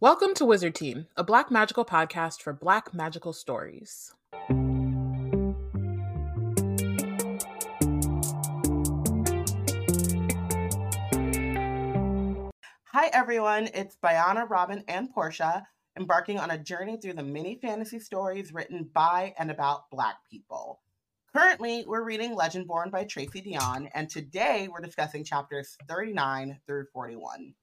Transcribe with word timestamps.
Welcome 0.00 0.34
to 0.34 0.44
Wizard 0.44 0.74
Team, 0.74 1.06
a 1.16 1.22
Black 1.22 1.52
magical 1.52 1.84
podcast 1.84 2.42
for 2.42 2.52
Black 2.52 2.92
magical 2.92 3.32
stories. 3.32 4.12
Hi, 12.86 13.06
everyone. 13.12 13.68
It's 13.72 13.96
Bayana, 14.02 14.50
Robyn, 14.50 14.82
and 14.88 15.14
Porshèa 15.14 15.64
embarking 15.96 16.40
on 16.40 16.50
a 16.50 16.58
journey 16.58 16.96
through 16.96 17.14
the 17.14 17.22
many 17.22 17.54
fantasy 17.62 18.00
stories 18.00 18.52
written 18.52 18.90
by 18.92 19.32
and 19.38 19.48
about 19.52 19.88
Black 19.92 20.16
people. 20.28 20.80
Currently, 21.34 21.84
we're 21.86 22.02
reading 22.02 22.36
Legendborn 22.36 22.90
by 22.90 23.04
Tracy 23.04 23.40
Deonn, 23.40 23.88
and 23.94 24.10
today 24.10 24.68
we're 24.68 24.84
discussing 24.84 25.22
chapters 25.22 25.76
39 25.88 26.58
through 26.66 26.86
41. 26.92 27.54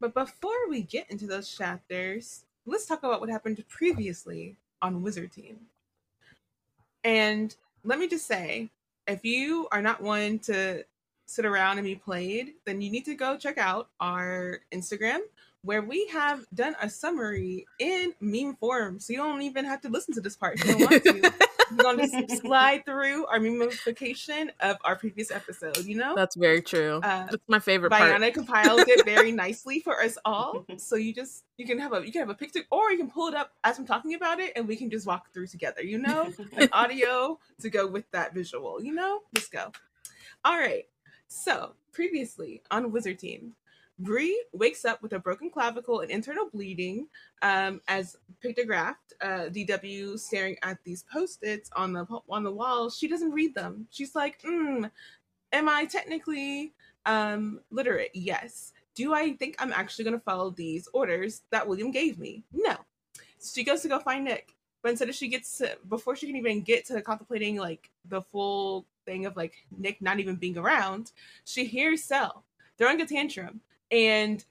But 0.00 0.14
before 0.14 0.68
we 0.68 0.82
get 0.82 1.10
into 1.10 1.26
those 1.26 1.54
chapters, 1.54 2.44
let's 2.66 2.86
talk 2.86 3.02
about 3.02 3.20
what 3.20 3.30
happened 3.30 3.62
previously 3.68 4.56
on 4.80 5.02
Wizard 5.02 5.32
Team. 5.32 5.58
And 7.04 7.54
let 7.84 7.98
me 7.98 8.08
just 8.08 8.26
say, 8.26 8.70
if 9.06 9.24
you 9.24 9.66
are 9.72 9.82
not 9.82 10.02
one 10.02 10.38
to 10.40 10.84
sit 11.26 11.44
around 11.44 11.78
and 11.78 11.84
be 11.84 11.94
played, 11.94 12.54
then 12.64 12.80
you 12.80 12.90
need 12.90 13.04
to 13.06 13.14
go 13.14 13.36
check 13.36 13.58
out 13.58 13.88
our 14.00 14.60
Instagram 14.72 15.20
where 15.62 15.82
we 15.82 16.06
have 16.06 16.46
done 16.54 16.76
a 16.80 16.88
summary 16.88 17.66
in 17.78 18.14
meme 18.20 18.54
form. 18.56 19.00
So 19.00 19.12
you 19.12 19.18
don't 19.18 19.42
even 19.42 19.64
have 19.64 19.80
to 19.82 19.88
listen 19.88 20.14
to 20.14 20.20
this 20.20 20.36
part 20.36 20.60
if 20.60 20.66
you 20.66 20.78
don't 20.78 20.90
want 20.90 21.04
to. 21.04 21.32
You're 21.70 21.78
going 21.78 21.98
to 22.28 22.36
slide 22.36 22.84
through 22.84 23.26
our 23.26 23.38
memification 23.38 24.48
of 24.60 24.76
our 24.84 24.96
previous 24.96 25.30
episode, 25.30 25.84
you 25.84 25.96
know? 25.96 26.14
That's 26.14 26.36
very 26.36 26.62
true. 26.62 27.00
Uh, 27.02 27.26
That's 27.30 27.48
my 27.48 27.58
favorite 27.58 27.90
part. 27.90 28.10
Bayana 28.10 28.32
compiled 28.32 28.80
it 28.86 29.04
very 29.04 29.32
nicely 29.44 29.80
for 29.80 30.00
us 30.00 30.18
all. 30.24 30.64
So 30.76 30.96
you 30.96 31.12
just 31.12 31.44
you 31.56 31.66
can 31.66 31.78
have 31.78 31.92
a 31.92 32.04
you 32.04 32.12
can 32.12 32.20
have 32.20 32.30
a 32.30 32.34
picture 32.34 32.60
or 32.70 32.90
you 32.90 32.98
can 32.98 33.10
pull 33.10 33.28
it 33.28 33.34
up 33.34 33.52
as 33.64 33.78
I'm 33.78 33.86
talking 33.86 34.14
about 34.14 34.40
it 34.40 34.52
and 34.56 34.66
we 34.66 34.76
can 34.76 34.90
just 34.90 35.06
walk 35.06 35.32
through 35.32 35.48
together, 35.48 35.82
you 35.82 35.98
know? 35.98 36.32
An 36.56 36.68
audio 36.72 37.38
to 37.60 37.70
go 37.70 37.86
with 37.86 38.10
that 38.12 38.34
visual, 38.34 38.82
you 38.82 38.94
know? 38.94 39.20
Let's 39.34 39.48
go. 39.48 39.72
All 40.44 40.58
right. 40.58 40.84
So 41.28 41.74
previously 41.92 42.62
on 42.70 42.90
Wizard 42.92 43.18
Team, 43.18 43.54
Bree 43.98 44.44
wakes 44.52 44.84
up 44.84 45.02
with 45.02 45.12
a 45.12 45.18
broken 45.18 45.50
clavicle 45.50 46.00
and 46.00 46.10
internal 46.10 46.48
bleeding 46.52 47.08
um, 47.42 47.80
as 47.88 48.16
pictographed. 48.44 48.94
Uh, 49.20 49.48
DW 49.50 50.18
staring 50.18 50.56
at 50.62 50.78
these 50.84 51.04
post-its 51.12 51.70
on 51.74 51.92
the 51.92 52.06
on 52.28 52.44
the 52.44 52.52
wall. 52.52 52.90
She 52.90 53.08
doesn't 53.08 53.32
read 53.32 53.54
them. 53.54 53.88
She's 53.90 54.14
like, 54.14 54.40
mm, 54.42 54.88
"Am 55.52 55.68
I 55.68 55.84
technically 55.86 56.72
um, 57.06 57.60
literate? 57.70 58.10
Yes. 58.14 58.72
Do 58.94 59.14
I 59.14 59.32
think 59.34 59.56
I'm 59.58 59.72
actually 59.72 60.04
going 60.04 60.18
to 60.18 60.24
follow 60.24 60.50
these 60.50 60.88
orders 60.92 61.42
that 61.50 61.66
William 61.66 61.90
gave 61.90 62.18
me? 62.18 62.44
No." 62.52 62.76
So 63.38 63.52
she 63.54 63.64
goes 63.64 63.82
to 63.82 63.88
go 63.88 63.98
find 63.98 64.24
Nick, 64.24 64.54
but 64.82 64.90
instead 64.90 65.08
of 65.08 65.14
she 65.14 65.28
gets 65.28 65.58
to, 65.58 65.76
before 65.88 66.14
she 66.14 66.26
can 66.26 66.36
even 66.36 66.62
get 66.62 66.86
to 66.86 67.02
contemplating 67.02 67.56
like 67.56 67.90
the 68.08 68.22
full 68.22 68.86
thing 69.04 69.26
of 69.26 69.36
like 69.36 69.54
Nick 69.76 70.00
not 70.00 70.20
even 70.20 70.36
being 70.36 70.56
around, 70.56 71.10
she 71.44 71.64
hears 71.64 72.04
Sel 72.04 72.44
throwing 72.78 73.00
a 73.00 73.06
tantrum 73.06 73.60
and 73.90 74.44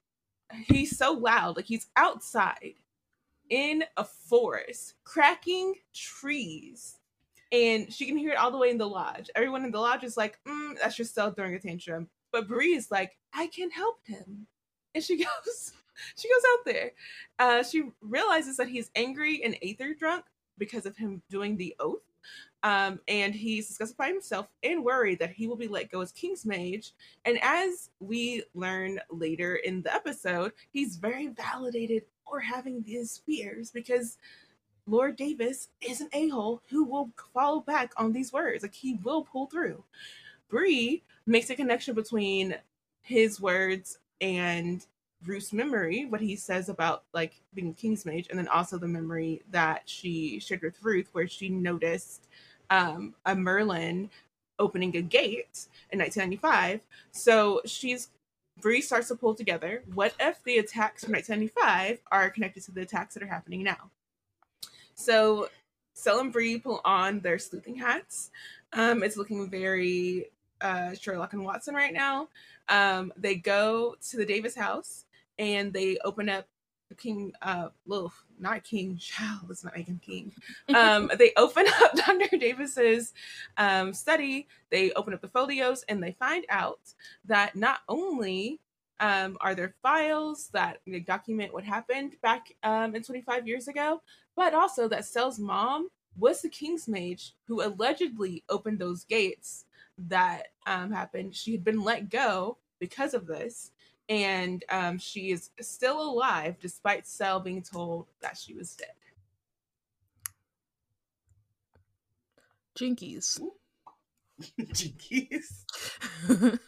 he's 0.67 0.97
so 0.97 1.13
loud 1.13 1.55
like 1.55 1.66
he's 1.66 1.88
outside 1.95 2.75
in 3.49 3.83
a 3.97 4.03
forest 4.03 4.95
cracking 5.03 5.73
trees 5.93 6.97
and 7.52 7.91
she 7.91 8.05
can 8.05 8.17
hear 8.17 8.31
it 8.31 8.38
all 8.38 8.52
the 8.52 8.58
way 8.58 8.69
in 8.69 8.77
the 8.77 8.88
lodge. 8.88 9.30
Everyone 9.35 9.63
in 9.63 9.71
the 9.71 9.80
lodge 9.80 10.03
is 10.03 10.17
like 10.17 10.39
mm, 10.47 10.75
that's 10.81 10.95
just 10.95 11.15
Sel 11.15 11.31
throwing 11.31 11.55
a 11.55 11.59
tantrum. 11.59 12.09
But 12.31 12.47
Bree 12.47 12.75
is 12.75 12.91
like 12.91 13.17
i 13.33 13.47
can 13.47 13.69
help 13.69 13.99
him. 14.05 14.47
And 14.93 15.03
she 15.03 15.17
goes 15.23 15.73
she 16.15 16.30
goes 16.30 16.43
out 16.53 16.65
there. 16.65 16.91
Uh, 17.39 17.63
she 17.63 17.83
realizes 18.02 18.58
that 18.58 18.67
he's 18.67 18.91
angry 18.95 19.43
and 19.43 19.58
aether 19.61 19.93
drunk 19.93 20.25
because 20.58 20.85
of 20.85 20.97
him 20.97 21.21
doing 21.30 21.58
the 21.58 21.75
oath 21.80 22.02
um, 22.67 23.00
and 23.08 23.33
he's 23.33 23.70
disgusted 23.70 23.95
by 23.95 24.08
himself 24.08 24.48
and 24.61 24.83
worried 24.83 25.20
that 25.20 25.30
he 25.30 25.48
will 25.48 25.55
be 25.55 25.70
let 25.70 25.89
go 25.89 26.02
as 26.02 26.11
King's 26.11 26.45
Mage. 26.45 26.92
And 27.23 27.39
as 27.42 27.92
we 28.02 28.44
learn 28.55 29.00
later 29.10 29.55
in 29.55 29.82
the 29.82 29.94
episode, 29.95 30.52
he's 30.73 30.98
very 30.98 31.27
validated 31.27 32.04
for 32.27 32.42
having 32.42 32.83
these 32.83 33.22
fears 33.26 33.72
because 33.72 34.17
Lord 34.86 35.16
Davis 35.16 35.70
is 35.80 36.02
an 36.02 36.10
a-hole 36.11 36.61
who 36.70 36.83
will 36.83 37.10
follow 37.33 37.61
back 37.61 37.94
on 37.95 38.11
these 38.11 38.33
words. 38.33 38.64
Like 38.64 38.76
he 38.76 38.95
will 38.95 39.23
pull 39.23 39.45
through. 39.45 39.82
Bree 40.50 41.04
makes 41.26 41.50
a 41.50 41.56
connection 41.56 41.95
between 41.95 42.54
his 43.02 43.39
words 43.39 44.00
and 44.20 44.86
Ruth's 45.26 45.54
memory, 45.54 46.06
what 46.06 46.22
he 46.22 46.36
says 46.36 46.67
about 46.67 47.04
like 47.14 47.42
being 47.54 47.73
King's 47.73 48.06
Mage, 48.06 48.27
and 48.30 48.38
then 48.38 48.50
also 48.50 48.77
the 48.77 48.88
memory 48.89 49.42
that 49.52 49.83
she 49.86 50.39
shared 50.39 50.64
with 50.64 50.83
Ruth, 50.83 51.08
where 51.14 51.27
she 51.27 51.48
noticed 51.48 52.27
um, 52.70 53.16
a 53.26 53.36
Merlin 53.36 54.10
opening 54.60 54.95
a 54.98 55.02
gate 55.02 55.67
in 55.92 56.00
1995. 56.00 56.82
So 57.11 57.61
she's 57.66 58.10
Bree 58.60 58.82
starts 58.82 59.10
to 59.10 59.16
pull 59.16 59.36
together. 59.36 59.83
What 59.94 60.14
if 60.20 60.44
the 60.44 60.58
attacks 60.58 61.04
from 61.04 61.14
1995 61.14 62.00
are 62.11 62.30
connected 62.30 62.64
to 62.64 62.72
the 62.72 62.82
attacks 62.82 63.14
that 63.14 63.22
are 63.22 63.27
happening 63.27 63.64
now? 63.64 63.92
So 64.95 65.50
Sel 65.94 66.20
and 66.20 66.33
Bree 66.33 66.58
pull 66.58 66.82
on 66.83 67.20
their 67.20 67.38
sleuthing 67.38 67.76
hats. 67.76 68.32
Um, 68.73 69.04
it's 69.04 69.17
looking 69.17 69.50
very 69.50 70.26
uh, 70.61 70.95
Sherlock 70.95 71.33
and 71.33 71.45
Watson 71.45 71.76
right 71.76 71.94
now. 71.94 72.30
Um, 72.70 73.14
they 73.16 73.36
go 73.36 73.95
to 74.10 74.17
the 74.17 74.26
Davis 74.26 74.56
house 74.56 75.06
and 75.38 75.72
they 75.72 75.98
open 76.04 76.30
up 76.30 76.48
King 76.95 77.33
uh 77.42 77.70
little 77.86 78.11
not 78.39 78.64
King 78.64 78.98
child 78.99 79.42
let's 79.48 79.64
not 79.64 79.75
make 79.75 79.87
him 79.87 79.99
King 80.03 80.31
um 80.75 81.11
they 81.17 81.31
open 81.37 81.65
up 81.81 81.95
Dr. 81.95 82.37
Davis's 82.37 83.14
um 83.58 83.93
study 83.93 84.48
they 84.70 84.92
open 84.93 85.14
up 85.14 85.21
the 85.21 85.27
folios 85.27 85.83
and 85.89 86.02
they 86.02 86.14
find 86.14 86.45
out 86.49 86.80
that 87.26 87.55
not 87.55 87.80
only 87.89 88.59
um 88.99 89.37
are 89.42 89.55
there 89.55 89.76
files 89.81 90.49
that 90.53 90.80
document 91.05 91.53
what 91.53 91.64
happened 91.64 92.15
back 92.21 92.53
um 92.64 92.95
in 92.95 93.03
25 93.03 93.47
years 93.47 93.67
ago 93.67 94.02
but 94.36 94.53
also 94.53 94.87
that 94.87 95.05
Sel's 95.05 95.39
mom 95.39 95.89
was 96.17 96.42
the 96.42 96.49
King's 96.49 96.87
Mage 96.87 97.36
who 97.47 97.64
allegedly 97.64 98.43
opened 98.49 98.80
those 98.80 99.03
gates 99.03 99.65
that 99.97 100.47
um 100.65 100.92
happened 100.92 101.36
she 101.36 101.52
had 101.52 101.64
been 101.64 101.83
let 101.83 102.09
go 102.09 102.58
because 102.80 103.14
of 103.14 103.27
this 103.27 103.71
and 104.10 104.64
um, 104.70 104.98
she 104.98 105.32
is 105.32 105.50
still 105.60 106.02
alive 106.02 106.56
despite 106.60 107.08
Sel 107.08 107.40
being 107.40 107.62
told 107.62 108.08
that 108.22 108.38
she 108.38 108.54
was 108.54 108.76
dead. 108.76 108.92
Jinkies. 112.78 113.42
Jinkies. 114.60 115.64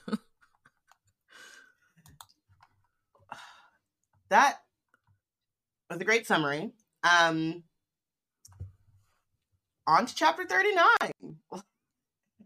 that 4.29 4.57
was 5.89 6.01
a 6.01 6.05
great 6.05 6.25
summary. 6.27 6.71
Um, 7.03 7.63
on 9.87 10.05
to 10.05 10.15
chapter 10.15 10.45
39. 10.45 11.35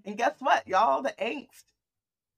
And 0.06 0.18
guess 0.18 0.34
what, 0.40 0.68
y'all? 0.68 1.02
The 1.02 1.14
angst 1.18 1.64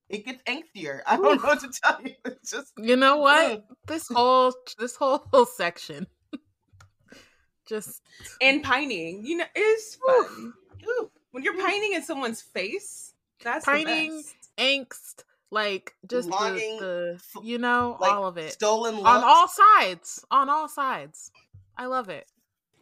it 0.09 0.25
gets 0.25 0.41
angstier. 0.43 1.01
I 1.07 1.17
don't 1.17 1.41
know 1.41 1.47
what 1.47 1.59
to 1.61 1.69
tell 1.83 1.99
you. 2.03 2.15
It's 2.25 2.51
just 2.51 2.73
you 2.77 2.95
know 2.95 3.17
what 3.17 3.59
mm. 3.59 3.63
this 3.87 4.07
whole 4.07 4.53
this 4.77 4.95
whole, 4.95 5.25
whole 5.31 5.45
section 5.45 6.07
just 7.65 8.01
and 8.41 8.63
pining. 8.63 9.25
You 9.25 9.37
know, 9.37 9.45
is 9.55 9.97
fun. 10.05 10.53
Ooh. 10.87 11.09
When 11.31 11.43
you're 11.43 11.57
pining 11.57 11.93
in 11.93 12.03
someone's 12.03 12.41
face, 12.41 13.13
that's 13.43 13.65
pining, 13.65 14.23
angst, 14.57 15.23
like 15.51 15.93
just 16.09 16.29
Longing, 16.29 16.79
the, 16.79 17.19
the 17.33 17.41
you 17.43 17.57
know 17.57 17.97
like 17.99 18.11
all 18.13 18.25
of 18.25 18.37
it 18.37 18.53
stolen 18.53 18.95
looks. 18.95 19.09
on 19.09 19.23
all 19.23 19.47
sides. 19.47 20.25
On 20.31 20.49
all 20.49 20.69
sides, 20.69 21.31
I 21.77 21.87
love 21.87 22.09
it. 22.09 22.25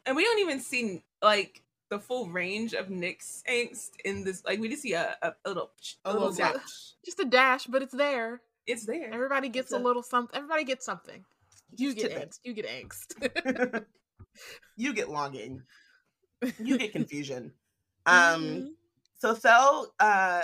And 0.05 0.15
we 0.15 0.23
don't 0.23 0.39
even 0.39 0.59
see 0.59 1.03
like 1.21 1.62
the 1.93 1.99
full 1.99 2.27
range 2.27 2.73
of 2.73 2.89
Nick's 2.89 3.43
angst 3.47 3.91
in 4.03 4.23
this. 4.23 4.43
Like 4.43 4.59
we 4.59 4.67
just 4.67 4.81
see 4.81 4.93
a, 4.93 5.15
a, 5.21 5.33
a 5.45 5.47
little 5.47 5.71
a, 6.03 6.09
a 6.09 6.13
little, 6.13 6.29
little 6.29 6.53
dash, 6.53 6.93
just 7.05 7.19
a 7.19 7.25
dash, 7.25 7.67
but 7.67 7.83
it's 7.83 7.93
there. 7.93 8.41
It's 8.65 8.85
there. 8.85 9.13
Everybody 9.13 9.49
gets 9.49 9.71
a, 9.71 9.77
a, 9.77 9.79
little 9.79 10.01
something. 10.01 10.35
Everybody 10.35 10.63
gets 10.63 10.85
something. 10.85 11.23
You 11.75 11.93
get 11.93 12.11
angst. 12.11 12.39
You 12.43 12.53
get 12.53 12.67
angst. 12.67 13.85
you 14.75 14.93
get 14.93 15.09
longing. 15.09 15.61
You 16.59 16.79
get 16.79 16.91
confusion. 16.99 17.51
Um. 18.07 18.41
Mm-hmm. 18.41 18.65
So 19.19 19.35
Sel 19.35 19.93
uh 19.99 20.43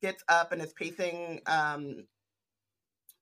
gets 0.00 0.24
up 0.28 0.50
and 0.50 0.60
is 0.60 0.72
pacing 0.72 1.42
um 1.46 2.06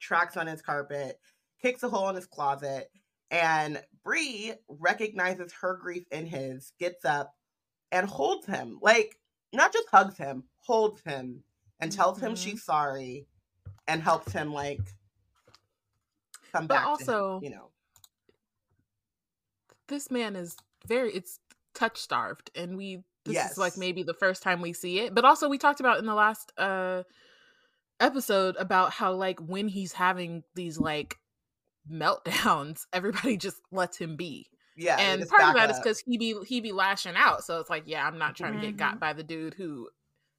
tracks 0.00 0.38
on 0.38 0.46
his 0.46 0.62
carpet, 0.62 1.20
kicks 1.60 1.82
a 1.82 1.90
hole 1.90 2.08
in 2.08 2.16
his 2.16 2.26
closet, 2.26 2.90
and 3.30 3.82
Bree 4.02 4.54
recognizes 4.66 5.52
her 5.60 5.76
grief 5.76 6.04
in 6.10 6.24
his, 6.24 6.72
gets 6.80 7.04
up, 7.04 7.34
and 7.92 8.08
holds 8.08 8.46
him. 8.46 8.78
Like, 8.80 9.16
not 9.52 9.72
just 9.72 9.88
hugs 9.90 10.16
him, 10.16 10.44
holds 10.60 11.00
him 11.02 11.42
and 11.80 11.90
tells 11.90 12.18
mm-hmm. 12.18 12.28
him 12.28 12.36
she's 12.36 12.62
sorry 12.62 13.26
and 13.88 14.02
helps 14.02 14.32
him, 14.32 14.52
like, 14.52 14.80
come 16.52 16.66
But 16.66 16.74
back 16.74 16.86
also- 16.86 17.38
him, 17.38 17.44
you 17.44 17.50
know. 17.50 17.70
this 19.88 20.10
man 20.10 20.36
is 20.36 20.56
very 20.86 21.12
it's 21.12 21.40
touch 21.74 21.98
starved 21.98 22.50
and 22.54 22.76
we 22.76 23.02
this 23.24 23.50
is 23.50 23.58
like 23.58 23.76
maybe 23.76 24.02
the 24.02 24.14
first 24.14 24.42
time 24.42 24.60
we 24.60 24.72
see 24.72 25.00
it 25.00 25.14
but 25.14 25.24
also 25.24 25.48
we 25.48 25.58
talked 25.58 25.80
about 25.80 25.98
in 25.98 26.06
the 26.06 26.14
last 26.14 26.52
uh 26.58 27.02
episode 28.00 28.56
about 28.56 28.92
how 28.92 29.12
like 29.12 29.38
when 29.40 29.68
he's 29.68 29.92
having 29.92 30.42
these 30.54 30.78
like 30.78 31.16
meltdowns 31.90 32.86
everybody 32.92 33.36
just 33.36 33.60
lets 33.70 33.98
him 33.98 34.16
be 34.16 34.46
Yeah. 34.80 34.96
and 34.98 35.28
part 35.28 35.42
of 35.42 35.54
that 35.54 35.70
is 35.70 35.76
up. 35.76 35.82
because 35.82 36.00
he 36.00 36.16
be 36.18 36.34
he 36.46 36.60
be 36.60 36.72
lashing 36.72 37.14
out 37.16 37.44
so 37.44 37.60
it's 37.60 37.68
like 37.70 37.82
yeah 37.86 38.06
i'm 38.06 38.18
not 38.18 38.34
trying 38.34 38.54
to 38.54 38.60
get 38.66 38.76
got 38.76 38.98
by 38.98 39.12
the 39.12 39.22
dude 39.22 39.54
who 39.54 39.88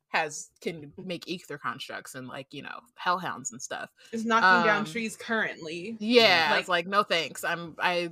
has 0.09 0.49
can 0.61 0.91
make 0.97 1.27
ether 1.27 1.57
constructs 1.57 2.15
and 2.15 2.27
like 2.27 2.47
you 2.51 2.61
know 2.61 2.79
hellhounds 2.95 3.51
and 3.53 3.61
stuff 3.61 3.89
Is 4.11 4.25
knocking 4.25 4.65
down 4.67 4.79
Um, 4.79 4.85
trees 4.85 5.15
currently. 5.15 5.95
yeah 5.99 6.49
Like- 6.51 6.59
it's 6.61 6.69
like 6.69 6.88
no 6.88 7.03
thanks 7.03 7.43
i'm 7.45 7.75
i 7.79 8.09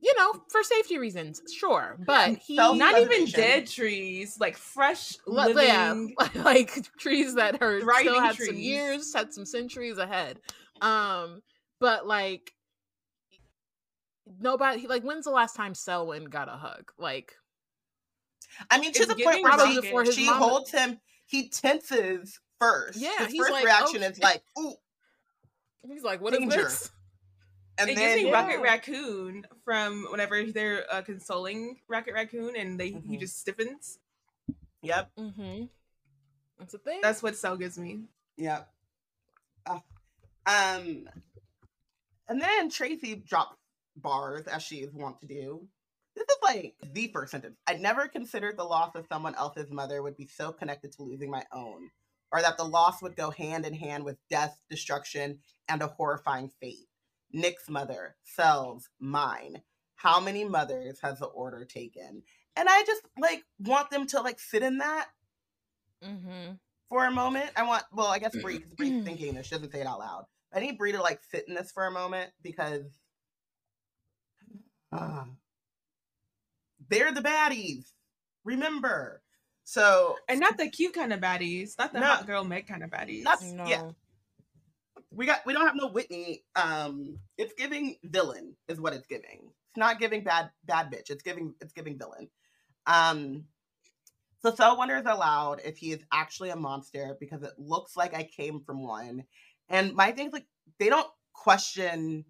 you 0.00 0.14
know 0.18 0.32
for 0.50 0.62
safety 0.62 0.98
reasons 0.98 1.40
sure 1.56 1.96
but 2.06 2.36
he 2.38 2.56
Not 2.56 2.98
even 3.00 3.26
dead 3.26 3.66
trees, 3.66 4.38
like 4.40 4.56
fresh 4.56 5.16
living. 5.26 5.64
yeah, 5.64 5.94
like 6.44 6.70
trees 6.98 7.34
that 7.36 7.62
are 7.62 7.80
still 8.00 8.20
had 8.20 8.36
some 8.36 8.56
years, 8.56 9.12
had 9.14 9.32
some 9.32 9.46
centuries 9.46 9.96
ahead. 9.98 10.38
Um, 10.82 11.40
but 11.80 12.06
like 12.06 12.52
nobody 14.40 14.86
like 14.86 15.02
when's 15.02 15.24
the 15.24 15.30
last 15.30 15.54
time 15.56 15.74
Selwyn 15.74 16.24
got 16.26 16.48
a 16.48 16.52
hug? 16.52 16.92
Like 16.98 17.34
I 18.70 18.78
mean, 18.80 18.92
to 18.92 19.06
the 19.06 19.14
point 19.16 19.42
where 19.42 19.66
she, 19.66 19.80
before 19.80 20.04
his 20.04 20.14
she 20.14 20.26
mama- 20.26 20.44
holds 20.44 20.70
him, 20.70 20.98
he 21.26 21.48
tenses 21.48 22.40
first. 22.58 22.98
Yeah, 22.98 23.10
his 23.18 23.32
he's 23.32 23.40
first 23.40 23.52
like, 23.52 23.64
reaction 23.64 24.02
"Oh, 24.02 24.06
is 24.06 24.18
like, 24.18 24.42
ooh, 24.58 24.74
he's 25.86 26.02
like, 26.02 26.20
what 26.20 26.32
is 26.34 26.40
Danger. 26.40 26.56
this? 26.64 26.90
and 27.78 27.90
it 27.90 27.96
then 27.96 28.04
gives 28.14 28.22
me 28.24 28.30
Yeah. 28.30 28.42
Rocket 28.42 28.60
Raccoon 28.62 29.46
from 29.64 30.06
whenever 30.10 30.42
they're 30.44 30.86
uh, 30.90 31.02
consoling 31.02 31.76
Rocket 31.88 32.14
Raccoon 32.14 32.56
and 32.56 32.80
they 32.80 32.88
he 32.92 33.16
Mhm. 33.16 33.20
just 33.20 33.38
stiffens. 33.38 33.98
yep, 34.82 35.10
Mm-hmm. 35.18 35.64
That's 36.58 36.72
a 36.72 36.78
thing. 36.78 37.00
That's 37.02 37.22
what 37.22 37.36
Sel 37.36 37.58
gives 37.58 37.78
me. 37.78 38.04
yep. 38.38 38.72
Ah. 39.66 39.82
um, 40.46 41.06
and 42.28 42.40
then 42.40 42.70
Tracy 42.70 43.16
drops 43.16 43.56
bars 43.96 44.46
as 44.46 44.62
she 44.62 44.76
is 44.76 44.92
wont 44.92 45.20
to 45.20 45.26
do. 45.26 45.66
This 46.14 46.24
is 46.24 46.36
like 46.42 46.74
the 46.94 47.08
first 47.08 47.32
sentence. 47.32 47.58
I 47.66 47.74
never 47.74 48.08
considered 48.08 48.56
the 48.56 48.64
loss 48.64 48.94
of 48.94 49.06
someone 49.06 49.34
else's 49.34 49.70
mother 49.70 50.02
would 50.02 50.16
be 50.16 50.26
so 50.26 50.52
connected 50.52 50.92
to 50.92 51.02
losing 51.02 51.30
my 51.30 51.44
own, 51.52 51.90
or 52.32 52.40
that 52.40 52.56
the 52.56 52.64
loss 52.64 53.02
would 53.02 53.16
go 53.16 53.30
hand 53.30 53.66
in 53.66 53.74
hand 53.74 54.04
with 54.04 54.16
death, 54.30 54.58
destruction, 54.70 55.40
and 55.68 55.82
a 55.82 55.88
horrifying 55.88 56.50
fate. 56.60 56.88
Nick's 57.32 57.68
mother, 57.68 58.16
Sel's, 58.22 58.88
mine. 58.98 59.62
How 59.96 60.20
many 60.20 60.44
mothers 60.44 61.00
has 61.02 61.18
the 61.18 61.26
order 61.26 61.64
taken? 61.64 62.22
And 62.56 62.68
I 62.68 62.82
just 62.84 63.02
like 63.18 63.44
want 63.58 63.90
them 63.90 64.06
to 64.08 64.20
like 64.22 64.40
sit 64.40 64.62
in 64.62 64.78
that 64.78 65.08
mm-hmm. 66.02 66.52
for 66.88 67.04
a 67.04 67.10
moment. 67.10 67.50
I 67.56 67.64
want, 67.64 67.84
well, 67.92 68.06
I 68.06 68.18
guess 68.18 68.34
Bree, 68.40 68.58
because 68.58 68.74
Bree's 68.74 69.04
thinking 69.04 69.34
this, 69.34 69.46
she 69.46 69.54
doesn't 69.54 69.72
say 69.72 69.80
it 69.80 69.86
out 69.86 69.98
loud. 69.98 70.24
I 70.52 70.60
need 70.60 70.78
Bree 70.78 70.92
to 70.92 71.02
like 71.02 71.20
sit 71.30 71.46
in 71.48 71.54
this 71.54 71.72
for 71.72 71.86
a 71.86 71.90
moment 71.90 72.30
because 72.42 72.84
ah, 74.96 75.26
they're 76.88 77.12
the 77.12 77.20
baddies. 77.22 77.84
Remember. 78.44 79.22
So 79.64 80.16
And 80.28 80.38
not 80.40 80.56
the 80.58 80.68
cute 80.68 80.94
kind 80.94 81.12
of 81.12 81.20
baddies, 81.20 81.76
not 81.78 81.92
the 81.92 82.00
No. 82.00 82.06
hot 82.06 82.26
girl 82.26 82.44
Meg 82.44 82.66
kind 82.68 82.84
of 82.84 82.90
baddies. 82.90 83.22
Not- 83.24 83.42
No. 83.42 83.66
yeah. 83.66 83.90
we 85.10 85.26
got 85.26 85.44
we 85.46 85.52
don't 85.52 85.66
have 85.66 85.76
no 85.76 85.88
Whitney. 85.88 86.44
Um 86.54 87.18
it's 87.38 87.54
giving 87.54 87.96
villain 88.04 88.56
is 88.68 88.80
what 88.80 88.92
it's 88.92 89.06
giving. 89.06 89.50
It's 89.70 89.76
not 89.76 89.98
giving 89.98 90.22
bad 90.22 90.50
bad 90.64 90.90
bitch. 90.92 91.10
It's 91.10 91.22
giving 91.22 91.54
it's 91.60 91.72
giving 91.72 91.98
villain. 91.98 92.28
Um 92.86 93.44
so 94.42 94.54
Sel 94.54 94.76
wonders 94.76 95.06
aloud 95.06 95.60
if 95.64 95.78
he 95.78 95.90
is 95.92 96.04
actually 96.12 96.50
a 96.50 96.56
monster 96.56 97.16
because 97.18 97.42
it 97.42 97.52
looks 97.58 97.96
like 97.96 98.14
I 98.14 98.22
came 98.24 98.60
from 98.60 98.82
one. 98.84 99.24
And 99.68 99.94
my 99.94 100.12
thing 100.12 100.28
is 100.28 100.32
like 100.32 100.46
they 100.78 100.88
don't 100.88 101.10
question 101.32 102.24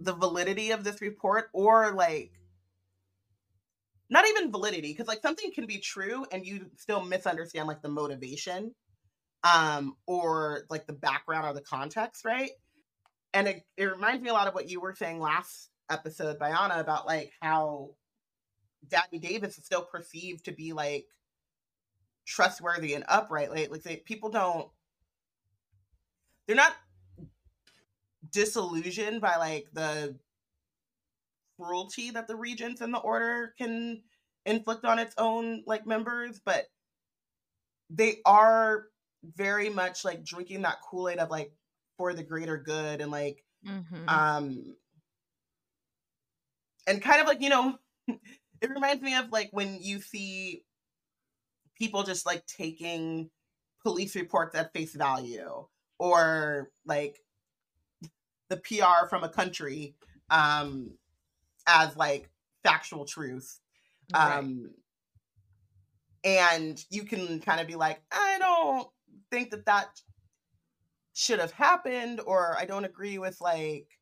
the 0.00 0.14
validity 0.14 0.70
of 0.70 0.84
this 0.84 1.00
report 1.00 1.48
or 1.52 1.92
like 1.92 2.32
not 4.10 4.26
even 4.28 4.50
validity 4.50 4.92
because 4.92 5.08
like 5.08 5.22
something 5.22 5.52
can 5.52 5.66
be 5.66 5.78
true 5.78 6.24
and 6.32 6.46
you 6.46 6.66
still 6.76 7.04
misunderstand 7.04 7.68
like 7.68 7.82
the 7.82 7.88
motivation 7.88 8.74
um 9.44 9.94
or 10.06 10.62
like 10.70 10.86
the 10.86 10.92
background 10.92 11.46
or 11.46 11.52
the 11.52 11.60
context 11.60 12.24
right? 12.24 12.50
And 13.34 13.46
it, 13.46 13.62
it 13.76 13.84
reminds 13.84 14.22
me 14.22 14.30
a 14.30 14.32
lot 14.32 14.48
of 14.48 14.54
what 14.54 14.70
you 14.70 14.80
were 14.80 14.94
saying 14.94 15.20
last 15.20 15.70
episode 15.90 16.38
Bayana 16.38 16.80
about 16.80 17.06
like 17.06 17.32
how 17.40 17.90
Daddy 18.88 19.18
Davis 19.18 19.58
is 19.58 19.64
still 19.64 19.82
perceived 19.82 20.44
to 20.44 20.52
be 20.52 20.72
like 20.72 21.06
trustworthy 22.26 22.94
and 22.94 23.04
upright 23.08 23.50
like 23.50 23.70
like 23.70 23.82
they, 23.82 23.96
people 23.96 24.30
don't 24.30 24.68
they're 26.46 26.56
not 26.56 26.74
disillusioned 28.30 29.20
by 29.20 29.36
like 29.36 29.68
the 29.72 30.18
cruelty 31.60 32.10
that 32.10 32.26
the 32.28 32.36
regents 32.36 32.80
and 32.80 32.94
the 32.94 32.98
order 32.98 33.54
can 33.58 34.02
inflict 34.46 34.84
on 34.84 34.98
its 34.98 35.14
own 35.18 35.62
like 35.66 35.86
members 35.86 36.40
but 36.44 36.66
they 37.90 38.20
are 38.24 38.86
very 39.22 39.68
much 39.68 40.04
like 40.04 40.24
drinking 40.24 40.62
that 40.62 40.78
kool-aid 40.88 41.18
of 41.18 41.30
like 41.30 41.52
for 41.96 42.14
the 42.14 42.22
greater 42.22 42.56
good 42.56 43.00
and 43.00 43.10
like 43.10 43.44
Mm-hmm. 43.66 44.06
um 44.08 44.76
and 46.86 47.02
kind 47.02 47.20
of 47.20 47.26
like 47.26 47.40
you 47.40 47.48
know 47.48 47.78
it 48.08 48.70
reminds 48.70 49.02
me 49.02 49.14
of 49.16 49.30
like 49.30 49.48
when 49.52 49.78
you 49.80 50.00
see 50.00 50.64
people 51.76 52.02
just 52.02 52.26
like 52.26 52.44
taking 52.46 53.30
police 53.82 54.14
reports 54.16 54.54
at 54.54 54.72
face 54.72 54.94
value 54.94 55.66
or 55.98 56.70
like 56.84 57.18
the 58.48 58.56
PR 58.56 59.08
from 59.08 59.24
a 59.24 59.28
country 59.28 59.96
um 60.30 60.98
as 61.66 61.96
like 61.96 62.30
factual 62.64 63.04
truth 63.04 63.60
Right. 64.10 64.48
um 64.54 64.74
and 66.24 66.84
you 66.90 67.04
can 67.04 67.40
kind 67.40 67.60
of 67.60 67.66
be 67.66 67.74
like 67.76 68.02
i 68.10 68.38
don't 68.38 68.88
think 69.30 69.50
that 69.50 69.66
that 69.66 70.00
should 71.12 71.38
have 71.38 71.52
happened 71.52 72.20
or 72.20 72.56
i 72.58 72.64
don't 72.64 72.84
agree 72.84 73.18
with 73.18 73.40
like 73.40 73.98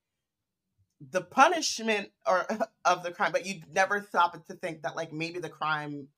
the 1.00 1.20
punishment 1.22 2.10
or 2.26 2.46
of 2.84 3.02
the 3.02 3.12
crime 3.12 3.32
but 3.32 3.46
you 3.46 3.60
never 3.70 4.02
stop 4.02 4.32
to 4.46 4.54
think 4.54 4.82
that 4.82 4.96
like 4.96 5.12
maybe 5.12 5.38
the 5.38 5.48
crime 5.50 6.08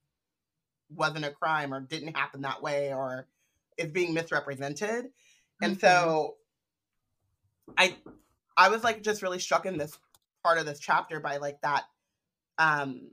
wasn't 0.91 1.25
a 1.25 1.33
crime 1.33 1.75
or 1.75 1.81
didn't 1.81 2.17
happen 2.17 2.43
that 2.43 2.63
way 2.63 2.93
or 2.93 3.29
is 3.77 3.91
being 3.93 4.15
misrepresented 4.15 5.11
and 5.63 5.79
Mhm. 5.79 5.81
so 5.81 6.38
i 7.77 7.97
i 8.57 8.69
was 8.69 8.85
like 8.85 9.03
just 9.03 9.23
really 9.23 9.39
struck 9.39 9.67
in 9.67 9.79
this 9.79 9.99
part 10.43 10.59
of 10.59 10.67
this 10.67 10.79
chapter 10.79 11.21
by 11.21 11.37
like 11.37 11.61
that 11.63 11.85
um 12.59 13.11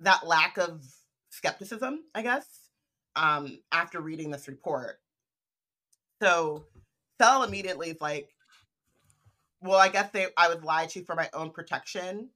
that 0.00 0.26
lack 0.26 0.58
of 0.58 0.82
skepticism 1.30 2.00
i 2.14 2.22
guess 2.22 2.64
um 3.16 3.58
after 3.72 4.00
reading 4.00 4.30
this 4.30 4.48
report. 4.48 4.98
So 6.20 6.64
Sel 7.20 7.42
immediately 7.42 7.90
is 7.90 8.00
like 8.00 8.30
well 9.60 9.78
i 9.78 9.88
guess 9.88 10.10
they 10.10 10.26
i 10.36 10.48
would 10.48 10.64
lie 10.64 10.86
to 10.86 11.00
you 11.00 11.04
for 11.04 11.14
my 11.14 11.28
own 11.32 11.50
protection 11.50 12.28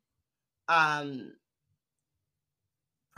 um 0.68 1.32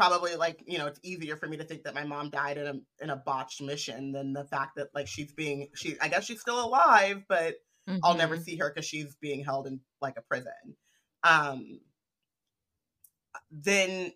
probably 0.01 0.35
like 0.35 0.65
you 0.67 0.79
know 0.79 0.87
it's 0.87 1.01
easier 1.03 1.37
for 1.37 1.47
me 1.47 1.59
to 1.59 1.65
think 1.65 1.83
that 1.85 1.95
my 1.95 2.05
mom 2.05 2.31
died 2.31 2.57
in 2.57 2.67
a 2.67 3.05
in 3.05 3.11
a 3.11 3.17
botched 3.17 3.61
mission 3.61 4.13
than 4.13 4.33
the 4.33 4.45
fact 4.45 4.77
that 4.77 4.89
like 4.95 5.07
she's 5.07 5.33
being 5.33 5.69
she 5.75 5.95
i 6.01 6.09
guess 6.09 6.25
she's 6.25 6.41
still 6.41 6.65
alive 6.65 7.23
but 7.29 7.57
I'll 8.03 8.17
never 8.17 8.37
Mhm. 8.37 8.45
see 8.45 8.57
her 8.57 8.71
because 8.71 8.87
she's 8.89 9.15
being 9.17 9.45
held 9.45 9.67
in 9.67 9.81
like 10.01 10.17
a 10.17 10.23
prison. 10.23 10.77
Um, 11.23 11.81
then 13.51 14.13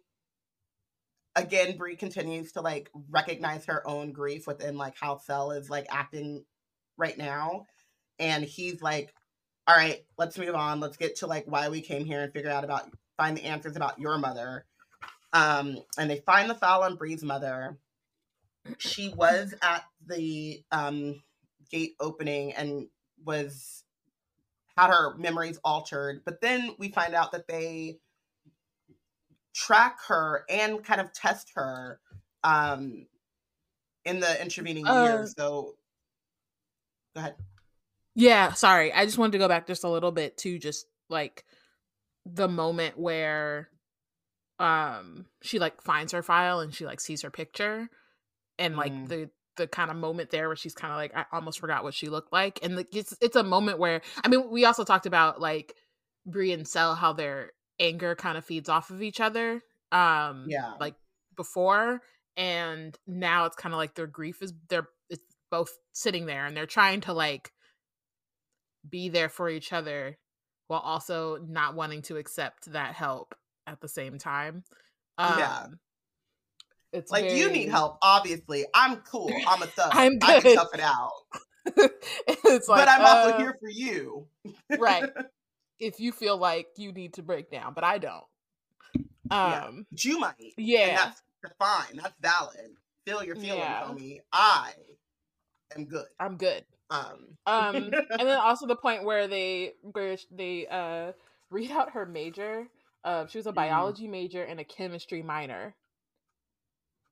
again, 1.37 1.77
Bree 1.77 1.97
continues 1.97 2.53
to 2.53 2.61
like 2.61 2.91
recognize 3.11 3.67
her 3.67 3.87
own 3.87 4.13
grief 4.13 4.47
within 4.47 4.77
like 4.77 4.95
how 4.99 5.19
Sel 5.19 5.51
is 5.51 5.69
like 5.69 5.87
acting 5.91 6.45
right 6.97 7.19
now, 7.19 7.67
and 8.19 8.45
he's 8.45 8.81
like, 8.81 9.13
"All 9.67 9.77
right, 9.77 10.05
let's 10.19 10.39
move 10.39 10.55
on. 10.55 10.81
Let's 10.81 10.97
get 10.97 11.17
to 11.17 11.27
like 11.27 11.45
why 11.47 11.69
we 11.69 11.81
came 11.81 12.05
here 12.05 12.23
and 12.23 12.33
figure 12.33 12.51
out 12.51 12.65
about 12.65 12.91
find 13.17 13.37
the 13.37 13.45
answers 13.45 13.77
about 13.77 13.99
your 13.99 14.19
mother." 14.19 14.65
Um, 15.35 15.81
and 15.99 16.11
they 16.11 16.21
find 16.21 16.51
the 16.51 16.57
file 16.57 16.85
on 16.85 16.97
Bree's 16.97 17.25
mother. 17.25 17.79
She 18.79 19.09
was 19.11 19.55
at 19.63 19.85
the 20.05 20.65
um 20.71 21.23
gate 21.71 21.97
opening 22.01 22.53
and 22.55 22.89
was 23.25 23.85
had 24.77 24.89
her 24.91 25.17
memories 25.17 25.59
altered 25.65 26.23
but 26.25 26.41
then 26.41 26.75
we 26.79 26.91
find 26.91 27.15
out 27.15 27.33
that 27.33 27.49
they 27.49 28.01
track 29.55 29.99
her 30.09 30.45
and 30.49 30.85
kind 30.85 31.01
of 31.01 31.13
test 31.13 31.53
her 31.55 32.01
um 32.43 33.07
in 34.05 34.21
the 34.21 34.43
intervening 34.43 34.87
Uh, 34.87 34.95
years 34.95 35.35
so 35.39 35.77
go 37.15 37.21
ahead 37.21 37.37
Yeah, 38.15 38.53
sorry. 38.53 38.93
I 38.93 39.05
just 39.05 39.19
wanted 39.19 39.33
to 39.33 39.39
go 39.39 39.49
back 39.49 39.67
just 39.67 39.85
a 39.85 39.89
little 39.89 40.13
bit 40.13 40.37
to 40.39 40.59
just 40.59 40.87
like 41.09 41.45
the 42.27 42.49
moment 42.49 42.99
where 42.99 43.71
um 44.59 45.27
she 45.43 45.59
like 45.59 45.81
finds 45.83 46.13
her 46.13 46.23
file 46.23 46.61
and 46.61 46.75
she 46.75 46.87
like 46.87 47.01
sees 47.01 47.23
her 47.23 47.31
picture 47.31 47.89
and 48.59 48.77
like 48.77 48.93
Mm. 48.93 49.09
the 49.09 49.31
the 49.57 49.67
kind 49.69 49.91
of 49.91 49.97
moment 49.97 50.31
there 50.31 50.49
where 50.49 50.57
she's 50.57 50.75
kind 50.75 50.93
of 50.93 50.97
like 50.99 51.15
I 51.17 51.27
almost 51.33 51.61
forgot 51.61 51.85
what 51.85 51.95
she 51.95 52.09
looked 52.09 52.33
like 52.33 52.59
and 52.63 52.77
like 52.77 52.95
it's 52.95 53.17
it's 53.21 53.37
a 53.37 53.43
moment 53.43 53.79
where 53.79 54.01
I 54.25 54.29
mean 54.29 54.51
we 54.51 54.65
also 54.65 54.85
talked 54.85 55.07
about 55.07 55.41
like 55.41 55.75
Bree 56.27 56.53
and 56.53 56.67
Sel 56.67 56.95
how 56.95 57.13
their 57.13 57.53
anger 57.81 58.15
kind 58.15 58.39
of 58.39 58.45
feeds 58.45 58.69
off 58.69 58.91
of 58.91 59.03
each 59.03 59.21
other 59.21 59.61
um 59.93 60.47
Yeah. 60.49 60.75
like 60.81 60.95
before 61.37 62.01
and 62.37 62.97
now 63.07 63.45
it's 63.47 63.57
kind 63.57 63.73
of 63.73 63.79
like 63.79 63.95
their 63.95 64.07
grief 64.09 64.43
is 64.43 64.53
they're 64.69 64.89
it's 65.11 65.23
both 65.51 65.71
sitting 65.93 66.27
there 66.27 66.47
and 66.47 66.57
they're 66.57 66.67
trying 66.67 67.01
to 67.03 67.13
like 67.13 67.53
be 68.89 69.09
there 69.09 69.29
for 69.29 69.49
each 69.49 69.73
other 69.73 70.19
while 70.67 70.81
also 70.81 71.39
not 71.47 71.75
wanting 71.75 72.03
to 72.03 72.17
accept 72.17 72.73
that 72.73 72.95
help 72.95 73.35
at 73.67 73.81
the 73.81 73.89
same 73.89 74.19
time. 74.19 74.65
Um, 75.19 75.39
Yeah. 75.39 75.67
It's 76.93 77.11
Like 77.11 77.31
you 77.31 77.51
need 77.51 77.71
help, 77.71 77.99
obviously. 78.03 78.67
I'm 78.73 78.97
cool. 78.99 79.29
I'm 79.49 79.63
a 79.63 79.67
thug. 79.67 79.91
I'm 79.93 80.13
I 80.23 80.35
can 80.35 80.43
good. 80.43 80.55
tough 80.57 80.69
it 80.75 80.81
out. 80.81 81.11
it's 81.67 82.69
like, 82.69 82.87
but 82.87 82.89
I'm 82.89 83.01
also 83.05 83.35
uh, 83.35 83.39
here 83.39 83.57
for 83.59 83.69
you. 83.69 84.29
right. 84.79 85.11
if 85.81 85.99
you 85.99 86.13
feel 86.13 86.37
like 86.37 86.69
you 86.77 86.93
need 86.93 87.15
to 87.15 87.23
break 87.23 87.51
down, 87.51 87.75
but 87.75 87.83
I 87.83 87.99
don't. 87.99 88.23
Yeah. 89.31 89.65
Um, 89.65 89.87
But 89.91 90.05
you 90.05 90.21
might. 90.21 90.35
Yeah, 90.57 90.95
that's 90.97 91.23
that's 91.43 91.55
fine. 91.59 91.97
That's 91.97 92.15
valid. 92.21 92.71
Feel 93.07 93.25
your 93.25 93.35
feelings, 93.35 93.59
Yeah. 93.65 93.83
homie. 93.85 94.19
I 94.33 94.73
am 95.75 95.87
good. 95.87 96.07
I'm 96.21 96.37
good. 96.37 96.65
Um, 96.91 97.37
Um, 97.47 97.75
and 97.93 98.29
then 98.29 98.39
also 98.41 98.67
the 98.67 98.77
point 98.77 99.05
where 99.05 99.27
they 99.27 99.73
where 99.83 100.17
they 100.31 100.67
uh 100.69 101.13
read 101.51 101.71
out 101.73 101.91
her 101.93 102.07
major. 102.07 102.69
Uh, 103.05 103.27
she 103.27 103.39
was 103.39 103.47
a 103.47 103.53
Mhm. 103.53 103.57
biology 103.57 104.09
major 104.09 104.43
and 104.43 104.59
a 104.59 104.65
chemistry 104.65 105.23
minor, 105.23 105.77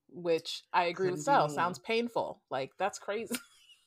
which 0.09 0.63
I 0.73 0.85
agree 0.85 1.11
with 1.11 1.21
Sel. 1.21 1.49
Sounds 1.49 1.79
painful. 1.79 2.41
Like 2.49 2.71
that's 2.77 2.99
crazy. 2.99 3.35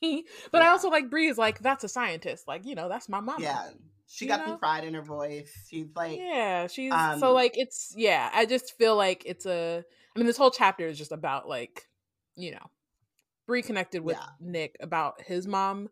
but 0.51 0.61
I 0.61 0.67
also 0.67 0.89
like 0.89 1.09
Bree 1.09 1.27
is 1.27 1.37
like 1.37 1.59
that's 1.59 1.83
a 1.83 1.89
scientist. 1.89 2.47
Like 2.47 2.65
you 2.65 2.75
know 2.75 2.89
that's 2.89 3.09
my 3.09 3.19
mom. 3.19 3.41
yeah. 3.41 3.69
She 4.09 4.23
You 4.25 4.29
got 4.29 4.39
know? 4.39 4.45
some 4.53 4.59
pride 4.59 4.85
in 4.85 4.93
her 4.93 5.01
voice. 5.01 5.51
She's 5.69 5.87
like, 5.95 6.17
yeah. 6.17 6.67
She's 6.67 6.93
um, 6.93 7.19
so 7.19 7.33
like 7.33 7.57
it's 7.57 7.93
yeah. 7.97 8.29
I 8.33 8.45
just 8.45 8.77
feel 8.77 8.95
like 8.95 9.23
it's 9.25 9.45
a. 9.45 9.83
I 10.15 10.19
mean, 10.19 10.27
this 10.27 10.37
whole 10.37 10.51
chapter 10.51 10.87
is 10.87 10.97
just 10.97 11.11
about 11.11 11.47
like 11.49 11.87
you 12.35 12.51
know, 12.51 12.65
Bree 13.47 13.61
connected 13.63 14.01
with 14.03 14.15
Yeah. 14.15 14.27
Nick 14.39 14.77
about 14.79 15.21
his 15.23 15.45
mom 15.47 15.89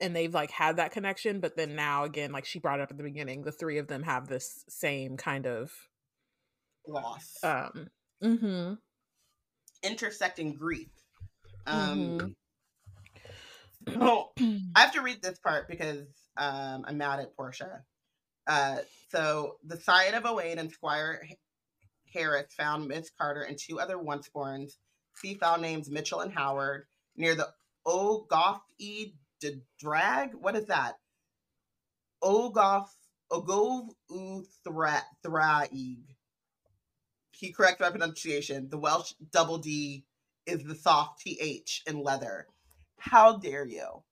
and 0.00 0.14
they've 0.14 0.34
like 0.34 0.50
had 0.50 0.76
that 0.76 0.92
connection 0.92 1.40
but 1.40 1.56
then 1.56 1.74
now 1.74 2.04
again 2.04 2.32
like 2.32 2.44
she 2.44 2.58
brought 2.58 2.80
up 2.80 2.90
at 2.90 2.96
the 2.96 3.02
beginning 3.02 3.42
the 3.42 3.52
three 3.52 3.78
of 3.78 3.86
them 3.88 4.02
have 4.02 4.28
this 4.28 4.64
same 4.68 5.16
kind 5.16 5.46
of 5.46 5.70
loss. 6.86 7.36
um 7.42 7.88
mm-hmm 8.22 8.74
intersecting 9.82 10.54
grief. 10.54 10.88
Um, 11.66 12.36
Mm-hmm. 13.86 14.00
so 14.00 14.30
I 14.74 14.80
have 14.80 14.92
to 14.92 15.02
read 15.02 15.22
this 15.22 15.38
part 15.38 15.68
because 15.68 16.06
um, 16.36 16.84
I'm 16.86 16.98
mad 16.98 17.20
at 17.20 17.36
Porshèa. 17.36 17.80
Uh, 18.46 18.78
so 19.10 19.56
the 19.64 19.76
side 19.76 20.14
of 20.14 20.26
Owain 20.26 20.58
and 20.58 20.70
Squire 20.70 21.22
Harris 22.12 22.52
found 22.54 22.88
Miss 22.88 23.10
Carter 23.18 23.42
and 23.42 23.58
two 23.58 23.80
other 23.80 23.98
once-borns, 23.98 24.72
seafowl 25.16 25.58
names 25.58 25.90
Mitchell 25.90 26.20
and 26.20 26.32
Howard, 26.32 26.86
near 27.16 27.34
the 27.34 27.48
Ogoff 27.86 28.60
De 29.40 29.60
Drag. 29.78 30.34
What 30.34 30.56
is 30.56 30.66
that? 30.66 30.98
Ogoff 32.22 32.88
Ogov 33.30 33.88
U 34.10 34.44
Thraig. 34.66 35.98
He 37.32 37.52
corrects 37.52 37.80
my 37.80 37.90
pronunciation. 37.90 38.68
The 38.70 38.78
Welsh 38.78 39.12
double 39.30 39.58
D 39.58 40.04
is 40.46 40.62
the 40.64 40.74
soft 40.74 41.20
TH 41.20 41.82
in 41.86 42.02
leather. 42.02 42.46
How 42.98 43.36
dare 43.36 43.66
you? 43.66 44.02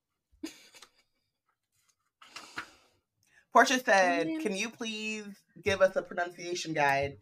Porshèa 3.54 3.84
said, 3.84 4.26
Can 4.42 4.56
you 4.56 4.68
please 4.68 5.24
give 5.62 5.80
us 5.80 5.94
a 5.96 6.02
pronunciation 6.02 6.74
guide? 6.74 7.18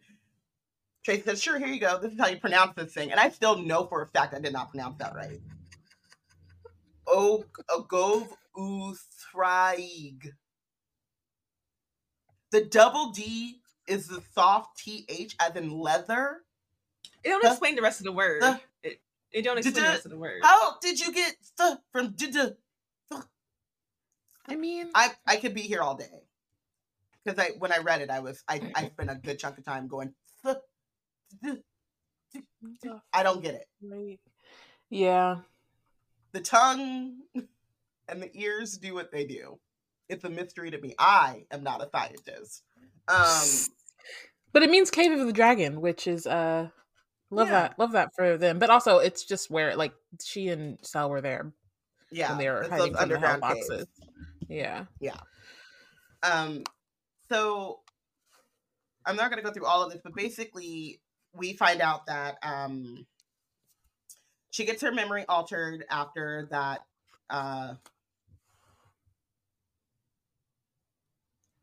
Tracy 1.05 1.21
said, 1.21 1.37
Sure, 1.37 1.59
here 1.59 1.67
you 1.67 1.79
go. 1.79 1.99
This 1.99 2.13
is 2.13 2.19
how 2.19 2.27
you 2.27 2.37
pronounce 2.37 2.73
this 2.75 2.93
thing. 2.93 3.11
And 3.11 3.19
I 3.19 3.29
still 3.29 3.59
know 3.59 3.85
for 3.85 4.01
a 4.01 4.07
fact 4.07 4.33
I 4.33 4.39
did 4.39 4.51
not 4.53 4.71
pronounce 4.71 4.97
that 4.97 5.15
right. 5.15 5.39
O 7.13 7.45
Ogov 7.69 8.27
Uthraig. 8.57 10.33
The 12.51 12.65
double 12.65 13.11
D 13.11 13.61
is 13.87 14.07
the 14.07 14.21
soft 14.33 14.77
TH 14.79 15.35
as 15.39 15.55
in 15.55 15.69
leather. 15.71 16.41
It 17.23 17.29
don't 17.29 17.43
Huh? 17.43 17.51
explain 17.51 17.75
the 17.75 17.81
rest 17.81 17.99
of 17.99 18.05
the 18.05 18.11
word. 18.11 18.41
Huh? 18.43 18.59
It, 18.83 19.01
it 19.31 19.41
don't 19.43 19.57
explain 19.57 19.75
the 19.75 19.81
the- 19.81 19.87
rest 19.93 20.05
of 20.05 20.11
the 20.11 20.17
word. 20.17 20.41
How 20.43 20.79
did 20.79 20.99
you 20.99 21.13
get 21.13 21.35
stuff 21.43 21.79
from 21.91 22.11
did 22.13 22.33
the 22.33 22.57
i 24.49 24.55
mean 24.55 24.91
I 24.93 25.11
I 25.25 25.37
could 25.37 25.53
be 25.53 25.61
here 25.61 25.81
all 25.81 25.95
day. 25.95 26.23
Because 27.23 27.39
I 27.39 27.51
when 27.59 27.71
I 27.71 27.77
read 27.77 28.01
it, 28.01 28.09
I 28.09 28.19
was 28.19 28.43
I, 28.47 28.61
I 28.75 28.89
spent 28.93 29.09
a 29.11 29.15
good 29.15 29.39
chunk 29.39 29.57
of 29.57 29.63
time 29.65 29.87
going 29.87 30.13
"Th- 30.45 30.57
th- 31.43 31.57
I 33.13 33.23
don't 33.23 33.41
get 33.43 33.55
it. 33.55 33.67
Right. 33.81 34.19
yeah 34.89 35.37
The 36.33 36.41
tongue 36.41 37.19
and 38.07 38.21
the 38.21 38.29
ears 38.33 38.77
do 38.77 38.93
what 38.93 39.11
they 39.11 39.25
do. 39.25 39.59
It's 40.09 40.23
a 40.23 40.29
mystery 40.29 40.71
to 40.71 40.77
me. 40.79 40.93
I 40.99 41.45
am 41.51 41.63
not 41.63 41.81
a 41.81 41.89
scientist. 41.89 42.63
Um 43.07 43.47
but 44.51 44.63
it 44.63 44.69
means 44.69 44.91
cave 44.91 45.11
of 45.11 45.25
the 45.25 45.33
dragon 45.33 45.81
which 45.81 46.07
is 46.07 46.27
uh 46.27 46.69
love 47.31 47.47
Yeah. 47.47 47.53
that 47.53 47.79
love 47.79 47.93
that 47.93 48.09
for 48.15 48.37
them 48.37 48.59
but 48.59 48.69
also 48.69 48.97
it's 48.99 49.23
just 49.25 49.49
where 49.49 49.75
like 49.75 49.93
she 50.23 50.49
and 50.49 50.77
Sel 50.81 51.09
were 51.09 51.21
there 51.21 51.51
yeah, 52.11 52.29
when 52.29 52.37
they 52.37 52.49
were 52.49 52.67
hiding 52.69 52.93
from 52.95 53.09
the 53.09 53.19
hell 53.19 53.39
boxes 53.39 53.87
caves. 54.47 54.87
yeah 54.99 55.17
Um, 56.21 56.63
so 57.29 57.79
I'm 59.05 59.15
not 59.15 59.29
going 59.29 59.41
to 59.41 59.47
go 59.47 59.51
through 59.51 59.65
all 59.65 59.83
of 59.83 59.91
this, 59.91 60.01
but 60.03 60.15
basically, 60.15 61.01
we 61.33 61.53
find 61.53 61.81
out 61.81 62.05
that 62.05 62.37
um, 62.43 63.05
she 64.53 64.65
gets 64.65 64.83
her 64.83 64.91
memory 64.91 65.25
altered 65.27 65.83
after 65.89 66.47
that. 66.51 66.85
Uh, 67.27 67.73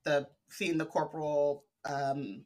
the 0.05 0.27
seeing 0.49 0.77
the 0.77 0.85
corporal 0.85 1.63
um, 1.85 2.45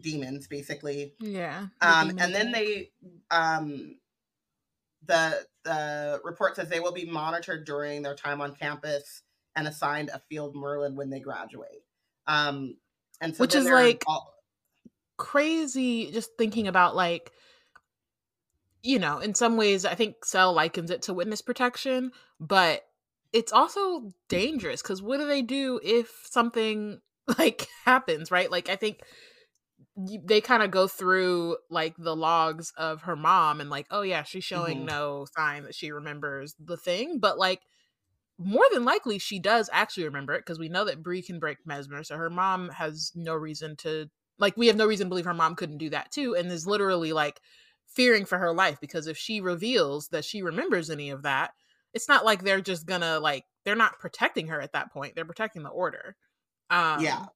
demons, 0.00 0.46
basically, 0.46 1.14
yeah 1.18 1.66
the 1.80 1.88
um, 1.88 2.10
and 2.20 2.32
then 2.32 2.52
they 2.52 2.90
um, 3.32 3.96
the 5.06 5.44
the 5.64 6.20
report 6.22 6.54
says 6.54 6.68
they 6.68 6.78
will 6.78 6.92
be 6.92 7.04
monitored 7.04 7.64
during 7.66 8.00
their 8.02 8.14
time 8.14 8.40
on 8.40 8.54
campus 8.54 9.22
and 9.56 9.66
assigned 9.66 10.10
a 10.14 10.20
field 10.28 10.54
merlin 10.54 10.94
when 10.94 11.08
they 11.10 11.20
graduate 11.20 11.84
um 12.26 12.76
and 13.20 13.34
so 13.34 13.40
Which 13.42 13.54
is 13.54 13.64
like- 13.66 14.02
all- 14.06 14.34
crazy 15.16 16.10
just 16.10 16.30
thinking 16.36 16.66
about 16.66 16.96
like 16.96 17.32
you 18.84 18.98
know 18.98 19.18
in 19.18 19.34
some 19.34 19.56
ways 19.56 19.84
i 19.84 19.94
think 19.94 20.24
Sel 20.24 20.52
likens 20.52 20.90
it 20.90 21.02
to 21.02 21.14
witness 21.14 21.42
protection 21.42 22.12
but 22.38 22.82
it's 23.32 23.52
also 23.52 24.12
dangerous 24.28 24.82
because 24.82 25.02
what 25.02 25.18
do 25.18 25.26
they 25.26 25.42
do 25.42 25.80
if 25.82 26.12
something 26.30 27.00
like 27.38 27.66
happens 27.84 28.30
right 28.30 28.50
like 28.50 28.68
i 28.68 28.76
think 28.76 29.00
they 29.96 30.40
kind 30.40 30.62
of 30.62 30.70
go 30.70 30.86
through 30.86 31.56
like 31.70 31.94
the 31.96 32.14
logs 32.14 32.72
of 32.76 33.02
her 33.02 33.16
mom 33.16 33.60
and 33.60 33.70
like 33.70 33.86
oh 33.90 34.02
yeah 34.02 34.22
she's 34.22 34.44
showing 34.44 34.82
Mhm. 34.82 34.86
no 34.86 35.26
sign 35.36 35.64
that 35.64 35.74
she 35.74 35.90
remembers 35.90 36.54
the 36.58 36.76
thing 36.76 37.18
but 37.18 37.38
like 37.38 37.62
more 38.38 38.64
than 38.72 38.84
likely 38.84 39.18
she 39.18 39.38
does 39.38 39.70
actually 39.72 40.04
remember 40.04 40.34
it 40.34 40.40
because 40.40 40.58
we 40.58 40.68
know 40.68 40.84
that 40.84 41.02
Bree 41.02 41.22
can 41.22 41.38
break 41.38 41.58
mesmer 41.66 42.02
so 42.02 42.16
her 42.16 42.30
mom 42.30 42.68
has 42.70 43.12
no 43.14 43.34
reason 43.34 43.76
to 43.76 44.08
like 44.38 44.56
we 44.56 44.66
have 44.66 44.76
no 44.76 44.86
reason 44.86 45.06
to 45.06 45.08
believe 45.08 45.24
her 45.26 45.34
mom 45.34 45.54
couldn't 45.54 45.78
do 45.78 45.90
that 45.90 46.10
too 46.10 46.34
and 46.34 46.50
is 46.50 46.66
literally 46.66 47.12
like 47.12 47.40
fearing 47.94 48.24
for 48.24 48.38
her 48.38 48.52
life 48.52 48.78
because 48.80 49.06
if 49.06 49.16
she 49.16 49.40
reveals 49.40 50.08
that 50.08 50.24
she 50.24 50.42
remembers 50.42 50.90
any 50.90 51.10
of 51.10 51.22
that 51.22 51.52
it's 51.92 52.08
not 52.08 52.24
like 52.24 52.42
they're 52.42 52.60
just 52.60 52.86
gonna 52.86 53.20
like 53.20 53.44
they're 53.64 53.76
not 53.76 53.98
protecting 53.98 54.48
her 54.48 54.60
at 54.60 54.72
that 54.72 54.92
point 54.92 55.14
they're 55.14 55.24
protecting 55.24 55.62
the 55.62 55.70
order. 55.70 56.16
Um 56.70 57.00
yeah 57.00 57.26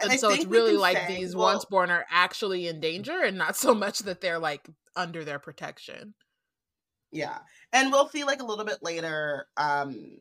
and, 0.00 0.12
I 0.12 0.16
so 0.16 0.30
it's 0.30 0.46
really 0.46 0.76
like 0.76 0.96
say- 0.96 1.16
these 1.16 1.34
well, 1.34 1.46
once 1.46 1.64
born 1.64 1.90
are 1.90 2.06
actually 2.10 2.68
in 2.68 2.80
danger 2.80 3.20
and 3.20 3.36
not 3.36 3.56
so 3.56 3.74
much 3.74 4.00
that 4.00 4.20
they're 4.20 4.38
like 4.38 4.68
under 4.96 5.24
their 5.24 5.38
protection. 5.38 6.14
Yeah. 7.10 7.38
And 7.72 7.90
we'll 7.90 8.08
see 8.08 8.24
like 8.24 8.40
a 8.40 8.44
little 8.44 8.64
bit 8.64 8.78
later 8.82 9.46
um 9.56 10.18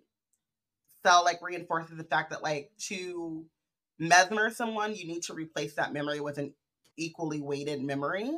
Sel 1.03 1.23
like 1.23 1.39
reinforces 1.41 1.97
the 1.97 2.03
fact 2.03 2.31
that 2.31 2.43
like 2.43 2.71
to 2.87 3.45
mesmer 3.99 4.49
someone 4.49 4.95
you 4.95 5.07
need 5.07 5.23
to 5.23 5.33
replace 5.33 5.75
that 5.75 5.93
memory 5.93 6.19
with 6.19 6.37
an 6.37 6.53
equally 6.97 7.41
weighted 7.41 7.81
memory 7.81 8.31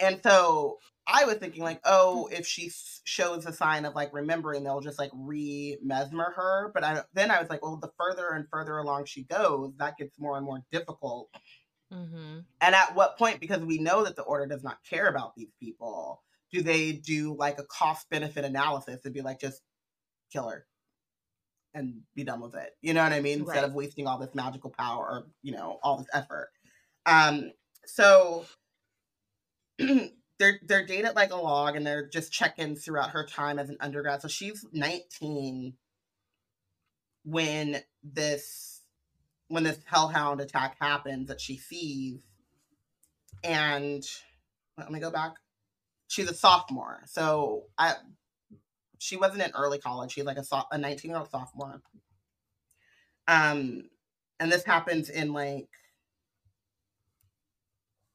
and 0.00 0.20
so 0.22 0.78
I 1.06 1.24
was 1.24 1.36
thinking 1.36 1.62
like, 1.62 1.80
oh, 1.84 2.28
if 2.30 2.46
she 2.46 2.70
shows 3.04 3.46
a 3.46 3.52
sign 3.52 3.86
of 3.86 3.94
like 3.94 4.12
remembering, 4.12 4.62
they'll 4.62 4.80
just 4.80 4.98
like 4.98 5.10
re 5.14 5.78
mesmer 5.82 6.32
her. 6.36 6.70
But 6.74 6.84
I 6.84 7.02
then 7.14 7.30
I 7.30 7.40
was 7.40 7.48
like, 7.48 7.62
well, 7.62 7.76
the 7.76 7.90
further 7.98 8.28
and 8.30 8.46
further 8.52 8.76
along 8.76 9.06
she 9.06 9.24
goes, 9.24 9.72
that 9.78 9.96
gets 9.96 10.18
more 10.18 10.36
and 10.36 10.44
more 10.44 10.60
difficult. 10.70 11.30
Mm-hmm. 11.92 12.40
And 12.60 12.74
at 12.74 12.94
what 12.94 13.16
point, 13.16 13.40
because 13.40 13.60
we 13.60 13.78
know 13.78 14.04
that 14.04 14.16
the 14.16 14.22
order 14.22 14.46
does 14.46 14.62
not 14.62 14.78
care 14.88 15.08
about 15.08 15.34
these 15.34 15.52
people, 15.58 16.22
do 16.52 16.62
they 16.62 16.92
do 16.92 17.34
like 17.34 17.58
a 17.58 17.64
cost 17.64 18.08
benefit 18.10 18.44
analysis 18.44 19.00
and 19.04 19.14
be 19.14 19.22
like, 19.22 19.40
just 19.40 19.62
kill 20.30 20.50
her 20.50 20.66
and 21.72 22.02
be 22.14 22.24
done 22.24 22.40
with 22.40 22.54
it? 22.54 22.72
You 22.82 22.92
know 22.92 23.02
what 23.02 23.12
I 23.12 23.20
mean? 23.20 23.38
Right. 23.38 23.48
Instead 23.48 23.64
of 23.64 23.74
wasting 23.74 24.06
all 24.06 24.18
this 24.18 24.34
magical 24.34 24.74
power 24.78 25.04
or, 25.04 25.26
you 25.42 25.52
know, 25.52 25.78
all 25.82 25.96
this 25.96 26.08
effort. 26.12 26.50
Um, 27.06 27.52
so 27.86 28.44
they're 30.38 30.60
they're 30.66 30.86
dated 30.86 31.14
like 31.14 31.32
a 31.32 31.36
log 31.36 31.76
and 31.76 31.86
they're 31.86 32.06
just 32.08 32.32
check-ins 32.32 32.84
throughout 32.84 33.10
her 33.10 33.24
time 33.24 33.58
as 33.58 33.68
an 33.70 33.76
undergrad. 33.80 34.22
So 34.22 34.28
she's 34.28 34.64
19 34.72 35.74
when 37.24 37.82
this 38.02 38.82
when 39.48 39.64
this 39.64 39.78
hellhound 39.84 40.40
attack 40.40 40.76
happens 40.80 41.28
that 41.28 41.40
she 41.40 41.56
sees. 41.56 42.22
And 43.44 44.04
let 44.76 44.90
me 44.90 45.00
go 45.00 45.10
back. 45.10 45.34
She's 46.08 46.30
a 46.30 46.34
sophomore. 46.34 47.02
So 47.06 47.64
I 47.76 47.94
she 48.98 49.16
wasn't 49.16 49.42
in 49.42 49.52
early 49.54 49.78
college. 49.78 50.12
She's 50.12 50.24
like 50.24 50.38
a, 50.38 50.44
a 50.72 50.78
19 50.78 51.10
year 51.10 51.18
old 51.18 51.30
sophomore. 51.30 51.80
Um, 53.26 53.90
and 54.40 54.50
this 54.50 54.64
happens 54.64 55.10
in 55.10 55.32
like 55.32 55.68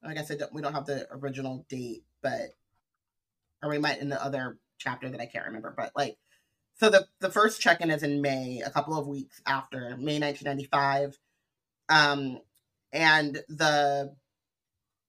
like 0.03 0.17
I 0.17 0.23
said, 0.23 0.41
we 0.51 0.61
don't 0.61 0.73
have 0.73 0.85
the 0.85 1.07
original 1.11 1.65
date, 1.69 2.03
but 2.21 2.55
or 3.61 3.69
we 3.69 3.77
might 3.77 3.99
in 3.99 4.09
the 4.09 4.23
other 4.23 4.57
chapter 4.77 5.09
that 5.09 5.21
I 5.21 5.25
can't 5.25 5.45
remember. 5.45 5.73
But 5.75 5.91
like, 5.95 6.17
so 6.75 6.89
the 6.89 7.07
the 7.19 7.31
first 7.31 7.61
check 7.61 7.81
in 7.81 7.91
is 7.91 8.03
in 8.03 8.21
May, 8.21 8.61
a 8.65 8.69
couple 8.69 8.97
of 8.97 9.07
weeks 9.07 9.41
after 9.45 9.95
May 9.97 10.19
1995, 10.19 11.17
um, 11.89 12.39
and 12.91 13.41
the 13.47 14.15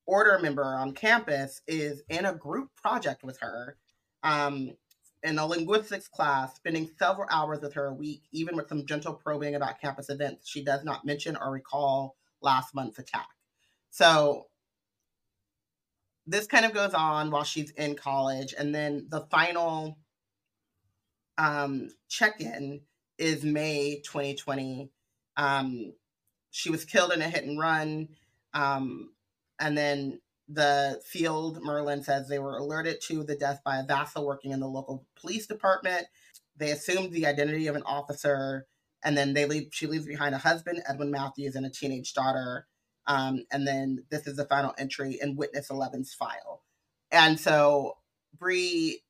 order 0.07 0.39
member 0.39 0.65
on 0.65 0.93
campus 0.93 1.63
is 1.67 2.03
in 2.09 2.25
a 2.25 2.35
group 2.35 2.71
project 2.77 3.25
with 3.25 3.41
her. 3.41 3.77
Um, 4.23 4.73
in 5.23 5.39
a 5.39 5.47
linguistics 5.47 6.07
class, 6.07 6.55
spending 6.55 6.91
several 6.99 7.27
hours 7.31 7.61
with 7.63 7.73
her 7.73 7.87
a 7.87 7.95
week, 7.95 8.25
even 8.31 8.57
with 8.57 8.69
some 8.69 8.85
gentle 8.85 9.15
probing 9.15 9.55
about 9.55 9.81
campus 9.81 10.11
events 10.11 10.47
she 10.47 10.63
does 10.63 10.85
not 10.85 11.07
mention 11.07 11.35
or 11.37 11.51
recall 11.51 12.15
last 12.43 12.75
month's 12.75 12.99
attack. 12.99 13.29
So 13.91 14.49
this 16.26 16.47
kind 16.47 16.64
of 16.64 16.73
goes 16.73 16.95
on 16.95 17.31
while 17.31 17.45
she's 17.45 17.71
in 17.73 17.95
college 17.95 18.54
and 18.59 18.75
then 18.75 19.07
the 19.11 19.21
final 19.31 19.99
um, 21.38 21.90
check-in 22.09 22.81
is 23.19 23.45
may 23.45 24.00
2020 24.04 24.90
um, 25.37 25.93
she 26.50 26.71
was 26.71 26.85
killed 26.85 27.12
in 27.12 27.23
a 27.23 27.28
hit 27.28 27.45
and 27.45 27.59
run 27.59 28.09
um, 28.54 29.11
and 29.59 29.76
then 29.76 30.21
the 30.49 31.00
field 31.04 31.62
merlin 31.62 32.02
says 32.02 32.28
they 32.28 32.38
were 32.38 32.57
alerted 32.59 33.00
to 33.00 33.25
the 33.25 33.37
death 33.37 33.61
by 33.64 33.78
a 33.78 33.85
vassal 33.85 34.26
working 34.26 34.52
in 34.52 34.61
the 34.61 34.69
local 34.69 35.07
police 35.19 35.47
department. 35.47 36.07
They 36.57 36.71
assumed 36.71 37.12
the 37.12 37.26
identity 37.26 37.66
of 37.66 37.76
an 37.76 37.83
officer 37.85 38.66
and 39.02 39.16
then 39.16 39.35
they 39.35 39.45
leave 39.45 39.69
she 39.73 39.87
leaves 39.87 40.07
behind 40.07 40.35
a 40.35 40.38
husband 40.38 40.83
edwin 40.88 41.11
matthews 41.11 41.54
and 41.54 41.66
a 41.66 41.71
teenage 41.71 42.14
daughter 42.14 42.66
um, 43.06 43.44
and 43.50 43.66
then 43.66 44.04
this 44.11 44.26
is 44.26 44.37
the 44.37 44.46
final 44.46 44.75
entry 44.78 45.18
in 45.20 45.37
Witness 45.37 45.68
11's 45.68 46.14
file. 46.14 46.62
And 47.11 47.38
so 47.38 47.96
Bree 48.38 49.02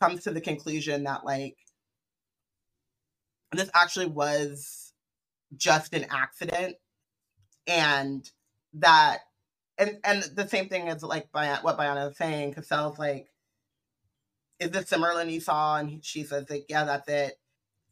comes 0.00 0.24
to 0.24 0.30
the 0.30 0.40
conclusion 0.40 1.04
that 1.04 1.24
like 1.24 1.56
this 3.52 3.70
actually 3.74 4.06
was 4.06 4.92
just 5.56 5.94
an 5.94 6.06
accident 6.10 6.76
and 7.66 8.28
that 8.74 9.20
and 9.78 9.98
and 10.04 10.22
the 10.34 10.48
same 10.48 10.68
thing 10.68 10.88
as 10.88 11.02
like 11.02 11.28
what 11.32 11.78
Bayana 11.78 12.10
is 12.10 12.16
saying, 12.16 12.54
Casselle's 12.54 12.98
like, 12.98 13.28
is 14.60 14.70
this 14.70 14.90
the 14.90 14.98
Merlin 14.98 15.30
you 15.30 15.40
saw? 15.40 15.76
And 15.76 16.04
she 16.04 16.24
says 16.24 16.48
like, 16.48 16.66
yeah, 16.68 16.84
that's 16.84 17.08
it. 17.08 17.34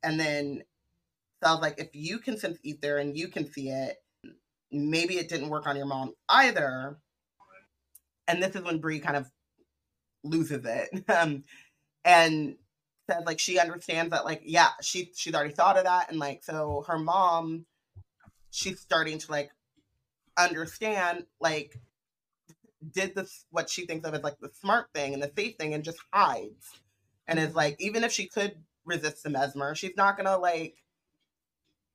And 0.02 0.18
then 0.18 0.62
Sel's 1.42 1.60
like, 1.60 1.78
if 1.78 1.88
you 1.94 2.18
can 2.18 2.38
sense 2.38 2.58
ether 2.62 2.98
and 2.98 3.16
you 3.16 3.28
can 3.28 3.50
see 3.50 3.70
it, 3.70 3.96
maybe 4.72 5.18
it 5.18 5.28
didn't 5.28 5.48
work 5.50 5.66
on 5.66 5.76
your 5.76 5.87
mom 5.87 6.14
either. 6.28 6.98
And 8.28 8.42
this 8.42 8.54
is 8.54 8.62
when 8.62 8.78
Bree 8.78 9.00
kind 9.00 9.16
of 9.16 9.30
loses 10.24 10.64
it. 10.64 11.04
Um, 11.09 11.44
and 12.04 12.56
says 13.11 13.24
like 13.26 13.38
she 13.38 13.59
understands 13.59 14.11
that 14.11 14.24
like 14.24 14.42
yeah 14.44 14.70
she 14.80 15.11
she's 15.14 15.35
already 15.35 15.52
thought 15.52 15.76
of 15.76 15.85
that 15.85 16.11
and 16.11 16.18
like 16.18 16.42
so 16.42 16.85
her 16.87 16.98
mom 16.98 17.66
she's 18.50 18.80
starting 18.80 19.18
to 19.18 19.30
like 19.30 19.50
understand 20.38 21.26
like 21.40 21.76
did 22.92 23.14
this 23.14 23.44
what 23.50 23.68
she 23.68 23.85
thinks 23.85 24.06
of 24.06 24.14
as 24.14 24.22
like 24.22 24.38
the 24.40 24.50
smart 24.61 24.87
thing 24.94 25.12
and 25.12 25.22
the 25.22 25.30
safe 25.37 25.56
thing 25.56 25.74
and 25.74 25.85
just 25.85 25.98
hides 26.12 26.80
and 27.26 27.38
is 27.38 27.54
like 27.54 27.76
even 27.78 28.04
if 28.04 28.12
she 28.12 28.26
could 28.26 28.54
resist 28.85 29.22
the 29.22 29.30
mesmer 29.30 29.74
she's 29.74 29.96
not 29.96 30.16
gonna 30.16 30.38
like 30.38 30.76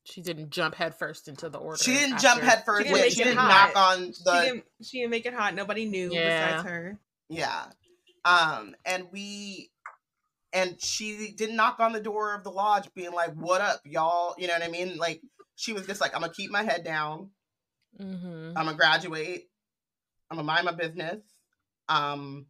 she 0.06 0.22
didn't 0.22 0.52
jump 0.52 0.76
headfirst 0.76 1.28
into 1.28 1.50
the 1.50 1.58
order. 1.58 1.82
She 1.82 1.94
didn't 1.94 2.14
after. 2.14 2.28
jump 2.28 2.44
headfirst. 2.44 2.88
She 2.88 2.94
didn't, 2.94 3.12
she 3.12 3.24
didn't 3.24 3.36
knock 3.36 3.76
on 3.76 4.02
the. 4.02 4.14
She 4.14 4.46
didn't, 4.46 4.64
she 4.84 5.00
didn't 5.00 5.12
make 5.12 5.26
it 5.26 5.34
hot. 5.34 5.56
Nobody 5.56 5.86
knew 5.86 6.14
yeah. 6.14 6.58
besides 6.58 6.70
her. 6.70 7.00
Yeah. 7.28 7.66
Um, 8.24 8.76
and 8.86 9.08
we, 9.12 9.72
and 10.54 10.80
she 10.80 11.34
didn't 11.36 11.56
knock 11.56 11.80
on 11.80 11.92
the 11.92 12.00
door 12.00 12.36
of 12.36 12.44
the 12.44 12.52
lodge, 12.52 12.88
being 12.94 13.14
like, 13.14 13.34
"What 13.34 13.62
up, 13.62 13.82
y'all?" 13.84 14.36
You 14.38 14.48
know 14.48 14.54
what 14.54 14.64
I 14.64 14.68
mean? 14.68 14.98
Like 14.98 15.22
she 15.56 15.74
was 15.74 15.88
just 15.88 16.02
like, 16.02 16.14
"I'm 16.14 16.22
gonna 16.22 16.34
keep 16.34 16.52
my 16.52 16.64
head 16.64 16.84
down. 16.84 17.32
Mm-hmm. 18.00 18.50
I'm 18.56 18.66
gonna 18.66 18.78
graduate. 18.78 19.50
I'm 20.30 20.38
gonna 20.38 20.46
mind 20.46 20.66
my 20.66 20.72
business. 20.72 21.22
Um, 21.90 22.46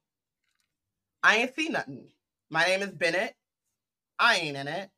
I 1.23 1.37
ain't 1.37 1.55
see 1.55 1.69
nothing. 1.69 2.09
My 2.49 2.65
name 2.65 2.81
is 2.81 2.91
Bennett. 2.91 3.33
I 4.19 4.37
ain't 4.37 4.57
in 4.57 4.67
it. 4.67 4.89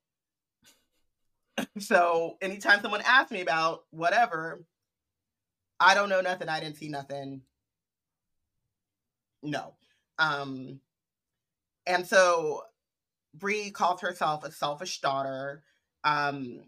so 1.80 2.38
anytime 2.42 2.82
someone 2.82 3.02
asks 3.06 3.32
me 3.32 3.42
about 3.42 3.84
whatever, 3.92 4.64
I 5.80 5.94
don't 5.94 6.10
know 6.10 6.22
nothing. 6.22 6.50
I 6.50 6.60
didn't 6.60 6.78
see 6.78 6.90
nothing. 6.90 7.42
No. 9.44 9.76
Um, 10.20 10.80
and 11.86 12.06
so 12.06 12.64
Bree 13.34 13.72
calls 13.72 14.02
herself 14.02 14.44
a 14.44 14.52
selfish 14.52 15.00
daughter. 15.02 15.64
Um, 16.04 16.62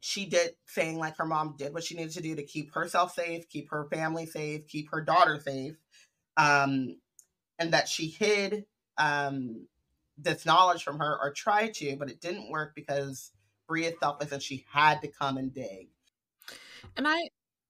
she 0.00 0.26
did 0.26 0.50
saying 0.66 0.98
like 0.98 1.16
her 1.18 1.24
mom 1.24 1.54
did 1.56 1.72
what 1.72 1.84
she 1.84 1.94
needed 1.94 2.12
to 2.12 2.22
do 2.22 2.34
to 2.34 2.42
keep 2.42 2.74
herself 2.74 3.14
safe, 3.14 3.48
keep 3.48 3.70
her 3.70 3.86
family 3.92 4.26
safe, 4.26 4.66
keep 4.66 4.90
her 4.90 5.00
daughter 5.00 5.40
safe. 5.40 5.76
Um, 6.36 6.96
and 7.58 7.72
that 7.72 7.88
she 7.88 8.08
hid 8.08 8.64
um, 8.98 9.68
this 10.18 10.44
knowledge 10.44 10.82
from 10.82 10.98
her 10.98 11.16
or 11.20 11.32
tried 11.32 11.74
to, 11.74 11.96
but 11.96 12.10
it 12.10 12.20
didn't 12.20 12.50
work 12.50 12.74
because 12.74 13.30
Bree 13.72 13.86
is 13.86 13.94
selfless 13.98 14.32
and 14.32 14.42
she 14.42 14.66
had 14.70 15.00
to 15.00 15.08
come 15.08 15.38
and 15.38 15.54
dig. 15.54 15.88
And 16.94 17.08
I, 17.08 17.16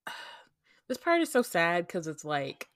this 0.88 0.99
part 0.99 1.21
is 1.21 1.31
so 1.31 1.43
sad 1.43 1.87
because 1.87 2.09
it's 2.09 2.25
like, 2.25 2.67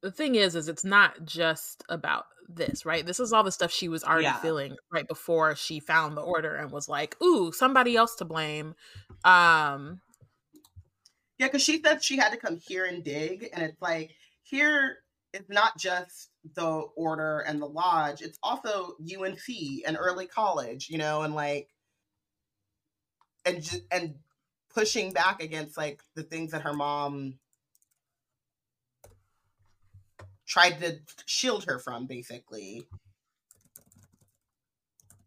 the 0.00 0.12
thing 0.12 0.36
is, 0.36 0.54
is 0.54 0.68
it's 0.68 0.84
not 0.84 1.24
just 1.24 1.82
about 1.88 2.26
this, 2.48 2.86
right? 2.86 3.04
This 3.04 3.18
is 3.18 3.32
all 3.32 3.42
the 3.42 3.50
stuff 3.50 3.72
she 3.72 3.88
was 3.88 4.04
already 4.04 4.26
yeah. 4.26 4.36
feeling 4.36 4.76
right 4.92 5.08
before 5.08 5.56
she 5.56 5.80
found 5.80 6.16
the 6.16 6.20
order 6.20 6.54
and 6.54 6.70
was 6.70 6.88
like, 6.88 7.20
"Ooh, 7.20 7.50
somebody 7.50 7.96
else 7.96 8.14
to 8.16 8.24
blame." 8.24 8.76
Um, 9.24 10.00
yeah, 11.38 11.46
because 11.46 11.64
she 11.64 11.82
said 11.82 12.04
she 12.04 12.18
had 12.18 12.30
to 12.30 12.36
come 12.36 12.60
here 12.68 12.84
and 12.84 13.02
dig, 13.02 13.48
and 13.52 13.64
it's 13.64 13.82
like 13.82 14.12
here 14.44 14.98
it's 15.32 15.50
not 15.50 15.76
just 15.76 16.30
the 16.54 16.82
order 16.94 17.40
and 17.40 17.60
the 17.60 17.66
lodge; 17.66 18.22
it's 18.22 18.38
also 18.44 18.94
UNC 19.00 19.48
and 19.84 19.96
early 19.98 20.28
college, 20.28 20.88
you 20.88 20.98
know, 20.98 21.22
and 21.22 21.34
like 21.34 21.70
and 23.46 23.80
and 23.90 24.14
pushing 24.74 25.12
back 25.12 25.42
against 25.42 25.78
like 25.78 26.02
the 26.14 26.22
things 26.22 26.50
that 26.50 26.62
her 26.62 26.74
mom 26.74 27.38
tried 30.46 30.80
to 30.80 30.98
shield 31.24 31.64
her 31.64 31.78
from 31.78 32.06
basically. 32.06 32.86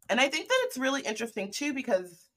And 0.10 0.20
i 0.20 0.28
think 0.28 0.48
that 0.48 0.60
it's 0.66 0.78
really 0.78 1.02
interesting 1.02 1.52
too 1.52 1.74
because 1.74 2.30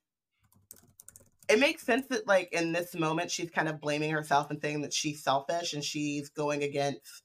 it 1.49 1.59
makes 1.59 1.83
sense 1.83 2.07
that 2.09 2.27
like 2.27 2.53
in 2.53 2.73
this 2.73 2.95
moment 2.95 3.31
she's 3.31 3.51
kind 3.51 3.69
of 3.69 3.81
blaming 3.81 4.11
herself 4.11 4.51
and 4.51 4.61
saying 4.61 4.83
that 4.83 4.93
she's 4.93 5.23
selfish 5.23 5.75
and 5.75 5.85
she's 5.85 6.29
going 6.31 6.63
against 6.63 7.23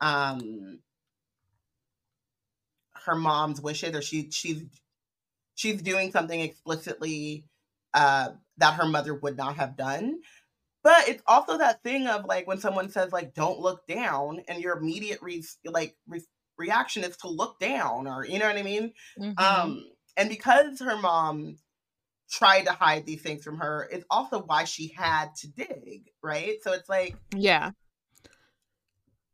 um 0.00 0.80
her 3.04 3.14
mom's 3.14 3.60
wishes 3.60 3.94
or 3.94 4.02
she 4.02 4.30
she's 4.30 4.64
she's 5.54 5.82
doing 5.82 6.10
something 6.10 6.40
explicitly 6.40 7.44
uh, 7.96 8.28
that 8.58 8.74
her 8.74 8.86
mother 8.86 9.14
would 9.14 9.36
not 9.36 9.56
have 9.56 9.76
done. 9.76 10.20
But 10.84 11.08
it's 11.08 11.22
also 11.26 11.58
that 11.58 11.82
thing 11.82 12.06
of 12.06 12.26
like 12.26 12.46
when 12.46 12.60
someone 12.60 12.90
says 12.90 13.10
like 13.10 13.34
don't 13.34 13.58
look 13.58 13.88
down 13.88 14.42
and 14.46 14.62
your 14.62 14.78
immediate 14.78 15.18
re- 15.20 15.42
like 15.64 15.96
re- 16.06 16.22
reaction 16.56 17.02
is 17.02 17.16
to 17.18 17.28
look 17.28 17.58
down 17.58 18.06
or 18.06 18.24
you 18.24 18.38
know 18.38 18.46
what 18.46 18.56
I 18.56 18.62
mean? 18.62 18.92
Mhm. 19.18 19.40
Um 19.40 19.84
and 20.16 20.28
because 20.28 20.78
her 20.78 20.96
mom 20.96 21.56
tried 22.30 22.66
to 22.66 22.72
hide 22.72 23.04
these 23.04 23.22
things 23.22 23.42
from 23.42 23.58
her, 23.58 23.88
it's 23.90 24.04
also 24.10 24.42
why 24.42 24.64
she 24.64 24.88
had 24.96 25.34
to 25.40 25.48
dig, 25.48 26.10
right? 26.22 26.58
So 26.62 26.72
it's 26.72 26.88
like 26.88 27.16
yeah. 27.34 27.72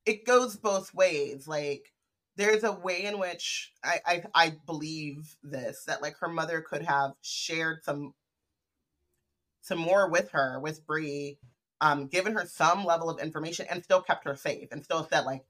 it 0.07 0.25
goes 0.25 0.57
both 0.57 0.95
ways. 0.95 1.47
Like 1.47 1.93
there's 2.37 2.65
a 2.65 2.73
way 2.73 3.05
in 3.05 3.19
which 3.19 3.73
I, 3.85 4.01
I 4.07 4.23
I 4.35 4.57
believe 4.65 5.37
this 5.43 5.85
that 5.87 6.01
like 6.01 6.17
her 6.21 6.29
mother 6.29 6.63
could 6.63 6.83
have 6.83 7.13
shared 7.21 7.85
some 7.85 8.15
some 9.63 9.79
more 9.79 10.09
with 10.11 10.31
her 10.33 10.61
with 10.61 10.87
Bree, 10.87 11.39
um, 11.81 12.07
given 12.09 12.35
her 12.35 12.45
some 12.47 12.85
level 12.85 13.09
of 13.09 13.19
information 13.21 13.67
and 13.71 13.83
still 13.83 14.03
kept 14.03 14.25
her 14.27 14.37
safe 14.37 14.69
and 14.73 14.85
still 14.85 15.09
said 15.11 15.23
like 15.25 15.45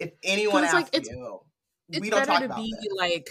if 0.00 0.12
anyone 0.22 0.62
'Cause, 0.64 0.72
like, 0.74 0.84
asks 0.86 0.96
it's- 0.98 1.10
you, 1.16 1.40
It's 1.88 2.00
we 2.00 2.10
don't 2.10 2.26
talk 2.26 2.40
to 2.40 2.44
about 2.46 2.56
be 2.58 2.72
this. 2.80 2.92
like 2.98 3.30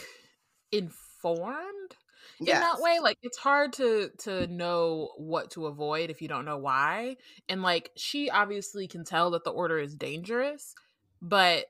informed 0.71 1.95
in 2.39 2.47
Yes. 2.47 2.59
that 2.61 2.81
way 2.81 2.99
like 2.99 3.17
it's 3.21 3.37
hard 3.37 3.73
to 3.73 4.09
to 4.19 4.47
know 4.47 5.13
what 5.17 5.51
to 5.51 5.67
avoid 5.67 6.09
if 6.09 6.21
you 6.21 6.27
don't 6.27 6.45
know 6.45 6.57
why 6.57 7.17
and 7.47 7.61
like 7.61 7.91
she 7.95 8.29
obviously 8.29 8.87
can 8.87 9.03
tell 9.05 9.31
that 9.31 9.43
the 9.43 9.51
order 9.51 9.77
is 9.77 9.93
dangerous 9.95 10.73
but 11.21 11.67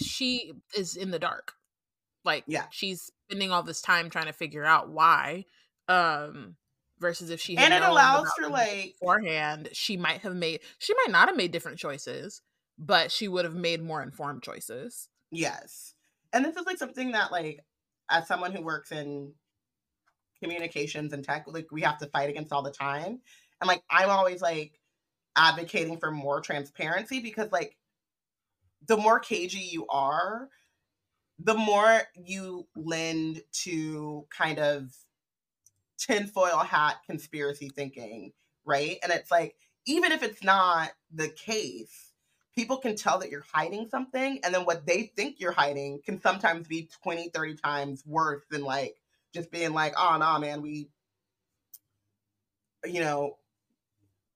she 0.00 0.52
is 0.76 0.96
in 0.96 1.10
the 1.10 1.18
dark 1.18 1.54
like 2.24 2.44
Yeah. 2.46 2.66
she's 2.70 3.10
spending 3.28 3.50
all 3.50 3.62
this 3.64 3.82
time 3.82 4.10
trying 4.10 4.26
to 4.26 4.32
figure 4.32 4.64
out 4.64 4.88
why 4.90 5.44
um 5.88 6.56
versus 7.04 7.30
if 7.30 7.40
she 7.40 7.54
had 7.54 7.72
And 7.72 7.74
it 7.74 7.86
allows 7.88 8.26
for, 8.38 8.48
like- 8.48 8.94
beforehand 8.98 9.68
she 9.72 9.96
might 9.96 10.22
have 10.22 10.34
made 10.34 10.60
she 10.78 10.94
might 10.94 11.10
not 11.10 11.28
have 11.28 11.36
made 11.36 11.52
different 11.52 11.78
choices 11.78 12.40
but 12.78 13.12
she 13.12 13.28
would 13.28 13.44
have 13.44 13.54
made 13.54 13.82
more 13.82 14.02
informed 14.02 14.42
choices 14.42 15.08
Yes. 15.34 15.94
And 16.32 16.44
this 16.44 16.56
is 16.56 16.66
like 16.66 16.78
something 16.78 17.12
that 17.12 17.32
like 17.32 17.60
as 18.10 18.26
someone 18.28 18.52
who 18.52 18.62
works 18.62 18.92
in 18.92 19.32
communications 20.42 21.12
and 21.12 21.24
tech, 21.24 21.44
like 21.48 21.70
we 21.72 21.82
have 21.82 21.98
to 21.98 22.06
fight 22.06 22.30
against 22.30 22.52
all 22.52 22.62
the 22.62 22.70
time. 22.70 23.20
And 23.60 23.68
like 23.68 23.82
I'm 23.90 24.10
always 24.10 24.40
like 24.40 24.80
advocating 25.36 25.98
for 25.98 26.10
more 26.10 26.40
transparency 26.40 27.20
because 27.20 27.50
like 27.50 27.76
the 28.86 28.96
more 28.96 29.18
cagey 29.18 29.68
you 29.72 29.86
are, 29.88 30.48
the 31.38 31.54
more 31.54 32.02
you 32.14 32.66
lend 32.76 33.42
to 33.64 34.26
kind 34.36 34.58
of 34.58 34.94
tinfoil 35.98 36.58
hat 36.58 36.98
conspiracy 37.06 37.68
thinking, 37.68 38.32
right? 38.64 38.98
And 39.02 39.12
it's 39.12 39.30
like, 39.30 39.56
even 39.86 40.12
if 40.12 40.22
it's 40.22 40.42
not 40.42 40.92
the 41.12 41.28
case, 41.28 42.12
people 42.54 42.78
can 42.78 42.96
tell 42.96 43.18
that 43.18 43.30
you're 43.30 43.44
hiding 43.52 43.88
something 43.88 44.40
and 44.44 44.54
then 44.54 44.64
what 44.64 44.86
they 44.86 45.12
think 45.16 45.40
you're 45.40 45.52
hiding 45.52 46.00
can 46.04 46.20
sometimes 46.20 46.68
be 46.68 46.88
20 47.02 47.28
30 47.30 47.56
times 47.56 48.04
worse 48.06 48.44
than 48.50 48.62
like 48.62 48.96
just 49.32 49.50
being 49.50 49.72
like 49.72 49.92
oh 49.96 50.16
nah 50.18 50.38
man 50.38 50.62
we 50.62 50.88
you 52.84 53.00
know 53.00 53.36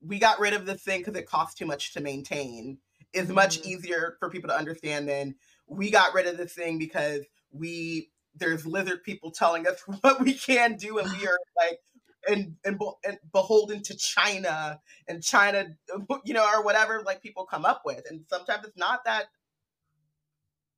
we 0.01 0.19
got 0.19 0.41
rid 0.41 0.55
of 0.55 0.67
this 0.67 0.83
thing 0.83 1.01
because 1.01 1.17
it 1.17 1.27
costs 1.27 1.55
too 1.59 1.67
much 1.67 1.93
to 1.95 2.01
maintain 2.01 2.79
is 3.13 3.29
much 3.31 3.59
Mhm. 3.59 3.65
easier 3.65 4.17
for 4.19 4.31
people 4.31 4.49
to 4.49 4.57
understand 4.57 5.09
than 5.09 5.35
we 5.67 5.91
got 5.91 6.15
rid 6.15 6.27
of 6.27 6.37
this 6.37 6.53
thing 6.55 6.79
because 6.79 7.25
we 7.51 8.11
there's 8.39 8.67
lizard 8.67 9.03
people 9.03 9.31
telling 9.31 9.67
us 9.67 9.83
what 10.01 10.21
we 10.21 10.35
can 10.35 10.77
do 10.77 10.99
and 10.99 11.11
we 11.19 11.27
are 11.27 11.39
like 11.57 11.81
and 12.29 12.57
and, 12.65 12.81
and 13.05 13.19
beholden 13.33 13.83
to 13.85 13.97
China 13.97 14.81
and 15.07 15.23
China, 15.23 15.67
you 16.25 16.35
know, 16.35 16.45
or 16.45 16.65
whatever 16.65 17.03
like 17.05 17.23
people 17.23 17.47
come 17.47 17.65
up 17.65 17.83
with. 17.85 18.03
And 18.11 18.25
sometimes 18.29 18.65
it's 18.67 18.77
not 18.77 19.05
that, 19.05 19.27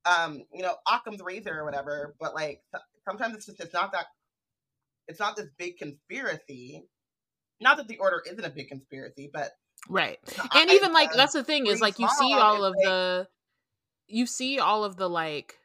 um, 0.05 0.43
you 0.53 0.61
know, 0.61 0.75
Occam's 0.91 1.21
razor 1.21 1.59
or 1.59 1.65
whatever, 1.65 2.15
but 2.19 2.33
like 2.33 2.61
sometimes 3.05 3.35
it's 3.35 3.45
just 3.45 3.59
it's 3.59 3.73
not 3.73 3.91
that, 3.93 4.05
it's 5.07 5.19
not 5.19 5.35
this 5.35 5.47
big 5.57 5.77
conspiracy. 5.77 6.83
Not 7.59 7.77
that 7.77 7.87
the 7.87 7.97
order 7.97 8.21
isn't 8.25 8.43
a 8.43 8.49
big 8.49 8.69
conspiracy, 8.69 9.29
but 9.31 9.51
right 9.89 10.19
I- 10.37 10.61
and 10.61 10.71
even 10.71 10.93
like 10.93 11.11
that's 11.11 11.33
the 11.33 11.43
thing 11.43 11.65
is 11.65 11.81
like 11.81 11.97
you 11.99 12.07
see 12.07 12.33
all 12.33 12.63
of 12.63 12.75
like- 12.75 12.85
the 12.85 13.27
you 14.07 14.25
see 14.25 14.59
all 14.59 14.83
of 14.83 14.95
the 14.95 15.09
like 15.09 15.55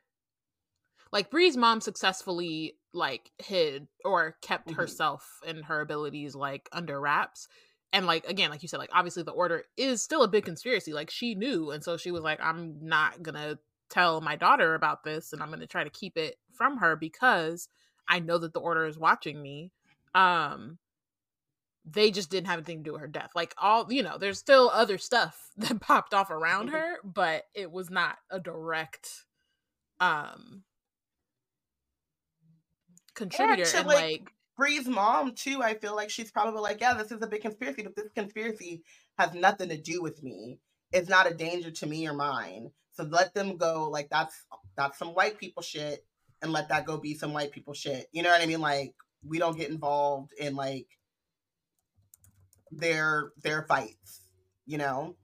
like 1.17 1.31
Bree's 1.31 1.57
mom 1.57 1.81
successfully 1.81 2.75
like 2.93 3.31
hid 3.39 3.89
or 4.05 4.37
kept 4.43 4.73
Mhm. 4.73 4.77
herself 4.77 5.41
and 5.47 5.65
her 5.65 5.81
abilities 5.81 6.35
like 6.35 6.69
under 6.73 7.01
wraps 7.01 7.49
and 7.91 8.05
like 8.07 8.27
again 8.27 8.51
like 8.51 8.61
you 8.61 8.69
said 8.69 8.77
like 8.77 8.91
obviously 8.93 9.23
the 9.23 9.31
order 9.31 9.65
is 9.79 10.03
still 10.03 10.25
a 10.25 10.29
big 10.29 10.45
conspiracy 10.45 10.93
like 10.93 11.09
she 11.09 11.35
knew 11.35 11.71
and 11.71 11.83
so 11.83 11.97
she 11.97 12.11
was 12.11 12.21
like 12.21 12.39
i'm 12.43 12.77
not 12.83 13.23
gonna 13.23 13.59
tell 13.89 14.21
my 14.21 14.37
daughter 14.37 14.75
about 14.75 15.05
this 15.05 15.33
and 15.33 15.43
i'm 15.43 15.49
gonna 15.49 15.67
try 15.67 15.85
to 15.85 15.89
keep 15.89 16.19
it 16.19 16.37
from 16.53 16.77
her 16.77 16.97
because 16.97 17.71
i 18.09 18.19
know 18.19 18.37
that 18.37 18.53
the 18.53 18.61
order 18.61 18.85
is 18.85 18.99
watching 18.99 19.41
me 19.41 19.73
um 20.15 20.77
they 21.87 22.11
just 22.11 22.31
didn't 22.31 22.49
have 22.49 22.59
anything 22.59 22.79
to 22.79 22.83
do 22.83 22.93
with 22.93 23.01
her 23.01 23.07
death. 23.07 23.31
Like 23.37 23.55
all, 23.59 23.87
you 23.93 24.03
know, 24.03 24.19
there's 24.19 24.41
still 24.41 24.69
other 24.75 24.99
stuff 24.99 25.51
that 25.57 25.81
popped 25.81 26.13
off 26.15 26.31
around 26.31 26.71
Mhm. 26.71 26.73
her, 26.73 26.97
but 27.05 27.45
it 27.55 27.71
was 27.71 27.91
not 27.91 28.19
a 28.29 28.41
direct 28.41 29.25
um 30.01 30.65
contributor 33.17 33.65
to, 33.65 33.79
and 33.79 33.87
like, 33.87 33.97
like, 33.97 34.31
Bree's 34.57 34.87
mom 34.87 35.35
too, 35.35 35.63
I 35.63 35.75
feel 35.75 35.97
like 35.97 36.11
she's 36.11 36.31
probably 36.31 36.61
like, 36.61 36.81
yeah, 36.81 36.95
this 36.95 37.11
is 37.13 37.21
a 37.23 37.27
big 37.27 37.43
conspiracy, 37.43 37.83
but 37.83 37.97
this 37.97 38.11
conspiracy 38.15 38.83
has 39.19 39.35
nothing 39.35 39.69
to 39.71 39.77
do 39.77 40.03
with 40.03 40.23
me. 40.23 40.59
It's 40.93 41.09
not 41.09 41.31
a 41.31 41.35
danger 41.35 41.71
to 41.71 41.87
me 41.87 42.07
or 42.07 42.15
mine. 42.15 42.71
So 42.93 43.05
let 43.05 43.35
them 43.35 43.57
go. 43.57 43.89
Like 43.91 44.09
that's 44.09 44.35
that's 44.77 44.99
some 44.99 45.09
white 45.09 45.39
people 45.39 45.63
shit, 45.63 46.07
and 46.43 46.53
let 46.53 46.69
that 46.71 46.87
go 46.87 46.97
be 46.97 47.15
some 47.15 47.33
white 47.33 47.53
people 47.53 47.75
shit. 47.75 48.09
You 48.13 48.23
know 48.23 48.31
what 48.31 48.41
I 48.41 48.47
mean? 48.47 48.61
Like 48.61 48.95
we 49.27 49.39
don't 49.39 49.59
get 49.59 49.71
involved 49.71 50.33
in 50.39 50.57
like 50.57 50.87
their 52.71 53.33
their 53.43 53.63
fights. 53.63 54.23
You 54.65 54.79
know. 54.79 55.17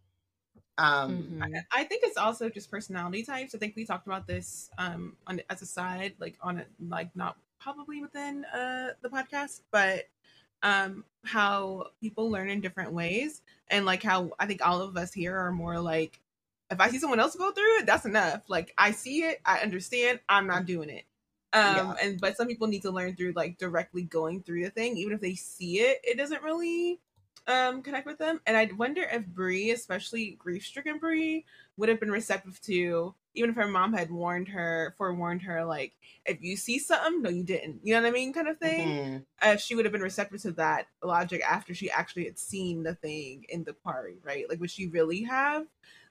Um. 0.79 1.39
mhm. 1.41 1.63
I 1.73 1.85
think 1.85 2.03
it's 2.05 2.17
also 2.17 2.49
just 2.49 2.71
personality 2.71 3.25
types. 3.25 3.55
I 3.55 3.59
think 3.59 3.77
we 3.77 3.87
talked 3.87 4.07
about 4.07 4.27
this 4.27 4.69
um 4.79 5.17
on 5.27 5.41
as 5.49 5.63
a 5.63 5.67
side, 5.67 6.15
like 6.19 6.37
on 6.43 6.59
it, 6.59 6.69
like 6.81 7.15
not 7.17 7.37
probably 7.63 8.03
within 8.03 8.45
uh 8.47 8.91
the 9.03 9.09
podcast, 9.09 9.63
but 9.71 10.09
um 10.63 11.05
how 11.25 11.87
people 12.01 12.31
learn 12.31 12.51
in 12.51 12.61
different 12.61 12.93
ways, 12.93 13.43
and 13.69 13.87
like 13.87 14.03
how 14.03 14.33
I 14.39 14.47
think 14.47 14.65
all 14.67 14.81
of 14.83 14.97
us 14.97 15.13
here 15.13 15.37
are 15.37 15.53
more 15.53 15.79
like, 15.81 16.21
if 16.71 16.81
I 16.81 16.91
see 16.91 16.99
someone 16.99 17.21
else 17.21 17.37
go 17.37 17.53
through 17.53 17.79
it, 17.79 17.87
that's 17.87 18.05
enough. 18.07 18.43
Like 18.49 18.73
I 18.77 18.91
see 18.93 19.23
it, 19.25 19.41
I 19.45 19.59
understand, 19.61 20.21
I'm 20.29 20.47
not 20.47 20.67
doing 20.67 20.89
it. 20.91 21.05
Um, 21.55 21.75
Yeah. 21.75 21.95
and 22.03 22.21
but 22.21 22.37
some 22.37 22.49
people 22.49 22.67
need 22.67 22.83
to 22.83 22.91
learn 22.91 23.15
through 23.15 23.33
like 23.37 23.59
directly 23.59 24.03
going 24.03 24.43
through 24.43 24.65
the 24.65 24.71
thing, 24.71 24.97
even 24.97 25.13
if 25.13 25.21
they 25.21 25.35
see 25.35 25.81
it, 25.81 26.01
it 26.03 26.17
doesn't 26.17 26.43
really 26.43 26.99
um 27.47 27.83
connect 27.83 28.07
with 28.07 28.19
them. 28.19 28.41
And 28.47 28.57
I 28.57 28.71
wonder 28.77 29.03
if 29.03 29.27
Bree, 29.27 29.71
especially 29.71 30.33
grief 30.39 30.65
stricken 30.65 30.99
Bree, 30.99 31.45
would 31.77 31.89
have 31.89 32.01
been 32.01 32.11
receptive 32.11 32.61
to 32.63 33.15
even 33.35 33.51
if 33.51 33.57
her 33.57 33.69
mom 33.69 33.93
had 33.93 34.11
warned 34.11 34.49
her, 34.49 34.95
forewarned 34.99 35.43
her, 35.43 35.65
like 35.65 35.93
if 36.27 36.43
you 36.43 36.57
see 36.57 36.79
something, 36.79 37.23
no, 37.23 37.31
you 37.31 37.43
didn't. 37.45 37.81
You 37.83 37.95
know 37.95 38.03
what 38.03 38.09
I 38.09 38.13
mean, 38.13 38.33
kind 38.33 38.49
of 38.49 38.59
thing. 38.59 38.89
mhm. 38.89 39.25
If 39.43 39.61
she 39.61 39.75
would 39.75 39.85
have 39.85 39.93
been 39.93 40.03
receptive 40.03 40.43
to 40.43 40.53
that 40.53 40.87
logic 41.03 41.43
after 41.49 41.75
she 41.75 41.91
actually 41.91 42.25
had 42.25 42.39
seen 42.39 42.83
the 42.83 42.95
thing 42.95 43.45
in 43.49 43.65
the 43.65 43.73
party, 43.75 44.19
right? 44.23 44.49
Like, 44.49 44.61
would 44.61 44.71
she 44.71 44.87
really 44.89 45.23
have 45.25 45.67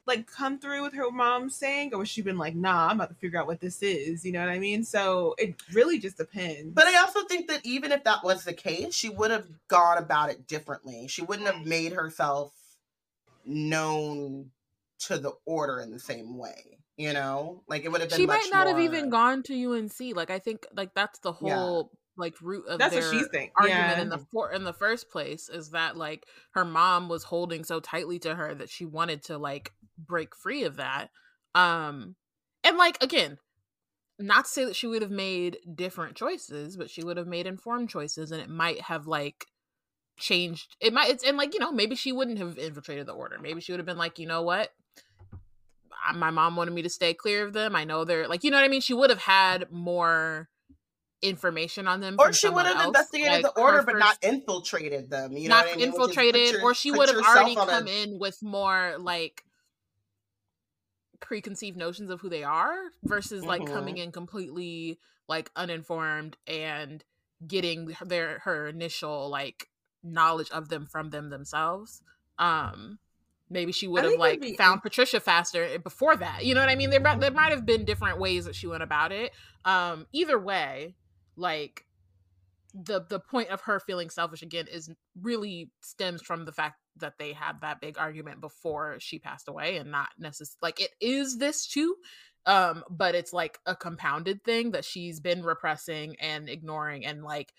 like 0.07 0.25
come 0.27 0.57
through 0.59 0.81
with 0.81 0.93
her 0.93 1.11
mom 1.11 1.49
saying, 1.49 1.93
or 1.93 1.99
would 1.99 2.07
she 2.07 2.21
been 2.23 2.37
like, 2.37 2.55
"Nah, 2.55 2.87
I'm 2.89 2.97
about 2.97 3.09
to 3.09 3.15
figure 3.15 3.39
out 3.39 3.47
what 3.47 3.59
this 3.61 3.83
is"? 3.83 4.25
You 4.25 4.31
know 4.31 4.39
what 4.39 4.49
I 4.49 4.59
mean? 4.59 4.83
So 4.83 5.35
it 5.37 5.55
really 5.73 5.99
just 5.99 6.17
depends. 6.17 6.73
But 6.73 6.87
I 6.87 6.97
also 7.01 7.23
think 7.25 7.47
that 7.49 7.65
even 7.65 7.91
if 7.91 8.03
that 8.03 8.23
was 8.23 8.43
the 8.43 8.53
case, 8.53 8.95
she 8.95 9.09
would 9.09 9.31
have 9.31 9.47
gone 9.67 9.97
about 9.97 10.29
it 10.31 10.47
differently. 10.47 11.07
She 11.07 11.21
wouldn't 11.21 11.47
have 11.47 11.65
made 11.65 11.93
herself 11.93 12.53
known 13.45 14.51
to 14.99 15.17
the 15.17 15.33
order 15.45 15.79
in 15.79 15.91
the 15.91 15.99
same 15.99 16.37
way. 16.37 16.77
You 17.01 17.13
know, 17.13 17.63
like 17.67 17.83
it 17.83 17.91
would 17.91 18.01
have 18.01 18.09
been. 18.11 18.19
she 18.19 18.25
might 18.27 18.47
not 18.51 18.67
have 18.67 18.79
even 18.79 19.09
gone 19.09 19.41
to 19.43 19.53
UNC. 19.73 20.15
Like 20.15 20.29
I 20.29 20.37
think 20.39 20.65
like 20.75 20.93
that's 20.93 21.19
the 21.19 21.33
Yeah. 21.41 21.55
whole 21.55 21.91
like 22.17 22.35
root 22.41 22.67
of 22.67 22.77
That's 22.77 22.93
what 22.93 23.03
she's 23.05 23.27
think- 23.29 23.53
argument 23.55 23.87
yeah. 23.97 24.01
in 24.01 24.09
the 24.09 24.19
for 24.31 24.51
in 24.51 24.63
the 24.65 24.73
first 24.73 25.09
place 25.09 25.49
is 25.49 25.71
that 25.71 25.97
like 25.97 26.25
her 26.51 26.65
mom 26.65 27.09
was 27.09 27.23
holding 27.23 27.63
so 27.63 27.79
tightly 27.79 28.19
to 28.19 28.35
her 28.35 28.53
that 28.53 28.69
she 28.69 28.85
wanted 28.85 29.23
to 29.23 29.37
like 29.37 29.73
break 29.97 30.35
free 30.35 30.63
of 30.63 30.75
that. 30.75 31.09
Um 31.55 32.15
and 32.63 32.77
like 32.77 33.01
again, 33.03 33.39
not 34.19 34.45
to 34.45 34.51
say 34.51 34.65
that 34.65 34.75
she 34.75 34.85
would 34.87 35.01
have 35.01 35.09
made 35.09 35.57
different 35.73 36.15
choices, 36.15 36.77
but 36.77 36.89
she 36.91 37.03
would 37.03 37.17
have 37.17 37.27
made 37.27 37.47
informed 37.47 37.89
choices 37.89 38.31
and 38.31 38.41
it 38.41 38.49
might 38.49 38.81
have 38.81 39.07
like 39.07 39.47
changed 40.17 40.75
it 40.79 40.93
might 40.93 41.09
it's 41.09 41.23
and 41.23 41.35
like 41.37 41.53
you 41.55 41.59
know 41.59 41.71
maybe 41.71 41.95
she 41.95 42.11
wouldn't 42.11 42.37
have 42.37 42.55
infiltrated 42.59 43.07
the 43.07 43.11
order 43.13 43.39
maybe 43.41 43.59
she 43.59 43.71
would 43.71 43.79
have 43.79 43.87
been 43.87 43.97
like 43.97 44.19
you 44.19 44.27
know 44.27 44.43
what 44.43 44.69
my 46.15 46.29
mom 46.31 46.55
wanted 46.55 46.73
me 46.73 46.81
to 46.81 46.89
stay 46.89 47.13
clear 47.13 47.45
of 47.45 47.53
them 47.53 47.75
i 47.75 47.83
know 47.83 48.03
they're 48.03 48.27
like 48.27 48.43
you 48.43 48.51
know 48.51 48.57
what 48.57 48.63
i 48.63 48.67
mean 48.67 48.81
she 48.81 48.93
would 48.93 49.09
have 49.09 49.19
had 49.19 49.71
more 49.71 50.49
information 51.23 51.87
on 51.87 51.99
them. 51.99 52.15
Or 52.17 52.33
she 52.33 52.49
would 52.49 52.65
have 52.65 52.77
else. 52.77 52.87
investigated 52.87 53.43
Like, 53.43 53.53
the 53.53 53.61
order, 53.61 53.83
but 53.83 53.95
not 53.99 54.17
infiltrated 54.23 55.11
them. 55.11 55.33
You 55.37 55.49
know 55.49 55.55
not 55.57 55.65
what 55.67 55.73
I 55.73 55.77
mean? 55.77 55.85
Infiltrated, 55.89 56.51
your- 56.53 56.63
or 56.63 56.73
she 56.73 56.89
would 56.89 57.09
have 57.09 57.19
already 57.19 57.55
on 57.55 57.69
a- 57.69 57.71
come 57.71 57.87
in 57.87 58.17
with 58.17 58.41
more 58.41 58.95
like 58.97 59.45
preconceived 61.19 61.77
notions 61.77 62.09
of 62.09 62.21
who 62.21 62.29
they 62.29 62.43
are 62.43 62.75
versus 63.03 63.43
like 63.45 63.67
coming 63.67 63.97
Mhm. 63.97 64.03
in 64.05 64.11
completely 64.11 64.99
like 65.27 65.51
uninformed 65.55 66.37
and 66.47 67.03
getting 67.45 67.95
their 68.03 68.39
her 68.39 68.67
initial 68.67 69.29
like 69.29 69.69
knowledge 70.01 70.49
of 70.49 70.69
them 70.69 70.87
from 70.87 71.11
them 71.11 71.29
themselves. 71.29 72.01
Um 72.39 72.97
maybe 73.51 73.71
she 73.71 73.87
would 73.87 74.03
have 74.03 74.17
like 74.17 74.41
be 74.41 74.55
found 74.55 74.81
Patricia 74.81 75.19
faster 75.19 75.63
eh, 75.63 75.77
before 75.77 76.15
that. 76.15 76.45
You 76.45 76.55
know 76.55 76.61
what 76.61 76.69
I 76.69 76.75
mean? 76.75 76.89
There 76.89 76.99
might- 76.99 77.19
there 77.19 77.31
might 77.31 77.51
have 77.51 77.65
been 77.65 77.85
different 77.85 78.19
ways 78.19 78.45
that 78.45 78.55
she 78.55 78.67
went 78.67 78.83
about 78.83 79.11
it. 79.11 79.31
Um 79.65 80.07
either 80.13 80.39
way, 80.39 80.95
like 81.35 81.85
the 82.73 83.01
the 83.09 83.19
point 83.19 83.49
of 83.49 83.61
her 83.61 83.79
feeling 83.79 84.09
selfish 84.09 84.41
again 84.41 84.67
is 84.71 84.89
really 85.21 85.69
stems 85.81 86.21
from 86.21 86.45
the 86.45 86.51
fact 86.51 86.77
that 86.97 87.17
they 87.17 87.33
had 87.33 87.59
that 87.61 87.81
big 87.81 87.97
argument 87.97 88.39
before 88.41 88.97
she 88.99 89.19
passed 89.19 89.47
away 89.47 89.77
and 89.77 89.91
not 89.91 90.09
necessarily 90.17 90.57
like 90.61 90.79
it 90.79 90.91
is 91.01 91.37
this 91.37 91.67
too 91.67 91.95
um 92.45 92.83
but 92.89 93.13
it's 93.15 93.33
like 93.33 93.59
a 93.65 93.75
compounded 93.75 94.43
thing 94.43 94.71
that 94.71 94.85
she's 94.85 95.19
been 95.19 95.43
repressing 95.43 96.15
and 96.19 96.49
ignoring 96.49 97.05
and 97.05 97.23
like 97.23 97.53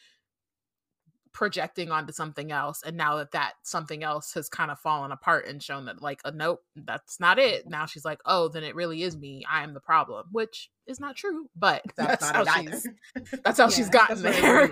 projecting 1.32 1.90
onto 1.90 2.12
something 2.12 2.52
else 2.52 2.82
and 2.82 2.96
now 2.96 3.16
that 3.16 3.30
that 3.32 3.54
something 3.62 4.02
else 4.02 4.34
has 4.34 4.48
kind 4.48 4.70
of 4.70 4.78
fallen 4.78 5.12
apart 5.12 5.46
and 5.46 5.62
shown 5.62 5.86
that 5.86 6.02
like 6.02 6.20
a 6.24 6.30
nope 6.32 6.62
that's 6.76 7.18
not 7.18 7.38
it 7.38 7.66
now 7.68 7.86
she's 7.86 8.04
like 8.04 8.20
oh 8.26 8.48
then 8.48 8.62
it 8.62 8.74
really 8.74 9.02
is 9.02 9.16
me 9.16 9.42
i 9.50 9.62
am 9.62 9.72
the 9.72 9.80
problem 9.80 10.26
which 10.32 10.70
is 10.86 11.00
not 11.00 11.16
true 11.16 11.48
but 11.56 11.82
That's, 11.96 12.20
that's, 12.20 12.34
not 12.34 12.46
how 12.46 12.60
she's 12.60 12.88
that's 13.44 13.58
how 13.58 13.68
she's 13.70 13.86
Yeah, 13.86 13.92
gotten 13.92 14.22
that's 14.22 14.40
there. 14.40 14.66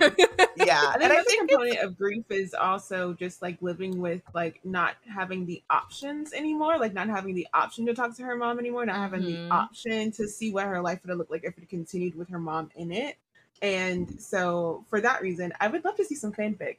yeah, 0.57 0.93
I 0.97 0.99
and 1.03 1.13
I 1.13 1.23
think 1.23 1.49
component 1.49 1.79
of 1.81 1.97
grief 1.97 2.25
is 2.31 2.53
also 2.53 3.15
just 3.15 3.41
like 3.43 3.57
living 3.63 3.99
with 4.01 4.21
like 4.35 4.61
not 4.65 4.97
having 5.09 5.47
the 5.47 5.63
options 5.71 6.33
anymore, 6.33 6.79
like 6.79 6.93
not 6.93 7.09
having 7.09 7.35
the 7.35 7.47
option 7.55 7.87
to 7.87 7.95
talk 7.95 8.15
to 8.17 8.23
her 8.25 8.37
mom 8.37 8.59
anymore, 8.59 8.85
not 8.87 8.97
having 8.97 9.23
Mhm. 9.23 9.49
the 9.49 9.55
option 9.55 10.11
to 10.13 10.27
see 10.29 10.53
what 10.53 10.67
her 10.67 10.81
life 10.83 11.01
would 11.03 11.11
have 11.11 11.19
looked 11.19 11.31
like 11.31 11.45
if 11.45 11.57
it 11.57 11.69
continued 11.69 12.17
with 12.17 12.29
her 12.29 12.39
mom 12.41 12.71
in 12.75 12.91
it. 12.93 13.17
And 13.63 14.21
so 14.21 14.85
for 14.89 15.01
that 15.01 15.23
reason, 15.23 15.53
I 15.61 15.69
would 15.69 15.85
love 15.85 15.97
to 15.97 16.05
see 16.05 16.15
some 16.15 16.33
fanfic 16.33 16.77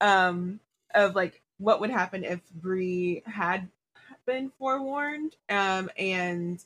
um 0.00 0.60
of 0.94 1.14
like 1.14 1.40
what 1.58 1.80
would 1.80 1.90
happen 1.90 2.24
if 2.24 2.40
Bree 2.54 3.22
had 3.24 3.68
been 4.26 4.50
forewarned 4.58 5.36
um 5.48 5.90
and 5.96 6.62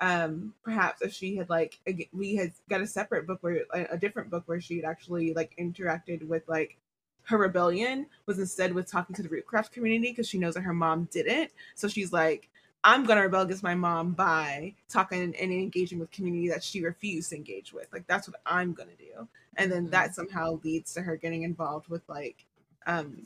um 0.00 0.54
perhaps 0.62 1.02
if 1.02 1.12
she 1.12 1.36
had 1.36 1.48
like 1.48 1.78
we 2.12 2.36
had 2.36 2.52
got 2.68 2.80
a 2.80 2.86
separate 2.86 3.26
book 3.26 3.38
where 3.40 3.64
a, 3.72 3.84
a 3.92 3.98
different 3.98 4.30
book 4.30 4.42
where 4.46 4.60
she 4.60 4.76
had 4.76 4.84
actually 4.84 5.32
like 5.32 5.54
interacted 5.58 6.26
with 6.26 6.42
like 6.48 6.76
her 7.24 7.38
rebellion 7.38 8.06
was 8.26 8.38
instead 8.38 8.74
with 8.74 8.90
talking 8.90 9.14
to 9.14 9.22
the 9.22 9.28
rootcraft 9.28 9.70
community 9.70 10.10
because 10.10 10.28
she 10.28 10.38
knows 10.38 10.54
that 10.54 10.62
her 10.62 10.74
mom 10.74 11.08
didn't. 11.12 11.50
So 11.74 11.86
she's 11.88 12.12
like 12.12 12.48
i'm 12.84 13.04
gonna 13.04 13.20
rebel 13.22 13.42
against 13.42 13.62
my 13.62 13.74
mom 13.74 14.12
by 14.12 14.74
talking 14.88 15.22
and 15.22 15.34
engaging 15.52 15.98
with 15.98 16.10
community 16.10 16.48
that 16.48 16.62
she 16.64 16.82
refused 16.82 17.30
to 17.30 17.36
engage 17.36 17.72
with. 17.72 17.86
Like 17.92 18.06
that's 18.06 18.28
what 18.28 18.40
i'm 18.46 18.72
gonna 18.72 18.96
do. 18.98 19.28
And 19.56 19.70
then 19.70 19.90
that 19.90 20.14
somehow 20.14 20.58
leads 20.64 20.92
to 20.94 21.02
her 21.02 21.16
getting 21.16 21.42
involved 21.42 21.88
with 21.88 22.02
like 22.08 22.44
um 22.86 23.24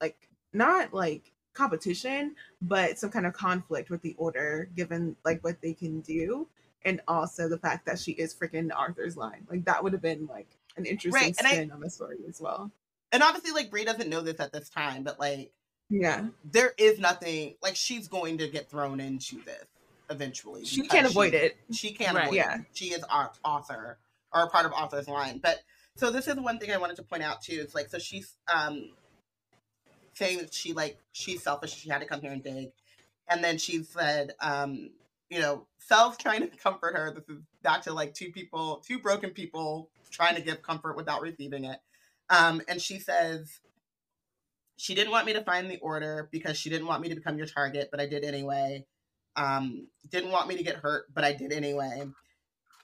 like 0.00 0.16
not 0.52 0.92
like 0.92 1.32
competition 1.54 2.34
but 2.60 2.98
some 2.98 3.10
kind 3.10 3.26
of 3.26 3.32
conflict 3.32 3.88
with 3.90 4.02
the 4.02 4.14
order 4.18 4.68
given 4.76 5.16
like 5.24 5.42
what 5.44 5.60
they 5.62 5.72
can 5.72 6.00
do. 6.00 6.46
And 6.84 7.00
also 7.08 7.48
the 7.48 7.58
fact 7.58 7.86
that 7.86 7.98
she 7.98 8.12
is 8.12 8.34
freaking 8.34 8.70
arthur's 8.74 9.16
line. 9.16 9.46
Like 9.50 9.64
that 9.64 9.82
would 9.82 9.92
have 9.92 10.02
been 10.02 10.26
like 10.26 10.48
an 10.76 10.84
interesting 10.84 11.12
Right, 11.12 11.34
and 11.38 11.46
I- 11.46 11.52
spin 11.52 11.70
on 11.72 11.80
the 11.80 11.90
story 11.90 12.18
as 12.28 12.40
well. 12.40 12.70
And 13.12 13.22
obviously 13.22 13.52
like 13.52 13.70
Bree 13.70 13.84
doesn't 13.84 14.08
know 14.10 14.20
this 14.20 14.40
at 14.40 14.52
this 14.52 14.68
time, 14.68 15.02
but 15.04 15.18
like 15.20 15.52
yeah 15.90 16.26
there 16.44 16.72
is 16.78 16.98
nothing 16.98 17.54
like 17.62 17.76
she's 17.76 18.08
going 18.08 18.38
to 18.38 18.48
get 18.48 18.68
thrown 18.70 19.00
into 19.00 19.42
this 19.44 19.64
eventually. 20.10 20.64
she 20.64 20.86
can't 20.86 21.06
avoid 21.06 21.34
it 21.34 21.56
She 21.72 21.92
can't 21.92 22.14
Right. 22.16 22.24
avoid 22.24 22.36
Yeah. 22.36 22.54
it. 22.60 22.66
She 22.74 22.86
is 22.86 23.02
our 23.04 23.32
author 23.44 23.98
or 24.32 24.42
a 24.42 24.48
part 24.48 24.66
of 24.66 24.72
Arthur's 24.72 25.08
line. 25.08 25.38
But 25.42 25.62
so 25.96 26.10
this 26.10 26.28
is 26.28 26.36
one 26.36 26.58
thing 26.58 26.70
I 26.72 26.76
wanted 26.76 26.96
to 26.96 27.02
point 27.02 27.22
out 27.22 27.42
too. 27.42 27.58
It's 27.60 27.74
like 27.74 27.88
so 27.88 27.98
she's 27.98 28.36
um 28.52 28.90
saying 30.14 30.38
that 30.38 30.54
she 30.54 30.72
like 30.72 30.98
she's 31.12 31.42
selfish. 31.42 31.74
She 31.74 31.88
had 31.88 32.00
to 32.00 32.06
come 32.06 32.20
here 32.20 32.32
and 32.32 32.42
dig, 32.42 32.70
and 33.28 33.42
then 33.42 33.58
she 33.58 33.82
said, 33.82 34.34
um, 34.40 34.90
you 35.30 35.40
know, 35.40 35.66
self 35.78 36.18
trying 36.18 36.40
to 36.48 36.56
comfort 36.56 36.96
her. 36.96 37.12
This 37.12 37.28
is 37.28 37.42
back 37.62 37.82
to 37.82 37.92
like 37.92 38.14
two 38.14 38.30
people, 38.30 38.82
two 38.86 38.98
broken 38.98 39.30
people 39.30 39.90
trying 40.10 40.36
to 40.36 40.40
give 40.42 40.62
comfort 40.62 40.96
without 40.96 41.20
receiving 41.22 41.64
it. 41.64 41.78
Um, 42.30 42.62
and 42.68 42.80
she 42.80 42.98
says. 42.98 43.60
She 44.76 44.94
didn't 44.94 45.10
want 45.12 45.26
me 45.26 45.32
to 45.32 45.42
find 45.42 45.70
the 45.70 45.78
order 45.78 46.28
because 46.30 46.56
she 46.56 46.70
didn't 46.70 46.86
want 46.86 47.02
me 47.02 47.08
to 47.08 47.14
become 47.14 47.38
your 47.38 47.46
target, 47.46 47.88
but 47.90 48.00
I 48.00 48.06
did 48.06 48.24
anyway. 48.24 48.84
Um, 49.36 49.88
didn't 50.10 50.30
want 50.30 50.48
me 50.48 50.56
to 50.56 50.62
get 50.62 50.76
hurt, 50.76 51.06
but 51.14 51.24
I 51.24 51.32
did 51.32 51.52
anyway. 51.52 52.06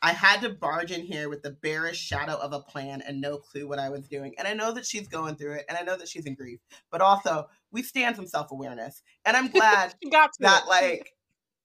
I 0.04 0.12
had 0.12 0.40
to 0.40 0.48
barge 0.48 0.90
in 0.90 1.02
here 1.02 1.28
with 1.28 1.42
the 1.42 1.52
barest 1.52 2.00
shadow 2.00 2.34
of 2.34 2.52
a 2.52 2.58
plan 2.60 3.02
and 3.06 3.20
no 3.20 3.36
clue 3.38 3.68
what 3.68 3.78
I 3.78 3.88
was 3.88 4.08
doing. 4.08 4.34
And 4.36 4.48
I 4.48 4.52
know 4.52 4.72
that 4.72 4.84
she's 4.84 5.06
going 5.06 5.36
through 5.36 5.52
it 5.54 5.64
and 5.68 5.78
I 5.78 5.82
know 5.82 5.96
that 5.96 6.08
she's 6.08 6.26
in 6.26 6.34
grief, 6.34 6.58
but 6.90 7.00
also 7.00 7.48
we 7.70 7.82
stand 7.84 8.16
some 8.16 8.26
self 8.26 8.50
awareness. 8.50 9.02
And 9.24 9.36
I'm 9.36 9.48
glad 9.52 9.94
she 10.02 10.10
got 10.10 10.30
that, 10.40 10.64
it. 10.64 10.68
like, 10.68 11.12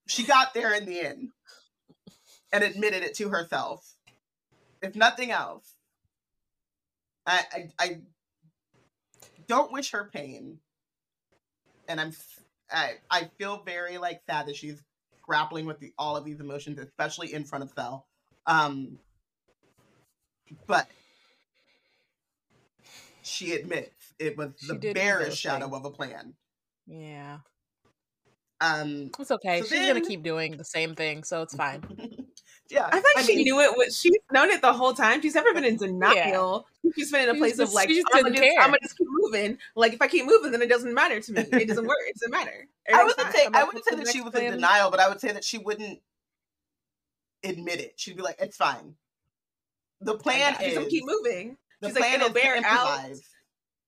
she 0.07 0.23
got 0.23 0.53
there 0.53 0.73
in 0.75 0.85
the 0.85 0.99
end 0.99 1.29
and 2.53 2.63
admitted 2.63 3.03
it 3.03 3.15
to 3.15 3.29
herself. 3.29 3.95
If 4.83 4.95
nothing 4.95 5.31
else, 5.31 5.73
I, 7.25 7.43
I, 7.51 7.69
I 7.79 7.97
don't 9.47 9.71
wish 9.71 9.91
her 9.91 10.09
pain. 10.11 10.59
And 11.87 12.01
I'm, 12.01 12.11
I 12.71 12.95
I 13.09 13.29
feel 13.37 13.63
very 13.65 13.97
like 13.97 14.21
sad 14.29 14.47
that 14.47 14.55
she's 14.55 14.81
grappling 15.21 15.65
with 15.65 15.79
the, 15.79 15.93
all 15.97 16.15
of 16.17 16.25
these 16.25 16.39
emotions, 16.39 16.79
especially 16.79 17.33
in 17.33 17.43
front 17.43 17.63
of 17.63 17.71
Sel. 17.71 18.05
Um, 18.45 18.97
but 20.65 20.87
she 23.23 23.53
admits 23.53 24.13
it 24.19 24.37
was 24.37 24.51
She 24.59 24.67
the 24.67 24.93
barest 24.93 25.37
shadow 25.37 25.73
of 25.75 25.85
a 25.85 25.91
plan. 25.91 26.33
yeah 26.87 27.39
Um, 28.61 29.11
it's 29.19 29.31
okay 29.31 29.61
So 29.61 29.67
she's 29.67 29.85
gonna 29.87 30.01
keep 30.01 30.23
doing 30.23 30.57
the 30.57 30.63
same 30.63 30.95
thing 30.95 31.23
so 31.23 31.41
it's 31.41 31.55
fine 31.55 31.83
yeah, 32.69 32.89
I 32.91 32.99
thought 32.99 33.25
she 33.25 33.35
mean, 33.35 33.43
knew 33.45 33.59
it. 33.61 33.71
Was, 33.77 33.97
she's 33.97 34.17
known 34.31 34.49
it 34.49 34.61
the 34.61 34.73
whole 34.73 34.93
time. 34.93 35.21
She's 35.21 35.35
never 35.35 35.53
been 35.53 35.63
in 35.65 35.77
denial. 35.77 36.67
She's 36.95 37.11
been 37.11 37.23
in 37.23 37.29
a 37.29 37.33
She 37.33 37.39
place 37.39 37.57
just- 37.57 37.71
of 37.71 37.73
like, 37.73 37.89
she 37.89 37.95
just 37.95 38.07
I'm 38.13 38.23
gonna, 38.23 38.35
didn't 38.35 38.47
just. 38.55 38.59
I'm 38.59 38.69
gonna 38.69 38.79
just 38.81 38.97
keep 38.97 39.07
moving. 39.09 39.57
Like 39.75 39.93
if 39.93 40.01
I 40.01 40.07
keep 40.07 40.25
moving, 40.25 40.51
then 40.51 40.61
it 40.61 40.69
doesn't 40.69 40.93
matter 40.93 41.19
to 41.19 41.31
me. 41.33 41.41
It 41.41 41.67
doesn't 41.67 41.85
work. 41.87 41.97
It 42.07 42.15
doesn't 42.15 42.31
matter. 42.31 42.67
I 42.93 43.03
wouldn't 43.03 43.31
say 43.33 43.45
I'm 43.45 43.55
I 43.55 43.61
up 43.61 43.67
wouldn't 43.67 43.85
say 43.85 43.95
that 43.95 44.07
she 44.07 44.19
next 44.19 44.33
was 44.33 44.41
in 44.41 44.51
denial, 44.51 44.91
but 44.91 44.99
I 44.99 45.09
would 45.09 45.19
say 45.19 45.31
that 45.31 45.43
she 45.43 45.57
wouldn't 45.57 45.99
admit 47.43 47.79
it. 47.79 47.93
She'd 47.97 48.15
be 48.15 48.23
like, 48.23 48.37
"It's 48.39 48.57
fine." 48.57 48.95
The 50.01 50.15
plan 50.15 50.55
is 50.61 50.75
gonna 50.75 50.87
keep 50.87 51.03
moving. 51.05 51.57
the 51.81 51.87
she's 51.89 51.95
like, 51.95 52.03
plan 52.05 52.15
it'll 52.21 52.27
is 52.27 52.33
bear 52.33 52.59
to 52.61 52.65
out. 52.67 52.99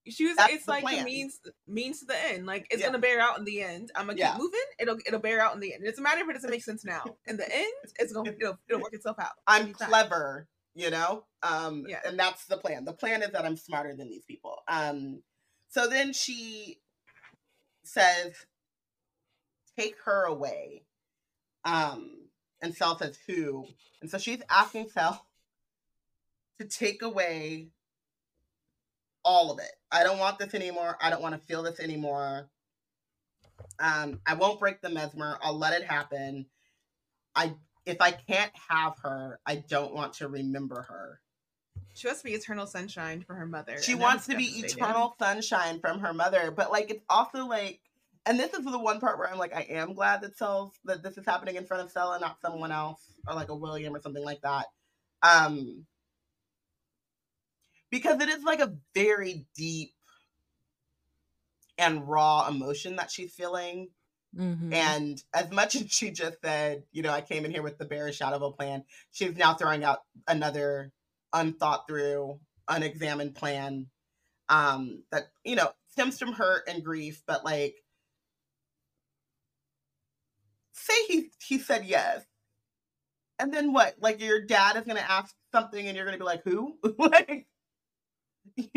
She 0.10 0.26
was. 0.28 0.38
That's 0.38 0.54
it's 0.54 0.68
like 0.68 0.84
plan. 0.84 1.00
the 1.00 1.04
means 1.06 1.40
means 1.68 2.00
to 2.00 2.06
the 2.06 2.18
end. 2.26 2.46
Like 2.46 2.68
it's 2.72 2.82
Yeah. 2.82 2.88
gonna 2.88 3.00
bear 3.00 3.20
out 3.20 3.38
in 3.38 3.46
the 3.46 3.62
end. 3.62 3.92
I'm 3.96 4.08
gonna 4.08 4.18
Yeah. 4.18 4.32
keep 4.34 4.42
moving. 4.42 4.60
It'll 4.80 4.98
it'll 5.06 5.20
bear 5.20 5.42
out 5.42 5.54
in 5.54 5.60
the 5.60 5.74
end. 5.74 5.84
It 5.84 5.90
doesn't 5.90 6.04
matter 6.04 6.22
if 6.22 6.30
it 6.30 6.34
doesn't 6.34 6.50
make 6.50 6.64
sense 6.64 6.84
now. 6.84 7.18
In 7.26 7.38
the 7.38 7.50
end, 7.54 7.74
it's 8.00 8.14
gonna 8.14 8.32
it'll, 8.32 8.58
it'll 8.68 8.82
work 8.82 8.94
itself 8.94 9.18
out. 9.20 9.32
I'm 9.48 9.74
clever, 9.74 10.48
you 10.76 10.90
know. 10.90 11.26
Um, 11.44 11.86
Yeah. 11.88 12.02
and 12.06 12.18
that's 12.20 12.46
the 12.46 12.58
plan. 12.58 12.86
The 12.86 12.94
plan 12.94 13.22
is 13.24 13.32
that 13.32 13.46
I'm 13.46 13.58
smarter 13.58 13.96
than 13.96 14.10
these 14.10 14.26
people. 14.26 14.64
Um, 14.68 15.24
so 15.70 15.88
then 15.88 16.14
she 16.14 16.82
says, 17.84 18.34
"Take 19.78 19.96
her 20.06 20.24
away." 20.26 20.86
Um, 21.66 22.30
and 22.62 22.76
Sel 22.76 22.98
says, 22.98 23.18
"Who?" 23.28 23.68
And 24.02 24.10
so 24.10 24.18
she's 24.18 24.42
asking 24.50 24.90
Sel 24.90 25.26
to 26.60 26.66
take 26.66 27.02
away 27.02 27.70
all 29.24 29.52
of 29.52 29.60
it. 29.60 29.72
I 29.92 30.04
don't 30.04 30.20
want 30.20 30.40
this 30.40 30.54
anymore. 30.54 30.98
I 31.02 31.10
don't 31.10 31.22
want 31.22 31.40
to 31.40 31.48
feel 31.48 31.64
this 31.64 31.80
anymore. 31.80 32.50
Um, 33.80 34.20
I 34.26 34.36
won't 34.36 34.60
break 34.60 34.82
the 34.82 34.90
mesmer. 34.90 35.38
I'll 35.42 35.58
let 35.58 35.74
it 35.74 35.84
happen. 35.84 36.46
I 37.36 37.54
if 37.86 38.02
I 38.02 38.12
can't 38.12 38.52
have 38.70 38.98
her, 39.04 39.40
I 39.46 39.56
don't 39.56 39.94
want 39.94 40.14
to 40.16 40.28
remember 40.28 40.84
her. 40.84 41.20
She 41.96 42.08
wants 42.08 42.22
to 42.22 42.26
be 42.26 42.34
eternal 42.34 42.68
sunshine 42.68 43.24
for 43.26 43.34
her 43.34 43.46
mother. 43.46 43.82
She 43.82 43.96
wants 43.96 44.28
to 44.28 44.36
be 44.36 44.46
eternal 44.46 45.16
sunshine 45.20 45.80
from 45.80 46.00
her 46.00 46.14
mother, 46.14 46.52
but 46.52 46.72
like 46.72 46.92
it's 46.92 47.04
also 47.10 47.46
like 47.46 47.82
and 48.26 48.40
this 48.40 48.54
is 48.54 48.64
the 48.64 48.78
one 48.78 49.00
part 49.00 49.18
where 49.18 49.30
I'm 49.30 49.40
like, 49.40 49.56
I 49.56 49.62
am 49.62 49.94
glad 49.94 50.22
that 50.22 50.38
Sel 50.38 50.74
that 50.86 51.04
this 51.04 51.18
is 51.18 51.26
happening 51.26 51.56
in 51.56 51.66
front 51.66 51.84
of 51.84 51.92
Sel 51.92 52.14
and 52.14 52.22
not 52.22 52.42
someone 52.42 52.72
else 52.72 53.02
or 53.28 53.34
like 53.34 53.50
a 53.50 53.56
William 53.56 53.96
or 53.96 54.00
something 54.00 54.24
like 54.24 54.42
that. 54.42 54.68
Um 55.24 55.86
because 57.92 58.22
it 58.22 58.30
is 58.30 58.44
like 58.44 58.60
a 58.60 58.76
very 58.96 59.48
deep 59.56 59.94
and 61.78 62.08
raw 62.08 62.48
emotion 62.48 62.98
that 62.98 63.12
she's 63.12 63.34
feeling. 63.34 63.90
Mhm. 64.38 64.74
And 64.74 65.24
as 65.34 65.52
much 65.52 65.76
as 65.76 65.92
she 65.92 66.12
just 66.12 66.42
said, 66.44 66.84
you 66.92 67.02
know, 67.02 67.12
I 67.12 67.22
came 67.22 67.46
in 67.46 67.52
here 67.52 67.64
with 67.64 67.78
the 67.78 67.86
bare 67.86 68.12
shadow 68.12 68.36
of 68.38 68.42
a 68.44 68.52
plan, 68.52 68.84
she's 69.12 69.36
now 69.36 69.54
throwing 69.56 69.84
out 69.84 70.00
another 70.28 70.92
unthought 71.34 71.88
through, 71.88 72.40
unexamined 72.68 73.36
plan 73.36 73.88
um 74.50 75.04
that 75.12 75.32
you 75.44 75.56
know 75.56 75.72
stems 75.90 76.20
from 76.20 76.34
hurt 76.34 76.68
and 76.68 76.84
grief, 76.84 77.24
but 77.28 77.46
like 77.46 77.76
say 80.72 80.94
he 81.08 81.32
he 81.40 81.60
said 81.60 81.86
yes. 81.86 82.26
And 83.40 83.54
then 83.54 83.74
what? 83.74 83.96
Like 84.00 84.22
your 84.22 84.42
dad 84.46 84.78
is 84.78 84.86
gonna 84.86 85.00
ask 85.02 85.36
something 85.54 85.88
and 85.88 85.96
you're 85.96 86.06
gonna 86.06 86.18
be 86.18 86.24
like, 86.24 86.44
who? 86.44 86.78
like 87.00 87.48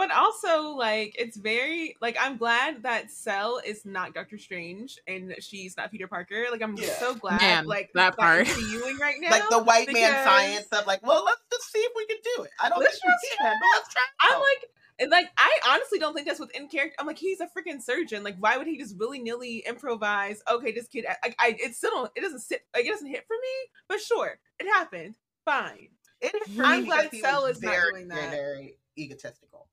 but 0.00 0.10
also 0.12 0.70
like 0.70 1.14
it's 1.18 1.36
very 1.36 1.94
like 2.00 2.16
I'm 2.18 2.38
glad 2.38 2.82
that 2.84 3.10
Sel 3.10 3.60
is 3.64 3.84
not 3.84 4.14
Doctor 4.14 4.38
Strange 4.38 4.98
and 5.06 5.34
she's 5.40 5.76
not 5.76 5.90
Peter 5.90 6.08
Parker. 6.08 6.46
Like 6.50 6.62
I'm 6.62 6.74
Yeah. 6.76 6.86
so 6.98 7.14
glad 7.14 7.40
Man, 7.40 7.66
like 7.66 7.90
that 7.94 8.16
part. 8.16 8.46
viewing 8.46 8.96
right 8.98 9.16
now. 9.20 9.30
like 9.30 9.48
the 9.50 9.62
white 9.62 9.92
man 9.92 10.24
science 10.24 10.66
of 10.72 10.86
like, 10.86 11.06
well, 11.06 11.22
let's 11.24 11.42
just 11.52 11.70
see 11.70 11.80
if 11.80 11.92
we 11.94 12.06
can 12.06 12.16
do 12.36 12.44
it. 12.44 12.50
I 12.58 12.70
don't 12.70 12.78
think 12.78 12.90
Let's 12.90 13.00
we 13.04 13.12
just 13.28 13.38
can, 13.38 13.56
but 13.60 13.66
let's 13.76 13.92
try. 13.92 14.02
I'm 14.22 14.40
like 14.40 14.70
and 15.00 15.10
like 15.10 15.30
I 15.36 15.58
honestly 15.68 15.98
don't 15.98 16.14
think 16.14 16.26
that's 16.26 16.40
within 16.40 16.68
character. 16.68 16.96
I'm 16.98 17.06
like 17.06 17.18
he's 17.18 17.40
a 17.40 17.46
freaking 17.46 17.82
surgeon. 17.82 18.22
Like 18.22 18.36
why 18.38 18.56
would 18.56 18.66
he 18.66 18.78
just 18.78 18.98
willy 18.98 19.18
nilly 19.18 19.64
improvise? 19.66 20.42
Okay, 20.50 20.72
this 20.72 20.88
kid. 20.88 21.04
Like 21.22 21.36
I, 21.38 21.56
it 21.58 21.74
still 21.74 21.90
don't. 21.90 22.12
It 22.16 22.20
doesn't 22.22 22.40
sit. 22.40 22.62
Like 22.74 22.84
it 22.86 22.90
doesn't 22.90 23.06
hit 23.06 23.26
for 23.26 23.34
me. 23.34 23.70
But 23.88 24.00
sure, 24.00 24.38
it 24.58 24.66
happened. 24.66 25.16
Fine. 25.44 25.88
It 26.20 26.34
I'm 26.60 26.84
glad 26.84 27.10
Sel 27.14 27.46
is 27.46 27.62
not 27.62 27.70
very, 27.70 27.92
doing 27.92 28.08
that. 28.08 28.30
Very 28.30 28.76
egotistical. 28.98 29.68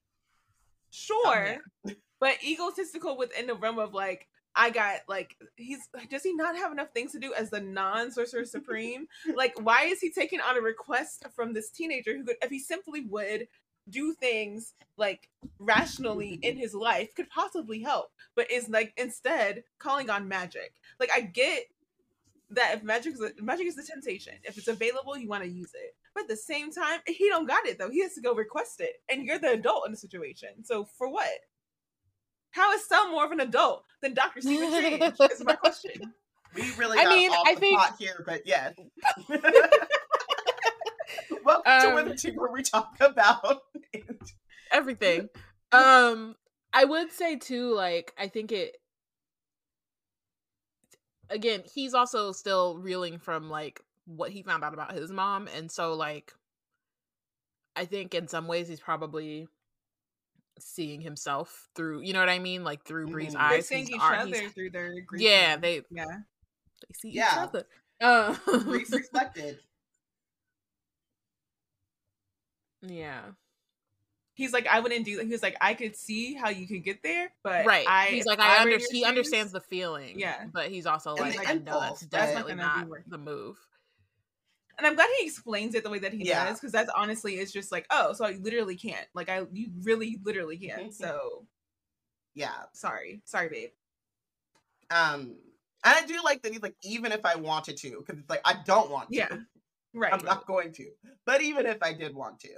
Sure, 0.91 1.57
oh, 1.85 1.91
but 2.19 2.37
egotistical 2.43 3.17
within 3.17 3.47
the 3.47 3.55
realm 3.55 3.79
of 3.79 3.93
like 3.93 4.27
I 4.55 4.71
got 4.71 5.01
like 5.07 5.37
he's 5.55 5.87
does 6.09 6.23
he 6.23 6.33
not 6.33 6.57
have 6.57 6.71
enough 6.71 6.89
things 6.93 7.11
to 7.11 7.19
do 7.19 7.33
as 7.33 7.49
the 7.49 7.61
non 7.61 8.11
sorcerer 8.11 8.45
supreme? 8.45 9.07
like 9.35 9.53
why 9.61 9.83
is 9.83 9.99
he 9.99 10.11
taking 10.11 10.41
on 10.41 10.57
a 10.57 10.61
request 10.61 11.25
from 11.35 11.53
this 11.53 11.69
teenager 11.69 12.17
who 12.17 12.23
could 12.23 12.37
if 12.41 12.49
he 12.49 12.59
simply 12.59 13.01
would 13.01 13.47
do 13.89 14.13
things 14.13 14.73
like 14.97 15.29
rationally 15.59 16.39
in 16.41 16.57
his 16.57 16.73
life 16.73 17.13
could 17.15 17.29
possibly 17.29 17.81
help, 17.81 18.11
but 18.35 18.51
is 18.51 18.67
like 18.67 18.93
instead 18.97 19.63
calling 19.79 20.09
on 20.09 20.27
magic. 20.27 20.73
Like 20.99 21.11
I 21.13 21.21
get 21.21 21.65
that 22.49 22.75
if 22.75 22.83
magic 22.83 23.13
is 23.13 23.21
a, 23.21 23.31
magic 23.41 23.67
is 23.67 23.75
the 23.75 23.83
temptation, 23.83 24.33
if 24.43 24.57
it's 24.57 24.67
available, 24.67 25.17
you 25.17 25.27
want 25.27 25.43
to 25.43 25.49
use 25.49 25.71
it. 25.73 25.95
But 26.17 26.23
at 26.23 26.29
the 26.29 26.35
same 26.35 26.71
time, 26.71 27.01
he 27.05 27.29
don't 27.29 27.45
got 27.47 27.67
it 27.67 27.77
though. 27.77 27.91
He 27.91 28.01
has 28.01 28.15
to 28.15 28.21
go 28.21 28.33
request 28.33 28.79
it, 28.81 28.93
and 29.07 29.23
you're 29.23 29.37
the 29.37 29.51
adult 29.51 29.83
in 29.85 29.91
the 29.91 29.97
situation. 29.99 30.49
So 30.63 30.83
for 30.97 31.07
what? 31.07 31.29
How 32.49 32.73
is 32.73 32.87
Sel 32.87 33.11
more 33.11 33.23
of 33.23 33.31
an 33.31 33.39
adult 33.39 33.83
than 34.01 34.15
Doctor 34.15 34.41
Stephen 34.41 34.71
Strange? 34.71 35.31
is 35.31 35.43
my 35.43 35.53
question. 35.53 35.91
We 36.55 36.63
really 36.75 36.97
I 36.97 37.03
got 37.03 37.15
mean, 37.15 37.29
off 37.29 37.45
I 37.47 37.53
the 37.53 37.59
think- 37.59 37.77
pot 37.79 37.95
here, 37.99 38.23
but 38.25 38.41
yes. 38.47 38.73
Welcome 41.45 41.63
to 41.81 41.87
Um, 41.89 41.93
Wizard 41.93 42.17
Team, 42.17 42.35
where 42.35 42.51
we 42.51 42.63
talk 42.63 42.95
about 42.99 43.61
everything. 44.71 45.29
Um, 45.71 46.35
I 46.73 46.85
would 46.85 47.11
say 47.11 47.35
too, 47.35 47.75
like 47.75 48.11
I 48.17 48.27
think 48.27 48.51
it. 48.51 48.77
Again, 51.29 51.61
he's 51.71 51.93
also 51.93 52.31
still 52.31 52.79
reeling 52.79 53.19
from 53.19 53.51
like 53.51 53.81
what 54.07 54.31
he 54.31 54.41
found 54.41 54.63
out 54.63 54.73
about 54.73 54.93
his 54.93 55.11
mom, 55.11 55.47
and 55.55 55.71
so 55.71 55.93
like, 55.93 56.33
I 57.75 57.85
think 57.85 58.15
in 58.15 58.27
some 58.27 58.47
ways 58.47 58.67
he's 58.67 58.79
probably 58.79 59.47
seeing 60.59 61.01
himself 61.01 61.67
through. 61.75 62.01
You 62.01 62.13
know 62.13 62.19
what 62.19 62.29
I 62.29 62.39
mean? 62.39 62.63
Like 62.63 62.83
through 62.83 63.07
Bree's 63.07 63.35
Mhm. 63.35 63.49
They're 63.49 63.61
seeing 63.61 63.87
each 63.89 63.99
other 64.01 64.49
through 64.49 64.71
their 64.71 64.99
grief. 65.01 65.21
Yeah, 65.21 65.57
they 65.57 65.83
yeah. 65.91 66.05
they 66.05 66.93
see 66.99 67.09
Yeah. 67.11 67.31
each 67.31 67.49
other. 67.49 67.67
Uh, 68.01 68.35
Reese 68.65 68.91
reflected. 68.95 69.59
yeah. 72.81 73.21
He's 74.33 74.53
like, 74.53 74.67
I 74.67 74.81
wouldn't 74.81 75.03
do 75.03 75.17
that. 75.17 75.25
He 75.25 75.31
was 75.31 75.41
like, 75.41 75.57
I 75.61 75.73
could 75.73 75.95
see 75.95 76.35
how 76.35 76.49
you 76.49 76.67
could 76.67 76.83
get 76.83 77.01
there, 77.01 77.31
but 77.43 77.65
right. 77.65 77.87
I, 77.89 78.05
he's 78.07 78.27
like 78.27 78.39
I 78.39 78.57
I 78.57 78.61
under 78.61 78.77
he 78.91 79.03
understands 79.03 79.51
the 79.51 79.61
feeling. 79.61 80.19
Yeah. 80.19 80.45
But 80.53 80.69
he's 80.69 80.85
also 80.85 81.15
And 81.15 81.35
like, 81.35 81.49
I 81.49 81.53
know 81.55 81.79
That's 81.79 82.01
definitely 82.05 82.53
not 82.53 82.87
the 83.07 83.17
move. 83.17 83.57
And 84.77 84.85
I'm 84.85 84.95
glad 84.95 85.09
he 85.19 85.25
explains 85.25 85.75
it 85.75 85.83
the 85.83 85.89
way 85.89 85.99
that 85.99 86.13
he 86.13 86.25
Yeah. 86.27 86.45
does 86.45 86.59
because 86.59 86.71
that's 86.71 86.91
honestly 86.95 87.35
it's 87.35 87.51
just 87.51 87.71
like, 87.71 87.85
oh, 87.89 88.13
so 88.13 88.25
I 88.25 88.33
literally 88.41 88.75
can't. 88.75 89.07
Like 89.13 89.29
I, 89.29 89.43
you 89.51 89.69
really, 89.83 90.19
literally 90.23 90.57
can't. 90.57 90.93
So 90.93 91.45
Yeah. 92.35 92.53
sorry, 92.73 93.21
sorry, 93.25 93.49
babe. 93.49 93.69
Um, 94.89 95.35
and 95.83 95.95
I 95.95 96.05
do 96.05 96.19
like 96.23 96.41
that 96.43 96.51
he's 96.51 96.61
like, 96.61 96.75
even 96.83 97.11
if 97.11 97.25
I 97.25 97.35
wanted 97.35 97.77
to, 97.77 97.97
because 97.99 98.19
it's 98.19 98.29
like 98.29 98.41
I 98.45 98.55
don't 98.65 98.89
want 98.91 99.09
to. 99.09 99.17
Yeah. 99.17 99.27
Right. 99.93 100.13
I'm 100.13 100.23
not 100.23 100.45
going 100.45 100.73
to. 100.73 100.89
But 101.25 101.41
even 101.41 101.65
if 101.65 101.81
I 101.81 101.91
did 101.91 102.13
want 102.13 102.39
to, 102.41 102.49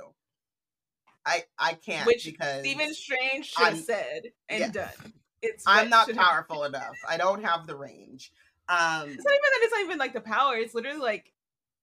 I 1.26 1.44
I 1.58 1.74
can't 1.74 2.06
Which 2.06 2.26
because 2.26 2.62
Stephen 2.62 2.94
Strange 2.94 3.46
should 3.46 3.66
have 3.68 3.78
said 3.78 4.24
and 4.50 4.60
yes. 4.60 4.72
done. 4.72 5.14
It's 5.42 5.64
I'm 5.66 5.90
not 5.90 6.12
powerful 6.14 6.66
enough. 6.66 6.96
I 7.08 7.16
don't 7.16 7.44
have 7.46 7.66
the 7.66 7.78
range. 7.78 8.34
Um, 8.68 9.08
It's 9.10 9.24
not 9.24 9.34
even 9.34 9.42
that 9.42 9.60
it's 9.62 9.72
not 9.72 9.82
even 9.86 9.98
like 10.00 10.14
the 10.14 10.22
power. 10.22 10.58
It's 10.58 10.74
literally 10.74 11.00
like 11.00 11.32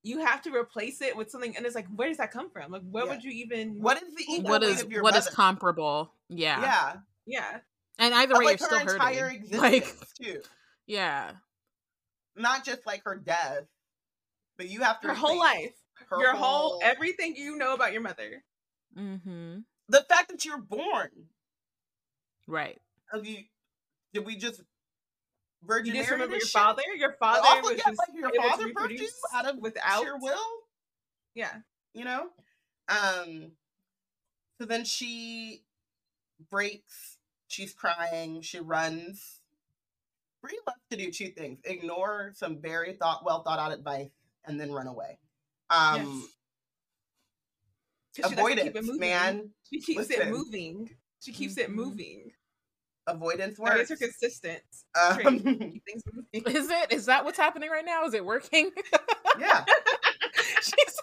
you 0.03 0.21
have 0.25 0.43
to 0.43 0.55
replace 0.55 1.01
it 1.03 1.17
with 1.17 1.31
something, 1.31 1.57
and 1.57 1.67
it's 1.67 1.75
like, 1.75 1.87
where 1.95 2.09
does 2.09 2.19
that 2.19 2.31
come 2.31 2.51
from? 2.51 2.71
Like, 2.73 2.83
where 2.91 3.05
Yeah. 3.05 3.11
would 3.13 3.25
you 3.25 3.31
even? 3.33 3.81
what 3.81 4.01
is 4.03 4.15
the 4.15 4.25
equal 4.29 4.51
What 4.51 4.63
weight 4.63 4.71
is 4.71 4.83
of 4.83 4.91
your 4.93 5.03
what 5.03 5.17
is 5.17 5.25
mother? 5.25 5.35
comparable? 5.37 6.13
Yeah. 6.29 6.61
Yeah, 6.61 6.97
Yeah, 7.27 7.61
And 7.99 8.15
either 8.15 8.35
but 8.35 8.41
way, 8.41 8.45
like 8.47 8.61
you're 8.61 8.69
her 8.69 8.77
still 8.89 8.93
entire 8.95 9.29
hurting. 9.29 9.43
existence 9.45 9.63
Like, 9.63 10.09
too. 10.33 10.41
yeah. 10.87 11.33
Not 12.37 12.65
just 12.65 12.87
like 12.87 13.03
her 13.05 13.17
death, 13.17 13.65
but 14.59 14.69
you 14.69 14.83
have 14.83 15.01
to 15.01 15.09
her 15.09 15.15
whole 15.15 15.39
life, 15.39 15.75
her 16.11 16.21
your 16.21 16.35
whole 16.35 16.81
everything 16.83 17.35
you 17.37 17.57
know 17.57 17.75
about 17.75 17.93
your 17.93 18.03
mother. 18.03 18.45
Mm-hmm. 18.97 19.59
the 19.89 20.03
fact 20.09 20.29
that 20.31 20.45
you're 20.45 20.59
born. 20.59 21.11
Right. 22.47 22.81
Have 23.13 23.27
you? 23.27 23.39
Did 24.15 24.25
we 24.27 24.37
just 24.37 24.59
You 24.61 24.65
virgin 25.67 25.95
just 25.95 26.09
marry 26.09 26.15
remember 26.21 26.37
your 26.37 26.41
shit? 26.47 26.51
father. 26.53 26.83
Your 26.97 27.17
father 27.19 27.41
also, 27.45 27.63
was 27.71 27.79
yeah, 27.79 27.85
just 27.87 27.99
like 27.99 28.09
your 28.19 28.31
father 28.43 28.63
you 28.63 28.69
reproduce 28.69 29.21
out 29.35 29.47
of 29.47 29.59
without 29.59 30.03
your 30.05 30.19
will. 30.19 30.39
Yeah, 31.35 31.53
you 31.95 32.05
know 32.05 32.29
um 32.89 33.51
so 34.61 34.65
then 34.67 34.85
she 34.85 35.65
breaks 36.51 37.17
she's 37.49 37.73
crying 37.73 38.43
she 38.43 38.61
runs 38.61 39.41
Bree 40.43 40.59
loves 40.67 40.79
to 40.91 40.97
do 40.97 41.11
two 41.11 41.29
things 41.29 41.59
ignore 41.65 42.33
some 42.37 42.61
very 42.61 42.93
thought 42.93 43.25
well 43.25 43.43
thought 43.43 43.59
out 43.59 43.73
advice 43.73 44.11
and 44.45 44.61
then 44.61 44.71
run 44.71 44.87
away 44.87 45.19
um 45.71 46.29
likes 48.19 48.27
to 48.29 48.35
it 48.35 48.39
avoidance 48.39 48.99
man 48.99 49.51
She 49.69 49.81
keeps 49.81 50.11
it 50.11 50.31
moving. 50.31 50.91
She 51.21 51.33
keeps 51.33 51.57
it 51.59 51.71
Mhm. 51.71 51.75
moving. 51.75 52.31
Avoidance 53.07 53.59
That 53.59 53.63
works 53.65 53.91
is 53.91 54.01
her 54.01 54.07
consistent 54.07 54.63
um, 55.01 55.17
things. 55.87 56.03
Is 56.33 56.71
it? 56.71 56.93
Is 56.93 57.07
that 57.07 57.25
what's 57.25 57.39
happening 57.39 57.71
right 57.71 57.85
now? 57.85 58.05
Is 58.05 58.15
it 58.15 58.25
working? 58.25 58.71
yeah 59.39 59.65
She's 60.63 61.01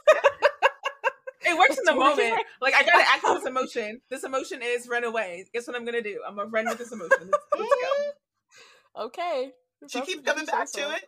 It 1.45 1.57
works 1.57 1.77
in 1.77 1.85
the 1.85 1.95
moment. 1.95 2.19
right- 2.19 2.43
Like 2.61 2.73
I 2.75 2.83
gotta 2.83 3.03
act 3.07 3.23
on 3.25 3.35
this 3.35 3.45
emotion. 3.45 4.01
This 4.09 4.23
emotion 4.23 4.61
is 4.63 4.87
run 4.87 5.03
away. 5.03 5.45
Guess 5.53 5.67
what 5.67 5.75
I'm 5.75 5.85
gonna 5.85 6.01
do? 6.01 6.21
I'm 6.27 6.35
gonna 6.35 6.49
run 6.49 6.65
with 6.65 6.77
this 6.77 6.91
emotion. 6.91 7.29
Let's, 7.31 7.43
let's 7.57 7.75
go. 8.95 9.05
okay. 9.05 9.51
If 9.81 9.91
she 9.91 9.99
that's 9.99 10.09
keeps 10.09 10.23
coming 10.23 10.45
back 10.45 10.67
so. 10.67 10.89
to 10.89 10.95
it 10.95 11.03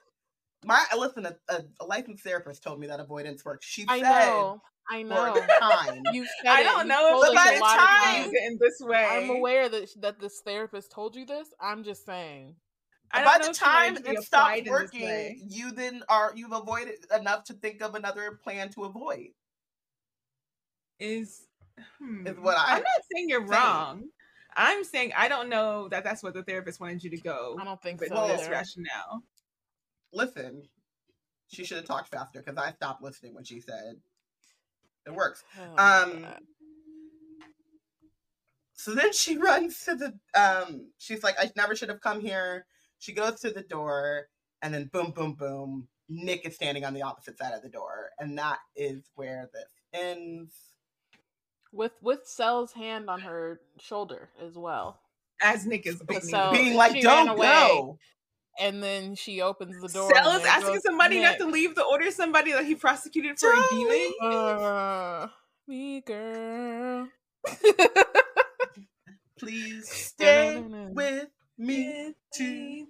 my 0.65 0.83
listen 0.97 1.25
a, 1.27 1.35
a, 1.49 1.61
a 1.81 1.85
licensed 1.85 2.23
therapist 2.23 2.63
told 2.63 2.79
me 2.79 2.87
that 2.87 2.99
avoidance 2.99 3.45
works 3.45 3.65
she 3.67 3.85
I 3.87 3.99
said 3.99 4.09
know. 4.25 4.61
I 4.89 5.01
for 5.03 5.07
know. 5.09 5.33
the 5.33 5.41
time 5.59 6.03
You 6.13 6.25
said 6.25 6.51
I 6.51 6.63
don't 6.63 6.83
You 6.83 6.89
know 6.89 7.09
told 7.11 7.25
if 7.27 7.33
by 7.35 7.53
the 7.55 7.59
lot 7.59 7.79
of 7.79 7.85
time- 7.85 8.23
times. 8.23 8.33
in 8.45 8.57
this 8.61 8.77
way. 8.81 9.05
I'm 9.05 9.29
aware 9.31 9.67
that 9.69 9.89
that 10.01 10.19
this 10.19 10.41
therapist 10.41 10.91
told 10.91 11.15
you 11.15 11.25
this. 11.25 11.47
I'm 11.59 11.83
just 11.83 12.05
saying. 12.05 12.55
I 13.11 13.23
by 13.23 13.37
the 13.43 13.49
if 13.49 13.57
she 13.57 13.63
wanted 13.65 14.03
time 14.05 14.15
it 14.15 14.23
stops 14.23 14.27
applied 14.27 14.57
in 14.59 14.63
this 14.65 14.71
working, 14.73 15.47
you 15.49 15.71
then 15.71 16.03
are 16.09 16.33
you've 16.35 16.51
avoided 16.51 16.95
enough 17.17 17.43
to 17.45 17.53
think 17.53 17.81
of 17.81 17.95
another 17.95 18.39
plan 18.43 18.69
to 18.71 18.83
avoid. 18.85 19.29
is 20.99 21.47
hmm. 21.99 22.25
Is 22.27 22.37
what 22.37 22.57
I- 22.57 22.73
I'm 22.77 22.83
not 22.83 23.01
saying 23.13 23.29
you're 23.29 23.39
saying. 23.47 23.49
wrong. 23.51 24.03
I'm 24.55 24.83
saying 24.85 25.11
I 25.17 25.27
don't 25.27 25.49
know 25.49 25.87
that 25.89 26.03
that's 26.03 26.23
what 26.23 26.33
the 26.33 26.43
therapist 26.43 26.79
wanted 26.79 27.03
you 27.03 27.09
to 27.09 27.17
go 27.17 27.57
I 27.59 27.65
don't 27.65 27.81
think 27.81 27.99
with 27.99 28.09
so. 28.09 28.27
this 28.27 28.41
either. 28.43 28.51
rationale. 28.51 29.23
Listen, 30.13 30.63
she 31.47 31.65
should 31.65 31.77
have 31.77 31.85
talked 31.85 32.07
faster 32.09 32.41
because 32.41 32.57
I 32.57 32.71
stopped 32.71 33.01
listening 33.03 33.33
when 33.35 33.43
she 33.43 33.59
said 33.59 33.95
it 35.05 35.13
works. 35.13 35.43
Oh 35.77 35.83
Um, 35.83 36.25
So 38.73 38.93
then 38.93 39.13
she 39.13 39.37
runs 39.49 39.79
to 39.85 39.95
the 39.95 40.13
um 40.39 40.89
she's 40.97 41.23
like, 41.23 41.35
I 41.39 41.51
never 41.55 41.75
should 41.75 41.89
have 41.89 42.01
come 42.01 42.19
here. 42.21 42.65
She 42.99 43.13
goes 43.13 43.39
to 43.41 43.51
the 43.51 43.61
door 43.61 44.27
and 44.61 44.73
then 44.73 44.89
boom, 44.91 45.11
boom, 45.11 45.33
boom. 45.33 45.87
Nick 46.09 46.45
is 46.45 46.55
standing 46.55 46.85
on 46.85 46.93
the 46.93 47.01
opposite 47.01 47.37
side 47.37 47.53
of 47.53 47.61
the 47.63 47.69
door. 47.69 48.09
And 48.19 48.37
that 48.37 48.59
is 48.75 49.09
where 49.15 49.49
this 49.53 49.71
ends. 49.93 50.53
with 51.71 51.93
with 52.01 52.25
Sel's 52.25 52.73
hand 52.73 53.09
on 53.09 53.21
her 53.21 53.61
shoulder 53.79 54.29
as 54.43 54.55
well. 54.57 54.99
As 55.41 55.65
Nick 55.65 55.85
is 55.85 56.01
so- 56.29 56.51
Being 56.51 56.75
like, 56.75 57.01
don't 57.01 57.35
go. 57.37 57.97
And 58.59 58.81
then 58.81 59.15
she 59.15 59.41
opens 59.41 59.79
the 59.81 59.87
door. 59.87 60.11
And 60.15 60.41
is 60.41 60.47
asking 60.47 60.79
somebody 60.81 61.21
not 61.21 61.37
to 61.39 61.45
leave 61.45 61.75
to 61.75 61.83
order 61.83 62.11
somebody 62.11 62.51
that 62.51 62.65
he 62.65 62.75
prosecuted 62.75 63.39
for 63.39 63.51
a 63.51 63.61
demon. 63.71 64.13
Uh, 64.21 65.27
me 65.67 66.01
girl. 66.01 67.07
Please 69.39 69.89
stay 69.89 70.63
with 70.93 71.27
me 71.57 72.13
tonight. 72.31 72.89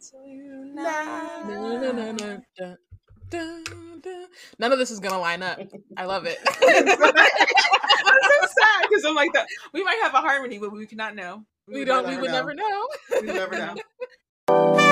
None 4.60 4.72
of 4.72 4.78
this 4.78 4.92
is 4.92 5.00
gonna 5.00 5.20
line 5.20 5.42
up. 5.42 5.60
I 5.98 6.06
love 6.06 6.26
it. 6.26 6.38
I'm 6.46 6.88
so 6.88 8.48
sad 8.48 8.88
because 8.88 9.06
I'm 9.06 9.16
like 9.16 9.34
that. 9.34 9.48
We 9.74 9.84
might 9.84 10.00
have 10.04 10.14
a 10.14 10.22
harmony, 10.22 10.60
but 10.60 10.72
we 10.72 10.86
cannot 10.86 11.16
know. 11.16 11.44
we 11.68 11.80
would 11.80 11.86
don't. 11.86 12.08
We 12.08 12.18
would 12.18 12.32
know. 12.32 12.38
never 12.38 12.54
know. 12.54 12.88
We 13.22 13.28
never 13.28 13.58
know. 13.58 13.76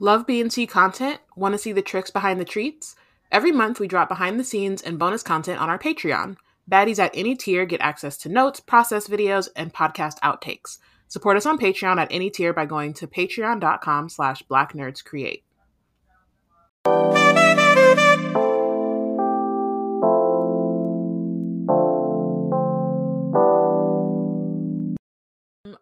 Love 0.00 0.26
BNC 0.26 0.68
content? 0.68 1.20
Want 1.36 1.52
to 1.52 1.58
see 1.58 1.70
the 1.70 1.80
tricks 1.80 2.10
behind 2.10 2.40
the 2.40 2.44
treats? 2.44 2.96
Every 3.30 3.52
month 3.52 3.78
we 3.78 3.86
drop 3.86 4.08
behind 4.08 4.40
the 4.40 4.44
scenes 4.44 4.82
and 4.82 4.98
bonus 4.98 5.22
content 5.22 5.60
on 5.60 5.70
our 5.70 5.78
Patreon. 5.78 6.36
Baddies 6.68 6.98
at 6.98 7.12
any 7.14 7.36
tier 7.36 7.64
get 7.64 7.80
access 7.80 8.16
to 8.18 8.28
notes, 8.28 8.58
process 8.58 9.06
videos, 9.06 9.48
and 9.54 9.72
podcast 9.72 10.18
outtakes. 10.18 10.78
Support 11.06 11.36
us 11.36 11.46
on 11.46 11.60
Patreon 11.60 11.98
at 11.98 12.08
any 12.10 12.28
tier 12.28 12.52
by 12.52 12.66
going 12.66 12.92
to 12.94 13.06
patreon.com 13.06 14.08
slash 14.08 14.42
blacknerdscreate. 14.50 15.42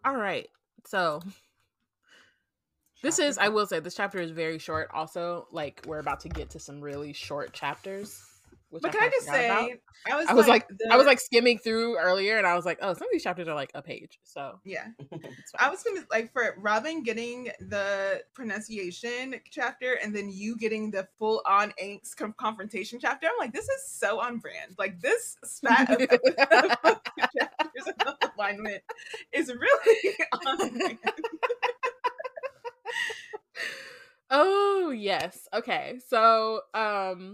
All 0.05 0.15
right. 0.15 0.47
So 0.85 1.23
this 3.03 3.19
is, 3.19 3.37
I 3.37 3.49
will 3.49 3.67
say, 3.67 3.79
this 3.79 3.95
chapter 3.95 4.19
is 4.19 4.31
very 4.31 4.57
short. 4.57 4.89
Also, 4.93 5.47
like 5.51 5.81
we're 5.85 5.99
about 5.99 6.21
to 6.21 6.29
get 6.29 6.49
to 6.51 6.59
some 6.59 6.81
really 6.81 7.13
short 7.13 7.53
chapters. 7.53 8.23
But 8.71 8.85
I 8.85 8.89
can 8.89 9.03
I 9.03 9.09
just 9.09 9.27
forgot 9.27 9.45
about. 9.45 9.69
say, 9.69 9.79
I 10.11 10.15
was 10.15 10.27
I 10.27 10.33
was 10.33 10.47
like, 10.47 10.67
the- 10.67 10.89
I 10.91 10.97
was 10.97 11.05
like 11.05 11.19
skimming 11.19 11.59
through 11.59 11.99
earlier, 11.99 12.37
and 12.37 12.47
I 12.47 12.55
was 12.55 12.65
like, 12.65 12.79
oh, 12.81 12.93
some 12.93 13.03
of 13.03 13.11
these 13.11 13.21
chapters 13.21 13.47
are 13.47 13.53
like 13.53 13.69
a 13.75 13.83
page. 13.83 14.19
So 14.23 14.59
yeah. 14.63 14.87
I 15.59 15.69
was 15.69 15.83
gonna 15.83 16.05
like 16.09 16.31
for 16.33 16.55
Robyn 16.57 17.03
getting 17.03 17.51
the 17.59 18.23
pronunciation 18.33 19.35
chapter 19.51 19.93
and 20.01 20.15
then 20.15 20.29
you 20.31 20.57
getting 20.57 20.89
the 20.89 21.07
full 21.19 21.43
on 21.45 21.71
angst 21.81 22.15
confrontation 22.37 22.99
chapter. 22.99 23.27
I'm 23.27 23.37
like, 23.37 23.53
this 23.53 23.65
is 23.65 23.87
so 23.87 24.19
on 24.19 24.39
brand. 24.39 24.73
Like 24.79 24.99
this 25.01 25.37
spat 25.43 25.91
of, 25.91 26.01
of 26.01 27.01
chapters 27.37 27.93
of 28.07 28.31
alignment 28.35 28.81
is 29.33 29.53
really 29.53 30.15
on 30.47 30.77
brand. 30.77 30.99
Oh 34.29 34.91
yes. 34.95 35.47
Okay. 35.53 35.99
So 36.07 36.61
um, 36.73 37.33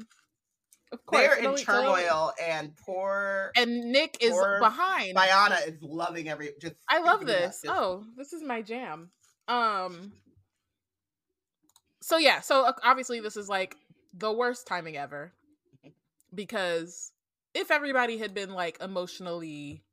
of 0.91 1.05
course 1.05 1.21
They're 1.21 1.35
in 1.37 1.55
turmoil, 1.57 2.33
and 2.41 2.75
poor 2.77 3.51
and 3.55 3.91
Nick 3.91 4.17
is 4.21 4.33
behind. 4.59 5.15
Bayana 5.15 5.67
is 5.67 5.81
loving 5.81 6.29
every. 6.29 6.51
Just 6.59 6.75
I 6.89 6.99
love 6.99 7.19
keeping 7.19 7.35
it 7.35 7.43
up. 7.43 7.49
this. 7.51 7.65
Oh, 7.67 8.03
this 8.17 8.33
is 8.33 8.43
my 8.43 8.61
jam. 8.61 9.11
Um 9.47 10.13
So 12.01 12.17
yeah, 12.17 12.41
so 12.41 12.71
obviously 12.83 13.19
this 13.19 13.37
is 13.37 13.49
like 13.49 13.75
the 14.13 14.31
worst 14.31 14.65
timing 14.67 14.97
ever 14.97 15.31
because 16.33 17.11
if 17.53 17.71
everybody 17.71 18.17
had 18.17 18.33
been 18.33 18.53
like 18.53 18.77
emotionally 18.81 19.83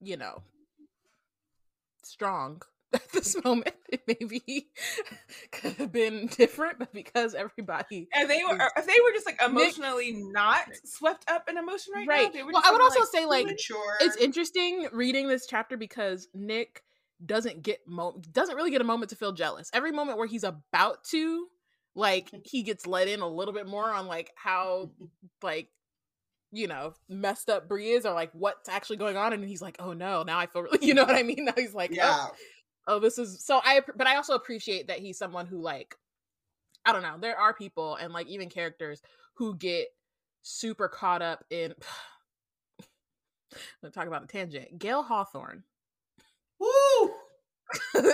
you 0.00 0.16
know 0.16 0.42
strong 2.02 2.60
at 2.94 3.10
this 3.12 3.42
moment, 3.44 3.74
it 3.88 4.02
maybe 4.06 4.68
could 5.52 5.72
have 5.74 5.92
been 5.92 6.26
different, 6.26 6.78
but 6.78 6.92
because 6.92 7.34
everybody 7.34 8.08
And 8.14 8.28
they 8.28 8.42
were 8.48 8.58
if 8.76 8.86
they 8.86 8.98
were 9.04 9.12
just 9.12 9.26
like 9.26 9.40
emotionally 9.42 10.12
not 10.12 10.64
swept 10.84 11.28
up 11.30 11.48
in 11.48 11.56
emotion 11.56 11.92
right, 11.94 12.06
now. 12.06 12.14
right. 12.14 12.32
They 12.32 12.42
were 12.42 12.52
Well, 12.52 12.62
I 12.64 12.70
would 12.72 12.82
also 12.82 13.04
say 13.04 13.24
like 13.26 13.46
mature. 13.46 13.96
it's 14.00 14.16
interesting 14.16 14.88
reading 14.92 15.28
this 15.28 15.46
chapter 15.46 15.76
because 15.76 16.28
Nick 16.34 16.82
doesn't 17.24 17.62
get 17.62 17.80
mo- 17.86 18.20
doesn't 18.32 18.56
really 18.56 18.70
get 18.70 18.80
a 18.80 18.84
moment 18.84 19.10
to 19.10 19.16
feel 19.16 19.32
jealous. 19.32 19.70
Every 19.72 19.92
moment 19.92 20.18
where 20.18 20.26
he's 20.26 20.44
about 20.44 21.04
to, 21.10 21.46
like, 21.94 22.30
he 22.44 22.62
gets 22.62 22.86
let 22.86 23.08
in 23.08 23.20
a 23.20 23.28
little 23.28 23.54
bit 23.54 23.66
more 23.66 23.90
on 23.90 24.06
like 24.06 24.32
how 24.34 24.90
like 25.42 25.68
you 26.54 26.66
know 26.66 26.92
messed 27.08 27.48
up 27.48 27.66
Bree 27.68 27.92
is 27.92 28.04
or 28.04 28.12
like 28.12 28.30
what's 28.34 28.68
actually 28.68 28.96
going 28.98 29.16
on, 29.16 29.32
and 29.32 29.44
he's 29.44 29.62
like, 29.62 29.76
oh 29.78 29.92
no, 29.92 30.22
now 30.22 30.38
I 30.38 30.46
feel 30.46 30.62
really, 30.62 30.84
you 30.86 30.94
know 30.94 31.04
what 31.04 31.14
I 31.14 31.22
mean? 31.22 31.44
Now 31.46 31.54
he's 31.56 31.74
like, 31.74 31.90
oh, 31.92 31.96
yeah. 31.96 32.26
oh, 32.28 32.34
Oh, 32.86 32.98
this 32.98 33.18
is 33.18 33.44
so 33.44 33.60
I 33.64 33.80
but 33.96 34.06
I 34.06 34.16
also 34.16 34.34
appreciate 34.34 34.88
that 34.88 34.98
he's 34.98 35.18
someone 35.18 35.46
who 35.46 35.60
like 35.60 35.96
I 36.84 36.92
don't 36.92 37.02
know, 37.02 37.16
there 37.20 37.38
are 37.38 37.54
people 37.54 37.96
and 37.96 38.12
like 38.12 38.26
even 38.26 38.48
characters 38.48 39.02
who 39.34 39.56
get 39.56 39.88
super 40.42 40.88
caught 40.88 41.22
up 41.22 41.44
in 41.50 41.74
Let's 43.82 43.94
talk 43.94 44.06
about 44.06 44.24
a 44.24 44.26
tangent. 44.26 44.78
Gale 44.78 45.02
Hawthorne. 45.02 45.62
Woo! 46.58 47.10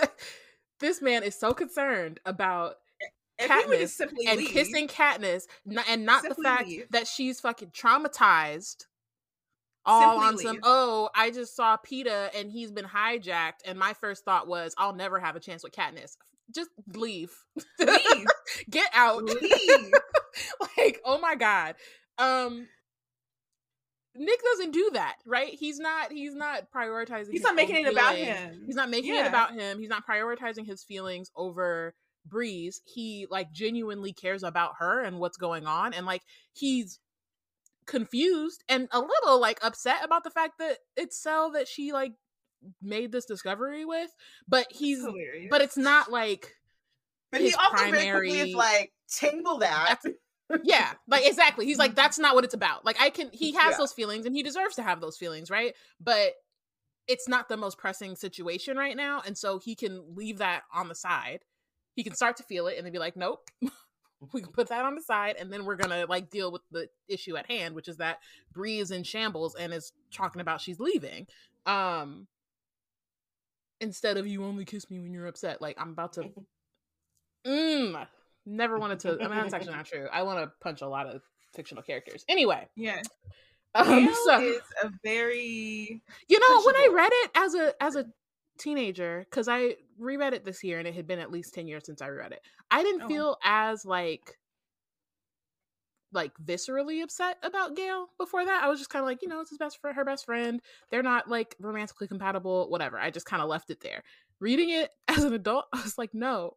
this 0.80 1.02
man 1.02 1.22
is 1.22 1.34
so 1.34 1.52
concerned 1.52 2.20
about 2.24 2.76
if 3.38 3.50
Katniss 3.50 3.90
simply 3.90 4.26
and 4.26 4.38
leave, 4.38 4.48
kissing 4.48 4.88
Katniss 4.88 5.44
and 5.88 6.04
not 6.04 6.22
Simply 6.22 6.42
the 6.42 6.48
fact 6.48 6.68
leave. 6.68 6.86
that 6.90 7.06
she's 7.06 7.40
fucking 7.40 7.70
traumatized 7.70 8.86
all 9.88 10.20
Simply 10.20 10.46
on 10.46 10.54
some 10.54 10.60
oh 10.62 11.10
i 11.14 11.30
just 11.30 11.56
saw 11.56 11.76
Peeta 11.76 12.28
and 12.36 12.50
he's 12.50 12.70
been 12.70 12.84
hijacked. 12.84 13.60
And 13.64 13.78
my 13.78 13.94
first 13.94 14.24
thought 14.24 14.46
was 14.46 14.74
i'll 14.78 14.94
never 14.94 15.18
have 15.18 15.36
a 15.36 15.40
chance 15.40 15.62
with 15.62 15.72
Katniss. 15.72 16.16
Just 16.54 16.70
leave. 16.94 17.30
Leave, 17.78 18.26
get 18.70 18.90
out. 18.94 19.22
Leave. 19.22 19.92
like 20.76 21.00
oh 21.04 21.18
my 21.20 21.34
god. 21.34 21.74
Um 22.18 22.68
nick 24.14 24.40
doesn't 24.42 24.72
do 24.72 24.90
that 24.94 25.16
right? 25.26 25.50
He's 25.52 25.78
not 25.78 26.12
he's 26.12 26.34
not 26.34 26.70
prioritizing 26.74 27.30
He's 27.30 27.42
not 27.42 27.54
making 27.54 27.86
it 27.86 27.92
about 27.92 28.16
him. 28.16 28.62
he's 28.66 28.76
not 28.76 28.90
making 28.90 29.14
it 29.14 29.26
about 29.26 29.54
him. 29.54 29.78
He's 29.78 29.90
not 29.90 30.06
prioritizing 30.06 30.66
his 30.66 30.82
feelings 30.82 31.30
over 31.36 31.94
Bree's. 32.26 32.80
He 32.84 33.26
like 33.30 33.52
genuinely 33.52 34.12
cares 34.12 34.42
about 34.42 34.74
her 34.78 35.02
and 35.02 35.18
what's 35.18 35.36
going 35.36 35.66
on. 35.66 35.94
And 35.94 36.06
like 36.06 36.22
he's 36.52 36.98
confused 37.88 38.62
and 38.68 38.86
a 38.92 39.00
little 39.00 39.40
like 39.40 39.58
upset 39.62 40.04
about 40.04 40.22
the 40.22 40.30
fact 40.30 40.58
that 40.60 40.78
it's 40.96 41.20
Sel 41.20 41.50
that 41.52 41.66
she 41.66 41.92
like 41.92 42.12
made 42.82 43.10
this 43.10 43.24
discovery 43.24 43.84
with 43.84 44.10
but 44.46 44.66
he's 44.70 45.00
hilarious. 45.00 45.48
but 45.50 45.60
it's 45.60 45.76
not 45.76 46.10
like 46.12 46.54
But 47.32 47.40
he 47.40 47.54
also 47.54 47.90
very 47.90 48.10
quickly 48.10 48.40
is 48.40 48.54
like, 48.54 48.92
table 49.12 49.58
that. 49.58 50.00
yeah 50.64 50.92
like 51.06 51.26
exactly 51.26 51.66
he's 51.66 51.78
like 51.78 51.94
that's 51.94 52.18
not 52.18 52.34
what 52.34 52.44
it's 52.44 52.54
about 52.54 52.84
like 52.84 53.00
i 53.00 53.10
can 53.10 53.30
he 53.32 53.52
has 53.52 53.72
Yeah. 53.72 53.78
those 53.78 53.92
feelings 53.92 54.26
and 54.26 54.34
he 54.34 54.42
deserves 54.42 54.76
to 54.76 54.82
have 54.82 55.00
those 55.00 55.16
feelings 55.16 55.50
right 55.50 55.74
but 56.00 56.32
it's 57.06 57.28
not 57.28 57.48
the 57.48 57.56
most 57.56 57.78
pressing 57.78 58.16
situation 58.16 58.76
right 58.76 58.96
now 58.96 59.22
and 59.26 59.36
so 59.36 59.58
he 59.58 59.74
can 59.74 60.14
leave 60.14 60.38
that 60.38 60.62
on 60.74 60.88
the 60.88 60.94
side 60.94 61.40
he 61.94 62.02
can 62.04 62.14
start 62.14 62.36
to 62.38 62.42
feel 62.42 62.66
it 62.66 62.76
and 62.76 62.84
then 62.86 62.92
be 62.92 62.98
like 62.98 63.16
nope 63.16 63.48
we 64.32 64.40
can 64.42 64.52
put 64.52 64.68
that 64.68 64.84
on 64.84 64.94
the 64.94 65.02
side 65.02 65.36
and 65.38 65.52
then 65.52 65.64
we're 65.64 65.76
gonna 65.76 66.06
like 66.08 66.30
deal 66.30 66.50
with 66.50 66.62
the 66.70 66.88
issue 67.08 67.36
at 67.36 67.46
hand 67.46 67.74
which 67.74 67.88
is 67.88 67.96
that 67.98 68.18
Bree 68.52 68.78
is 68.78 68.90
in 68.90 69.02
shambles 69.02 69.54
and 69.54 69.72
is 69.72 69.92
talking 70.12 70.40
about 70.40 70.60
she's 70.60 70.80
leaving 70.80 71.26
um 71.66 72.26
instead 73.80 74.16
of 74.16 74.26
you 74.26 74.44
only 74.44 74.64
kiss 74.64 74.90
me 74.90 74.98
when 74.98 75.12
you're 75.12 75.26
upset. 75.26 75.62
Like 75.62 75.76
i'm 75.80 75.90
about 75.90 76.14
to 76.14 76.30
mm, 77.46 78.06
never 78.44 78.78
wanted 78.78 79.00
to 79.00 79.18
i 79.20 79.28
mean 79.28 79.38
that's 79.38 79.54
actually 79.54 79.74
not 79.74 79.86
true 79.92 80.08
i 80.12 80.22
want 80.22 80.40
to 80.40 80.52
punch 80.60 80.82
a 80.82 80.88
lot 80.88 81.06
of 81.06 81.22
fictional 81.54 81.82
characters. 81.82 82.24
Anyway 82.28 82.66
yeah, 82.76 83.02
um, 83.74 84.14
so 84.24 84.40
is 84.40 84.60
a 84.82 84.90
very 85.04 86.02
you 86.28 86.40
know 86.40 86.62
when 86.64 86.76
i 86.76 86.88
read 86.92 87.10
it 87.12 87.30
as 87.34 87.54
a 87.54 87.82
as 87.82 87.96
a 87.96 88.06
teenager 88.58 89.24
because 89.30 89.48
i 89.48 89.74
reread 89.98 90.32
it 90.34 90.44
this 90.44 90.62
year 90.62 90.78
and 90.78 90.86
it 90.88 90.94
had 90.94 91.06
been 91.06 91.18
at 91.18 91.30
least 91.30 91.54
10 91.54 91.66
years 91.66 91.84
since 91.86 92.00
i 92.02 92.08
read 92.08 92.32
it. 92.32 92.40
I 92.70 92.82
didn't 92.82 93.02
Oh. 93.02 93.08
feel 93.08 93.36
as 93.42 93.84
like 93.84 94.36
like 96.12 96.32
viscerally 96.42 97.02
upset 97.02 97.36
about 97.42 97.76
Gale 97.76 98.06
before 98.18 98.44
that. 98.44 98.62
I 98.62 98.68
was 98.68 98.78
just 98.78 98.88
kind 98.90 99.02
of 99.02 99.06
like 99.06 99.20
you 99.22 99.28
know 99.28 99.40
it's 99.40 99.50
his 99.50 99.58
best 99.58 99.80
friend 99.80 99.94
her 99.96 100.04
best 100.04 100.24
friend. 100.24 100.60
They're 100.90 101.02
not 101.02 101.28
like 101.28 101.54
romantically 101.60 102.08
compatible 102.08 102.70
whatever. 102.70 102.98
I 102.98 103.10
just 103.10 103.26
kind 103.26 103.42
of 103.42 103.48
left 103.48 103.70
it 103.70 103.80
there. 103.80 104.02
Reading 104.40 104.70
it 104.70 104.90
as 105.08 105.24
an 105.24 105.32
adult 105.34 105.66
i 105.72 105.82
was 105.82 105.98
like 105.98 106.14
no. 106.14 106.52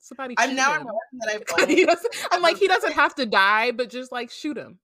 Somebody 0.00 0.34
I'm 0.38 0.54
now 0.54 0.72
I'm 0.72 0.86
realizing 0.86 1.44
that 1.46 1.62
I've 1.62 1.68
He 1.68 1.74
only, 1.74 1.86
doesn't- 1.86 2.14
i'm 2.32 2.42
like 2.42 2.58
he 2.58 2.68
doesn't 2.68 2.92
have 2.92 3.14
to 3.16 3.26
die 3.26 3.70
but 3.70 3.88
just 3.88 4.12
like 4.12 4.30
shoot 4.30 4.56
him 4.58 4.78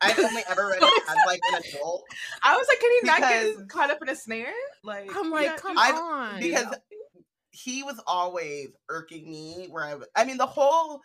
I've 0.00 0.18
only 0.18 0.42
ever 0.50 0.66
read 0.68 0.82
it 0.82 1.02
as 1.08 1.16
like 1.26 1.40
an 1.52 1.62
adult 1.74 2.04
I 2.42 2.56
was 2.56 2.66
like, 2.68 2.80
can 2.80 2.90
he 2.92 3.06
not 3.06 3.20
get 3.20 3.68
caught 3.68 3.90
up 3.90 3.98
in 4.02 4.08
a 4.08 4.16
snare? 4.16 4.52
Like 4.84 5.10
i'm 5.16 5.30
like 5.30 5.46
yeah, 5.46 5.56
come 5.56 5.78
I've- 5.78 5.96
on 5.98 6.40
because 6.40 6.74
he 7.50 7.82
was 7.82 7.98
always 8.06 8.68
irking 8.90 9.30
me 9.30 9.66
where 9.70 9.84
I 9.84 9.94
was 9.94 10.06
I 10.14 10.24
mean 10.24 10.36
the 10.36 10.46
whole 10.46 11.00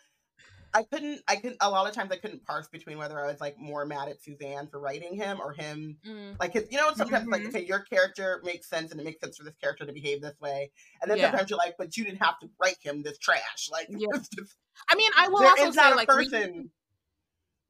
I 0.74 0.84
couldn't. 0.84 1.20
I 1.28 1.36
could 1.36 1.54
a 1.60 1.68
lot 1.68 1.86
of 1.86 1.94
times 1.94 2.10
I 2.12 2.16
couldn't 2.16 2.46
parse 2.46 2.66
between 2.68 2.96
whether 2.96 3.20
I 3.22 3.26
was 3.30 3.42
like 3.42 3.58
more 3.58 3.84
mad 3.84 4.08
at 4.08 4.22
Suzanne 4.22 4.68
for 4.68 4.80
writing 4.80 5.14
him 5.14 5.38
or 5.38 5.52
him. 5.52 5.98
Mm. 6.08 6.40
Like 6.40 6.54
his, 6.54 6.64
you 6.70 6.78
know, 6.78 6.90
sometimes 6.96 7.28
like 7.28 7.42
Mhm. 7.42 7.48
okay, 7.48 7.62
your 7.66 7.80
character 7.80 8.40
makes 8.42 8.70
sense 8.70 8.90
and 8.90 8.98
it 8.98 9.04
makes 9.04 9.20
sense 9.20 9.36
for 9.36 9.44
this 9.44 9.54
character 9.62 9.84
to 9.84 9.92
behave 9.92 10.22
this 10.22 10.40
way, 10.40 10.70
and 11.02 11.10
then 11.10 11.18
Yeah. 11.18 11.28
sometimes 11.30 11.50
you're 11.50 11.58
like, 11.58 11.74
but 11.76 11.94
you 11.98 12.04
didn't 12.04 12.22
have 12.22 12.38
to 12.38 12.48
write 12.58 12.78
him 12.80 13.02
this 13.02 13.18
trash. 13.18 13.68
Like 13.70 13.86
Yeah. 13.90 14.06
just, 14.34 14.56
I 14.88 14.94
mean, 14.94 15.10
I 15.14 15.28
will 15.28 15.44
also 15.46 15.70
say 15.72 15.92
like 15.94 16.08
person. 16.08 16.70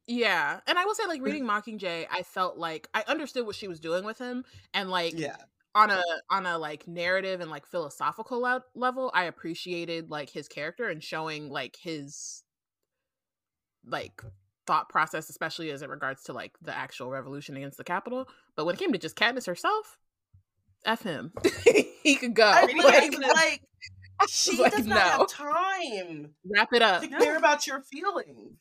Yeah, 0.07 0.59
and 0.67 0.77
I 0.77 0.85
will 0.85 0.95
say 0.95 1.05
like 1.07 1.21
mm. 1.25 1.25
reading 1.25 1.45
Mockingjay, 1.45 2.07
I 2.11 2.23
felt 2.23 2.57
like 2.57 2.87
I 2.93 3.03
understood 3.07 3.45
what 3.45 3.55
she 3.55 3.67
was 3.67 3.79
doing 3.79 4.03
with 4.05 4.17
him, 4.17 4.43
and 4.73 4.89
like 4.89 5.15
Yeah, 5.17 5.37
on 5.75 5.89
a 5.91 6.01
on 6.29 6.45
a 6.45 6.57
like 6.57 6.87
narrative 6.87 7.41
and 7.41 7.49
like 7.49 7.65
philosophical 7.65 8.41
le- 8.41 8.63
level, 8.75 9.11
I 9.13 9.25
appreciated 9.25 10.09
like 10.11 10.29
his 10.29 10.47
character 10.47 10.89
and 10.89 11.03
showing 11.03 11.49
like 11.49 11.77
his 11.81 12.43
like 13.85 14.21
thought 14.65 14.89
process, 14.89 15.29
especially 15.29 15.71
as 15.71 15.81
it 15.81 15.89
regards 15.89 16.23
to 16.23 16.33
like 16.33 16.53
the 16.61 16.75
actual 16.75 17.09
revolution 17.09 17.55
against 17.57 17.77
the 17.77 17.83
Capitol. 17.83 18.27
But 18.55 18.65
when 18.65 18.75
it 18.75 18.79
came 18.79 18.91
to 18.93 18.97
just 18.99 19.15
Katniss 19.15 19.47
herself, 19.47 19.97
f 20.85 21.03
him, 21.03 21.33
he 22.03 22.15
could 22.15 22.33
go. 22.35 22.45
I 22.45 22.61
Like, 22.65 22.67
mean, 22.67 22.77
Like, 22.83 23.11
like, 23.21 23.31
like 23.35 23.61
she 24.27 24.57
like, 24.57 24.71
does 24.71 24.85
not 24.87 25.05
no. 25.05 25.11
have 25.11 25.27
time 25.27 26.35
wrap 26.45 26.69
it 26.73 26.81
up. 26.81 27.01
to 27.01 27.07
care 27.07 27.37
about 27.37 27.67
your 27.67 27.81
feelings. 27.81 28.57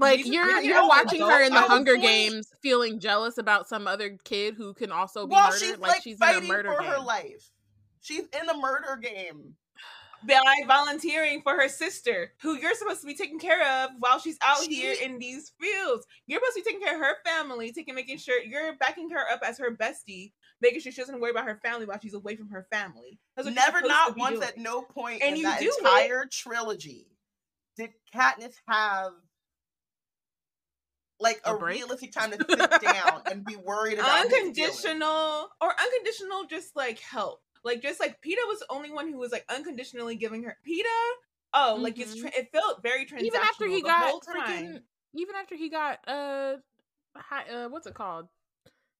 Like 0.00 0.18
These- 0.18 0.28
you're 0.28 0.60
you're 0.60 0.86
watching 0.88 1.20
her 1.20 1.42
in 1.42 1.52
the. 1.52 1.60
Hunger 1.60 1.92
I 1.92 1.94
was 1.96 2.02
like- 2.04 2.10
Games, 2.10 2.52
feeling 2.62 2.98
jealous 3.00 3.38
about 3.38 3.68
some 3.68 3.86
other 3.86 4.16
kid 4.24 4.54
who 4.54 4.74
can 4.74 4.90
also 4.92 5.26
be 5.26 5.32
While 5.32 5.46
murdered. 5.50 5.58
she's 5.60 5.78
like, 5.78 5.92
like, 5.92 6.02
she's 6.02 6.16
in 6.16 6.22
a 6.22 6.32
fighting 6.32 6.48
murder 6.48 6.72
for 6.72 6.80
game. 6.82 6.90
her 6.90 6.98
life, 7.00 7.50
she's 8.00 8.24
in 8.40 8.48
a 8.48 8.56
murder 8.56 8.96
game. 8.96 9.54
by 10.26 10.42
volunteering 10.66 11.40
for 11.42 11.54
her 11.54 11.68
sister, 11.68 12.32
who 12.42 12.54
you're 12.58 12.74
supposed 12.74 13.00
to 13.00 13.06
be 13.06 13.14
taking 13.14 13.38
care 13.38 13.62
of 13.84 13.90
while 14.00 14.18
she's 14.18 14.36
out 14.42 14.62
She- 14.64 14.74
here 14.74 14.94
in 15.02 15.18
these 15.18 15.52
fields. 15.60 16.06
You're 16.26 16.40
supposed 16.40 16.56
to 16.56 16.60
be 16.62 16.64
taking 16.64 16.80
care 16.82 16.94
of 16.94 17.00
her 17.00 17.16
family, 17.24 17.72
taking 17.72 17.94
making 17.94 18.18
sure 18.18 18.38
you're 18.42 18.76
backing 18.76 19.08
her 19.10 19.30
up 19.32 19.40
as 19.42 19.58
her 19.58 19.70
bestie, 19.74 20.32
making 20.60 20.80
sure 20.80 20.92
she 20.92 21.00
doesn't 21.00 21.20
worry 21.20 21.30
about 21.30 21.46
her 21.46 21.58
family 21.64 21.86
while 21.86 21.98
she's 22.02 22.14
away 22.14 22.36
from 22.36 22.48
her 22.50 22.66
family. 22.70 23.18
That's 23.36 23.48
Never, 23.48 23.80
not 23.82 24.16
once, 24.16 24.36
doing. 24.36 24.48
at 24.48 24.58
no 24.58 24.82
point 24.82 25.22
And 25.22 25.32
in 25.32 25.36
you 25.38 25.42
that 25.44 25.60
do 25.60 25.66
it. 25.68 25.78
entire 25.78 26.26
trilogy 26.30 27.06
did 27.76 27.90
Katniss 28.14 28.54
have 28.68 29.12
like 31.20 31.40
A 31.44 31.54
a, 31.54 31.58
break? 31.58 31.78
realistic 31.78 32.12
time 32.12 32.30
to 32.32 32.38
sit 32.48 32.70
down 32.80 33.22
and 33.30 33.44
be 33.44 33.56
worried 33.56 33.98
about 33.98 34.24
his 34.24 34.32
unconditional 34.32 35.48
or 35.60 35.74
unconditional 35.80 36.46
just 36.48 36.74
like 36.76 36.98
help 37.00 37.40
like 37.62 37.82
just 37.82 38.00
like 38.00 38.20
Peeta 38.22 38.40
was 38.48 38.60
the 38.60 38.66
only 38.70 38.90
one 38.90 39.08
who 39.10 39.18
was 39.18 39.30
like 39.32 39.44
unconditionally 39.48 40.16
giving 40.16 40.42
her 40.44 40.56
Peeta 40.66 40.84
oh 41.54 41.76
like 41.78 41.98
it's 41.98 42.14
Mhm. 42.16 42.20
tra- 42.22 42.32
it 42.38 42.48
felt 42.52 42.82
very 42.82 43.04
transactional 43.06 43.22
Even 43.24 43.40
after 43.42 43.66
he 43.68 43.82
the 43.82 43.86
got 43.88 44.22
freaking, 44.24 44.80
even 45.14 45.34
after 45.34 45.56
he 45.56 45.68
got 45.68 45.98
uh, 46.08 46.56
hi, 47.16 47.42
uh, 47.52 47.68
what's 47.68 47.86
it 47.86 47.94
called? 47.94 48.28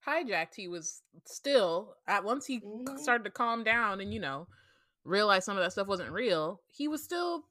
Hijacked. 0.06 0.54
He 0.56 0.66
was 0.68 1.02
still 1.24 1.94
at 2.06 2.24
once 2.24 2.46
he 2.46 2.60
Mhm. 2.60 2.98
started 2.98 3.24
to 3.24 3.30
calm 3.30 3.64
down 3.64 4.00
and 4.00 4.12
you 4.12 4.20
know 4.20 4.46
realized 5.04 5.44
some 5.44 5.56
of 5.56 5.62
that 5.62 5.72
stuff 5.72 5.86
wasn't 5.86 6.10
real. 6.10 6.60
He 6.68 6.88
was 6.88 7.02
still 7.02 7.44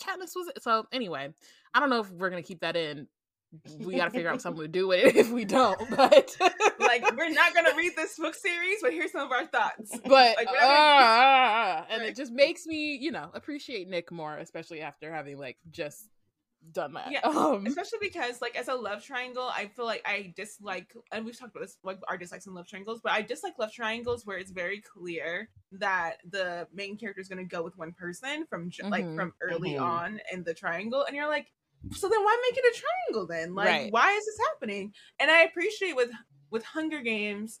Katniss 0.00 0.34
was 0.34 0.48
it. 0.54 0.62
so 0.62 0.86
anyway. 0.92 1.32
I 1.74 1.80
don't 1.80 1.90
know 1.90 2.00
if 2.00 2.10
we're 2.10 2.30
gonna 2.30 2.42
keep 2.42 2.60
that 2.60 2.76
in. 2.76 3.08
We 3.78 3.96
got 3.96 4.06
to 4.06 4.10
figure 4.10 4.30
out 4.30 4.40
something 4.42 4.62
to 4.62 4.68
do 4.68 4.88
with 4.88 5.04
it 5.04 5.16
if 5.22 5.30
we 5.30 5.44
don't. 5.44 5.78
But 5.90 6.36
like 6.78 7.04
we're 7.16 7.30
not 7.30 7.54
gonna 7.54 7.76
read 7.76 7.92
this 7.96 8.16
book 8.16 8.34
series 8.34 8.78
but 8.82 8.92
here's 8.92 9.12
some 9.12 9.26
of 9.26 9.32
our 9.32 9.46
thoughts 9.46 9.98
but 10.04 10.36
like, 10.36 10.48
uh, 10.48 11.84
and 11.88 12.02
it 12.02 12.16
just 12.16 12.32
makes 12.32 12.66
me 12.66 12.96
you 12.96 13.10
know 13.12 13.30
appreciate 13.34 13.88
Nick 13.88 14.10
more, 14.10 14.36
especially 14.38 14.80
after 14.80 15.12
having 15.12 15.38
like 15.38 15.58
just 15.70 16.08
done 16.72 16.94
that. 16.94 17.10
Yeah, 17.10 17.20
Um, 17.24 17.66
especially 17.66 17.98
because 18.00 18.40
like 18.40 18.56
as 18.56 18.68
a 18.68 18.74
love 18.74 19.02
triangle 19.02 19.50
i 19.54 19.66
feel 19.66 19.84
like 19.84 20.02
i 20.06 20.32
dislike 20.36 20.92
and 21.12 21.24
we've 21.24 21.36
talked 21.38 21.54
about 21.54 21.62
this 21.66 21.76
like 21.82 21.98
our 22.08 22.16
dislikes 22.16 22.46
in 22.46 22.54
love 22.54 22.68
triangles 22.68 23.00
but 23.02 23.12
i 23.12 23.20
dislike 23.20 23.54
love 23.58 23.72
triangles 23.72 24.24
where 24.24 24.38
it's 24.38 24.52
very 24.52 24.80
clear 24.80 25.48
that 25.72 26.18
the 26.30 26.66
main 26.72 26.96
character 26.96 27.20
is 27.20 27.28
going 27.28 27.38
to 27.38 27.44
go 27.44 27.62
with 27.62 27.76
one 27.76 27.92
person 27.92 28.46
from 28.46 28.70
like 28.90 29.04
Mhm. 29.06 29.16
from 29.16 29.34
early 29.40 29.74
Mhm. 29.74 29.82
on 29.82 30.20
in 30.32 30.44
the 30.44 30.54
triangle 30.54 31.04
and 31.04 31.16
you're 31.16 31.28
like 31.28 31.52
so 31.90 32.08
then 32.08 32.22
why 32.22 32.38
make 32.48 32.58
it 32.58 32.76
a 32.76 32.80
triangle 32.80 33.26
then? 33.26 33.54
Like 33.54 33.66
Right. 33.66 33.92
why 33.92 34.12
is 34.12 34.24
this 34.24 34.38
happening? 34.48 34.92
And 35.20 35.30
i 35.30 35.42
appreciate 35.42 35.96
with 35.96 36.10
with 36.50 36.64
hunger 36.64 37.00
games 37.00 37.60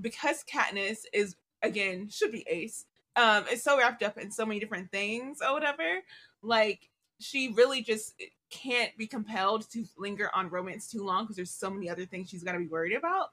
because 0.00 0.44
katniss 0.52 1.00
is 1.12 1.36
again 1.62 2.08
should 2.08 2.32
be 2.32 2.44
ace 2.48 2.86
um 3.16 3.44
is 3.52 3.62
so 3.62 3.78
wrapped 3.78 4.02
up 4.02 4.18
in 4.18 4.30
so 4.30 4.46
many 4.46 4.58
different 4.58 4.90
things 4.90 5.38
or 5.46 5.52
whatever 5.52 6.00
like 6.42 6.88
she 7.20 7.52
really 7.52 7.82
just 7.82 8.14
can't 8.50 8.96
be 8.96 9.06
compelled 9.06 9.68
to 9.70 9.84
linger 9.98 10.30
on 10.34 10.48
romance 10.48 10.88
too 10.88 11.04
long 11.04 11.24
because 11.24 11.36
there's 11.36 11.50
so 11.50 11.70
many 11.70 11.88
other 11.88 12.06
things 12.06 12.28
she's 12.28 12.42
got 12.42 12.52
to 12.52 12.58
be 12.58 12.66
worried 12.66 12.96
about 12.96 13.28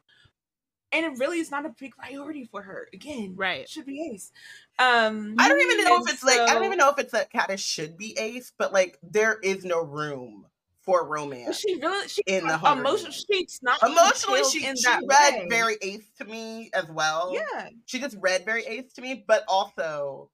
and 0.91 1.05
it 1.05 1.19
really 1.19 1.39
is 1.39 1.51
not 1.51 1.65
a 1.65 1.69
big 1.69 1.95
priority 1.95 2.45
for 2.45 2.61
her 2.61 2.88
again 2.93 3.35
Right. 3.35 3.69
should 3.69 3.85
be 3.85 4.11
ace 4.13 4.31
um 4.79 5.38
I 5.39 5.47
don't 5.49 5.61
even 5.71 5.85
know 5.85 6.01
if 6.05 6.13
it's 6.13 6.23
like 6.23 6.41
I 6.49 6.53
don't 6.53 6.65
even 6.65 6.77
know 6.77 6.89
if 6.89 6.99
it's 6.99 7.11
that 7.11 7.31
Katniss 7.31 7.59
should 7.59 7.97
be 7.97 8.17
ace, 8.17 8.51
but 8.57 8.73
like 8.73 8.97
there 9.03 9.38
is 9.43 9.63
no 9.63 9.83
room 9.83 10.47
for 10.81 11.07
but 11.45 11.55
romance. 11.55 11.55
she 11.55 11.75
really 11.75 12.07
she 12.07 12.21
in 12.25 12.47
the 12.47 12.57
Hunger 12.57 12.81
emotional 12.81 13.11
she's 13.11 13.59
not 13.61 13.79
Emotionally, 13.85 14.39
compelled 14.39 14.53
she, 14.53 14.65
in 14.65 14.75
she 14.75 14.81
that 14.83 15.05
read 15.05 15.35
way. 15.35 15.49
very 15.49 15.77
ace 15.81 16.09
to 16.17 16.25
me 16.25 16.69
as 16.73 16.88
well. 16.89 17.33
yeah 17.33 17.69
She 17.85 17.99
just 17.99 18.17
read 18.19 18.45
very 18.45 18.65
ace 18.65 18.93
to 18.93 19.01
me, 19.01 19.23
but 19.27 19.43
also 19.47 20.31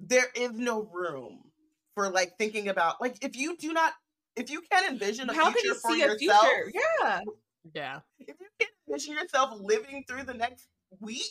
there 0.00 0.26
is 0.34 0.52
no 0.52 0.82
room 0.82 1.50
for 1.94 2.08
like 2.10 2.36
thinking 2.38 2.68
about 2.68 3.00
like 3.00 3.16
if 3.24 3.36
you 3.36 3.56
do 3.56 3.72
not 3.72 3.92
if 4.40 4.50
you 4.50 4.62
can't 4.70 4.90
envision 4.90 5.28
a 5.30 5.34
how 5.34 5.44
can 5.44 5.52
future 5.54 5.66
you 5.68 5.74
for 5.74 5.90
see 5.92 6.02
a 6.02 6.06
yourself, 6.06 6.44
future 6.46 6.72
yeah 6.74 7.20
yeah. 7.74 8.00
if 8.18 8.28
you 8.40 8.46
can't 8.58 8.70
envision 8.88 9.14
yourself 9.14 9.50
living 9.60 10.04
through 10.08 10.24
the 10.24 10.34
next 10.34 10.66
week, 10.98 11.22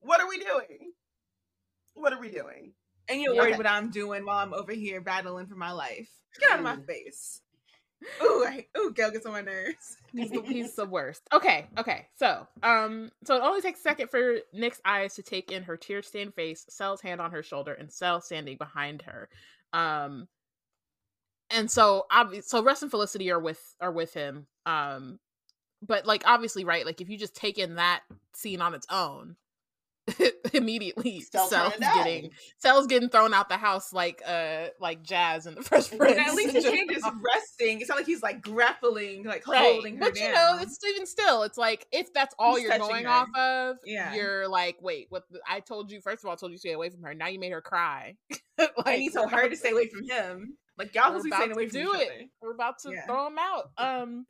what 0.00 0.20
are 0.20 0.28
we 0.28 0.38
doing? 0.38 0.92
What 1.94 2.12
are 2.12 2.20
we 2.20 2.30
doing? 2.30 2.72
and 3.08 3.20
you're 3.22 3.34
worried 3.34 3.48
Okay. 3.54 3.56
what 3.56 3.66
i'm 3.66 3.90
doing 3.90 4.24
while 4.26 4.36
i'm 4.38 4.52
over 4.52 4.72
here 4.72 5.00
battling 5.00 5.46
for 5.46 5.54
my 5.56 5.70
life 5.72 6.10
get 6.38 6.50
out 6.50 6.58
of 6.58 6.64
my 6.64 6.76
face 6.86 7.40
ooh 8.22 8.44
I, 8.46 8.66
ooh 8.76 8.92
Gale 8.94 9.10
gets 9.10 9.24
on 9.26 9.32
my 9.32 9.40
nerves 9.40 9.96
He's 10.12 10.30
the, 10.30 10.42
he's 10.42 10.74
the 10.74 10.86
worst. 10.86 11.22
Okay, 11.34 11.66
okay. 11.76 12.06
So, 12.18 12.46
um, 12.62 13.10
so 13.24 13.36
it 13.36 13.42
only 13.42 13.60
takes 13.60 13.80
a 13.80 13.82
second 13.82 14.08
for 14.10 14.36
Nick's 14.54 14.80
eyes 14.84 15.14
to 15.16 15.22
take 15.22 15.52
in 15.52 15.62
her 15.64 15.76
tear-stained 15.76 16.32
face, 16.34 16.64
Sel's 16.70 17.00
hand 17.02 17.20
on 17.20 17.30
her 17.30 17.42
shoulder, 17.42 17.74
and 17.74 17.92
Sel 17.92 18.20
standing 18.22 18.56
behind 18.56 19.02
her. 19.02 19.28
Um, 19.74 20.26
and 21.50 21.70
so 21.70 22.06
obvious. 22.10 22.48
So 22.48 22.62
Russ 22.62 22.82
and 22.82 22.90
Felicity 22.90 23.30
are 23.30 23.40
with 23.40 23.60
are 23.80 23.92
with 23.92 24.14
him. 24.14 24.46
Um, 24.66 25.18
but 25.82 26.06
like 26.06 26.22
obviously, 26.26 26.64
right? 26.64 26.84
Like 26.86 27.00
if 27.00 27.08
you 27.08 27.16
just 27.18 27.34
take 27.36 27.58
in 27.58 27.76
that 27.76 28.02
scene 28.34 28.60
on 28.60 28.74
its 28.74 28.86
own, 28.90 29.36
immediately 30.54 31.20
Still 31.20 31.46
Sel's 31.48 31.74
getting 31.76 32.30
Sel's 32.56 32.86
getting 32.86 33.10
thrown 33.10 33.34
out 33.34 33.48
the 33.50 33.58
house 33.58 33.92
like 33.92 34.22
uh 34.26 34.68
like 34.80 35.02
Jazz 35.02 35.46
in 35.46 35.54
the 35.54 35.62
Fresh 35.62 35.88
But 35.88 35.98
Prince. 35.98 36.18
at 36.18 36.34
least 36.34 36.54
Just- 36.54 36.66
Kate 36.66 36.90
is 36.90 37.04
resting. 37.34 37.80
It's 37.80 37.88
not 37.90 37.98
like 37.98 38.06
he's 38.06 38.22
like 38.22 38.40
grappling, 38.40 39.24
like 39.24 39.46
right. 39.46 39.72
holding 39.74 39.94
her 39.96 40.00
but 40.00 40.14
down. 40.14 40.28
you 40.28 40.32
know, 40.34 40.58
it's 40.60 40.78
even 40.84 41.06
still, 41.06 41.42
it's 41.42 41.58
like 41.58 41.86
if 41.92 42.12
that's 42.14 42.34
all 42.38 42.54
He's 42.56 42.64
you're 42.64 42.78
going 42.78 43.04
her. 43.04 43.10
off 43.10 43.28
of, 43.36 43.76
Yeah. 43.84 44.14
you're 44.14 44.48
like, 44.48 44.76
wait, 44.80 45.06
what? 45.10 45.24
The, 45.30 45.40
I 45.48 45.60
told 45.60 45.90
you 45.92 46.00
first 46.00 46.24
of 46.24 46.28
all, 46.28 46.32
I 46.32 46.36
told 46.36 46.52
you 46.52 46.56
to 46.56 46.60
stay 46.60 46.72
away 46.72 46.88
from 46.90 47.02
her. 47.02 47.14
Now 47.14 47.26
you 47.28 47.38
made 47.38 47.52
her 47.52 47.60
cry. 47.60 48.16
like, 48.58 48.70
and 48.86 49.02
he 49.02 49.10
told 49.10 49.30
her 49.30 49.48
to 49.48 49.56
stay 49.56 49.70
away 49.72 49.88
from 49.88 50.04
him. 50.08 50.56
Like 50.78 50.94
y'all 50.94 51.10
about 51.10 51.22
staying 51.22 51.48
to 51.48 51.54
away 51.54 51.68
from 51.68 51.80
do 51.80 51.88
each 51.94 52.00
it. 52.00 52.08
other. 52.08 52.24
We're 52.40 52.54
about 52.54 52.78
to 52.80 52.92
Yeah. 52.92 53.04
throw 53.06 53.26
him 53.26 53.38
out. 53.38 53.70
Um, 53.76 54.26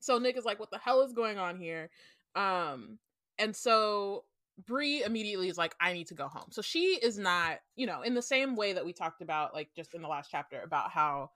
so 0.00 0.18
Nick 0.18 0.38
is 0.38 0.44
like, 0.44 0.60
what 0.60 0.70
the 0.70 0.78
hell 0.78 1.02
is 1.02 1.12
going 1.12 1.38
on 1.38 1.58
here? 1.58 1.90
Um, 2.34 2.98
and 3.38 3.54
so 3.54 4.24
Bree 4.66 5.02
immediately 5.02 5.48
is 5.48 5.58
like, 5.58 5.74
I 5.80 5.92
need 5.92 6.06
to 6.08 6.14
go 6.14 6.28
home. 6.28 6.50
So 6.50 6.62
she 6.62 6.98
is 7.02 7.18
not, 7.18 7.58
you 7.76 7.86
know, 7.86 8.02
in 8.02 8.14
the 8.14 8.22
same 8.22 8.56
way 8.56 8.72
that 8.72 8.84
we 8.84 8.92
talked 8.92 9.20
about, 9.20 9.52
like 9.54 9.70
just 9.74 9.94
in 9.94 10.02
the 10.02 10.08
last 10.08 10.30
chapter, 10.30 10.60
about 10.62 10.90
how 10.90 11.30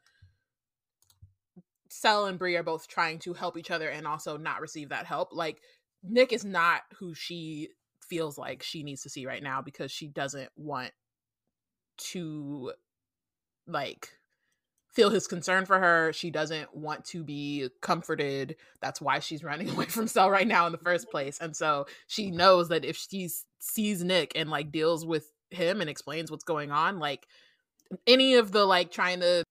Sel 1.88 2.26
and 2.26 2.38
Bree 2.38 2.56
are 2.56 2.62
both 2.62 2.88
trying 2.88 3.18
to 3.20 3.34
help 3.34 3.56
each 3.56 3.70
other 3.70 3.88
and 3.88 4.06
also 4.06 4.36
not 4.36 4.60
receive 4.60 4.90
that 4.90 5.06
help. 5.06 5.30
Like 5.32 5.60
Nick 6.02 6.32
is 6.32 6.44
not 6.44 6.82
who 6.98 7.14
she 7.14 7.70
feels 8.08 8.36
like 8.36 8.62
she 8.62 8.82
needs 8.82 9.02
to 9.02 9.10
see 9.10 9.26
right 9.26 9.42
now 9.42 9.62
because 9.62 9.90
she 9.90 10.08
doesn't 10.08 10.50
want 10.56 10.92
to 11.96 12.72
like 13.66 14.10
feel 14.94 15.10
his 15.10 15.26
concern 15.26 15.66
for 15.66 15.78
her. 15.78 16.12
She 16.12 16.30
doesn't 16.30 16.74
want 16.74 17.04
to 17.06 17.24
be 17.24 17.68
comforted. 17.80 18.56
That's 18.80 19.00
why 19.00 19.18
she's 19.18 19.42
running 19.44 19.68
away 19.70 19.86
from 19.86 20.06
Sel 20.06 20.30
right 20.30 20.46
now 20.46 20.66
in 20.66 20.72
the 20.72 20.78
first 20.78 21.10
place. 21.10 21.38
And 21.40 21.54
so 21.56 21.86
she 22.06 22.30
knows 22.30 22.68
that 22.68 22.84
if 22.84 22.96
she 22.96 23.28
sees 23.58 24.02
Nick 24.04 24.32
and 24.36 24.50
like 24.50 24.70
deals 24.72 25.04
with 25.04 25.30
him 25.50 25.80
and 25.80 25.90
explains 25.90 26.30
what's 26.30 26.44
going 26.44 26.70
on, 26.70 26.98
like 26.98 27.26
any 28.06 28.34
of 28.34 28.52
the 28.52 28.64
like 28.64 28.90
trying 28.90 29.20
to 29.20 29.44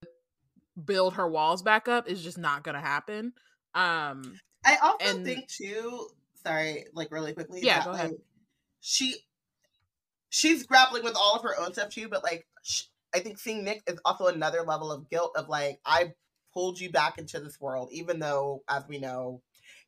build 0.85 1.13
her 1.15 1.27
walls 1.27 1.61
back 1.61 1.87
up 1.87 2.09
is 2.09 2.23
just 2.23 2.37
not 2.37 2.63
gonna 2.63 2.81
happen. 2.81 3.33
Um 3.75 4.39
I 4.65 4.77
also 4.81 5.05
And- 5.05 5.25
think 5.25 5.47
too. 5.47 6.07
Sorry, 6.45 6.85
like 6.93 7.11
really 7.11 7.33
quickly. 7.33 7.61
Yeah, 7.63 7.79
that, 7.79 7.85
go 7.85 7.91
ahead. 7.91 8.09
like, 8.11 8.19
she 8.81 9.15
she's 10.29 10.65
grappling 10.65 11.03
with 11.03 11.15
all 11.15 11.35
of 11.35 11.43
her 11.43 11.57
own 11.59 11.73
stuff 11.73 11.89
too, 11.89 12.09
but 12.09 12.23
like 12.23 12.45
sh- 12.63 12.83
I 13.13 13.19
think 13.19 13.37
seeing 13.37 13.63
Nick 13.63 13.83
is 13.87 13.99
also 14.05 14.27
another 14.27 14.61
level 14.63 14.91
of 14.91 15.09
guilt 15.09 15.33
of 15.35 15.47
like 15.49 15.79
I 15.85 16.13
pulled 16.53 16.79
you 16.79 16.91
back 16.91 17.17
into 17.17 17.39
this 17.39 17.59
world, 17.59 17.89
even 17.91 18.19
though, 18.19 18.63
as 18.69 18.83
we 18.87 18.99
know, 18.99 19.41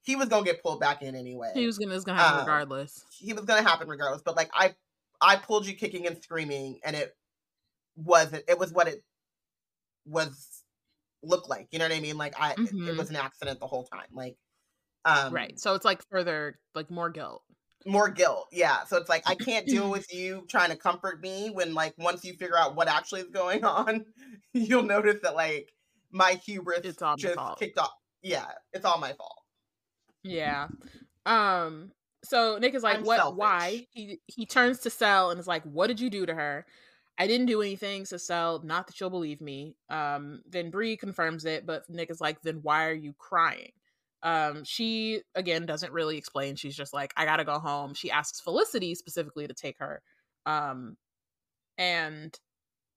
he 0.03 0.15
was 0.15 0.29
gonna 0.29 0.45
get 0.45 0.61
pulled 0.61 0.79
back 0.79 1.01
in 1.01 1.15
anyway. 1.15 1.51
He 1.53 1.65
was 1.65 1.77
gonna 1.77 1.95
it's 1.95 2.03
gonna 2.05 2.19
happen 2.19 2.39
Um, 2.41 2.45
regardless. 2.45 3.05
He 3.17 3.33
was 3.33 3.45
gonna 3.45 3.63
happen 3.67 3.87
regardless. 3.87 4.21
But 4.23 4.35
like 4.35 4.49
I, 4.53 4.75
I 5.21 5.37
pulled 5.37 5.65
you 5.65 5.73
kicking 5.75 6.05
and 6.07 6.21
screaming, 6.21 6.79
and 6.83 6.95
it 6.95 7.15
wasn't. 7.95 8.43
It 8.47 8.59
was 8.59 8.71
what 8.71 8.87
it 8.87 9.03
was 10.05 10.63
looked 11.23 11.49
like. 11.49 11.67
You 11.71 11.79
know 11.79 11.85
what 11.85 11.95
I 11.95 11.99
mean? 11.99 12.17
Like 12.17 12.39
I, 12.39 12.51
it- 12.53 12.59
it, 12.59 12.71
Mhm. 12.73 12.97
was 12.97 13.09
an 13.09 13.15
accident 13.15 13.59
the 13.59 13.67
whole 13.67 13.85
time. 13.85 14.07
Like, 14.13 14.37
um, 15.05 15.33
right. 15.33 15.59
So 15.59 15.73
it's 15.75 15.85
like 15.85 16.03
further 16.09 16.59
like 16.75 16.91
more 16.91 17.09
guilt. 17.09 17.43
More 17.85 18.09
guilt. 18.09 18.47
Yeah. 18.51 18.83
So 18.85 18.97
it's 18.97 19.09
like 19.09 19.23
I 19.27 19.35
can't 19.45 19.67
deal 19.67 19.89
with 19.91 20.11
you 20.13 20.45
trying 20.49 20.69
to 20.71 20.75
comfort 20.77 21.21
me 21.21 21.49
when 21.49 21.73
like 21.73 21.93
once 21.97 22.23
you 22.23 22.33
figure 22.33 22.57
out 22.57 22.75
what 22.75 22.87
actually 22.87 23.21
is 23.21 23.29
going 23.29 23.63
on, 23.63 24.05
you'll 24.53 24.83
notice 24.83 25.21
that 25.23 25.35
like 25.35 25.71
my 26.11 26.33
hubris 26.45 26.81
It's 26.83 27.01
all 27.01 27.15
just 27.15 27.37
kicked 27.57 27.77
off. 27.77 27.93
Yeah, 28.21 28.47
it's 28.73 28.85
all 28.85 28.97
my 28.99 29.13
fault. 29.13 29.37
Yeah. 30.23 30.67
Um 31.25 31.91
so 32.23 32.57
Nick 32.57 32.73
is 32.73 32.83
like, 32.83 32.99
I'm 32.99 33.03
"What 33.03 33.17
selfish. 33.17 33.37
why?" 33.37 33.87
He 33.91 34.19
he 34.27 34.45
turns 34.45 34.79
to 34.79 34.89
Sel 34.89 35.29
and 35.31 35.39
is 35.39 35.47
like, 35.47 35.63
"What 35.63 35.87
did 35.87 35.99
you 35.99 36.09
do 36.09 36.25
to 36.25 36.33
her?" 36.35 36.65
I 37.17 37.27
didn't 37.27 37.45
do 37.47 37.61
anything, 37.61 38.05
so 38.05 38.17
Sel, 38.17 38.61
not 38.63 38.87
that 38.87 38.99
you'll 38.99 39.09
believe 39.11 39.41
me. 39.41 39.77
Um 39.89 40.41
then 40.47 40.71
Bree 40.71 40.97
confirms 40.97 41.45
it, 41.45 41.65
but 41.65 41.89
Nick 41.89 42.09
is 42.09 42.21
like, 42.21 42.41
"Then 42.41 42.59
why 42.63 42.85
are 42.87 42.93
you 42.93 43.13
crying?" 43.13 43.71
Um 44.25 44.63
she 44.65 45.21
again 45.35 45.65
doesn't 45.67 45.93
really 45.93 46.17
explain. 46.17 46.55
She's 46.57 46.75
just 46.75 46.93
like, 46.93 47.13
"I 47.15 47.25
got 47.25 47.37
to 47.37 47.45
go 47.45 47.59
home." 47.59 47.93
She 47.93 48.11
asks 48.11 48.41
Felicity 48.41 48.95
specifically 48.95 49.47
to 49.47 49.53
take 49.53 49.77
her. 49.79 50.01
Um 50.45 50.97
and 51.77 52.37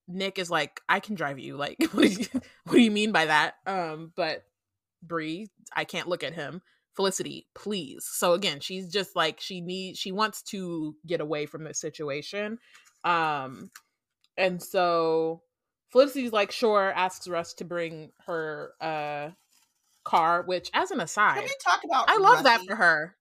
Nick 0.09 0.39
is 0.39 0.51
like, 0.51 0.81
"I 0.89 1.01
can 1.01 1.15
drive 1.15 1.39
you." 1.39 1.57
Like, 1.57 1.77
what 1.93 2.03
do 2.03 2.09
you, 2.09 2.27
what 2.65 2.75
do 2.75 2.81
you 2.81 2.91
mean 2.91 3.13
by 3.13 3.27
that? 3.27 3.55
Um 3.67 4.13
but 4.17 4.43
Bree, 5.03 5.49
I 5.77 5.85
can't 5.85 6.09
look 6.09 6.25
at 6.25 6.35
him. 6.35 6.63
Felicity, 6.97 7.47
please. 7.55 8.09
So 8.11 8.33
again, 8.33 8.61
she's 8.61 8.91
just 8.91 9.15
like 9.15 9.39
she 9.41 9.61
needs 9.61 9.99
she 9.99 10.13
wants 10.13 10.43
to 10.45 10.97
get 11.07 11.21
away 11.21 11.47
from 11.47 11.63
this 11.65 11.79
situation. 11.81 12.59
Um 13.05 13.71
and 14.39 14.63
so 14.63 15.43
Felicity's 15.91 16.33
like, 16.33 16.53
sure, 16.53 16.93
asks 16.93 17.29
Russ 17.29 17.55
to 17.55 17.65
bring 17.65 18.13
her 18.27 18.73
uh 18.81 19.31
car, 20.09 20.43
which 20.43 20.71
as 20.75 20.91
an 20.91 21.01
aside, 21.01 21.35
Can 21.35 21.45
we 21.45 21.55
talk 21.63 21.85
about? 21.85 22.07
I 22.09 22.19
love 22.19 22.45
that 22.45 22.63
for 22.67 22.77
her. 22.77 23.15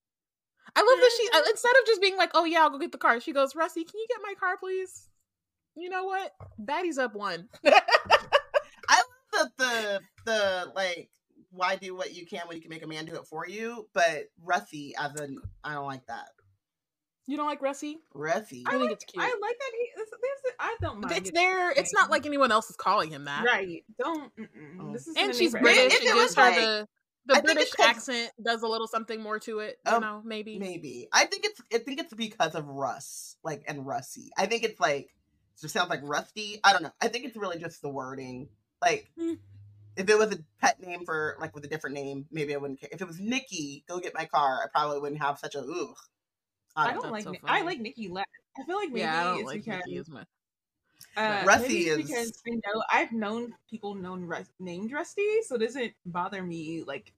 I 0.76 0.82
love 0.82 1.00
that 1.00 1.12
she 1.18 1.30
uh, 1.34 1.50
instead 1.50 1.72
of 1.82 1.88
just 1.88 2.02
being 2.02 2.18
like, 2.18 2.32
"Oh 2.34 2.46
yeah, 2.46 2.62
I'll 2.62 2.70
go 2.70 2.78
get 2.80 2.92
the 2.92 2.98
car," 2.98 3.20
she 3.20 3.34
goes, 3.34 3.56
"Rusty, 3.56 3.84
can 3.84 4.00
you 4.00 4.08
get 4.08 4.20
my 4.24 4.34
car, 4.40 4.58
please?" 4.58 5.10
You 5.76 5.90
know 5.90 6.06
what? 6.06 6.34
Baddies 6.60 6.98
up 6.98 7.14
one. 7.14 7.50
I 7.66 9.02
love 9.34 9.48
the 9.58 9.58
the 9.58 10.02
the 10.26 10.72
like 10.76 11.10
why 11.52 11.76
do 11.76 11.96
what 11.96 12.14
you 12.14 12.26
can 12.26 12.48
when 12.48 12.56
you 12.58 12.62
can 12.62 12.70
make 12.70 12.84
a 12.84 12.88
man 12.88 13.06
do 13.06 13.16
it 13.16 13.26
for 13.26 13.48
you 13.48 13.88
but 13.94 14.26
Rusty 14.44 14.94
as 15.00 15.16
an 15.16 15.40
i 15.64 15.74
don't 15.74 15.86
like 15.86 16.06
that 16.08 16.30
you 17.28 17.38
don't 17.38 17.46
like 17.48 17.62
Rusty? 17.62 18.00
Rusty 18.14 18.64
I 18.68 18.78
think 18.78 18.92
it's 18.92 19.04
cute. 19.04 19.24
I 19.24 19.28
like 19.28 19.58
that 19.60 19.72
he. 19.74 19.90
There's, 19.96 20.10
there's, 20.10 20.54
I 20.60 20.76
don't 20.82 21.02
mind. 21.02 21.16
It's 21.18 21.30
it. 21.30 21.36
there. 21.36 21.72
It's 21.72 21.94
not 21.94 22.10
like 22.10 22.26
anyone 22.26 22.52
else 22.52 22.70
is 22.70 22.76
calling 22.76 23.10
him 23.12 23.26
that. 23.26 23.44
Right. 23.46 23.84
Don't. 24.00 24.36
Mm-mm. 24.38 24.48
Oh. 24.82 24.94
This 24.94 25.08
is 25.08 25.16
and 25.18 25.36
she's 25.36 25.52
British. 25.52 25.94
If 25.94 26.02
It 26.02 26.02
it 26.02 26.06
gives 26.06 26.16
was 26.16 26.36
her 26.36 26.42
like- 26.42 26.56
the 26.56 26.88
the 27.26 27.36
I 27.36 27.42
British 27.42 27.72
accent 27.78 28.32
does 28.42 28.62
a 28.64 28.68
little 28.68 28.88
something 28.88 29.22
more 29.22 29.38
to 29.40 29.60
it. 29.60 29.78
You 29.86 29.94
Oh, 29.96 30.00
know, 30.00 30.22
maybe. 30.24 30.58
maybe 30.60 31.10
i 31.12 31.26
think 31.26 31.44
it's 31.44 31.62
i 31.74 31.78
think 31.80 32.00
it's 32.00 32.14
because 32.14 32.56
of 32.56 32.66
russ 32.70 33.36
like 33.44 33.64
and 33.68 33.86
rusty 33.86 34.32
i 34.38 34.46
think 34.46 34.64
it's 34.64 34.80
like 34.80 35.08
it 35.08 35.62
just 35.62 35.74
sounds 35.74 35.90
like 35.90 36.00
rusty 36.04 36.62
i 36.64 36.72
don't 36.72 36.84
know 36.84 36.92
i 37.02 37.10
think 37.10 37.26
it's 37.26 37.36
really 37.36 37.58
just 37.60 37.82
the 37.82 37.90
wording 37.90 38.48
like 38.82 39.10
Hmm. 39.20 39.34
if 39.98 40.10
it 40.10 40.18
was 40.18 40.32
a 40.32 40.38
pet 40.62 40.80
name 40.80 41.04
for 41.04 41.36
like 41.42 41.54
with 41.54 41.66
a 41.66 41.68
different 41.68 41.96
name 41.96 42.28
maybe 42.32 42.54
i 42.54 42.58
wouldn't 42.58 42.80
care 42.80 42.90
if 42.94 43.02
it 43.02 43.08
was 43.08 43.20
nikki 43.20 43.84
go 43.90 44.00
get 44.00 44.14
my 44.14 44.24
car 44.24 44.62
i 44.64 44.68
probably 44.70 45.00
wouldn't 45.02 45.22
have 45.22 45.38
such 45.38 45.56
a 45.56 45.60
ugh 45.60 45.98
I 46.78 46.94
don't 46.94 47.12
like. 47.12 47.24
so 47.24 47.32
Ni- 47.32 47.40
I 47.46 47.62
like 47.64 47.80
Nikki 47.80 48.08
less. 48.08 48.26
I 48.58 48.64
feel 48.64 48.76
like 48.78 48.90
maybe 48.90 49.02
yeah, 49.02 49.20
I 49.20 49.24
don't 49.24 49.40
it's 49.40 49.46
like 49.48 49.66
because 49.66 49.82
Nikki 49.86 49.98
as 50.00 50.10
much. 50.10 50.28
uh, 51.16 51.44
Rusty 51.46 51.88
is- 51.90 51.98
because 51.98 52.42
I 52.48 52.52
know 52.52 52.84
I've 52.92 53.12
known 53.12 53.54
people 53.70 53.96
known 53.96 54.24
Rus- 54.26 54.50
named 54.60 54.92
Rusty, 54.92 55.42
so 55.44 55.56
it 55.56 55.60
doesn't 55.60 55.94
bother 56.06 56.42
me 56.44 56.84
like 56.86 57.14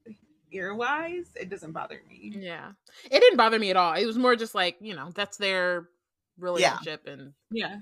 ear 0.51 0.73
wise. 0.73 1.27
It 1.35 1.49
doesn't 1.49 1.71
bother 1.73 2.01
me. 2.09 2.33
Yeah, 2.35 2.71
it 3.05 3.19
didn't 3.19 3.37
bother 3.37 3.59
me 3.59 3.69
at 3.69 3.77
all. 3.77 3.93
It 3.93 4.05
was 4.05 4.17
more 4.17 4.35
just 4.35 4.55
like 4.55 4.77
you 4.81 4.95
know 4.95 5.11
that's 5.13 5.37
their 5.37 5.89
relationship, 6.37 7.05
and 7.07 7.33
Yeah. 7.51 7.79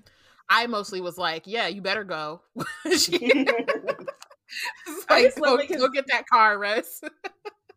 I 0.50 0.66
mostly 0.68 1.02
was 1.02 1.18
like, 1.18 1.44
yeah, 1.46 1.68
you 1.68 1.82
better 1.82 2.04
go. 2.04 2.42
She- 2.98 3.18
It's 4.88 5.06
I 5.10 5.24
like, 5.36 5.36
go, 5.36 5.58
'cause- 5.58 5.78
go 5.78 5.90
get 5.90 6.08
that 6.08 6.26
car, 6.28 6.58
Russ. 6.58 7.02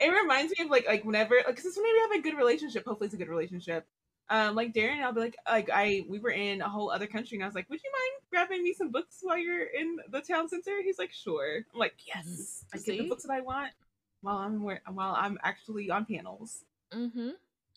It 0.00 0.10
reminds 0.10 0.52
me 0.58 0.64
of 0.64 0.70
like 0.70 0.86
like 0.86 1.04
whenever 1.04 1.36
like 1.36 1.46
because 1.46 1.64
this 1.64 1.76
when 1.76 1.84
we 1.84 2.00
have 2.00 2.20
a 2.20 2.22
good 2.22 2.36
relationship, 2.36 2.84
hopefully 2.84 3.06
it's 3.06 3.14
a 3.14 3.18
good 3.18 3.28
relationship. 3.28 3.86
Um, 4.30 4.54
like 4.54 4.72
Darren, 4.72 5.02
I'll 5.02 5.12
be 5.12 5.20
like, 5.20 5.36
like 5.48 5.70
I 5.72 6.04
we 6.08 6.20
were 6.20 6.30
in 6.30 6.62
a 6.62 6.68
whole 6.68 6.90
other 6.90 7.08
country, 7.08 7.36
and 7.36 7.42
I 7.42 7.46
was 7.46 7.54
like, 7.54 7.68
would 7.68 7.80
you 7.82 7.90
mind 7.90 8.22
grabbing 8.30 8.62
me 8.62 8.72
some 8.72 8.90
books 8.90 9.18
while 9.22 9.36
you're 9.36 9.64
in 9.64 9.98
the 10.08 10.20
town 10.20 10.48
center? 10.48 10.82
He's 10.82 10.98
like, 10.98 11.12
sure. 11.12 11.64
I'm 11.72 11.78
like, 11.78 11.94
yes, 12.06 12.64
I 12.72 12.78
get 12.78 12.98
the 12.98 13.08
books 13.08 13.24
that 13.24 13.32
I 13.32 13.40
want 13.40 13.72
while 14.22 14.36
I'm 14.36 14.62
where, 14.62 14.82
while 14.92 15.14
I'm 15.16 15.38
actually 15.42 15.90
on 15.90 16.04
panels. 16.04 16.64
mm-hmm. 16.92 17.30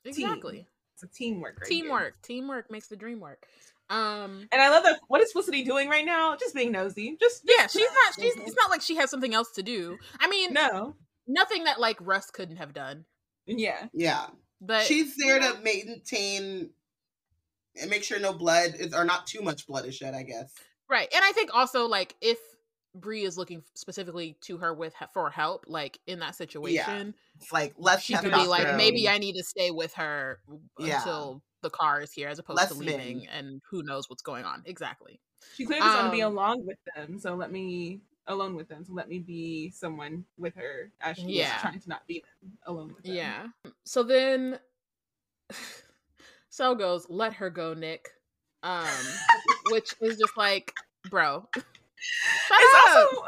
Exactly. 0.06 0.68
It's 0.94 1.04
a 1.04 1.08
teamwork. 1.08 1.62
Right 1.62 1.72
here. 1.72 1.82
Teamwork. 1.82 2.22
Teamwork 2.22 2.72
makes 2.72 2.88
the 2.88 2.96
dream 2.96 3.20
work. 3.20 3.48
Um. 3.90 4.48
And 4.52 4.62
I 4.62 4.70
love 4.70 4.84
that. 4.84 5.00
What 5.08 5.22
is 5.22 5.32
Felicity 5.32 5.64
doing 5.64 5.90
right 5.90 6.06
now? 6.06 6.36
Just 6.36 6.54
being 6.54 6.72
nosy. 6.72 7.18
Just, 7.20 7.42
Yeah, 7.46 7.68
she's 7.68 7.82
not. 7.82 8.14
She's. 8.20 8.36
It's 8.36 8.56
not 8.56 8.70
like 8.70 8.82
she 8.82 8.96
has 8.98 9.10
something 9.10 9.34
else 9.34 9.52
to 9.54 9.64
do. 9.64 9.98
I 10.20 10.28
mean, 10.30 10.54
no. 10.54 10.96
Nothing 11.28 11.66
that 11.66 11.80
like 11.80 11.98
Russ 12.02 12.30
couldn't 12.32 12.58
have 12.58 12.74
done. 12.74 13.06
Yeah. 13.46 13.88
yeah 13.94 14.28
But 14.62 14.84
she's 14.86 15.16
there 15.18 15.40
to 15.40 15.60
maintain 15.64 16.70
and 17.80 17.90
make 17.90 18.04
sure 18.04 18.20
no 18.20 18.34
blood 18.34 18.74
is 18.78 18.94
or 18.94 19.04
not 19.04 19.28
too 19.28 19.42
much 19.42 19.68
blood 19.68 19.86
is 19.86 19.96
shed 19.96 20.14
i 20.14 20.24
guess 20.24 20.54
right, 20.90 21.08
and 21.14 21.24
I 21.24 21.32
think 21.32 21.50
also 21.54 21.88
like 21.88 22.16
if 22.22 22.38
Bree 22.96 23.24
is 23.24 23.38
looking 23.38 23.64
specifically 23.74 24.38
to 24.42 24.58
her 24.60 24.74
with 24.74 24.94
for 25.14 25.32
help, 25.32 25.66
like 25.68 26.00
in 26.06 26.20
that 26.20 26.36
situation, 26.36 27.16
it's 27.38 27.52
like 27.52 27.74
less 27.78 28.04
she 28.04 28.16
could 28.16 28.32
be 28.32 28.46
like, 28.48 28.78
maybe. 28.78 29.10
I 29.10 29.18
need 29.18 29.34
to 29.34 29.44
stay 29.44 29.72
with 29.72 29.94
her 29.96 30.40
Yeah. 30.78 30.98
until 31.00 31.42
the 31.64 31.72
car 31.72 32.02
is 32.02 32.12
here, 32.12 32.28
as 32.30 32.38
opposed 32.38 32.58
Less 32.58 32.70
to 32.78 32.84
men. 32.84 33.00
leaving, 33.00 33.28
and 33.28 33.62
who 33.72 33.82
knows 33.82 34.08
what's 34.10 34.22
going 34.22 34.46
on 34.46 34.62
exactly. 34.66 35.20
She 35.56 35.66
clearly 35.66 35.82
doesn't 35.86 36.00
want 36.02 36.14
to 36.14 36.18
be 36.18 36.22
Um, 36.22 36.34
along 36.34 36.66
with 36.68 36.78
them, 36.96 37.18
so 37.20 37.34
let 37.34 37.52
me 37.52 38.02
alone 38.28 38.56
with 38.56 38.68
them. 38.68 38.84
So 38.86 38.94
let 38.94 39.10
me 39.10 39.20
be 39.20 39.70
someone 39.72 40.26
with 40.38 40.56
her 40.56 40.92
as 41.02 41.18
she's 41.18 41.28
Yeah. 41.36 41.58
trying 41.60 41.80
to 41.80 41.90
not 41.90 42.06
be 42.08 42.24
them, 42.42 42.52
alone 42.66 42.94
with 42.96 43.04
them. 43.04 43.16
Yeah. 43.16 43.48
So 43.86 44.04
then, 44.04 44.60
Sel 46.50 46.76
goes, 46.76 47.06
"Let 47.10 47.34
her 47.34 47.50
go, 47.50 47.74
Nick," 47.74 48.10
um, 48.64 48.88
which 49.72 49.96
is 50.02 50.18
just 50.18 50.38
like, 50.38 50.74
bro. 51.10 51.48
Shut 51.56 52.58
It's 52.60 52.76
up. 52.76 52.98
also 52.98 53.24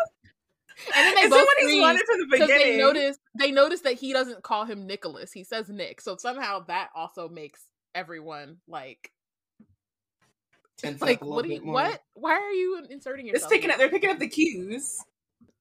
And 0.93 1.07
then 1.07 1.15
they 1.15 1.21
it's 1.21 1.29
both 1.29 1.47
wanted 1.47 2.05
from 2.05 2.19
the 2.19 2.27
beginning. 2.29 2.57
they 2.57 2.77
notice 2.77 3.17
they 3.37 3.51
notice 3.51 3.81
that 3.81 3.93
he 3.93 4.13
doesn't 4.13 4.43
call 4.43 4.65
him 4.65 4.85
Nicholas. 4.85 5.31
He 5.31 5.43
says 5.43 5.69
Nick. 5.69 6.01
So 6.01 6.17
somehow 6.17 6.59
that 6.67 6.89
also 6.95 7.29
makes 7.29 7.65
everyone 7.95 8.57
like 8.67 9.11
tense 10.77 11.01
up 11.01 11.07
like 11.07 11.21
a 11.21 11.25
little 11.25 11.35
what 11.35 11.45
do 11.45 11.53
you 11.53 11.61
more. 11.61 11.73
what? 11.73 12.01
Why 12.13 12.33
are 12.33 12.51
you 12.51 12.83
inserting 12.89 13.27
yourself? 13.27 13.51
It's 13.51 13.53
picking 13.53 13.71
up. 13.71 13.77
They're 13.77 13.89
picking 13.89 14.09
up 14.09 14.19
the 14.19 14.27
cues. 14.27 15.03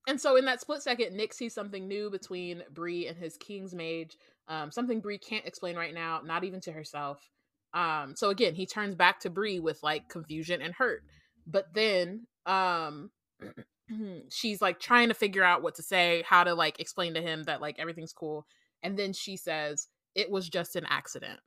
And 0.06 0.20
so 0.20 0.36
in 0.36 0.44
that 0.44 0.60
split 0.60 0.82
second, 0.82 1.16
Nick 1.16 1.32
sees 1.32 1.54
something 1.54 1.88
new 1.88 2.10
between 2.10 2.62
Bree 2.72 3.06
and 3.06 3.16
his 3.16 3.36
King's 3.38 3.74
Mage. 3.74 4.18
Um, 4.48 4.70
something 4.70 5.00
Bree 5.00 5.18
can't 5.18 5.46
explain 5.46 5.76
right 5.76 5.94
now, 5.94 6.20
not 6.22 6.44
even 6.44 6.60
to 6.62 6.72
herself. 6.72 7.30
Um, 7.72 8.14
so 8.14 8.30
again, 8.30 8.54
he 8.54 8.66
turns 8.66 8.94
back 8.94 9.20
to 9.20 9.30
Bree 9.30 9.60
with 9.60 9.82
like 9.82 10.08
confusion 10.08 10.60
and 10.60 10.74
hurt. 10.74 11.02
But 11.46 11.72
then 11.74 12.26
um 12.46 13.10
she's 14.30 14.60
like 14.60 14.78
trying 14.78 15.08
to 15.08 15.14
figure 15.14 15.42
out 15.44 15.62
what 15.62 15.74
to 15.76 15.82
say, 15.82 16.22
how 16.26 16.44
to 16.44 16.54
like 16.54 16.80
explain 16.80 17.14
to 17.14 17.22
him 17.22 17.44
that 17.44 17.60
like 17.60 17.76
everything's 17.78 18.12
cool. 18.12 18.46
And 18.82 18.98
then 18.98 19.12
she 19.12 19.36
says, 19.36 19.88
It 20.14 20.30
was 20.30 20.48
just 20.48 20.76
an 20.76 20.86
accident. 20.88 21.40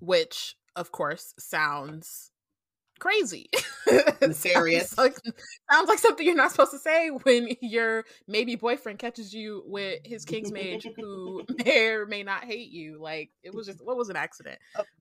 Which, 0.00 0.56
of 0.76 0.92
course, 0.92 1.34
sounds 1.38 2.30
crazy. 2.98 3.50
Nefarious. 4.20 4.90
sounds, 4.90 4.98
like, 4.98 5.34
sounds 5.70 5.88
like 5.88 5.98
something 5.98 6.24
you're 6.26 6.34
not 6.34 6.50
supposed 6.50 6.70
to 6.72 6.78
say 6.78 7.08
when 7.08 7.48
your 7.60 8.04
maybe 8.26 8.56
boyfriend 8.56 8.98
catches 8.98 9.34
you 9.34 9.62
with 9.66 10.00
his 10.04 10.24
king's 10.24 10.52
mage 10.52 10.86
who 10.96 11.44
may 11.64 11.88
or 11.88 12.06
may 12.06 12.22
not 12.22 12.44
hate 12.44 12.70
you. 12.70 12.98
Like 13.00 13.30
it 13.42 13.54
was 13.54 13.66
just 13.66 13.84
what 13.84 13.96
was 13.96 14.08
an 14.08 14.16
accident. 14.16 14.58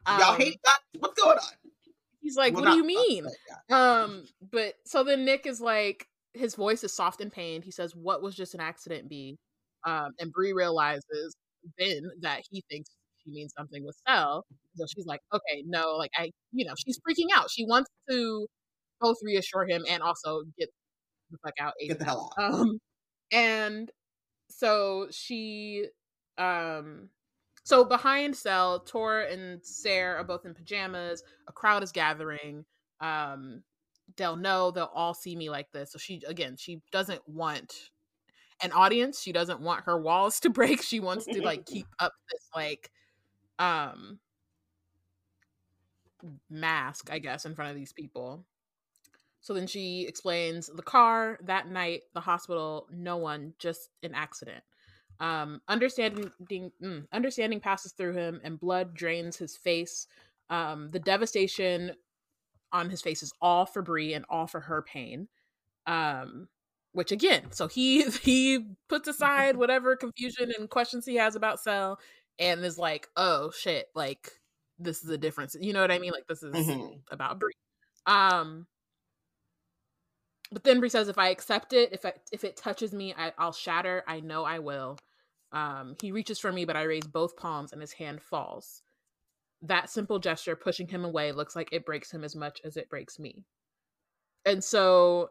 y'all 0.07 0.33
Um, 0.33 0.37
hate 0.37 0.59
that 0.63 0.79
what's 0.99 1.19
going 1.19 1.37
on 1.37 1.43
He's 2.19 2.37
like, 2.37 2.53
Well, 2.53 2.63
what 2.63 2.71
do 2.71 2.77
you 2.77 2.85
mean? 2.85 3.25
Um, 3.69 4.23
but 4.51 4.75
so 4.85 5.03
then 5.03 5.25
Nick 5.25 5.45
is 5.45 5.59
like, 5.59 6.07
his 6.33 6.55
voice 6.55 6.83
is 6.83 6.93
soft 6.93 7.21
and 7.21 7.31
pained. 7.31 7.63
He 7.63 7.69
says, 7.69 7.95
"What 7.95 8.23
was 8.23 8.33
just 8.33 8.55
an 8.55 8.59
accident, 8.59 9.07
B?" 9.07 9.37
Um, 9.85 10.13
and 10.19 10.31
Bree 10.31 10.53
realizes 10.53 11.35
then 11.77 12.09
that 12.21 12.41
he 12.49 12.63
thinks 12.69 12.89
she 13.25 13.31
means 13.31 13.53
something 13.57 13.83
with 13.85 13.97
Sel. 14.07 14.45
So 14.75 14.85
she's 14.93 15.05
like, 15.05 15.21
"Okay, 15.33 15.63
no, 15.65 15.95
like 15.97 16.11
I, 16.17 16.31
you 16.51 16.65
know, 16.65 16.73
she's 16.77 16.99
freaking 16.99 17.27
out. 17.33 17.49
She 17.51 17.65
wants 17.65 17.89
to 18.09 18.47
both 19.01 19.17
reassure 19.23 19.67
him 19.67 19.83
and 19.89 20.01
also 20.03 20.43
get 20.57 20.69
the 21.31 21.37
fuck 21.43 21.53
out. 21.59 21.73
Get 21.79 21.99
the 21.99 22.05
hell 22.05 22.33
out. 22.37 22.53
Um, 22.53 22.79
and 23.31 23.91
so 24.49 25.07
she, 25.11 25.87
um, 26.37 27.09
so 27.63 27.83
behind 27.83 28.35
Sel, 28.35 28.79
Tor 28.79 29.21
and 29.21 29.63
Sarah 29.63 30.21
are 30.21 30.23
both 30.23 30.45
in 30.45 30.53
pajamas. 30.53 31.23
A 31.47 31.51
crowd 31.51 31.83
is 31.83 31.91
gathering. 31.91 32.65
Um, 32.99 33.63
they'll 34.17 34.35
know 34.35 34.71
they'll 34.71 34.91
all 34.93 35.13
see 35.13 35.35
me 35.35 35.49
like 35.49 35.71
this. 35.71 35.91
So 35.91 35.97
she, 35.97 36.21
again, 36.27 36.55
she 36.57 36.81
doesn't 36.91 37.21
want 37.27 37.89
an 38.61 38.71
audience. 38.71 39.21
She 39.21 39.31
doesn't 39.31 39.61
want 39.61 39.85
her 39.85 39.99
walls 39.99 40.39
to 40.41 40.49
break. 40.49 40.81
She 40.81 40.99
wants 40.99 41.25
to 41.25 41.41
like 41.41 41.65
keep 41.67 41.87
up 41.99 42.13
this 42.31 42.47
like, 42.55 42.91
um, 43.59 44.19
mask, 46.49 47.09
I 47.11 47.19
guess, 47.19 47.45
in 47.45 47.55
front 47.55 47.71
of 47.71 47.77
these 47.77 47.93
people. 47.93 48.45
So 49.41 49.53
then 49.53 49.67
she 49.67 50.05
explains 50.07 50.69
the 50.73 50.81
car, 50.81 51.37
that 51.43 51.69
night, 51.69 52.03
the 52.13 52.21
hospital, 52.21 52.87
no 52.91 53.17
one, 53.17 53.53
just 53.59 53.89
an 54.01 54.13
accident. 54.13 54.63
Um, 55.19 55.61
understanding 55.67 56.31
mm, 56.49 57.05
understanding 57.11 57.59
passes 57.59 57.91
through 57.91 58.13
him 58.13 58.41
and 58.43 58.59
blood 58.59 58.93
drains 58.93 59.37
his 59.37 59.55
face. 59.55 60.07
Um, 60.49 60.89
the 60.91 60.99
devastation 60.99 61.91
on 62.71 62.89
his 62.89 63.01
face 63.01 63.21
is 63.21 63.33
all 63.41 63.65
for 63.65 63.81
Bree 63.81 64.13
and 64.13 64.25
all 64.29 64.47
for 64.47 64.61
her 64.61 64.81
pain. 64.81 65.27
Um, 65.85 66.47
which 66.93 67.11
again, 67.11 67.51
so 67.51 67.67
he 67.67 68.03
he 68.23 68.65
puts 68.87 69.07
aside 69.07 69.57
whatever 69.57 69.95
confusion 69.95 70.51
and 70.57 70.69
questions 70.69 71.05
he 71.05 71.15
has 71.15 71.35
about 71.35 71.59
Sel 71.59 71.99
and 72.39 72.63
is 72.63 72.77
like, 72.77 73.07
oh 73.15 73.51
shit, 73.51 73.87
like 73.95 74.31
this 74.79 75.03
is 75.03 75.09
a 75.09 75.17
difference. 75.17 75.55
You 75.59 75.73
know 75.73 75.81
what 75.81 75.91
I 75.91 75.99
mean? 75.99 76.11
Like 76.11 76.27
this 76.27 76.43
is 76.43 76.53
Mhm. 76.53 77.01
about 77.11 77.39
Bree. 77.39 77.53
Um, 78.05 78.67
but 80.51 80.63
then 80.63 80.79
Bree 80.79 80.89
says, 80.89 81.07
"If 81.07 81.17
I 81.17 81.29
accept 81.29 81.73
it, 81.73 81.93
if 81.93 82.05
I, 82.05 82.13
if 82.31 82.43
it 82.43 82.57
touches 82.57 82.93
me, 82.93 83.13
I, 83.17 83.33
I'll 83.37 83.53
shatter. 83.53 84.03
I 84.07 84.19
know 84.19 84.43
I 84.43 84.59
will." 84.59 84.97
Um, 85.51 85.95
he 86.01 86.11
reaches 86.11 86.39
for 86.39 86.51
me, 86.51 86.65
but 86.65 86.75
I 86.75 86.83
raise 86.83 87.05
both 87.07 87.35
palms, 87.37 87.71
and 87.71 87.81
his 87.81 87.93
hand 87.93 88.21
falls. 88.21 88.81
That 89.61 89.89
simple 89.89 90.19
gesture, 90.19 90.55
pushing 90.55 90.87
him 90.87 91.05
away, 91.05 91.31
looks 91.31 91.55
like 91.55 91.69
it 91.71 91.85
breaks 91.85 92.11
him 92.11 92.23
as 92.23 92.35
much 92.35 92.61
as 92.63 92.77
it 92.77 92.89
breaks 92.89 93.17
me. 93.19 93.45
And 94.45 94.63
so, 94.63 95.29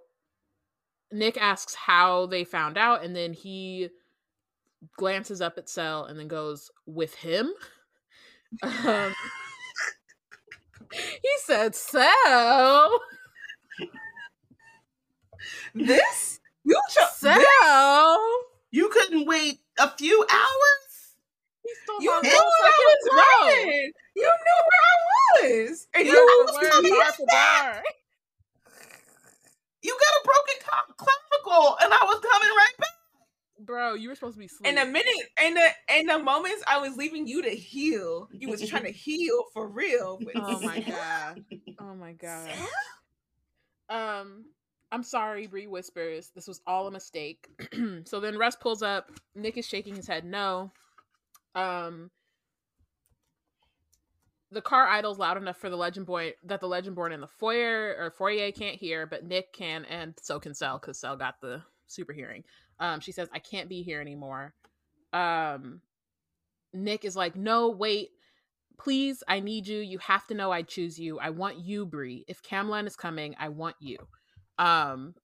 Nick 1.13 1.37
asks 1.37 1.75
how 1.75 2.27
they 2.27 2.45
found 2.45 2.79
out, 2.79 3.05
and 3.05 3.15
then 3.15 3.33
he 3.33 3.91
glances 4.97 5.41
up 5.41 5.59
at 5.59 5.69
Sel 5.69 6.05
and 6.05 6.19
then 6.19 6.29
goes, 6.29 6.71
"With 6.87 7.15
him." 7.15 7.53
Um, 8.63 9.15
he 10.93 11.31
said, 11.47 11.75
"Sel." 11.75 13.01
This 15.75 16.41
you 16.65 16.79
cho- 16.91 17.07
Sel. 17.15 18.19
You 18.71 18.89
couldn't 18.91 19.27
wait 19.27 19.61
a 19.79 19.91
few 19.97 20.25
hours? 20.31 21.17
He 21.63 21.71
stole 21.83 22.03
you 22.03 22.11
my 22.11 22.21
knew 22.21 22.31
where 22.31 22.41
I 22.41 22.79
was 22.87 23.09
going. 23.41 23.93
You 24.17 24.23
knew 24.23 24.61
where 24.69 24.85
I 24.85 24.95
was, 25.67 25.89
and 25.95 26.07
you 26.07 26.13
for 26.13 26.53
was 26.53 26.69
coming 26.71 26.93
bar 26.93 27.13
for 27.13 27.27
bar. 27.27 27.83
You 29.83 29.99
got 29.99 30.21
a 30.21 30.23
broken 30.25 30.95
clavicle, 30.97 31.77
and 31.83 31.93
I 31.93 32.05
was 32.05 32.21
coming 32.21 32.51
right 32.57 32.77
back. 32.79 32.92
Bro, 33.65 33.95
you 33.95 34.09
were 34.09 34.15
supposed 34.15 34.35
to 34.35 34.41
be 34.41 34.49
sleeping. 34.49 34.73
In 34.73 34.79
asleep. 34.79 34.87
the 34.89 34.93
minute, 34.93 35.29
in 35.49 35.55
the 35.55 35.99
in 36.01 36.07
the 36.07 36.19
moments 36.19 36.63
I 36.67 36.79
was 36.79 36.97
leaving 36.97 37.27
you 37.27 37.43
to 37.43 37.51
heal, 37.51 38.29
you 38.33 38.49
was 38.49 38.67
trying 38.69 38.85
to 38.85 38.91
heal 38.93 39.45
for 39.53 39.69
real. 39.69 40.19
but- 40.23 40.33
Oh 40.37 40.61
my 40.61 40.81
god. 40.89 41.45
Oh 41.79 41.95
my 41.95 42.13
god. 42.13 42.51
Um, 43.89 44.45
I'm 44.91 45.03
sorry, 45.03 45.47
Bree 45.47 45.67
whispers. 45.67 46.31
This 46.35 46.47
was 46.47 46.61
all 46.67 46.87
a 46.87 46.91
mistake. 46.91 47.49
so 48.05 48.21
then 48.21 48.39
Russ 48.39 48.57
pulls 48.57 48.83
up. 48.83 49.11
Nick 49.35 49.57
is 49.59 49.67
shaking 49.67 49.95
his 49.97 50.07
head 50.07 50.25
no. 50.25 50.71
Um 51.55 52.11
the 54.51 54.61
car 54.63 54.87
idles 54.87 55.19
loud 55.19 55.37
enough 55.39 55.57
for 55.57 55.71
the 55.71 55.77
legend 55.77 56.05
boy 56.07 56.35
that 56.45 56.61
the 56.61 56.69
Legendborn 56.69 57.13
in 57.13 57.21
the 57.23 57.27
foyer 57.27 57.97
or 57.99 58.11
foyer 58.11 58.51
can't 58.53 58.77
hear, 58.77 59.07
but 59.07 59.25
Nick 59.25 59.53
can 59.55 59.85
and 59.87 60.15
so 60.21 60.39
can 60.39 60.53
Sel 60.55 60.79
because 60.79 60.99
Sel 60.99 61.17
got 61.17 61.41
the 61.41 61.63
super 61.87 62.13
hearing. 62.13 62.45
Um, 62.83 62.99
she 63.01 63.13
says, 63.13 63.29
I 63.33 63.39
can't 63.39 63.69
be 63.69 63.83
here 63.83 64.01
anymore. 64.01 64.55
Um 65.13 65.81
Nick 66.75 67.05
is 67.05 67.15
like, 67.15 67.37
no, 67.37 67.69
wait, 67.69 68.09
please, 68.79 69.23
I 69.29 69.41
need 69.41 69.67
you. 69.69 69.79
You 69.79 69.99
have 69.99 70.27
to 70.29 70.35
know 70.35 70.51
I 70.51 70.63
choose 70.63 70.99
you. 70.99 71.19
I 71.21 71.31
want 71.31 71.59
you, 71.59 71.87
Bree. 71.87 72.25
If 72.27 72.43
Camlann 72.43 72.87
is 72.87 72.97
coming, 72.97 73.37
I 73.39 73.51
want 73.51 73.77
you. 73.81 73.99
Um 74.59 75.15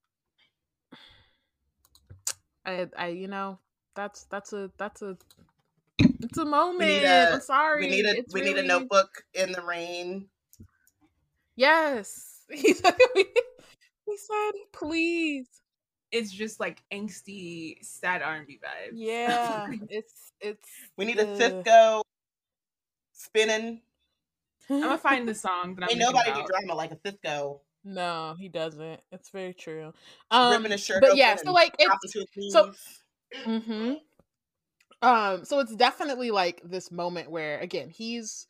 I 2.64 2.86
I 2.96 3.08
you 3.08 3.26
know, 3.28 3.58
that's 3.96 4.24
that's 4.24 4.52
a 4.52 4.70
that's 4.78 5.02
a 5.02 5.16
it's 5.98 6.38
a 6.38 6.44
moment. 6.44 7.04
a- 7.04 7.32
I'm 7.34 7.40
sorry. 7.40 7.86
We 7.86 7.90
need 7.90 8.06
a 8.06 8.18
It's 8.18 8.32
we 8.34 8.40
need 8.42 8.58
a 8.58 8.62
notebook 8.62 9.24
in 9.34 9.50
the 9.52 9.62
rain. 9.62 10.28
Yes. 11.56 12.36
He 12.50 12.72
said, 12.72 12.94
he 14.06 14.16
said, 14.16 14.52
please. 14.72 15.48
It's 16.10 16.30
just 16.30 16.58
like 16.60 16.82
angsty, 16.92 17.76
sad 17.84 18.22
R 18.22 18.36
and 18.36 18.46
B 18.46 18.58
vibes. 18.62 18.92
Yeah. 18.94 19.68
It's 19.90 20.32
it's 20.40 20.68
We 20.96 21.04
need 21.04 21.18
a 21.18 21.28
Ugh. 21.28 21.38
Sisqó 21.64 22.02
spinning. 23.12 23.80
I'm 24.70 24.80
gonna 24.80 24.98
find 25.10 25.28
the 25.28 25.34
song 25.34 25.74
that 25.76 25.84
I'm 25.84 25.90
Ain't 25.90 25.98
thinking 26.00 26.14
nobody 26.14 26.32
do 26.32 26.46
drama 26.46 26.74
like 26.74 26.92
a 26.92 26.96
Sisqó 26.96 27.60
No, 27.84 28.36
he 28.38 28.48
doesn't. 28.48 29.00
It's 29.12 29.30
very 29.30 29.54
true. 29.54 29.92
Um 30.30 30.52
ripping 30.52 30.72
his 30.72 30.84
shirt 30.84 31.00
but 31.00 31.16
yeah, 31.16 31.36
so 31.36 31.52
like 31.52 31.74
it's 31.78 32.12
to 32.12 32.18
his 32.20 32.28
knees. 32.36 32.52
so- 32.52 32.72
Mm-hmm. 33.44 33.94
Um, 35.00 35.44
so 35.44 35.60
it's 35.60 35.76
definitely 35.76 36.30
like 36.30 36.60
this 36.64 36.90
moment 36.90 37.30
where 37.30 37.58
again 37.60 37.90
he's 37.90 38.46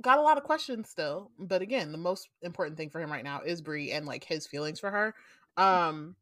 got 0.00 0.18
a 0.18 0.22
lot 0.22 0.38
of 0.38 0.44
questions 0.44 0.88
still, 0.88 1.32
but 1.38 1.60
again, 1.60 1.90
the 1.92 1.98
most 1.98 2.28
important 2.42 2.76
thing 2.76 2.88
for 2.88 3.00
him 3.00 3.10
right 3.10 3.24
now 3.24 3.42
is 3.42 3.60
Bree 3.60 3.90
and 3.90 4.06
like 4.06 4.22
his 4.24 4.46
feelings 4.46 4.78
for 4.78 4.90
her. 4.90 5.14
Um, 5.56 6.14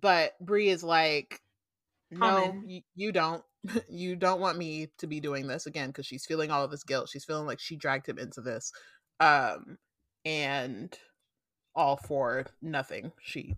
but 0.00 0.38
Bree 0.40 0.68
is 0.68 0.82
like, 0.82 1.40
no, 2.10 2.62
you, 2.66 2.82
you 2.94 3.12
don't. 3.12 3.42
you 3.90 4.14
don't 4.14 4.40
want 4.40 4.56
me 4.56 4.88
to 4.98 5.06
be 5.06 5.18
doing 5.20 5.46
this 5.46 5.66
again 5.66 5.88
because 5.88 6.06
she's 6.06 6.24
feeling 6.24 6.50
all 6.50 6.62
of 6.64 6.70
this 6.70 6.84
guilt. 6.84 7.08
She's 7.08 7.24
feeling 7.24 7.46
like 7.46 7.58
she 7.58 7.76
dragged 7.76 8.08
him 8.08 8.18
into 8.18 8.40
this, 8.40 8.72
um, 9.20 9.78
and 10.24 10.96
all 11.74 11.96
for 11.96 12.46
nothing. 12.62 13.12
She 13.20 13.56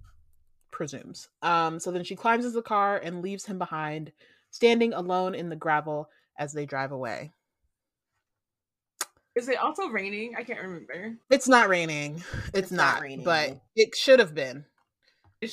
presumes. 0.70 1.28
Um, 1.43 1.78
so 1.78 1.91
then 1.91 2.05
she 2.05 2.16
climbs 2.16 2.45
into 2.45 2.57
the 2.57 2.62
car 2.62 2.97
and 2.97 3.22
leaves 3.22 3.45
him 3.45 3.59
behind, 3.59 4.12
standing 4.51 4.95
alone 4.95 5.34
in 5.34 5.49
the 5.49 5.57
gravel 5.57 6.09
as 6.38 6.53
they 6.53 6.64
drive 6.66 6.93
away. 6.93 7.32
Is 9.36 9.49
it 9.49 9.59
also 9.59 9.88
raining? 9.88 10.34
I 10.36 10.43
can't 10.43 10.61
remember. 10.61 11.16
It's 11.30 11.47
not 11.49 11.68
raining. 11.68 12.16
It's, 12.49 12.51
It's 12.55 12.70
not 12.72 12.95
not, 12.95 13.03
raining. 13.03 13.24
but 13.24 13.61
it 13.76 13.95
should 13.95 14.18
have 14.18 14.34
been. 14.34 14.64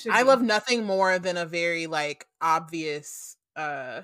I 0.10 0.24
love 0.24 0.42
nothing 0.42 0.86
more 0.86 1.20
than 1.20 1.38
a 1.38 1.46
very 1.46 1.88
like 1.88 2.28
obvious 2.42 3.38
uh 3.56 4.02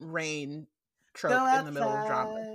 rain 0.00 0.66
trope 1.14 1.40
in 1.52 1.64
the 1.64 1.72
middle 1.72 1.92
of 1.92 2.06
drama. 2.06 2.46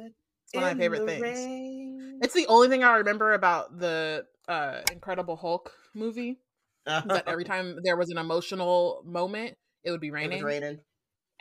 It's 0.45 0.53
one 0.53 0.63
of 0.63 0.77
my 0.77 0.81
favorite 0.83 1.05
things. 1.05 1.21
rain. 1.21 2.19
It's 2.21 2.33
the 2.33 2.47
only 2.47 2.67
thing 2.69 2.83
I 2.83 2.97
remember 2.97 3.33
about 3.33 3.79
the 3.79 4.25
uh 4.47 4.81
Incredible 4.91 5.35
Hulk 5.35 5.73
movie. 5.93 6.39
is 6.87 7.03
that 7.05 7.27
every 7.27 7.43
time 7.43 7.77
there 7.83 7.97
was 7.97 8.09
an 8.09 8.17
emotional 8.17 9.03
moment, 9.05 9.57
it 9.83 9.91
would 9.91 10.01
be 10.01 10.11
raining. 10.11 10.39
it 10.39 10.43
was 10.43 10.53
raining. 10.53 10.79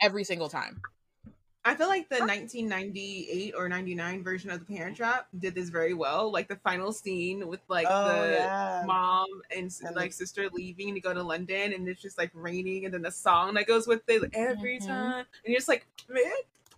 Every 0.01 0.23
single 0.23 0.49
time. 0.49 0.81
I 1.63 1.75
feel 1.75 1.87
like 1.87 2.09
the 2.09 2.23
1998 2.23 3.53
or 3.55 3.69
99 3.69 4.23
version 4.23 4.49
of 4.49 4.59
the 4.59 4.65
Parent 4.65 4.97
Trap 4.97 5.27
did 5.37 5.53
this 5.53 5.69
very 5.69 5.93
well. 5.93 6.31
Like 6.31 6.47
the 6.47 6.55
final 6.55 6.91
scene 6.91 7.47
with 7.47 7.59
like 7.67 7.87
oh 7.89 8.03
the 8.03 8.49
yeah. 8.49 8.81
mom 8.81 9.27
and, 9.55 9.71
And 9.83 9.95
like 9.95 10.11
sister 10.11 10.49
leaving 10.51 10.95
to 10.95 10.99
go 10.99 11.13
to 11.13 11.21
London, 11.21 11.73
and 11.73 11.87
it's 11.87 12.01
just 12.01 12.17
like 12.17 12.31
raining, 12.33 12.85
and 12.85 12.93
then 12.93 13.03
the 13.03 13.11
song 13.11 13.53
that 13.55 13.67
goes 13.67 13.87
with 13.87 14.01
it 14.09 14.21
like, 14.23 14.31
every 14.35 14.79
Mhm. 14.79 14.87
time, 14.87 15.19
and 15.19 15.51
you're 15.51 15.57
just 15.57 15.67
like, 15.69 15.85
man, 16.09 16.23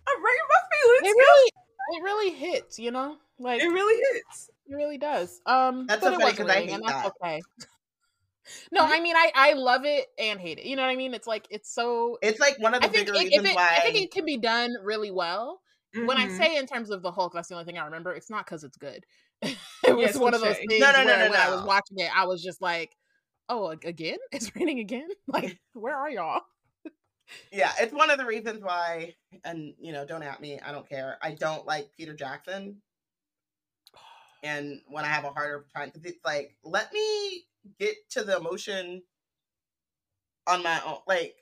I'm 0.06 0.22
writing 0.22 0.46
my 0.50 0.60
feelings. 0.76 1.02
It 1.08 1.16
really 1.16 1.50
it 1.96 2.02
really 2.02 2.30
hits, 2.34 2.78
you 2.78 2.90
know? 2.90 3.16
Like 3.38 3.60
It 3.60 3.66
really 3.66 4.00
hits. 4.14 4.50
It 4.68 4.74
really 4.74 4.98
does. 4.98 5.40
Um, 5.46 5.86
That's 5.86 6.00
but 6.00 6.08
so 6.08 6.12
it 6.12 6.16
funny 6.16 6.22
wasn't 6.22 6.48
'cause 6.48 6.48
I 6.48 6.60
raining, 6.60 6.74
and 6.74 6.82
hate 6.82 6.86
that's 6.86 7.04
that. 7.04 7.12
okay. 7.22 7.42
No, 8.72 8.84
I 8.86 9.00
mean, 9.00 9.16
I 9.16 9.30
I 9.34 9.52
love 9.54 9.84
it 9.84 10.08
and 10.18 10.40
hate 10.40 10.58
it. 10.58 10.66
You 10.66 10.76
know 10.76 10.82
what 10.82 10.90
I 10.90 10.96
mean? 10.96 11.14
It's 11.14 11.26
like 11.26 11.46
it's 11.50 11.70
so. 11.72 12.18
It's 12.20 12.40
like 12.40 12.58
one 12.58 12.74
of 12.74 12.82
the 12.82 12.88
I 12.88 12.88
think 12.88 13.04
bigger 13.04 13.14
it, 13.14 13.28
reasons 13.30 13.52
it, 13.52 13.58
why 13.58 13.76
I 13.76 13.80
think 13.80 13.96
it 13.96 14.12
can 14.12 14.24
be 14.24 14.38
done 14.38 14.74
really 14.82 15.10
well. 15.10 15.60
When 16.00 16.18
I 16.18 16.26
Mhm. 16.26 16.28
say 16.28 16.56
in 16.58 16.66
terms 16.66 16.90
of 16.90 17.02
the 17.02 17.12
Hulk, 17.12 17.32
that's 17.34 17.48
the 17.48 17.54
only 17.54 17.64
thing 17.66 17.78
I 17.78 17.84
remember. 17.86 18.12
It's 18.14 18.30
not 18.30 18.44
because 18.46 18.64
it's 18.64 18.76
good. 18.76 19.06
it 19.42 19.96
was 19.96 20.14
Yes, 20.14 20.18
one 20.18 20.34
of 20.34 20.40
those 20.40 20.58
cliche. 20.58 20.68
things 20.68 20.90
No, 20.90 20.92
no, 20.92 21.04
no, 21.04 21.16
where 21.16 21.26
no, 21.28 21.30
when 21.30 21.40
I 21.40 21.48
was 21.48 21.62
watching 21.62 21.98
it, 21.98 22.14
I 22.16 22.26
was 22.26 22.42
just 22.42 22.60
like, 22.60 22.96
"Oh, 23.48 23.68
again? 23.68 24.18
It's 24.32 24.54
raining 24.56 24.80
again? 24.80 25.08
Like, 25.28 25.60
where 25.74 25.96
are 25.96 26.10
y'all?" 26.10 26.42
yeah, 27.52 27.72
it's 27.78 27.92
one 27.92 28.10
of 28.10 28.18
the 28.18 28.26
reasons 28.26 28.62
why, 28.62 29.14
and 29.44 29.74
you 29.78 29.92
know, 29.92 30.04
don't 30.04 30.22
at 30.22 30.40
me, 30.40 30.60
I 30.60 30.72
don't 30.72 30.88
care. 30.88 31.18
I 31.22 31.32
don't 31.34 31.66
like 31.66 31.92
Peter 31.96 32.14
Jackson. 32.14 32.82
and 34.42 34.80
when 34.88 35.04
I 35.04 35.08
have 35.08 35.24
a 35.24 35.30
harder 35.30 35.66
time 35.74 35.90
because 35.92 36.04
it's 36.04 36.24
like 36.24 36.56
let 36.62 36.92
me 36.92 37.44
get 37.78 37.94
to 38.10 38.24
the 38.24 38.36
emotion 38.36 39.02
on 40.46 40.62
my 40.62 40.80
own. 40.86 40.98
Like 41.06 41.36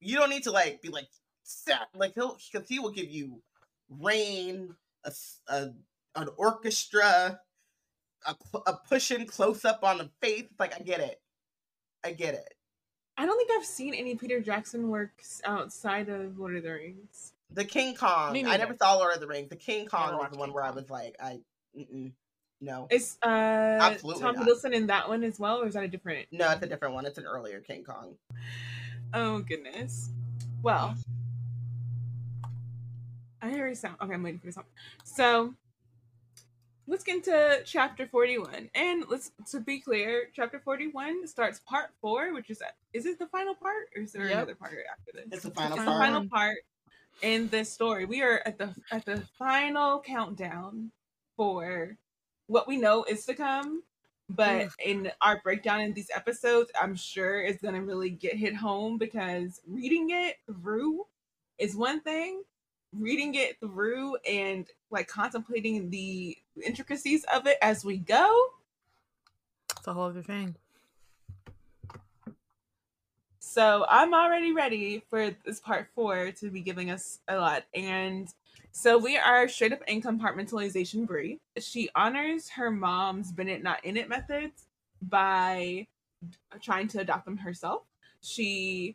you 0.00 0.16
don't 0.16 0.30
need 0.30 0.44
to 0.44 0.52
like 0.52 0.82
be 0.82 0.88
like 0.88 1.08
sad. 1.42 1.86
Like 1.94 2.14
he'll 2.14 2.38
because 2.52 2.68
he 2.68 2.78
will 2.78 2.90
give 2.90 3.10
you 3.10 3.42
rain, 3.88 4.74
a, 5.04 5.12
a 5.48 5.70
an 6.14 6.28
orchestra, 6.36 7.40
a, 8.26 8.36
a 8.66 8.78
pushing 8.88 9.26
close 9.26 9.64
up 9.64 9.82
on 9.82 9.98
the 9.98 10.10
face. 10.20 10.44
Like 10.58 10.74
I 10.78 10.82
get 10.82 11.00
it, 11.00 11.20
I 12.04 12.12
get 12.12 12.34
it. 12.34 12.54
I 13.16 13.26
don't 13.26 13.36
think 13.36 13.50
I've 13.50 13.66
seen 13.66 13.94
any 13.94 14.14
Peter 14.14 14.40
Jackson 14.40 14.90
works 14.90 15.42
outside 15.44 16.08
of 16.08 16.38
Lord 16.38 16.56
of 16.56 16.62
the 16.62 16.72
Rings. 16.72 17.32
The 17.50 17.64
King 17.64 17.96
Kong. 17.96 18.36
I 18.46 18.56
never 18.56 18.76
saw 18.76 18.94
Lord 18.94 19.14
of 19.14 19.20
the 19.20 19.26
Rings. 19.26 19.48
The 19.48 19.56
King 19.56 19.86
Kong 19.86 20.16
was 20.16 20.30
the 20.30 20.38
one 20.38 20.48
King 20.48 20.54
where 20.54 20.64
I 20.64 20.70
was 20.70 20.88
like, 20.88 21.16
I 21.20 21.40
mm-mm, 21.76 22.12
no, 22.60 22.86
Is 22.90 23.16
uh 23.22 23.28
Absolutely 23.28 24.22
Tom 24.22 24.34
not. 24.36 24.46
Hiddleston 24.48 24.72
in 24.72 24.86
that 24.88 25.08
one 25.08 25.22
as 25.24 25.38
well, 25.38 25.62
or 25.62 25.66
is 25.68 25.74
that 25.74 25.84
a 25.84 25.88
different? 25.88 26.26
no, 26.32 26.50
it's 26.50 26.62
a 26.62 26.66
different 26.66 26.94
one. 26.94 27.06
It's 27.06 27.18
an 27.18 27.24
earlier 27.26 27.60
King 27.60 27.84
Kong. 27.84 28.14
Oh 29.14 29.38
goodness. 29.40 30.10
Well, 30.62 30.94
I 33.40 33.52
already 33.58 33.74
sound 33.76 33.96
okay. 34.02 34.12
I'm 34.14 34.22
waiting 34.22 34.40
for 34.40 34.46
this 34.46 34.56
song. 34.56 34.64
So 35.04 35.54
let's 36.88 37.04
get 37.04 37.16
into 37.16 37.60
chapter 37.64 38.06
41, 38.06 38.70
and 38.74 39.04
let's 39.08 39.30
to 39.52 39.60
be 39.60 39.78
clear, 39.78 40.24
chapter 40.34 40.58
41 40.58 41.26
starts 41.28 41.60
part 41.60 41.90
four, 42.00 42.34
which 42.34 42.50
is 42.50 42.60
is 42.92 43.06
it 43.06 43.18
the 43.18 43.26
final 43.28 43.54
part, 43.54 43.86
or 43.94 44.02
is 44.02 44.12
there 44.12 44.24
Yep. 44.26 44.32
another 44.36 44.54
part 44.56 44.72
after 44.90 45.12
this? 45.14 45.26
It's 45.30 45.42
the 45.44 45.50
final 45.52 45.76
It's 45.76 45.84
part. 45.84 45.98
the 45.98 46.04
final 46.04 46.28
part 46.28 46.56
in 47.22 47.48
this 47.48 47.70
story. 47.72 48.04
We 48.04 48.22
are 48.22 48.42
at 48.44 48.58
the 48.58 48.74
at 48.90 49.04
the 49.04 49.22
final 49.38 50.00
countdown 50.00 50.90
for 51.36 51.96
what 52.48 52.66
we 52.66 52.76
know 52.76 53.04
is 53.04 53.24
to 53.26 53.34
come. 53.34 53.82
But 54.30 54.68
in 54.84 55.10
our 55.22 55.40
breakdown 55.42 55.80
in 55.80 55.94
these 55.94 56.10
episodes, 56.14 56.70
I'm 56.78 56.94
sure 56.94 57.40
it's 57.40 57.62
gonna 57.62 57.82
really 57.82 58.10
get 58.10 58.34
hit 58.36 58.54
home 58.54 58.98
because 58.98 59.60
reading 59.66 60.10
it 60.10 60.36
through 60.46 61.06
is 61.58 61.74
one 61.74 62.00
thing. 62.00 62.42
Reading 62.92 63.34
it 63.34 63.58
through 63.60 64.16
and 64.28 64.66
like 64.90 65.08
contemplating 65.08 65.90
the 65.90 66.36
intricacies 66.62 67.24
of 67.32 67.46
it 67.46 67.58
as 67.62 67.84
we 67.84 67.98
go. 67.98 68.30
It's 69.76 69.86
a 69.86 69.92
whole 69.92 70.04
other 70.04 70.22
thing. 70.22 70.56
So 73.38 73.86
I'm 73.88 74.12
already 74.12 74.52
ready 74.52 75.02
for 75.08 75.34
this 75.44 75.58
part 75.58 75.88
four 75.94 76.32
to 76.32 76.50
be 76.50 76.60
giving 76.60 76.90
us 76.90 77.20
a 77.28 77.36
lot. 77.36 77.64
And 77.74 78.28
so 78.78 78.96
we 78.96 79.16
are 79.16 79.48
straight 79.48 79.72
up 79.72 79.82
in 79.88 80.00
compartmentalization 80.00 81.04
Bree. 81.04 81.40
She 81.58 81.90
honors 81.96 82.48
her 82.50 82.70
mom's 82.70 83.32
Bennett 83.32 83.60
not 83.60 83.84
in 83.84 83.96
it 83.96 84.08
methods 84.08 84.68
by 85.02 85.88
trying 86.62 86.86
to 86.88 87.00
adopt 87.00 87.24
them 87.24 87.38
herself. 87.38 87.82
She, 88.20 88.94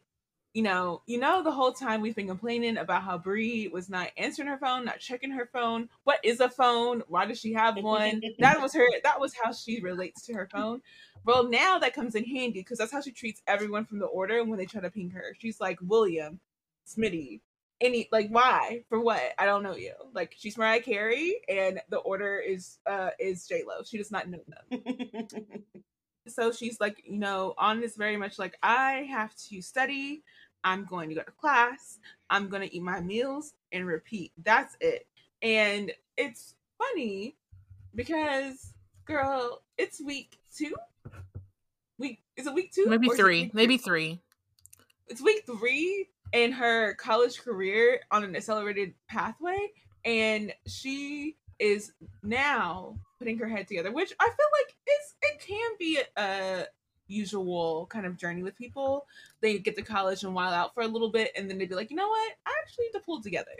you 0.53 0.63
know, 0.63 1.01
you 1.05 1.19
know, 1.19 1.43
the 1.43 1.51
whole 1.51 1.73
time 1.73 1.99
we've 1.99 2.15
been 2.15 2.29
complaining 2.29 2.77
about 2.77 3.03
how 3.03 3.17
Bree 3.17 3.67
was 3.67 3.89
not 3.89 4.11
answering 4.15 4.47
her 4.47 4.57
phone, 4.57 4.85
not 4.85 5.01
checking 5.01 5.31
her 5.31 5.49
phone. 5.51 5.89
What 6.05 6.21
is 6.23 6.39
a 6.39 6.49
phone? 6.49 7.03
Why 7.09 7.25
does 7.25 7.41
she 7.41 7.51
have 7.51 7.75
one? 7.75 8.21
that 8.39 8.61
was 8.61 8.73
her. 8.73 8.87
That 9.03 9.19
was 9.19 9.33
how 9.43 9.51
she 9.51 9.81
relates 9.81 10.25
to 10.27 10.33
her 10.33 10.47
phone. 10.49 10.81
Well, 11.25 11.49
now 11.49 11.77
that 11.79 11.93
comes 11.93 12.15
in 12.15 12.23
handy 12.23 12.61
because 12.61 12.77
that's 12.77 12.93
how 12.93 13.01
she 13.01 13.11
treats 13.11 13.41
everyone 13.47 13.83
from 13.83 13.99
the 13.99 14.05
order 14.05 14.45
when 14.45 14.57
they 14.57 14.65
try 14.65 14.79
to 14.79 14.89
ping 14.89 15.09
her. 15.09 15.35
She's 15.39 15.59
like 15.59 15.79
William, 15.81 16.39
Smitty, 16.87 17.41
any 17.83 18.07
like 18.11 18.29
why 18.29 18.83
for 18.89 18.99
what? 18.99 19.21
I 19.37 19.45
don't 19.45 19.61
know 19.63 19.75
you. 19.75 19.93
Like 20.13 20.33
she's 20.37 20.57
Mariah 20.57 20.81
Carey, 20.81 21.41
and 21.49 21.79
the 21.89 21.97
order 21.97 22.39
is 22.39 22.79
uh 22.87 23.09
is 23.19 23.45
J 23.47 23.63
Lo. 23.67 23.83
She 23.85 23.97
does 23.97 24.11
not 24.11 24.27
know 24.29 24.39
them. 24.69 24.81
So 26.27 26.53
she's 26.53 26.79
like, 26.79 27.01
you 27.05 27.17
know, 27.17 27.53
on 27.57 27.81
this 27.81 27.97
very 27.97 28.15
much 28.15 28.39
like 28.39 28.57
I 28.63 29.05
have 29.11 29.35
to 29.49 29.61
study. 29.61 30.23
I'm 30.63 30.85
going 30.85 31.09
to 31.09 31.15
go 31.15 31.21
to 31.21 31.31
class. 31.31 31.99
I'm 32.29 32.47
going 32.47 32.61
to 32.61 32.73
eat 32.73 32.81
my 32.81 33.01
meals 33.01 33.53
and 33.73 33.85
repeat. 33.85 34.31
That's 34.41 34.77
it. 34.79 35.05
And 35.41 35.91
it's 36.15 36.55
funny 36.77 37.35
because 37.93 38.73
girl, 39.05 39.63
it's 39.77 40.01
week 40.01 40.37
two. 40.55 40.73
Week 41.97 42.21
is 42.37 42.47
it 42.47 42.53
week 42.53 42.71
two? 42.71 42.85
Maybe 42.87 43.09
Or 43.09 43.13
is 43.13 43.19
it 43.19 43.23
three. 43.23 43.51
Maybe 43.53 43.77
three. 43.77 44.21
it's 45.07 45.21
week 45.21 45.43
three 45.45 46.07
in 46.33 46.51
her 46.51 46.95
college 46.95 47.39
career 47.39 48.01
on 48.11 48.23
an 48.23 48.35
accelerated 48.35 48.93
pathway 49.07 49.69
and 50.03 50.53
she 50.67 51.37
is 51.59 51.93
now 52.23 52.97
putting 53.19 53.37
her 53.37 53.47
head 53.47 53.67
together 53.67 53.91
which 53.91 54.11
i 54.19 54.25
feel 54.25 54.47
like 54.59 54.75
is 54.87 55.15
it 55.21 55.39
can 55.39 55.71
be 55.79 55.99
a 56.17 56.65
usual 57.07 57.85
kind 57.91 58.05
of 58.05 58.17
journey 58.17 58.41
with 58.43 58.55
people 58.57 59.05
they 59.41 59.59
get 59.59 59.75
to 59.75 59.81
college 59.81 60.23
and 60.23 60.33
while 60.33 60.51
out 60.51 60.73
for 60.73 60.81
a 60.81 60.87
little 60.87 61.11
bit 61.11 61.31
and 61.37 61.49
then 61.49 61.57
they'd 61.57 61.69
be 61.69 61.75
like 61.75 61.91
you 61.91 61.95
know 61.95 62.07
what 62.07 62.33
i 62.45 62.51
actually 62.61 62.85
need 62.85 62.91
to 62.91 62.99
pull 62.99 63.21
together 63.21 63.51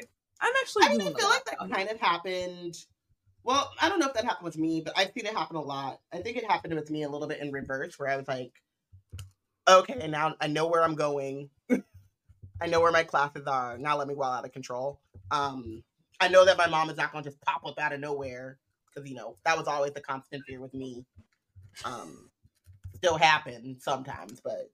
i'm 0.41 0.53
actually 0.61 0.83
I 0.85 0.97
mean, 0.97 1.01
I 1.01 1.19
feel 1.19 1.29
like 1.29 1.45
that 1.45 1.59
kind 1.71 1.89
of 1.89 1.99
happened. 1.99 2.75
Well, 3.43 3.71
I 3.81 3.89
don't 3.89 3.99
know 3.99 4.07
if 4.07 4.13
that 4.13 4.23
happened 4.23 4.45
with 4.45 4.57
me, 4.57 4.81
but 4.83 4.97
I've 4.97 5.11
seen 5.11 5.25
it 5.25 5.33
happen 5.35 5.57
a 5.57 5.61
lot. 5.61 5.99
I 6.13 6.17
think 6.19 6.37
it 6.37 6.49
happened 6.49 6.75
with 6.75 6.89
me 6.89 7.03
a 7.03 7.09
little 7.09 7.27
bit 7.27 7.41
in 7.41 7.51
reverse, 7.51 7.99
where 7.99 8.09
I 8.09 8.15
was 8.15 8.27
like, 8.27 8.53
okay, 9.67 10.07
now 10.07 10.35
I 10.39 10.47
know 10.47 10.67
where 10.67 10.83
I'm 10.83 10.95
going. 10.95 11.49
I 12.63 12.67
know 12.67 12.79
where 12.79 12.93
my 12.93 13.03
classes 13.03 13.45
are. 13.45 13.77
Now 13.77 13.97
let 13.97 14.07
me 14.07 14.15
go 14.15 14.23
out 14.23 14.45
of 14.45 14.53
control. 14.53 15.01
Um, 15.31 15.83
I 16.21 16.29
know 16.29 16.45
that 16.45 16.57
my 16.57 16.67
mom 16.67 16.89
is 16.89 16.95
not 16.95 17.11
going 17.11 17.21
to 17.25 17.29
just 17.29 17.41
pop 17.41 17.65
up 17.65 17.77
out 17.77 17.91
of 17.91 17.99
nowhere 17.99 18.57
because 18.87 19.09
you 19.09 19.15
know 19.15 19.35
that 19.43 19.57
was 19.57 19.67
always 19.67 19.91
the 19.91 19.99
constant 19.99 20.45
fear 20.47 20.61
with 20.61 20.73
me. 20.73 21.03
Um, 21.83 22.29
still 22.95 23.17
happen 23.17 23.75
sometimes, 23.81 24.39
but 24.41 24.71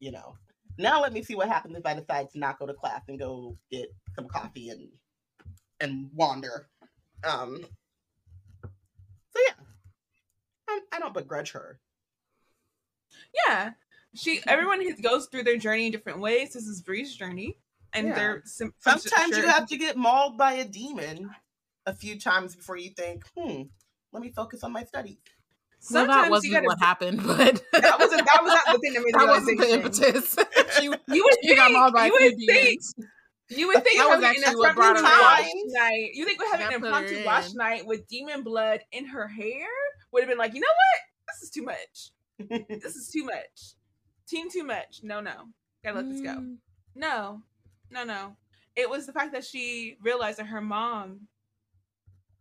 you 0.00 0.10
know. 0.10 0.36
Now 0.78 1.02
let 1.02 1.12
me 1.12 1.22
see 1.22 1.34
what 1.34 1.48
happens 1.48 1.76
if 1.76 1.84
I 1.84 1.94
decide 1.94 2.30
to 2.30 2.38
not 2.38 2.58
go 2.58 2.64
to 2.64 2.72
class 2.72 3.02
and 3.08 3.18
go 3.18 3.58
get 3.70 3.92
some 4.14 4.26
coffee 4.26 4.70
and 4.70 4.88
and 5.80 6.08
wander. 6.14 6.68
Um. 7.24 7.60
So 8.62 9.40
yeah, 9.46 9.64
I, 10.66 10.80
I 10.94 10.98
don't 10.98 11.12
begrudge 11.12 11.50
her. 11.50 11.78
yeah 13.46 13.72
she 14.14 14.40
everyone 14.46 14.80
goes 15.02 15.26
through 15.26 15.42
their 15.44 15.56
journey 15.56 15.86
in 15.86 15.92
different 15.92 16.20
ways 16.20 16.52
this 16.52 16.66
is 16.66 16.82
bree's 16.82 17.14
journey 17.14 17.56
and 17.92 18.08
Yeah. 18.08 18.14
they're 18.14 18.42
sim- 18.44 18.74
I'm 18.86 18.98
Sometimes 18.98 19.36
you 19.36 19.46
have 19.46 19.66
to 19.68 19.76
get 19.76 19.96
mauled 19.96 20.36
by 20.36 20.52
a 20.54 20.64
demon 20.64 21.30
a 21.86 21.94
few 21.94 22.20
times 22.20 22.54
before 22.54 22.76
you 22.76 22.90
think, 22.90 23.24
hmm, 23.36 23.62
let 24.12 24.22
me 24.22 24.30
focus 24.30 24.62
on 24.62 24.72
my 24.72 24.84
studies. 24.84 25.16
Well, 25.90 26.04
sometimes 26.04 26.08
that 26.16 26.24
you 26.26 26.30
wasn't 26.30 26.52
gotta 26.54 26.66
what 26.66 26.78
happened, 26.80 27.22
but 27.24 27.62
that 27.72 27.98
wasn't 27.98 28.26
that 28.26 28.42
was 28.42 28.52
not 28.52 28.74
the 28.74 28.78
thing 28.80 28.92
that 28.94 29.02
made 29.04 29.14
that 29.14 29.26
wasn't 29.28 29.60
the 29.60 29.72
impetus. 29.72 30.36
she, 30.78 30.84
You 30.84 31.24
would 31.24 31.34
she 31.42 31.54
got 31.56 31.72
mauled 31.72 31.94
think, 31.94 31.96
by 31.96 32.02
a 32.02 32.06
you 32.08 32.16
few 32.18 32.26
would 32.26 32.54
think, 32.54 32.80
you 33.50 33.66
would 33.68 33.84
think 33.84 33.98
That 33.98 34.08
was 34.08 34.22
having 34.22 34.42
an 34.44 34.52
impromptu 34.52 35.02
wash 35.04 35.48
night. 35.68 36.10
You 36.12 36.24
think 36.26 36.40
we're 36.40 36.50
having 36.50 36.66
That 36.66 36.74
an 36.76 36.84
impromptu 36.84 37.24
wash 37.24 37.52
night 37.54 37.86
with 37.86 38.06
demon 38.08 38.42
blood 38.42 38.80
in 38.92 39.06
her 39.06 39.28
hair 39.28 39.66
would 40.12 40.20
have 40.20 40.28
been 40.28 40.36
like, 40.38 40.52
you 40.54 40.60
know 40.60 40.66
what? 40.66 41.00
This 41.34 41.42
is 41.44 41.50
too 41.50 41.62
much. 41.62 42.66
This 42.82 42.96
is 42.96 43.08
too 43.10 43.24
much. 43.24 43.74
Team 44.28 44.50
too 44.50 44.64
much. 44.64 45.00
No, 45.02 45.20
no. 45.20 45.48
Gotta 45.84 45.96
let 45.96 46.10
this 46.10 46.20
go. 46.20 46.34
Mm. 46.34 46.56
No, 46.94 47.42
no, 47.90 48.04
no. 48.04 48.36
It 48.76 48.90
was 48.90 49.06
the 49.06 49.12
fact 49.12 49.32
that 49.32 49.44
she 49.44 49.96
realized 50.02 50.38
that 50.38 50.46
her 50.46 50.60
mom 50.60 51.28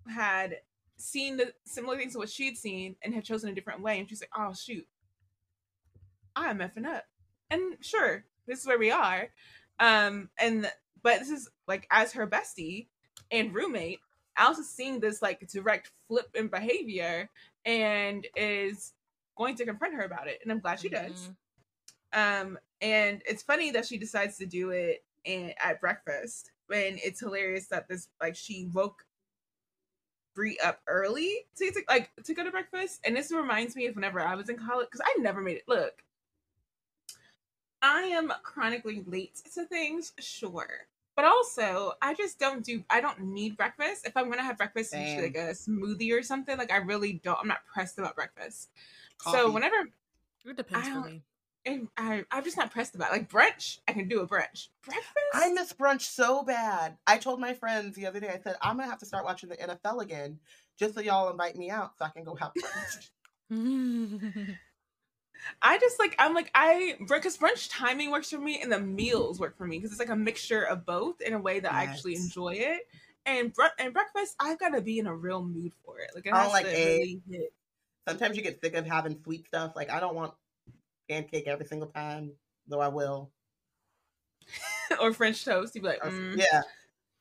had 0.10 0.58
seen 0.98 1.38
the 1.38 1.54
similar 1.66 1.98
things 1.98 2.14
to 2.14 2.20
what 2.20 2.30
she'd 2.30 2.58
seen 2.58 2.96
and 3.04 3.14
had 3.14 3.24
chosen 3.24 3.50
a 3.50 3.56
different 3.56 3.82
way. 3.82 4.00
And 4.00 4.10
she's 4.10 4.22
like, 4.22 4.32
oh, 4.38 4.54
shoot, 4.54 4.86
I'm 6.36 6.60
effing 6.60 6.86
up. 6.86 7.06
And 7.50 7.78
sure, 7.82 8.26
this 8.48 8.60
is 8.60 8.68
where 8.68 8.80
we 8.80 8.92
are. 8.92 9.30
Um, 9.80 10.30
and 10.40 10.70
but 11.04 11.20
this 11.20 11.30
is 11.30 11.50
like 11.68 11.88
as 11.92 12.14
her 12.14 12.28
bestie 12.28 12.88
and 13.32 13.54
roommate, 13.54 14.00
Alice 14.38 14.58
is 14.60 14.70
seeing 14.70 15.00
this 15.00 15.22
like 15.22 15.48
direct 15.48 15.92
flip 16.08 16.28
in 16.36 16.48
behavior 16.48 17.30
and 17.66 18.26
is 18.36 18.94
going 19.38 19.56
to 19.56 19.66
confront 19.66 19.96
her 19.96 20.04
about 20.04 20.28
it. 20.28 20.40
And 20.44 20.52
I'm 20.52 20.60
glad 20.60 20.80
she 20.80 20.90
does. 20.90 21.30
Um, 22.18 22.58
and 22.82 23.22
it's 23.28 23.44
funny 23.44 23.70
that 23.72 23.86
she 23.86 23.98
decides 23.98 24.38
to 24.38 24.48
do 24.48 24.72
it 24.72 25.04
at 25.62 25.80
breakfast. 25.80 26.52
And 26.74 27.00
it's 27.04 27.20
hilarious 27.20 27.68
that 27.68 27.88
this 27.88 28.10
like 28.20 28.36
she 28.36 28.70
woke 28.74 29.06
Bree 30.34 30.58
up 30.64 30.82
early 30.88 31.46
to, 31.58 31.72
to 31.72 31.82
like 31.88 32.10
to 32.24 32.34
go 32.34 32.44
to 32.44 32.52
breakfast. 32.52 33.02
And 33.06 33.16
this 33.16 33.32
reminds 33.32 33.76
me 33.76 33.86
of 33.86 33.96
whenever 33.96 34.20
I 34.20 34.36
was 34.36 34.50
in 34.50 34.58
college 34.58 34.88
because 34.92 35.02
I 35.06 35.20
never 35.22 35.42
made 35.42 35.58
it. 35.58 35.64
Look, 35.68 36.04
I 37.82 38.02
am 38.02 38.34
chronically 38.44 39.04
late 39.06 39.42
to 39.54 39.66
things, 39.66 40.14
sure. 40.20 40.88
But 41.16 41.26
also, 41.26 41.94
I 42.02 42.14
just 42.14 42.40
don't 42.40 42.64
do. 42.64 42.84
I 42.90 43.00
don't 43.00 43.20
need 43.20 43.58
breakfast. 43.58 44.06
If 44.08 44.18
I'm 44.18 44.30
gonna 44.30 44.44
have 44.44 44.58
breakfast, 44.58 44.94
it's 44.94 45.02
usually 45.02 45.28
like 45.28 45.38
a 45.38 45.54
smoothie 45.54 46.18
or 46.18 46.24
something. 46.24 46.58
Like 46.58 46.72
I 46.72 46.78
really 46.78 47.22
don't. 47.24 47.40
I'm 47.40 47.48
not 47.48 47.66
pressed 47.72 47.98
about 48.00 48.16
breakfast. 48.16 48.70
So 49.20 49.52
whenever 49.52 49.90
It 50.46 50.58
depends 50.58 50.88
for 50.90 51.02
me. 51.02 51.22
And 51.68 51.88
I, 51.98 52.24
I'm 52.32 52.44
just 52.44 52.58
not 52.58 52.72
pressed 52.72 52.96
about 52.96 53.10
it. 53.10 53.14
like 53.14 53.30
brunch. 53.30 53.80
I 53.88 53.94
can 53.94 54.08
do 54.08 54.22
a 54.22 54.28
brunch. 54.28 54.70
Breakfast. 54.84 55.16
I 55.34 55.52
miss 55.54 55.74
brunch 55.74 56.02
so 56.02 56.44
bad. 56.44 56.98
I 57.06 57.18
told 57.18 57.40
my 57.40 57.54
friends 57.54 57.96
the 57.96 58.08
other 58.08 58.20
day, 58.20 58.30
I 58.30 58.40
said, 58.40 58.56
I'm 58.62 58.78
gonna 58.78 58.90
have 58.90 59.00
to 59.00 59.06
start 59.06 59.26
watching 59.26 59.50
the 59.50 59.58
NFL 59.58 60.02
again 60.02 60.40
just 60.80 60.96
so 60.96 61.02
y'all 61.02 61.30
invite 61.30 61.56
me 61.56 61.70
out 61.70 61.98
so 61.98 62.06
I 62.06 62.10
can 62.10 62.24
go 62.24 62.36
have 62.36 62.52
brunch. 62.54 63.10
I 65.62 65.78
just 65.78 66.00
like 66.00 66.16
I'm 66.20 66.34
like 66.34 66.52
I 66.56 66.98
because 67.08 67.38
brunch 67.38 67.70
timing 67.72 68.12
works 68.12 68.30
for 68.32 68.40
me 68.40 68.60
and 68.62 68.72
the 68.72 68.80
meals 68.80 69.40
work 69.40 69.58
for 69.58 69.68
me 69.68 69.78
because 69.78 69.92
it's 69.92 70.00
like 70.00 70.10
a 70.10 70.16
mixture 70.16 70.64
of 70.64 70.86
both 70.86 71.22
in 71.22 71.34
a 71.34 71.40
way 71.40 71.60
that 71.60 71.72
I 71.72 71.84
actually 71.84 72.16
enjoy 72.16 72.56
it. 72.56 72.88
And 73.26 73.54
br- 73.54 73.66
and 73.78 73.94
breakfast, 73.94 74.36
I've 74.40 74.58
got 74.58 74.70
to 74.70 74.82
be 74.82 75.00
in 75.00 75.08
a 75.08 75.16
real 75.16 75.44
mood 75.44 75.74
for 75.86 76.00
it. 76.00 76.12
Like 76.16 76.26
it 76.26 76.34
I 76.34 76.38
don't 76.38 76.44
has 76.46 76.54
like 76.54 76.66
to 76.66 76.72
eggs. 76.72 77.00
really 77.02 77.22
hit. 77.30 77.54
Sometimes 78.08 78.38
you 78.38 78.44
get 78.44 78.62
sick 78.62 78.74
of 78.74 78.86
having 78.86 79.20
sweet 79.24 79.46
stuff. 79.48 79.74
Like 79.76 79.90
I 79.90 80.00
don't 80.00 80.16
want 80.16 80.34
pancake 81.10 81.48
every 81.48 81.66
single 81.66 81.90
time, 81.90 82.34
though 82.68 82.82
I 82.82 82.90
will. 82.90 83.32
or 85.02 85.14
French 85.14 85.44
toast. 85.44 85.76
You'd 85.76 85.82
be 85.82 85.88
like, 85.88 86.02
mm. 86.04 86.36
Yeah. 86.38 86.62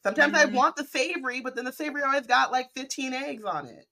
Sometimes 0.02 0.34
I 0.34 0.46
Mhm. 0.46 0.52
want 0.52 0.76
the 0.76 0.84
savory, 0.84 1.40
but 1.40 1.56
then 1.56 1.64
the 1.64 1.72
savory 1.72 2.02
always 2.02 2.26
got 2.26 2.52
like 2.52 2.72
15 2.74 3.12
eggs 3.14 3.44
on 3.44 3.66
it. 3.66 3.86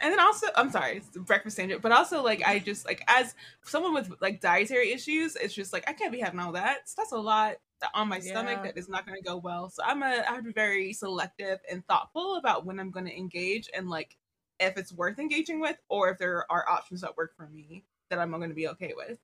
And 0.00 0.12
then 0.12 0.20
also, 0.20 0.48
I'm 0.56 0.70
sorry, 0.70 0.98
it's 0.98 1.10
the 1.10 1.20
breakfast 1.20 1.56
tangent, 1.56 1.82
but 1.82 1.92
also 1.92 2.22
like 2.22 2.42
I 2.46 2.58
just 2.58 2.86
like 2.86 3.02
as 3.08 3.34
someone 3.64 3.94
with 3.94 4.12
like 4.20 4.40
dietary 4.40 4.92
issues, 4.92 5.36
it's 5.36 5.54
just 5.54 5.72
like 5.72 5.88
I 5.88 5.92
can't 5.94 6.12
be 6.12 6.20
having 6.20 6.40
all 6.40 6.52
that. 6.52 6.88
So 6.88 6.94
that's 6.98 7.12
a 7.12 7.18
lot 7.18 7.56
on 7.94 8.08
my 8.08 8.20
stomach 8.20 8.62
that 8.62 8.78
is 8.78 8.88
not 8.88 9.06
going 9.06 9.18
to 9.18 9.24
go 9.24 9.36
well. 9.36 9.70
So 9.70 9.82
I'm 9.84 10.02
a 10.02 10.06
I 10.06 10.34
have 10.34 10.38
to 10.38 10.42
be 10.42 10.52
very 10.52 10.92
selective 10.92 11.60
and 11.70 11.86
thoughtful 11.86 12.36
about 12.36 12.66
when 12.66 12.80
I'm 12.80 12.90
going 12.90 13.06
to 13.06 13.16
engage 13.16 13.70
and 13.74 13.88
like 13.90 14.16
if 14.60 14.76
it's 14.78 14.92
worth 14.92 15.18
engaging 15.18 15.60
with 15.60 15.78
or 15.88 16.10
if 16.10 16.18
there 16.18 16.50
are 16.50 16.68
options 16.68 17.00
that 17.02 17.16
work 17.16 17.36
for 17.36 17.48
me 17.48 17.84
that 18.14 18.22
I'm 18.22 18.30
going 18.30 18.48
to 18.48 18.54
be 18.54 18.68
okay 18.68 18.92
with. 18.96 19.18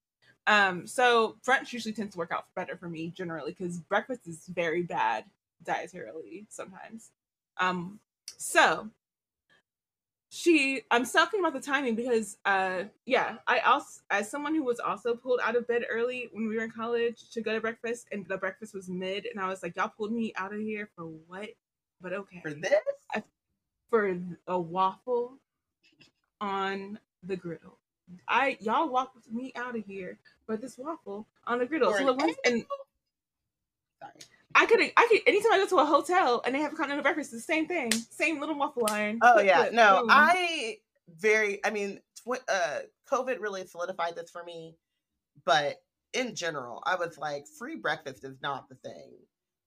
Um, 0.46 0.86
so 0.86 1.36
brunch 1.46 1.72
usually 1.72 1.92
tends 1.92 2.14
to 2.14 2.18
work 2.18 2.32
out 2.32 2.46
better 2.56 2.76
for 2.76 2.88
me 2.88 3.12
generally 3.16 3.52
because 3.52 3.78
breakfast 3.78 4.26
is 4.26 4.46
very 4.46 4.82
bad 4.82 5.24
dietarily 5.64 6.46
sometimes. 6.48 7.10
Um, 7.58 8.00
so 8.36 8.88
she 10.32 10.82
i'm 10.92 11.04
talking 11.04 11.40
about 11.40 11.52
the 11.52 11.60
timing 11.60 11.96
because 11.96 12.38
uh 12.44 12.84
yeah 13.04 13.34
i 13.48 13.58
also 13.60 14.00
as 14.10 14.30
someone 14.30 14.54
who 14.54 14.62
was 14.62 14.78
also 14.78 15.14
pulled 15.14 15.40
out 15.42 15.56
of 15.56 15.66
bed 15.66 15.82
early 15.90 16.28
when 16.32 16.48
we 16.48 16.56
were 16.56 16.62
in 16.62 16.70
college 16.70 17.28
to 17.30 17.40
go 17.40 17.52
to 17.52 17.60
breakfast 17.60 18.06
and 18.12 18.24
the 18.28 18.36
breakfast 18.36 18.72
was 18.72 18.88
mid 18.88 19.26
and 19.26 19.40
i 19.40 19.48
was 19.48 19.60
like 19.60 19.74
y'all 19.74 19.92
pulled 19.94 20.12
me 20.12 20.32
out 20.36 20.54
of 20.54 20.60
here 20.60 20.88
for 20.94 21.06
what 21.26 21.48
but 22.00 22.12
okay 22.12 22.40
For 22.42 22.52
this? 22.52 22.80
I, 23.12 23.24
for 23.90 24.16
a 24.46 24.58
waffle 24.58 25.36
on 26.40 27.00
the 27.24 27.36
griddle 27.36 27.79
i 28.28 28.56
y'all 28.60 28.88
walked 28.88 29.30
me 29.30 29.52
out 29.56 29.76
of 29.76 29.84
here 29.86 30.18
for 30.46 30.56
this 30.56 30.78
waffle 30.78 31.26
on 31.46 31.58
the 31.58 31.66
griddle 31.66 31.92
so 31.92 32.12
an 32.12 32.34
and 32.44 32.64
Sorry. 34.00 34.12
I 34.54 34.66
could 34.66 34.80
I 34.80 35.06
could 35.08 35.20
anytime 35.26 35.52
I 35.52 35.58
go 35.58 35.66
to 35.66 35.78
a 35.78 35.84
hotel 35.84 36.42
and 36.44 36.54
they 36.54 36.60
have 36.60 36.72
a 36.72 36.76
continental 36.76 37.02
breakfast, 37.02 37.30
the 37.30 37.40
same 37.40 37.66
thing, 37.66 37.92
same 37.92 38.40
little 38.40 38.56
waffle 38.56 38.86
iron. 38.90 39.18
Oh 39.22 39.34
Flip, 39.34 39.46
yeah, 39.46 39.62
flip, 39.62 39.72
no, 39.74 40.00
boom. 40.00 40.08
I 40.10 40.78
very. 41.18 41.64
I 41.64 41.70
mean, 41.70 42.00
tw- 42.16 42.42
uh, 42.48 42.80
COVID 43.10 43.40
really 43.40 43.66
solidified 43.66 44.16
this 44.16 44.30
for 44.30 44.42
me, 44.42 44.74
but 45.44 45.76
in 46.12 46.34
general, 46.34 46.82
I 46.84 46.96
was 46.96 47.16
like, 47.16 47.46
free 47.58 47.76
breakfast 47.76 48.24
is 48.24 48.36
not 48.42 48.68
the 48.68 48.74
thing, 48.76 49.12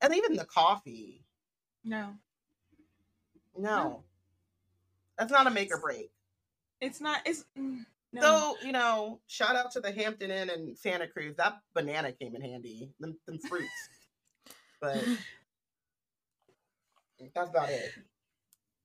and 0.02 0.14
even 0.14 0.36
the 0.36 0.46
coffee. 0.46 1.24
no. 1.84 2.16
No, 3.56 4.04
that's 5.18 5.32
not 5.32 5.46
a 5.46 5.52
make 5.52 5.72
or 5.72 5.80
break. 5.80 6.10
It's 6.82 7.00
not. 7.00 7.22
It's 7.24 7.46
mm, 7.58 7.86
no. 8.14 8.22
So 8.22 8.56
you 8.66 8.72
know, 8.72 9.20
shout 9.28 9.56
out 9.56 9.72
to 9.72 9.80
the 9.80 9.92
Hampton 9.92 10.32
Inn 10.32 10.50
in 10.50 10.76
Santa 10.76 11.08
Cruz. 11.08 11.36
That 11.38 11.60
banana 11.74 12.12
came 12.12 12.36
in 12.36 12.42
handy. 12.42 12.90
Them, 13.00 13.18
them 13.26 13.40
fruits, 13.40 13.72
but 14.80 15.04
that's 17.36 17.50
about 17.50 17.70
it. 17.70 17.92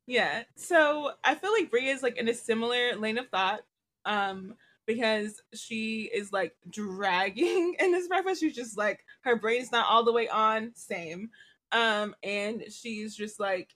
yeah. 0.07 0.43
So 0.57 1.13
I 1.23 1.35
feel 1.35 1.53
like 1.53 1.71
Bria 1.71 1.93
is 1.93 2.03
like 2.03 2.17
in 2.17 2.29
a 2.29 2.35
similar 2.35 2.97
lane 2.97 3.19
of 3.19 3.29
thought, 3.29 3.61
um, 4.05 4.55
because 4.87 5.41
she 5.55 6.11
is 6.13 6.33
like 6.33 6.55
dragging 6.71 7.75
in 7.79 7.93
this 7.93 8.09
breakfast. 8.09 8.41
She's 8.41 8.57
just 8.57 8.79
like 8.79 9.05
her 9.23 9.37
brain's 9.37 9.73
not 9.73 9.87
all 9.89 10.05
the 10.05 10.13
way 10.13 10.29
on. 10.29 10.73
Same, 10.75 11.31
um, 11.73 12.15
and 12.23 12.65
she's 12.71 13.15
just 13.15 13.39
like 13.39 13.75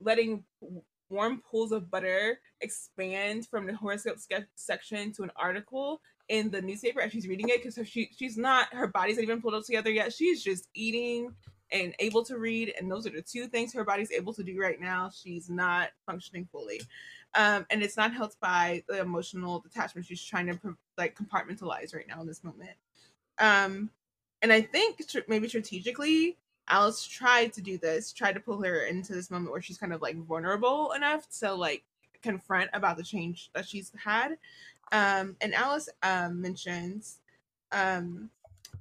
letting 0.00 0.42
warm 1.12 1.42
pools 1.48 1.72
of 1.72 1.90
butter 1.90 2.40
expand 2.60 3.46
from 3.46 3.66
the 3.66 3.76
horoscope 3.76 4.18
ske- 4.18 4.46
section 4.54 5.12
to 5.12 5.22
an 5.22 5.30
article 5.36 6.00
in 6.28 6.50
the 6.50 6.62
newspaper 6.62 7.00
as 7.00 7.12
she's 7.12 7.28
reading 7.28 7.48
it 7.48 7.62
because 7.62 7.86
she 7.86 8.10
she's 8.16 8.38
not 8.38 8.72
her 8.72 8.86
body's 8.86 9.16
not 9.16 9.22
even 9.22 9.40
pulled 9.40 9.54
up 9.54 9.64
together 9.64 9.90
yet. 9.90 10.12
She's 10.12 10.42
just 10.42 10.68
eating 10.74 11.34
and 11.70 11.94
able 11.98 12.24
to 12.24 12.38
read, 12.38 12.74
and 12.78 12.90
those 12.90 13.06
are 13.06 13.10
the 13.10 13.22
two 13.22 13.46
things 13.46 13.72
her 13.72 13.84
body's 13.84 14.10
able 14.10 14.32
to 14.34 14.42
do 14.42 14.58
right 14.60 14.80
now. 14.80 15.10
She's 15.14 15.48
not 15.48 15.90
functioning 16.06 16.48
fully, 16.50 16.80
um, 17.34 17.66
and 17.70 17.82
it's 17.82 17.96
not 17.96 18.14
helped 18.14 18.40
by 18.40 18.82
the 18.88 19.00
emotional 19.00 19.60
detachment 19.60 20.06
she's 20.06 20.22
trying 20.22 20.46
to 20.46 20.76
like 20.98 21.16
compartmentalize 21.16 21.94
right 21.94 22.08
now 22.08 22.20
in 22.20 22.26
this 22.26 22.44
moment. 22.44 22.76
Um, 23.38 23.90
and 24.42 24.52
I 24.52 24.60
think 24.60 25.06
tr- 25.08 25.20
maybe 25.28 25.48
strategically, 25.48 26.38
Alice 26.68 27.04
tried 27.04 27.52
to 27.54 27.60
do 27.62 27.78
this, 27.78 28.12
tried 28.12 28.34
to 28.34 28.40
pull 28.40 28.62
her 28.62 28.82
into 28.86 29.12
this 29.12 29.30
moment 29.30 29.52
where 29.52 29.62
she's 29.62 29.78
kind 29.78 29.92
of 29.92 30.02
like 30.02 30.16
vulnerable 30.16 30.92
enough 30.92 31.28
to 31.40 31.52
like 31.52 31.84
confront 32.22 32.70
about 32.72 32.96
the 32.96 33.02
change 33.02 33.50
that 33.54 33.66
she's 33.68 33.92
had. 34.02 34.38
Um, 34.92 35.36
and 35.40 35.54
Alice 35.54 35.88
um, 36.02 36.40
mentions 36.40 37.20
um, 37.72 38.30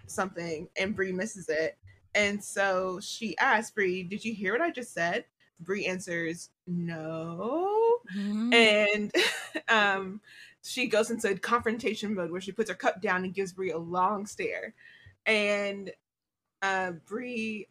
something, 0.08 0.68
and 0.78 0.96
Bree 0.96 1.12
misses 1.12 1.50
it. 1.50 1.78
And 2.16 2.44
so 2.44 3.00
she 3.00 3.38
asks 3.38 3.72
Bree, 3.72 4.04
"Did 4.04 4.26
you 4.26 4.34
hear 4.34 4.54
what 4.54 4.62
I 4.62 4.72
just 4.72 4.94
said?" 4.94 5.26
Bree 5.60 5.86
answers, 5.86 6.50
"No." 6.68 8.00
Mhm. 8.16 8.54
and 8.54 9.14
um 9.70 10.22
she 10.64 10.88
goes 10.88 11.10
into 11.12 11.36
confrontation 11.40 12.14
mode 12.14 12.32
where 12.32 12.42
she 12.42 12.52
puts 12.52 12.70
her 12.70 12.76
cup 12.76 13.02
down 13.02 13.24
and 13.24 13.34
gives 13.34 13.54
Bree 13.54 13.72
a 13.72 13.78
long 13.78 14.26
stare. 14.26 14.74
And 15.26 15.92
uh 16.62 16.92
Bree 17.08 17.68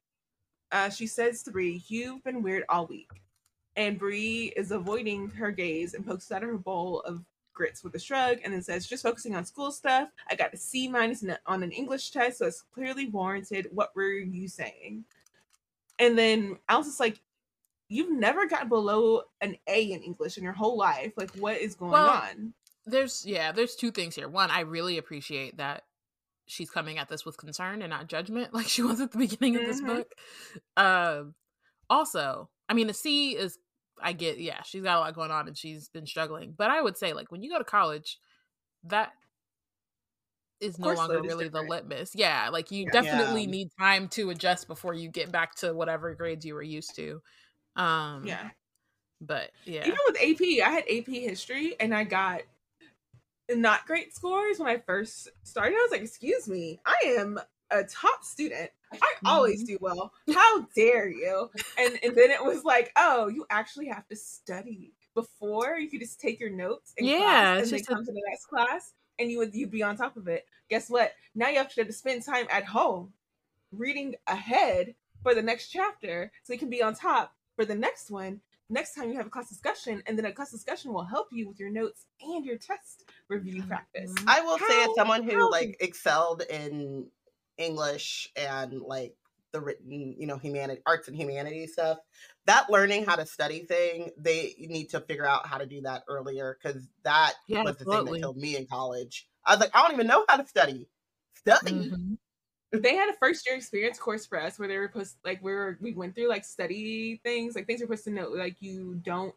uh 0.72 0.90
she 0.90 1.06
says 1.06 1.42
to 1.44 1.50
Bree, 1.50 1.82
You've 1.88 2.22
been 2.24 2.42
weird 2.42 2.64
all 2.68 2.86
week. 2.86 3.10
And 3.76 3.98
Bree 3.98 4.52
is 4.56 4.72
avoiding 4.72 5.30
her 5.30 5.50
gaze 5.50 5.94
and 5.94 6.04
pokes 6.06 6.30
out 6.32 6.42
of 6.42 6.48
her 6.50 6.58
bowl 6.58 7.00
of 7.00 7.24
grits 7.52 7.84
with 7.84 7.94
a 7.94 7.98
shrug 7.98 8.38
and 8.44 8.52
then 8.52 8.62
says, 8.62 8.86
just 8.86 9.02
focusing 9.02 9.36
on 9.36 9.44
school 9.44 9.70
stuff. 9.70 10.08
I 10.30 10.34
got 10.34 10.52
a 10.54 10.56
C 10.56 10.88
minus 10.88 11.24
on 11.46 11.62
an 11.62 11.70
English 11.72 12.10
test, 12.10 12.38
so 12.38 12.46
it's 12.46 12.62
clearly 12.62 13.06
warranted. 13.08 13.68
What 13.72 13.94
were 13.94 14.12
you 14.12 14.48
saying? 14.48 15.04
And 15.98 16.16
then 16.18 16.58
Alice 16.68 16.88
is 16.88 17.00
like, 17.00 17.20
You've 17.88 18.12
never 18.12 18.46
gotten 18.46 18.68
below 18.68 19.22
an 19.40 19.56
A 19.66 19.82
in 19.92 20.00
English 20.02 20.38
in 20.38 20.44
your 20.44 20.52
whole 20.52 20.76
life. 20.78 21.12
Like, 21.16 21.30
what 21.32 21.58
is 21.58 21.74
going 21.74 21.92
Well, 21.92 22.08
on? 22.08 22.54
there's 22.86 23.24
yeah 23.26 23.52
there's 23.52 23.76
two 23.76 23.90
things 23.90 24.14
here 24.14 24.26
one 24.26 24.50
i 24.50 24.60
really 24.60 24.96
appreciate 24.96 25.58
that 25.58 25.84
she's 26.50 26.70
coming 26.70 26.98
at 26.98 27.08
this 27.08 27.24
with 27.24 27.36
concern 27.36 27.82
and 27.82 27.90
not 27.90 28.08
judgment 28.08 28.52
like 28.54 28.68
she 28.68 28.82
was 28.82 29.00
at 29.00 29.12
the 29.12 29.18
beginning 29.18 29.56
of 29.56 29.64
this 29.64 29.80
Mhm. 29.80 29.86
book 29.86 30.14
um 30.76 31.34
also 31.90 32.50
i 32.68 32.74
mean 32.74 32.90
a 32.90 32.94
c 32.94 33.36
is 33.36 33.58
i 34.00 34.12
get 34.12 34.38
yeah 34.38 34.62
she's 34.62 34.82
got 34.82 34.96
a 34.98 35.00
lot 35.00 35.14
going 35.14 35.30
on 35.30 35.48
and 35.48 35.56
she's 35.58 35.88
been 35.88 36.06
struggling 36.06 36.52
but 36.56 36.70
i 36.70 36.80
would 36.82 36.96
say 36.96 37.12
like 37.12 37.30
when 37.32 37.42
you 37.42 37.50
go 37.50 37.58
to 37.58 37.64
college 37.64 38.18
that 38.84 39.12
is 40.60 40.78
no 40.78 40.92
longer 40.92 41.22
really 41.22 41.48
the 41.48 41.62
litmus 41.62 42.14
yeah 42.14 42.48
like 42.50 42.70
you 42.70 42.84
Yeah. 42.84 42.92
definitely 42.92 43.46
Yeah. 43.46 43.50
need 43.50 43.68
time 43.78 44.08
to 44.08 44.30
adjust 44.30 44.66
before 44.66 44.92
you 44.92 45.08
get 45.08 45.32
back 45.32 45.54
to 45.54 45.72
whatever 45.72 46.14
grades 46.14 46.44
you 46.44 46.54
were 46.54 46.62
used 46.62 46.94
to 46.96 47.22
um 47.76 48.26
Yeah. 48.26 48.50
but 49.20 49.52
yeah 49.64 49.86
Even 49.86 49.98
with 50.08 50.16
AP, 50.20 50.60
I 50.62 50.70
had 50.70 50.84
AP 50.88 51.20
history 51.22 51.76
and 51.80 51.94
I 51.94 52.04
got 52.04 52.42
not 53.56 53.86
great 53.86 54.14
scores 54.14 54.58
when 54.58 54.68
I 54.68 54.78
first 54.78 55.28
started. 55.42 55.74
I 55.76 55.82
was 55.82 55.90
like, 55.90 56.02
excuse 56.02 56.48
me, 56.48 56.80
I 56.86 56.96
am 57.18 57.38
a 57.70 57.84
top 57.84 58.24
student. 58.24 58.70
I 58.92 59.12
always 59.24 59.62
do 59.64 59.78
well. 59.80 60.12
How 60.34 60.66
dare 60.74 61.08
you? 61.08 61.50
And 61.78 61.98
and 62.02 62.16
then 62.16 62.30
it 62.30 62.44
was 62.44 62.64
like, 62.64 62.92
oh, 62.96 63.28
you 63.28 63.46
actually 63.50 63.86
have 63.88 64.06
to 64.08 64.16
study 64.16 64.92
before 65.14 65.76
you 65.78 65.88
could 65.90 66.00
just 66.00 66.20
take 66.20 66.38
your 66.40 66.50
notes 66.50 66.94
in 66.96 67.06
Yeah, 67.06 67.18
class 67.18 67.60
and 67.62 67.72
then 67.72 67.78
just 67.78 67.90
a- 67.90 67.94
come 67.94 68.04
to 68.04 68.12
the 68.12 68.22
next 68.30 68.46
class 68.46 68.92
and 69.18 69.30
you 69.30 69.38
would 69.38 69.54
you'd 69.54 69.70
be 69.70 69.82
on 69.82 69.96
top 69.96 70.16
of 70.16 70.28
it. 70.28 70.46
Guess 70.68 70.88
what? 70.88 71.12
Now 71.34 71.48
you 71.48 71.58
actually 71.58 71.82
have 71.82 71.88
to 71.88 71.92
spend 71.96 72.24
time 72.24 72.46
at 72.50 72.64
home 72.64 73.12
reading 73.72 74.14
ahead 74.26 74.94
for 75.22 75.34
the 75.34 75.42
next 75.42 75.68
chapter 75.68 76.32
so 76.42 76.52
you 76.52 76.58
can 76.58 76.70
be 76.70 76.82
on 76.82 76.94
top 76.94 77.34
for 77.56 77.64
the 77.64 77.74
next 77.74 78.10
one 78.10 78.40
next 78.68 78.94
time 78.94 79.10
you 79.10 79.16
have 79.16 79.26
a 79.26 79.30
class 79.30 79.48
discussion 79.48 80.02
and 80.06 80.16
then 80.16 80.24
a 80.24 80.32
class 80.32 80.50
discussion 80.50 80.92
will 80.92 81.04
help 81.04 81.28
you 81.32 81.48
with 81.48 81.58
your 81.60 81.70
notes 81.70 82.06
and 82.22 82.44
your 82.44 82.56
test 82.56 83.08
review 83.30 83.62
practice 83.64 84.14
Mhm. 84.14 84.26
I 84.26 84.40
will 84.42 84.58
say, 84.58 84.82
as 84.84 84.94
someone 84.94 85.22
who 85.22 85.36
how- 85.36 85.50
like 85.50 85.76
excelled 85.80 86.42
in 86.42 87.10
English 87.58 88.28
and 88.36 88.80
like 88.80 89.16
the 89.52 89.60
written, 89.60 89.90
you 90.18 90.26
know, 90.26 90.38
humanity, 90.38 90.80
arts 90.86 91.08
and 91.08 91.16
humanities 91.16 91.72
stuff, 91.72 91.98
that 92.46 92.70
learning 92.70 93.04
how 93.04 93.16
to 93.16 93.26
study 93.26 93.64
thing, 93.66 94.10
they 94.16 94.54
need 94.58 94.88
to 94.90 95.00
figure 95.00 95.26
out 95.26 95.46
how 95.46 95.58
to 95.58 95.66
do 95.66 95.80
that 95.82 96.04
earlier 96.08 96.56
because 96.62 96.88
that 97.02 97.34
Yeah, 97.46 97.64
was 97.64 97.76
the 97.76 97.84
thing 97.86 98.04
that 98.04 98.16
killed 98.18 98.36
me 98.36 98.56
in 98.56 98.66
college. 98.66 99.28
I 99.44 99.52
was 99.52 99.60
like, 99.60 99.74
I 99.74 99.82
don't 99.82 99.92
even 99.92 100.06
know 100.06 100.24
how 100.28 100.36
to 100.36 100.46
study. 100.46 100.88
Study. 101.36 101.98
Mhm. 101.98 102.18
they 102.72 102.96
had 102.96 103.08
a 103.10 103.14
first 103.14 103.46
year 103.46 103.56
experience 103.56 103.98
course 103.98 104.26
for 104.26 104.40
us 104.40 104.58
where 104.58 104.68
they 104.68 104.78
were 104.78 104.88
supposed 104.88 105.16
like 105.24 105.42
we 105.42 105.52
were 105.52 105.78
we 105.80 105.92
went 105.94 106.14
through 106.14 106.28
like 106.28 106.44
study 106.44 107.16
things 107.24 107.54
like 107.56 107.66
things 107.66 107.80
we're 107.80 107.86
supposed 107.86 108.04
to 108.04 108.10
know 108.10 108.28
like 108.30 108.62
you 108.62 108.96
don't 108.96 109.34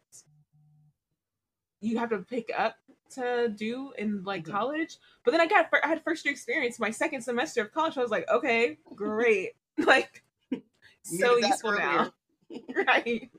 you 1.80 1.98
have 1.98 2.10
to 2.10 2.18
pick 2.18 2.50
up 2.56 2.76
to 3.10 3.48
do 3.48 3.92
in 3.98 4.24
like 4.24 4.44
Mhm. 4.44 4.50
college. 4.52 4.98
But 5.24 5.32
then 5.32 5.40
I 5.40 5.46
got 5.46 5.68
I 5.82 5.88
had 5.88 6.02
first 6.02 6.24
year 6.24 6.32
experience 6.32 6.78
my 6.78 6.90
second 6.90 7.22
semester 7.22 7.62
of 7.62 7.72
college. 7.72 7.96
I 7.98 8.02
was 8.02 8.10
like, 8.10 8.28
okay, 8.30 8.78
great, 8.94 9.52
like 9.78 10.22
so 11.02 11.36
useful 11.36 11.72
now, 11.72 12.12
right? 12.86 13.30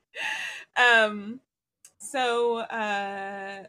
Um, 0.78 1.40
so 2.00 2.58
uh, 2.58 3.66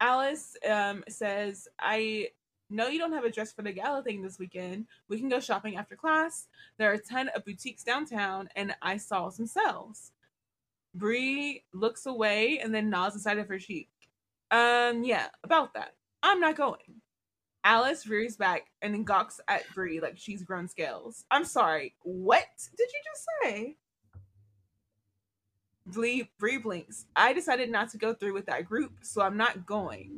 Alice 0.00 0.56
um 0.68 1.04
says, 1.08 1.68
I 1.78 2.28
know 2.70 2.88
you 2.88 2.98
don't 2.98 3.12
have 3.12 3.24
a 3.24 3.30
dress 3.30 3.52
for 3.52 3.62
the 3.62 3.72
gala 3.72 4.02
thing 4.02 4.22
this 4.22 4.38
weekend. 4.38 4.86
We 5.08 5.18
can 5.18 5.28
go 5.28 5.40
shopping 5.40 5.76
after 5.76 5.96
class. 5.96 6.48
There 6.76 6.90
are 6.90 6.94
a 6.94 6.98
ton 6.98 7.28
of 7.34 7.44
boutiques 7.44 7.82
downtown, 7.82 8.48
and 8.56 8.76
I 8.82 8.96
saw 8.98 9.28
some 9.30 9.46
sales. 9.46 10.12
Bree 10.98 11.64
looks 11.72 12.06
away 12.06 12.58
and 12.58 12.74
then 12.74 12.90
nods 12.90 13.14
inside 13.14 13.38
of 13.38 13.48
her 13.48 13.58
cheek. 13.58 13.88
Um, 14.50 15.04
yeah, 15.04 15.26
about 15.44 15.74
that. 15.74 15.94
I'm 16.22 16.40
not 16.40 16.56
going. 16.56 17.00
Alice 17.64 18.06
rears 18.06 18.36
back 18.36 18.66
and 18.82 18.94
then 18.94 19.04
gawks 19.04 19.40
at 19.48 19.62
Bree 19.74 20.00
like 20.00 20.16
she's 20.16 20.42
grown 20.42 20.68
scales. 20.68 21.24
I'm 21.30 21.44
sorry, 21.44 21.94
what 22.02 22.46
did 22.76 22.88
you 22.92 23.00
just 23.12 23.26
say? 23.42 23.76
Bree, 25.86 26.30
Bree 26.38 26.58
blinks. 26.58 27.06
I 27.16 27.32
decided 27.32 27.70
not 27.70 27.90
to 27.90 27.98
go 27.98 28.12
through 28.14 28.34
with 28.34 28.46
that 28.46 28.66
group, 28.66 28.92
so 29.02 29.22
I'm 29.22 29.36
not 29.36 29.66
going. 29.66 30.12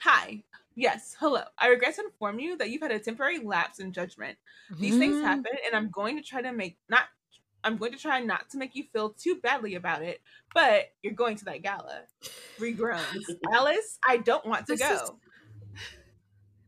Hi. 0.00 0.42
Yes, 0.76 1.16
hello. 1.18 1.42
I 1.58 1.68
regret 1.68 1.96
to 1.96 2.04
inform 2.04 2.38
you 2.38 2.56
that 2.58 2.70
you've 2.70 2.80
had 2.82 2.92
a 2.92 2.98
temporary 2.98 3.38
lapse 3.40 3.80
in 3.80 3.92
judgment. 3.92 4.38
These 4.78 4.96
things 4.98 5.16
Mhm. 5.16 5.22
happen, 5.24 5.52
and 5.66 5.74
I'm 5.74 5.90
going 5.90 6.16
to 6.16 6.22
try 6.22 6.40
to 6.42 6.52
make 6.52 6.78
not. 6.88 7.04
I'm 7.62 7.76
going 7.76 7.92
to 7.92 7.98
try 7.98 8.20
not 8.20 8.48
to 8.50 8.58
make 8.58 8.74
you 8.74 8.84
feel 8.92 9.10
too 9.10 9.36
badly 9.42 9.74
about 9.74 10.02
it, 10.02 10.20
but 10.54 10.92
you're 11.02 11.12
going 11.12 11.36
to 11.36 11.44
that 11.46 11.62
gala. 11.62 12.02
Bree 12.58 12.72
groans. 12.72 13.04
Alice, 13.52 13.98
I 14.08 14.16
don't 14.18 14.46
want 14.46 14.66
to 14.66 14.72
This 14.74 14.80
is- 14.80 15.00
go. 15.00 15.16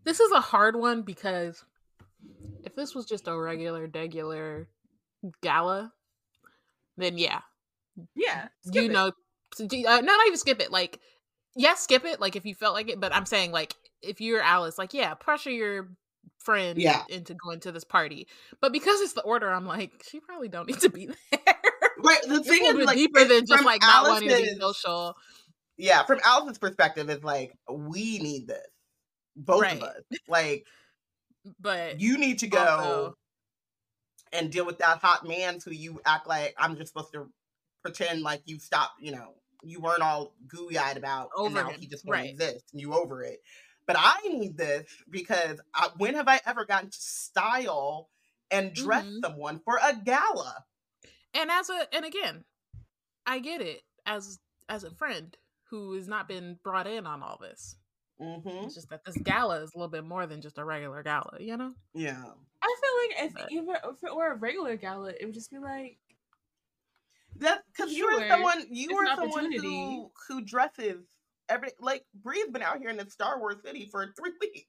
This 0.05 0.19
is 0.21 0.33
a 0.33 0.41
hard 0.41 0.75
one 0.77 1.03
because 1.03 1.65
if 2.65 2.75
this 2.75 2.95
was 2.95 3.07
just 3.07 3.29
a 3.29 3.39
regular, 3.39 3.87
regular 3.87 4.69
gala, 5.43 5.93
then 6.97 7.19
yeah, 7.19 7.41
Yeah, 8.17 8.49
skip 8.63 8.83
you 8.83 8.91
it. 8.91 8.93
know, 8.93 9.07
uh, 9.09 9.63
no, 10.01 10.01
not 10.01 10.27
even 10.27 10.39
skip 10.39 10.61
it. 10.61 10.73
Like, 10.73 10.99
yes, 11.55 11.81
skip 11.81 12.05
it. 12.05 12.21
Like 12.21 12.35
if 12.35 12.45
you 12.45 12.55
felt 12.57 12.75
like 12.75 12.89
it, 12.91 12.99
but 13.01 13.15
I'm 13.15 13.27
saying 13.27 13.53
like 13.53 13.75
if 14.03 14.21
you're 14.21 14.43
Alice, 14.43 14.77
like 14.77 14.93
yeah, 14.93 15.15
pressure 15.15 15.51
your 15.51 15.91
friend 16.39 16.79
Yeah. 16.81 17.03
into 17.09 17.35
going 17.35 17.61
to 17.61 17.73
this 17.73 17.85
party. 17.85 18.27
But 18.61 18.73
because 18.73 19.01
it's 19.01 19.13
the 19.13 19.23
order, 19.23 19.51
I'm 19.51 19.67
like, 19.67 19.93
she 20.09 20.21
probably 20.21 20.49
don't 20.49 20.67
need 20.67 20.81
to 20.81 20.91
be 20.91 21.07
there. 21.31 21.41
Right. 22.05 22.21
The 22.27 22.43
thing 22.43 22.65
is, 22.65 22.75
like, 22.87 22.97
deeper 22.97 23.25
than 23.25 23.47
just 23.47 23.65
like 23.65 23.81
not 23.83 24.09
wanting 24.09 24.29
to 24.29 24.37
be 24.37 24.57
social. 24.61 25.17
Yeah, 25.77 26.05
from 26.05 26.21
Alice's 26.25 26.59
perspective, 26.59 27.09
it's 27.11 27.25
like 27.25 27.57
we 27.71 28.19
need 28.19 28.47
this, 28.49 28.67
both 29.37 29.63
Right. 29.63 29.77
of 29.77 29.83
us. 29.85 30.03
Like 30.29 30.67
But 31.61 32.01
you 32.01 32.19
need 32.19 32.39
to 32.41 32.47
go 32.49 32.59
Also- 32.59 33.15
and 34.33 34.51
deal 34.51 34.65
with 34.65 34.79
that 34.79 34.99
hot 34.99 35.27
man 35.27 35.59
who 35.65 35.73
you 35.73 36.01
act 36.07 36.27
like 36.27 36.55
I'm 36.59 36.77
just 36.77 36.93
supposed 36.93 37.13
to 37.13 37.29
pretend 37.83 38.23
like 38.23 38.43
you 38.47 38.59
stopped, 38.59 38.95
you 39.01 39.13
know, 39.13 39.35
you 39.63 39.81
weren't 39.81 40.03
all 40.03 40.35
gooey 40.49 40.79
eyed 40.79 40.97
about, 40.97 41.31
and 41.37 41.55
now 41.55 41.69
him, 41.69 41.81
he 41.81 41.87
just 41.87 42.05
won't 42.05 42.21
right. 42.21 42.31
exist, 42.31 42.65
and 42.73 42.81
you 42.81 42.95
over 42.95 43.23
it. 43.23 43.39
But 43.87 43.97
I 43.99 44.21
need 44.29 44.57
this 44.57 44.87
because 45.11 45.61
I, 45.75 45.89
when 45.97 46.15
have 46.15 46.29
I 46.29 46.41
ever 46.47 46.65
gotten 46.65 46.91
to 46.91 46.99
style 47.01 48.11
and 48.51 48.73
dress 48.75 49.05
Mhm. 49.07 49.21
someone 49.21 49.61
for 49.61 49.79
a 49.83 49.95
gala? 49.97 50.65
and 51.35 51.51
as 51.51 51.71
a 51.71 51.87
and 51.95 52.05
again 52.05 52.45
i 53.27 53.39
get 53.39 53.63
it 53.63 53.81
as 54.05 54.39
as 54.69 54.85
a 54.85 54.91
friend 54.91 55.35
who 55.71 55.95
has 55.95 56.07
not 56.07 56.29
been 56.29 56.59
brought 56.63 56.87
in 56.87 57.07
on 57.07 57.23
all 57.23 57.39
this 57.41 57.77
hmm 58.19 58.41
it's 58.65 58.75
just 58.75 58.91
that 58.91 59.03
this 59.07 59.17
gala 59.19 59.63
is 59.63 59.73
a 59.75 59.79
little 59.79 59.89
bit 59.91 60.05
more 60.05 60.27
than 60.27 60.43
just 60.43 60.59
a 60.59 60.65
regular 60.65 61.03
gala 61.03 61.39
you 61.41 61.57
know 61.57 61.73
Yeah. 61.95 62.23
I 62.63 62.77
feel 62.81 63.25
like 63.25 63.27
if 63.29 63.33
But- 63.35 63.53
even 63.53 63.75
if 63.77 64.05
it 64.05 64.15
were 64.15 64.33
a 64.33 64.37
regular 64.37 64.77
gala, 64.77 65.15
it 65.19 65.25
would 65.25 65.35
just 65.35 65.51
be 65.51 65.59
like, 65.59 65.99
That 67.37 67.63
because 67.67 67.93
you 67.93 68.07
are 68.07 68.19
Sure, 68.21 68.29
someone 68.29 68.67
you 68.71 68.91
it's 68.91 69.01
are 69.01 69.05
an 69.07 69.17
someone 69.17 69.53
who 69.53 70.13
who 70.29 70.43
dresses 70.43 71.07
every 71.53 71.71
like 71.81 72.05
Bree's 72.15 72.49
been 72.51 72.63
out 72.63 72.79
here 72.79 72.89
in 72.91 72.97
the 72.97 73.09
Star 73.11 73.39
Wars 73.39 73.57
city 73.65 73.87
for 73.91 74.07
three 74.19 74.33
weeks. 74.41 74.67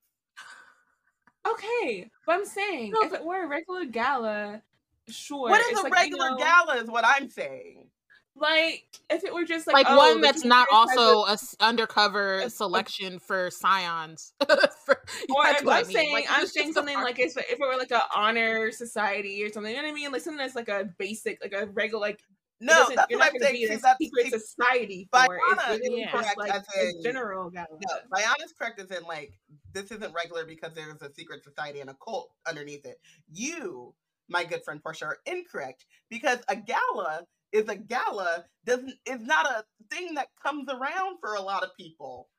okay, 1.47 2.09
but 2.25 2.34
I'm 2.36 2.45
saying 2.45 2.91
No, 2.91 3.01
if 3.01 3.11
but- 3.11 3.21
it 3.21 3.25
were 3.25 3.43
a 3.43 3.47
regular 3.47 3.86
gala, 3.86 4.61
sure. 5.07 5.49
what 5.49 5.61
is 5.61 5.67
it's 5.67 5.79
a 5.79 5.84
like, 5.84 5.91
you 5.91 5.95
regular 6.17 6.29
know, 6.31 6.38
gala? 6.38 6.75
Is 6.77 6.89
what 6.89 7.05
I'm 7.05 7.29
saying. 7.29 7.88
Like 8.36 8.84
if 9.11 9.23
it 9.23 9.31
were 9.31 9.43
just 9.43 9.67
like 9.67 9.75
like, 9.75 9.86
oh, 9.88 9.95
one 9.95 10.19
that's 10.21 10.43
not 10.43 10.67
teacher 10.67 10.75
has 10.89 10.97
a- 10.97 10.99
also 11.01 11.25
a 11.29 11.34
s- 11.34 11.55
undercover 11.59 12.39
a- 12.39 12.49
selection 12.49 13.19
for 13.19 13.51
scions 13.51 14.34
for, 14.86 14.95
Or 15.29 15.43
that's 15.43 15.59
if 15.61 15.65
what 15.67 15.75
I 15.75 15.79
I'm 15.81 15.88
mean. 15.88 15.95
saying, 15.95 16.13
Like, 16.13 16.25
I'm 16.31 16.47
saying 16.47 16.73
something 16.73 16.97
like 16.97 17.19
if, 17.19 17.38
if 17.38 17.47
it 17.51 17.59
were 17.59 17.77
like 17.77 17.91
an 17.91 18.01
honor 18.15 18.71
society 18.71 19.43
or 19.43 19.51
something. 19.51 19.69
You 19.71 19.77
know 19.77 19.84
what 19.88 19.91
I 19.91 19.93
mean? 19.93 20.11
Like 20.11 20.21
something 20.23 20.39
that's 20.39 20.55
like 20.55 20.67
a 20.69 20.89
basic, 20.97 21.43
like 21.43 21.53
a 21.53 21.67
regular, 21.67 22.01
like 22.01 22.21
it 22.21 22.25
No, 22.66 22.88
that's 22.95 23.09
you're 23.09 23.20
what 23.20 23.26
not 23.26 23.34
I'm 23.34 23.39
gonna 23.39 23.45
saying. 23.45 23.53
be 23.55 23.68
See, 23.68 23.74
in 23.74 23.80
a 23.80 23.82
that's 23.82 23.97
secret 23.99 24.24
see, 24.26 24.30
society 24.39 25.09
Bayana 25.14 25.28
for 25.28 25.36
it. 25.74 25.76
It's 25.82 25.88
is 25.89 25.99
Yeah. 25.99 26.11
correct 26.11 26.38
like 26.38 26.53
as 26.53 26.66
in- 26.82 27.03
general 27.03 27.49
gala. 27.49 27.68
no, 27.72 27.97
Bayana's 28.11 28.53
correct 28.57 28.80
as 28.80 28.91
in 28.91 29.03
like 29.03 29.34
this 29.74 29.91
isn't 29.91 30.14
regular 30.14 30.45
because 30.45 30.74
there's 30.74 31.01
a 31.01 31.14
secret 31.14 31.43
society 31.43 31.82
and 31.82 31.89
a 31.89 31.97
cult 32.03 32.32
underneath 32.47 32.86
it. 32.86 32.99
You, 33.32 33.93
my 34.30 34.43
good 34.43 34.64
friend 34.64 34.82
Porshèa, 34.84 35.03
are 35.07 35.18
incorrect 35.26 35.86
because 36.09 36.39
a 36.47 36.55
gala 36.55 37.26
is 37.51 37.68
a 37.70 37.76
gala 37.76 38.45
doesn't 38.66 38.93
is 39.05 39.20
not 39.22 39.45
a 39.45 39.64
thing 39.93 40.14
that 40.16 40.30
comes 40.41 40.68
around 40.70 41.18
for 41.20 41.36
a 41.36 41.41
lot 41.41 41.64
of 41.64 41.70
people. 41.78 42.30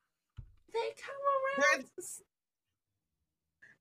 They 0.72 0.90
come 0.96 1.14
around. 1.14 1.84
There's- 1.96 2.22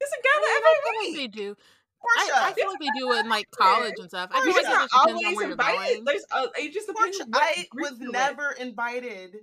It's 0.01 0.11
a 0.11 0.15
I 0.17 0.21
gala 0.21 0.41
mean, 0.45 0.57
every 0.57 0.69
I 0.69 0.81
feel 0.83 0.93
like 0.99 1.07
week. 1.07 1.15
they 1.15 1.27
do. 1.27 1.55
Porshèa, 2.03 2.33
I, 2.35 2.49
I 2.49 2.53
feel 2.53 2.67
like 2.67 2.79
they 2.79 2.87
do 2.99 3.11
it 3.13 3.19
in 3.21 3.29
like 3.29 3.49
college 3.51 3.93
and 3.99 4.09
stuff. 4.09 4.29
I 4.33 4.41
feel 4.43 4.53
like 4.53 4.63
it 4.63 4.67
It's 4.67 4.69
just 4.69 4.91
depends 4.91 4.93
on 4.93 5.09
always 5.09 5.35
where 5.35 5.43
you're 5.43 5.51
invited. 5.51 5.93
going. 5.93 6.05
There's 6.05 6.25
uh, 6.31 6.47
it 6.57 6.73
just 6.73 6.87
depends. 6.87 7.19
Porshèa, 7.19 7.27
I 7.33 7.65
was 7.73 7.99
never 7.99 8.51
invited, 8.59 9.37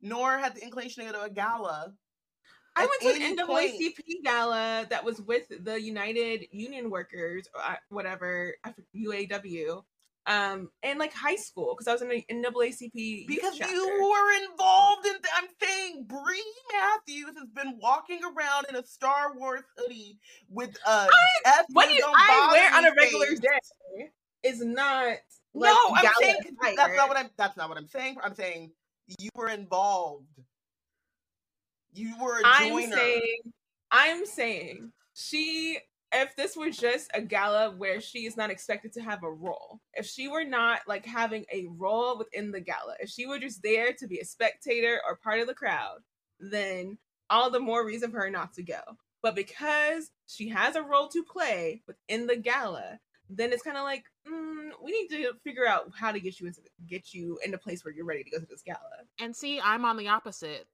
nor 0.00 0.38
had 0.38 0.54
the 0.54 0.62
inclination 0.62 1.04
to 1.06 1.12
go 1.12 1.18
to 1.18 1.24
a 1.24 1.30
gala. 1.30 1.92
I 2.76 2.86
went 2.86 3.18
to 3.18 3.24
an 3.24 3.46
point. 3.46 3.72
Gala 4.24 4.86
that 4.88 5.04
was 5.04 5.20
with 5.20 5.46
the 5.64 5.80
United 5.80 6.46
Union 6.52 6.90
Workers, 6.90 7.48
or 7.54 7.60
uh, 7.62 7.74
whatever, 7.88 8.54
UAW, 8.96 9.82
um, 10.28 10.70
in 10.82 10.98
like 10.98 11.12
high 11.12 11.36
school 11.36 11.74
because 11.74 11.88
I 11.88 11.92
was 11.92 12.02
in 12.02 12.10
an 12.12 12.22
NAACP 12.30 13.26
Because 13.26 13.58
you 13.58 13.84
were 13.84 14.50
involved 14.52 15.06
in. 15.06 15.14
I'm 15.36 15.48
saying 15.60 16.04
Bree 16.06 16.54
Matthews 16.72 17.34
has 17.38 17.48
been 17.54 17.78
walking 17.80 18.20
around 18.22 18.66
in 18.68 18.76
a 18.76 18.84
Star 18.84 19.34
Wars 19.34 19.62
hoodie 19.76 20.18
with 20.50 20.76
a 20.86 21.08
F 21.46 21.64
what 21.72 21.90
you 21.90 21.96
you, 21.96 22.12
I 22.14 22.48
wear 22.52 22.70
on 22.76 22.84
a 22.84 22.94
regular 22.94 23.26
face. 23.26 23.40
day 23.40 24.10
is 24.42 24.62
not. 24.62 25.16
No, 25.54 25.74
I'm 25.96 26.12
saying 26.20 26.36
that's 26.76 26.96
not 26.96 27.08
what 27.08 27.16
I'm. 27.16 27.30
That's 27.38 27.56
not 27.56 27.70
what 27.70 27.78
I'm 27.78 27.88
saying. 27.88 28.16
I'm 28.22 28.34
saying 28.34 28.70
you 29.18 29.30
were 29.34 29.48
involved. 29.48 30.26
You 31.94 32.14
were 32.20 32.40
a 32.40 32.42
I'm 32.44 32.68
joiner. 32.68 32.96
saying, 32.96 33.22
I'm 33.90 34.26
saying 34.26 34.92
she. 35.14 35.78
If 36.12 36.34
this 36.36 36.56
were 36.56 36.70
just 36.70 37.10
a 37.12 37.20
gala 37.20 37.70
where 37.70 38.00
she 38.00 38.20
is 38.26 38.36
not 38.36 38.50
expected 38.50 38.92
to 38.94 39.02
have 39.02 39.22
a 39.22 39.30
role, 39.30 39.80
if 39.94 40.06
she 40.06 40.28
were 40.28 40.44
not 40.44 40.80
like 40.86 41.04
having 41.04 41.44
a 41.52 41.66
role 41.76 42.16
within 42.16 42.50
the 42.50 42.60
gala, 42.60 42.94
if 43.00 43.10
she 43.10 43.26
were 43.26 43.38
just 43.38 43.62
there 43.62 43.92
to 43.92 44.06
be 44.06 44.18
a 44.18 44.24
spectator 44.24 45.00
or 45.06 45.16
part 45.16 45.40
of 45.40 45.46
the 45.46 45.54
crowd, 45.54 45.98
then 46.40 46.98
all 47.28 47.50
the 47.50 47.60
more 47.60 47.84
reason 47.84 48.10
for 48.10 48.20
her 48.20 48.30
not 48.30 48.54
to 48.54 48.62
go. 48.62 48.80
But 49.22 49.34
because 49.34 50.10
she 50.26 50.48
has 50.48 50.76
a 50.76 50.82
role 50.82 51.08
to 51.08 51.24
play 51.24 51.82
within 51.86 52.26
the 52.26 52.36
gala, 52.36 53.00
then 53.28 53.52
it's 53.52 53.62
kind 53.62 53.76
of 53.76 53.84
like 53.84 54.04
mm, 54.26 54.70
we 54.82 54.92
need 54.92 55.08
to 55.08 55.32
figure 55.44 55.66
out 55.66 55.90
how 55.94 56.12
to 56.12 56.20
get 56.20 56.40
you 56.40 56.46
into 56.46 56.60
get 56.86 57.12
you 57.12 57.38
in 57.44 57.52
a 57.52 57.58
place 57.58 57.84
where 57.84 57.92
you're 57.92 58.06
ready 58.06 58.24
to 58.24 58.30
go 58.30 58.38
to 58.38 58.46
this 58.46 58.62
gala. 58.62 58.78
And 59.20 59.34
see, 59.34 59.60
I'm 59.60 59.84
on 59.84 59.96
the 59.96 60.08
opposite 60.08 60.66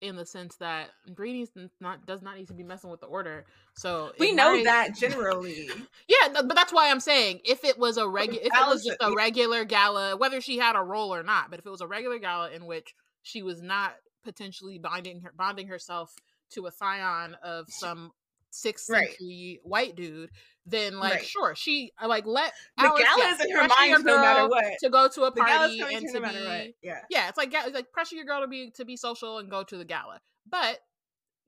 in 0.00 0.16
the 0.16 0.24
sense 0.24 0.56
that 0.56 0.90
Brady's 1.14 1.50
not 1.80 2.06
does 2.06 2.22
not 2.22 2.36
need 2.36 2.48
to 2.48 2.54
be 2.54 2.62
messing 2.62 2.90
with 2.90 3.00
the 3.00 3.06
order. 3.06 3.44
So 3.74 4.12
We 4.18 4.32
know 4.32 4.62
that 4.64 4.96
generally. 4.96 5.68
Yeah, 6.08 6.28
but 6.32 6.54
that's 6.54 6.72
why 6.72 6.90
I'm 6.90 7.00
saying 7.00 7.40
if 7.44 7.64
it 7.64 7.78
was 7.78 7.98
a 7.98 8.08
regular, 8.08 8.40
if 8.40 8.46
it 8.46 8.68
was 8.68 8.84
just 8.84 8.96
a 9.00 9.12
regular 9.12 9.64
gala, 9.64 10.16
whether 10.16 10.40
she 10.40 10.58
had 10.58 10.74
a 10.74 10.80
role 10.80 11.14
or 11.14 11.22
not, 11.22 11.50
but 11.50 11.58
if 11.58 11.66
it 11.66 11.70
was 11.70 11.82
a 11.82 11.86
regular 11.86 12.18
gala 12.18 12.50
in 12.50 12.64
which 12.64 12.94
she 13.22 13.42
was 13.42 13.60
not 13.60 13.94
potentially 14.24 14.78
binding 14.78 15.20
her 15.20 15.32
bonding 15.36 15.68
herself 15.68 16.14
to 16.50 16.66
a 16.66 16.72
scion 16.72 17.36
of 17.42 17.66
some 17.68 18.10
sixth 18.50 18.88
Right. 18.88 19.08
century 19.10 19.60
white 19.62 19.94
dude, 19.96 20.30
then 20.66 20.98
like 20.98 21.12
Right. 21.14 21.24
sure, 21.26 21.54
she 21.54 21.92
uh, 22.00 22.08
like 22.08 22.26
let 22.26 22.52
the 22.76 22.84
is 22.84 23.40
in 23.44 23.50
her 23.56 23.68
mind 23.68 24.04
no 24.04 24.20
matter 24.20 24.48
what. 24.48 24.64
to 24.80 24.90
go 24.90 25.08
to 25.08 25.22
a 25.24 25.32
party 25.32 25.80
and 25.80 26.06
to 26.06 26.12
to 26.12 26.20
no 26.20 26.28
be. 26.28 26.74
Yeah. 26.82 27.00
yeah, 27.10 27.28
it's 27.28 27.38
like 27.38 27.52
it's 27.54 27.74
like 27.74 27.90
pressure 27.92 28.16
your 28.16 28.24
girl 28.24 28.40
to 28.42 28.48
be 28.48 28.70
to 28.76 28.84
be 28.84 28.96
social 28.96 29.38
and 29.38 29.50
go 29.50 29.62
to 29.64 29.76
the 29.76 29.84
gala. 29.84 30.20
But 30.48 30.78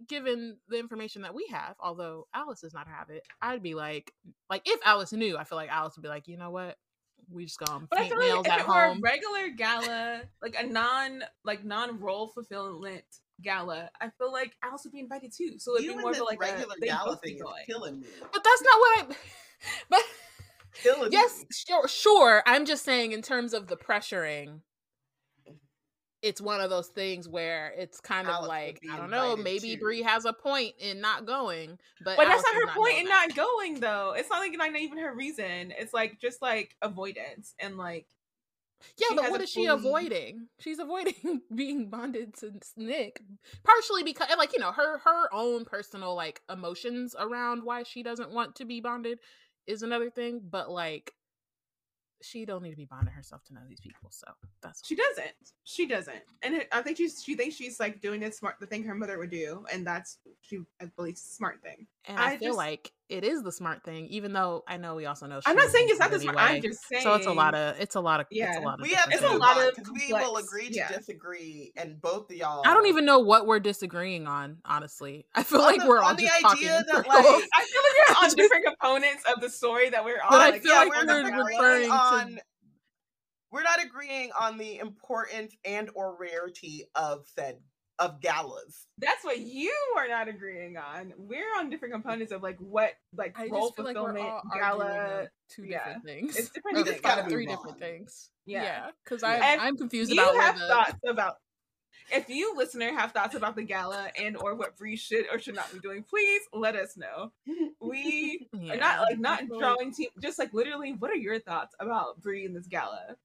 given 0.09 0.57
the 0.69 0.79
information 0.79 1.23
that 1.23 1.35
we 1.35 1.47
have, 1.51 1.75
although 1.79 2.27
Alice 2.35 2.61
does 2.63 2.73
not 2.75 2.87
have 2.89 3.11
it, 3.11 3.23
I'd 3.43 3.63
be 3.63 3.75
like, 3.75 4.13
like 4.49 4.63
if 4.67 4.81
Alice 4.85 5.13
knew, 5.13 5.37
I 5.37 5.45
feel 5.45 5.57
like 5.57 5.71
Alice 5.71 5.97
would 5.97 6.03
be 6.03 6.09
like, 6.09 6.27
you 6.27 6.39
know 6.39 6.51
what, 6.51 6.77
We 7.31 7.45
just 7.45 7.59
go 7.59 7.67
But 7.91 7.99
I 7.99 8.03
paint 8.03 8.13
feel 8.15 8.19
nails 8.21 8.47
like 8.47 8.47
if 8.47 8.53
at 8.53 8.61
it 8.61 8.69
were 8.69 8.75
a 8.85 8.89
home. 8.95 9.01
regular 9.03 9.49
gala, 9.51 10.23
like 10.43 10.57
a 10.59 10.67
non 10.67 11.23
like 11.45 11.65
non 11.65 12.01
role 12.01 12.29
fulfillment 12.29 13.05
gala, 13.43 13.91
I 14.01 14.11
feel 14.19 14.33
like 14.33 14.57
Alice 14.63 14.83
would 14.85 14.93
be 14.93 15.01
invited 15.01 15.33
too. 15.37 15.59
So 15.59 15.75
it'd 15.75 15.85
You 15.87 15.97
be 15.97 16.03
more 16.03 16.11
of 16.13 16.21
like 16.21 16.41
regular 16.41 16.75
a, 16.83 16.87
gala 16.87 17.17
thing 17.17 17.37
is 17.37 17.43
killing 17.67 18.01
me. 18.01 18.07
but 18.21 18.45
that's 18.45 18.63
not 18.63 18.79
what 18.81 18.99
I. 19.11 19.17
But 19.91 20.01
Killing 20.83 21.13
yes, 21.13 21.41
me. 21.41 21.47
sure, 21.51 21.87
sure. 21.89 22.43
I'm 22.47 22.65
just 22.65 22.85
saying 22.85 23.13
in 23.13 23.21
terms 23.23 23.53
of 23.53 23.67
the 23.67 23.77
pressuring. 23.77 24.61
It's 26.23 26.41
one 26.41 26.61
of 26.61 26.69
those 26.69 26.89
things 26.89 27.27
where 27.27 27.73
it's 27.79 27.99
kind 27.99 28.29
of 28.29 28.35
Alice 28.35 28.49
like 28.49 28.81
I 28.93 28.99
don't 28.99 29.11
know. 29.11 29.37
Maybe 29.37 29.75
too. 29.77 29.81
Bree 29.81 30.03
has 30.03 30.27
a 30.27 30.35
point 30.35 30.75
in 30.79 31.01
not 31.01 31.25
going, 31.27 31.79
but 32.05 32.19
But 32.19 32.27
that's 32.27 32.43
not 32.43 32.55
her 32.57 32.67
point 32.75 32.99
in 32.99 33.05
that. 33.07 33.29
not 33.29 33.37
going 33.37 33.81
though. 33.81 34.13
It's 34.15 34.29
not 34.29 34.41
like 34.41 34.53
not 34.55 34.77
even 34.77 34.99
her 34.99 35.15
reason. 35.15 35.73
It's 35.79 35.95
like 35.95 36.21
just 36.21 36.43
like 36.43 36.77
avoidance 36.83 37.55
and 37.59 37.79
like 37.79 38.07
Yeah, 38.97 39.09
she 39.11 39.15
but 39.17 39.31
what 39.31 39.41
is 39.41 39.51
she 39.51 39.67
avoiding? 39.67 40.49
She's 40.59 40.79
avoiding 40.79 41.43
being 41.55 41.89
bonded 41.91 42.35
to 42.39 42.53
Nick, 42.77 43.21
partially 43.65 44.03
because, 44.03 44.29
like, 44.39 44.53
you 44.53 44.59
know, 44.59 44.73
her 44.73 44.99
her 44.99 45.29
own 45.33 45.65
personal 45.65 46.15
like 46.15 46.41
emotions 46.51 47.15
around 47.19 47.63
why 47.65 47.83
she 47.83 48.03
doesn't 48.03 48.31
want 48.31 48.57
to 48.57 48.65
be 48.65 48.81
bonded 48.81 49.19
is 49.67 49.83
another 49.83 50.11
thing. 50.11 50.41
But 50.43 50.71
like, 50.71 51.13
she 52.23 52.45
don't 52.45 52.63
need 52.63 52.71
to 52.71 52.77
be 52.77 52.85
bonding 52.85 53.15
herself 53.15 53.43
to 53.45 53.55
none 53.55 53.63
of 53.63 53.69
these 53.69 53.81
people. 53.81 54.11
So 54.11 54.27
that's 54.63 54.87
she 54.87 54.95
doesn't. 54.97 55.35
She 55.65 55.87
doesn't. 55.87 56.23
And 56.43 56.55
it, 56.57 56.69
I 56.73 56.83
think 56.83 56.97
she's 56.97 57.23
she 57.23 57.35
thinks 57.35 57.57
she's 57.57 57.81
like 57.81 58.01
doing 58.01 58.21
the 58.21 58.31
smart 58.33 58.57
the 58.61 58.67
thing 58.67 58.83
her 58.85 58.95
mother 58.95 59.19
would 59.19 59.31
do, 59.31 59.65
and 59.73 59.87
that's 59.87 60.19
she 60.41 60.61
I 60.81 60.87
believe 60.97 61.17
smart 61.19 61.63
thing. 61.63 61.87
and 62.07 62.19
I, 62.19 62.33
I 62.33 62.37
feel 62.39 62.49
just- 62.51 62.59
like 62.59 62.93
it 63.11 63.25
is 63.25 63.43
the 63.43 63.53
smart 63.53 63.85
thing, 63.85 64.07
even 64.09 64.33
though 64.33 64.63
I 64.67 64.77
know 64.77 64.95
we 64.95 65.07
also 65.07 65.27
know. 65.27 65.41
I'm 65.45 65.57
not 65.57 65.69
saying 65.71 65.87
it's 65.91 65.99
not 65.99 66.11
the 66.11 66.17
it 66.17 66.23
smart. 66.23 66.37
I'm 66.39 66.63
just 66.63 66.81
saying. 66.89 67.03
So 67.03 67.15
it's 67.15 67.27
a 67.27 67.33
lot 67.33 67.55
of 67.55 67.79
it's 67.81 67.95
a 67.97 68.01
lot 68.01 68.21
of 68.21 68.27
it's 68.31 68.39
Yeah. 68.39 68.59
a 68.59 68.63
lot 68.63 68.81
of. 68.81 68.83
We 68.83 68.91
have 68.95 69.09
It's 69.13 69.23
a 69.23 69.29
lot 69.37 69.59
of 69.59 69.73
we 69.93 70.13
will 70.13 70.37
agree 70.37 70.69
to 70.69 70.75
yeah. 70.75 70.89
disagree, 70.97 71.73
and 71.77 72.01
both 72.01 72.31
of 72.31 72.37
y'all. 72.37 72.63
I 72.67 72.73
don't 72.75 72.87
even 72.87 73.05
know 73.05 73.19
what 73.19 73.47
we're 73.47 73.61
disagreeing 73.61 74.27
on. 74.27 74.59
Honestly, 74.65 75.27
I 75.35 75.43
feel 75.43 75.61
On 75.61 75.65
like 75.67 75.81
the- 75.81 75.89
we're 75.89 75.99
all 75.99 76.11
on 76.11 76.17
the 76.17 76.23
just 76.23 76.45
idea 76.45 76.69
talking. 76.71 76.87
that, 76.87 77.07
like, 77.09 77.25
circles. 77.25 77.43
I 77.55 77.65
feel 77.65 77.83
like 77.83 78.09
we're 78.09 78.15
on 78.25 78.35
different 78.37 78.65
components 78.67 79.25
of 79.35 79.41
the 79.41 79.51
story 79.51 79.91
that 79.91 80.05
we're 80.05 80.21
all 80.23 80.31
But 80.31 80.41
I 80.41 80.51
like, 80.51 80.63
feel 80.63 80.73
yeah, 80.73 80.79
like 80.81 80.89
we're 80.91 81.07
we're 81.07 81.23
not 81.31 81.45
referring 81.47 81.57
agreeing 81.85 81.89
to- 81.91 81.95
on. 81.97 82.41
We're 83.53 83.63
not 83.65 83.83
agreeing 83.83 84.31
on 84.41 84.59
the 84.59 84.79
importance 84.79 85.57
and 85.65 85.91
or 85.97 86.17
rarity 86.17 86.85
of 86.95 87.27
said 87.27 87.59
of 88.01 88.21
galas. 88.21 88.87
that's 88.99 89.23
what 89.25 89.39
you 89.39 89.75
are 89.97 90.09
not 90.09 90.27
agreeing 90.27 90.77
on. 90.77 91.13
We're 91.19 91.55
on 91.59 91.69
different 91.69 91.93
components 91.93 92.33
of 92.33 92.43
like 92.43 92.59
what 92.59 92.93
like 93.17 93.39
I 93.39 93.47
role 93.49 93.69
just 93.69 93.77
feel 93.77 93.85
like 93.85 93.97
we're 93.97 94.15
fulfillment 94.15 94.27
all 94.27 94.43
gala. 94.59 95.21
on 95.21 95.29
two 95.51 95.65
yeah. 95.65 95.79
different 95.79 96.05
things. 96.05 96.37
It's 96.37 96.51
different 96.51 96.79
Or 96.79 96.83
We 96.83 96.91
just 96.91 97.03
gotta 97.03 97.29
three 97.29 97.47
different 97.47 97.79
things. 97.79 98.31
Yeah. 98.47 98.63
Yeah, 98.63 98.91
because 99.05 99.23
Yeah. 99.23 99.29
I'm 99.29 99.59
If 99.59 99.61
I'm 99.61 99.77
confused 99.77 100.11
you 100.11 100.21
about 100.21 100.33
where 100.35 100.43
have 100.43 100.59
the 100.59 100.67
thoughts 100.67 100.99
about 101.07 101.37
if 102.13 102.29
you 102.29 102.57
listener 102.57 102.93
have 102.93 103.13
thoughts 103.13 103.35
about 103.35 103.55
the 103.55 103.63
gala 103.63 104.11
and 104.19 104.37
or 104.37 104.55
what 104.55 104.77
Bree 104.77 104.97
should 104.97 105.27
or 105.31 105.39
should 105.39 105.55
not 105.55 105.73
be 105.73 105.79
doing, 105.79 106.03
please 106.03 106.41
let 106.53 106.75
us 106.75 106.97
know. 106.97 107.33
We 107.81 108.49
yeah, 108.53 108.73
are 108.75 108.77
not 108.79 109.01
like 109.01 109.19
not 109.19 109.43
drawing 109.47 109.93
team 109.93 110.09
just 110.21 110.39
like 110.39 110.55
literally 110.55 110.93
what 110.93 111.11
are 111.11 111.17
your 111.17 111.39
thoughts 111.39 111.75
about 111.79 112.21
Bree 112.23 112.47
in 112.47 112.55
this 112.55 112.67
gala? 112.67 113.17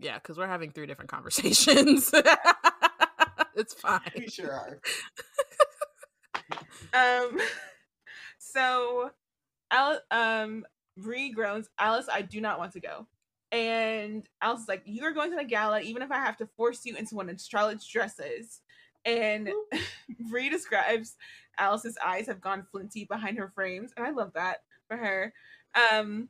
yeah, 0.00 0.18
because 0.18 0.36
we're 0.36 0.46
having 0.46 0.70
three 0.70 0.86
different 0.86 1.10
conversations. 1.10 2.12
it's 3.56 3.74
fine. 3.74 4.00
We 4.16 4.28
sure 4.28 4.52
are. 4.52 4.80
Um 6.92 7.40
so 8.38 9.10
Al 9.70 10.00
um 10.10 10.64
Bree 10.96 11.32
groans, 11.32 11.68
Alice, 11.78 12.08
I 12.12 12.22
do 12.22 12.40
not 12.40 12.58
want 12.58 12.72
to 12.72 12.80
go. 12.80 13.06
And 13.50 14.28
Alice 14.42 14.62
is 14.62 14.68
like, 14.68 14.82
You're 14.84 15.12
going 15.12 15.30
to 15.30 15.36
the 15.36 15.44
gala, 15.44 15.80
even 15.80 16.02
if 16.02 16.10
I 16.10 16.18
have 16.18 16.36
to 16.38 16.48
force 16.56 16.84
you 16.84 16.96
into 16.96 17.14
one 17.16 17.28
of 17.28 17.40
Charlotte's 17.40 17.86
dresses. 17.86 18.60
And 19.04 19.50
Bree 20.30 20.48
describes 20.48 21.16
Alice's 21.58 21.98
eyes 22.04 22.26
have 22.26 22.40
gone 22.40 22.66
flinty 22.70 23.04
behind 23.04 23.38
her 23.38 23.52
frames, 23.54 23.92
and 23.96 24.06
I 24.06 24.10
love 24.10 24.32
that 24.34 24.58
for 24.88 24.96
her. 24.96 25.32
Um, 25.92 26.28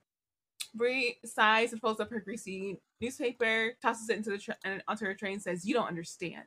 Bree 0.75 1.19
sighs 1.25 1.73
and 1.73 1.81
folds 1.81 2.01
up 2.01 2.11
her 2.11 2.21
greasy 2.21 2.81
newspaper, 3.01 3.73
tosses 3.81 4.09
it 4.09 4.17
into 4.17 4.31
the 4.31 4.39
tra- 4.39 4.57
and 4.65 4.83
onto 4.89 5.05
her 5.05 5.15
tray, 5.15 5.33
and 5.33 5.43
says, 5.43 5.65
"You 5.65 5.75
don't 5.75 5.89
understand." 5.89 6.45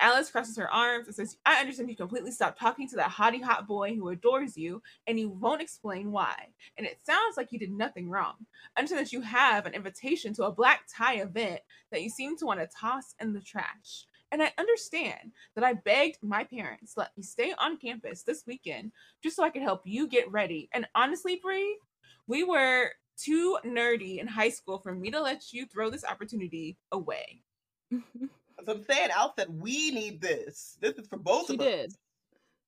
Alice 0.00 0.30
crosses 0.30 0.56
her 0.56 0.72
arms 0.72 1.06
and 1.06 1.14
says, 1.14 1.36
"I 1.44 1.60
understand 1.60 1.90
you 1.90 1.96
completely 1.96 2.30
stopped 2.30 2.58
talking 2.58 2.88
to 2.88 2.96
that 2.96 3.10
hottie 3.10 3.42
hot 3.42 3.66
boy 3.66 3.94
who 3.94 4.08
adores 4.08 4.56
you, 4.56 4.82
and 5.06 5.20
you 5.20 5.28
won't 5.28 5.62
explain 5.62 6.10
why. 6.10 6.48
And 6.76 6.86
it 6.86 7.04
sounds 7.04 7.36
like 7.36 7.52
you 7.52 7.58
did 7.58 7.72
nothing 7.72 8.08
wrong. 8.08 8.46
Understand 8.76 9.06
that 9.06 9.12
you 9.12 9.20
have 9.20 9.66
an 9.66 9.74
invitation 9.74 10.32
to 10.34 10.44
a 10.44 10.52
black 10.52 10.86
tie 10.94 11.16
event 11.16 11.60
that 11.90 12.02
you 12.02 12.10
seem 12.10 12.36
to 12.38 12.46
want 12.46 12.60
to 12.60 12.68
toss 12.68 13.14
in 13.20 13.32
the 13.32 13.40
trash." 13.40 14.06
And 14.32 14.42
I 14.42 14.52
understand 14.58 15.32
that 15.54 15.64
I 15.64 15.74
begged 15.74 16.22
my 16.22 16.44
parents 16.44 16.94
to 16.94 17.00
let 17.00 17.16
me 17.16 17.22
stay 17.22 17.52
on 17.58 17.78
campus 17.78 18.22
this 18.22 18.46
weekend 18.46 18.92
just 19.22 19.36
so 19.36 19.42
I 19.42 19.50
could 19.50 19.62
help 19.62 19.82
you 19.84 20.06
get 20.06 20.30
ready. 20.30 20.68
And 20.72 20.86
honestly, 20.94 21.40
Bree, 21.42 21.78
we 22.26 22.44
were 22.44 22.92
too 23.16 23.58
nerdy 23.64 24.18
in 24.18 24.26
high 24.26 24.48
school 24.50 24.78
for 24.78 24.94
me 24.94 25.10
to 25.10 25.20
let 25.20 25.52
you 25.52 25.66
throw 25.66 25.90
this 25.90 26.04
opportunity 26.04 26.78
away. 26.92 27.42
As 28.60 28.68
I'm 28.68 28.84
saying, 28.84 29.08
Al 29.16 29.32
said 29.38 29.48
we 29.50 29.90
need 29.90 30.20
this. 30.20 30.76
This 30.80 30.94
is 30.96 31.08
for 31.08 31.18
both 31.18 31.46
she 31.48 31.54
of 31.54 31.60
us. 31.60 31.66
She 31.66 31.70
did. 31.70 31.92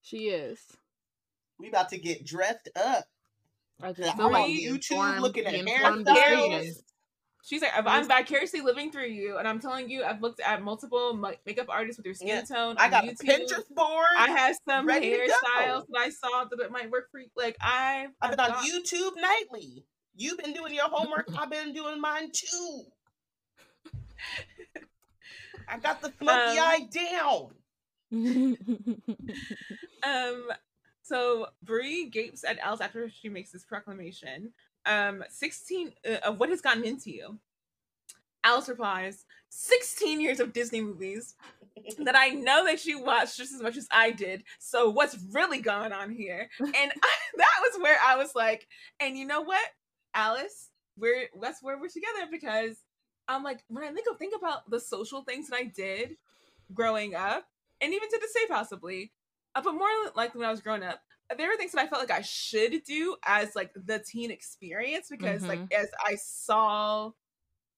She 0.03 0.17
is. 0.29 0.59
We 1.59 1.69
about 1.69 1.91
to 1.91 1.99
get 1.99 2.25
dressed 2.25 2.69
up. 2.77 3.05
I 3.83 3.89
Yeah, 3.89 3.93
just 3.93 4.15
I'm 4.19 4.35
on 4.35 4.49
YouTube 4.51 4.91
informed- 4.91 5.21
looking 5.21 5.47
at 5.47 5.55
informed 5.55 6.07
hairstyles. 6.07 6.83
She's 7.45 7.61
like, 7.61 7.73
I'm 7.75 8.07
vicariously 8.07 8.61
living 8.61 8.93
through 8.93 9.09
you, 9.09 9.37
and 9.39 9.49
I'm 9.49 9.59
telling 9.59 9.91
you, 9.91 10.05
I've 10.05 10.23
looked 10.23 10.39
at 10.39 10.63
multiple 10.63 11.13
makeup 11.45 11.67
artists 11.69 11.99
with 11.99 12.07
your 12.07 12.15
skin 12.15 12.29
Yeah, 12.29 12.43
tone. 12.43 12.77
I 12.79 12.85
on 12.85 12.91
got 12.93 13.05
a 13.05 13.09
YouTube. 13.09 13.25
Pinterest 13.29 13.69
board. 13.75 14.07
I 14.17 14.31
have 14.31 14.57
some 14.69 14.87
ready 14.87 15.11
to 15.11 15.17
go. 15.17 15.23
hairstyles 15.25 15.87
that 15.89 15.99
I 15.99 16.11
saw 16.11 16.45
that 16.45 16.61
it 16.61 16.71
might 16.71 16.89
work 16.93 17.11
for 17.11 17.19
you. 17.19 17.27
Like 17.37 17.57
I, 17.61 18.07
I've 18.21 18.31
been 18.31 18.41
I've 18.41 18.51
on 18.53 18.57
got- 18.57 18.65
YouTube 18.65 19.17
nightly. 19.21 19.85
You've 20.15 20.39
been 20.39 20.53
doing 20.53 20.73
your 20.73 20.89
homework. 20.89 21.27
I've 21.37 21.51
been 21.51 21.73
doing 21.73 22.01
mine 22.01 22.31
too. 22.33 22.83
I 25.69 25.79
got 25.79 26.01
the 26.01 26.13
smoky 26.19 26.59
Um, 26.59 26.65
eye 26.65 26.89
down. 26.91 27.55
Um, 30.05 30.49
so 31.03 31.47
Bree 31.63 32.09
gapes 32.11 32.45
at 32.45 32.59
Alice 32.59 32.81
after 32.81 33.09
she 33.09 33.29
makes 33.29 33.53
this 33.53 33.65
proclamation. 33.65 34.53
Um, 34.85 35.23
16 35.29 35.93
uh, 36.05 36.17
of 36.25 36.41
what 36.41 36.49
has 36.49 36.61
gotten 36.61 36.85
into 36.85 37.11
you. 37.13 37.39
Alice 38.45 38.69
replies, 38.69 39.25
16 39.51 40.21
years 40.21 40.41
of 40.41 40.53
Disney 40.53 40.81
movies 40.81 41.37
that 41.99 42.17
I 42.19 42.31
know 42.31 42.65
that 42.67 42.85
you 42.85 43.01
watched 43.01 43.37
just 43.37 43.55
as 43.55 43.63
much 43.63 43.77
as 43.77 43.87
I 43.93 44.11
did. 44.11 44.43
So 44.59 44.91
what's 44.91 45.17
really 45.33 45.61
going 45.61 45.93
on 45.93 46.11
here? 46.11 46.49
And 46.61 46.73
I, 46.75 47.09
that 47.37 47.61
was 47.61 47.81
where 47.81 47.99
I 48.05 48.17
was 48.17 48.35
like, 48.35 48.67
and 48.99 49.17
you 49.17 49.25
know 49.27 49.43
what, 49.43 49.65
Alice, 50.15 50.71
we're 50.99 51.29
that's 51.41 51.63
where 51.63 51.79
we're 51.79 51.89
together 51.89 52.27
because 52.31 52.77
I'm 53.33 53.43
like 53.43 53.65
when 53.69 53.85
I 53.85 53.93
think 53.93 54.07
of 54.11 54.19
think 54.19 54.35
about 54.37 54.69
the 54.71 54.81
social 54.81 55.23
things 55.23 55.49
that 55.49 55.57
I 55.57 55.65
did 55.65 56.17
growing 56.73 57.15
up, 57.15 57.47
and 57.81 57.93
even 57.93 58.09
to 58.09 58.19
this 58.21 58.33
day 58.33 58.47
possibly, 58.49 59.13
uh, 59.55 59.63
but 59.63 59.73
more 59.73 59.89
like 60.15 60.35
when 60.35 60.47
I 60.47 60.51
was 60.51 60.61
growing 60.61 60.83
up, 60.83 61.01
there 61.37 61.49
were 61.49 61.57
things 61.57 61.73
that 61.73 61.81
I 61.81 61.87
felt 61.87 62.01
like 62.01 62.17
I 62.17 62.23
should 62.23 62.83
do 62.85 63.17
as 63.25 63.55
like 63.55 63.73
the 63.75 63.99
teen 63.99 64.31
experience 64.31 65.09
because 65.11 65.47
like 65.47 65.61
as 65.73 65.89
I 66.05 66.17
saw 66.17 67.13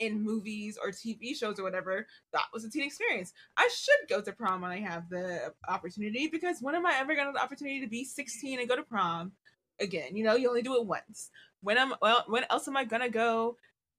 in 0.01 0.23
movies 0.23 0.79
or 0.83 0.91
TV 0.91 1.37
shows 1.37 1.59
or 1.59 1.63
whatever, 1.63 2.07
that 2.33 2.45
was 2.53 2.65
a 2.65 2.71
teen 2.71 2.85
experience. 2.85 3.33
I 3.57 3.69
should 3.73 4.09
go 4.09 4.21
to 4.21 4.33
prom 4.33 4.63
when 4.63 4.71
I 4.71 4.81
have 4.81 5.09
the 5.09 5.53
opportunity 5.69 6.27
because 6.27 6.61
when 6.61 6.75
am 6.75 6.87
I 6.87 6.95
ever 6.99 7.15
gonna 7.15 7.27
have 7.27 7.35
the 7.35 7.43
opportunity 7.43 7.81
to 7.81 7.87
be 7.87 8.05
16 8.05 8.59
and 8.59 8.69
go 8.69 8.77
to 8.77 8.83
prom 8.83 9.33
again? 9.81 10.17
You 10.17 10.25
know, 10.25 10.35
you 10.35 10.49
only 10.49 10.63
do 10.63 10.77
it 10.77 10.87
once. 10.87 11.31
When 11.63 11.79
am 11.79 11.95
well, 12.03 12.25
when 12.27 12.45
else 12.51 12.69
am 12.69 12.77
I 12.77 12.85
gonna 12.85 13.09
go 13.09 13.57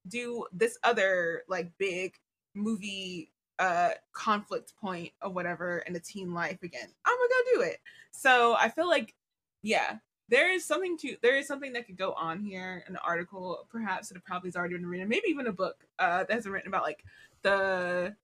do 0.08 0.46
this 0.52 0.78
other 0.84 1.42
like 1.48 1.70
big 1.78 2.14
movie 2.54 3.30
uh 3.58 3.90
conflict 4.12 4.74
point 4.80 5.10
or 5.22 5.30
whatever 5.30 5.78
in 5.86 5.96
a 5.96 6.00
teen 6.00 6.34
life 6.34 6.62
again? 6.62 6.88
I'm 7.04 7.16
gonna 7.16 7.28
go 7.28 7.60
do 7.60 7.60
it. 7.70 7.78
So 8.12 8.56
I 8.58 8.68
feel 8.68 8.88
like, 8.88 9.14
yeah, 9.62 9.98
there 10.28 10.52
is 10.52 10.64
something 10.64 10.96
to 10.98 11.16
there 11.22 11.36
is 11.36 11.46
something 11.46 11.72
that 11.72 11.86
could 11.86 11.96
go 11.96 12.12
on 12.12 12.40
here 12.40 12.82
an 12.86 12.96
article 13.04 13.66
perhaps 13.70 14.08
that 14.08 14.24
probably 14.24 14.48
has 14.48 14.56
already 14.56 14.74
been 14.74 14.86
written 14.86 15.08
maybe 15.08 15.28
even 15.28 15.46
a 15.46 15.52
book 15.52 15.86
uh 15.98 16.24
that 16.24 16.32
has 16.32 16.44
been 16.44 16.52
written 16.52 16.68
about 16.68 16.82
like 16.82 17.04
the 17.42 18.14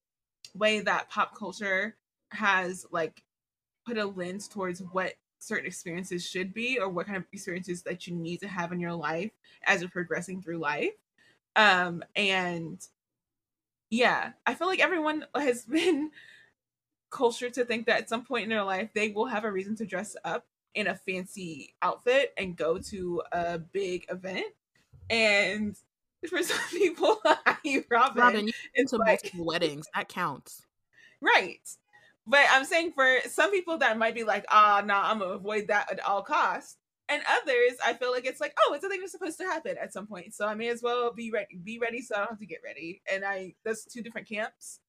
way 0.54 0.80
that 0.80 1.08
pop 1.10 1.36
culture 1.36 1.96
has 2.30 2.86
like 2.90 3.22
put 3.86 3.98
a 3.98 4.04
lens 4.04 4.48
towards 4.48 4.80
what 4.92 5.14
certain 5.38 5.66
experiences 5.66 6.26
should 6.26 6.54
be 6.54 6.78
or 6.78 6.88
what 6.88 7.06
kind 7.06 7.18
of 7.18 7.24
experiences 7.32 7.82
that 7.82 8.06
you 8.06 8.14
need 8.14 8.38
to 8.38 8.48
have 8.48 8.72
in 8.72 8.80
your 8.80 8.92
life 8.92 9.30
as 9.66 9.80
you're 9.80 9.90
progressing 9.90 10.40
through 10.40 10.58
life 10.58 10.92
um 11.56 12.02
and 12.16 12.86
yeah 13.90 14.32
i 14.46 14.54
feel 14.54 14.66
like 14.66 14.80
everyone 14.80 15.24
has 15.34 15.64
been 15.66 16.10
cultured 17.10 17.52
to 17.52 17.64
think 17.64 17.86
that 17.86 18.00
at 18.00 18.08
some 18.08 18.24
point 18.24 18.44
in 18.44 18.48
their 18.48 18.64
life 18.64 18.88
they 18.94 19.10
will 19.10 19.26
have 19.26 19.44
a 19.44 19.52
reason 19.52 19.76
to 19.76 19.84
dress 19.84 20.16
up 20.24 20.46
in 20.74 20.86
a 20.86 20.94
fancy 20.94 21.74
outfit 21.82 22.32
and 22.38 22.56
go 22.56 22.78
to 22.78 23.22
a 23.32 23.58
big 23.58 24.06
event 24.08 24.46
and 25.10 25.76
for 26.28 26.42
some 26.42 26.58
people, 26.70 27.20
Robyn, 27.64 27.84
Robyn, 27.90 28.46
you 28.46 28.52
it's 28.74 28.92
like 28.92 29.22
multiple 29.24 29.44
weddings. 29.44 29.86
That 29.94 30.08
counts. 30.08 30.66
right. 31.20 31.60
But 32.24 32.42
I'm 32.50 32.64
saying 32.64 32.92
for 32.92 33.16
some 33.28 33.50
people 33.50 33.78
that 33.78 33.98
might 33.98 34.14
be 34.14 34.22
like, 34.22 34.44
ah, 34.48 34.80
nah, 34.84 35.10
I'm 35.10 35.18
gonna 35.18 35.32
avoid 35.32 35.66
that 35.68 35.90
at 35.90 36.04
all 36.04 36.22
costs. 36.22 36.76
And 37.12 37.22
others, 37.42 37.78
I 37.84 37.92
feel 37.92 38.10
like 38.10 38.24
it's 38.24 38.40
like, 38.40 38.54
oh, 38.66 38.74
it's 38.74 38.84
a 38.84 38.88
thing 38.88 39.00
that's 39.00 39.12
supposed 39.12 39.38
to 39.38 39.44
happen 39.44 39.76
at 39.80 39.92
some 39.92 40.06
point. 40.06 40.34
So 40.34 40.46
I 40.46 40.54
may 40.54 40.68
as 40.68 40.82
well 40.82 41.12
be 41.12 41.30
ready, 41.30 41.56
be 41.62 41.78
ready, 41.78 42.00
so 42.00 42.14
I 42.14 42.18
don't 42.18 42.30
have 42.30 42.38
to 42.38 42.46
get 42.46 42.60
ready. 42.64 43.02
And 43.12 43.24
I, 43.24 43.54
that's 43.64 43.84
two 43.84 44.02
different 44.02 44.28
camps. 44.28 44.80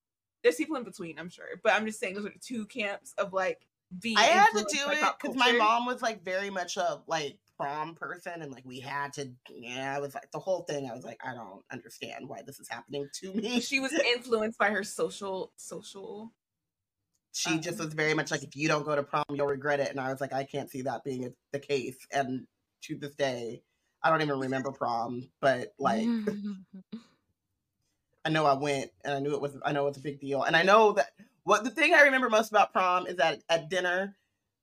There's 0.41 0.55
people 0.55 0.77
in 0.77 0.83
between, 0.83 1.19
I'm 1.19 1.29
sure, 1.29 1.45
but 1.63 1.73
I'm 1.73 1.85
just 1.85 1.99
saying 1.99 2.15
those 2.15 2.25
are 2.25 2.33
two 2.41 2.65
camps 2.65 3.13
of 3.17 3.33
like 3.33 3.67
being. 4.01 4.17
I 4.17 4.23
had 4.23 4.49
to 4.57 4.63
do 4.63 4.91
it 4.91 5.03
because 5.21 5.35
my 5.35 5.51
mom 5.53 5.85
was 5.85 6.01
like 6.01 6.23
very 6.23 6.49
much 6.49 6.77
a 6.77 7.01
like 7.07 7.37
prom 7.57 7.95
person, 7.95 8.41
and 8.41 8.51
like 8.51 8.65
we 8.65 8.79
had 8.79 9.13
to. 9.13 9.31
Yeah, 9.49 9.93
I 9.95 9.99
was 9.99 10.13
like 10.13 10.31
the 10.31 10.39
whole 10.39 10.63
thing. 10.63 10.89
I 10.89 10.93
was 10.93 11.03
like, 11.03 11.19
I 11.23 11.33
don't 11.33 11.63
understand 11.71 12.27
why 12.27 12.41
this 12.45 12.59
is 12.59 12.67
happening 12.69 13.07
to 13.21 13.33
me. 13.33 13.59
She 13.61 13.79
was 13.79 13.93
influenced 13.93 14.59
by 14.59 14.69
her 14.69 14.83
social 14.83 15.53
social. 15.55 16.33
She 17.33 17.59
just 17.59 17.79
um, 17.79 17.85
was 17.85 17.93
very 17.93 18.13
much 18.13 18.31
like, 18.31 18.43
if 18.43 18.55
you 18.55 18.67
don't 18.67 18.85
go 18.85 18.95
to 18.95 19.03
prom, 19.03 19.25
you'll 19.29 19.47
regret 19.47 19.79
it. 19.79 19.89
And 19.89 19.99
I 19.99 20.11
was 20.11 20.21
like, 20.21 20.33
I 20.33 20.43
can't 20.43 20.69
see 20.69 20.83
that 20.83 21.03
being 21.03 21.33
the 21.51 21.59
case. 21.59 21.97
And 22.11 22.45
to 22.83 22.95
this 22.95 23.15
day, 23.15 23.63
I 24.01 24.09
don't 24.09 24.21
even 24.21 24.39
remember 24.39 24.71
prom, 24.71 25.29
but 25.41 25.73
like. 25.79 26.07
I 28.25 28.29
know 28.29 28.45
I 28.45 28.53
went 28.53 28.91
and 29.03 29.13
I 29.13 29.19
knew 29.19 29.33
it 29.33 29.41
was 29.41 29.57
I 29.65 29.73
know 29.73 29.85
it 29.85 29.89
was 29.89 29.97
a 29.97 30.01
big 30.01 30.19
deal. 30.19 30.43
And 30.43 30.55
I 30.55 30.63
know 30.63 30.93
that 30.93 31.09
what 31.43 31.63
the 31.63 31.69
thing 31.69 31.93
I 31.93 32.03
remember 32.03 32.29
most 32.29 32.51
about 32.51 32.71
prom 32.71 33.05
is 33.07 33.17
that 33.17 33.41
at 33.49 33.69
dinner, 33.69 34.15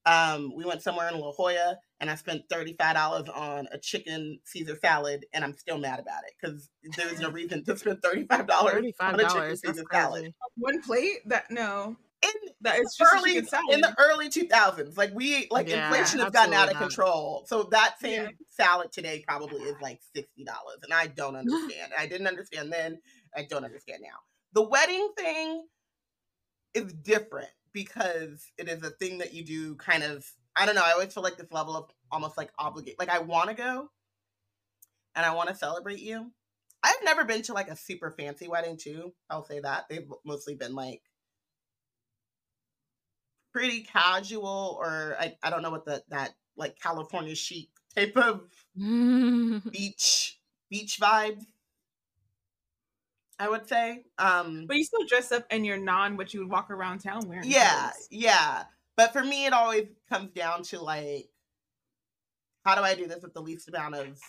um, 0.07 0.55
we 0.57 0.65
went 0.65 0.83
somewhere 0.83 1.09
in 1.09 1.21
La 1.21 1.33
Jolla 1.33 1.77
and 2.01 2.11
I 2.11 2.15
spent 2.15 2.49
$35 2.49 3.37
on 3.37 3.69
a 3.71 3.79
chicken 3.79 4.41
Caesar 4.45 4.79
salad 4.81 5.27
and 5.35 5.45
I'm 5.45 5.55
still 5.59 5.77
mad 5.77 6.01
about 6.01 6.23
it 6.27 6.33
because 6.41 6.71
there's 6.97 7.21
no 7.21 7.31
reason 7.33 7.63
to 7.65 7.77
spend 7.77 8.01
$35 8.01 8.49
Thirty-five 8.49 9.15
on 9.15 9.21
a 9.21 9.29
chicken 9.29 9.57
Caesar 9.57 9.85
salad. 9.93 10.33
One 10.57 10.81
plate 10.81 11.19
that 11.27 11.51
no, 11.51 11.97
In 12.23 12.31
that 12.61 12.79
is 12.79 12.95
just 12.97 13.13
early 13.15 13.37
in 13.39 13.81
the 13.81 13.95
early 13.99 14.29
2000s, 14.29 14.99
like 14.99 15.13
we 15.15 15.49
like 15.51 15.69
Yeah, 15.69 15.71
inflation 15.71 16.19
has 16.21 16.31
gotten 16.31 16.53
out 16.53 16.69
of 16.71 16.75
not. 16.75 16.79
control. 16.79 17.45
So 17.47 17.63
that 17.65 17.99
same 17.99 18.17
Yeah. 18.17 18.29
salad 18.51 18.93
today 18.93 19.25
probably 19.27 19.63
is 19.63 19.81
like 19.81 20.01
$60 20.15 20.81
and 20.83 20.93
I 20.93 21.07
don't 21.07 21.35
understand. 21.37 21.93
I 21.99 22.07
didn't 22.07 22.27
understand 22.27 22.73
then, 22.73 23.01
I 23.35 23.45
don't 23.45 23.65
understand 23.65 24.03
now. 24.03 24.19
The 24.53 24.63
wedding 24.63 25.13
thing 25.17 25.67
is 26.75 26.93
different 26.93 27.51
because 27.73 28.51
it 28.59 28.69
is 28.69 28.83
a 28.83 28.91
thing 28.91 29.19
that 29.19 29.33
you 29.35 29.45
do 29.45 29.75
kind 29.77 30.03
of 30.03 30.31
I 30.57 30.67
don't 30.67 30.75
know, 30.75 30.83
I 30.85 30.93
always 30.93 31.15
feel 31.15 31.23
like 31.23 31.37
this 31.37 31.53
level 31.53 31.77
of 31.77 31.91
almost 32.11 32.37
like 32.37 32.53
obligate 32.59 32.99
like 32.99 33.09
I 33.09 33.21
want 33.21 33.49
to 33.49 33.55
go 33.55 33.89
and 35.15 35.27
I 35.27 35.35
want 35.35 35.49
to 35.49 35.55
celebrate 35.55 36.01
you. 36.01 36.33
I've 36.83 37.03
never 37.05 37.25
been 37.25 37.43
to 37.43 37.53
like 37.53 37.69
a 37.69 37.77
super 37.77 38.11
fancy 38.11 38.49
wedding 38.49 38.77
too. 38.77 39.13
I'll 39.29 39.45
say 39.45 39.61
that. 39.61 39.87
They've 39.89 40.11
mostly 40.25 40.55
been 40.55 40.75
like 40.75 41.03
pretty 43.53 43.83
casual 43.83 44.77
or 44.81 45.17
I, 45.19 45.37
I 45.43 45.51
don't 45.51 45.63
know 45.63 45.71
what 45.71 45.85
the 45.85 46.03
that 46.09 46.31
like 46.57 46.79
California 46.81 47.35
chic 47.35 47.69
type 47.97 48.17
of 48.17 48.43
beach 49.73 50.39
beach 50.71 50.99
vibe. 51.01 51.41
I 53.39 53.49
would 53.49 53.67
say. 53.69 54.05
Um 54.19 54.67
But 54.67 54.77
you 54.77 54.85
still 54.85 55.07
dress 55.07 55.33
up 55.33 55.47
and 55.51 55.65
you're 55.65 55.79
non 55.79 56.17
what 56.17 56.35
you 56.35 56.41
would 56.41 56.51
walk 56.51 56.71
around 56.71 56.99
town 57.01 57.29
wearing. 57.29 57.49
yeah, 57.49 57.91
clothes. 57.91 58.09
yeah. 58.11 58.65
But 58.97 59.13
for 59.13 59.25
me, 59.25 59.47
it 59.47 59.53
always 59.55 59.89
comes 60.11 60.31
down 60.33 60.63
to 60.65 60.81
like, 60.81 61.31
how 62.65 62.75
do 62.75 62.83
I 62.83 62.95
do 62.95 63.07
this 63.07 63.23
with 63.23 63.33
the 63.33 63.41
least 63.41 63.69
amount 63.69 63.95
of 63.95 64.21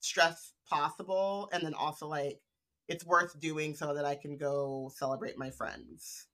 stress 0.00 0.52
possible? 0.68 1.48
And 1.52 1.62
then 1.64 1.72
also, 1.72 2.06
like, 2.08 2.40
it's 2.88 3.06
worth 3.06 3.38
doing 3.40 3.74
so 3.74 3.94
that 3.94 4.04
I 4.04 4.16
can 4.16 4.36
go 4.36 4.92
celebrate 4.94 5.38
my 5.38 5.50
friends. 5.50 6.27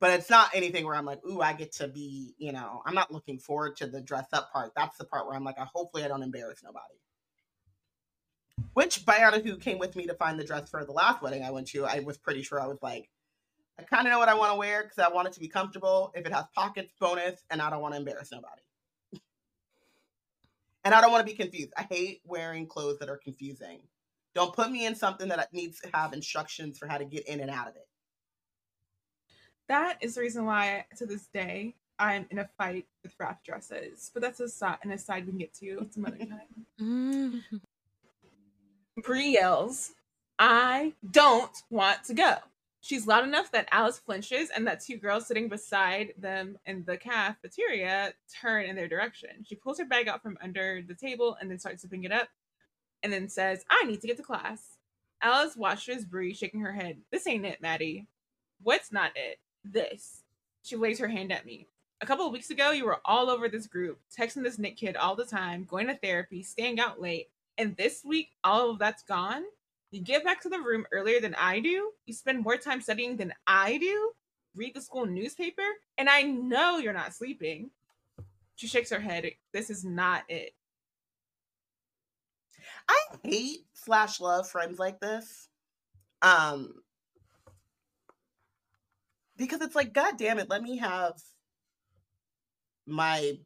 But 0.00 0.12
it's 0.12 0.30
not 0.30 0.50
anything 0.54 0.86
where 0.86 0.94
I'm 0.94 1.04
like, 1.04 1.20
ooh, 1.26 1.42
I 1.42 1.52
get 1.52 1.72
to 1.72 1.86
be, 1.86 2.34
you 2.38 2.52
know, 2.52 2.82
I'm 2.86 2.94
not 2.94 3.12
looking 3.12 3.38
forward 3.38 3.76
to 3.76 3.86
the 3.86 4.00
dress 4.00 4.26
up 4.32 4.50
part. 4.50 4.72
That's 4.74 4.96
the 4.96 5.04
part 5.04 5.26
where 5.26 5.36
I'm 5.36 5.44
like, 5.44 5.58
I 5.58 5.66
hopefully 5.72 6.04
I 6.04 6.08
don't 6.08 6.22
embarrass 6.22 6.62
nobody. 6.64 6.94
Which 8.72 9.04
Bayana, 9.04 9.44
who 9.44 9.56
came 9.56 9.78
with 9.78 9.96
me 9.96 10.06
to 10.06 10.14
find 10.14 10.38
the 10.38 10.44
dress 10.44 10.70
for 10.70 10.84
the 10.84 10.92
last 10.92 11.22
wedding 11.22 11.42
I 11.42 11.50
went 11.50 11.68
to, 11.68 11.84
I 11.84 12.00
was 12.00 12.16
pretty 12.16 12.42
sure 12.42 12.58
I 12.58 12.66
was 12.66 12.78
like, 12.80 13.10
I 13.78 13.82
kind 13.82 14.06
of 14.06 14.12
know 14.12 14.18
what 14.18 14.28
I 14.28 14.34
want 14.34 14.52
to 14.52 14.58
wear 14.58 14.82
because 14.82 14.98
I 14.98 15.12
want 15.12 15.28
it 15.28 15.34
to 15.34 15.40
be 15.40 15.48
comfortable. 15.48 16.12
If 16.14 16.26
it 16.26 16.32
has 16.32 16.44
pockets, 16.54 16.92
bonus, 16.98 17.42
and 17.50 17.60
I 17.60 17.68
don't 17.70 17.82
want 17.82 17.94
to 17.94 17.98
embarrass 17.98 18.30
nobody. 18.32 18.62
and 20.84 20.94
I 20.94 21.00
don't 21.00 21.12
want 21.12 21.26
to 21.26 21.32
be 21.32 21.36
confused. 21.36 21.72
I 21.76 21.82
hate 21.82 22.20
wearing 22.24 22.66
clothes 22.66 22.98
that 23.00 23.10
are 23.10 23.20
confusing. 23.22 23.80
Don't 24.34 24.54
put 24.54 24.70
me 24.70 24.86
in 24.86 24.94
something 24.94 25.28
that 25.28 25.52
needs 25.52 25.80
to 25.80 25.90
have 25.92 26.12
instructions 26.12 26.78
for 26.78 26.86
how 26.86 26.98
to 26.98 27.04
get 27.04 27.26
in 27.26 27.40
and 27.40 27.50
out 27.50 27.68
of 27.68 27.76
it. 27.76 27.88
That 29.70 29.98
is 30.00 30.16
the 30.16 30.22
reason 30.22 30.46
why 30.46 30.84
to 30.96 31.06
this 31.06 31.28
day 31.32 31.76
I'm 31.96 32.26
in 32.30 32.40
a 32.40 32.48
fight 32.58 32.86
with 33.04 33.14
wrap 33.20 33.44
dresses. 33.44 34.10
But 34.12 34.20
that's 34.20 34.40
a 34.40 34.48
side 34.48 34.78
an 34.82 34.90
aside 34.90 35.26
we 35.26 35.30
can 35.30 35.38
get 35.38 35.54
to 35.54 35.86
some 35.90 36.04
other 36.04 36.18
time. 36.18 36.66
Mm. 36.80 37.42
Bree 39.04 39.34
yells, 39.34 39.92
I 40.38 40.94
don't 41.10 41.54
want 41.68 42.02
to 42.04 42.14
go. 42.14 42.36
She's 42.80 43.06
loud 43.06 43.24
enough 43.24 43.52
that 43.52 43.68
Alice 43.70 43.98
flinches 43.98 44.48
and 44.48 44.66
that 44.66 44.80
two 44.80 44.96
girls 44.96 45.26
sitting 45.26 45.48
beside 45.50 46.14
them 46.16 46.56
in 46.64 46.82
the 46.86 46.96
cafeteria 46.96 48.14
turn 48.40 48.64
in 48.64 48.76
their 48.76 48.88
direction. 48.88 49.44
She 49.44 49.56
pulls 49.56 49.78
her 49.78 49.84
bag 49.84 50.08
out 50.08 50.22
from 50.22 50.38
under 50.42 50.80
the 50.80 50.94
table 50.94 51.36
and 51.38 51.50
then 51.50 51.58
starts 51.58 51.82
zipping 51.82 52.04
it 52.04 52.12
up 52.12 52.28
and 53.02 53.12
then 53.12 53.28
says, 53.28 53.62
I 53.68 53.84
need 53.84 54.00
to 54.00 54.06
get 54.06 54.16
to 54.16 54.22
class. 54.22 54.78
Alice 55.22 55.54
watches 55.54 56.06
Bree 56.06 56.32
shaking 56.32 56.60
her 56.60 56.72
head. 56.72 56.96
This 57.12 57.26
ain't 57.26 57.44
it, 57.44 57.60
Maddie. 57.60 58.06
What's 58.62 58.90
not 58.90 59.12
it? 59.14 59.38
This. 59.64 60.22
She 60.62 60.76
waves 60.76 60.98
her 60.98 61.08
hand 61.08 61.32
at 61.32 61.46
me. 61.46 61.66
A 62.02 62.06
couple 62.06 62.26
of 62.26 62.32
weeks 62.32 62.50
ago, 62.50 62.70
you 62.70 62.86
were 62.86 63.00
all 63.04 63.28
over 63.28 63.48
this 63.48 63.66
group, 63.66 63.98
texting 64.16 64.42
this 64.42 64.58
Nick 64.58 64.76
kid 64.76 64.96
all 64.96 65.14
the 65.14 65.24
time, 65.24 65.64
going 65.64 65.86
to 65.88 65.94
therapy, 65.94 66.42
staying 66.42 66.80
out 66.80 67.00
late. 67.00 67.28
And 67.58 67.76
this 67.76 68.02
week, 68.04 68.30
all 68.42 68.70
of 68.70 68.78
that's 68.78 69.02
gone? 69.02 69.42
You 69.90 70.00
get 70.00 70.24
back 70.24 70.40
to 70.42 70.48
the 70.48 70.60
room 70.60 70.86
earlier 70.92 71.20
than 71.20 71.34
I 71.34 71.60
do. 71.60 71.90
You 72.06 72.14
spend 72.14 72.42
more 72.42 72.56
time 72.56 72.80
studying 72.80 73.16
than 73.16 73.34
I 73.46 73.76
do. 73.78 74.12
Read 74.54 74.74
the 74.74 74.80
school 74.80 75.04
newspaper. 75.04 75.66
And 75.98 76.08
I 76.08 76.22
know 76.22 76.78
you're 76.78 76.92
not 76.92 77.14
sleeping. 77.14 77.70
She 78.54 78.66
shakes 78.66 78.90
her 78.90 79.00
head. 79.00 79.30
This 79.52 79.68
is 79.68 79.84
not 79.84 80.22
it. 80.28 80.52
I 82.88 82.98
hate 83.24 83.66
slash 83.72 84.20
love 84.20 84.48
friends 84.48 84.78
like 84.78 85.00
this. 85.00 85.48
Um 86.22 86.74
because 89.40 89.60
it's 89.62 89.74
like, 89.74 89.92
God 89.92 90.18
damn 90.18 90.38
it, 90.38 90.50
let 90.50 90.62
me 90.62 90.76
have 90.76 91.14
my 92.86 93.38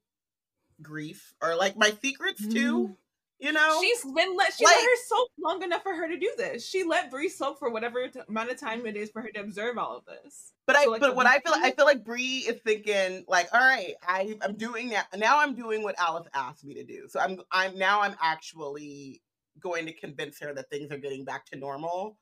grief 0.83 1.35
or 1.41 1.55
like 1.57 1.77
my 1.77 1.93
secrets 2.03 2.47
too. 2.47 2.89
Mm. 2.89 2.97
You 3.41 3.53
know? 3.53 3.79
She's 3.81 4.03
been 4.03 4.37
let 4.37 4.55
she 4.55 4.65
Like- 4.65 4.75
let 4.77 4.85
her 4.85 4.97
soak 5.07 5.29
long 5.43 5.63
enough 5.63 5.83
for 5.83 5.95
her 5.95 6.09
to 6.09 6.19
do 6.19 6.33
this. 6.37 6.67
She 6.67 6.83
let 6.83 7.11
Bree 7.11 7.29
soak 7.29 7.59
for 7.59 7.69
whatever 7.71 8.09
t- 8.09 8.21
amount 8.29 8.51
of 8.51 8.59
time 8.59 8.87
it 8.87 8.97
is 8.97 9.11
for 9.11 9.23
her 9.23 9.31
to 9.31 9.41
observe 9.41 9.77
all 9.77 9.97
of 9.97 10.05
this. 10.07 10.53
But 10.67 10.77
I, 10.77 10.85
So, 10.85 10.91
like, 10.93 11.01
but 11.01 11.15
what 11.17 11.27
I 11.27 11.41
feel, 11.41 11.53
I 11.55 11.73
feel 11.73 11.85
like 11.85 12.05
Bree 12.05 12.39
is 12.49 12.61
thinking, 12.65 13.25
like, 13.29 13.53
all 13.53 13.61
right, 13.61 13.95
I, 14.03 14.37
I'm 14.41 14.57
doing 14.57 14.91
that. 14.91 15.09
Now 15.17 15.41
I'm 15.41 15.55
doing 15.55 15.83
what 15.83 15.99
Alice 15.99 16.27
asked 16.33 16.65
me 16.65 16.75
to 16.75 16.85
do. 16.85 17.07
So 17.09 17.21
I'm, 17.21 17.41
I'm 17.51 17.77
now 17.77 18.01
I'm 18.01 18.15
actually 18.23 19.21
going 19.61 19.87
to 19.87 19.93
convince 19.93 20.41
her 20.41 20.55
that 20.55 20.71
things 20.71 20.91
are 20.91 20.99
getting 20.99 21.25
back 21.25 21.45
to 21.47 21.57
normal. 21.59 22.17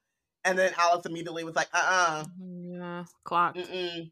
And 0.45 0.59
then 0.59 0.73
Alice 0.77 1.07
immediately 1.07 1.45
was 1.45 1.55
like, 1.55 1.69
uh, 1.73 1.83
uh 1.83 2.25
yeah, 2.41 3.05
clocked. 3.25 3.59
mm, 3.59 4.11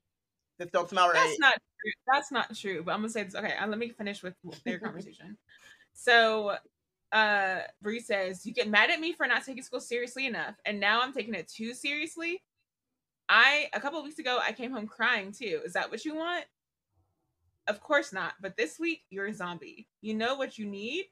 this 0.59 0.71
don't 0.73 0.89
smell 0.89 1.09
right. 1.09 1.15
That's 1.15 1.39
not 1.41 1.55
true. 1.55 1.93
That's 2.13 2.33
not 2.33 2.57
true. 2.57 2.83
But 2.85 2.93
I'm 2.93 3.01
gonna 3.01 3.11
say 3.11 3.25
this. 3.25 3.35
Okay, 3.35 3.55
uh, 3.57 3.67
let 3.67 3.79
me 3.79 3.89
finish 3.89 4.23
with 4.23 4.35
their 4.65 4.79
conversation. 4.81 5.37
So, 5.93 6.57
uh, 7.13 7.61
Bree 7.83 8.01
says, 8.01 8.47
"You 8.47 8.53
get 8.53 8.69
mad 8.69 8.91
at 8.91 9.01
me 9.01 9.13
for 9.13 9.27
not 9.27 9.45
taking 9.45 9.63
school 9.63 9.81
seriously 9.81 10.27
enough, 10.27 10.55
and 10.65 10.79
now 10.79 11.01
I'm 11.01 11.13
taking 11.13 11.35
it 11.35 11.49
too 11.49 11.75
seriously." 11.75 12.43
I 13.31 13.69
a 13.73 13.81
couple 13.81 13.99
of 13.99 14.05
weeks 14.05 14.19
ago 14.19 14.41
I 14.43 14.53
came 14.53 14.73
home 14.73 14.87
crying 14.89 15.33
too. 15.33 15.61
Is 15.65 15.73
that 15.75 15.91
what 15.91 16.05
you 16.05 16.17
want? 16.17 16.45
Of 17.69 17.81
course 17.81 18.13
not. 18.13 18.35
But 18.43 18.57
this 18.57 18.79
week 18.79 19.03
you're 19.09 19.29
a 19.29 19.35
zombie. 19.35 19.89
You 20.01 20.15
know 20.15 20.35
what 20.35 20.59
you 20.59 20.67
need? 20.67 21.07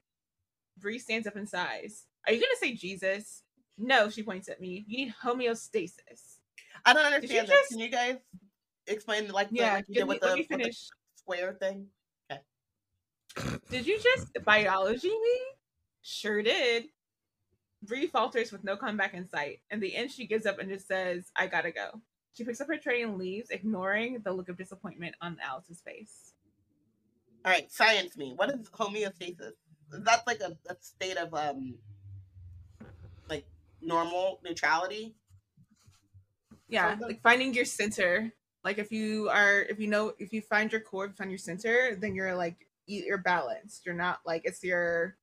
Bree 0.77 0.99
stands 0.99 1.27
up 1.27 1.37
and 1.37 1.47
sighs. 1.47 2.05
Are 2.27 2.33
you 2.33 2.39
gonna 2.39 2.57
say 2.59 2.73
Jesus? 2.73 3.43
No, 3.79 4.09
she 4.09 4.23
points 4.23 4.49
at 4.49 4.59
me. 4.61 4.85
You 4.87 5.05
need 5.05 5.13
homeostasis. 5.23 6.37
I 6.85 6.93
don't 6.93 7.05
understand 7.05 7.47
that. 7.47 7.53
just- 7.53 7.69
Can 7.71 7.79
you 7.79 7.89
guys 7.89 8.17
explain 8.87 9.29
like 9.29 9.49
the, 9.49 9.55
Yeah, 9.57 9.73
like 9.73 9.85
you 9.87 9.95
did 9.95 10.03
me- 10.03 10.07
with 10.09 10.21
let 10.21 10.29
the, 10.31 10.35
me 10.35 10.41
with 10.41 10.49
the 10.49 10.57
finish. 10.63 10.87
square 11.15 11.53
thing? 11.53 11.87
Okay. 12.31 12.41
Did 13.69 13.87
you 13.87 13.99
just 13.99 14.27
biology 14.43 15.09
me? 15.09 15.39
Sure 16.01 16.41
did. 16.43 16.85
Bree 17.83 18.07
falters 18.07 18.51
with 18.51 18.63
no 18.65 18.75
comeback 18.75 19.13
in 19.13 19.29
sight. 19.29 19.61
In 19.71 19.79
the 19.79 19.95
end, 19.95 20.11
she 20.11 20.27
gives 20.27 20.45
up 20.45 20.59
and 20.59 20.69
just 20.69 20.87
says, 20.87 21.31
I 21.35 21.47
gotta 21.47 21.71
go. 21.71 22.01
She 22.33 22.43
picks 22.43 22.59
up 22.61 22.67
her 22.67 22.77
tray 22.77 23.01
and 23.03 23.17
leaves, 23.17 23.49
ignoring 23.49 24.19
the 24.23 24.31
look 24.33 24.49
of 24.49 24.57
disappointment 24.57 25.15
on 25.21 25.37
Alice's 25.43 25.81
face. 25.81 26.33
All 27.45 27.51
right, 27.51 27.71
science 27.71 28.17
me. 28.17 28.33
What 28.35 28.49
is 28.51 28.67
homeostasis? 28.69 29.51
That's 29.91 30.27
like 30.27 30.41
a, 30.41 30.57
a 30.69 30.75
state 30.81 31.17
of 31.17 31.33
um 31.33 31.75
normal 33.81 34.39
neutrality. 34.43 35.15
Yeah, 36.67 36.91
Something. 36.91 37.07
like 37.07 37.21
finding 37.21 37.53
your 37.53 37.65
center. 37.65 38.31
Like 38.63 38.77
if 38.77 38.91
you 38.91 39.29
are, 39.29 39.61
if 39.61 39.79
you 39.79 39.87
know, 39.87 40.13
if 40.19 40.33
you 40.33 40.41
find 40.41 40.71
your 40.71 40.81
core, 40.81 41.07
you 41.07 41.13
find 41.13 41.31
your 41.31 41.37
center, 41.37 41.95
then 41.95 42.13
you're 42.13 42.35
like 42.35 42.67
you're 42.85 43.17
balanced. 43.17 43.85
You're 43.85 43.95
not 43.95 44.19
like 44.25 44.43
it's 44.45 44.63
your 44.63 45.15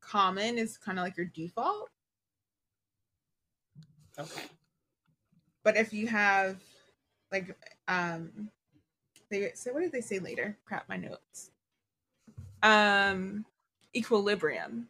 common 0.00 0.58
is 0.58 0.76
kind 0.76 0.98
of 0.98 1.04
like 1.04 1.16
your 1.16 1.26
default. 1.26 1.90
Okay. 4.18 4.42
But 5.62 5.76
if 5.76 5.92
you 5.92 6.06
have 6.06 6.56
like 7.32 7.56
um 7.88 8.50
they 9.30 9.52
say 9.54 9.70
what 9.70 9.80
did 9.80 9.92
they 9.92 10.00
say 10.00 10.18
later? 10.18 10.56
Crap 10.64 10.88
my 10.88 10.96
notes. 10.96 11.50
Um 12.62 13.44
equilibrium. 13.94 14.88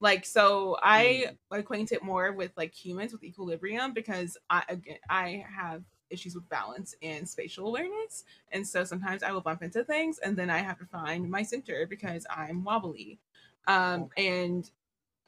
Like 0.00 0.24
so 0.24 0.78
I 0.82 1.32
acquaint 1.50 1.92
it 1.92 2.02
more 2.02 2.32
with 2.32 2.52
like 2.56 2.74
humans 2.74 3.12
with 3.12 3.22
equilibrium 3.22 3.92
because 3.92 4.36
I 4.48 4.62
again 4.68 4.98
I 5.08 5.44
have 5.54 5.82
issues 6.08 6.34
with 6.34 6.48
balance 6.48 6.94
and 7.02 7.28
spatial 7.28 7.68
awareness. 7.68 8.24
And 8.50 8.66
so 8.66 8.82
sometimes 8.84 9.22
I 9.22 9.30
will 9.30 9.40
bump 9.42 9.62
into 9.62 9.84
things 9.84 10.18
and 10.18 10.36
then 10.36 10.50
I 10.50 10.58
have 10.58 10.78
to 10.78 10.86
find 10.86 11.30
my 11.30 11.42
center 11.42 11.86
because 11.86 12.26
I'm 12.34 12.64
wobbly. 12.64 13.18
Um 13.68 14.08
and 14.16 14.68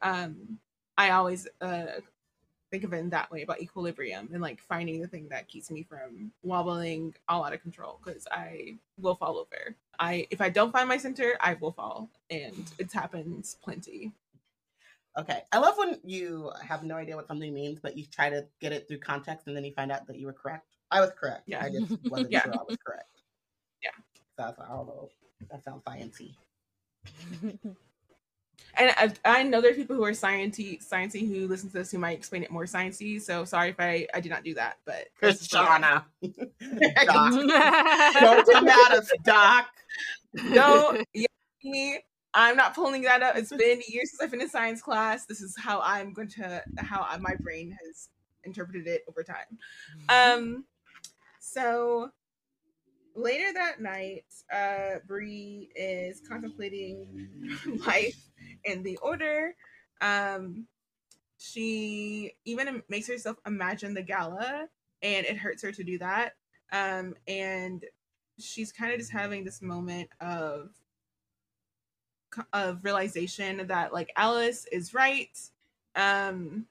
um 0.01 0.59
I 0.97 1.11
always 1.11 1.47
uh 1.61 2.01
think 2.71 2.85
of 2.85 2.95
it 2.95 2.99
in 2.99 3.11
that 3.11 3.31
way 3.31 3.43
about 3.43 3.61
equilibrium 3.61 4.31
and 4.33 4.41
like 4.41 4.59
finding 4.63 5.01
the 5.01 5.07
thing 5.07 5.29
that 5.29 5.47
keeps 5.47 5.71
me 5.71 5.83
from 5.83 6.33
wobbling 6.43 7.15
all 7.29 7.45
out 7.45 7.53
of 7.53 7.61
control 7.61 8.01
because 8.03 8.27
I 8.33 8.77
will 8.99 9.15
fall 9.15 9.37
over. 9.39 9.77
I 10.01 10.27
if 10.31 10.41
I 10.41 10.49
don't 10.49 10.73
find 10.73 10.89
my 10.89 10.97
center, 10.97 11.37
I 11.41 11.55
will 11.55 11.73
fall, 11.73 12.09
and 12.31 12.73
it 12.79 12.91
happens 12.91 13.59
plenty. 13.63 14.13
Okay. 15.19 15.43
I 15.53 15.59
love 15.59 15.77
when 15.77 15.99
you 16.05 16.51
have 16.67 16.83
no 16.85 16.97
idea 16.97 17.17
what 17.17 17.29
something 17.29 17.53
means, 17.53 17.79
but 17.81 17.97
you 17.99 18.07
try 18.07 18.31
to 18.31 18.47
get 18.61 18.73
it 18.73 18.89
through 18.89 18.99
context 18.99 19.47
and 19.47 19.57
then 19.57 19.65
you 19.65 19.73
find 19.73 19.93
out 19.93 20.07
that 20.07 20.19
you 20.19 20.27
were 20.27 20.33
correct. 20.33 20.67
I 20.91 21.01
was 21.01 21.11
correct. 21.19 21.43
Yeah. 21.47 21.63
I 21.63 21.71
just 21.71 21.93
wasn't 22.11 22.33
Yeah. 22.33 22.45
sure 22.45 22.55
I 22.55 22.63
was 22.67 22.79
correct. 22.85 23.09
Yeah. 23.83 23.91
So 24.39 24.45
I 24.45 24.47
like, 24.47 24.71
oh, 24.71 25.11
that 25.51 25.63
sounds 25.65 25.83
sciencey. 25.85 26.35
And 28.75 28.91
I, 28.97 29.41
I 29.41 29.43
know 29.43 29.61
there 29.61 29.73
are 29.73 29.75
people 29.75 29.97
who 29.97 30.05
are 30.05 30.13
sciencey, 30.13 30.83
sciencey 30.87 31.29
who 31.29 31.47
listen 31.47 31.69
to 31.71 31.75
this 31.75 31.91
who 31.91 31.99
might 31.99 32.17
explain 32.17 32.43
it 32.43 32.51
more 32.51 32.65
sciencey. 32.65 33.21
So 33.21 33.45
sorry 33.45 33.71
if 33.71 33.77
I, 33.79 34.07
I 34.15 34.21
did 34.21 34.31
not 34.31 34.45
do 34.45 34.55
that, 34.55 34.79
but 34.87 35.09
Chris 35.19 35.47
Shauna. 35.47 36.05
Doc. 36.23 37.33
Don't 37.33 37.49
Don't 38.21 38.53
come 38.53 38.69
at 38.69 38.93
us, 38.93 39.11
Doc. 39.25 39.67
don't 40.55 41.07
yeah, 41.13 41.27
me. 41.65 41.99
I'm 42.35 42.57
not 42.57 42.75
pulling 42.75 43.03
that 43.03 43.23
up. 43.23 43.37
It's 43.37 43.51
been 43.57 43.81
years 43.89 44.11
since 44.11 44.21
I've 44.23 44.31
been 44.31 44.41
in 44.41 44.49
science 44.49 44.83
class. 44.83 45.27
This 45.27 45.41
is 45.41 45.55
how 45.59 45.81
I'm 45.81 46.13
going 46.13 46.29
to 46.29 46.63
how 46.79 47.07
I, 47.09 47.19
my 47.19 47.35
brain 47.41 47.77
has 47.85 48.09
interpreted 48.45 48.87
it 48.87 49.03
over 49.09 49.23
time. 49.23 49.59
Um, 50.09 50.65
so 51.41 52.11
later 53.15 53.53
that 53.53 53.81
night, 53.81 54.25
uh, 54.53 54.99
Bree 55.07 55.71
is 55.77 56.23
contemplating 56.27 57.29
life 57.87 58.31
in 58.65 58.83
the 58.83 58.97
order. 58.99 59.55
Um, 60.01 60.67
she 61.39 62.33
even 62.45 62.83
makes 62.89 63.09
herself 63.09 63.37
imagine 63.47 63.95
the 63.95 64.03
gala, 64.03 64.69
and 65.03 65.27
it 65.27 65.37
hurts 65.37 65.63
her 65.63 65.73
to 65.73 65.85
do 65.85 65.99
that. 65.99 66.35
Um, 66.73 67.15
and 67.27 67.85
she's 68.39 68.73
kind 68.73 68.93
of 68.93 68.99
just 68.99 69.13
having 69.13 69.45
this 69.45 69.61
moment 69.61 70.09
of 70.21 70.71
of 72.53 72.85
realization 72.85 73.67
that 73.67 73.93
like 73.93 74.13
Alice 74.17 74.67
is 74.73 74.95
right. 74.95 75.39
Um, 75.95 76.67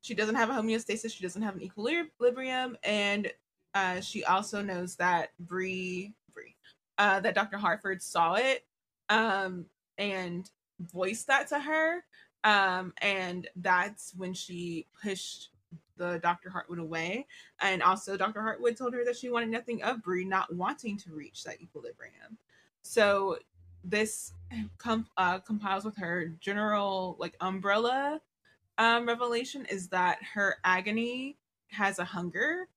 she 0.00 0.14
doesn't 0.14 0.34
have 0.34 0.50
a 0.50 0.52
homeostasis. 0.52 1.14
She 1.14 1.22
doesn't 1.22 1.42
have 1.42 1.56
an 1.56 1.62
equilibrium, 1.62 2.76
and 2.82 3.32
uh, 3.74 4.00
she 4.00 4.22
also 4.24 4.60
knows 4.60 4.96
that 4.96 5.30
Bree, 5.40 6.12
Bree, 6.34 6.54
uh, 6.98 7.20
that 7.20 7.34
Dr. 7.34 7.56
Hartwood 7.56 8.02
saw 8.02 8.34
it, 8.34 8.66
um, 9.08 9.64
and 9.96 10.50
voiced 10.92 11.26
that 11.28 11.48
to 11.48 11.58
her, 11.58 12.04
um, 12.44 12.92
and 13.00 13.48
that's 13.56 14.12
when 14.14 14.34
she 14.34 14.86
pushed 15.02 15.48
the 15.96 16.18
Dr. 16.22 16.50
Hartwood 16.50 16.80
away, 16.80 17.26
and 17.60 17.82
also 17.82 18.16
Dr. 18.16 18.40
Hartwood 18.40 18.76
told 18.76 18.92
her 18.92 19.04
that 19.06 19.16
she 19.16 19.30
wanted 19.30 19.48
nothing 19.48 19.82
of 19.82 20.02
Bree, 20.02 20.24
not 20.26 20.54
wanting 20.54 20.98
to 20.98 21.14
reach 21.14 21.44
that 21.44 21.62
equilibrium. 21.62 22.36
So 22.84 23.38
this 23.82 24.32
com- 24.78 25.08
uh, 25.16 25.40
compiles 25.40 25.84
with 25.84 25.96
her 25.96 26.26
general 26.40 27.16
like 27.18 27.34
umbrella 27.40 28.20
um, 28.78 29.06
revelation 29.06 29.66
is 29.68 29.88
that 29.88 30.18
her 30.34 30.56
agony 30.64 31.36
has 31.68 31.98
a 31.98 32.04
hunger 32.04 32.68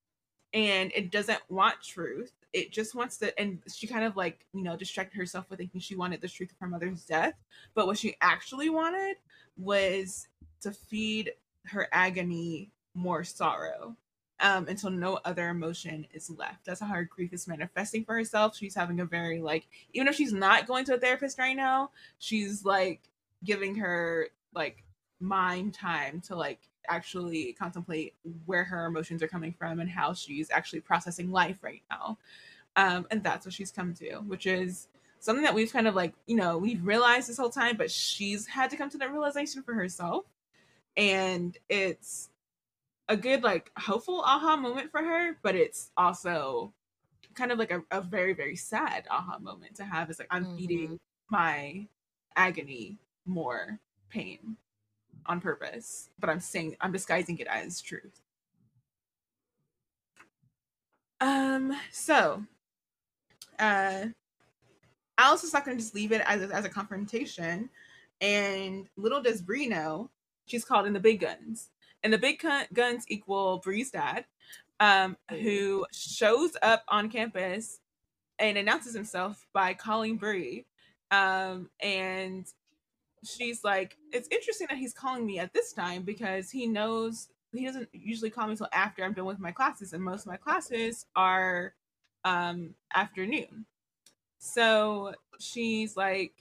and 0.53 0.91
it 0.95 1.11
doesn't 1.11 1.39
want 1.49 1.75
truth. 1.84 2.34
It 2.53 2.71
just 2.71 2.95
wants 2.95 3.17
to, 3.17 3.38
and 3.39 3.59
she 3.71 3.85
kind 3.85 4.05
of 4.05 4.15
like, 4.15 4.45
you 4.53 4.63
know, 4.63 4.75
distracted 4.75 5.17
herself 5.17 5.49
with 5.49 5.59
thinking 5.59 5.81
she 5.81 5.95
wanted 5.95 6.21
the 6.21 6.27
truth 6.27 6.51
of 6.51 6.57
her 6.59 6.67
mother's 6.67 7.03
death. 7.03 7.34
But 7.75 7.85
what 7.85 7.97
she 7.97 8.15
actually 8.21 8.69
wanted 8.69 9.17
was 9.57 10.27
to 10.61 10.71
feed 10.71 11.34
her 11.65 11.88
agony 11.91 12.71
more 12.93 13.23
sorrow 13.23 13.95
um, 14.39 14.68
until 14.68 14.89
no 14.89 15.19
other 15.26 15.49
emotion 15.49 16.05
is 16.14 16.30
left. 16.30 16.65
That's 16.65 16.80
how 16.80 16.88
her 16.88 17.03
grief 17.03 17.34
is 17.34 17.47
manifesting 17.47 18.03
for 18.05 18.15
herself. 18.15 18.55
She's 18.55 18.76
having 18.76 18.99
a 18.99 19.05
very, 19.05 19.41
like, 19.41 19.68
even 19.93 20.07
if 20.07 20.15
she's 20.15 20.34
not 20.34 20.68
going 20.68 20.85
to 20.85 20.95
a 20.95 20.99
therapist 20.99 21.39
right 21.39 21.55
now, 21.55 21.91
she's 22.19 22.64
like 22.65 23.01
giving 23.43 23.76
her, 23.76 24.30
like, 24.53 24.84
mind 25.19 25.73
time 25.73 26.22
to 26.22 26.35
like 26.35 26.59
actually 26.88 27.51
contemplate 27.53 28.14
where 28.45 28.64
her 28.64 28.85
emotions 28.85 29.23
are 29.23 29.27
coming 29.27 29.51
from 29.51 29.80
and 29.80 29.89
how 29.89 30.14
she's 30.14 30.51
actually 30.51 30.80
processing 30.80 31.31
life 31.31 31.57
right 31.64 31.81
now. 31.89 32.19
Um, 32.76 33.07
and 33.09 33.23
that's 33.23 33.45
what 33.47 33.53
she's 33.53 33.72
come 33.72 33.95
to, 33.95 34.18
which 34.27 34.45
is 34.45 34.88
something 35.19 35.43
that 35.43 35.55
we've 35.55 35.73
kind 35.73 35.88
of 35.88 35.95
like, 35.95 36.14
you 36.27 36.35
know, 36.35 36.59
we've 36.59 36.85
realized 36.85 37.27
this 37.27 37.38
whole 37.38 37.49
time, 37.49 37.77
but 37.77 37.89
she's 37.89 38.45
had 38.45 38.69
to 38.69 38.77
come 38.77 38.91
to 38.91 38.97
that 38.99 39.11
realization 39.11 39.64
for 39.64 39.73
herself. 39.73 40.26
And 40.95 41.57
it's 41.68 42.30
a 43.09 43.17
good, 43.17 43.43
like, 43.43 43.71
hopeful 43.77 44.21
aha 44.21 44.55
moment 44.55 44.91
for 44.91 45.01
her, 45.01 45.38
but 45.43 45.55
it's 45.55 45.91
also 45.97 46.73
kind 47.35 47.51
of 47.51 47.59
like 47.59 47.71
a, 47.71 47.84
a 47.91 48.01
very, 48.01 48.34
very 48.34 48.55
sad 48.55 49.05
aha 49.09 49.38
moment 49.39 49.75
to 49.75 49.85
have. 49.85 50.09
Is 50.09 50.19
like, 50.19 50.27
I'm 50.31 50.57
feeding 50.57 50.99
my 51.29 51.88
agony 52.35 52.97
more 53.25 53.79
pain 54.09 54.57
on 55.25 55.41
purpose, 55.41 56.09
but 56.19 56.29
I'm 56.29 56.39
saying 56.39 56.75
I'm 56.81 56.91
disguising 56.91 57.38
it 57.39 57.47
as 57.47 57.81
truth. 57.81 58.21
Um, 61.19 61.75
so 61.91 62.43
uh 63.59 64.05
Alice 65.17 65.43
is 65.43 65.53
not 65.53 65.65
gonna 65.65 65.77
just 65.77 65.95
leave 65.95 66.11
it 66.11 66.21
as 66.25 66.43
a, 66.43 66.53
as 66.53 66.63
a 66.65 66.69
confrontation, 66.69 67.69
and 68.21 68.88
little 68.97 69.21
does 69.21 69.41
Bree 69.41 69.67
know 69.67 70.09
she's 70.45 70.63
called 70.63 70.85
in 70.85 70.93
the 70.93 70.99
big 70.99 71.19
guns. 71.19 71.69
And 72.03 72.13
the 72.13 72.17
big 72.17 72.43
guns 72.73 73.05
equal 73.07 73.59
Bree's 73.59 73.91
dad, 73.91 74.25
um, 74.79 75.17
who 75.29 75.85
shows 75.91 76.55
up 76.61 76.83
on 76.87 77.09
campus 77.09 77.79
and 78.39 78.57
announces 78.57 78.93
himself 78.93 79.47
by 79.53 79.73
calling 79.73 80.17
Bree. 80.17 80.65
Um, 81.11 81.69
and 81.81 82.45
she's 83.23 83.63
like, 83.63 83.97
it's 84.11 84.27
interesting 84.31 84.67
that 84.69 84.77
he's 84.77 84.93
calling 84.93 85.25
me 85.25 85.39
at 85.39 85.53
this 85.53 85.73
time 85.73 86.03
because 86.03 86.51
he 86.51 86.67
knows 86.67 87.29
he 87.53 87.65
doesn't 87.65 87.89
usually 87.93 88.29
call 88.29 88.45
me 88.45 88.51
until 88.51 88.67
after 88.73 89.03
I'm 89.03 89.13
done 89.13 89.25
with 89.25 89.39
my 89.39 89.51
classes, 89.51 89.93
and 89.93 90.03
most 90.03 90.21
of 90.21 90.27
my 90.27 90.37
classes 90.37 91.05
are 91.15 91.73
um 92.25 92.75
afternoon. 92.93 93.65
So 94.37 95.13
she's 95.39 95.97
like, 95.97 96.33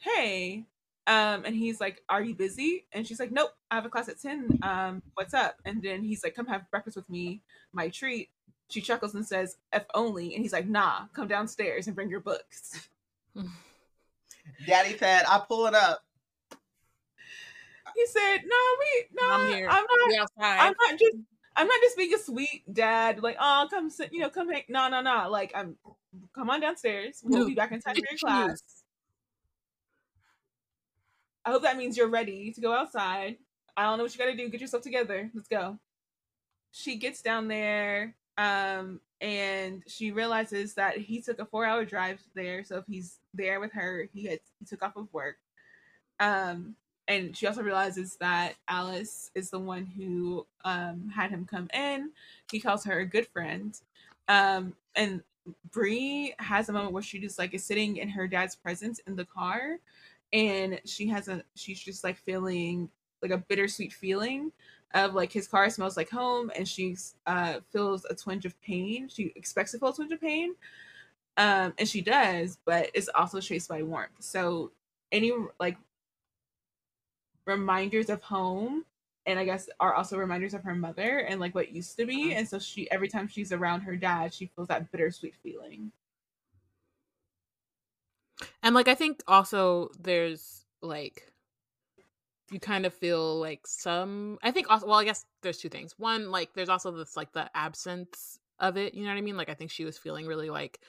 hey, 0.00 0.64
um, 1.08 1.46
and 1.46 1.56
he's 1.56 1.80
like, 1.80 2.02
Are 2.08 2.22
you 2.22 2.34
busy? 2.34 2.84
And 2.92 3.06
she's 3.06 3.18
like, 3.18 3.32
Nope, 3.32 3.50
I 3.70 3.76
have 3.76 3.86
a 3.86 3.88
class 3.88 4.08
at 4.08 4.20
10. 4.20 4.60
Um, 4.62 5.02
what's 5.14 5.32
up? 5.34 5.56
And 5.64 5.82
then 5.82 6.04
he's 6.04 6.22
like, 6.22 6.34
Come 6.34 6.46
have 6.46 6.70
breakfast 6.70 6.96
with 6.96 7.08
me, 7.08 7.40
my 7.72 7.88
treat. 7.88 8.28
She 8.68 8.82
chuckles 8.82 9.14
and 9.14 9.26
says, 9.26 9.56
F 9.72 9.86
only. 9.94 10.34
And 10.34 10.42
he's 10.42 10.52
like, 10.52 10.68
Nah, 10.68 11.06
come 11.14 11.26
downstairs 11.26 11.86
and 11.86 11.96
bring 11.96 12.10
your 12.10 12.20
books. 12.20 12.88
Daddy 14.66 14.96
said, 14.98 15.24
I'll 15.26 15.46
pull 15.46 15.66
it 15.66 15.74
up. 15.74 16.04
He 17.96 18.06
said, 18.06 18.38
No, 18.44 18.56
we 18.78 19.04
no, 19.18 19.30
I'm 19.30 19.48
here. 19.48 19.68
I'm 19.70 19.84
not 19.84 20.28
I'm 20.40 20.74
not 20.78 20.98
just 20.98 21.16
I'm 21.56 21.66
not 21.66 21.80
just 21.80 21.96
being 21.96 22.14
a 22.14 22.18
sweet 22.18 22.62
dad, 22.72 23.20
like, 23.20 23.36
oh, 23.40 23.66
come 23.68 23.90
sit, 23.90 24.12
you 24.12 24.20
know, 24.20 24.28
come 24.28 24.48
hang. 24.48 24.62
No, 24.68 24.88
no, 24.88 25.00
no. 25.00 25.28
Like, 25.28 25.52
I'm 25.56 25.76
come 26.34 26.50
on 26.50 26.60
downstairs. 26.60 27.20
We'll 27.24 27.48
be 27.48 27.54
back 27.54 27.72
in 27.72 27.80
time 27.80 27.94
for 27.94 28.02
your 28.08 28.18
class. 28.18 28.62
I 31.48 31.50
hope 31.50 31.62
that 31.62 31.78
means 31.78 31.96
you're 31.96 32.08
ready 32.08 32.52
to 32.52 32.60
go 32.60 32.74
outside. 32.74 33.38
I 33.74 33.84
don't 33.84 33.96
know 33.96 34.04
what 34.04 34.12
you 34.12 34.18
gotta 34.18 34.36
do. 34.36 34.50
Get 34.50 34.60
yourself 34.60 34.82
together. 34.82 35.30
Let's 35.32 35.48
go. 35.48 35.78
She 36.72 36.96
gets 36.96 37.22
down 37.22 37.48
there, 37.48 38.14
um, 38.36 39.00
and 39.22 39.82
she 39.86 40.10
realizes 40.10 40.74
that 40.74 40.98
he 40.98 41.22
took 41.22 41.38
a 41.38 41.46
four 41.46 41.64
hour 41.64 41.86
drive 41.86 42.20
there. 42.34 42.64
So 42.64 42.76
if 42.76 42.84
he's 42.86 43.20
there 43.32 43.60
with 43.60 43.72
her, 43.72 44.10
he 44.12 44.26
had 44.26 44.40
he 44.58 44.66
took 44.66 44.82
off 44.82 44.96
of 44.96 45.08
work. 45.14 45.36
Um, 46.20 46.76
and 47.06 47.34
she 47.34 47.46
also 47.46 47.62
realizes 47.62 48.16
that 48.16 48.56
Alice 48.68 49.30
is 49.34 49.48
the 49.48 49.58
one 49.58 49.86
who 49.86 50.46
um, 50.66 51.10
had 51.16 51.30
him 51.30 51.46
come 51.50 51.70
in. 51.72 52.10
He 52.52 52.60
calls 52.60 52.84
her 52.84 52.98
a 52.98 53.06
good 53.06 53.26
friend. 53.26 53.74
Um, 54.28 54.74
and 54.96 55.22
Bree 55.70 56.34
has 56.40 56.68
a 56.68 56.74
moment 56.74 56.92
where 56.92 57.02
she 57.02 57.18
just 57.18 57.38
like 57.38 57.54
is 57.54 57.64
sitting 57.64 57.96
in 57.96 58.10
her 58.10 58.28
dad's 58.28 58.54
presence 58.54 59.00
in 59.06 59.16
the 59.16 59.24
car 59.24 59.78
and 60.32 60.80
she 60.84 61.06
hasn't 61.06 61.44
she's 61.54 61.80
just 61.80 62.04
like 62.04 62.16
feeling 62.18 62.88
like 63.22 63.30
a 63.30 63.38
bittersweet 63.38 63.92
feeling 63.92 64.52
of 64.94 65.14
like 65.14 65.32
his 65.32 65.48
car 65.48 65.68
smells 65.70 65.96
like 65.96 66.10
home 66.10 66.50
and 66.56 66.66
she 66.66 66.96
uh 67.26 67.60
feels 67.72 68.04
a 68.06 68.14
twinge 68.14 68.44
of 68.44 68.60
pain. 68.60 69.08
She 69.08 69.32
expects 69.36 69.72
to 69.72 69.78
feel 69.78 69.90
a 69.90 69.94
twinge 69.94 70.12
of 70.12 70.20
pain. 70.20 70.54
Um 71.36 71.74
and 71.78 71.88
she 71.88 72.00
does, 72.00 72.58
but 72.64 72.90
it's 72.94 73.08
also 73.14 73.40
chased 73.40 73.68
by 73.68 73.82
warmth. 73.82 74.12
So 74.20 74.72
any 75.12 75.32
like 75.58 75.76
reminders 77.46 78.10
of 78.10 78.22
home 78.22 78.84
and 79.26 79.38
I 79.38 79.44
guess 79.44 79.68
are 79.78 79.94
also 79.94 80.16
reminders 80.16 80.54
of 80.54 80.64
her 80.64 80.74
mother 80.74 81.18
and 81.18 81.40
like 81.40 81.54
what 81.54 81.72
used 81.72 81.96
to 81.98 82.06
be. 82.06 82.28
Mm-hmm. 82.28 82.38
And 82.38 82.48
so 82.48 82.58
she 82.58 82.90
every 82.90 83.08
time 83.08 83.28
she's 83.28 83.52
around 83.52 83.82
her 83.82 83.96
dad, 83.96 84.32
she 84.32 84.46
feels 84.54 84.68
that 84.68 84.90
bittersweet 84.90 85.34
feeling. 85.42 85.92
And 88.62 88.74
like 88.74 88.88
I 88.88 88.94
think 88.94 89.22
also 89.26 89.90
there's 89.98 90.64
like 90.82 91.32
you 92.50 92.60
kind 92.60 92.86
of 92.86 92.94
feel 92.94 93.38
like 93.40 93.66
some 93.66 94.38
I 94.42 94.50
think 94.50 94.70
also 94.70 94.86
well 94.86 94.98
I 94.98 95.04
guess 95.04 95.24
there's 95.42 95.58
two 95.58 95.68
things. 95.68 95.94
One, 95.98 96.30
like 96.30 96.50
there's 96.54 96.68
also 96.68 96.90
this 96.90 97.16
like 97.16 97.32
the 97.32 97.50
absence 97.54 98.38
of 98.60 98.76
it, 98.76 98.94
you 98.94 99.04
know 99.04 99.10
what 99.10 99.18
I 99.18 99.22
mean? 99.22 99.36
Like 99.36 99.50
I 99.50 99.54
think 99.54 99.70
she 99.70 99.84
was 99.84 99.98
feeling 99.98 100.26
really 100.26 100.50
like 100.50 100.80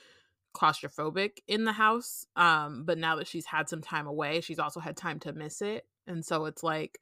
claustrophobic 0.55 1.39
in 1.47 1.65
the 1.65 1.71
house. 1.71 2.26
Um, 2.35 2.84
but 2.85 2.97
now 2.97 3.15
that 3.17 3.27
she's 3.27 3.45
had 3.45 3.69
some 3.69 3.81
time 3.81 4.07
away, 4.07 4.41
she's 4.41 4.59
also 4.59 4.80
had 4.80 4.97
time 4.97 5.19
to 5.21 5.34
miss 5.34 5.61
it. 5.61 5.85
And 6.07 6.26
so 6.26 6.45
it's 6.45 6.63
like 6.63 6.99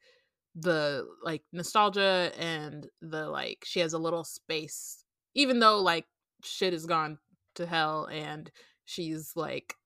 the 0.54 1.06
like 1.22 1.42
nostalgia 1.52 2.32
and 2.38 2.88
the 3.00 3.28
like 3.28 3.64
she 3.64 3.80
has 3.80 3.92
a 3.92 3.98
little 3.98 4.24
space 4.24 5.04
even 5.34 5.60
though 5.60 5.80
like 5.80 6.06
shit 6.42 6.72
has 6.72 6.86
gone 6.86 7.18
to 7.54 7.66
hell 7.66 8.08
and 8.10 8.50
she's 8.84 9.32
like 9.36 9.76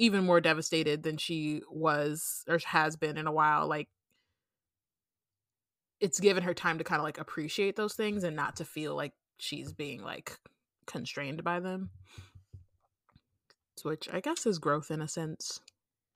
even 0.00 0.24
more 0.24 0.40
devastated 0.40 1.02
than 1.02 1.16
she 1.16 1.62
was 1.70 2.44
or 2.48 2.58
has 2.64 2.96
been 2.96 3.16
in 3.16 3.26
a 3.26 3.32
while 3.32 3.68
like 3.68 3.88
it's 6.00 6.18
given 6.18 6.42
her 6.42 6.54
time 6.54 6.78
to 6.78 6.84
kind 6.84 6.98
of 6.98 7.04
like 7.04 7.18
appreciate 7.18 7.76
those 7.76 7.94
things 7.94 8.24
and 8.24 8.34
not 8.34 8.56
to 8.56 8.64
feel 8.64 8.94
like 8.96 9.12
she's 9.38 9.72
being 9.72 10.02
like 10.02 10.38
constrained 10.86 11.44
by 11.44 11.60
them 11.60 11.90
which 13.82 14.08
i 14.12 14.20
guess 14.20 14.44
is 14.44 14.58
growth 14.58 14.90
in 14.90 15.00
a 15.00 15.08
sense 15.08 15.60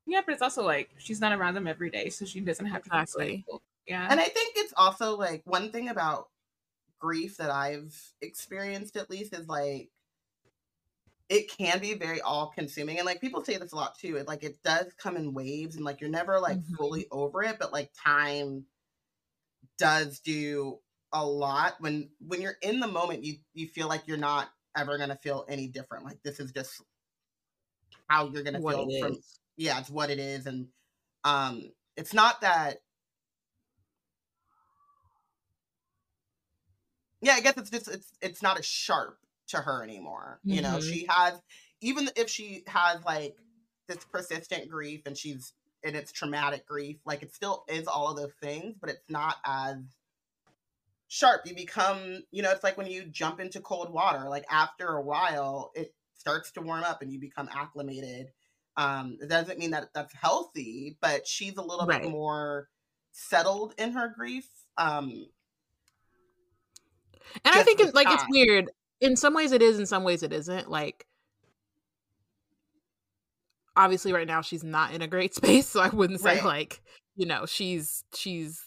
yeah 0.07 0.21
but 0.25 0.33
it's 0.33 0.43
also 0.43 0.63
like 0.63 0.91
she's 0.99 1.21
not 1.21 1.33
around 1.33 1.55
them 1.55 1.67
every 1.67 1.91
day 1.91 2.09
so 2.09 2.25
she 2.25 2.41
doesn't 2.41 2.67
have 2.67 2.85
exactly. 2.85 3.45
to 3.49 3.61
yeah. 3.87 4.07
And 4.11 4.19
I 4.19 4.25
think 4.25 4.55
it's 4.57 4.73
also 4.77 5.17
like 5.17 5.43
one 5.45 5.71
thing 5.71 5.89
about 5.89 6.29
grief 6.99 7.37
that 7.37 7.51
I've 7.51 7.95
experienced 8.23 8.97
at 8.97 9.11
least 9.11 9.35
is 9.35 9.47
like 9.47 9.91
it 11.29 11.51
can 11.51 11.79
be 11.79 11.95
very 11.95 12.21
all 12.21 12.53
consuming 12.55 12.99
and 12.99 13.07
like 13.07 13.21
people 13.21 13.45
say 13.45 13.57
this 13.57 13.73
a 13.73 13.77
lot 13.77 13.97
too 13.99 14.17
it 14.17 14.29
like 14.29 14.43
it 14.43 14.57
does 14.63 14.93
come 14.99 15.17
in 15.17 15.33
waves 15.33 15.77
and 15.77 15.85
like 15.85 16.01
you're 16.01 16.11
never 16.11 16.39
like 16.39 16.59
mm-hmm. 16.59 16.75
fully 16.75 17.07
over 17.11 17.43
it 17.43 17.57
but 17.59 17.73
like 17.73 17.91
time 18.03 18.65
does 19.79 20.21
do 20.21 20.79
a 21.13 21.25
lot 21.25 21.75
when 21.81 22.11
when 22.27 22.43
you're 22.43 22.59
in 22.63 22.81
the 22.81 22.87
moment 22.87 23.25
you 23.25 23.37
you 23.55 23.67
feel 23.67 23.89
like 23.89 24.03
you're 24.07 24.17
not 24.17 24.49
ever 24.77 24.97
going 24.99 25.09
to 25.09 25.17
feel 25.17 25.47
any 25.49 25.69
different 25.69 26.05
like 26.05 26.19
this 26.23 26.41
is 26.41 26.53
just 26.53 26.83
how 28.09 28.29
you're 28.29 28.43
going 28.43 28.55
to 28.55 28.61
feel 28.61 29.01
from 29.01 29.13
is. 29.13 29.41
yeah 29.57 29.79
it's 29.79 29.91
what 29.91 30.11
it 30.11 30.19
is 30.19 30.47
and 30.47 30.67
um 31.25 31.71
it's 31.97 32.13
not 32.13 32.41
that 32.41 32.79
yeah, 37.25 37.33
I 37.33 37.41
guess 37.41 37.57
it's 37.57 37.71
just 37.71 37.89
it's 37.89 38.13
it's 38.21 38.43
not 38.43 38.59
as 38.59 38.67
sharp 38.67 39.17
to 39.49 39.59
her 39.59 39.83
anymore. 39.83 40.41
Mm-hmm. 40.41 40.57
You 40.57 40.63
know, 40.63 40.79
mm-hmm. 40.79 40.91
she 40.93 41.07
has 41.09 41.41
even 41.81 42.09
if 42.17 42.29
she 42.29 42.65
has 42.67 43.05
like 43.05 43.37
this 43.89 44.05
persistent 44.11 44.71
grief 44.71 45.03
and 45.07 45.17
she's 45.17 45.53
and 45.85 45.95
it's 45.95 46.13
traumatic 46.13 46.67
grief, 46.67 46.97
like 47.05 47.23
it 47.23 47.35
still 47.35 47.65
is 47.69 47.87
all 47.87 48.11
of 48.11 48.17
those 48.17 48.33
things, 48.43 48.75
but 48.81 48.89
it's 48.89 49.11
not 49.11 49.37
as 49.45 49.77
sharp. 51.09 51.43
You 51.45 51.55
become, 51.55 52.23
you 52.31 52.43
know, 52.43 52.51
it's 52.51 52.65
like 52.65 52.79
when 52.79 52.87
you 52.87 53.05
jump 53.05 53.39
into 53.39 53.61
cold 53.61 53.93
water, 53.93 54.29
like 54.29 54.47
after 54.51 54.89
a 54.89 55.03
while, 55.03 55.73
it 55.75 55.95
starts 56.17 56.51
to 56.53 56.63
warm 56.63 56.85
up 56.85 57.03
and 57.03 57.13
you 57.13 57.21
become 57.21 57.51
acclimated. 57.55 58.33
Um, 58.77 59.19
it 59.21 59.29
doesn't 59.29 59.59
mean 59.59 59.73
that 59.73 59.91
that's 59.95 60.15
healthy, 60.15 60.97
but 61.01 61.29
she's 61.29 61.57
a 61.57 61.63
little 61.63 61.87
right. 61.87 62.03
bit 62.03 62.11
more 62.11 62.69
settled 63.13 63.75
in 63.79 63.93
her 63.93 64.09
grief. 64.09 64.49
Um, 64.79 65.27
and 67.45 67.55
I 67.55 67.63
think 67.63 67.81
it, 67.81 67.95
like 67.95 68.09
it's 68.11 68.25
weird. 68.29 68.71
In 69.01 69.17
some 69.17 69.35
ways 69.35 69.53
it 69.53 69.63
is, 69.63 69.79
in 69.79 69.87
some 69.87 70.05
ways 70.05 70.23
it 70.23 70.33
isn't. 70.33 70.71
Like 70.71 71.07
obviously 73.77 74.13
right 74.13 74.27
now 74.27 74.41
she's 74.41 74.65
not 74.65 74.93
in 74.95 75.03
a 75.03 75.09
great 75.09 75.35
space, 75.35 75.67
so 75.67 75.81
I 75.81 75.89
wouldn't 75.89 76.21
say 76.21 76.37
right. 76.37 76.45
like, 76.45 76.83
you 77.17 77.27
know, 77.27 77.47
she's 77.47 78.05
she's 78.15 78.63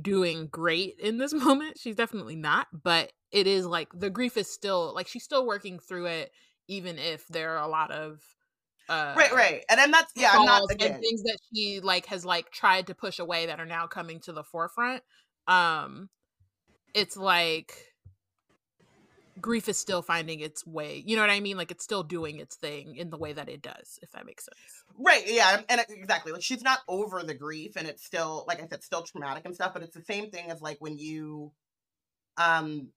doing 0.00 0.48
great 0.50 0.98
in 1.00 1.18
this 1.18 1.32
moment. 1.34 1.78
She's 1.78 1.96
definitely 1.96 2.36
not, 2.36 2.68
but 2.72 3.12
it 3.30 3.46
is 3.46 3.66
like 3.66 3.88
the 3.94 4.10
grief 4.10 4.36
is 4.36 4.52
still 4.52 4.94
like 4.94 5.06
she's 5.06 5.24
still 5.24 5.46
working 5.46 5.78
through 5.78 6.06
it 6.06 6.32
even 6.66 6.98
if 6.98 7.26
there 7.28 7.56
are 7.56 7.64
a 7.64 7.68
lot 7.68 7.90
of 7.90 8.20
uh, 8.88 9.14
right, 9.16 9.32
right, 9.32 9.64
and 9.70 9.78
then 9.78 9.92
that's 9.92 10.12
yeah, 10.16 10.32
I'm 10.32 10.44
not 10.44 10.64
again. 10.68 10.92
and 10.92 11.00
things 11.00 11.22
that 11.22 11.38
she 11.54 11.78
like 11.80 12.06
has 12.06 12.24
like 12.24 12.50
tried 12.50 12.88
to 12.88 12.94
push 12.94 13.20
away 13.20 13.46
that 13.46 13.60
are 13.60 13.66
now 13.66 13.86
coming 13.86 14.18
to 14.20 14.32
the 14.32 14.42
forefront. 14.42 15.04
Um, 15.46 16.08
it's 16.92 17.16
like 17.16 17.89
grief 19.40 19.68
is 19.68 19.78
still 19.78 20.02
finding 20.02 20.40
its 20.40 20.66
way. 20.66 21.02
You 21.04 21.16
know 21.16 21.22
what 21.22 21.30
I 21.30 21.40
mean? 21.40 21.56
Like 21.56 21.70
it's 21.70 21.84
still 21.84 22.02
doing 22.02 22.38
its 22.38 22.56
thing 22.56 22.96
in 22.96 23.10
the 23.10 23.16
way 23.16 23.32
that 23.32 23.48
it 23.48 23.62
does, 23.62 23.98
if 24.02 24.10
that 24.12 24.26
makes 24.26 24.44
sense. 24.44 24.84
Right. 24.98 25.22
Yeah. 25.26 25.60
And 25.68 25.84
exactly. 25.88 26.32
Like 26.32 26.42
she's 26.42 26.62
not 26.62 26.80
over 26.88 27.22
the 27.22 27.34
grief 27.34 27.72
and 27.76 27.86
it's 27.86 28.04
still, 28.04 28.44
like 28.46 28.62
I 28.62 28.66
said, 28.66 28.82
still 28.82 29.02
traumatic 29.02 29.44
and 29.44 29.54
stuff, 29.54 29.72
but 29.72 29.82
it's 29.82 29.94
the 29.94 30.02
same 30.02 30.30
thing 30.30 30.50
as 30.50 30.60
like 30.60 30.76
when 30.80 30.98
you 30.98 31.52
um 32.36 32.88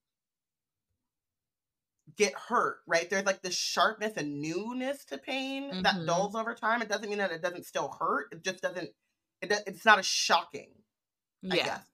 get 2.18 2.34
hurt, 2.34 2.78
right? 2.86 3.10
There's 3.10 3.26
like 3.26 3.41
this 3.41 3.56
sharpness 3.56 4.14
and 4.18 4.41
newness 4.41 5.06
to 5.06 5.18
pain 5.18 5.72
mm-hmm. 5.72 5.82
that 5.84 6.06
dulls 6.06 6.36
over 6.36 6.53
time. 6.53 6.82
It 6.82 6.90
doesn't 6.90 7.10
mean 7.10 7.20
that 7.20 7.32
it 7.32 7.41
doesn't 7.41 7.65
still 7.65 7.95
hurt. 7.99 8.28
It 8.32 8.44
just 8.44 8.61
doesn't, 8.61 8.90
it, 9.41 9.53
it's 9.65 9.86
not 9.86 9.99
as 9.99 10.06
shocking. 10.06 10.70
I 11.49 11.56
yeah. 11.56 11.65
guess 11.65 11.94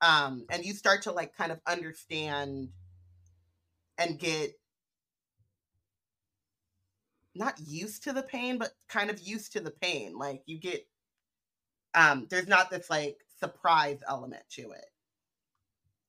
um 0.00 0.44
and 0.50 0.64
you 0.64 0.72
start 0.72 1.02
to 1.02 1.12
like 1.12 1.36
kind 1.36 1.52
of 1.52 1.60
understand 1.66 2.68
and 3.98 4.18
get 4.18 4.52
not 7.34 7.58
used 7.66 8.04
to 8.04 8.12
the 8.12 8.22
pain 8.22 8.58
but 8.58 8.72
kind 8.88 9.10
of 9.10 9.20
used 9.20 9.52
to 9.52 9.60
the 9.60 9.70
pain 9.70 10.16
like 10.16 10.42
you 10.46 10.58
get 10.58 10.86
um 11.94 12.26
there's 12.30 12.46
not 12.46 12.70
this 12.70 12.88
like 12.90 13.18
surprise 13.40 13.98
element 14.08 14.42
to 14.48 14.70
it 14.70 14.86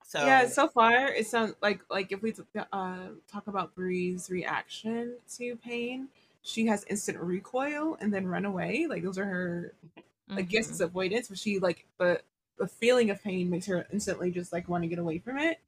so 0.04 0.24
yeah 0.24 0.48
so 0.48 0.68
far 0.68 1.08
it 1.08 1.26
sounds 1.26 1.54
like 1.62 1.82
like 1.90 2.12
if 2.12 2.22
we 2.22 2.34
uh 2.72 3.08
talk 3.32 3.48
about 3.48 3.74
bree's 3.74 4.30
reaction 4.30 5.16
to 5.36 5.56
pain 5.58 6.08
she 6.44 6.68
has 6.68 6.86
instant 6.92 7.18
recoil 7.18 7.98
and 8.00 8.14
then 8.14 8.28
run 8.28 8.46
away 8.46 8.86
like 8.88 9.02
those 9.02 9.18
are 9.18 9.26
her 9.26 9.74
mm-hmm. 9.98 10.36
like 10.38 10.48
guess 10.48 10.80
avoidance 10.80 11.28
but 11.28 11.40
she 11.40 11.58
like 11.58 11.88
but 11.98 12.24
the 12.58 12.68
feeling 12.68 13.10
of 13.10 13.22
pain 13.24 13.50
makes 13.50 13.66
her 13.66 13.86
instantly 13.92 14.32
just 14.32 14.54
like 14.54 14.70
want 14.70 14.84
to 14.84 14.88
get 14.88 15.00
away 15.00 15.20
from 15.20 15.38
it. 15.38 15.60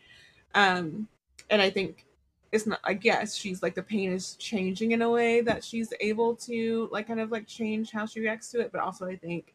Um, 0.56 1.08
and 1.50 1.62
I 1.62 1.70
think 1.70 2.06
it's 2.52 2.66
not. 2.66 2.80
I 2.84 2.94
guess 2.94 3.36
she's 3.36 3.62
like 3.62 3.76
the 3.76 3.84
pain 3.84 4.12
is 4.12 4.36
changing 4.36 4.92
in 4.92 5.02
a 5.02 5.10
way 5.10 5.42
that 5.42 5.64
she's 5.64 5.94
able 6.00 6.36
to 6.38 6.90
like 6.92 7.08
kind 7.08 7.20
of 7.20 7.32
like 7.32 7.48
change 7.48 7.92
how 7.92 8.06
she 8.06 8.20
reacts 8.20 8.52
to 8.52 8.62
it. 8.62 8.72
But 8.72 8.82
also, 8.82 9.06
I 9.08 9.16
think 9.18 9.54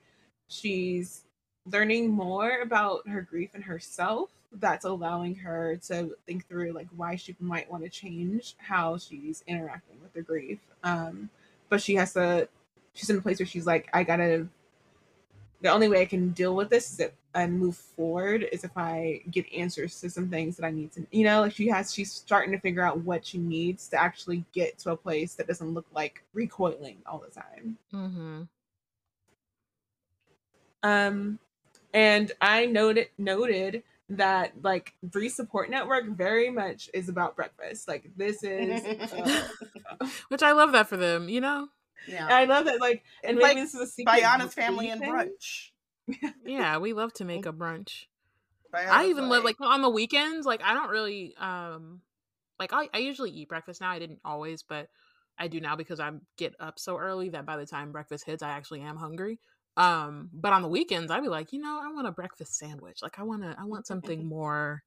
she's 0.49 1.25
learning 1.67 2.11
more 2.11 2.61
about 2.61 3.07
her 3.09 3.23
grief 3.23 3.51
and 3.55 3.65
herself 3.65 4.31
that's 4.55 4.85
allowing 4.85 5.35
her 5.35 5.77
to 5.77 6.15
think 6.27 6.47
through 6.47 6.73
like 6.73 6.89
why 6.95 7.17
she 7.17 7.35
might 7.41 7.71
want 7.71 7.83
to 7.83 7.89
change 7.89 8.55
how 8.59 8.99
she's 8.99 9.43
interacting 9.47 9.97
with 10.03 10.13
the 10.13 10.21
grief 10.21 10.59
um 10.83 11.31
but 11.69 11.81
she 11.81 11.95
has 11.95 12.13
to 12.13 12.47
she's 12.93 13.09
in 13.09 13.17
a 13.17 13.21
place 13.21 13.39
where 13.39 13.47
she's 13.47 13.67
like 13.67 13.89
i 13.95 14.03
gotta 14.03 14.47
the 15.63 15.71
only 15.71 15.89
way 15.89 16.03
I 16.03 16.07
can 16.07 16.31
deal 16.31 16.55
with 16.55 16.71
this 16.71 16.93
is 16.93 17.01
if 17.01 17.13
I 17.35 17.47
move 17.47 17.77
forward 17.77 18.47
is 18.51 18.65
if 18.65 18.77
I 18.77 19.23
get 19.31 19.51
answers 19.53 19.99
to 20.01 20.11
some 20.11 20.29
things 20.29 20.57
that 20.57 20.67
I 20.67 20.71
need 20.71 20.93
to, 20.93 21.07
you 21.13 21.25
know, 21.25 21.43
like 21.43 21.55
she 21.55 21.69
has, 21.69 21.95
she's 21.95 22.13
starting 22.13 22.53
to 22.53 22.59
figure 22.59 22.83
out 22.83 22.99
what 22.99 23.25
she 23.25 23.39
needs 23.39 23.89
to 23.89 23.97
actually 24.01 24.45
get 24.53 24.79
to 24.81 24.91
a 24.91 24.97
place 24.97 25.35
that 25.35 25.47
doesn't 25.47 25.73
look 25.73 25.87
like 25.95 26.23
recoiling 26.35 26.99
all 27.07 27.19
the 27.19 27.31
time. 27.31 27.79
Mm-hmm. 27.95 28.43
Um, 30.83 31.39
and 31.95 32.33
I 32.41 32.67
noted 32.67 33.09
noted 33.17 33.85
that 34.09 34.53
like 34.63 34.95
Bree 35.05 35.29
Support 35.29 35.71
Network 35.71 36.09
very 36.09 36.51
much 36.51 36.91
is 36.93 37.09
about 37.09 37.37
breakfast. 37.37 37.87
Like 37.87 38.11
this 38.17 38.43
is, 38.43 38.83
uh, 39.13 40.09
which 40.29 40.43
I 40.43 40.53
love 40.53 40.73
that 40.73 40.89
for 40.89 40.97
them. 40.97 41.29
You 41.29 41.41
know. 41.41 41.69
Yeah, 42.07 42.27
I 42.29 42.45
love 42.45 42.67
that. 42.67 42.81
Like, 42.81 43.05
and 43.23 43.37
maybe 43.37 43.49
like, 43.49 43.57
this 43.57 43.75
is 43.75 43.99
a. 43.99 44.05
Bayana's 44.05 44.55
family 44.55 44.89
and 44.89 45.03
brunch. 45.03 45.71
yeah, 46.45 46.79
we 46.79 46.93
love 46.93 47.13
to 47.15 47.25
make 47.25 47.47
a 47.47 47.53
brunch. 47.53 48.07
I 48.75 49.07
even 49.07 49.29
love 49.29 49.45
like 49.45 49.61
on 49.61 49.83
the 49.83 49.91
weekends. 49.91 50.47
Like 50.47 50.63
I 50.63 50.75
don't 50.75 50.91
really 50.91 51.35
um 51.39 52.01
like 52.59 52.73
I, 52.73 52.89
I 52.95 52.99
usually 52.99 53.31
eat 53.31 53.49
breakfast 53.49 53.81
now. 53.81 53.91
I 53.91 53.99
didn't 53.99 54.21
always, 54.25 54.63
but 54.63 54.89
I 55.39 55.49
do 55.49 55.61
now 55.61 55.77
because 55.77 56.01
I 56.01 56.11
get 56.37 56.55
up 56.61 56.79
so 56.79 56.97
early 56.97 57.31
that 57.31 57.47
by 57.47 57.57
the 57.57 57.67
time 57.67 57.93
breakfast 57.93 58.25
hits, 58.25 58.43
I 58.43 58.51
actually 58.51 58.81
am 58.83 58.97
hungry. 58.97 59.41
Um, 59.77 60.29
but 60.33 60.53
on 60.53 60.63
the 60.63 60.69
weekends, 60.69 61.11
I'd 61.11 61.23
be 61.23 61.29
like, 61.29 61.53
you 61.53 61.61
know, 61.61 61.81
I 61.83 61.93
want 61.93 62.07
a 62.07 62.13
breakfast 62.13 62.57
sandwich. 62.59 62.99
Like 63.03 63.19
I 63.19 63.23
want 63.23 63.43
to, 63.43 63.57
I 63.59 63.65
want 63.65 63.87
something 63.87 64.27
more 64.29 64.83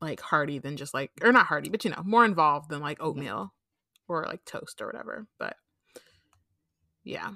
like 0.00 0.20
hearty 0.20 0.58
than 0.58 0.76
just 0.76 0.92
like, 0.92 1.12
or 1.22 1.32
not 1.32 1.46
hearty, 1.46 1.70
but 1.70 1.84
you 1.84 1.90
know, 1.90 2.02
more 2.04 2.24
involved 2.24 2.70
than 2.70 2.80
like 2.80 2.98
oatmeal 3.00 3.52
or 4.08 4.24
like 4.26 4.44
toast 4.44 4.82
or 4.82 4.86
whatever. 4.86 5.26
But 5.38 5.56
yeah, 7.04 7.32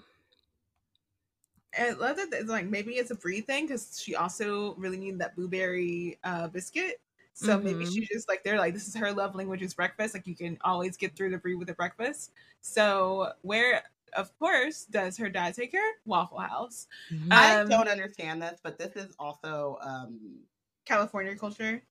And 1.76 1.96
I 1.96 1.98
love 1.98 2.16
that 2.16 2.28
it's 2.32 2.48
like 2.48 2.66
maybe 2.66 2.92
it's 2.94 3.10
a 3.10 3.16
Bree 3.16 3.40
thing 3.40 3.66
because 3.66 4.00
she 4.00 4.14
also 4.14 4.74
really 4.76 4.96
needed 4.96 5.18
that 5.20 5.34
blueberry 5.34 6.18
uh, 6.22 6.48
biscuit. 6.48 7.00
So 7.32 7.58
maybe 7.60 7.84
Mhm. 7.84 7.84
she 7.84 8.06
just 8.06 8.28
like 8.28 8.44
they're 8.44 8.58
like 8.58 8.74
this 8.74 8.86
is 8.86 8.94
her 8.94 9.12
love 9.12 9.34
language 9.34 9.60
is 9.62 9.74
breakfast. 9.74 10.14
Like 10.14 10.26
you 10.26 10.36
can 10.36 10.56
always 10.62 10.96
get 10.96 11.16
through 11.16 11.30
the 11.30 11.38
Bree 11.38 11.56
with 11.56 11.68
a 11.70 11.74
breakfast. 11.74 12.32
So 12.60 13.32
where 13.42 13.82
of 14.12 14.36
course 14.38 14.84
does 14.84 15.16
her 15.18 15.28
dad 15.28 15.54
take 15.54 15.72
her? 15.72 15.90
Waffle 16.04 16.38
House, 16.38 16.86
I 17.30 17.56
Um, 17.56 17.68
don't 17.68 17.88
understand 17.88 18.40
this, 18.42 18.60
but 18.62 18.78
this 18.78 18.94
is 18.94 19.16
also 19.18 19.78
um 19.80 20.44
California 20.84 21.36
culture. 21.36 21.82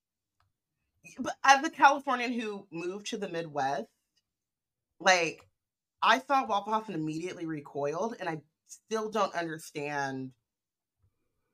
but 1.19 1.37
as 1.43 1.63
a 1.65 1.69
Californian 1.71 2.33
who 2.33 2.67
moved 2.71 3.07
to 3.07 3.17
the 3.17 3.27
Midwest, 3.29 3.89
like 4.99 5.47
I 6.03 6.19
saw 6.19 6.45
House 6.45 6.87
and 6.87 6.95
immediately 6.95 7.45
recoiled, 7.45 8.15
and 8.19 8.29
I 8.29 8.41
still 8.67 9.09
don't 9.09 9.33
understand 9.33 10.31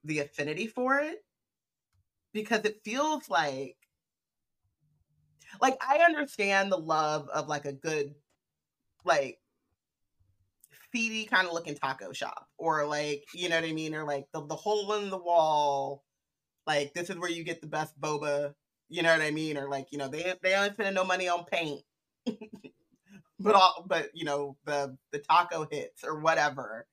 the 0.04 0.20
affinity 0.20 0.68
for 0.68 1.00
it 1.00 1.24
because 2.34 2.66
it 2.66 2.82
feels 2.84 3.30
like 3.30 3.76
like 5.62 5.78
I 5.82 5.98
understand 5.98 6.72
the 6.72 6.78
love 6.78 7.28
of 7.30 7.48
like 7.48 7.66
a 7.66 7.74
good 7.74 8.16
like 9.06 9.40
feedy 10.94 11.30
kind 11.30 11.48
of 11.48 11.54
looking 11.54 11.76
taco 11.76 12.12
shop 12.14 12.48
or 12.58 12.86
like 12.86 13.24
you 13.34 13.50
know 13.50 13.56
what 13.60 13.70
I 13.70 13.74
mean 13.74 13.94
or 13.94 14.06
like 14.06 14.26
the, 14.34 14.46
the 14.46 14.56
hole 14.56 14.94
in 14.94 15.10
the 15.10 15.18
wall 15.18 16.04
like 16.66 16.94
this 16.94 17.10
is 17.10 17.18
where 17.18 17.30
you 17.30 17.44
get 17.44 17.62
the 17.62 17.68
best 17.68 18.00
boba 18.00 18.54
you 18.90 19.04
know 19.04 19.12
what 19.12 19.22
I 19.22 19.32
mean 19.32 19.58
or 19.58 19.70
like 19.70 19.88
you 19.92 19.98
know 19.98 20.08
they 20.08 20.34
they 20.42 20.56
only 20.56 20.72
spending 20.72 20.96
no 20.96 21.04
money 21.04 21.28
on 21.28 21.46
paint 21.46 21.82
but 23.40 23.56
all 23.56 23.86
but 23.88 24.10
you 24.14 24.26
know 24.26 24.58
the 24.66 24.98
the 25.12 25.20
taco 25.20 25.68
hits 25.70 26.04
or 26.04 26.20
whatever. 26.20 26.86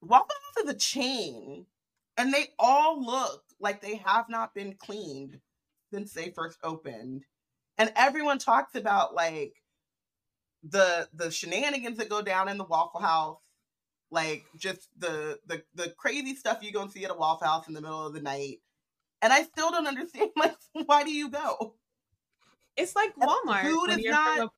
Waffle 0.00 0.26
House 0.56 0.64
is 0.64 0.70
a 0.70 0.76
chain 0.76 1.66
and 2.16 2.34
they 2.34 2.48
all 2.58 3.04
look 3.04 3.44
like 3.60 3.80
they 3.80 3.96
have 3.96 4.28
not 4.28 4.54
been 4.54 4.74
cleaned 4.74 5.38
since 5.92 6.12
they 6.12 6.30
first 6.30 6.58
opened. 6.64 7.24
And 7.78 7.92
everyone 7.96 8.38
talks 8.38 8.74
about 8.74 9.14
like 9.14 9.54
the 10.64 11.08
the 11.14 11.30
shenanigans 11.30 11.98
that 11.98 12.08
go 12.08 12.22
down 12.22 12.48
in 12.48 12.56
the 12.56 12.64
waffle 12.64 13.00
house 13.00 13.38
like 14.12 14.44
just 14.56 14.88
the 14.96 15.38
the 15.46 15.62
the 15.74 15.92
crazy 15.98 16.36
stuff 16.36 16.58
you 16.62 16.72
go 16.72 16.82
and 16.82 16.92
see 16.92 17.04
at 17.04 17.10
a 17.10 17.14
waffle 17.14 17.46
house 17.46 17.66
in 17.68 17.74
the 17.74 17.80
middle 17.80 18.06
of 18.06 18.14
the 18.14 18.20
night. 18.20 18.58
And 19.22 19.32
i 19.32 19.42
still 19.44 19.70
don't 19.70 19.86
understand 19.88 20.30
like 20.36 20.56
why 20.86 21.04
do 21.04 21.12
you 21.12 21.30
go 21.30 21.76
It's 22.76 22.96
like 22.96 23.14
Walmart. 23.16 23.62
food 23.62 23.88
when 23.88 23.98
is 23.98 24.04
not- 24.06 24.38
a- 24.38 24.50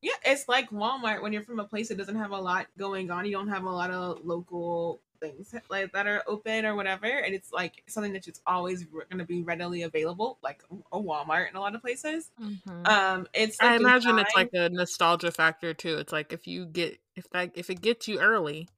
yeah, 0.00 0.12
it's 0.24 0.48
like 0.48 0.70
Walmart 0.70 1.22
when 1.22 1.32
you're 1.32 1.42
from 1.42 1.58
a 1.58 1.64
place 1.64 1.88
that 1.88 1.98
doesn't 1.98 2.14
have 2.16 2.30
a 2.30 2.40
lot 2.40 2.66
going 2.78 3.10
on. 3.10 3.24
You 3.24 3.32
don't 3.32 3.48
have 3.48 3.64
a 3.64 3.70
lot 3.70 3.90
of 3.90 4.24
local 4.24 5.00
things 5.20 5.52
like 5.68 5.90
that 5.92 6.06
are 6.06 6.22
open 6.28 6.64
or 6.64 6.76
whatever, 6.76 7.06
and 7.06 7.34
it's 7.34 7.50
like 7.50 7.82
something 7.88 8.12
that's 8.12 8.26
just 8.26 8.40
always 8.46 8.84
going 8.84 9.18
to 9.18 9.24
be 9.24 9.42
readily 9.42 9.82
available, 9.82 10.38
like 10.42 10.62
a 10.92 10.98
Walmart 11.00 11.50
in 11.50 11.56
a 11.56 11.60
lot 11.60 11.74
of 11.74 11.80
places. 11.80 12.30
Mhm. 12.40 12.86
Um, 12.86 13.26
it's 13.34 13.56
I 13.60 13.72
like 13.72 13.80
imagine 13.80 14.18
it's 14.20 14.36
like 14.36 14.50
a 14.52 14.68
nostalgia 14.68 15.32
factor 15.32 15.74
too. 15.74 15.96
It's 15.98 16.12
like 16.12 16.32
if 16.32 16.46
you 16.46 16.66
get 16.66 17.00
if 17.16 17.28
that 17.30 17.50
if 17.56 17.68
it 17.68 17.80
gets 17.80 18.06
you 18.06 18.20
early, 18.20 18.68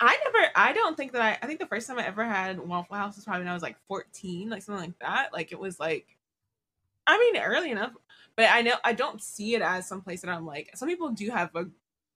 I 0.00 0.18
never. 0.24 0.50
I 0.56 0.72
don't 0.72 0.96
think 0.96 1.12
that 1.12 1.22
I. 1.22 1.38
I 1.40 1.46
think 1.46 1.60
the 1.60 1.66
first 1.66 1.86
time 1.86 1.98
I 2.00 2.06
ever 2.06 2.24
had 2.24 2.58
Waffle 2.58 2.96
House 2.96 3.14
was 3.14 3.24
probably 3.24 3.42
when 3.42 3.48
I 3.50 3.54
was 3.54 3.62
like 3.62 3.76
14, 3.86 4.50
like 4.50 4.62
something 4.62 4.84
like 4.86 4.98
that. 4.98 5.32
Like 5.32 5.52
it 5.52 5.58
was 5.60 5.78
like, 5.78 6.16
I 7.06 7.18
mean, 7.18 7.40
early 7.42 7.70
enough. 7.70 7.92
But 8.36 8.50
I 8.50 8.62
know 8.62 8.74
I 8.84 8.92
don't 8.92 9.22
see 9.22 9.54
it 9.54 9.62
as 9.62 9.86
some 9.86 10.02
place 10.02 10.22
that 10.22 10.30
I'm 10.30 10.46
like. 10.46 10.70
Some 10.76 10.88
people 10.88 11.10
do 11.10 11.30
have 11.30 11.54
a 11.54 11.66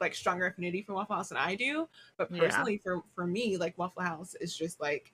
like 0.00 0.14
stronger 0.14 0.46
affinity 0.46 0.82
for 0.82 0.94
Waffle 0.94 1.16
House 1.16 1.28
than 1.30 1.38
I 1.38 1.54
do. 1.54 1.88
But 2.16 2.30
Yeah. 2.30 2.38
personally, 2.38 2.78
for 2.78 3.02
for 3.14 3.26
me, 3.26 3.56
like 3.56 3.78
Waffle 3.78 4.02
House 4.02 4.34
is 4.36 4.56
just 4.56 4.80
like, 4.80 5.12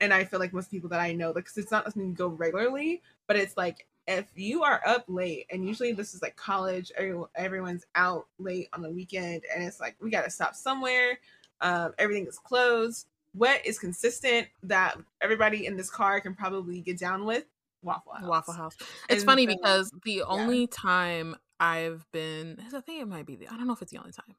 and 0.00 0.12
I 0.14 0.24
feel 0.24 0.40
like 0.40 0.52
most 0.52 0.70
people 0.70 0.88
that 0.90 1.00
I 1.00 1.12
know, 1.12 1.32
like, 1.32 1.46
'cause 1.46 1.58
it's 1.58 1.70
not 1.72 1.84
something 1.84 2.08
you 2.10 2.14
go 2.14 2.28
regularly, 2.28 3.02
but 3.26 3.36
it's 3.36 3.56
like 3.56 3.86
if 4.08 4.30
you 4.36 4.62
are 4.64 4.82
up 4.86 5.04
late, 5.08 5.46
and 5.50 5.66
usually 5.66 5.92
this 5.92 6.14
is 6.14 6.22
like 6.22 6.36
college, 6.36 6.92
everyone's 7.36 7.86
out 7.96 8.28
late 8.38 8.68
on 8.72 8.82
the 8.82 8.90
weekend, 8.90 9.44
and 9.54 9.64
it's 9.64 9.80
like 9.80 9.96
we 10.00 10.10
got 10.10 10.24
to 10.24 10.30
stop 10.30 10.54
somewhere 10.54 11.18
um, 11.62 11.94
everything 11.98 12.26
is 12.26 12.38
closed. 12.38 13.08
What 13.32 13.64
is 13.66 13.78
consistent 13.78 14.48
that 14.64 14.96
everybody 15.22 15.66
in 15.66 15.76
this 15.76 15.90
car 15.90 16.20
can 16.20 16.34
probably 16.34 16.80
get 16.82 16.98
down 16.98 17.24
with? 17.24 17.44
Waffle 17.86 18.12
House. 18.12 18.28
Waffle 18.28 18.54
House. 18.54 18.76
It's 19.08 19.22
And 19.22 19.22
funny 19.22 19.46
so- 19.46 19.54
because 19.56 19.90
the 20.04 20.22
only 20.22 20.66
time 20.66 21.36
I've 21.58 22.04
been, 22.12 22.58
I 22.74 22.80
think 22.82 23.00
it 23.00 23.08
might 23.08 23.24
be 23.26 23.36
the, 23.36 23.48
I 23.48 23.56
don't 23.56 23.66
know 23.66 23.72
if 23.72 23.80
it's 23.80 23.92
the 23.92 23.98
only 23.98 24.12
time. 24.12 24.36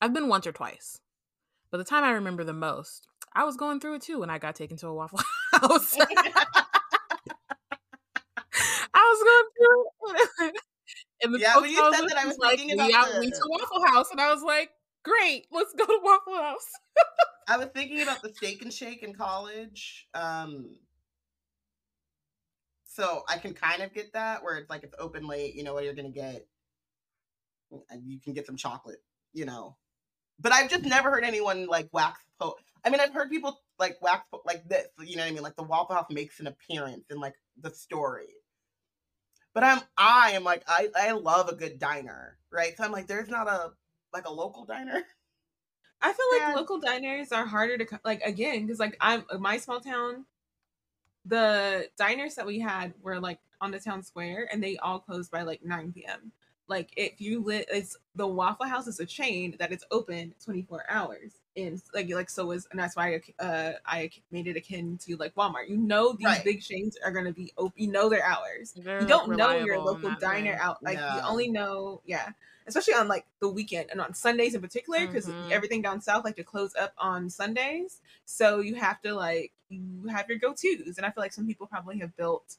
I've 0.00 0.12
been 0.12 0.28
once 0.28 0.46
or 0.46 0.52
twice, 0.52 0.98
but 1.70 1.78
the 1.78 1.84
time 1.84 2.02
I 2.02 2.10
remember 2.10 2.42
the 2.44 2.52
most, 2.52 3.06
I 3.32 3.44
was 3.44 3.56
going 3.56 3.78
through 3.78 3.94
it 3.96 4.02
too 4.02 4.20
when 4.20 4.30
I 4.30 4.38
got 4.38 4.56
taken 4.56 4.76
to 4.78 4.88
a 4.88 4.94
Waffle 4.94 5.20
House. 5.52 5.96
I 8.94 8.94
was 8.94 9.22
going 9.24 9.48
through 9.56 10.46
it. 10.48 10.54
And 11.20 11.34
the 11.34 11.40
Yeah, 11.40 11.56
when 11.58 11.68
you 11.68 11.76
said 11.92 12.06
that, 12.08 12.16
I 12.16 12.26
was 12.26 12.38
like, 12.38 12.58
thinking 12.58 12.78
about 12.78 13.18
we 13.18 13.26
the- 13.26 13.32
to 13.32 13.42
Waffle 13.50 13.84
House, 13.88 14.10
and 14.12 14.20
I 14.20 14.32
was 14.32 14.40
like, 14.42 14.70
great, 15.04 15.46
let's 15.50 15.72
go 15.76 15.84
to 15.84 15.98
Waffle 16.00 16.34
House. 16.36 16.64
I 17.48 17.56
was 17.56 17.66
thinking 17.74 18.02
about 18.02 18.22
the 18.22 18.32
steak 18.32 18.62
and 18.62 18.72
shake 18.72 19.02
in 19.02 19.14
college. 19.14 20.06
Um, 20.14 20.76
so 22.98 23.22
I 23.28 23.38
can 23.38 23.54
kind 23.54 23.80
of 23.80 23.94
get 23.94 24.12
that 24.14 24.42
where 24.42 24.56
it's 24.56 24.68
like 24.68 24.82
it's 24.82 24.94
open 24.98 25.28
late, 25.28 25.54
you 25.54 25.62
know 25.62 25.72
what 25.72 25.84
you're 25.84 25.94
gonna 25.94 26.10
get. 26.10 26.46
And 27.90 28.02
you 28.04 28.18
can 28.18 28.32
get 28.32 28.46
some 28.46 28.56
chocolate, 28.56 29.02
you 29.32 29.44
know. 29.44 29.76
But 30.40 30.52
I've 30.52 30.68
just 30.68 30.84
never 30.84 31.10
heard 31.10 31.22
anyone 31.22 31.66
like 31.66 31.88
wax 31.92 32.20
po. 32.40 32.56
I 32.84 32.90
mean, 32.90 33.00
I've 33.00 33.14
heard 33.14 33.30
people 33.30 33.60
like 33.78 34.02
wax 34.02 34.26
po- 34.32 34.42
like 34.44 34.68
this, 34.68 34.88
you 34.98 35.16
know 35.16 35.22
what 35.22 35.28
I 35.28 35.32
mean? 35.32 35.42
Like 35.42 35.54
the 35.54 35.62
Waffle 35.62 35.94
House 35.94 36.06
makes 36.10 36.40
an 36.40 36.48
appearance 36.48 37.04
in 37.10 37.20
like 37.20 37.34
the 37.60 37.70
story. 37.70 38.34
But 39.54 39.62
I'm 39.62 39.80
I 39.96 40.32
am 40.32 40.42
like 40.42 40.64
I 40.66 40.88
I 40.98 41.12
love 41.12 41.48
a 41.48 41.54
good 41.54 41.78
diner, 41.78 42.36
right? 42.50 42.76
So 42.76 42.82
I'm 42.82 42.92
like, 42.92 43.06
there's 43.06 43.28
not 43.28 43.46
a 43.46 43.72
like 44.12 44.26
a 44.26 44.32
local 44.32 44.64
diner. 44.64 45.02
I 46.00 46.12
feel 46.12 46.26
like 46.32 46.56
local 46.56 46.80
diners 46.80 47.30
are 47.30 47.46
harder 47.46 47.78
to 47.78 48.00
like 48.04 48.22
again 48.22 48.66
because 48.66 48.80
like 48.80 48.96
I'm 49.00 49.24
uh, 49.30 49.38
my 49.38 49.58
small 49.58 49.80
town. 49.80 50.24
The 51.28 51.88
diners 51.96 52.34
that 52.34 52.46
we 52.46 52.58
had 52.58 52.94
were 53.02 53.20
like 53.20 53.38
on 53.60 53.70
the 53.70 53.78
town 53.80 54.02
square, 54.02 54.48
and 54.52 54.62
they 54.62 54.76
all 54.78 54.98
closed 54.98 55.30
by 55.30 55.42
like 55.42 55.62
9 55.64 55.92
p.m. 55.92 56.32
Like 56.68 56.90
if 56.96 57.20
you 57.20 57.42
lit, 57.42 57.66
it's 57.70 57.96
the 58.14 58.26
Waffle 58.26 58.66
House 58.66 58.86
is 58.86 59.00
a 59.00 59.06
chain 59.06 59.56
that 59.58 59.72
it's 59.72 59.84
open 59.90 60.34
24 60.44 60.84
hours, 60.88 61.32
and 61.58 61.82
like 61.94 62.08
like 62.10 62.30
so 62.30 62.50
is, 62.52 62.66
and 62.70 62.78
that's 62.80 62.96
why 62.96 63.20
uh 63.40 63.72
I 63.86 64.10
made 64.30 64.46
it 64.46 64.56
akin 64.56 64.98
to 65.06 65.16
like 65.16 65.34
Walmart. 65.34 65.68
You 65.68 65.76
know 65.78 66.12
these 66.12 66.26
Right. 66.26 66.44
big 66.44 66.62
chains 66.62 66.96
are 67.04 67.10
gonna 67.10 67.32
be 67.32 67.52
open. 67.58 67.82
You 67.82 67.90
know 67.90 68.08
their 68.08 68.24
hours 68.24 68.74
They're 68.76 69.00
you 69.00 69.06
don't 69.06 69.36
know 69.36 69.52
your 69.58 69.78
local 69.80 70.10
diner 70.20 70.52
way. 70.52 70.58
out 70.60 70.82
like 70.82 70.98
you 71.08 71.20
only 71.28 71.48
know 71.48 72.00
yeah 72.06 72.30
especially 72.66 72.94
on 72.94 73.08
like 73.08 73.26
the 73.40 73.48
weekend 73.48 73.88
and 73.90 74.00
on 74.00 74.12
sundays 74.14 74.54
in 74.54 74.60
particular 74.60 75.00
because 75.06 75.26
Mhm. 75.28 75.50
everything 75.50 75.82
down 75.82 76.00
south 76.00 76.24
like 76.24 76.36
to 76.36 76.44
close 76.44 76.74
up 76.76 76.92
on 76.98 77.28
sundays 77.30 78.00
so 78.26 78.60
you 78.60 78.74
have 78.74 79.00
to 79.02 79.14
like 79.14 79.52
you 79.70 80.06
have 80.08 80.28
your 80.28 80.38
go-to's 80.38 80.96
and 80.98 81.06
i 81.06 81.10
feel 81.10 81.22
like 81.22 81.32
some 81.32 81.46
people 81.46 81.66
probably 81.66 81.98
have 81.98 82.14
built 82.16 82.56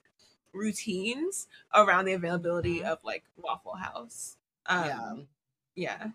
routines 0.53 1.47
around 1.75 2.05
the 2.05 2.13
availability 2.13 2.79
Mhm. 2.79 2.89
of 2.91 2.99
like 3.03 3.23
waffle 3.37 3.75
house 3.75 4.37
um 4.67 4.85
yeah. 4.85 5.15
yeah 5.75 6.07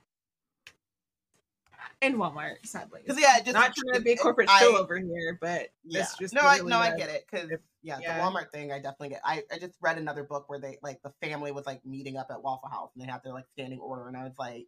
and 2.02 2.14
walmart 2.16 2.56
sadly 2.64 3.00
Because 3.04 3.20
yeah, 3.20 3.36
it 3.38 3.44
just 3.44 3.54
not 3.54 3.74
trying 3.74 3.98
to 3.98 4.04
be 4.04 4.12
a 4.12 4.16
corporate 4.16 4.50
show 4.58 4.76
over 4.76 4.96
here 4.98 5.38
but 5.40 5.68
Yeah. 5.84 6.00
it's 6.02 6.16
just 6.16 6.34
no, 6.34 6.40
I 6.42 6.54
literally 6.54 6.70
no, 6.70 6.78
I 6.78 6.96
get 6.96 7.08
it. 7.10 7.26
Because 7.30 7.50
yeah, 7.82 7.98
Yeah. 8.00 8.16
the 8.16 8.22
Walmart 8.22 8.50
thing, 8.50 8.72
I 8.72 8.76
definitely 8.76 9.10
get. 9.10 9.20
I 9.24 9.42
I 9.52 9.58
just 9.58 9.74
read 9.80 9.98
another 9.98 10.24
book 10.24 10.48
where 10.48 10.58
they 10.58 10.78
like 10.82 11.02
the 11.02 11.12
family 11.20 11.52
was 11.52 11.66
like 11.66 11.84
meeting 11.84 12.16
up 12.16 12.28
at 12.30 12.42
Waffle 12.42 12.70
House 12.70 12.90
and 12.94 13.02
they 13.06 13.10
had 13.10 13.22
their 13.22 13.34
like 13.34 13.44
standing 13.52 13.78
order, 13.78 14.08
and 14.08 14.16
I 14.16 14.24
was 14.24 14.32
like, 14.38 14.66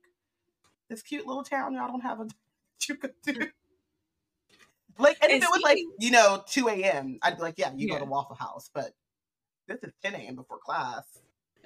this 0.90 1.02
cute 1.02 1.26
little 1.26 1.43
town, 1.43 1.72
y'all 1.72 1.88
don't 1.88 2.02
have 2.02 2.20
a 2.20 2.28
you 2.88 2.94
could 2.97 3.14
do. 3.22 3.32
Like, 4.98 5.16
and, 5.22 5.32
And 5.32 5.43
if 5.43 5.48
it 5.48 5.52
was 5.52 5.62
like 5.62 5.78
you 5.98 6.10
know 6.10 6.43
two 6.47 6.68
a.m., 6.68 7.18
I'd 7.22 7.36
be 7.36 7.43
like, 7.43 7.59
yeah, 7.59 7.72
you 7.74 7.88
Yeah. 7.88 7.94
go 7.94 8.05
to 8.05 8.10
Waffle 8.10 8.36
House, 8.36 8.70
but 8.74 8.93
this 9.66 9.78
is 9.82 9.93
ten 10.02 10.14
a.m. 10.14 10.36
before 10.36 10.59
class. 10.59 11.05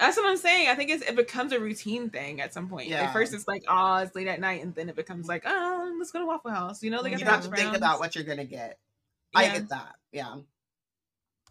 That's 0.00 0.16
what 0.16 0.26
I'm 0.26 0.38
saying. 0.38 0.68
I 0.68 0.74
think 0.74 0.90
it 0.90 1.14
becomes 1.14 1.52
a 1.52 1.60
routine 1.60 2.08
thing 2.08 2.40
at 2.40 2.54
some 2.54 2.70
point. 2.70 2.88
Yeah. 2.88 3.02
At 3.02 3.12
first, 3.12 3.34
it's 3.34 3.46
like, 3.46 3.64
oh, 3.68 3.96
it's 3.96 4.14
late 4.16 4.28
at 4.28 4.40
night, 4.40 4.62
and 4.62 4.74
then 4.74 4.88
it 4.88 4.96
becomes 4.96 5.28
like, 5.28 5.42
oh, 5.44 5.94
let's 5.98 6.10
go 6.10 6.20
to 6.20 6.26
Waffle 6.26 6.50
House. 6.50 6.82
You 6.82 6.90
know, 6.90 7.02
they 7.02 7.10
you 7.10 7.24
have 7.26 7.42
to 7.42 7.54
think 7.54 7.76
about 7.76 8.00
what 8.00 8.14
you're 8.14 8.24
gonna 8.24 8.46
get. 8.46 8.78
Yeah. 9.34 9.38
I 9.38 9.44
get 9.52 9.68
that. 9.68 9.96
Yeah. 10.10 10.36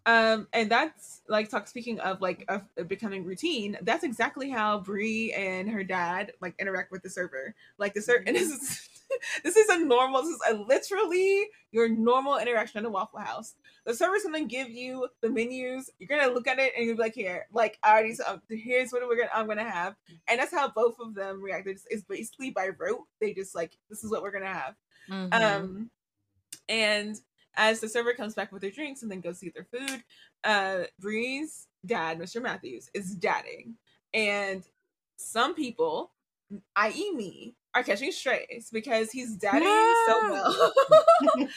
Um, 0.08 0.48
and 0.52 0.72
that's 0.72 1.22
like 1.28 1.50
talk 1.50 1.68
speaking 1.68 2.00
of 2.00 2.22
like 2.22 2.44
of 2.48 2.64
uh, 2.80 2.84
becoming 2.84 3.24
routine. 3.24 3.78
That's 3.84 4.04
exactly 4.04 4.50
how 4.50 4.80
Bree 4.80 5.32
and 5.34 5.70
her 5.70 5.84
dad 5.84 6.32
like 6.42 6.56
interact 6.58 6.92
with 6.92 7.04
the 7.04 7.10
server. 7.12 7.54
Like 7.78 7.94
the 7.94 8.02
server, 8.02 8.20
mm-hmm. 8.26 8.30
and 8.30 8.36
this 8.36 8.50
is 8.50 8.90
this 9.44 9.56
is 9.56 9.70
a 9.70 9.80
normal. 9.80 10.22
This 10.22 10.32
is 10.32 10.42
a, 10.50 10.54
literally 10.56 11.48
your 11.72 11.90
normal 11.90 12.38
interaction 12.38 12.80
at 12.80 12.86
a 12.86 12.90
Waffle 12.90 13.20
House. 13.20 13.56
The 13.86 13.94
server's 13.94 14.24
gonna 14.24 14.46
give 14.46 14.70
you 14.70 15.08
the 15.22 15.30
menus. 15.30 15.90
You're 16.00 16.10
gonna 16.10 16.34
look 16.34 16.48
at 16.48 16.60
it 16.60 16.74
and 16.78 16.86
you're 16.86 16.96
like, 16.96 17.16
here, 17.16 17.48
like 17.52 17.78
I 17.84 17.92
already. 17.92 18.14
So, 18.14 18.40
here's 18.50 18.92
what 18.92 19.08
we're 19.08 19.18
gonna. 19.18 19.30
I'm 19.34 19.48
gonna 19.48 19.70
have, 19.70 19.96
and 20.28 20.40
that's 20.40 20.54
how 20.54 20.70
both 20.70 21.00
of 21.00 21.16
them 21.16 21.42
reacted. 21.42 21.76
It's, 21.76 21.86
it's 21.90 22.04
basically 22.04 22.52
by 22.52 22.70
rote. 22.78 23.06
They 23.20 23.34
just 23.34 23.56
like 23.56 23.78
this 23.90 24.04
is 24.04 24.12
what 24.12 24.22
we're 24.22 24.32
gonna 24.32 24.48
have. 24.48 24.76
Mm-hmm. 25.10 25.34
Um, 25.34 25.90
and 26.68 27.20
as 27.56 27.80
the 27.80 27.90
server 27.90 28.14
comes 28.14 28.36
back 28.36 28.52
with 28.52 28.62
their 28.62 28.72
drinks 28.72 29.02
and 29.02 29.12
then 29.12 29.22
goes 29.22 29.40
to 29.40 29.46
get 29.46 29.56
their 29.56 29.80
food, 29.80 30.04
uh, 30.44 30.84
Bree's 31.00 31.68
dad, 31.86 32.20
Mr. 32.20 32.42
Matthews, 32.42 32.90
is 32.94 33.16
dadding. 33.16 33.76
And 34.14 34.64
some 35.18 35.54
people, 35.54 36.12
i.e., 36.76 37.12
me, 37.12 37.56
are 37.76 37.84
catching 37.84 38.12
strays 38.12 38.70
because 38.72 39.12
he's 39.12 39.36
dadding 39.36 39.64
yeah. 39.64 39.94
so 40.08 40.32
well. 40.32 40.74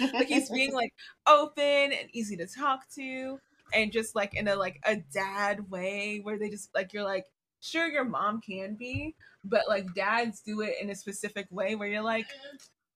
like 0.12 0.28
he's 0.28 0.50
being 0.50 0.72
like 0.72 0.92
open 1.26 1.92
and 1.92 2.08
easy 2.12 2.36
to 2.36 2.46
talk 2.46 2.88
to, 2.96 3.38
and 3.72 3.92
just 3.92 4.14
like 4.14 4.34
in 4.34 4.48
a 4.48 4.56
like 4.56 4.80
a 4.84 4.96
dad 4.96 5.70
way 5.70 6.20
where 6.22 6.38
they 6.38 6.50
just 6.50 6.74
like 6.74 6.92
you're 6.92 7.04
like, 7.04 7.26
sure 7.60 7.88
your 7.88 8.04
mom 8.04 8.40
can 8.40 8.74
be, 8.74 9.14
but 9.44 9.62
like 9.68 9.94
dads 9.94 10.40
do 10.40 10.60
it 10.60 10.74
in 10.80 10.90
a 10.90 10.94
specific 10.94 11.46
way 11.50 11.74
where 11.74 11.88
you're 11.88 12.02
like, 12.02 12.26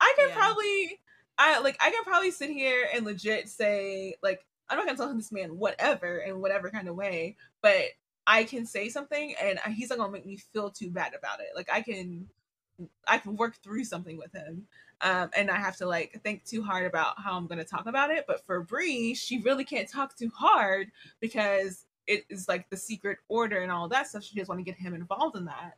I 0.01 0.14
could 0.18 0.28
yeah. 0.28 0.36
probably 0.36 1.01
I 1.38 1.60
like 1.60 1.76
I 1.80 1.90
can 1.90 2.05
probably 2.05 2.30
sit 2.30 2.51
here 2.51 2.88
and 2.94 3.05
legit 3.05 3.48
say 3.48 4.14
like 4.22 4.44
I'm 4.68 4.78
not 4.78 4.86
gonna 4.86 4.98
tell 4.98 5.09
him 5.09 5.16
this 5.16 5.32
man 5.32 5.59
whatever 5.59 6.18
in 6.18 6.40
whatever 6.40 6.70
kind 6.70 6.88
of 6.88 6.97
way, 6.97 7.36
but 7.62 7.84
I 8.26 8.44
can 8.44 8.66
say 8.66 8.88
something 8.88 9.34
and 9.40 9.59
uh, 9.64 9.70
he's 9.70 9.90
not 9.90 9.98
gonna 9.98 10.12
make 10.12 10.26
me 10.26 10.36
feel 10.36 10.70
too 10.70 10.90
bad 10.90 11.14
about 11.16 11.40
it. 11.40 11.48
Like 11.55 11.68
I 11.72 11.82
can 11.82 12.28
I 13.07 13.19
can 13.19 13.36
work 13.36 13.57
through 13.62 13.85
something 13.85 14.16
with 14.16 14.32
him. 14.32 14.66
Um, 15.03 15.31
and 15.36 15.51
I 15.51 15.57
have 15.57 15.77
to 15.78 15.86
like 15.86 16.20
think 16.23 16.44
too 16.44 16.62
hard 16.62 16.86
about 16.86 17.20
how 17.20 17.36
I'm 17.36 17.47
gonna 17.47 17.65
talk 17.65 17.86
about 17.86 18.11
it. 18.11 18.24
But 18.27 18.44
for 18.47 18.62
Bree, 18.62 19.15
she 19.15 19.39
really 19.39 19.65
can't 19.65 19.89
talk 19.89 20.16
too 20.16 20.31
hard 20.35 20.90
because 21.20 21.86
it 22.07 22.24
is 22.31 22.48
like 22.48 22.70
the 22.70 22.77
secret 22.77 23.19
order 23.28 23.61
and 23.61 23.70
all 23.70 23.89
that 23.89 24.09
stuff. 24.09 24.24
She 24.24 24.36
doesn't 24.36 24.48
want 24.48 24.65
to 24.65 24.70
get 24.70 24.78
him 24.81 24.94
involved 24.94 25.36
in 25.36 25.47
that. 25.47 25.77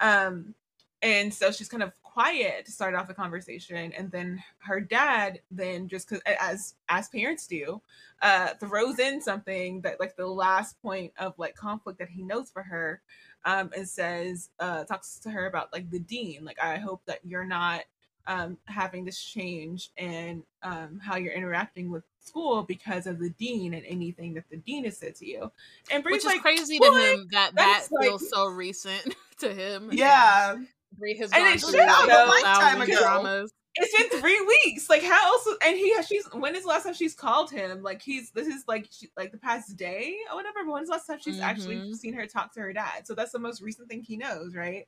Um, 0.00 0.54
and 1.02 1.34
so 1.34 1.50
she's 1.50 1.68
kind 1.68 1.82
of 1.82 1.92
quiet 2.02 2.64
to 2.66 2.72
start 2.72 2.94
off 2.94 3.08
the 3.08 3.14
conversation 3.14 3.92
and 3.96 4.10
then 4.10 4.42
her 4.58 4.80
dad 4.80 5.40
then 5.50 5.88
just 5.88 6.08
because 6.08 6.22
as 6.40 6.74
as 6.88 7.08
parents 7.08 7.46
do 7.46 7.80
uh 8.20 8.48
throws 8.60 8.98
in 8.98 9.20
something 9.20 9.80
that 9.80 9.98
like 9.98 10.14
the 10.16 10.26
last 10.26 10.80
point 10.82 11.12
of 11.18 11.32
like 11.38 11.54
conflict 11.56 11.98
that 11.98 12.10
he 12.10 12.22
knows 12.22 12.50
for 12.50 12.62
her 12.62 13.00
um 13.44 13.70
and 13.76 13.88
says 13.88 14.50
uh 14.60 14.84
talks 14.84 15.18
to 15.18 15.30
her 15.30 15.46
about 15.46 15.72
like 15.72 15.90
the 15.90 15.98
dean 15.98 16.44
like 16.44 16.62
i 16.62 16.76
hope 16.76 17.02
that 17.06 17.20
you're 17.24 17.44
not 17.44 17.82
um 18.26 18.56
having 18.66 19.04
this 19.04 19.20
change 19.20 19.90
and 19.96 20.42
um 20.62 21.00
how 21.02 21.16
you're 21.16 21.32
interacting 21.32 21.90
with 21.90 22.04
school 22.20 22.62
because 22.62 23.08
of 23.08 23.18
the 23.18 23.30
dean 23.30 23.74
and 23.74 23.84
anything 23.86 24.34
that 24.34 24.44
the 24.50 24.56
dean 24.58 24.84
has 24.84 24.96
said 24.96 25.14
to 25.14 25.26
you 25.26 25.50
and 25.90 26.04
Bree's 26.04 26.12
which 26.12 26.20
is 26.20 26.26
like, 26.26 26.40
crazy 26.40 26.78
to 26.78 26.84
him 26.84 27.26
that 27.32 27.54
that 27.56 27.86
feels 28.00 28.22
like, 28.22 28.30
so 28.30 28.46
recent 28.46 29.16
to 29.38 29.52
him 29.52 29.90
yeah 29.92 30.56
Bree 30.98 31.16
has 31.18 31.32
and 31.32 31.46
it 31.46 31.60
should 31.60 31.74
a 31.74 32.26
lifetime 32.26 32.82
ago. 32.82 32.98
Dramas. 32.98 33.52
It's 33.74 33.96
been 33.96 34.20
three 34.20 34.40
weeks. 34.40 34.90
Like 34.90 35.02
how 35.02 35.32
else? 35.32 35.48
And 35.64 35.76
he, 35.76 35.94
she's. 36.06 36.26
When 36.32 36.54
is 36.54 36.62
the 36.62 36.68
last 36.68 36.84
time 36.84 36.94
she's 36.94 37.14
called 37.14 37.50
him? 37.50 37.82
Like 37.82 38.02
he's. 38.02 38.30
This 38.30 38.46
is 38.46 38.64
like 38.68 38.88
she, 38.90 39.08
like 39.16 39.32
the 39.32 39.38
past 39.38 39.76
day 39.76 40.16
or 40.30 40.36
whatever. 40.36 40.58
But 40.64 40.72
when's 40.72 40.88
the 40.88 40.92
last 40.92 41.06
time 41.06 41.18
she's 41.20 41.36
mm-hmm. 41.36 41.44
actually 41.44 41.94
seen 41.94 42.12
her 42.14 42.26
talk 42.26 42.52
to 42.54 42.60
her 42.60 42.72
dad? 42.72 43.06
So 43.06 43.14
that's 43.14 43.32
the 43.32 43.38
most 43.38 43.62
recent 43.62 43.88
thing 43.88 44.02
he 44.02 44.16
knows, 44.16 44.54
right? 44.54 44.86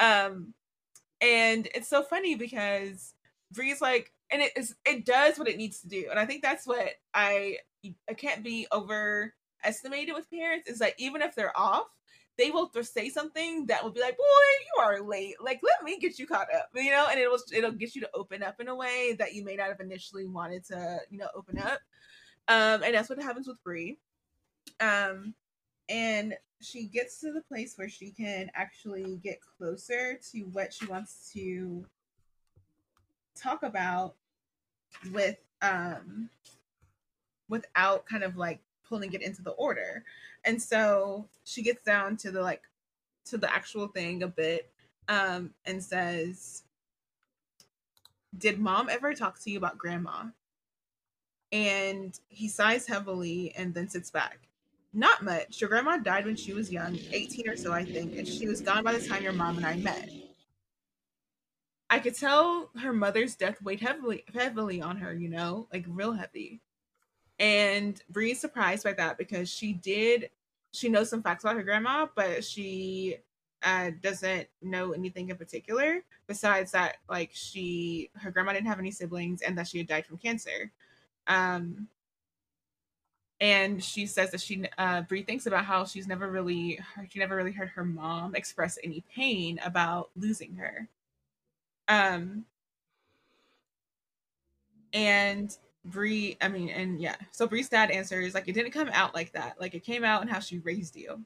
Um, 0.00 0.54
and 1.20 1.68
it's 1.74 1.88
so 1.88 2.02
funny 2.02 2.34
because 2.34 3.14
Bree's 3.52 3.80
like, 3.80 4.12
and 4.30 4.42
it 4.42 4.52
is. 4.56 4.74
It 4.84 5.06
does 5.06 5.38
what 5.38 5.48
it 5.48 5.56
needs 5.56 5.80
to 5.80 5.88
do, 5.88 6.08
and 6.10 6.18
I 6.18 6.26
think 6.26 6.42
that's 6.42 6.66
what 6.66 6.90
I. 7.14 7.58
I 8.10 8.14
can't 8.14 8.42
be 8.42 8.66
overestimated 8.72 10.14
with 10.14 10.28
parents. 10.30 10.68
Is 10.68 10.80
that 10.80 10.94
even 10.98 11.22
if 11.22 11.36
they're 11.36 11.56
off, 11.56 11.86
they 12.38 12.50
will 12.50 12.70
say 12.82 13.10
something 13.10 13.66
that 13.66 13.82
will 13.82 13.90
be 13.90 14.00
like, 14.00 14.16
"Boy, 14.16 14.22
you 14.24 14.82
are 14.82 15.02
late. 15.02 15.34
Like, 15.42 15.60
let 15.62 15.82
me 15.82 15.98
get 15.98 16.18
you 16.18 16.26
caught 16.26 16.46
up," 16.54 16.70
you 16.74 16.90
know, 16.90 17.08
and 17.10 17.18
it 17.18 17.28
will 17.28 17.40
it'll 17.52 17.72
get 17.72 17.94
you 17.94 18.00
to 18.00 18.10
open 18.14 18.42
up 18.42 18.60
in 18.60 18.68
a 18.68 18.74
way 18.74 19.14
that 19.18 19.34
you 19.34 19.44
may 19.44 19.56
not 19.56 19.68
have 19.68 19.80
initially 19.80 20.26
wanted 20.26 20.64
to, 20.66 21.00
you 21.10 21.18
know, 21.18 21.28
open 21.34 21.58
up. 21.58 21.80
Um, 22.46 22.82
and 22.82 22.94
that's 22.94 23.10
what 23.10 23.20
happens 23.20 23.46
with 23.46 23.62
Bree. 23.62 23.98
Um, 24.80 25.34
and 25.88 26.34
she 26.60 26.86
gets 26.86 27.20
to 27.20 27.32
the 27.32 27.42
place 27.42 27.76
where 27.76 27.88
she 27.88 28.10
can 28.10 28.50
actually 28.54 29.16
get 29.22 29.38
closer 29.40 30.18
to 30.32 30.40
what 30.52 30.72
she 30.72 30.86
wants 30.86 31.30
to 31.32 31.84
talk 33.36 33.62
about 33.62 34.14
with 35.12 35.36
um 35.62 36.28
without 37.48 38.04
kind 38.06 38.24
of 38.24 38.36
like 38.36 38.60
pulling 38.88 39.12
it 39.12 39.22
into 39.22 39.42
the 39.42 39.50
order. 39.52 40.04
And 40.44 40.60
so 40.60 41.26
she 41.44 41.62
gets 41.62 41.82
down 41.84 42.16
to 42.18 42.30
the 42.30 42.42
like 42.42 42.62
to 43.26 43.38
the 43.38 43.52
actual 43.52 43.88
thing 43.88 44.22
a 44.22 44.28
bit 44.28 44.70
um 45.08 45.50
and 45.66 45.82
says 45.82 46.62
did 48.36 48.58
mom 48.58 48.88
ever 48.88 49.14
talk 49.14 49.38
to 49.40 49.50
you 49.50 49.58
about 49.58 49.78
grandma? 49.78 50.24
And 51.50 52.18
he 52.28 52.48
sighs 52.48 52.86
heavily 52.86 53.54
and 53.56 53.72
then 53.72 53.88
sits 53.88 54.10
back. 54.10 54.40
Not 54.92 55.22
much. 55.22 55.60
Your 55.60 55.70
grandma 55.70 55.96
died 55.96 56.26
when 56.26 56.36
she 56.36 56.52
was 56.52 56.70
young 56.70 56.98
18 57.12 57.48
or 57.48 57.56
so 57.56 57.72
i 57.72 57.84
think 57.84 58.16
and 58.16 58.26
she 58.26 58.46
was 58.46 58.60
gone 58.60 58.84
by 58.84 58.92
the 58.92 59.06
time 59.06 59.22
your 59.22 59.32
mom 59.32 59.56
and 59.56 59.66
i 59.66 59.76
met. 59.76 60.10
I 61.90 61.98
could 62.00 62.14
tell 62.16 62.70
her 62.76 62.92
mother's 62.92 63.34
death 63.34 63.62
weighed 63.62 63.80
heavily 63.80 64.24
heavily 64.34 64.82
on 64.82 64.96
her 64.98 65.14
you 65.14 65.28
know 65.28 65.68
like 65.72 65.84
real 65.88 66.12
heavy 66.12 66.60
and 67.38 68.02
Bree's 68.10 68.40
surprised 68.40 68.84
by 68.84 68.92
that 68.94 69.18
because 69.18 69.48
she 69.48 69.72
did 69.72 70.30
she 70.72 70.88
knows 70.88 71.08
some 71.08 71.22
facts 71.22 71.44
about 71.44 71.56
her 71.56 71.62
grandma, 71.62 72.06
but 72.14 72.44
she 72.44 73.16
uh, 73.62 73.90
doesn't 74.02 74.46
know 74.62 74.92
anything 74.92 75.28
in 75.30 75.36
particular 75.36 76.04
besides 76.26 76.72
that 76.72 76.98
like 77.08 77.30
she 77.32 78.10
her 78.14 78.30
grandma 78.30 78.52
didn't 78.52 78.68
have 78.68 78.78
any 78.78 78.90
siblings 78.90 79.42
and 79.42 79.58
that 79.58 79.66
she 79.66 79.78
had 79.78 79.86
died 79.86 80.06
from 80.06 80.18
cancer. 80.18 80.70
Um 81.26 81.88
and 83.40 83.82
she 83.82 84.06
says 84.06 84.30
that 84.30 84.40
she 84.40 84.64
uh 84.78 85.02
Bree 85.02 85.22
thinks 85.22 85.46
about 85.46 85.64
how 85.64 85.84
she's 85.84 86.06
never 86.06 86.30
really 86.30 86.78
she 87.10 87.18
never 87.18 87.36
really 87.36 87.52
heard 87.52 87.70
her 87.70 87.84
mom 87.84 88.34
express 88.34 88.78
any 88.84 89.02
pain 89.12 89.58
about 89.64 90.10
losing 90.16 90.54
her. 90.56 90.88
Um 91.88 92.44
and 94.92 95.56
Bree, 95.84 96.36
I 96.40 96.48
mean, 96.48 96.68
and 96.68 97.00
yeah. 97.00 97.16
So 97.30 97.46
Bree's 97.46 97.68
dad 97.68 97.90
answers 97.90 98.34
like 98.34 98.48
it 98.48 98.52
didn't 98.52 98.72
come 98.72 98.90
out 98.92 99.14
like 99.14 99.32
that. 99.32 99.60
Like 99.60 99.74
it 99.74 99.84
came 99.84 100.04
out 100.04 100.22
in 100.22 100.28
how 100.28 100.40
she 100.40 100.58
raised 100.58 100.96
you. 100.96 101.24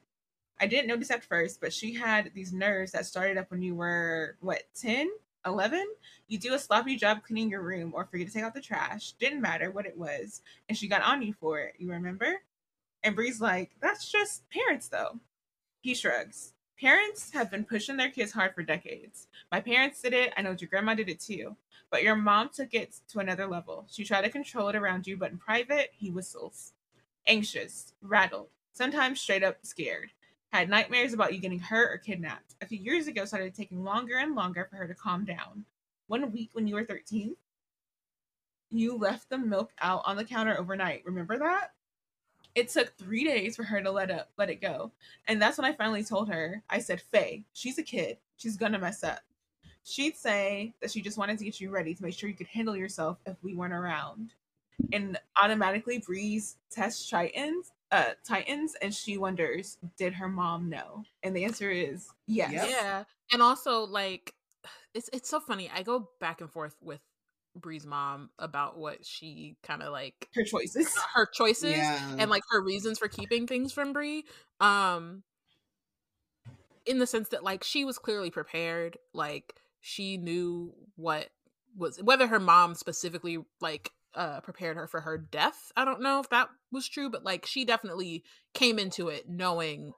I 0.60 0.66
didn't 0.66 0.88
notice 0.88 1.10
at 1.10 1.24
first, 1.24 1.60
but 1.60 1.72
she 1.72 1.92
had 1.94 2.30
these 2.34 2.52
nerves 2.52 2.92
that 2.92 3.06
started 3.06 3.36
up 3.36 3.50
when 3.50 3.62
you 3.62 3.74
were 3.74 4.36
what 4.40 4.62
10, 4.80 5.10
11. 5.44 5.84
You 6.28 6.38
do 6.38 6.54
a 6.54 6.58
sloppy 6.58 6.96
job 6.96 7.22
cleaning 7.24 7.50
your 7.50 7.62
room 7.62 7.92
or 7.94 8.04
forget 8.04 8.28
to 8.28 8.32
take 8.32 8.44
out 8.44 8.54
the 8.54 8.60
trash. 8.60 9.12
Didn't 9.12 9.40
matter 9.40 9.70
what 9.70 9.86
it 9.86 9.98
was, 9.98 10.42
and 10.68 10.78
she 10.78 10.86
got 10.88 11.02
on 11.02 11.22
you 11.22 11.32
for 11.32 11.58
it. 11.58 11.74
You 11.78 11.90
remember? 11.90 12.42
And 13.02 13.16
Bree's 13.16 13.40
like, 13.40 13.72
that's 13.80 14.10
just 14.10 14.48
parents, 14.50 14.88
though. 14.88 15.18
He 15.80 15.94
shrugs. 15.94 16.51
Parents 16.81 17.31
have 17.32 17.51
been 17.51 17.65
pushing 17.65 17.97
their 17.97 18.11
kids 18.11 18.32
hard 18.32 18.55
for 18.55 18.62
decades. 18.62 19.28
My 19.51 19.61
parents 19.61 20.01
did 20.03 20.12
it. 20.12 20.32
I 20.36 20.43
know 20.43 20.57
your 20.59 20.69
grandma 20.69 20.94
did 20.94 21.09
it 21.09 21.20
too. 21.20 21.57
But 21.90 22.03
your 22.03 22.16
mom 22.16 22.49
took 22.49 22.74
it 22.74 22.97
to 23.09 23.19
another 23.20 23.47
level. 23.47 23.86
She 23.90 24.05
tried 24.05 24.23
to 24.23 24.31
control 24.31 24.69
it 24.69 24.77
around 24.77 25.07
you, 25.07 25.16
but 25.16 25.31
in 25.31 25.39
private, 25.39 25.90
he 25.93 26.11
whistles. 26.11 26.73
Anxious, 27.27 27.93
rattled, 28.01 28.49
sometimes 28.73 29.20
straight 29.20 29.44
up 29.44 29.59
scared. 29.62 30.11
Had 30.53 30.69
nightmares 30.69 31.12
about 31.12 31.32
you 31.35 31.40
getting 31.40 31.59
hurt 31.59 31.93
or 31.93 31.99
kidnapped. 31.99 32.57
A 32.62 32.66
few 32.66 32.78
years 32.78 33.07
ago, 33.07 33.24
started 33.24 33.55
taking 33.55 33.85
longer 33.85 34.16
and 34.16 34.35
longer 34.35 34.66
for 34.69 34.77
her 34.77 34.89
to 34.89 34.94
calm 34.94 35.24
down. 35.24 35.65
One 36.09 36.32
week 36.32 36.51
when 36.53 36.66
you 36.66 36.74
were 36.74 36.85
13, 36.85 37.36
you 38.70 38.97
left 38.97 39.28
the 39.28 39.39
milk 39.39 39.70
out 39.81 40.03
on 40.05 40.16
the 40.16 40.24
counter 40.24 40.59
overnight. 40.59 41.03
Remember 41.05 41.39
that? 41.39 41.73
It 42.54 42.68
took 42.68 42.96
three 42.96 43.24
days 43.24 43.56
for 43.56 43.64
her 43.64 43.82
to 43.82 43.90
let 43.90 44.10
up, 44.10 44.30
let 44.36 44.50
it 44.50 44.60
go. 44.60 44.92
And 45.26 45.40
that's 45.40 45.58
when 45.58 45.64
I 45.64 45.72
finally 45.72 46.04
told 46.04 46.28
her. 46.28 46.62
I 46.68 46.80
said, 46.80 47.00
Faye, 47.00 47.44
she's 47.52 47.78
a 47.78 47.82
kid. 47.82 48.18
She's 48.36 48.56
gonna 48.56 48.78
mess 48.78 49.02
up 49.04 49.20
she'd 49.84 50.16
say 50.16 50.72
that 50.80 50.92
she 50.92 51.00
just 51.00 51.18
wanted 51.18 51.36
to 51.38 51.44
get 51.44 51.60
you 51.60 51.68
ready 51.68 51.92
to 51.92 52.02
make 52.04 52.14
sure 52.14 52.28
you 52.28 52.36
could 52.36 52.46
handle 52.46 52.76
yourself 52.76 53.18
if 53.26 53.36
we 53.42 53.54
weren't 53.54 53.72
around. 53.72 54.32
And 54.92 55.18
automatically 55.42 55.98
Bree's 55.98 56.56
test 56.70 57.10
tritons 57.10 57.72
uh, 57.92 58.12
Titans, 58.26 58.74
and 58.80 58.92
she 58.92 59.18
wonders, 59.18 59.76
did 59.98 60.14
her 60.14 60.28
mom 60.28 60.70
know? 60.70 61.04
And 61.22 61.36
the 61.36 61.44
answer 61.44 61.70
is 61.70 62.08
yes. 62.26 62.50
Yep. 62.50 62.68
Yeah. 62.70 63.04
And 63.32 63.42
also 63.42 63.84
like 63.84 64.34
it's 64.94 65.10
it's 65.12 65.28
so 65.28 65.38
funny. 65.38 65.70
I 65.72 65.82
go 65.82 66.08
back 66.18 66.40
and 66.40 66.50
forth 66.50 66.74
with 66.80 67.00
Bree's 67.54 67.86
mom 67.86 68.30
about 68.38 68.78
what 68.78 69.04
she 69.04 69.56
kind 69.62 69.82
of 69.82 69.92
like 69.92 70.28
Her 70.34 70.44
choices. 70.44 70.88
her 71.14 71.26
choices 71.32 71.76
Yeah. 71.76 72.16
and 72.18 72.30
like 72.30 72.42
her 72.50 72.62
reasons 72.62 72.98
for 72.98 73.08
keeping 73.08 73.46
things 73.46 73.72
from 73.72 73.92
Bree. 73.92 74.24
Um 74.60 75.22
in 76.84 76.98
the 76.98 77.06
sense 77.06 77.28
that 77.28 77.44
like 77.44 77.62
she 77.62 77.84
was 77.84 77.98
clearly 77.98 78.30
prepared, 78.30 78.98
like 79.12 79.54
she 79.80 80.16
knew 80.16 80.72
what 80.96 81.28
was 81.76 81.98
whether 82.02 82.26
her 82.26 82.40
mom 82.40 82.74
specifically 82.74 83.38
like 83.60 83.90
uh 84.14 84.40
prepared 84.40 84.76
her 84.76 84.86
for 84.86 85.00
her 85.00 85.16
death. 85.18 85.72
I 85.76 85.84
don't 85.84 86.02
know 86.02 86.20
if 86.20 86.28
that 86.30 86.48
was 86.70 86.88
true, 86.88 87.08
but 87.10 87.24
like 87.24 87.46
she 87.46 87.64
definitely 87.64 88.24
came 88.54 88.78
into 88.78 89.08
it 89.08 89.28
knowing 89.28 89.92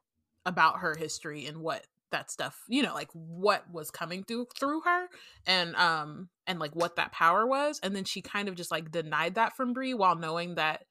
about 0.46 0.78
her 0.80 0.94
history 0.96 1.46
and 1.46 1.58
what 1.58 1.86
that 2.10 2.30
stuff, 2.30 2.56
you 2.68 2.82
know, 2.82 2.94
like 2.94 3.08
what 3.12 3.64
was 3.72 3.90
coming 3.90 4.22
through 4.24 4.46
through 4.58 4.80
her 4.82 5.06
and 5.46 5.74
um 5.76 6.28
and 6.46 6.58
like 6.58 6.74
what 6.76 6.96
that 6.96 7.12
power 7.12 7.46
was 7.46 7.80
and 7.82 7.94
then 7.96 8.04
she 8.04 8.22
kind 8.22 8.48
of 8.48 8.54
just 8.54 8.70
like 8.70 8.90
denied 8.92 9.34
that 9.34 9.56
from 9.56 9.72
Bree 9.72 9.94
while 9.94 10.14
knowing 10.14 10.54
that 10.54 10.84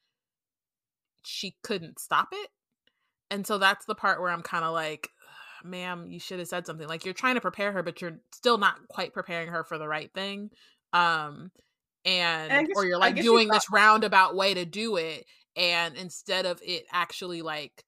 she 1.26 1.56
couldn't 1.64 2.00
stop 2.00 2.30
it. 2.32 2.50
And 3.32 3.48
so 3.48 3.58
that's 3.58 3.86
the 3.86 3.96
part 3.96 4.20
where 4.20 4.30
I'm 4.32 4.42
kind 4.44 4.66
of 4.66 4.74
like 4.74 5.08
ma'am, 5.64 6.08
you 6.10 6.20
should 6.20 6.40
have 6.40 6.48
said 6.50 6.66
something. 6.66 6.88
Like 6.90 7.06
you're 7.06 7.14
trying 7.14 7.36
to 7.36 7.42
prepare 7.42 7.72
her 7.72 7.84
but 7.84 8.02
you're 8.02 8.20
still 8.34 8.58
not 8.58 8.76
quite 8.90 9.14
preparing 9.14 9.48
her 9.50 9.64
for 9.64 9.78
the 9.78 9.88
right 9.88 10.12
thing. 10.14 10.50
Um 10.92 11.52
and, 12.06 12.52
And 12.52 12.68
guess- 12.68 12.76
or 12.76 12.86
you're 12.86 12.98
like 13.00 13.16
doing 13.16 13.48
this 13.48 13.72
roundabout 13.72 14.36
way 14.36 14.54
to 14.56 14.66
do 14.66 14.98
it 14.98 15.26
and 15.56 15.96
instead 15.96 16.46
of 16.46 16.60
it 16.66 16.84
actually 16.92 17.42
like 17.42 17.86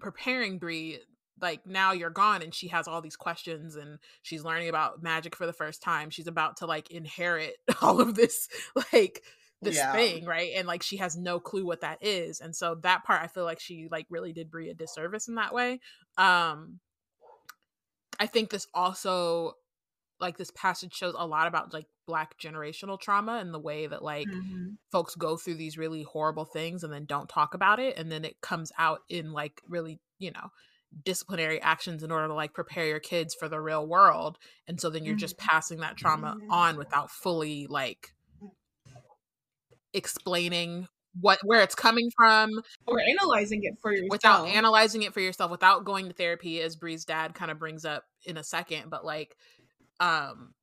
preparing 0.00 0.58
Bree 0.58 0.98
like 1.40 1.66
now 1.66 1.92
you're 1.92 2.10
gone 2.10 2.42
and 2.42 2.54
she 2.54 2.68
has 2.68 2.86
all 2.88 3.00
these 3.00 3.16
questions 3.16 3.76
and 3.76 3.98
she's 4.22 4.44
learning 4.44 4.68
about 4.68 5.02
magic 5.02 5.34
for 5.36 5.46
the 5.46 5.52
first 5.52 5.82
time 5.82 6.10
she's 6.10 6.26
about 6.26 6.56
to 6.58 6.66
like 6.66 6.90
inherit 6.90 7.56
all 7.82 8.00
of 8.00 8.14
this 8.14 8.48
like 8.92 9.22
this 9.62 9.76
Yeah. 9.76 9.92
thing 9.92 10.24
right 10.24 10.52
and 10.56 10.66
like 10.66 10.82
she 10.82 10.96
has 10.96 11.16
no 11.16 11.38
clue 11.38 11.66
what 11.66 11.82
that 11.82 11.98
is 12.02 12.40
and 12.40 12.54
so 12.56 12.74
that 12.76 13.04
part 13.04 13.22
i 13.22 13.26
feel 13.26 13.44
like 13.44 13.60
she 13.60 13.88
like 13.90 14.06
really 14.08 14.32
did 14.32 14.50
bree 14.50 14.70
a 14.70 14.74
disservice 14.74 15.28
in 15.28 15.34
that 15.34 15.52
way 15.54 15.80
um 16.16 16.80
i 18.18 18.26
think 18.26 18.50
this 18.50 18.66
also 18.74 19.52
like 20.18 20.36
this 20.36 20.50
passage 20.50 20.94
shows 20.94 21.14
a 21.18 21.26
lot 21.26 21.46
about 21.46 21.72
like 21.72 21.86
black 22.06 22.38
generational 22.38 23.00
trauma 23.00 23.34
and 23.34 23.54
the 23.54 23.58
way 23.58 23.86
that 23.86 24.02
like 24.02 24.28
Mhm. 24.28 24.76
folks 24.90 25.14
go 25.14 25.36
through 25.36 25.54
these 25.54 25.78
really 25.78 26.02
horrible 26.02 26.44
things 26.44 26.82
and 26.82 26.92
then 26.92 27.04
don't 27.04 27.28
talk 27.28 27.54
about 27.54 27.78
it 27.78 27.96
and 27.96 28.10
then 28.10 28.24
it 28.24 28.40
comes 28.40 28.72
out 28.78 29.00
in 29.08 29.32
like 29.32 29.62
really 29.68 30.00
you 30.18 30.30
know 30.30 30.50
disciplinary 31.04 31.60
actions 31.62 32.02
in 32.02 32.10
order 32.10 32.28
to 32.28 32.34
like 32.34 32.52
prepare 32.52 32.86
your 32.86 33.00
kids 33.00 33.34
for 33.34 33.48
the 33.48 33.60
real 33.60 33.86
world 33.86 34.38
and 34.66 34.80
so 34.80 34.90
then 34.90 35.04
you're 35.04 35.14
just 35.14 35.36
mm-hmm. 35.36 35.48
passing 35.48 35.80
that 35.80 35.96
trauma 35.96 36.36
on 36.50 36.70
mm-hmm. 36.70 36.78
without 36.78 37.10
fully 37.10 37.66
like 37.68 38.12
mm. 38.42 38.50
explaining 39.92 40.88
what 41.20 41.38
where 41.44 41.60
it's 41.60 41.74
coming 41.74 42.10
from 42.16 42.50
Or 42.86 43.00
analyzing 43.00 43.60
it 43.62 43.74
for 43.80 43.92
yourself. 43.92 44.10
without 44.10 44.48
analyzing 44.48 45.02
it 45.02 45.14
for 45.14 45.20
yourself 45.20 45.50
without 45.50 45.84
going 45.84 46.08
to 46.08 46.12
therapy 46.12 46.60
as 46.60 46.76
Bree's 46.76 47.04
dad 47.04 47.34
kind 47.34 47.50
of 47.50 47.58
brings 47.58 47.84
up 47.84 48.04
in 48.24 48.36
a 48.36 48.44
second 48.44 48.90
but 48.90 49.04
like 49.04 49.36
um 50.00 50.54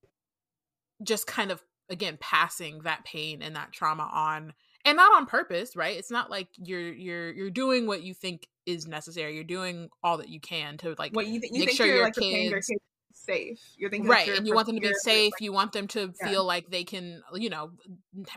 just 1.03 1.27
kind 1.27 1.51
of 1.51 1.61
again 1.89 2.17
passing 2.19 2.79
that 2.79 3.05
pain 3.05 3.41
and 3.41 3.55
that 3.55 3.71
trauma 3.71 4.09
on 4.11 4.53
and 4.83 4.97
not 4.97 5.15
on 5.15 5.25
purpose 5.25 5.75
right? 5.75 5.97
It's 5.97 6.11
not 6.11 6.29
like 6.29 6.47
you're 6.57 6.93
you're 6.93 7.31
you're 7.31 7.49
doing 7.49 7.87
what 7.87 8.03
you 8.03 8.13
think 8.13 8.47
is 8.67 8.85
necessary 8.85 9.33
you're 9.33 9.43
doing 9.43 9.89
all 10.03 10.17
that 10.17 10.29
you 10.29 10.39
can 10.39 10.77
to 10.77 10.93
like 10.99 11.13
what 11.13 11.25
you, 11.25 11.39
th- 11.39 11.51
you 11.51 11.65
make 11.65 11.75
sure 11.75 11.87
you're 11.87 11.95
your 11.95 12.05
like 12.05 12.13
kids- 12.13 12.67
kids 12.67 12.81
safe. 13.13 13.59
You're 13.77 13.89
thinking 13.89 14.09
right 14.09 14.27
and 14.27 14.45
you 14.45 14.53
want 14.53 14.67
them 14.67 14.75
to 14.75 14.81
be 14.81 14.93
safe 14.93 15.33
like, 15.33 15.41
you 15.41 15.51
want 15.51 15.71
them 15.71 15.87
to 15.87 16.13
Yeah. 16.19 16.27
feel 16.27 16.45
like 16.45 16.69
they 16.69 16.83
can 16.83 17.21
you 17.33 17.49
know 17.49 17.71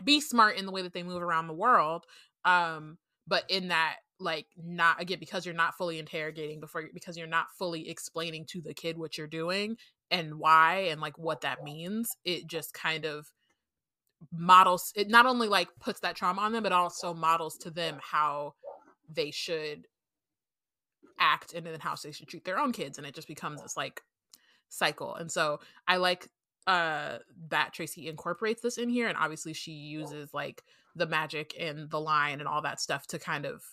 be 0.03 0.19
smart 0.19 0.57
in 0.57 0.65
the 0.65 0.71
way 0.71 0.81
that 0.81 0.93
they 0.93 1.03
move 1.03 1.21
around 1.21 1.47
the 1.47 1.53
world 1.53 2.05
um 2.45 2.97
but 3.27 3.43
in 3.49 3.67
that 3.67 3.97
like 4.19 4.47
not 4.57 4.99
again 5.01 5.19
because 5.19 5.45
you're 5.45 5.55
not 5.55 5.75
fully 5.77 5.99
interrogating 5.99 6.59
before 6.59 6.85
because 6.93 7.17
you're 7.17 7.27
not 7.27 7.47
fully 7.57 7.89
explaining 7.89 8.45
to 8.45 8.61
the 8.61 8.73
kid 8.73 8.97
what 8.97 9.17
you're 9.17 9.27
doing 9.27 9.77
and 10.09 10.35
why 10.35 10.87
and 10.89 10.99
like 10.99 11.17
what 11.17 11.41
that 11.41 11.63
means 11.63 12.09
it 12.25 12.47
just 12.47 12.73
kind 12.73 13.05
of 13.05 13.27
models 14.31 14.91
it 14.95 15.09
not 15.09 15.25
only 15.25 15.47
like 15.47 15.67
puts 15.79 15.99
that 16.01 16.15
trauma 16.15 16.41
on 16.41 16.51
them 16.51 16.63
but 16.63 16.71
also 16.71 17.13
models 17.13 17.57
to 17.57 17.71
them 17.71 17.99
how 18.01 18.53
they 19.09 19.31
should 19.31 19.87
act 21.21 21.53
and 21.53 21.65
then 21.65 21.79
how 21.79 21.95
they 22.03 22.11
should 22.11 22.27
treat 22.27 22.43
their 22.43 22.59
own 22.59 22.73
kids 22.73 22.97
and 22.97 23.07
it 23.07 23.15
just 23.15 23.27
becomes 23.27 23.61
this 23.61 23.77
like 23.77 24.01
cycle 24.69 25.15
and 25.15 25.31
so 25.31 25.59
i 25.87 25.95
like 25.97 26.27
uh 26.67 27.17
that 27.49 27.71
tracy 27.73 28.07
incorporates 28.09 28.61
this 28.61 28.77
in 28.77 28.89
here 28.89 29.07
and 29.07 29.17
obviously 29.17 29.53
she 29.53 29.71
uses 29.71 30.33
like 30.33 30.63
the 30.95 31.05
magic 31.07 31.53
and 31.59 31.89
the 31.89 31.99
line 31.99 32.39
and 32.39 32.47
all 32.47 32.61
that 32.61 32.79
stuff 32.81 33.05
to 33.07 33.17
kind 33.19 33.45
of 33.45 33.63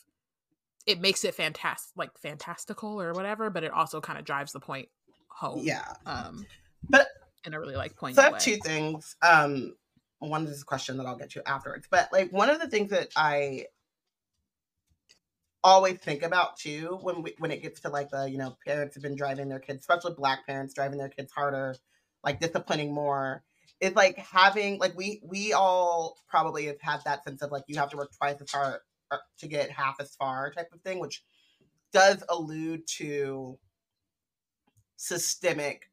it 0.86 1.00
makes 1.00 1.24
it 1.24 1.34
fantastic 1.34 1.92
like 1.96 2.10
fantastical 2.18 3.00
or 3.00 3.12
whatever 3.12 3.50
but 3.50 3.64
it 3.64 3.72
also 3.72 4.00
kind 4.00 4.18
of 4.18 4.24
drives 4.24 4.52
the 4.52 4.60
point 4.60 4.88
home 5.28 5.60
Yeah. 5.62 5.84
um 6.06 6.46
But- 6.88 7.08
in 7.44 7.54
a 7.54 7.60
really 7.60 7.76
like 7.76 7.96
point 7.96 8.16
So 8.16 8.22
I 8.22 8.24
have 8.26 8.32
way. 8.34 8.38
two 8.40 8.56
things. 8.64 9.14
Um, 9.22 9.76
one 10.18 10.44
is 10.48 10.60
a 10.60 10.64
question 10.64 10.96
that 10.98 11.06
I'll 11.06 11.16
get 11.16 11.30
to 11.30 11.48
afterwards. 11.48 11.86
But 11.88 12.12
like 12.12 12.32
one 12.32 12.50
of 12.50 12.60
the 12.60 12.66
things 12.68 12.90
that 12.90 13.08
I 13.16 13.66
always 15.64 15.98
think 15.98 16.22
about 16.22 16.56
too 16.58 16.98
when 17.02 17.22
we, 17.22 17.34
when 17.38 17.50
it 17.50 17.62
gets 17.62 17.80
to 17.80 17.88
like 17.90 18.10
the 18.10 18.30
you 18.30 18.38
know 18.38 18.56
parents 18.66 18.94
have 18.94 19.02
been 19.02 19.16
driving 19.16 19.48
their 19.48 19.58
kids, 19.60 19.80
especially 19.80 20.14
black 20.14 20.46
parents 20.46 20.74
driving 20.74 20.98
their 20.98 21.08
kids 21.08 21.32
harder, 21.32 21.74
like 22.24 22.40
disciplining 22.40 22.92
more. 22.92 23.44
it's 23.80 23.96
like 23.96 24.16
having 24.18 24.78
like 24.78 24.96
we 24.96 25.20
we 25.24 25.52
all 25.52 26.16
probably 26.28 26.66
have 26.66 26.80
had 26.80 27.00
that 27.04 27.24
sense 27.24 27.42
of 27.42 27.50
like 27.52 27.64
you 27.68 27.76
have 27.78 27.90
to 27.90 27.96
work 27.96 28.10
twice 28.16 28.40
as 28.40 28.50
hard 28.50 28.80
to 29.38 29.48
get 29.48 29.70
half 29.70 29.96
as 30.00 30.14
far 30.16 30.50
type 30.52 30.68
of 30.72 30.80
thing, 30.82 30.98
which 30.98 31.22
does 31.92 32.22
allude 32.28 32.86
to 32.86 33.58
systemic 34.96 35.90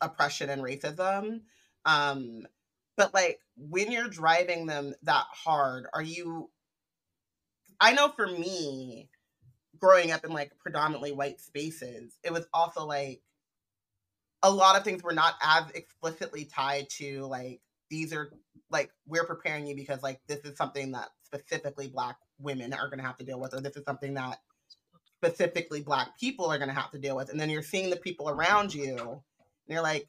oppression 0.00 0.50
and 0.50 0.62
racism. 0.62 1.40
Um, 1.84 2.46
but 2.96 3.14
like 3.14 3.40
when 3.56 3.90
you're 3.92 4.08
driving 4.08 4.66
them 4.66 4.94
that 5.02 5.26
hard, 5.32 5.86
are 5.94 6.02
you? 6.02 6.50
I 7.80 7.92
know 7.92 8.08
for 8.08 8.26
me, 8.26 9.08
growing 9.78 10.12
up 10.12 10.24
in 10.24 10.32
like 10.32 10.52
predominantly 10.58 11.12
white 11.12 11.40
spaces, 11.40 12.18
it 12.22 12.32
was 12.32 12.46
also 12.52 12.84
like 12.86 13.22
a 14.42 14.50
lot 14.50 14.76
of 14.76 14.84
things 14.84 15.02
were 15.02 15.14
not 15.14 15.34
as 15.42 15.70
explicitly 15.70 16.44
tied 16.44 16.88
to 16.90 17.26
like 17.26 17.60
these 17.90 18.12
are 18.12 18.30
like 18.70 18.90
we're 19.06 19.24
preparing 19.24 19.66
you 19.66 19.74
because 19.74 20.02
like 20.02 20.20
this 20.26 20.40
is 20.40 20.56
something 20.56 20.92
that 20.92 21.08
specifically 21.24 21.88
black 21.88 22.16
women 22.38 22.72
are 22.72 22.88
going 22.88 22.98
to 22.98 23.04
have 23.04 23.16
to 23.16 23.24
deal 23.24 23.40
with 23.40 23.54
or 23.54 23.60
this 23.60 23.76
is 23.76 23.84
something 23.84 24.14
that 24.14 24.38
specifically 25.24 25.80
black 25.80 26.18
people 26.18 26.46
are 26.46 26.58
going 26.58 26.68
to 26.68 26.74
have 26.74 26.90
to 26.90 26.98
deal 26.98 27.16
with. 27.16 27.30
And 27.30 27.40
then 27.40 27.48
you're 27.48 27.62
seeing 27.62 27.88
the 27.88 27.96
people 27.96 28.28
around 28.28 28.74
you 28.74 28.96
and 28.98 29.20
you're 29.68 29.82
like 29.82 30.08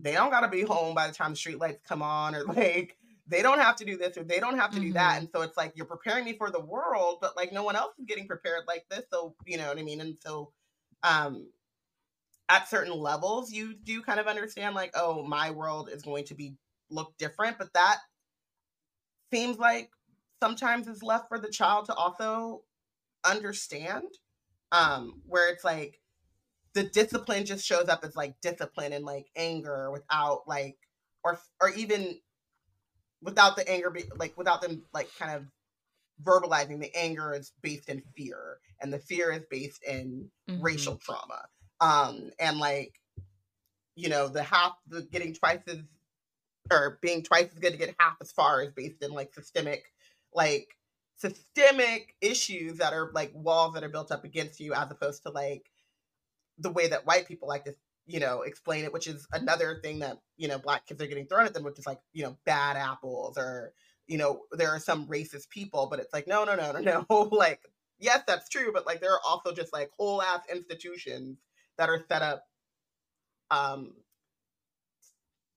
they 0.00 0.12
don't 0.12 0.30
got 0.30 0.40
to 0.40 0.48
be 0.48 0.62
home 0.62 0.94
by 0.94 1.06
the 1.06 1.14
time 1.14 1.30
the 1.30 1.36
street 1.36 1.58
lights 1.58 1.80
come 1.88 2.02
on 2.02 2.34
or 2.34 2.44
like 2.54 2.96
they 3.28 3.42
don't 3.42 3.60
have 3.60 3.76
to 3.76 3.84
do 3.84 3.96
this 3.96 4.16
or 4.16 4.24
they 4.24 4.40
don't 4.40 4.58
have 4.58 4.70
to 4.72 4.80
do 4.80 4.92
that. 4.94 5.14
Mhm. 5.14 5.18
and 5.18 5.28
so 5.34 5.42
it's 5.42 5.56
like 5.56 5.72
you're 5.76 5.86
preparing 5.86 6.24
me 6.24 6.34
for 6.36 6.50
the 6.50 6.60
world 6.60 7.18
but 7.20 7.36
like 7.36 7.52
no 7.52 7.62
one 7.62 7.76
else 7.76 7.94
is 7.98 8.06
getting 8.06 8.26
prepared 8.26 8.64
like 8.66 8.86
this. 8.90 9.04
So 9.12 9.34
you 9.46 9.58
know 9.58 9.68
what 9.68 9.78
i 9.78 9.82
mean? 9.82 10.00
And 10.00 10.16
so 10.24 10.52
um 11.02 11.48
at 12.48 12.68
certain 12.68 12.94
levels 12.94 13.52
you 13.52 13.74
do 13.74 14.02
kind 14.02 14.20
of 14.20 14.26
understand 14.26 14.74
like 14.74 14.90
oh 14.94 15.22
my 15.22 15.50
world 15.50 15.90
is 15.92 16.02
going 16.02 16.24
to 16.24 16.34
be 16.34 16.54
look 16.90 17.16
different 17.18 17.58
but 17.58 17.72
that 17.74 17.98
seems 19.32 19.58
like 19.58 19.90
sometimes 20.42 20.86
is 20.86 21.02
left 21.02 21.28
for 21.28 21.38
the 21.38 21.50
child 21.50 21.86
to 21.86 21.94
also 21.94 22.62
understand 23.24 24.04
um 24.72 25.20
where 25.26 25.50
it's 25.50 25.64
like 25.64 26.00
the 26.74 26.84
discipline 26.84 27.44
just 27.46 27.64
shows 27.66 27.88
up 27.88 28.04
as 28.04 28.16
like 28.16 28.40
discipline 28.40 28.92
and 28.92 29.04
like 29.04 29.28
anger 29.36 29.90
without 29.90 30.42
like 30.46 30.78
or 31.24 31.38
or 31.60 31.70
even 31.70 32.18
without 33.22 33.56
the 33.56 33.68
anger 33.68 33.90
be, 33.90 34.04
like 34.16 34.36
without 34.36 34.62
them 34.62 34.82
like 34.92 35.08
kind 35.18 35.34
of 35.36 35.46
verbalizing 36.22 36.80
the 36.80 36.94
anger 36.96 37.34
is 37.34 37.52
based 37.62 37.88
in 37.88 38.02
fear 38.16 38.58
and 38.80 38.92
the 38.92 38.98
fear 38.98 39.30
is 39.32 39.44
based 39.50 39.82
in 39.84 40.30
Mhm. 40.48 40.62
racial 40.62 40.96
trauma 40.96 41.46
um 41.80 42.30
and 42.40 42.58
like 42.58 43.00
you 43.94 44.08
know 44.08 44.28
the 44.28 44.42
half 44.42 44.76
the 44.88 45.02
getting 45.02 45.34
twice 45.34 45.60
as 45.68 45.78
or 46.70 46.98
being 47.02 47.22
twice 47.22 47.48
as 47.52 47.58
good 47.58 47.72
to 47.72 47.78
get 47.78 47.94
half 47.98 48.16
as 48.20 48.32
far 48.32 48.62
is 48.62 48.72
based 48.72 49.02
in 49.02 49.12
like 49.12 49.32
systemic 49.32 49.92
like 50.34 50.76
systemic 51.16 52.14
issues 52.20 52.78
that 52.78 52.92
are 52.92 53.10
like 53.14 53.32
walls 53.34 53.74
that 53.74 53.84
are 53.84 53.88
built 53.88 54.12
up 54.12 54.24
against 54.24 54.60
you 54.60 54.74
as 54.74 54.90
opposed 54.90 55.22
to 55.22 55.30
like 55.30 55.70
the 56.58 56.70
way 56.70 56.88
that 56.88 57.06
white 57.06 57.26
people 57.26 57.48
like 57.48 57.64
to 57.64 57.74
you 58.08 58.18
know 58.18 58.42
explain 58.42 58.84
it 58.84 58.92
which 58.92 59.06
is 59.06 59.26
another 59.32 59.78
thing 59.82 60.00
that 60.00 60.16
you 60.36 60.48
know 60.48 60.58
black 60.58 60.86
kids 60.86 61.00
are 61.00 61.06
getting 61.06 61.26
thrown 61.26 61.46
at 61.46 61.54
them 61.54 61.62
which 61.62 61.78
is 61.78 61.86
like 61.86 62.00
you 62.12 62.24
know 62.24 62.36
bad 62.44 62.76
apples 62.76 63.38
or 63.38 63.72
you 64.08 64.18
know 64.18 64.40
there 64.52 64.70
are 64.70 64.80
some 64.80 65.06
racist 65.06 65.48
people 65.50 65.86
but 65.88 66.00
it's 66.00 66.12
like 66.12 66.26
no 66.26 66.44
no 66.44 66.56
no 66.56 66.72
no 66.72 67.04
no 67.08 67.22
like 67.32 67.60
yes, 67.98 68.22
that's 68.26 68.48
true, 68.48 68.70
but 68.72 68.86
like 68.86 69.00
there 69.00 69.12
are 69.12 69.20
also 69.26 69.52
just 69.52 69.72
like 69.72 69.90
whole 69.98 70.22
ass 70.22 70.42
institutions 70.52 71.38
that 71.76 71.88
are 71.88 72.04
set 72.08 72.22
up 72.22 72.44
um 73.50 73.92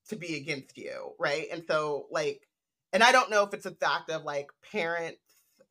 to 0.10 0.15
be 0.15 0.36
against 0.36 0.78
you, 0.78 1.14
right? 1.19 1.48
And 1.52 1.64
so 1.68 2.07
like 2.11 2.41
and 2.94 3.03
I 3.03 3.11
don't 3.11 3.32
know 3.32 3.44
if 3.44 3.53
it's 3.53 3.65
a 3.65 3.72
fact 3.72 4.10
of 4.10 4.23
like 4.23 4.48
parents 4.72 5.19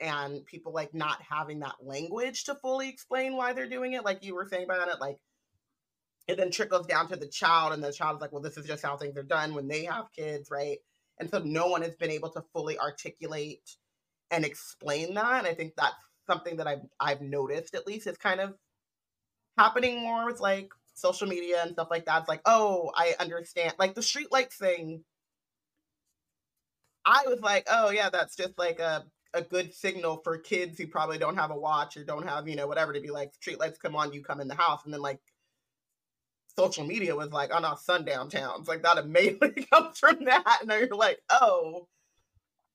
and 0.00 0.44
people 0.46 0.72
like 0.72 0.94
not 0.94 1.20
having 1.28 1.60
that 1.60 1.76
language 1.82 2.44
to 2.44 2.54
fully 2.54 2.88
explain 2.88 3.36
why 3.36 3.52
they're 3.52 3.68
doing 3.68 3.92
it, 3.92 4.04
like 4.04 4.24
you 4.24 4.34
were 4.34 4.48
saying 4.50 4.64
about 4.64 4.88
it, 4.88 5.00
like 5.00 5.18
it 6.30 6.36
then 6.36 6.50
trickles 6.50 6.86
down 6.86 7.08
to 7.08 7.16
the 7.16 7.26
child, 7.26 7.72
and 7.72 7.82
the 7.82 7.92
child 7.92 8.16
is 8.16 8.20
like, 8.20 8.32
well, 8.32 8.42
this 8.42 8.56
is 8.56 8.66
just 8.66 8.82
how 8.84 8.96
things 8.96 9.16
are 9.16 9.22
done 9.22 9.54
when 9.54 9.68
they 9.68 9.84
have 9.84 10.12
kids, 10.14 10.50
right? 10.50 10.78
And 11.18 11.28
so 11.30 11.40
no 11.40 11.68
one 11.68 11.82
has 11.82 11.96
been 11.96 12.10
able 12.10 12.30
to 12.30 12.44
fully 12.52 12.78
articulate 12.78 13.76
and 14.30 14.44
explain 14.44 15.14
that. 15.14 15.38
And 15.38 15.46
I 15.46 15.54
think 15.54 15.74
that's 15.76 15.94
something 16.26 16.56
that 16.56 16.66
I've 16.66 16.82
I've 16.98 17.20
noticed 17.20 17.74
at 17.74 17.86
least 17.86 18.06
is 18.06 18.16
kind 18.16 18.40
of 18.40 18.54
happening 19.58 20.00
more 20.00 20.26
with 20.26 20.40
like 20.40 20.70
social 20.94 21.26
media 21.26 21.62
and 21.62 21.72
stuff 21.72 21.88
like 21.90 22.06
that. 22.06 22.20
It's 22.20 22.28
like, 22.28 22.42
oh, 22.46 22.90
I 22.94 23.14
understand. 23.18 23.74
Like 23.78 23.94
the 23.94 24.00
streetlights 24.00 24.54
thing. 24.54 25.04
I 27.04 27.24
was 27.26 27.40
like, 27.40 27.66
oh 27.70 27.90
yeah, 27.90 28.10
that's 28.10 28.36
just 28.36 28.58
like 28.58 28.78
a 28.78 29.04
a 29.34 29.42
good 29.42 29.72
signal 29.72 30.20
for 30.24 30.38
kids 30.38 30.78
who 30.78 30.86
probably 30.86 31.18
don't 31.18 31.36
have 31.36 31.50
a 31.52 31.56
watch 31.56 31.96
or 31.96 32.04
don't 32.04 32.26
have, 32.26 32.48
you 32.48 32.56
know, 32.56 32.66
whatever 32.66 32.92
to 32.92 33.00
be 33.00 33.10
like, 33.10 33.32
streetlights 33.40 33.78
come 33.78 33.94
on, 33.94 34.12
you 34.12 34.22
come 34.22 34.40
in 34.40 34.48
the 34.48 34.54
house. 34.54 34.80
And 34.84 34.92
then 34.92 35.00
like 35.00 35.20
social 36.56 36.86
media 36.86 37.16
was 37.16 37.32
like, 37.32 37.50
oh 37.52 37.60
no, 37.60 37.74
sundown 37.76 38.28
towns. 38.28 38.68
Like 38.68 38.82
that 38.82 38.98
immediately 38.98 39.66
comes 39.72 39.98
from 39.98 40.24
that. 40.24 40.58
And 40.60 40.70
you're 40.70 40.96
like, 40.96 41.18
oh, 41.30 41.86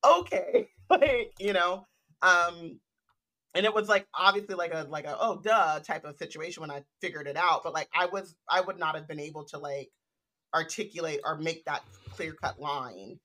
okay. 0.06 0.70
like, 0.90 1.34
you 1.40 1.54
know. 1.54 1.88
Um, 2.22 2.80
and 3.54 3.66
it 3.66 3.74
was 3.74 3.88
like 3.88 4.06
obviously 4.14 4.56
like 4.56 4.74
a 4.74 4.86
like 4.90 5.06
a 5.06 5.16
oh 5.20 5.40
duh 5.42 5.80
type 5.80 6.04
of 6.04 6.18
situation 6.18 6.62
when 6.62 6.72
I 6.72 6.84
figured 7.02 7.28
it 7.28 7.38
out. 7.38 7.64
But 7.64 7.74
like 7.74 7.88
I 7.94 8.08
was 8.08 8.36
I 8.50 8.62
would 8.62 8.78
not 8.78 8.96
have 8.96 9.08
been 9.08 9.20
able 9.20 9.46
to 9.46 9.58
like 9.58 9.92
articulate 10.54 11.22
or 11.24 11.38
make 11.38 11.66
that 11.66 11.84
clear 12.12 12.34
cut 12.34 12.60
line 12.60 13.20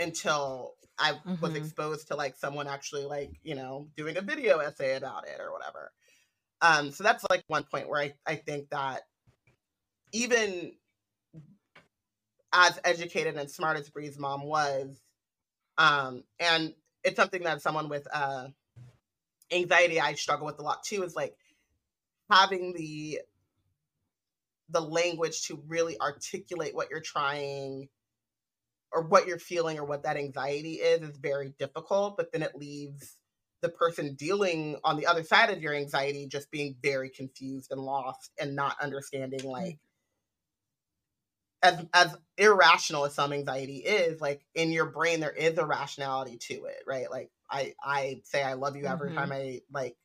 until 0.00 0.74
I 0.98 1.12
mm-hmm. 1.12 1.40
was 1.40 1.54
exposed 1.54 2.08
to 2.08 2.16
like 2.16 2.36
someone 2.36 2.66
actually 2.66 3.04
like, 3.04 3.30
you 3.42 3.54
know, 3.54 3.88
doing 3.96 4.16
a 4.16 4.22
video 4.22 4.58
essay 4.58 4.96
about 4.96 5.26
it 5.26 5.40
or 5.40 5.52
whatever. 5.52 5.92
Um, 6.62 6.90
so 6.90 7.04
that's 7.04 7.24
like 7.30 7.44
one 7.46 7.64
point 7.64 7.88
where 7.88 8.02
I, 8.02 8.14
I 8.26 8.34
think 8.34 8.70
that 8.70 9.02
even 10.12 10.72
as 12.52 12.78
educated 12.84 13.36
and 13.36 13.50
smart 13.50 13.78
as 13.78 13.88
Bree's 13.88 14.18
mom 14.18 14.44
was, 14.44 15.00
um, 15.78 16.24
and 16.38 16.74
it's 17.04 17.16
something 17.16 17.44
that 17.44 17.62
someone 17.62 17.88
with 17.88 18.06
uh, 18.12 18.48
anxiety 19.52 20.00
I 20.00 20.14
struggle 20.14 20.46
with 20.46 20.58
a 20.58 20.62
lot 20.62 20.82
too, 20.82 21.02
is 21.02 21.14
like 21.14 21.34
having 22.30 22.72
the 22.72 23.20
the 24.70 24.80
language 24.80 25.42
to 25.48 25.60
really 25.66 26.00
articulate 26.00 26.74
what 26.74 26.90
you're 26.90 27.00
trying 27.00 27.88
or 28.92 29.02
what 29.02 29.26
you're 29.26 29.38
feeling 29.38 29.78
or 29.78 29.84
what 29.84 30.04
that 30.04 30.16
anxiety 30.16 30.74
is 30.74 31.02
is 31.02 31.16
very 31.16 31.52
difficult 31.58 32.16
but 32.16 32.30
then 32.32 32.42
it 32.42 32.54
leaves 32.54 33.16
the 33.62 33.68
person 33.68 34.14
dealing 34.14 34.78
on 34.84 34.96
the 34.96 35.06
other 35.06 35.22
side 35.22 35.50
of 35.50 35.60
your 35.60 35.74
anxiety 35.74 36.26
just 36.26 36.50
being 36.50 36.76
very 36.82 37.10
confused 37.10 37.70
and 37.70 37.80
lost 37.80 38.30
and 38.40 38.54
not 38.54 38.76
understanding 38.80 39.40
mm. 39.40 39.50
like 39.50 39.78
as 41.62 41.84
as 41.92 42.16
irrational 42.38 43.04
as 43.04 43.14
some 43.14 43.32
anxiety 43.32 43.76
is 43.78 44.20
like 44.20 44.40
in 44.54 44.72
your 44.72 44.86
brain 44.86 45.20
there 45.20 45.32
is 45.32 45.58
a 45.58 45.66
rationality 45.66 46.38
to 46.38 46.64
it 46.64 46.82
right? 46.86 47.10
Like 47.10 47.30
i 47.50 47.74
i 47.82 48.20
say 48.24 48.42
i 48.42 48.54
love 48.54 48.76
you 48.76 48.86
every 48.86 49.08
mm-hmm. 49.08 49.18
time 49.18 49.32
i 49.32 49.60
like 49.72 49.96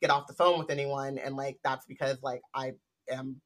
get 0.00 0.10
off 0.10 0.26
the 0.26 0.32
phone 0.32 0.58
with 0.58 0.70
anyone 0.70 1.18
and 1.18 1.36
like 1.36 1.58
that's 1.62 1.86
because 1.86 2.18
like 2.22 2.42
i 2.54 2.72
am 3.10 3.40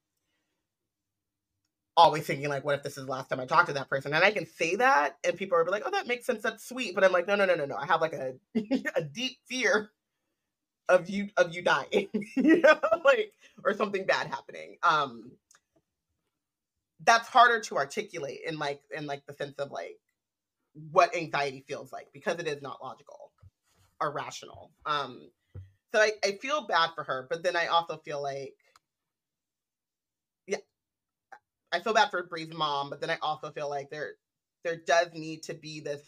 always 1.96 2.24
thinking 2.24 2.48
like 2.48 2.64
what 2.64 2.74
if 2.74 2.82
this 2.82 2.96
is 2.96 3.04
the 3.04 3.10
last 3.10 3.28
time 3.28 3.40
i 3.40 3.46
talk 3.46 3.66
to 3.66 3.72
that 3.72 3.90
person? 3.90 4.14
And 4.14 4.24
i 4.24 4.30
can 4.30 4.46
say 4.46 4.76
that 4.76 5.16
and 5.24 5.36
people 5.36 5.58
are 5.58 5.64
like 5.66 5.82
oh 5.84 5.90
that 5.90 6.06
makes 6.06 6.26
sense. 6.26 6.42
That's 6.42 6.66
sweet. 6.66 6.94
But 6.94 7.04
i'm 7.04 7.12
like 7.12 7.26
no 7.28 7.36
no 7.36 7.44
no 7.44 7.54
no 7.54 7.66
no. 7.66 7.76
I 7.76 7.86
have 7.86 8.00
like 8.00 8.14
a 8.14 8.34
a 8.96 9.02
deep 9.02 9.36
fear 9.48 9.90
of 10.88 11.08
you 11.08 11.28
of 11.36 11.54
you 11.54 11.62
dying 11.62 12.08
you 12.36 12.60
know 12.60 12.78
like 13.04 13.32
or 13.64 13.74
something 13.74 14.06
bad 14.06 14.28
happening. 14.28 14.76
Um 14.82 15.32
that's 17.04 17.28
harder 17.28 17.60
to 17.60 17.76
articulate 17.76 18.40
in 18.46 18.58
like 18.58 18.80
in 18.96 19.06
like 19.06 19.24
the 19.26 19.32
sense 19.32 19.58
of 19.58 19.70
like 19.70 19.98
what 20.90 21.14
anxiety 21.16 21.64
feels 21.68 21.92
like 21.92 22.08
because 22.12 22.38
it 22.38 22.46
is 22.46 22.62
not 22.62 22.82
logical 22.82 23.32
or 24.00 24.12
rational. 24.12 24.70
Um 24.86 25.30
so 25.92 26.00
I, 26.00 26.12
I 26.24 26.32
feel 26.32 26.66
bad 26.66 26.90
for 26.94 27.04
her 27.04 27.26
but 27.28 27.42
then 27.42 27.54
i 27.54 27.66
also 27.66 27.98
feel 27.98 28.22
like 28.22 28.54
yeah 30.46 30.56
i 31.70 31.80
feel 31.80 31.92
bad 31.92 32.10
for 32.10 32.22
bree's 32.22 32.52
mom 32.54 32.88
but 32.88 33.00
then 33.00 33.10
i 33.10 33.18
also 33.20 33.50
feel 33.50 33.68
like 33.68 33.90
there 33.90 34.12
there 34.64 34.76
does 34.86 35.08
need 35.12 35.42
to 35.44 35.54
be 35.54 35.80
this 35.80 36.00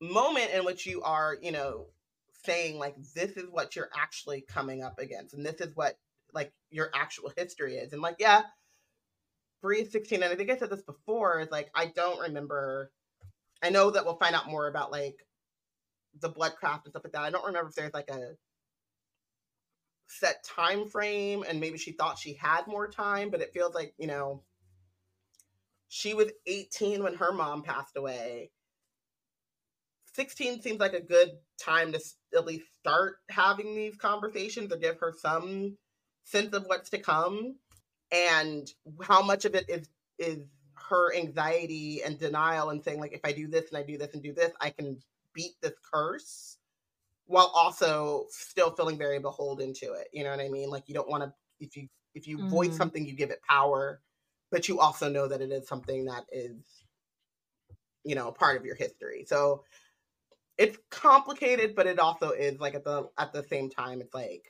moment 0.00 0.50
in 0.52 0.64
which 0.64 0.86
you 0.86 1.02
are 1.02 1.36
you 1.40 1.52
know 1.52 1.86
saying 2.44 2.78
like 2.78 2.96
this 3.14 3.36
is 3.36 3.44
what 3.48 3.76
you're 3.76 3.90
actually 3.96 4.40
coming 4.40 4.82
up 4.82 4.98
against 4.98 5.34
and 5.34 5.46
this 5.46 5.60
is 5.60 5.76
what 5.76 5.96
like 6.34 6.52
your 6.70 6.90
actual 6.94 7.32
history 7.36 7.76
is. 7.76 7.92
And 7.92 8.02
like 8.02 8.16
yeah 8.18 8.42
Bree 9.62 9.84
16, 9.84 10.22
and 10.22 10.32
I 10.32 10.36
think 10.36 10.50
I 10.50 10.58
said 10.58 10.70
this 10.70 10.82
before, 10.82 11.40
is 11.40 11.50
like 11.50 11.70
I 11.74 11.86
don't 11.86 12.20
remember. 12.20 12.90
I 13.62 13.70
know 13.70 13.90
that 13.90 14.04
we'll 14.04 14.16
find 14.16 14.34
out 14.34 14.50
more 14.50 14.66
about 14.66 14.90
like 14.90 15.16
the 16.20 16.30
bloodcraft 16.30 16.84
and 16.84 16.92
stuff 16.92 17.04
like 17.04 17.12
that. 17.12 17.22
I 17.22 17.30
don't 17.30 17.46
remember 17.46 17.68
if 17.68 17.76
there's 17.76 17.94
like 17.94 18.10
a 18.10 18.34
set 20.08 20.44
time 20.44 20.88
frame 20.88 21.44
and 21.48 21.60
maybe 21.60 21.78
she 21.78 21.92
thought 21.92 22.18
she 22.18 22.34
had 22.34 22.66
more 22.66 22.88
time, 22.88 23.30
but 23.30 23.40
it 23.40 23.52
feels 23.54 23.74
like, 23.74 23.94
you 23.98 24.06
know, 24.06 24.42
she 25.88 26.12
was 26.12 26.30
18 26.46 27.02
when 27.02 27.14
her 27.14 27.32
mom 27.32 27.62
passed 27.62 27.96
away. 27.96 28.50
16 30.14 30.60
seems 30.60 30.80
like 30.80 30.92
a 30.92 31.00
good 31.00 31.30
time 31.58 31.92
to 31.92 32.00
at 32.36 32.44
least 32.44 32.66
start 32.80 33.16
having 33.30 33.74
these 33.74 33.96
conversations 33.96 34.72
or 34.72 34.76
give 34.76 34.98
her 34.98 35.14
some 35.16 35.76
sense 36.24 36.52
of 36.52 36.64
what's 36.66 36.90
to 36.90 36.98
come 36.98 37.56
and 38.12 38.70
how 39.02 39.22
much 39.22 39.44
of 39.44 39.54
it 39.54 39.64
is 39.68 39.88
is 40.18 40.38
her 40.74 41.14
anxiety 41.16 42.02
and 42.04 42.18
denial 42.18 42.70
and 42.70 42.84
saying 42.84 43.00
like 43.00 43.12
if 43.12 43.20
i 43.24 43.32
do 43.32 43.48
this 43.48 43.68
and 43.70 43.78
i 43.78 43.82
do 43.82 43.96
this 43.96 44.12
and 44.12 44.22
do 44.22 44.32
this 44.32 44.52
i 44.60 44.70
can 44.70 44.96
beat 45.34 45.52
this 45.62 45.72
curse 45.90 46.58
while 47.26 47.50
also 47.54 48.26
still 48.30 48.70
feeling 48.70 48.98
very 48.98 49.18
beholden 49.18 49.72
to 49.72 49.92
it 49.92 50.08
you 50.12 50.22
know 50.22 50.30
what 50.30 50.40
i 50.40 50.48
mean 50.48 50.68
like 50.68 50.84
you 50.86 50.94
don't 50.94 51.08
want 51.08 51.22
to 51.22 51.32
if 51.60 51.76
you 51.76 51.88
if 52.14 52.28
you 52.28 52.38
mm-hmm. 52.38 52.48
voice 52.48 52.76
something 52.76 53.06
you 53.06 53.14
give 53.14 53.30
it 53.30 53.40
power 53.48 54.00
but 54.50 54.68
you 54.68 54.78
also 54.78 55.08
know 55.08 55.26
that 55.26 55.40
it 55.40 55.50
is 55.50 55.66
something 55.66 56.04
that 56.04 56.24
is 56.30 56.84
you 58.04 58.14
know 58.14 58.28
a 58.28 58.32
part 58.32 58.58
of 58.58 58.66
your 58.66 58.74
history 58.74 59.24
so 59.26 59.64
it's 60.58 60.76
complicated 60.90 61.74
but 61.74 61.86
it 61.86 61.98
also 61.98 62.30
is 62.30 62.60
like 62.60 62.74
at 62.74 62.84
the 62.84 63.08
at 63.18 63.32
the 63.32 63.42
same 63.44 63.70
time 63.70 64.00
it's 64.00 64.14
like 64.14 64.44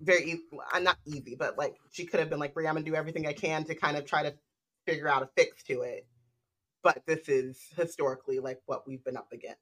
very 0.00 0.40
uh, 0.74 0.78
not 0.78 0.98
easy, 1.06 1.34
but 1.38 1.58
like 1.58 1.76
she 1.90 2.06
could 2.06 2.20
have 2.20 2.30
been 2.30 2.38
like, 2.38 2.54
Bree, 2.54 2.66
I'm 2.66 2.74
gonna 2.74 2.84
do 2.84 2.94
everything 2.94 3.26
I 3.26 3.32
can 3.32 3.64
to 3.64 3.74
kind 3.74 3.96
of 3.96 4.04
try 4.04 4.22
to 4.22 4.34
figure 4.86 5.08
out 5.08 5.22
a 5.22 5.28
fix 5.36 5.62
to 5.64 5.82
it. 5.82 6.06
But 6.82 7.02
this 7.06 7.28
is 7.28 7.60
historically 7.76 8.38
like 8.38 8.60
what 8.66 8.86
we've 8.86 9.04
been 9.04 9.16
up 9.16 9.32
against. 9.32 9.60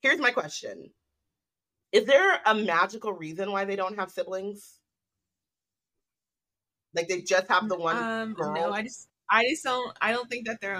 Here's 0.00 0.20
my 0.20 0.30
question. 0.30 0.90
Is 1.92 2.04
there 2.04 2.40
a 2.44 2.54
magical 2.54 3.12
reason 3.12 3.50
why 3.50 3.64
they 3.64 3.76
don't 3.76 3.98
have 3.98 4.10
siblings? 4.10 4.78
Like 6.94 7.08
they 7.08 7.22
just 7.22 7.48
have 7.48 7.68
the 7.68 7.76
one 7.76 7.96
um, 7.96 8.34
girl? 8.34 8.54
No, 8.54 8.72
I 8.72 8.82
just 8.82 9.08
I 9.30 9.44
just 9.48 9.64
don't 9.64 9.96
I 10.00 10.12
don't 10.12 10.28
think 10.28 10.46
that 10.46 10.60
they're 10.60 10.76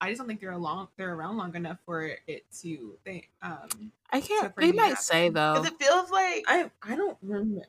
I 0.00 0.08
just 0.08 0.18
don't 0.18 0.28
think 0.28 0.40
they're 0.40 0.56
long 0.56 0.88
they're 0.96 1.14
around 1.14 1.36
long 1.36 1.54
enough 1.54 1.78
for 1.84 2.10
it 2.26 2.44
to 2.60 2.96
think 3.04 3.30
um 3.42 3.92
I 4.10 4.20
can't 4.20 4.54
they 4.56 4.72
might 4.72 4.98
say 4.98 5.28
though. 5.28 5.54
Because 5.54 5.68
it 5.68 5.78
feels 5.78 6.10
like 6.10 6.44
I 6.46 6.70
I 6.82 6.96
don't 6.96 7.16
remember 7.22 7.66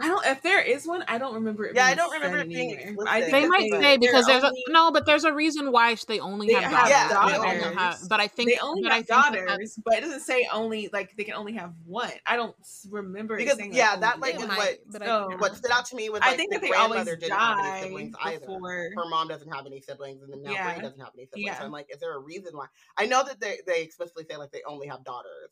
I 0.00 0.06
don't. 0.06 0.24
If 0.26 0.42
there 0.42 0.62
is 0.62 0.86
one, 0.86 1.04
I 1.08 1.18
don't 1.18 1.34
remember 1.34 1.64
it. 1.64 1.74
Yeah, 1.74 1.86
I 1.86 1.94
don't 1.94 2.12
remember 2.12 2.38
it 2.38 2.48
being. 2.48 2.96
I, 3.06 3.22
they 3.22 3.48
might 3.48 3.68
say 3.70 3.96
because 3.96 4.26
there's 4.26 4.44
only, 4.44 4.62
a, 4.68 4.72
no, 4.72 4.92
but 4.92 5.06
there's 5.06 5.24
a 5.24 5.32
reason 5.32 5.72
why 5.72 5.96
they 6.06 6.20
only 6.20 6.46
they 6.46 6.54
have, 6.54 6.70
daughters. 6.70 6.90
Yeah, 6.90 7.08
daughters. 7.08 7.74
Have, 7.74 8.08
but 8.08 8.20
I 8.20 8.28
think 8.28 8.50
they 8.50 8.58
only 8.58 8.82
but 8.84 8.92
have 8.92 9.06
daughters. 9.06 9.74
That, 9.74 9.82
but 9.84 9.94
it 9.94 10.02
doesn't 10.02 10.20
say 10.20 10.46
only 10.52 10.88
like 10.92 11.16
they 11.16 11.24
can 11.24 11.34
only 11.34 11.54
have 11.54 11.72
one. 11.84 12.12
I 12.26 12.36
don't 12.36 12.54
remember 12.88 13.36
because 13.36 13.58
yeah, 13.72 13.96
that 13.96 14.20
like 14.20 14.36
is 14.36 14.46
what 14.46 14.78
so, 15.02 15.30
what 15.38 15.56
stood 15.56 15.72
out 15.72 15.86
to 15.86 15.96
me 15.96 16.10
was 16.10 16.20
like, 16.20 16.30
I 16.30 16.36
think 16.36 16.52
that 16.52 16.60
they 16.60 16.70
always 16.70 17.04
didn't 17.04 17.32
have 17.32 17.58
any 17.58 17.82
siblings 17.82 18.14
either. 18.22 18.46
Her 18.46 19.08
mom 19.08 19.26
doesn't 19.26 19.52
have 19.52 19.66
any 19.66 19.80
siblings, 19.80 20.22
and 20.22 20.32
then 20.32 20.42
now 20.42 20.52
yeah. 20.52 20.80
doesn't 20.80 21.00
have 21.00 21.10
any 21.16 21.26
siblings. 21.26 21.46
Yeah. 21.46 21.58
So 21.58 21.64
I'm 21.64 21.72
like, 21.72 21.88
is 21.92 21.98
there 21.98 22.14
a 22.14 22.20
reason 22.20 22.56
why? 22.56 22.66
I 22.96 23.06
know 23.06 23.24
that 23.24 23.40
they 23.40 23.58
they 23.66 23.82
explicitly 23.82 24.24
say 24.30 24.36
like 24.36 24.52
they 24.52 24.62
only 24.64 24.86
have 24.86 25.02
daughters. 25.02 25.50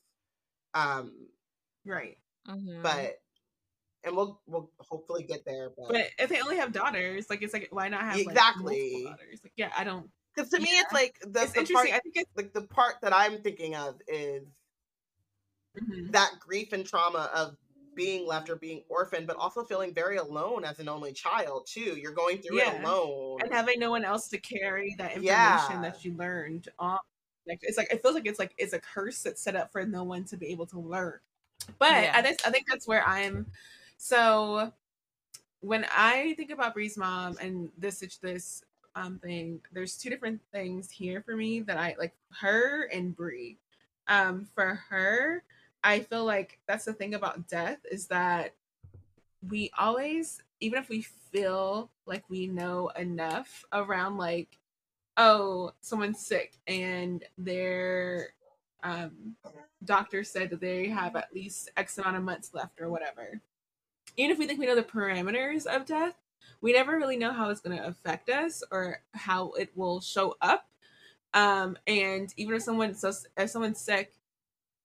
Um, 0.73 1.13
right. 1.85 2.17
Mm-hmm. 2.49 2.83
But 2.83 3.19
and 4.05 4.17
we'll 4.17 4.41
we'll 4.47 4.71
hopefully 4.79 5.25
get 5.25 5.45
there. 5.45 5.71
But, 5.77 5.89
but 5.89 6.11
if 6.19 6.31
they 6.31 6.41
only 6.41 6.57
have 6.57 6.73
daughters, 6.73 7.29
like 7.29 7.43
it's 7.43 7.53
like 7.53 7.69
why 7.71 7.89
not 7.89 8.03
have 8.03 8.19
exactly 8.19 9.05
like, 9.05 9.17
daughters? 9.17 9.41
Like 9.43 9.53
yeah, 9.57 9.73
I 9.77 9.85
don't. 9.85 10.09
Because 10.35 10.51
to 10.51 10.59
yeah. 10.59 10.65
me, 10.65 10.71
it's 10.71 10.93
like 10.93 11.17
the, 11.23 11.43
it's 11.43 11.53
the 11.53 11.61
interesting. 11.61 11.75
Part, 11.75 11.89
I 11.89 11.99
think 12.01 12.17
it's 12.17 12.37
like 12.37 12.53
the 12.53 12.63
part 12.63 12.97
that 13.03 13.15
I'm 13.15 13.43
thinking 13.43 13.75
of 13.75 13.97
is 14.07 14.45
mm-hmm. 15.79 16.11
that 16.13 16.33
grief 16.41 16.73
and 16.73 16.87
trauma 16.87 17.31
of 17.35 17.57
being 17.95 18.27
left 18.27 18.51
or 18.51 18.57
being 18.57 18.83
orphaned, 18.91 19.27
but 19.27 19.37
also 19.37 19.65
feeling 19.65 19.95
very 19.95 20.19
alone 20.19 20.65
as 20.65 20.79
an 20.79 20.89
only 20.89 21.13
child 21.13 21.67
too. 21.67 21.97
You're 21.99 22.13
going 22.13 22.39
through 22.39 22.59
yeah. 22.59 22.75
it 22.75 22.85
alone 22.85 23.39
and 23.43 23.53
having 23.53 23.81
no 23.81 23.91
one 23.91 24.05
else 24.05 24.29
to 24.29 24.39
carry 24.39 24.95
that 24.99 25.13
information 25.13 25.27
yeah. 25.27 25.81
that 25.83 26.05
you 26.05 26.15
learned 26.15 26.69
on. 26.79 26.99
Like 27.49 27.61
it's 27.63 27.79
like 27.79 27.91
it 27.91 28.03
feels 28.03 28.15
like 28.15 28.27
it's 28.27 28.39
like 28.39 28.53
it's 28.59 28.75
a 28.75 28.81
curse 28.81 29.23
that's 29.23 29.43
set 29.43 29.57
up 29.57 29.73
for 29.73 29.85
no 29.87 30.05
one 30.05 30.25
to 30.25 30.37
be 30.37 30.49
able 30.49 30.67
to 30.67 30.79
learn. 30.79 31.19
But. 31.79 31.93
I 31.93 32.21
think 32.23 32.47
I 32.47 32.51
think 32.51 32.67
that's 32.69 32.87
where 32.87 33.07
I'm. 33.07 33.47
So 33.97 34.73
when 35.61 35.87
I 35.97 36.35
think 36.37 36.51
about 36.51 36.75
Bree's 36.75 36.97
mom 36.97 37.37
and 37.41 37.71
this 37.77 38.01
this 38.23 38.63
um 38.95 39.19
thing, 39.19 39.61
there's 39.73 39.97
two 39.97 40.11
different 40.11 40.41
things 40.53 40.91
here 40.91 41.23
for 41.23 41.37
me 41.37 41.61
that 41.61 41.79
I 41.79 41.97
like 41.99 42.15
her 42.41 42.85
and 42.93 43.17
Bree. 43.17 43.59
Um, 44.09 44.47
for 44.55 44.81
her, 44.89 45.43
I 45.83 46.01
feel 46.01 46.25
like 46.25 46.59
that's 46.67 46.85
the 46.85 46.93
thing 46.93 47.15
about 47.15 47.49
death 47.49 47.79
is 47.91 48.07
that 48.09 48.55
we 49.49 49.71
always, 49.79 50.43
even 50.61 50.79
if 50.79 50.89
we 50.89 51.03
feel 51.03 51.91
like 52.07 52.25
we 52.29 52.47
know 52.47 52.89
enough 52.97 53.65
around 53.73 54.17
like, 54.17 54.59
oh, 55.17 55.73
someone's 55.81 56.25
sick 56.25 56.55
and 56.67 57.25
their 57.39 58.29
um, 58.83 59.37
doctor 59.85 60.23
said 60.23 60.51
that 60.51 60.61
they 60.61 60.89
have 60.89 61.17
at 61.17 61.35
least 61.35 61.71
X 61.77 61.99
amount 61.99 62.17
of 62.17 62.23
months 62.23 62.55
left 62.55 62.81
or 62.81 62.91
whatever. 62.91 63.41
Even 64.17 64.31
if 64.31 64.39
we 64.39 64.47
think 64.47 64.59
we 64.59 64.67
know 64.67 64.75
the 64.75 64.83
parameters 64.83 65.67
of 65.67 65.87
death, 65.87 66.15
we 66.61 66.73
never 66.73 66.97
really 66.97 67.17
know 67.17 67.33
how 67.33 67.51
it's 67.51 67.61
going 67.61 67.77
to 67.77 67.87
affect 67.87 68.29
us 68.31 68.63
or 68.71 69.01
how 69.13 69.51
it 69.53 69.71
will 69.75 70.01
show 70.01 70.37
up. 70.41 70.67
Um, 71.35 71.77
and 71.87 72.33
even 72.37 72.55
if 72.55 72.63
someone 72.63 72.95
so 72.95 73.13
if 73.37 73.51
someone's 73.51 73.81
sick 73.81 74.13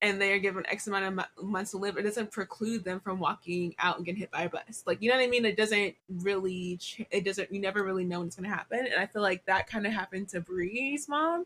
and 0.01 0.19
they 0.19 0.33
are 0.33 0.39
given 0.39 0.65
X 0.65 0.87
amount 0.87 1.19
of 1.37 1.43
months 1.43 1.71
to 1.71 1.77
live, 1.77 1.95
it 1.95 2.01
doesn't 2.01 2.31
preclude 2.31 2.83
them 2.83 2.99
from 2.99 3.19
walking 3.19 3.75
out 3.77 3.97
and 3.97 4.05
getting 4.05 4.19
hit 4.19 4.31
by 4.31 4.43
a 4.43 4.49
bus. 4.49 4.83
Like, 4.85 5.01
you 5.01 5.09
know 5.09 5.15
what 5.15 5.23
I 5.23 5.27
mean? 5.27 5.45
It 5.45 5.55
doesn't 5.55 5.95
really, 6.09 6.79
it 7.11 7.23
doesn't, 7.23 7.53
you 7.53 7.61
never 7.61 7.83
really 7.83 8.03
know 8.03 8.19
when 8.19 8.27
it's 8.27 8.35
going 8.35 8.49
to 8.49 8.55
happen. 8.55 8.79
And 8.79 8.95
I 8.95 9.05
feel 9.05 9.21
like 9.21 9.45
that 9.45 9.67
kind 9.67 9.85
of 9.85 9.93
happened 9.93 10.29
to 10.29 10.41
Bree's 10.41 11.07
mom. 11.07 11.45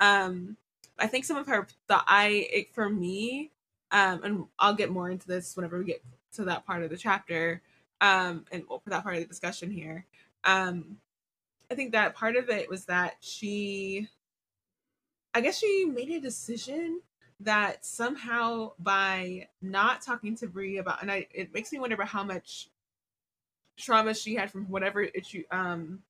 Um, 0.00 0.56
I 0.98 1.06
think 1.06 1.24
some 1.24 1.36
of 1.36 1.46
her, 1.46 1.68
the 1.86 2.00
I, 2.06 2.48
it, 2.52 2.74
for 2.74 2.90
me, 2.90 3.50
um, 3.92 4.24
and 4.24 4.44
I'll 4.58 4.74
get 4.74 4.90
more 4.90 5.08
into 5.08 5.28
this 5.28 5.54
whenever 5.56 5.78
we 5.78 5.84
get 5.84 6.02
to 6.34 6.44
that 6.44 6.66
part 6.66 6.82
of 6.82 6.90
the 6.90 6.96
chapter, 6.96 7.62
um, 8.00 8.44
and 8.52 8.64
well, 8.68 8.80
for 8.80 8.90
that 8.90 9.02
part 9.02 9.16
of 9.16 9.22
the 9.22 9.28
discussion 9.28 9.70
here. 9.70 10.06
Um, 10.44 10.98
I 11.70 11.74
think 11.74 11.92
that 11.92 12.14
part 12.14 12.36
of 12.36 12.50
it 12.50 12.68
was 12.68 12.84
that 12.86 13.16
she, 13.20 14.08
I 15.32 15.40
guess 15.40 15.58
she 15.58 15.86
made 15.86 16.10
a 16.10 16.20
decision 16.20 17.00
that 17.40 17.84
somehow 17.84 18.72
by 18.78 19.48
not 19.60 20.02
talking 20.02 20.36
to 20.36 20.46
Bree 20.46 20.78
about, 20.78 21.02
and 21.02 21.10
I, 21.10 21.26
it 21.32 21.52
makes 21.52 21.72
me 21.72 21.78
wonder 21.78 21.94
about 21.94 22.08
how 22.08 22.22
much 22.22 22.68
trauma 23.76 24.14
she 24.14 24.34
had 24.34 24.50
from 24.50 24.66
whatever 24.66 25.02
issue, 25.02 25.42
um, 25.50 26.00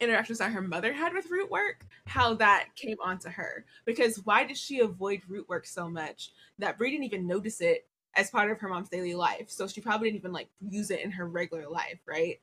interactions 0.00 0.38
that 0.38 0.52
her 0.52 0.62
mother 0.62 0.92
had 0.92 1.12
with 1.12 1.30
root 1.30 1.50
work, 1.50 1.86
how 2.06 2.34
that 2.34 2.68
came 2.74 2.96
onto 3.02 3.28
her. 3.28 3.64
Because 3.84 4.16
why 4.24 4.44
did 4.44 4.56
she 4.56 4.80
avoid 4.80 5.22
root 5.28 5.48
work 5.48 5.66
so 5.66 5.88
much 5.88 6.30
that 6.58 6.78
Bree 6.78 6.90
didn't 6.90 7.04
even 7.04 7.26
notice 7.26 7.60
it 7.60 7.86
as 8.16 8.30
part 8.30 8.50
of 8.50 8.58
her 8.60 8.68
mom's 8.68 8.88
daily 8.88 9.14
life? 9.14 9.50
So 9.50 9.66
she 9.66 9.80
probably 9.80 10.08
didn't 10.08 10.20
even 10.20 10.32
like 10.32 10.48
use 10.60 10.90
it 10.90 11.00
in 11.00 11.10
her 11.12 11.26
regular 11.26 11.68
life, 11.68 12.00
right? 12.06 12.38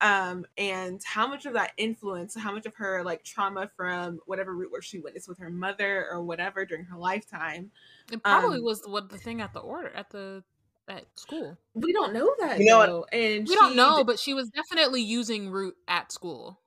um, 0.00 0.46
and 0.56 1.00
how 1.04 1.26
much 1.26 1.46
of 1.46 1.52
that 1.54 1.72
influence, 1.76 2.34
how 2.34 2.52
much 2.52 2.66
of 2.66 2.74
her 2.76 3.02
like 3.04 3.22
trauma 3.22 3.70
from 3.76 4.20
whatever 4.26 4.54
root 4.54 4.72
work 4.72 4.82
she 4.82 4.98
witnessed 4.98 5.28
with 5.28 5.38
her 5.38 5.50
mother 5.50 6.06
or 6.10 6.22
whatever 6.22 6.64
during 6.64 6.84
her 6.84 6.96
lifetime. 6.96 7.70
It 8.10 8.22
probably 8.22 8.58
um, 8.58 8.64
was 8.64 8.82
what 8.86 9.10
the 9.10 9.18
thing 9.18 9.40
at 9.40 9.52
the 9.52 9.60
order 9.60 9.90
at 9.90 10.10
the 10.10 10.42
at 10.88 11.04
school. 11.16 11.56
We 11.74 11.92
don't 11.92 12.14
know 12.14 12.34
that, 12.40 12.58
you 12.58 12.66
know, 12.66 12.86
though. 12.86 13.06
and 13.12 13.46
we 13.46 13.54
don't 13.54 13.76
know, 13.76 13.98
did, 13.98 14.06
but 14.06 14.18
she 14.18 14.32
was 14.32 14.48
definitely 14.48 15.02
using 15.02 15.50
root 15.50 15.76
at 15.86 16.12
school. 16.12 16.60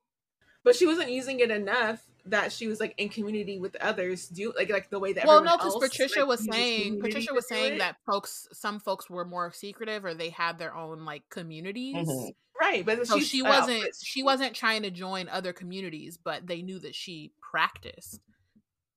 But 0.64 0.76
she 0.76 0.86
wasn't 0.86 1.12
using 1.12 1.40
it 1.40 1.52
enough 1.52 2.06
that 2.26 2.52
she 2.52 2.68
was 2.68 2.80
like 2.80 2.94
in 2.98 3.10
community 3.10 3.60
with 3.60 3.76
others 3.78 4.28
do 4.30 4.54
like 4.56 4.70
like 4.70 4.90
the 4.90 5.00
way 5.00 5.12
that 5.12 5.26
well 5.26 5.44
no 5.44 5.58
because 5.58 5.76
patricia 5.76 6.20
like, 6.20 6.28
was 6.28 6.46
saying 6.46 7.00
patricia 7.02 7.34
was 7.34 7.48
saying 7.48 7.78
that 7.78 7.98
folks 8.06 8.48
some 8.54 8.80
folks 8.80 9.10
were 9.10 9.26
more 9.26 9.52
secretive 9.52 10.06
or 10.06 10.14
they 10.14 10.30
had 10.30 10.58
their 10.58 10.74
own 10.76 11.04
like 11.04 11.24
communities. 11.30 12.08
Mm-hmm. 12.08 12.30
right 12.62 12.86
but 12.86 13.06
so 13.06 13.20
she 13.20 13.42
wasn't 13.42 13.84
she 14.02 14.24
wasn't 14.24 14.56
trying 14.56 14.84
to 14.84 14.92
join 14.92 15.28
other 15.30 15.52
communities 15.52 16.18
but 16.18 16.48
they 16.48 16.62
knew 16.62 16.80
that 16.80 16.96
she 16.96 17.32
practiced. 17.42 18.22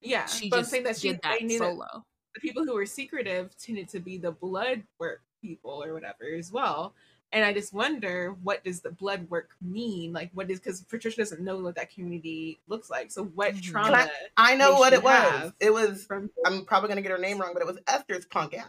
Yeah 0.01 0.27
she 0.27 0.48
but 0.48 0.59
just 0.59 0.69
I'm 0.69 0.70
saying 0.70 0.85
that 0.85 0.97
she 0.97 1.09
did 1.09 1.20
that 1.23 1.59
solo. 1.59 2.05
the 2.35 2.40
people 2.40 2.65
who 2.65 2.74
were 2.74 2.86
secretive 2.86 3.57
tended 3.59 3.89
to 3.89 3.98
be 3.98 4.19
the 4.19 4.32
blood 4.32 4.85
work 5.01 5.23
people 5.43 5.82
or 5.82 5.94
whatever 5.94 6.24
as 6.39 6.53
well 6.53 6.94
and 7.36 7.44
I 7.44 7.52
just 7.52 7.74
wonder 7.74 8.34
what 8.42 8.64
does 8.64 8.80
the 8.80 8.90
blood 8.90 9.28
work 9.28 9.50
mean? 9.60 10.14
Like, 10.14 10.30
what 10.32 10.50
is 10.50 10.58
because 10.58 10.80
Patricia 10.80 11.18
doesn't 11.18 11.42
know 11.42 11.58
what 11.58 11.74
that 11.74 11.92
community 11.92 12.60
looks 12.66 12.88
like. 12.88 13.10
So, 13.10 13.24
what 13.24 13.52
mm-hmm. 13.52 13.72
trauma? 13.72 14.08
I, 14.38 14.52
I, 14.52 14.56
know 14.56 14.76
what 14.76 14.94
it 14.94 15.02
was. 15.02 15.52
It 15.60 15.70
was. 15.70 16.06
From- 16.06 16.30
I'm 16.46 16.64
probably 16.64 16.88
gonna 16.88 17.02
get 17.02 17.10
her 17.10 17.18
name 17.18 17.38
wrong, 17.38 17.50
but 17.52 17.60
it 17.60 17.66
was 17.66 17.76
Esther's 17.86 18.24
punk 18.24 18.54
ass. 18.54 18.64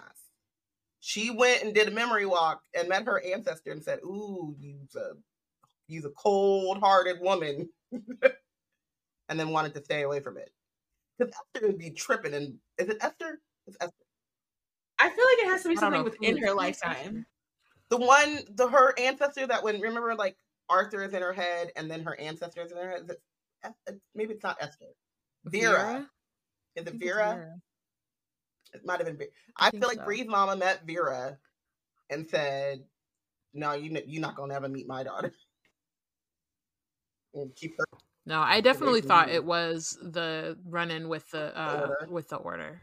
She 1.00 1.32
went 1.32 1.64
and 1.64 1.74
did 1.74 1.88
a 1.88 1.92
memory 1.92 2.26
walk 2.26 2.62
and 2.78 2.90
met 2.90 3.06
her 3.06 3.24
ancestor 3.24 3.72
and 3.72 3.82
said, 3.82 4.00
"Ooh, 4.04 4.54
you's 4.60 4.96
a 4.96 5.12
you's 5.88 6.04
a 6.04 6.10
cold 6.10 6.80
hearted 6.80 7.22
woman," 7.22 7.70
and 9.30 9.40
then 9.40 9.52
wanted 9.52 9.76
to 9.76 9.84
stay 9.86 10.02
away 10.02 10.20
from 10.20 10.38
it 10.38 10.52
because 11.18 11.34
Esther 11.56 11.68
would 11.68 11.78
be 11.78 11.92
tripping. 11.92 12.34
And 12.34 12.56
is 12.78 12.90
it 12.90 12.98
Esther? 13.00 13.40
It's 13.66 13.78
Esther. 13.80 13.94
I 15.00 15.10
feel 15.10 15.26
like 15.26 15.46
it 15.46 15.52
has 15.52 15.64
to 15.64 15.70
be 15.70 15.78
something 15.78 16.04
within 16.04 16.38
her 16.40 16.54
lifetime 16.54 17.26
the 17.90 17.98
one 17.98 18.40
the 18.56 18.68
her 18.68 18.94
ancestor 19.00 19.48
that 19.48 19.64
when 19.64 19.80
remember 19.80 20.16
like 20.16 20.36
Arthur 20.70 21.04
is 21.04 21.14
in 21.14 21.22
her 21.22 21.34
head 21.34 21.72
and 21.76 21.90
then 21.90 22.04
her 22.04 22.20
ancestor 22.20 22.62
is 22.62 22.72
in 22.72 22.78
her 22.78 22.90
head. 22.90 23.12
It, 23.88 24.02
maybe 24.14 24.34
it's 24.34 24.44
not 24.44 24.58
Esther. 24.60 24.86
Vera. 25.46 25.72
Vera? 25.72 26.10
Is 26.76 26.88
it 26.88 26.94
Vera? 26.96 27.34
Vera? 27.36 27.56
It 28.74 28.86
might 28.86 29.00
have 29.00 29.08
been 29.08 29.18
Vera. 29.18 29.30
I, 29.58 29.68
I 29.68 29.72
feel 29.72 29.88
like 29.88 29.98
so. 29.98 30.06
Bree's 30.06 30.28
mama 30.28 30.56
met 30.56 30.86
Vera 30.86 31.38
and 32.10 32.28
said, 32.30 32.84
"No, 33.54 33.74
you 33.74 33.98
you're 34.06 34.22
not 34.22 34.36
gonna 34.36 34.54
ever 34.54 34.70
meet 34.70 34.88
my 34.88 35.04
daughter." 35.04 35.32
and 37.34 37.56
keep 37.56 37.76
her. 37.78 37.86
No, 38.26 38.42
I 38.42 38.60
definitely 38.62 39.02
thought 39.02 39.30
it 39.30 39.46
was 39.46 39.98
the 40.02 40.58
run-in 40.66 41.08
with 41.08 41.30
the 41.32 41.58
uh, 41.58 41.88
the 42.02 42.12
with 42.12 42.28
the 42.30 42.36
order. 42.36 42.82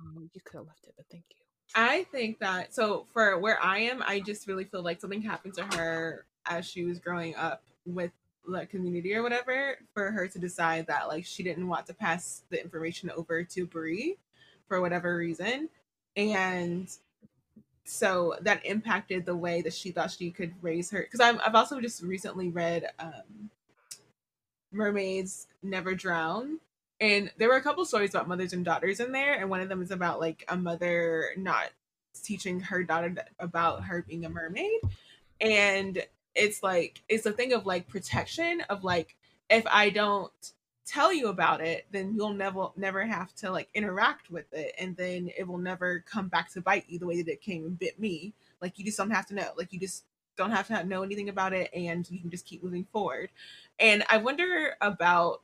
Um, 0.00 0.30
you 0.32 0.40
could 0.44 0.58
have 0.58 0.66
left 0.66 0.84
it, 0.84 0.94
but 0.96 1.06
thank 1.10 1.24
you. 1.30 1.43
I 1.74 2.04
think 2.12 2.38
that 2.38 2.74
so 2.74 3.06
for 3.12 3.38
where 3.38 3.62
I 3.62 3.78
am, 3.80 4.02
I 4.06 4.20
just 4.20 4.46
really 4.46 4.64
feel 4.64 4.82
like 4.82 5.00
something 5.00 5.22
happened 5.22 5.54
to 5.54 5.64
her 5.76 6.24
as 6.46 6.66
she 6.66 6.84
was 6.84 6.98
growing 6.98 7.34
up 7.36 7.62
with 7.86 8.12
the 8.46 8.66
community 8.66 9.14
or 9.14 9.22
whatever 9.22 9.78
for 9.94 10.10
her 10.10 10.28
to 10.28 10.38
decide 10.38 10.86
that 10.86 11.08
like 11.08 11.24
she 11.24 11.42
didn't 11.42 11.66
want 11.66 11.86
to 11.86 11.94
pass 11.94 12.42
the 12.50 12.60
information 12.62 13.10
over 13.16 13.42
to 13.42 13.66
Bree 13.66 14.16
for 14.68 14.80
whatever 14.80 15.16
reason. 15.16 15.68
And 16.16 16.88
so 17.84 18.36
that 18.42 18.64
impacted 18.64 19.26
the 19.26 19.36
way 19.36 19.62
that 19.62 19.74
she 19.74 19.90
thought 19.90 20.10
she 20.10 20.30
could 20.30 20.54
raise 20.62 20.90
her 20.90 21.02
because 21.02 21.20
I've 21.20 21.54
also 21.54 21.80
just 21.80 22.02
recently 22.02 22.48
read 22.48 22.88
um, 22.98 23.50
mermaids 24.72 25.46
never 25.62 25.94
drown 25.94 26.60
and 27.00 27.30
there 27.38 27.48
were 27.48 27.56
a 27.56 27.62
couple 27.62 27.84
stories 27.84 28.10
about 28.10 28.28
mothers 28.28 28.52
and 28.52 28.64
daughters 28.64 29.00
in 29.00 29.12
there 29.12 29.34
and 29.34 29.50
one 29.50 29.60
of 29.60 29.68
them 29.68 29.82
is 29.82 29.90
about 29.90 30.20
like 30.20 30.44
a 30.48 30.56
mother 30.56 31.30
not 31.36 31.70
teaching 32.22 32.60
her 32.60 32.84
daughter 32.84 33.14
about 33.38 33.84
her 33.84 34.02
being 34.02 34.24
a 34.24 34.28
mermaid. 34.28 34.80
And 35.40 36.02
it's 36.34 36.62
like 36.62 37.02
it's 37.08 37.26
a 37.26 37.32
thing 37.32 37.52
of 37.52 37.66
like 37.66 37.86
protection 37.88 38.60
of 38.68 38.82
like 38.82 39.16
if 39.50 39.64
i 39.68 39.88
don't 39.88 40.52
tell 40.84 41.12
you 41.12 41.28
about 41.28 41.60
it 41.60 41.86
then 41.92 42.12
you'll 42.14 42.34
never 42.34 42.68
never 42.76 43.04
have 43.04 43.34
to 43.34 43.50
like 43.50 43.68
interact 43.74 44.30
with 44.30 44.52
it 44.52 44.74
and 44.78 44.96
then 44.96 45.30
it 45.38 45.46
will 45.46 45.58
never 45.58 46.04
come 46.10 46.28
back 46.28 46.52
to 46.52 46.60
bite 46.60 46.84
you 46.88 46.98
the 46.98 47.06
way 47.06 47.22
that 47.22 47.30
it 47.30 47.40
came 47.40 47.64
and 47.64 47.78
bit 47.78 47.98
me. 47.98 48.34
Like 48.60 48.78
you 48.78 48.84
just 48.84 48.98
don't 48.98 49.10
have 49.10 49.26
to 49.26 49.34
know. 49.34 49.50
Like 49.56 49.72
you 49.72 49.80
just 49.80 50.04
don't 50.36 50.50
have 50.50 50.66
to 50.66 50.84
know 50.84 51.02
anything 51.02 51.28
about 51.28 51.52
it 51.52 51.70
and 51.72 52.08
you 52.10 52.20
can 52.20 52.30
just 52.30 52.44
keep 52.44 52.62
moving 52.62 52.86
forward. 52.92 53.30
And 53.78 54.04
i 54.10 54.18
wonder 54.18 54.74
about 54.80 55.42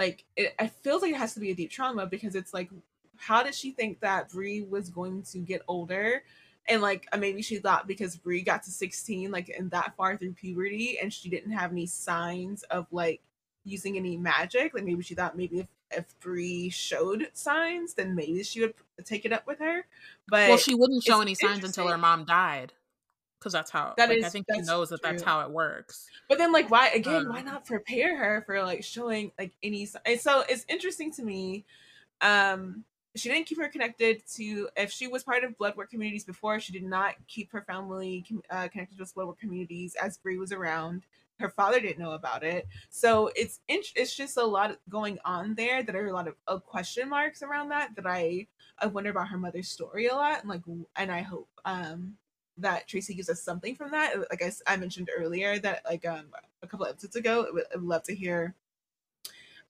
like 0.00 0.24
it, 0.34 0.54
it 0.58 0.70
feels 0.70 1.02
like 1.02 1.12
it 1.12 1.18
has 1.18 1.34
to 1.34 1.40
be 1.40 1.50
a 1.50 1.54
deep 1.54 1.70
trauma 1.70 2.06
because 2.06 2.34
it's 2.34 2.54
like 2.54 2.70
how 3.16 3.42
did 3.42 3.54
she 3.54 3.70
think 3.70 4.00
that 4.00 4.30
Bree 4.30 4.62
was 4.62 4.88
going 4.88 5.22
to 5.24 5.38
get 5.40 5.60
older? 5.68 6.24
And 6.66 6.80
like 6.80 7.06
uh, 7.12 7.18
maybe 7.18 7.42
she 7.42 7.58
thought 7.58 7.86
because 7.86 8.16
Bree 8.16 8.40
got 8.40 8.62
to 8.62 8.70
16 8.70 9.30
like 9.30 9.50
and 9.50 9.70
that 9.72 9.94
far 9.96 10.16
through 10.16 10.32
puberty 10.32 10.98
and 10.98 11.12
she 11.12 11.28
didn't 11.28 11.52
have 11.52 11.70
any 11.70 11.84
signs 11.84 12.62
of 12.64 12.86
like 12.90 13.20
using 13.64 13.98
any 13.98 14.16
magic 14.16 14.72
like 14.72 14.84
maybe 14.84 15.02
she 15.02 15.14
thought 15.14 15.36
maybe 15.36 15.60
if 15.60 15.66
if 15.90 16.18
Bree 16.20 16.70
showed 16.70 17.28
signs 17.34 17.92
then 17.92 18.14
maybe 18.14 18.42
she 18.42 18.60
would 18.60 18.74
take 19.04 19.26
it 19.26 19.32
up 19.34 19.46
with 19.46 19.58
her. 19.58 19.84
But 20.26 20.48
well 20.48 20.58
she 20.58 20.74
wouldn't 20.74 21.02
show 21.02 21.20
any 21.20 21.34
signs 21.34 21.62
until 21.62 21.88
her 21.88 21.98
mom 21.98 22.24
died 22.24 22.72
because 23.40 23.52
that's 23.54 23.70
how 23.70 23.94
that 23.96 24.10
like, 24.10 24.18
is, 24.18 24.24
I 24.24 24.28
think 24.28 24.46
she 24.54 24.60
knows 24.60 24.90
that 24.90 25.00
true. 25.02 25.10
that's 25.10 25.22
how 25.22 25.40
it 25.40 25.50
works. 25.50 26.06
But 26.28 26.38
then, 26.38 26.52
like, 26.52 26.70
why 26.70 26.88
again? 26.88 27.26
Um, 27.26 27.28
why 27.30 27.42
not 27.42 27.64
prepare 27.64 28.16
her 28.16 28.42
for 28.46 28.62
like 28.62 28.84
showing 28.84 29.32
like 29.38 29.52
any? 29.62 29.88
And 30.04 30.20
so 30.20 30.44
it's 30.48 30.66
interesting 30.68 31.10
to 31.12 31.22
me, 31.22 31.64
um, 32.20 32.84
she 33.16 33.28
didn't 33.28 33.46
keep 33.46 33.58
her 33.58 33.68
connected 33.68 34.22
to 34.34 34.68
if 34.76 34.92
she 34.92 35.08
was 35.08 35.24
part 35.24 35.42
of 35.42 35.56
blood 35.56 35.76
work 35.76 35.90
communities 35.90 36.24
before 36.24 36.60
she 36.60 36.72
did 36.72 36.84
not 36.84 37.14
keep 37.26 37.50
her 37.52 37.62
family 37.62 38.24
uh, 38.50 38.68
connected 38.68 38.98
with 38.98 39.14
blood 39.14 39.28
work 39.28 39.40
communities 39.40 39.96
as 40.00 40.18
Bree 40.18 40.38
was 40.38 40.52
around 40.52 41.06
her 41.40 41.48
father 41.48 41.80
didn't 41.80 41.98
know 41.98 42.12
about 42.12 42.44
it 42.44 42.68
so 42.90 43.30
it's 43.34 43.60
it's 43.66 44.14
just 44.14 44.36
a 44.36 44.44
lot 44.44 44.76
going 44.88 45.18
on 45.24 45.54
there 45.54 45.82
that 45.82 45.96
are 45.96 46.06
a 46.06 46.12
lot 46.12 46.28
of, 46.28 46.34
of 46.46 46.64
question 46.66 47.08
marks 47.08 47.42
around 47.42 47.70
that 47.70 47.94
that 47.96 48.06
i 48.06 48.46
i 48.78 48.86
wonder 48.86 49.10
about 49.10 49.28
her 49.28 49.38
mother's 49.38 49.68
story 49.68 50.06
a 50.06 50.14
lot 50.14 50.40
and 50.40 50.48
like 50.48 50.60
and 50.96 51.10
i 51.10 51.22
hope 51.22 51.48
um 51.64 52.14
that 52.60 52.88
tracy 52.88 53.14
gives 53.14 53.28
us 53.28 53.42
something 53.42 53.74
from 53.74 53.90
that 53.90 54.14
like 54.30 54.42
i, 54.42 54.52
I 54.66 54.76
mentioned 54.76 55.10
earlier 55.16 55.58
that 55.58 55.82
like 55.88 56.06
um 56.06 56.26
a 56.62 56.66
couple 56.66 56.86
episodes 56.86 57.16
ago 57.16 57.46
i 57.48 57.76
would 57.76 57.84
love 57.84 58.02
to 58.04 58.14
hear 58.14 58.54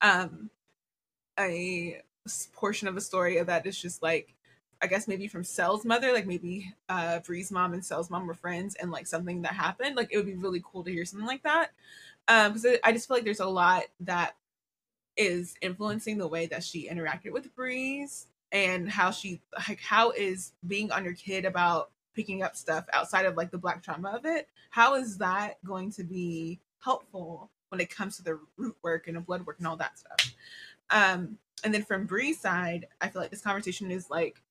um 0.01 0.49
a 1.39 2.01
portion 2.53 2.87
of 2.87 2.97
a 2.97 3.01
story 3.01 3.37
of 3.37 3.47
that 3.47 3.65
is 3.65 3.79
just 3.79 4.03
like 4.03 4.35
I 4.83 4.87
guess 4.87 5.07
maybe 5.07 5.27
from 5.27 5.43
Sel's 5.43 5.85
mother, 5.85 6.11
like 6.11 6.25
maybe 6.25 6.73
uh 6.89 7.19
Bree's 7.19 7.51
mom 7.51 7.73
and 7.73 7.85
Sel's 7.85 8.09
mom 8.09 8.27
were 8.27 8.33
friends 8.33 8.75
and 8.75 8.91
like 8.91 9.07
something 9.07 9.43
that 9.43 9.53
happened. 9.53 9.95
Like 9.95 10.09
it 10.11 10.17
would 10.17 10.25
be 10.25 10.35
really 10.35 10.61
cool 10.63 10.83
to 10.83 10.91
hear 10.91 11.05
something 11.05 11.27
like 11.27 11.43
that. 11.43 11.71
Um 12.27 12.53
because 12.53 12.79
I 12.83 12.91
just 12.91 13.07
feel 13.07 13.17
like 13.17 13.23
there's 13.23 13.39
a 13.39 13.45
lot 13.45 13.83
that 14.01 14.35
is 15.17 15.55
influencing 15.61 16.17
the 16.17 16.27
way 16.27 16.47
that 16.47 16.63
she 16.63 16.89
interacted 16.89 17.31
with 17.31 17.53
Breeze 17.55 18.27
and 18.51 18.89
how 18.89 19.11
she 19.11 19.41
like 19.67 19.79
how 19.79 20.11
is 20.11 20.53
being 20.65 20.91
on 20.91 21.03
your 21.03 21.13
kid 21.13 21.45
about 21.45 21.91
picking 22.15 22.43
up 22.43 22.55
stuff 22.55 22.85
outside 22.93 23.25
of 23.25 23.35
like 23.35 23.51
the 23.51 23.57
black 23.57 23.83
trauma 23.83 24.09
of 24.09 24.25
it, 24.25 24.47
how 24.69 24.95
is 24.95 25.17
that 25.17 25.63
going 25.65 25.91
to 25.91 26.03
be 26.03 26.59
helpful 26.79 27.49
when 27.69 27.79
it 27.81 27.89
comes 27.89 28.17
to 28.17 28.23
the 28.23 28.39
root 28.57 28.75
work 28.83 29.07
and 29.07 29.17
the 29.17 29.21
blood 29.21 29.45
work 29.45 29.57
and 29.59 29.67
all 29.67 29.77
that 29.77 29.97
stuff? 29.97 30.33
Um 30.89 31.37
and 31.63 31.73
then 31.73 31.83
from 31.83 32.05
Bree's 32.05 32.39
side, 32.39 32.87
I 33.01 33.09
feel 33.09 33.21
like 33.21 33.31
this 33.31 33.41
conversation 33.41 33.91
is 33.91 34.09
like 34.09 34.41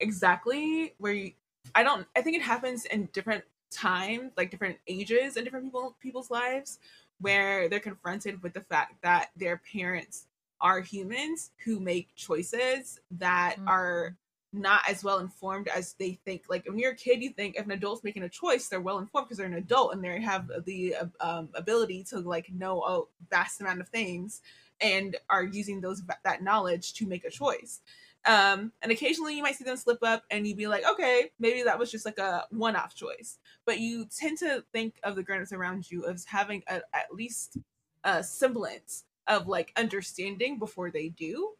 exactly 0.00 0.94
where 0.98 1.12
you 1.12 1.32
I 1.74 1.82
don't 1.82 2.06
I 2.16 2.22
think 2.22 2.36
it 2.36 2.42
happens 2.42 2.84
in 2.86 3.08
different 3.12 3.44
times, 3.70 4.32
like 4.36 4.50
different 4.50 4.78
ages 4.86 5.36
and 5.36 5.44
different 5.44 5.66
people 5.66 5.96
people's 6.00 6.30
lives 6.30 6.78
where 7.20 7.68
they're 7.68 7.80
confronted 7.80 8.42
with 8.42 8.54
the 8.54 8.60
fact 8.60 8.94
that 9.02 9.30
their 9.36 9.60
parents 9.72 10.26
are 10.60 10.80
humans 10.80 11.50
who 11.64 11.80
make 11.80 12.14
choices 12.14 13.00
that 13.10 13.56
mm-hmm. 13.56 13.68
are 13.68 14.16
not 14.52 14.82
as 14.88 15.04
well 15.04 15.18
informed 15.18 15.68
as 15.68 15.94
they 15.94 16.18
think. 16.24 16.44
Like 16.48 16.66
when 16.66 16.78
you're 16.78 16.92
a 16.92 16.96
kid, 16.96 17.22
you 17.22 17.30
think 17.30 17.56
if 17.56 17.64
an 17.64 17.72
adult's 17.72 18.04
making 18.04 18.22
a 18.22 18.28
choice, 18.28 18.68
they're 18.68 18.80
well 18.80 18.98
informed 18.98 19.28
because 19.28 19.38
they're 19.38 19.46
an 19.46 19.54
adult 19.54 19.92
and 19.92 20.02
they 20.02 20.20
have 20.20 20.50
the 20.64 20.94
um, 21.20 21.48
ability 21.54 22.04
to 22.10 22.20
like 22.20 22.50
know 22.52 22.82
a 22.82 23.02
vast 23.30 23.60
amount 23.60 23.80
of 23.80 23.88
things 23.88 24.40
and 24.80 25.16
are 25.28 25.44
using 25.44 25.80
those 25.80 26.02
that 26.24 26.42
knowledge 26.42 26.94
to 26.94 27.06
make 27.06 27.24
a 27.24 27.30
choice. 27.30 27.80
Um, 28.24 28.72
and 28.82 28.90
occasionally 28.90 29.36
you 29.36 29.42
might 29.42 29.56
see 29.56 29.64
them 29.64 29.76
slip 29.76 30.02
up 30.02 30.24
and 30.30 30.46
you'd 30.46 30.56
be 30.56 30.66
like, 30.66 30.84
okay, 30.88 31.30
maybe 31.38 31.62
that 31.62 31.78
was 31.78 31.90
just 31.90 32.04
like 32.04 32.18
a 32.18 32.44
one 32.50 32.76
off 32.76 32.94
choice. 32.94 33.38
But 33.64 33.80
you 33.80 34.06
tend 34.06 34.38
to 34.38 34.64
think 34.72 34.96
of 35.02 35.14
the 35.14 35.22
grown 35.22 35.44
around 35.52 35.90
you 35.90 36.06
as 36.06 36.24
having 36.24 36.62
a, 36.68 36.76
at 36.94 37.12
least 37.12 37.58
a 38.04 38.22
semblance 38.22 39.04
of 39.26 39.46
like 39.46 39.72
understanding 39.76 40.58
before 40.58 40.90
they 40.90 41.10
do. 41.10 41.50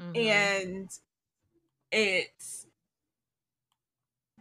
Mm-hmm. 0.00 0.16
And 0.16 0.90
it's 1.94 2.66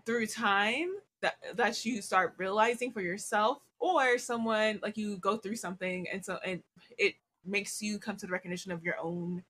through 0.05 0.27
time 0.27 0.89
that 1.21 1.35
that 1.55 1.85
you 1.85 2.01
start 2.01 2.33
realizing 2.37 2.91
for 2.91 3.01
yourself 3.01 3.59
or 3.79 4.17
someone 4.17 4.79
like 4.81 4.97
you 4.97 5.17
go 5.17 5.37
through 5.37 5.55
something 5.55 6.07
and 6.11 6.23
so 6.23 6.37
and 6.45 6.61
it 6.97 7.15
makes 7.45 7.81
you 7.81 7.99
come 7.99 8.17
to 8.17 8.25
the 8.25 8.31
recognition 8.31 8.71
of 8.71 8.83
your 8.83 8.95
own 8.99 9.43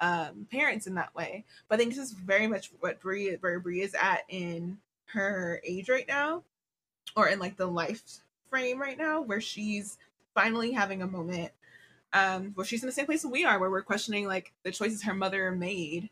um, 0.00 0.46
parents 0.50 0.86
in 0.86 0.94
that 0.94 1.14
way. 1.14 1.44
But 1.68 1.76
I 1.76 1.78
think 1.78 1.94
this 1.94 2.04
is 2.04 2.12
very 2.12 2.46
much 2.46 2.70
what 2.80 3.00
Bree, 3.00 3.36
where 3.40 3.60
Bree 3.60 3.82
is 3.82 3.94
at 3.94 4.22
in 4.28 4.78
her 5.06 5.60
age 5.64 5.88
right 5.88 6.06
now, 6.06 6.42
or 7.16 7.28
in 7.28 7.38
like 7.38 7.56
the 7.56 7.66
life 7.66 8.02
frame 8.50 8.80
right 8.80 8.98
now, 8.98 9.20
where 9.22 9.40
she's 9.40 9.98
finally 10.34 10.72
having 10.72 11.02
a 11.02 11.06
moment 11.06 11.50
um, 12.12 12.52
where 12.54 12.66
she's 12.66 12.82
in 12.82 12.86
the 12.86 12.92
same 12.92 13.06
place 13.06 13.24
we 13.24 13.44
are, 13.44 13.58
where 13.58 13.70
we're 13.70 13.82
questioning 13.82 14.26
like 14.26 14.52
the 14.64 14.70
choices 14.70 15.02
her 15.02 15.14
mother 15.14 15.50
made 15.50 16.10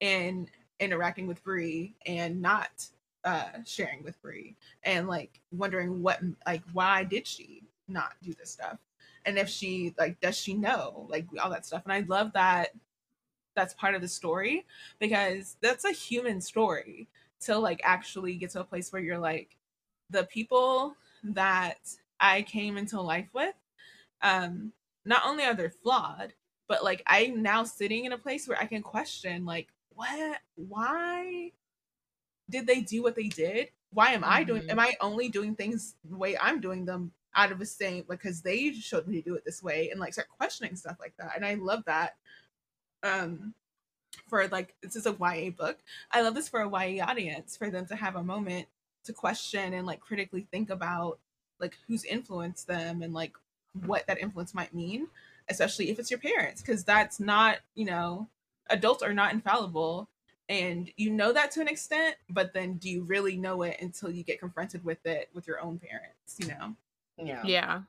in 0.00 0.48
interacting 0.80 1.26
with 1.26 1.42
Bree 1.44 1.94
and 2.06 2.40
not 2.42 2.86
uh, 3.24 3.50
sharing 3.64 4.02
with 4.02 4.20
Bree, 4.22 4.56
and 4.82 5.06
like 5.06 5.40
wondering 5.52 6.02
what 6.02 6.20
like 6.46 6.62
why 6.72 7.04
did 7.04 7.26
she 7.26 7.62
not 7.88 8.14
do 8.22 8.32
this 8.34 8.50
stuff? 8.50 8.78
And 9.26 9.38
if 9.38 9.48
she 9.48 9.94
like 9.98 10.20
does 10.20 10.36
she 10.36 10.54
know 10.54 11.06
like 11.08 11.26
all 11.42 11.50
that 11.50 11.66
stuff? 11.66 11.82
And 11.84 11.92
i 11.92 12.00
love 12.08 12.32
that 12.32 12.70
that's 13.54 13.74
part 13.74 13.94
of 13.94 14.00
the 14.00 14.08
story 14.08 14.64
because 14.98 15.56
that's 15.60 15.84
a 15.84 15.92
human 15.92 16.40
story 16.40 17.08
to 17.40 17.58
like 17.58 17.80
actually 17.84 18.34
get 18.36 18.50
to 18.50 18.60
a 18.60 18.64
place 18.64 18.92
where 18.92 19.02
you're 19.02 19.18
like 19.18 19.56
the 20.10 20.24
people 20.24 20.94
that 21.22 21.78
I 22.18 22.42
came 22.42 22.76
into 22.76 23.00
life 23.00 23.28
with 23.34 23.54
um 24.22 24.72
not 25.04 25.22
only 25.26 25.44
are 25.44 25.54
they 25.54 25.68
flawed 25.68 26.32
but 26.68 26.84
like 26.84 27.02
I'm 27.06 27.42
now 27.42 27.64
sitting 27.64 28.04
in 28.04 28.12
a 28.12 28.18
place 28.18 28.46
where 28.46 28.58
I 28.58 28.66
can 28.66 28.82
question 28.82 29.44
like 29.44 29.68
what 29.94 30.38
why 30.56 31.50
did 32.48 32.66
they 32.66 32.80
do 32.80 33.02
what 33.02 33.16
they 33.16 33.28
did 33.28 33.68
why 33.92 34.12
am 34.12 34.22
mm-hmm. 34.22 34.32
I 34.32 34.44
doing 34.44 34.62
am 34.62 34.76
mm-hmm. 34.76 34.80
I 34.80 34.94
only 35.00 35.28
doing 35.28 35.54
things 35.54 35.94
the 36.08 36.16
way 36.16 36.36
I'm 36.38 36.60
doing 36.60 36.84
them 36.84 37.12
out 37.34 37.52
of 37.52 37.58
the 37.58 37.66
same 37.66 38.04
because 38.08 38.42
they 38.42 38.72
showed 38.72 39.06
me 39.06 39.16
to 39.16 39.22
do 39.22 39.34
it 39.34 39.44
this 39.44 39.62
way 39.62 39.90
and 39.90 40.00
like 40.00 40.12
start 40.12 40.28
questioning 40.28 40.76
stuff 40.76 40.96
like 40.98 41.14
that 41.18 41.32
and 41.36 41.44
I 41.44 41.54
love 41.54 41.84
that 41.86 42.16
um 43.02 43.54
for 44.28 44.46
like 44.48 44.74
this 44.82 44.96
is 44.96 45.06
a 45.06 45.16
YA 45.18 45.50
book. 45.50 45.78
I 46.10 46.22
love 46.22 46.34
this 46.34 46.48
for 46.48 46.60
a 46.60 46.68
YA 46.68 47.04
audience 47.04 47.56
for 47.56 47.70
them 47.70 47.86
to 47.86 47.96
have 47.96 48.16
a 48.16 48.22
moment 48.22 48.66
to 49.04 49.12
question 49.12 49.74
and 49.74 49.86
like 49.86 50.00
critically 50.00 50.46
think 50.50 50.70
about 50.70 51.18
like 51.58 51.76
who's 51.86 52.04
influenced 52.04 52.66
them 52.66 53.02
and 53.02 53.12
like 53.12 53.32
what 53.84 54.06
that 54.06 54.20
influence 54.20 54.54
might 54.54 54.74
mean, 54.74 55.08
especially 55.48 55.90
if 55.90 55.98
it's 55.98 56.10
your 56.10 56.20
parents 56.20 56.60
because 56.62 56.84
that's 56.84 57.20
not, 57.20 57.58
you 57.74 57.84
know, 57.84 58.28
adults 58.70 59.02
are 59.02 59.14
not 59.14 59.32
infallible 59.32 60.08
and 60.48 60.90
you 60.96 61.10
know 61.10 61.32
that 61.32 61.52
to 61.52 61.60
an 61.60 61.68
extent, 61.68 62.16
but 62.28 62.52
then 62.52 62.74
do 62.74 62.90
you 62.90 63.04
really 63.04 63.36
know 63.36 63.62
it 63.62 63.76
until 63.80 64.10
you 64.10 64.24
get 64.24 64.40
confronted 64.40 64.84
with 64.84 65.04
it 65.06 65.28
with 65.32 65.46
your 65.46 65.60
own 65.60 65.78
parents, 65.78 66.36
you 66.38 66.48
know? 66.48 66.74
Yeah. 67.16 67.42
Yeah. 67.44 67.80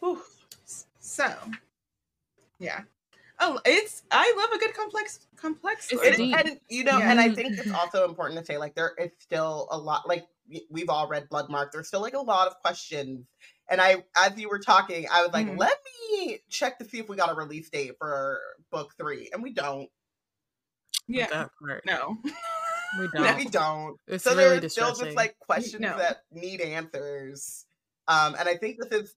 Whew. 0.00 0.20
So, 1.00 1.32
yeah. 2.58 2.82
Oh, 3.40 3.60
it's 3.64 4.02
I 4.10 4.32
love 4.36 4.50
a 4.52 4.58
good 4.58 4.74
complex 4.74 5.26
complex. 5.36 5.88
It, 5.90 6.20
and 6.20 6.60
you 6.68 6.84
know, 6.84 6.98
yeah. 6.98 7.10
and 7.10 7.20
I 7.20 7.30
think 7.30 7.58
it's 7.58 7.72
also 7.72 8.04
important 8.04 8.38
to 8.40 8.44
say 8.46 8.58
like 8.58 8.74
there 8.74 8.92
is 8.98 9.10
still 9.18 9.68
a 9.70 9.78
lot 9.78 10.06
like 10.06 10.26
we've 10.70 10.88
all 10.88 11.08
read 11.08 11.28
Bloodmark. 11.28 11.72
There's 11.72 11.88
still 11.88 12.02
like 12.02 12.14
a 12.14 12.20
lot 12.20 12.46
of 12.46 12.60
questions. 12.60 13.26
And 13.70 13.80
I, 13.80 14.04
as 14.16 14.36
you 14.36 14.48
were 14.48 14.58
talking, 14.58 15.06
I 15.12 15.22
was 15.22 15.32
like, 15.32 15.46
mm-hmm. 15.46 15.58
let 15.58 15.76
me 16.10 16.40
check 16.50 16.78
to 16.78 16.84
see 16.84 16.98
if 16.98 17.08
we 17.08 17.16
got 17.16 17.30
a 17.30 17.34
release 17.34 17.70
date 17.70 17.92
for 17.98 18.40
book 18.70 18.92
three, 18.98 19.30
and 19.32 19.42
we 19.42 19.52
don't. 19.52 19.88
Yeah, 21.08 21.46
no. 21.86 22.18
We 22.98 23.08
don't. 23.14 23.24
No, 23.24 23.36
we 23.36 23.44
don't. 23.46 23.96
It's 24.06 24.24
so 24.24 24.36
really 24.36 24.58
there's 24.58 24.72
still 24.72 24.94
just 24.94 25.16
like 25.16 25.38
questions 25.38 25.80
no. 25.80 25.96
that 25.96 26.18
need 26.32 26.60
answers. 26.60 27.64
Um, 28.08 28.34
and 28.38 28.48
I 28.48 28.56
think 28.56 28.78
this 28.78 29.00
is 29.00 29.14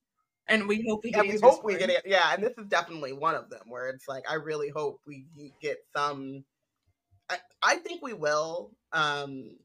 and 0.47 0.67
we 0.67 0.85
hope 0.87 1.03
we 1.03 1.11
get. 1.11 1.27
we 1.27 1.39
hope 1.39 1.63
we 1.63 1.77
get 1.77 1.89
it. 1.89 2.03
Yeah, 2.05 2.33
and 2.33 2.43
this 2.43 2.53
is 2.57 2.67
definitely 2.67 3.13
one 3.13 3.35
of 3.35 3.49
them 3.49 3.61
where 3.67 3.89
it's 3.89 4.07
like 4.07 4.29
I 4.29 4.35
really 4.35 4.69
hope 4.69 5.01
we 5.07 5.25
get 5.61 5.77
some. 5.95 6.43
I, 7.29 7.37
I 7.63 7.75
think 7.77 8.03
we 8.03 8.13
will. 8.13 8.71
Um, 8.93 9.57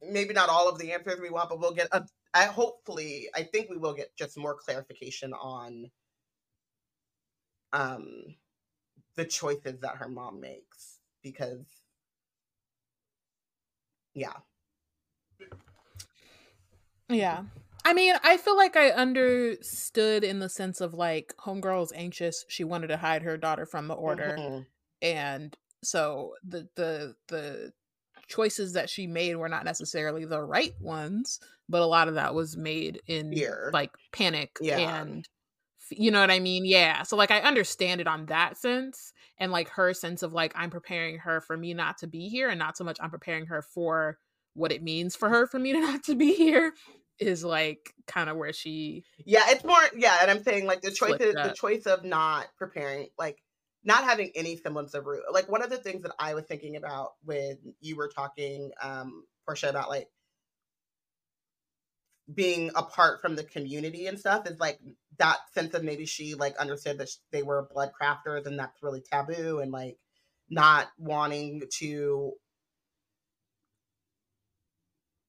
maybe 0.00 0.32
not 0.32 0.48
all 0.48 0.68
of 0.68 0.78
the 0.78 0.92
answers 0.92 1.20
we 1.20 1.30
want, 1.30 1.48
but 1.48 1.58
we'll 1.58 1.74
get. 1.74 1.88
A, 1.90 2.06
I 2.34 2.46
hopefully, 2.46 3.28
I 3.34 3.44
think 3.44 3.70
we 3.70 3.76
will 3.76 3.94
get 3.94 4.14
just 4.16 4.36
more 4.36 4.54
clarification 4.54 5.32
on 5.32 5.90
um 7.72 8.36
the 9.16 9.24
choices 9.24 9.80
that 9.80 9.96
her 9.96 10.08
mom 10.08 10.40
makes 10.40 11.00
because 11.22 11.64
yeah 14.14 14.32
yeah 17.08 17.42
I 17.86 17.92
mean, 17.92 18.14
I 18.24 18.38
feel 18.38 18.56
like 18.56 18.76
I 18.76 18.88
understood 18.90 20.24
in 20.24 20.38
the 20.38 20.48
sense 20.48 20.80
of 20.80 20.94
like 20.94 21.34
homegirl 21.38 21.80
was 21.80 21.92
anxious. 21.94 22.46
She 22.48 22.64
wanted 22.64 22.86
to 22.86 22.96
hide 22.96 23.22
her 23.22 23.36
daughter 23.36 23.66
from 23.66 23.88
the 23.88 23.94
order. 23.94 24.36
Mm-hmm. 24.38 24.60
And 25.02 25.54
so 25.82 26.32
the 26.42 26.66
the 26.76 27.14
the 27.28 27.72
choices 28.28 28.72
that 28.74 28.90
she 28.90 29.06
made 29.06 29.36
were 29.36 29.48
not 29.48 29.64
necessarily 29.64 30.24
the 30.24 30.42
right 30.42 30.74
ones, 30.80 31.40
but 31.68 31.82
a 31.82 31.86
lot 31.86 32.08
of 32.08 32.14
that 32.14 32.34
was 32.34 32.56
made 32.56 33.00
in 33.06 33.32
Fear. 33.32 33.70
like 33.72 33.90
panic 34.12 34.56
yeah. 34.60 35.00
and 35.00 35.28
you 35.90 36.10
know 36.10 36.20
what 36.20 36.30
I 36.30 36.40
mean? 36.40 36.64
Yeah. 36.64 37.02
So 37.02 37.16
like 37.16 37.30
I 37.30 37.40
understand 37.40 38.00
it 38.00 38.06
on 38.06 38.26
that 38.26 38.56
sense 38.56 39.12
and 39.38 39.52
like 39.52 39.68
her 39.70 39.92
sense 39.92 40.22
of 40.22 40.32
like 40.32 40.52
I'm 40.56 40.70
preparing 40.70 41.18
her 41.18 41.40
for 41.40 41.56
me 41.56 41.74
not 41.74 41.98
to 41.98 42.06
be 42.06 42.28
here 42.28 42.48
and 42.48 42.58
not 42.58 42.76
so 42.76 42.84
much 42.84 42.98
I'm 43.00 43.10
preparing 43.10 43.46
her 43.46 43.62
for 43.62 44.18
what 44.54 44.72
it 44.72 44.82
means 44.82 45.14
for 45.16 45.28
her 45.28 45.46
for 45.46 45.58
me 45.58 45.72
to 45.72 45.80
not 45.80 46.04
to 46.04 46.14
be 46.14 46.34
here 46.34 46.72
is 47.18 47.44
like 47.44 47.94
kind 48.06 48.28
of 48.28 48.36
where 48.36 48.52
she 48.52 49.04
yeah 49.24 49.44
it's 49.48 49.64
more 49.64 49.78
yeah 49.96 50.18
and 50.20 50.30
i'm 50.30 50.42
saying 50.42 50.66
like 50.66 50.80
the 50.80 50.90
choice 50.90 51.12
of, 51.12 51.18
the 51.20 51.54
choice 51.56 51.86
of 51.86 52.04
not 52.04 52.48
preparing 52.58 53.06
like 53.18 53.38
not 53.84 54.04
having 54.04 54.30
any 54.34 54.56
semblance 54.56 54.94
of 54.94 55.06
root. 55.06 55.22
Like 55.32 55.48
one 55.48 55.62
of 55.62 55.70
the 55.70 55.76
things 55.76 56.02
that 56.02 56.12
I 56.18 56.34
was 56.34 56.44
thinking 56.44 56.76
about 56.76 57.12
when 57.24 57.58
you 57.80 57.96
were 57.96 58.08
talking, 58.08 58.70
um, 58.82 59.24
Porshèa, 59.46 59.70
about 59.70 59.90
like 59.90 60.08
being 62.32 62.70
apart 62.74 63.20
from 63.20 63.36
the 63.36 63.44
community 63.44 64.06
and 64.06 64.18
stuff 64.18 64.46
is 64.46 64.58
like 64.58 64.80
that 65.18 65.36
sense 65.52 65.74
of 65.74 65.84
maybe 65.84 66.06
she 66.06 66.34
like 66.34 66.56
understood 66.56 66.98
that 66.98 67.10
they 67.30 67.42
were 67.42 67.68
blood 67.72 67.90
crafters 68.00 68.46
and 68.46 68.58
that's 68.58 68.82
really 68.82 69.02
taboo 69.02 69.58
and 69.58 69.70
like 69.70 69.98
not 70.48 70.88
wanting 70.98 71.62
to 71.70 72.32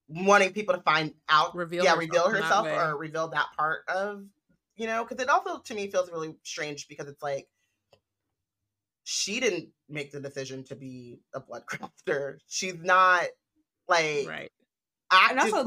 wanting 0.08 0.52
people 0.52 0.74
to 0.74 0.80
find 0.82 1.12
out 1.28 1.54
reveal 1.54 1.84
yeah 1.84 1.96
herself 1.96 2.00
reveal 2.00 2.30
herself 2.30 2.66
or 2.66 2.96
reveal 2.96 3.28
that 3.28 3.46
part 3.58 3.80
of 3.88 4.24
you 4.76 4.86
know 4.86 5.04
because 5.04 5.22
it 5.22 5.28
also 5.28 5.58
to 5.58 5.74
me 5.74 5.90
feels 5.90 6.10
really 6.10 6.34
strange 6.44 6.88
because 6.88 7.08
it's 7.08 7.22
like 7.22 7.46
she 9.08 9.38
didn't 9.38 9.68
make 9.88 10.10
the 10.10 10.20
decision 10.20 10.64
to 10.64 10.74
be 10.74 11.20
a 11.32 11.40
blood 11.40 11.62
crafter 11.70 12.38
she's 12.48 12.74
not 12.82 13.24
like 13.88 14.26
right. 14.28 14.50
And 15.12 15.38
also, 15.38 15.64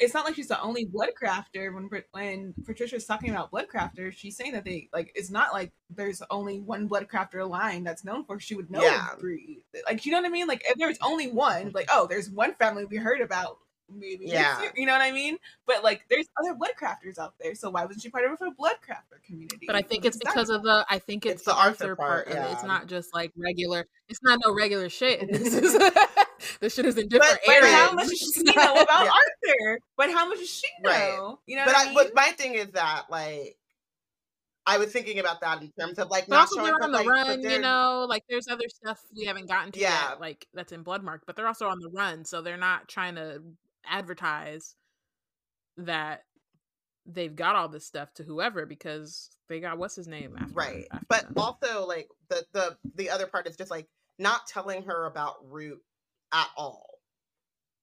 it's 0.00 0.14
not 0.14 0.24
like 0.24 0.34
she's 0.34 0.48
the 0.48 0.60
only 0.60 0.84
blood 0.84 1.10
crafter. 1.20 1.72
When 1.72 1.88
when 2.10 2.54
Patricia's 2.66 3.04
talking 3.04 3.30
about 3.30 3.52
blood 3.52 3.66
crafters, 3.72 4.14
she's 4.14 4.36
saying 4.36 4.52
that 4.52 4.64
they 4.64 4.88
like 4.92 5.12
it's 5.14 5.30
not 5.30 5.52
like 5.52 5.70
there's 5.90 6.22
only 6.28 6.58
one 6.60 6.88
blood 6.88 7.08
crafter 7.08 7.48
line 7.48 7.84
that's 7.84 8.04
known 8.04 8.24
for. 8.24 8.40
She 8.40 8.56
would 8.56 8.68
know 8.68 8.82
Yeah. 8.82 9.10
breed. 9.20 9.62
Like 9.86 10.04
you 10.04 10.10
know 10.10 10.18
what 10.18 10.26
I 10.26 10.30
mean? 10.30 10.48
Like 10.48 10.64
if 10.66 10.76
there's 10.76 10.98
only 11.02 11.28
one, 11.30 11.66
mm-hmm. 11.66 11.76
like 11.76 11.88
oh, 11.92 12.08
there's 12.08 12.30
one 12.30 12.54
family 12.54 12.84
we 12.84 12.96
heard 12.96 13.20
about. 13.20 13.58
Maybe 13.92 14.26
next 14.26 14.32
Yeah. 14.32 14.60
year, 14.62 14.72
you 14.76 14.86
know 14.86 14.92
what 14.92 15.00
I 15.02 15.12
mean. 15.12 15.38
But 15.66 15.82
like, 15.84 16.02
there's 16.08 16.26
other 16.40 16.54
blood 16.54 16.72
crafters 16.80 17.18
out 17.18 17.34
there, 17.40 17.54
so 17.54 17.70
why 17.70 17.84
wasn't 17.84 18.02
she 18.02 18.10
part 18.10 18.24
of 18.24 18.32
a 18.40 18.50
blood 18.52 18.76
crafter 18.86 19.22
community? 19.24 19.66
But 19.66 19.76
I 19.76 19.82
think 19.82 20.04
it's 20.04 20.16
because 20.16 20.50
of 20.50 20.62
the 20.62 20.84
I 20.88 20.98
think 20.98 21.26
it's, 21.26 21.34
It's 21.36 21.44
the 21.44 21.52
the 21.52 21.56
Arthur 21.58 21.84
Arthur 21.84 21.96
part, 21.96 22.26
part. 22.28 22.38
of 22.38 22.50
it. 22.50 22.52
It's 22.54 22.64
not 22.64 22.86
just 22.86 23.12
like 23.14 23.32
regular. 23.36 23.86
It's 24.08 24.22
not 24.22 24.38
no 24.44 24.54
regular 24.54 24.88
shit. 24.88 25.20
This 25.30 25.54
is 25.54 25.78
this 26.60 26.74
shit 26.74 26.86
is 26.86 26.96
in 26.96 27.08
different 27.08 27.38
But 27.46 27.54
areas. 27.54 27.74
how 27.74 27.92
much 27.92 28.08
does 28.08 28.32
she 28.34 28.42
know 28.42 28.52
about 28.80 29.04
Yeah. 29.04 29.10
Arthur? 29.10 29.80
But 29.96 30.10
how 30.10 30.28
much 30.28 30.38
does 30.38 30.50
she 30.50 30.66
know? 30.80 30.90
Right. 30.90 31.34
You 31.46 31.56
know 31.56 31.64
but 31.66 31.74
what 31.74 31.76
I, 31.76 31.82
I 31.82 31.84
mean? 31.86 31.94
but 31.94 32.14
my 32.14 32.28
thing 32.32 32.54
is 32.54 32.68
that 32.72 33.04
like 33.10 33.56
I 34.66 34.78
was 34.78 34.92
thinking 34.92 35.18
about 35.18 35.40
that 35.40 35.62
in 35.62 35.70
terms 35.78 35.98
of 35.98 36.10
like 36.10 36.26
But 36.28 36.34
not 36.36 36.40
also 36.42 36.56
showing 36.56 36.66
they're 36.66 36.82
on 36.84 36.92
the 36.92 36.98
like, 36.98 37.08
run, 37.08 37.40
you 37.42 37.60
know. 37.60 38.06
Like 38.08 38.22
there's 38.28 38.46
other 38.48 38.68
stuff 38.68 39.00
we 39.16 39.24
haven't 39.24 39.48
gotten 39.48 39.72
to 39.72 39.80
Yeah. 39.80 40.10
yet, 40.10 40.20
like 40.20 40.46
that's 40.54 40.70
in 40.72 40.84
Bloodmark. 40.84 41.20
But 41.26 41.34
they're 41.36 41.46
also 41.46 41.66
on 41.68 41.78
the 41.80 41.90
run, 41.90 42.24
so 42.24 42.40
they're 42.42 42.56
not 42.58 42.86
trying 42.88 43.14
to 43.16 43.42
advertise 43.86 44.74
that 45.76 46.24
they've 47.06 47.34
got 47.34 47.56
all 47.56 47.68
this 47.68 47.86
stuff 47.86 48.12
to 48.14 48.22
whoever 48.22 48.66
because 48.66 49.30
they 49.48 49.60
got 49.60 49.78
what's 49.78 49.96
his 49.96 50.06
name 50.06 50.36
after 50.38 50.52
right 50.54 50.86
after 50.92 51.06
but 51.08 51.22
them. 51.24 51.34
also 51.36 51.86
like 51.86 52.08
the 52.28 52.44
the 52.52 52.76
the 52.94 53.10
other 53.10 53.26
part 53.26 53.46
is 53.48 53.56
just 53.56 53.70
like 53.70 53.88
not 54.18 54.46
telling 54.46 54.82
her 54.82 55.06
about 55.06 55.36
root 55.48 55.80
at 56.32 56.48
all 56.56 56.86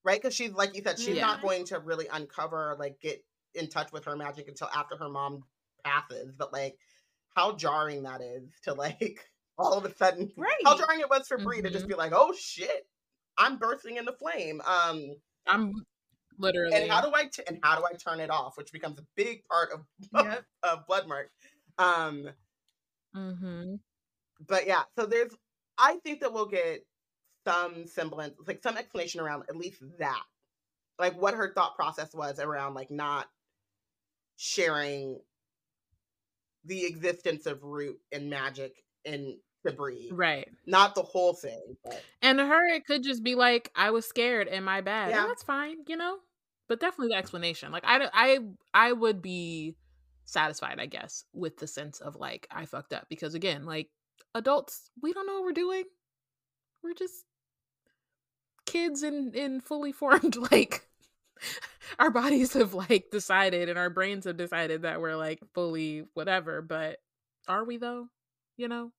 right 0.04 0.22
because 0.22 0.36
she's 0.36 0.52
like 0.52 0.76
you 0.76 0.84
said 0.84 1.00
she's 1.00 1.16
Yeah. 1.16 1.22
not 1.22 1.42
going 1.42 1.66
to 1.66 1.80
really 1.80 2.08
uncover 2.12 2.76
like 2.80 3.00
get 3.02 3.24
in 3.56 3.68
touch 3.70 3.92
with 3.92 4.06
her 4.06 4.16
magic 4.16 4.48
until 4.48 4.70
after 4.74 4.96
her 4.98 5.10
mom 5.10 5.44
passes 5.84 6.32
but 6.38 6.54
like 6.54 6.78
how 7.36 7.54
jarring 7.56 8.04
that 8.04 8.22
is 8.22 8.44
to 8.64 8.74
like 8.74 9.28
all 9.58 9.74
of 9.74 9.86
a 9.86 9.94
sudden 9.96 10.32
right. 10.38 10.52
how 10.64 10.78
jarring 10.78 11.00
it 11.00 11.10
was 11.10 11.28
for 11.28 11.38
Bree 11.40 11.62
to 11.64 11.72
just 11.72 11.86
Mhm. 11.86 11.90
be 11.90 11.96
like 11.96 12.12
oh 12.16 12.34
shit 12.40 12.88
i'm 13.38 13.58
bursting 13.58 13.98
into 13.98 14.12
flame 14.14 14.62
um 14.62 15.16
I'm 15.48 15.74
literally 16.40 16.76
and 16.76 16.92
how 16.92 17.02
do 17.02 17.12
i 17.16 17.26
t- 17.26 17.44
and 17.48 17.58
how 17.64 17.78
do 17.78 17.84
i 17.86 17.94
turn 17.94 18.20
it 18.20 18.30
off 18.30 18.58
which 18.58 18.72
becomes 18.72 19.00
a 19.00 19.06
big 19.16 19.44
part 19.46 19.70
of 19.72 19.82
Yep. 20.14 20.46
of 20.64 20.88
bloodmark 20.88 21.26
um 21.80 22.30
hmm 23.14 23.76
but 24.46 24.68
yeah, 24.68 24.84
so 24.98 25.06
there's 25.06 25.34
I 25.78 25.98
think 26.04 26.22
that 26.22 26.34
we'll 26.34 26.48
get 26.48 26.86
some 27.46 27.88
semblance, 27.88 28.36
like 28.46 28.62
some 28.62 28.78
explanation 28.78 29.20
around 29.22 29.44
at 29.50 29.56
least 29.56 29.82
that. 30.00 30.24
Like 31.00 31.20
what 31.20 31.36
her 31.36 31.54
thought 31.54 31.76
process 31.76 32.14
was 32.14 32.40
around 32.40 32.74
like 32.74 32.92
not 32.92 33.28
sharing 34.38 35.20
the 36.66 36.86
existence 36.86 37.46
of 37.46 37.64
root 37.64 37.98
and 38.12 38.30
magic 38.30 38.74
debris. 39.66 40.10
right. 40.12 40.48
Not 40.66 40.96
the 40.96 41.04
whole 41.04 41.34
thing, 41.34 41.78
but 41.84 42.02
And 42.22 42.38
to 42.38 42.46
her, 42.46 42.68
it 42.68 42.86
could 42.86 43.04
just 43.04 43.24
be 43.24 43.36
like, 43.36 43.72
I 43.76 43.92
was 43.92 44.06
scared 44.06 44.48
and 44.48 44.66
my 44.66 44.82
bad. 44.82 45.10
Yeah. 45.10 45.22
And 45.22 45.30
that's 45.30 45.44
fine, 45.44 45.78
you 45.88 45.98
know? 45.98 46.18
But 46.68 46.80
definitely 46.80 47.14
the 47.14 47.18
explanation. 47.20 47.72
Like, 47.72 47.84
I, 47.86 48.10
I, 48.14 48.40
I 48.74 48.92
would 48.92 49.22
be 49.22 49.76
satisfied, 50.26 50.80
I 50.80 50.86
guess, 50.86 51.24
with 51.34 51.58
the 51.58 51.68
sense 51.68 52.00
of 52.00 52.16
like, 52.16 52.48
I 52.52 52.66
fucked 52.66 52.94
up. 52.94 53.08
Because 53.10 53.34
again, 53.34 53.66
like, 53.66 53.90
adults, 54.36 54.90
we 55.02 55.14
don't 55.14 55.26
know 55.26 55.36
what 55.36 55.44
we're 55.44 55.52
doing. 55.54 55.84
We're 56.84 56.94
just 56.94 57.26
kids 58.66 59.04
in, 59.04 59.32
in 59.34 59.62
fully 59.62 59.92
formed, 59.94 60.36
like, 60.52 60.88
our 62.00 62.12
bodies 62.12 62.54
have 62.54 62.74
like 62.74 63.10
decided 63.12 63.70
and 63.70 63.78
our 63.78 63.90
brains 63.90 64.26
have 64.26 64.38
decided 64.38 64.82
that 64.84 65.02
we're 65.02 65.16
like 65.16 65.40
fully 65.54 66.06
whatever. 66.14 66.62
But 66.62 66.98
are 67.48 67.64
we 67.64 67.78
though? 67.78 68.08
You 68.58 68.68
know? 68.68 68.92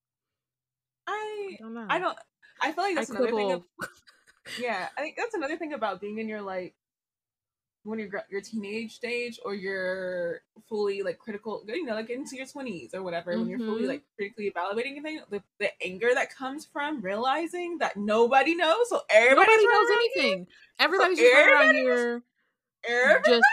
I 1.09 1.51
I 1.55 1.57
don't 1.59 1.75
know. 1.75 1.87
I 1.89 1.99
don't. 1.99 2.19
I 2.61 2.73
feel 2.73 2.85
like 2.85 2.93
I 2.93 2.95
that's 2.97 3.11
another 3.11 3.31
thing. 3.33 3.53
Of, 3.53 3.63
yeah, 4.61 4.89
I 4.97 5.01
think 5.01 5.17
that's 5.17 5.35
another 5.35 5.57
thing 5.57 5.73
about 5.73 6.01
being 6.01 6.19
in 6.19 6.29
your 6.29 6.43
like 6.43 6.75
when 7.85 7.99
you're 7.99 8.11
your 8.31 8.41
teenage 8.43 8.95
stage 8.97 9.39
or 9.45 9.55
you're 9.55 10.43
fully 10.69 11.03
like 11.03 11.19
critical, 11.19 11.65
you 11.67 11.85
know, 11.87 11.95
like 11.95 12.11
into 12.11 12.37
your 12.37 12.47
twenties 12.47 12.93
or 12.93 13.03
whatever. 13.03 13.39
When 13.39 13.49
you're 13.49 13.59
fully 13.61 13.85
Mhm. 13.85 13.89
like 13.89 14.03
critically 14.17 14.47
evaluating 14.49 14.99
a 14.99 15.03
thing, 15.03 15.21
the, 15.31 15.43
the 15.59 15.71
anger 15.83 16.11
that 16.13 16.35
comes 16.35 16.67
from 16.67 17.01
realizing 17.01 17.79
that 17.79 17.97
nobody 17.97 18.55
knows, 18.55 18.89
so 18.91 19.01
everybody 19.09 19.67
knows 19.67 19.87
anything. 19.93 20.47
Everybody's 20.79 21.19
just 21.19 21.33
running 21.35 21.55
around 21.57 21.75
here 21.75 22.23
Everybody, 22.85 23.31
just 23.31 23.45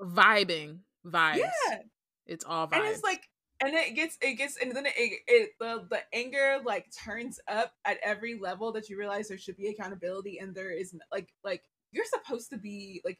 vibing 0.00 0.78
vibes. 1.06 1.36
yeah, 1.38 1.78
It's 2.26 2.44
all 2.44 2.66
vibes. 2.68 2.76
and 2.76 2.84
it's 2.86 3.02
like 3.02 3.28
and 3.60 3.74
it 3.74 3.94
gets 3.94 4.16
it 4.20 4.34
gets 4.34 4.56
and 4.56 4.72
then 4.74 4.86
it, 4.86 4.92
it 5.26 5.50
the 5.58 5.86
the 5.90 6.00
anger 6.12 6.58
like 6.64 6.86
turns 6.92 7.40
up 7.48 7.72
at 7.84 7.98
every 8.02 8.38
level 8.38 8.72
that 8.72 8.88
you 8.88 8.98
realize 8.98 9.28
there 9.28 9.38
should 9.38 9.56
be 9.56 9.68
accountability 9.68 10.38
and 10.38 10.54
there 10.54 10.70
is 10.70 10.94
like 11.12 11.28
like 11.44 11.64
you're 11.92 12.04
supposed 12.04 12.50
to 12.50 12.58
be 12.58 13.00
like 13.04 13.18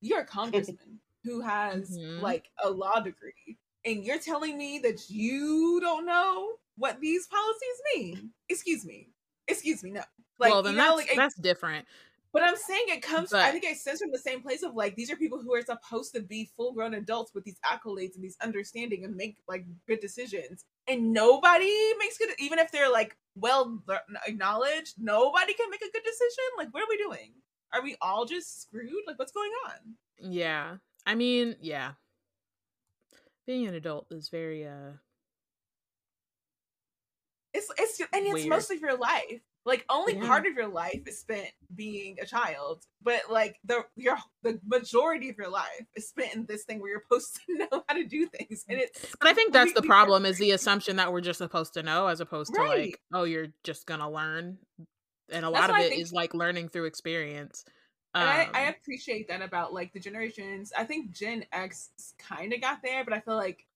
you're 0.00 0.20
a 0.20 0.26
congressman 0.38 1.00
who 1.24 1.40
has 1.40 1.98
Mhm. 1.98 2.22
like 2.22 2.50
a 2.62 2.70
law 2.70 3.00
degree 3.00 3.58
and 3.84 4.04
you're 4.04 4.18
telling 4.18 4.56
me 4.56 4.78
that 4.80 5.10
you 5.10 5.80
don't 5.80 6.06
know 6.06 6.52
what 6.76 7.00
these 7.00 7.26
policies 7.26 7.82
mean 7.94 8.30
excuse 8.48 8.84
me 8.84 9.08
excuse 9.48 9.82
me 9.82 9.90
no 9.90 10.02
like 10.38 10.50
well, 10.50 10.62
then 10.62 10.72
you 10.72 10.78
know 10.78 10.96
that's, 10.96 11.08
like 11.08 11.16
that's 11.16 11.34
different. 11.36 11.86
But 12.32 12.42
I'm 12.42 12.56
saying 12.56 12.84
it 12.88 13.02
comes. 13.02 13.32
I 13.32 13.50
think 13.50 13.64
it 13.64 13.76
stems 13.76 14.00
from 14.00 14.12
the 14.12 14.18
same 14.18 14.42
place 14.42 14.62
of 14.62 14.74
like 14.74 14.94
these 14.96 15.10
are 15.10 15.16
people 15.16 15.40
who 15.42 15.54
are 15.54 15.62
supposed 15.62 16.14
to 16.14 16.22
be 16.22 16.50
full 16.56 16.72
grown 16.72 16.94
adults 16.94 17.32
with 17.34 17.44
these 17.44 17.58
accolades 17.64 18.14
and 18.14 18.22
these 18.24 18.36
understanding 18.42 19.04
and 19.04 19.16
make 19.16 19.38
like 19.48 19.64
good 19.86 20.00
decisions, 20.00 20.64
and 20.88 21.12
nobody 21.12 21.72
makes 21.98 22.18
good. 22.18 22.30
Even 22.38 22.58
if 22.58 22.70
they're 22.70 22.90
like 22.90 23.16
well 23.34 23.82
acknowledged, 24.26 24.94
nobody 24.98 25.54
can 25.54 25.70
make 25.70 25.82
a 25.82 25.90
good 25.92 26.04
decision. 26.04 26.44
Like, 26.58 26.72
what 26.72 26.82
are 26.82 26.88
we 26.88 26.98
doing? 26.98 27.32
Are 27.72 27.82
we 27.82 27.96
all 28.00 28.24
just 28.24 28.62
screwed? 28.62 29.04
Like, 29.06 29.18
what's 29.18 29.32
going 29.32 29.52
on? 29.66 29.94
Yeah. 30.18 30.76
I 31.06 31.14
mean, 31.14 31.56
yeah. 31.60 31.92
Being 33.46 33.66
an 33.66 33.74
adult 33.74 34.06
is 34.10 34.28
very 34.28 34.66
uh 34.66 34.92
It's 37.52 37.68
it's 37.78 38.00
and 38.00 38.26
it's 38.26 38.34
Weird. 38.34 38.48
most 38.48 38.70
of 38.70 38.80
your 38.80 38.96
life. 38.96 39.40
Like 39.66 39.84
only 39.90 40.14
Yeah. 40.14 40.26
part 40.26 40.46
of 40.46 40.54
your 40.54 40.68
life 40.68 41.02
is 41.06 41.20
spent 41.20 41.48
being 41.74 42.18
a 42.20 42.26
child, 42.26 42.84
but 43.02 43.22
like 43.30 43.58
the 43.64 43.84
your 43.96 44.16
the 44.42 44.58
majority 44.66 45.28
of 45.28 45.36
your 45.36 45.50
life 45.50 45.86
is 45.94 46.08
spent 46.08 46.34
in 46.34 46.46
this 46.46 46.64
thing 46.64 46.80
where 46.80 46.90
you're 46.92 47.02
supposed 47.02 47.38
to 47.46 47.54
know 47.70 47.84
how 47.88 47.94
to 47.94 48.04
do 48.04 48.26
things, 48.26 48.64
and 48.68 48.78
it's 48.80 49.16
But 49.18 49.28
I 49.28 49.34
think 49.34 49.52
that's 49.52 49.72
the 49.72 49.82
problem 49.82 50.24
is 50.26 50.38
the 50.38 50.52
assumption 50.52 50.96
that 50.96 51.12
we're 51.12 51.20
just 51.20 51.38
supposed 51.38 51.74
to 51.74 51.82
know 51.82 52.06
as 52.06 52.20
opposed 52.20 52.54
to 52.54 52.64
like, 52.64 53.00
oh, 53.12 53.24
you're 53.24 53.48
just 53.64 53.86
gonna 53.86 54.10
learn. 54.10 54.58
And 55.30 55.44
a 55.44 55.50
That's 55.52 55.68
lot 55.68 55.70
of 55.70 55.78
it 55.78 55.92
is 55.92 56.12
like 56.12 56.34
learning 56.34 56.68
through 56.70 56.84
experience. 56.86 57.64
And 58.20 58.28
I, 58.28 58.48
I 58.52 58.60
Um, 58.62 58.68
appreciate 58.68 59.28
that 59.28 59.40
about 59.42 59.72
like 59.72 59.92
the 59.92 60.00
generations. 60.00 60.72
I 60.76 60.84
think 60.84 61.10
Gen 61.12 61.44
X 61.52 61.90
kind 62.18 62.52
of 62.52 62.60
got 62.60 62.82
there, 62.82 63.04
but 63.04 63.14
I 63.14 63.20
feel 63.20 63.36
like 63.36 63.66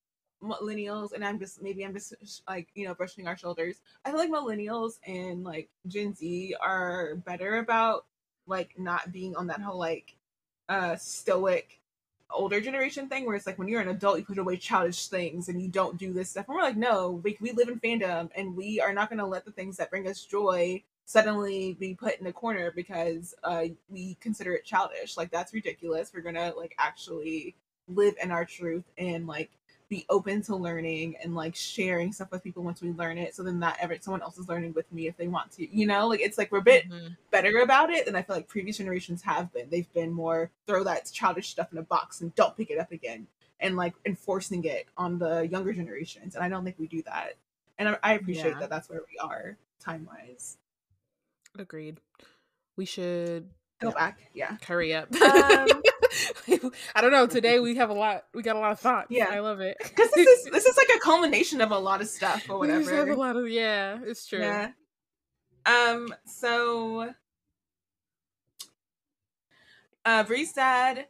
millennials, 0.44 1.12
and 1.12 1.24
I'm 1.24 1.38
just 1.38 1.62
maybe 1.62 1.84
I'm 1.84 1.94
just 1.94 2.14
like 2.48 2.68
you 2.74 2.86
know 2.86 2.94
brushing 2.94 3.26
our 3.26 3.36
shoulders. 3.36 3.76
I 4.04 4.10
feel 4.10 4.18
like 4.18 4.30
millennials 4.30 4.98
and 5.06 5.44
like 5.44 5.68
Gen 5.86 6.14
Z 6.14 6.54
are 6.60 7.16
better 7.16 7.58
about 7.58 8.06
like 8.46 8.78
not 8.78 9.12
being 9.12 9.34
on 9.36 9.46
that 9.48 9.60
whole 9.60 9.78
like 9.78 10.16
uh 10.68 10.96
stoic 10.96 11.80
older 12.30 12.60
generation 12.60 13.08
thing 13.08 13.26
where 13.26 13.36
it's 13.36 13.46
like 13.46 13.58
when 13.58 13.68
you're 13.68 13.80
an 13.80 13.88
adult 13.88 14.18
you 14.18 14.24
put 14.24 14.38
away 14.38 14.56
childish 14.56 15.08
things 15.08 15.48
and 15.48 15.60
you 15.62 15.68
don't 15.68 15.98
do 15.98 16.12
this 16.12 16.30
stuff 16.30 16.46
and 16.48 16.56
we're 16.56 16.62
like 16.62 16.76
no 16.76 17.20
we, 17.22 17.36
we 17.40 17.52
live 17.52 17.68
in 17.68 17.78
fandom 17.78 18.28
and 18.34 18.56
we 18.56 18.80
are 18.80 18.92
not 18.92 19.08
going 19.08 19.18
to 19.18 19.26
let 19.26 19.44
the 19.44 19.52
things 19.52 19.76
that 19.76 19.90
bring 19.90 20.08
us 20.08 20.24
joy 20.24 20.82
suddenly 21.06 21.76
be 21.78 21.94
put 21.94 22.18
in 22.20 22.26
a 22.26 22.32
corner 22.32 22.72
because 22.74 23.34
uh, 23.44 23.64
we 23.88 24.16
consider 24.20 24.54
it 24.54 24.64
childish. 24.64 25.16
Like 25.16 25.30
that's 25.30 25.52
ridiculous. 25.52 26.12
We're 26.14 26.22
gonna 26.22 26.52
like 26.56 26.74
actually 26.78 27.54
live 27.88 28.14
in 28.22 28.30
our 28.30 28.44
truth 28.44 28.84
and 28.96 29.26
like 29.26 29.50
be 29.88 30.06
open 30.08 30.40
to 30.42 30.56
learning 30.56 31.14
and 31.22 31.34
like 31.34 31.54
sharing 31.54 32.12
stuff 32.12 32.30
with 32.30 32.42
people 32.42 32.62
once 32.62 32.80
we 32.80 32.90
learn 32.92 33.18
it 33.18 33.34
so 33.34 33.42
then 33.42 33.60
that 33.60 33.76
ever 33.80 33.96
someone 34.00 34.22
else 34.22 34.38
is 34.38 34.48
learning 34.48 34.72
with 34.72 34.90
me 34.92 35.06
if 35.06 35.16
they 35.16 35.28
want 35.28 35.50
to 35.52 35.68
you 35.76 35.86
know 35.86 36.08
like 36.08 36.20
it's 36.20 36.38
like 36.38 36.50
we're 36.50 36.58
a 36.58 36.62
bit 36.62 36.88
Mm-hmm. 36.90 37.08
better 37.30 37.58
about 37.58 37.90
it 37.90 38.06
than 38.06 38.16
i 38.16 38.22
feel 38.22 38.34
like 38.36 38.48
previous 38.48 38.78
generations 38.78 39.22
have 39.22 39.52
been 39.52 39.68
they've 39.70 39.92
been 39.92 40.10
more 40.12 40.50
throw 40.66 40.82
that 40.84 41.10
childish 41.12 41.48
stuff 41.50 41.70
in 41.72 41.78
a 41.78 41.82
box 41.82 42.20
and 42.22 42.34
don't 42.34 42.56
pick 42.56 42.70
it 42.70 42.78
up 42.78 42.92
again 42.92 43.26
and 43.60 43.76
like 43.76 43.94
enforcing 44.06 44.64
it 44.64 44.86
on 44.96 45.18
the 45.18 45.46
younger 45.48 45.72
generations 45.72 46.34
and 46.34 46.42
i 46.42 46.48
don't 46.48 46.64
think 46.64 46.76
we 46.78 46.86
do 46.86 47.02
that 47.02 47.34
and 47.78 47.88
i, 47.90 47.96
I 48.02 48.12
appreciate 48.14 48.52
Yeah. 48.54 48.60
that 48.60 48.70
that's 48.70 48.88
where 48.88 49.00
we 49.10 49.18
are 49.18 49.56
time 49.80 50.06
wise 50.10 50.56
Agreed. 51.58 52.00
We 52.76 52.84
should 52.84 53.48
go 53.80 53.88
Yeah. 53.88 53.94
back 53.94 54.18
yeah 54.34 54.56
hurry 54.66 54.94
up. 54.94 55.12
um 55.14 55.82
I 56.94 57.00
don't 57.00 57.10
know. 57.10 57.26
Today 57.26 57.58
we 57.58 57.74
have 57.76 57.90
a 57.90 57.94
lot. 57.94 58.24
We 58.34 58.42
got 58.42 58.54
a 58.54 58.58
lot 58.60 58.70
of 58.72 58.78
thoughts. 58.80 59.08
Yeah. 59.10 59.28
I 59.30 59.40
love 59.40 59.60
it. 59.60 59.76
because 59.82 60.10
this 60.12 60.26
is 60.28 60.44
this 60.52 60.64
is 60.64 60.76
like 60.76 60.88
a 60.96 61.00
culmination 61.00 61.60
of 61.60 61.72
a 61.72 61.78
lot 61.78 62.00
of 62.00 62.08
stuff 62.08 62.48
or 62.48 62.58
We 62.60 62.68
just 62.68 62.88
have 62.90 63.00
whatever 63.00 63.10
a 63.12 63.16
lot 63.16 63.36
of 63.36 63.48
yeah. 63.48 63.98
It's 64.04 64.26
true. 64.26 64.38
Yeah. 64.40 64.70
Um. 65.66 66.14
So, 66.26 67.12
uh, 70.04 70.22
Bree's 70.24 70.52
dad 70.52 71.06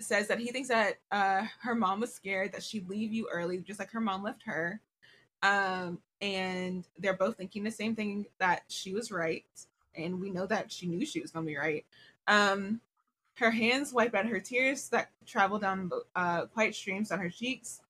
says 0.00 0.28
that 0.28 0.38
he 0.38 0.48
thinks 0.52 0.68
that 0.68 0.94
uh 1.10 1.42
her 1.60 1.74
mom 1.74 2.00
was 2.00 2.12
scared 2.14 2.52
that 2.52 2.62
she'd 2.62 2.88
leave 2.88 3.12
you 3.12 3.28
early, 3.32 3.58
just 3.58 3.78
like 3.78 3.90
her 3.90 4.00
mom 4.00 4.22
left 4.22 4.42
her. 4.44 4.80
Um, 5.42 5.98
and 6.22 6.86
they're 6.98 7.12
both 7.16 7.36
thinking 7.36 7.64
the 7.64 7.70
same 7.70 7.94
thing 7.94 8.26
that 8.38 8.62
she 8.68 8.94
was 8.94 9.10
right, 9.12 9.44
and 9.96 10.20
we 10.20 10.30
know 10.30 10.46
that 10.46 10.70
she 10.70 10.86
knew 10.86 11.04
she 11.04 11.20
was 11.20 11.30
gonna 11.30 11.46
be 11.46 11.56
right. 11.56 11.84
Um, 12.26 12.80
her 13.36 13.50
hands 13.50 13.92
wipe 13.92 14.14
out 14.14 14.26
her 14.26 14.40
tears 14.40 14.88
that 14.90 15.10
travel 15.26 15.58
down 15.58 15.90
uh 16.14 16.46
quiet 16.46 16.74
streams 16.74 17.10
on 17.10 17.18
her 17.18 17.30
cheeks 17.30 17.80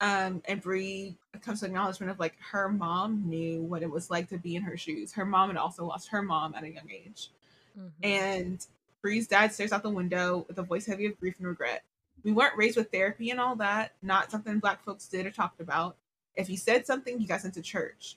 um 0.00 0.42
and 0.46 0.60
Bree 0.60 1.16
comes 1.42 1.60
to 1.60 1.66
acknowledgement 1.66 2.10
of 2.10 2.20
like 2.20 2.34
her 2.40 2.68
mom 2.68 3.28
knew 3.28 3.62
what 3.62 3.82
it 3.82 3.90
was 3.90 4.10
like 4.10 4.28
to 4.28 4.38
be 4.38 4.54
in 4.56 4.62
her 4.62 4.76
shoes. 4.76 5.12
Her 5.12 5.24
mom 5.24 5.50
had 5.50 5.56
also 5.56 5.84
lost 5.84 6.08
her 6.08 6.22
mom 6.22 6.54
at 6.54 6.62
a 6.62 6.68
young 6.70 6.88
age. 6.90 7.30
Mhm. 7.76 7.90
And 8.02 8.66
Bree's 9.02 9.26
dad 9.26 9.52
stares 9.52 9.72
out 9.72 9.82
the 9.82 9.90
window 9.90 10.44
with 10.48 10.58
a 10.58 10.62
voice 10.62 10.86
heavy 10.86 11.06
of 11.06 11.18
grief 11.18 11.38
and 11.38 11.48
regret. 11.48 11.84
We 12.22 12.32
weren't 12.32 12.56
raised 12.56 12.76
with 12.76 12.90
therapy 12.90 13.30
and 13.30 13.40
all 13.40 13.56
that, 13.56 13.92
not 14.02 14.30
something 14.30 14.58
black 14.58 14.84
folks 14.84 15.06
did 15.08 15.26
or 15.26 15.30
talked 15.30 15.60
about. 15.60 15.96
If 16.34 16.48
you 16.48 16.56
said 16.56 16.86
something, 16.86 17.20
you 17.20 17.26
got 17.26 17.40
sent 17.40 17.54
to 17.54 17.62
church. 17.62 18.16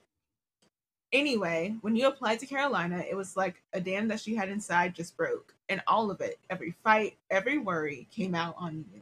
Anyway, 1.14 1.76
when 1.82 1.96
you 1.96 2.08
applied 2.08 2.40
to 2.40 2.46
Carolina, 2.46 3.04
it 3.10 3.16
was 3.16 3.36
like 3.36 3.62
a 3.74 3.82
dam 3.82 4.08
that 4.08 4.20
she 4.20 4.36
had 4.36 4.50
inside 4.50 4.96
just 4.96 5.18
broke. 5.18 5.54
And 5.68 5.82
all 5.88 6.10
of 6.10 6.22
it, 6.22 6.40
every 6.50 6.74
fight, 6.84 7.18
every 7.30 7.58
worry 7.58 8.08
came 8.12 8.34
out 8.34 8.56
on 8.58 8.86
you 8.94 9.02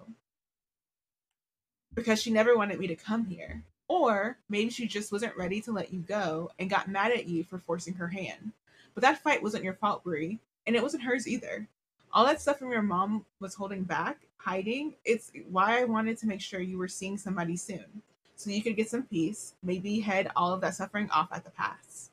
because 1.94 2.22
she 2.22 2.32
never 2.32 2.56
wanted 2.56 2.80
me 2.80 2.88
to 2.88 2.96
come 2.96 3.26
here. 3.26 3.64
Or 3.88 4.38
maybe 4.50 4.70
she 4.70 4.88
just 4.88 5.12
wasn't 5.12 5.36
ready 5.36 5.62
to 5.62 5.72
let 5.72 5.92
you 5.92 6.00
go 6.00 6.52
and 6.60 6.70
got 6.70 6.88
mad 6.88 7.12
at 7.12 7.28
you 7.28 7.44
for 7.44 7.58
forcing 7.58 7.96
her 7.96 8.08
hand. 8.08 8.54
But 8.94 9.02
that 9.02 9.22
fight 9.22 9.42
wasn't 9.42 9.64
your 9.64 9.74
fault, 9.74 10.04
Bree, 10.04 10.40
and 10.68 10.76
it 10.76 10.84
wasn't 10.84 11.04
hers 11.04 11.28
either. 11.28 11.68
All 12.12 12.26
that 12.26 12.42
stuff 12.42 12.60
from 12.60 12.72
your 12.72 12.82
mom 12.82 13.26
was 13.40 13.56
holding 13.56 13.84
back, 13.84 14.20
hiding. 14.38 14.94
It's 15.06 15.32
why 15.50 15.82
I 15.82 15.86
wanted 15.86 16.18
to 16.20 16.28
make 16.28 16.42
sure 16.42 16.60
you 16.60 16.78
were 16.78 16.88
seeing 16.88 17.18
somebody 17.18 17.56
soon. 17.56 18.02
So 18.40 18.52
you 18.52 18.64
could 18.64 18.78
get 18.78 18.90
some 18.90 19.04
peace, 19.04 19.54
maybe 19.64 20.00
head 20.00 20.32
all 20.34 20.54
of 20.54 20.62
that 20.62 20.74
suffering 20.74 21.10
off 21.12 21.28
at 21.34 21.44
the 21.44 21.50
pass. 21.52 22.10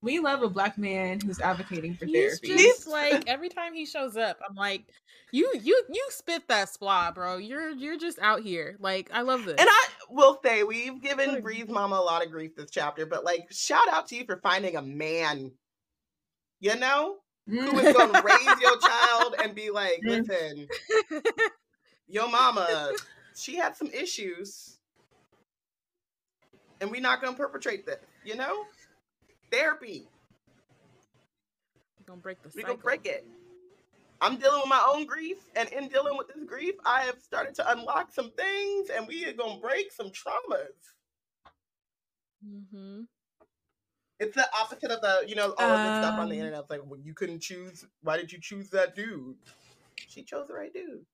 We 0.00 0.18
love 0.18 0.42
a 0.42 0.48
black 0.48 0.78
man 0.78 1.20
who's 1.20 1.40
advocating 1.40 1.94
for 1.94 2.06
He's 2.06 2.40
therapy. 2.40 2.62
just 2.62 2.86
like 2.88 3.24
every 3.28 3.50
time 3.50 3.74
he 3.74 3.84
shows 3.84 4.16
up, 4.16 4.38
I'm 4.48 4.54
like, 4.56 4.84
you, 5.30 5.52
you, 5.62 5.82
you 5.90 6.06
spit 6.08 6.48
that 6.48 6.70
splat, 6.70 7.14
bro. 7.16 7.36
You're, 7.36 7.68
you're 7.70 7.98
just 7.98 8.18
out 8.20 8.40
here. 8.40 8.76
Like, 8.80 9.10
I 9.12 9.20
love 9.20 9.44
this. 9.44 9.56
And 9.58 9.68
I 9.70 9.84
will 10.08 10.40
say 10.42 10.62
we've 10.62 11.02
given 11.02 11.36
a- 11.36 11.40
Bree's 11.42 11.68
mama 11.68 11.96
a 11.96 12.00
lot 12.00 12.24
of 12.24 12.30
grief 12.32 12.56
this 12.56 12.70
chapter, 12.70 13.04
but 13.04 13.24
like 13.26 13.46
shout 13.50 13.86
out 13.90 14.06
to 14.08 14.16
you 14.16 14.24
for 14.24 14.38
finding 14.42 14.76
a 14.76 14.82
man, 14.82 15.52
you 16.60 16.76
know, 16.76 17.16
who 17.46 17.60
Mm. 17.60 17.92
gonna 17.94 18.22
raise 18.22 18.60
your 18.62 18.78
child 18.78 19.34
and 19.42 19.54
be 19.54 19.68
like, 19.68 20.00
Mm. 20.02 20.26
listen, 21.10 21.22
your 22.08 22.30
mama, 22.30 22.92
she 23.36 23.56
had 23.56 23.76
some 23.76 23.88
issues. 23.88 24.73
And 26.84 26.90
we're 26.92 27.00
not 27.00 27.22
gonna 27.22 27.34
perpetrate 27.34 27.86
that. 27.86 28.02
you 28.24 28.36
know? 28.36 28.66
Therapy. 29.50 30.06
gonna 32.04 32.20
break 32.20 32.42
the 32.42 32.50
We 32.54 32.60
cycle. 32.60 32.74
gonna 32.74 32.82
break 32.84 33.06
it. 33.06 33.26
I'm 34.20 34.36
dealing 34.36 34.60
with 34.60 34.68
my 34.68 34.84
own 34.86 35.06
grief, 35.06 35.38
and 35.56 35.66
in 35.70 35.88
dealing 35.88 36.18
with 36.18 36.28
this 36.28 36.44
grief, 36.44 36.74
I 36.84 37.02
have 37.04 37.18
started 37.22 37.54
to 37.54 37.70
unlock 37.72 38.12
some 38.12 38.30
things, 38.32 38.90
and 38.90 39.08
we 39.08 39.24
are 39.24 39.32
gonna 39.32 39.58
break 39.60 39.90
some 39.92 40.10
traumas. 40.10 40.76
Mm-hmm. 42.46 43.02
It's 44.20 44.34
the 44.36 44.46
opposite 44.54 44.90
of 44.90 45.00
the, 45.00 45.24
you 45.26 45.34
know, 45.36 45.54
all 45.56 45.70
of 45.70 45.78
this 45.78 46.04
stuff 46.04 46.18
on 46.18 46.28
the 46.28 46.34
Um, 46.36 46.40
internet. 46.40 46.60
It's 46.60 46.70
like, 46.70 46.80
well, 46.84 47.00
you 47.00 47.14
couldn't 47.14 47.40
choose. 47.40 47.86
Why 48.02 48.18
did 48.18 48.30
you 48.30 48.38
choose 48.42 48.68
that 48.70 48.94
dude? 48.94 49.36
She 50.08 50.22
chose 50.22 50.48
the 50.48 50.54
right 50.54 50.72
dude. 50.72 51.06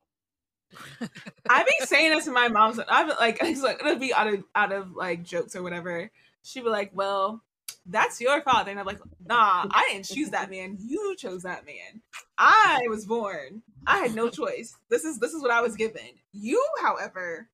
I 1.48 1.64
be 1.64 1.86
saying 1.86 2.10
this 2.10 2.24
to 2.26 2.32
my 2.32 2.48
mom. 2.48 2.74
So 2.74 2.84
I've 2.88 3.08
like 3.18 3.38
it's 3.42 3.62
like 3.62 3.80
it'll 3.80 3.96
be 3.96 4.14
out 4.14 4.32
of 4.32 4.44
out 4.54 4.72
of 4.72 4.92
like 4.92 5.24
jokes 5.24 5.56
or 5.56 5.62
whatever. 5.62 6.10
She'd 6.42 6.64
be 6.64 6.70
like, 6.70 6.90
"Well, 6.94 7.42
that's 7.86 8.20
your 8.20 8.40
father," 8.42 8.70
and 8.70 8.80
I'm 8.80 8.86
like, 8.86 9.00
"Nah, 9.24 9.66
I 9.70 9.88
didn't 9.90 10.06
choose 10.06 10.30
that 10.30 10.50
man. 10.50 10.78
You 10.80 11.14
chose 11.18 11.42
that 11.42 11.66
man. 11.66 12.02
I 12.38 12.80
was 12.88 13.04
born. 13.04 13.62
I 13.86 13.98
had 13.98 14.14
no 14.14 14.28
choice. 14.30 14.74
This 14.88 15.04
is 15.04 15.18
this 15.18 15.32
is 15.32 15.42
what 15.42 15.50
I 15.50 15.60
was 15.60 15.76
given. 15.76 16.02
You, 16.32 16.64
however, 16.82 17.48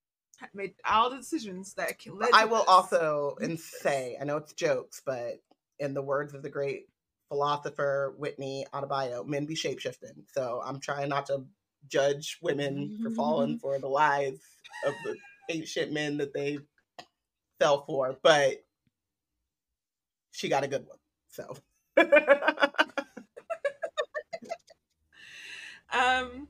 made 0.54 0.74
all 0.88 1.10
the 1.10 1.16
decisions 1.16 1.74
that 1.74 1.98
can 1.98 2.18
led. 2.18 2.30
I 2.32 2.44
will 2.44 2.58
this. 2.58 2.68
also 2.68 3.36
and 3.40 3.58
say, 3.58 4.16
I 4.20 4.24
know 4.24 4.36
it's 4.36 4.52
jokes, 4.52 5.02
but 5.04 5.40
in 5.78 5.94
the 5.94 6.02
words 6.02 6.34
of 6.34 6.42
the 6.42 6.50
great 6.50 6.88
philosopher 7.28 8.14
Whitney 8.18 8.66
Adebayo, 8.72 9.26
men 9.26 9.46
be 9.46 9.54
shapeshifting. 9.54 10.24
So 10.32 10.62
I'm 10.64 10.80
trying 10.80 11.08
not 11.08 11.26
to 11.26 11.44
judge 11.88 12.38
women 12.42 12.98
for 13.02 13.10
falling 13.10 13.58
for 13.58 13.78
the 13.78 13.88
lies 13.88 14.38
of 14.84 14.94
the 15.04 15.16
ancient 15.50 15.92
men 15.92 16.16
that 16.18 16.34
they 16.34 16.58
fell 17.58 17.84
for, 17.84 18.16
but 18.22 18.64
she 20.32 20.48
got 20.48 20.64
a 20.64 20.68
good 20.68 20.86
one. 20.86 20.98
So 21.30 21.56
Um, 25.96 26.48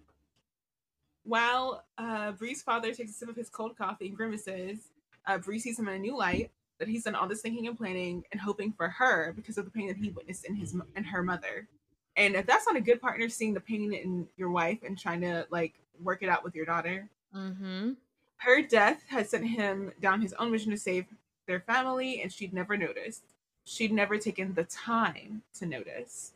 while 1.24 1.84
uh, 1.98 2.32
Bree's 2.32 2.62
father 2.62 2.92
takes 2.92 3.10
a 3.10 3.14
sip 3.14 3.28
of 3.28 3.36
his 3.36 3.48
cold 3.48 3.76
coffee 3.76 4.08
and 4.08 4.16
grimaces, 4.16 4.90
uh, 5.26 5.38
Bree 5.38 5.58
sees 5.58 5.78
him 5.78 5.88
in 5.88 5.94
a 5.94 5.98
new 5.98 6.16
light. 6.16 6.50
That 6.78 6.88
he's 6.88 7.04
done 7.04 7.14
all 7.14 7.26
this 7.26 7.40
thinking 7.40 7.66
and 7.68 7.76
planning 7.76 8.22
and 8.32 8.40
hoping 8.40 8.70
for 8.70 8.86
her 8.86 9.32
because 9.34 9.56
of 9.56 9.64
the 9.64 9.70
pain 9.70 9.88
that 9.88 9.96
he 9.96 10.10
witnessed 10.10 10.44
in 10.44 10.54
his 10.54 10.76
in 10.94 11.04
her 11.04 11.22
mother. 11.22 11.68
And 12.16 12.34
if 12.34 12.46
that's 12.46 12.66
not 12.66 12.76
a 12.76 12.80
good 12.80 13.00
partner, 13.00 13.28
seeing 13.28 13.52
the 13.54 13.60
pain 13.60 13.92
in 13.92 14.26
your 14.36 14.50
wife 14.50 14.78
and 14.84 14.98
trying 14.98 15.20
to 15.20 15.46
like 15.50 15.74
work 16.02 16.22
it 16.22 16.28
out 16.28 16.44
with 16.44 16.54
your 16.54 16.64
daughter, 16.66 17.08
Mm-hmm. 17.34 17.90
her 18.38 18.62
death 18.62 19.02
had 19.08 19.28
sent 19.28 19.46
him 19.46 19.92
down 20.00 20.22
his 20.22 20.32
own 20.34 20.50
mission 20.50 20.70
to 20.70 20.78
save 20.78 21.04
their 21.46 21.60
family, 21.60 22.22
and 22.22 22.32
she'd 22.32 22.54
never 22.54 22.76
noticed. 22.78 23.24
She'd 23.64 23.92
never 23.92 24.16
taken 24.16 24.54
the 24.54 24.64
time 24.64 25.42
to 25.58 25.66
notice. 25.66 26.32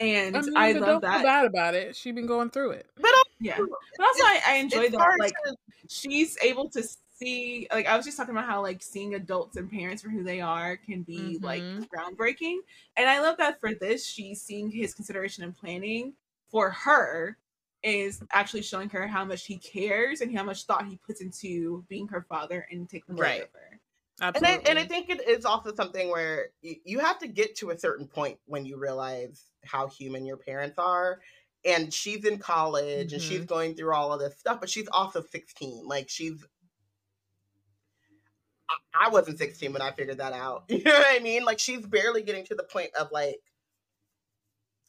And 0.00 0.36
I, 0.36 0.40
mean, 0.40 0.56
I 0.56 0.72
love 0.72 0.86
don't 0.86 1.00
that. 1.02 1.14
feel 1.16 1.22
bad 1.24 1.44
about 1.46 1.74
it. 1.74 1.94
She'd 1.96 2.14
been 2.14 2.26
going 2.26 2.50
through 2.50 2.70
it. 2.72 2.86
but 2.96 3.10
Yeah. 3.40 3.56
But 3.58 4.06
also 4.06 4.24
I, 4.24 4.40
I 4.46 4.54
enjoy 4.56 4.82
it's 4.82 4.96
that 4.96 5.16
like 5.20 5.34
to- 5.46 5.56
she's 5.88 6.36
able 6.42 6.68
to 6.70 6.82
see 7.14 7.66
like 7.72 7.86
I 7.86 7.96
was 7.96 8.04
just 8.04 8.16
talking 8.16 8.34
about 8.34 8.46
how 8.48 8.62
like 8.62 8.82
seeing 8.82 9.14
adults 9.14 9.56
and 9.56 9.70
parents 9.70 10.02
for 10.02 10.08
who 10.10 10.22
they 10.24 10.40
are 10.40 10.76
can 10.76 11.02
be 11.02 11.38
like 11.42 11.66
Mhm. 11.72 11.88
groundbreaking. 11.94 12.58
And 12.96 13.08
I 13.08 13.20
love 13.20 13.36
that 13.38 13.60
for 13.60 13.74
this, 13.74 14.04
she's 14.06 14.42
seeing 14.42 14.70
his 14.70 14.94
consideration 14.94 15.44
and 15.44 15.56
planning 15.56 16.14
for 16.50 16.70
her 16.70 17.38
is 17.82 18.22
actually 18.32 18.62
showing 18.62 18.88
her 18.90 19.06
how 19.06 19.24
much 19.24 19.46
he 19.46 19.58
cares 19.58 20.20
and 20.20 20.36
how 20.36 20.42
much 20.42 20.64
thought 20.64 20.86
he 20.86 20.96
puts 20.96 21.20
into 21.20 21.84
being 21.88 22.08
her 22.08 22.22
father 22.22 22.66
and 22.70 22.88
taking 22.88 23.16
care 23.16 23.26
Right. 23.30 23.42
of 23.42 23.52
her. 23.52 23.80
and 24.34 24.46
I, 24.46 24.58
Absolutely. 24.58 24.70
and 24.70 24.78
I 24.78 24.84
think 24.84 25.10
it 25.10 25.28
is 25.28 25.44
also 25.44 25.74
something 25.74 26.10
where 26.10 26.50
you, 26.62 26.76
you 26.84 26.98
have 27.00 27.18
to 27.20 27.28
get 27.28 27.56
to 27.56 27.70
a 27.70 27.78
certain 27.78 28.06
point 28.06 28.38
when 28.46 28.64
you 28.64 28.78
realize 28.78 29.50
how 29.64 29.86
human 29.88 30.24
your 30.26 30.36
parents 30.36 30.78
are. 30.78 31.20
And 31.66 31.92
she's 31.92 32.24
in 32.26 32.38
college 32.38 33.12
and 33.12 33.22
she's 33.22 33.44
going 33.46 33.74
through 33.74 33.94
all 33.94 34.12
of 34.12 34.20
this 34.20 34.38
stuff, 34.38 34.60
but 34.60 34.68
she's 34.68 34.88
also 34.88 35.22
16. 35.22 35.86
Like 35.86 36.10
she's 36.10 36.44
I- 38.94 39.08
wasn't 39.10 39.38
16 39.38 39.72
when 39.72 39.82
I 39.82 39.92
figured 39.92 40.18
that 40.18 40.32
out. 40.32 40.64
You 40.70 40.82
know 40.82 40.92
what 40.94 41.20
I 41.20 41.22
mean? 41.22 41.44
Like 41.44 41.58
she's 41.58 41.86
barely 41.86 42.22
getting 42.22 42.44
to 42.46 42.54
the 42.54 42.64
point 42.64 42.90
of 42.98 43.10
like 43.12 43.40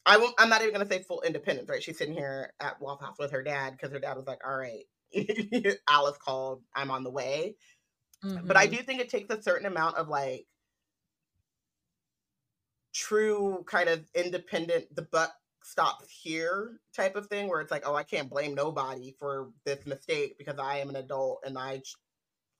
I 0.04 0.18
won't 0.18 0.34
I'm 0.38 0.48
not 0.48 0.62
even 0.62 0.72
gonna 0.72 0.88
say 0.88 1.02
full 1.02 1.22
independence, 1.22 1.68
right? 1.68 1.82
She's 1.82 1.98
sitting 1.98 2.14
here 2.14 2.52
at 2.60 2.80
Waffle 2.80 3.06
House 3.06 3.16
with 3.18 3.32
her 3.32 3.42
dad 3.42 3.72
because 3.72 3.92
her 3.92 3.98
dad 4.00 4.16
was 4.16 4.26
like, 4.26 4.40
All 4.46 4.56
right, 4.56 4.84
Alice 5.88 6.18
called, 6.18 6.62
I'm 6.74 6.90
on 6.90 7.04
the 7.04 7.10
way 7.10 7.56
but 8.44 8.56
I 8.56 8.66
Mhm. 8.66 8.68
do 8.68 8.78
think 8.78 9.00
it 9.00 9.10
takes 9.10 9.34
a 9.34 9.42
certain 9.42 9.66
amount 9.66 9.96
of 9.96 10.08
like 10.08 10.46
true 12.94 13.64
kind 13.66 13.88
of 13.88 14.08
independent 14.14 14.94
the 14.94 15.02
buck 15.02 15.32
stops 15.62 16.08
here 16.10 16.80
type 16.94 17.16
of 17.16 17.26
thing 17.26 17.48
where 17.48 17.60
it's 17.60 17.70
like, 17.70 17.82
oh, 17.86 17.94
I 17.94 18.04
can't 18.04 18.30
blame 18.30 18.54
nobody 18.54 19.14
for 19.18 19.50
this 19.64 19.84
mistake 19.84 20.38
because 20.38 20.58
I 20.58 20.78
am 20.78 20.88
an 20.88 20.96
adult 20.96 21.40
and 21.44 21.58
I 21.58 21.82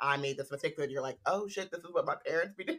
I 0.01 0.17
made 0.17 0.37
this 0.37 0.51
mistake. 0.51 0.77
That 0.77 0.91
you're 0.91 1.03
like, 1.03 1.19
oh 1.27 1.49
shit, 1.49 1.71
this 1.71 1.81
is 1.81 1.93
what 1.93 2.07
my 2.07 2.17
parents 2.27 2.55
be 2.57 2.65
doing. 2.65 2.79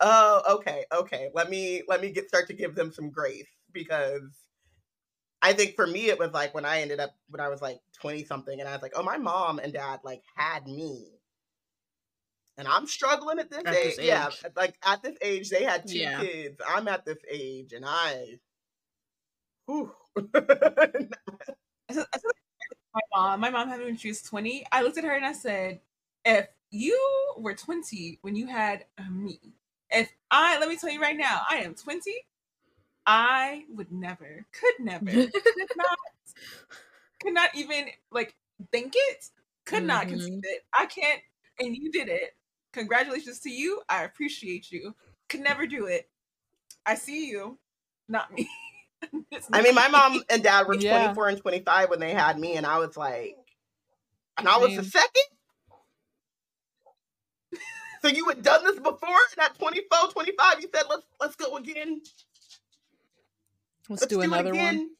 oh, 0.00 0.42
okay, 0.58 0.84
okay. 0.92 1.30
Let 1.34 1.50
me 1.50 1.82
let 1.88 2.00
me 2.00 2.10
get 2.10 2.28
start 2.28 2.46
to 2.48 2.54
give 2.54 2.74
them 2.74 2.92
some 2.92 3.10
grace 3.10 3.48
because 3.72 4.22
I 5.42 5.52
think 5.52 5.74
for 5.74 5.86
me 5.86 6.08
it 6.08 6.18
was 6.18 6.32
like 6.32 6.54
when 6.54 6.64
I 6.64 6.80
ended 6.82 7.00
up 7.00 7.14
when 7.28 7.40
I 7.40 7.48
was 7.48 7.62
like 7.62 7.78
20 8.00 8.24
something 8.24 8.58
and 8.60 8.68
I 8.68 8.72
was 8.72 8.82
like, 8.82 8.92
oh, 8.94 9.02
my 9.02 9.16
mom 9.18 9.58
and 9.58 9.72
dad 9.72 10.00
like 10.04 10.22
had 10.36 10.66
me. 10.66 11.06
And 12.58 12.68
I'm 12.68 12.86
struggling 12.86 13.38
at 13.38 13.48
this, 13.50 13.62
At 13.64 13.74
age. 13.74 13.96
this 13.96 14.04
Yeah, 14.04 14.30
like 14.54 14.76
at 14.84 15.02
this 15.02 15.16
age, 15.22 15.48
they 15.48 15.64
had 15.64 15.86
two 15.88 16.00
Yeah. 16.00 16.20
kids. 16.20 16.60
I'm 16.68 16.88
at 16.88 17.06
this 17.06 17.18
age 17.30 17.72
and 17.72 17.84
I 17.86 18.38
whew. 19.66 19.92
I 20.16 21.92
said, 21.92 22.06
I 22.12 22.18
said 22.18 22.32
my 22.94 23.00
mom, 23.14 23.40
my 23.40 23.50
mom 23.50 23.68
had 23.68 23.78
me 23.78 23.86
when 23.86 23.96
she 23.96 24.08
was 24.08 24.22
20. 24.22 24.66
I 24.72 24.82
looked 24.82 24.98
at 24.98 25.04
her 25.04 25.14
and 25.14 25.24
I 25.24 25.32
said, 25.32 25.80
if 26.24 26.48
you 26.70 26.98
were 27.36 27.54
20 27.54 28.18
when 28.22 28.36
you 28.36 28.46
had 28.46 28.84
uh, 28.98 29.10
me, 29.10 29.40
if 29.90 30.10
I, 30.30 30.58
let 30.58 30.68
me 30.68 30.76
tell 30.76 30.90
you 30.90 31.00
right 31.00 31.16
now, 31.16 31.42
I 31.50 31.56
am 31.58 31.74
20, 31.74 32.12
I 33.06 33.64
would 33.70 33.90
never, 33.90 34.46
could 34.52 34.74
never, 34.84 35.10
could 35.10 35.32
not, 35.76 35.98
could 37.22 37.34
not 37.34 37.50
even 37.54 37.86
like 38.12 38.34
think 38.70 38.92
it, 38.94 39.30
could 39.64 39.84
not 39.84 40.06
Mhm. 40.06 40.10
conceive 40.10 40.40
it. 40.42 40.64
I 40.72 40.86
can't, 40.86 41.20
and 41.58 41.76
you 41.76 41.90
did 41.90 42.08
it. 42.08 42.36
Congratulations 42.72 43.40
to 43.40 43.50
you. 43.50 43.82
I 43.88 44.04
appreciate 44.04 44.70
you. 44.70 44.94
Could 45.28 45.40
never 45.40 45.66
do 45.66 45.86
it. 45.86 46.08
I 46.86 46.94
see 46.94 47.28
you, 47.28 47.58
not 48.08 48.32
me. 48.32 48.48
I 49.52 49.62
mean, 49.62 49.74
my 49.74 49.88
mom 49.88 50.22
and 50.30 50.42
dad 50.42 50.66
were 50.66 50.76
Yeah. 50.76 51.08
24 51.08 51.28
and 51.28 51.38
25 51.38 51.90
when 51.90 52.00
they 52.00 52.12
had 52.12 52.38
me, 52.38 52.56
and 52.56 52.66
I 52.66 52.78
was 52.78 52.96
like, 52.96 53.36
and 54.38 54.48
I 54.48 54.58
was 54.58 54.76
the 54.76 54.84
second. 54.84 55.24
So 58.02 58.08
you 58.08 58.26
had 58.28 58.42
done 58.42 58.64
this 58.64 58.78
before, 58.78 59.18
at 59.38 59.58
24, 59.58 60.08
25, 60.12 60.60
you 60.60 60.68
said, 60.74 60.84
let's 60.88 61.04
let's 61.20 61.36
go 61.36 61.56
again. 61.56 62.00
Let's, 63.88 64.02
Let's 64.02 64.06
do, 64.06 64.20
it 64.20 64.26
another 64.26 64.54
one. 64.54 64.90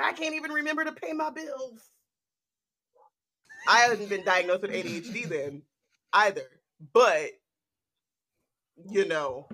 I 0.00 0.12
can't 0.12 0.34
even 0.34 0.52
remember 0.52 0.84
to 0.84 0.92
pay 0.92 1.12
my 1.12 1.30
bills. 1.30 1.80
I 3.68 3.78
hadn't 3.78 4.08
been 4.08 4.24
diagnosed 4.24 4.62
with 4.62 4.72
ADHD 4.72 5.28
then 5.28 5.62
either, 6.12 6.48
but 6.92 7.30
you 8.90 9.06
know, 9.06 9.48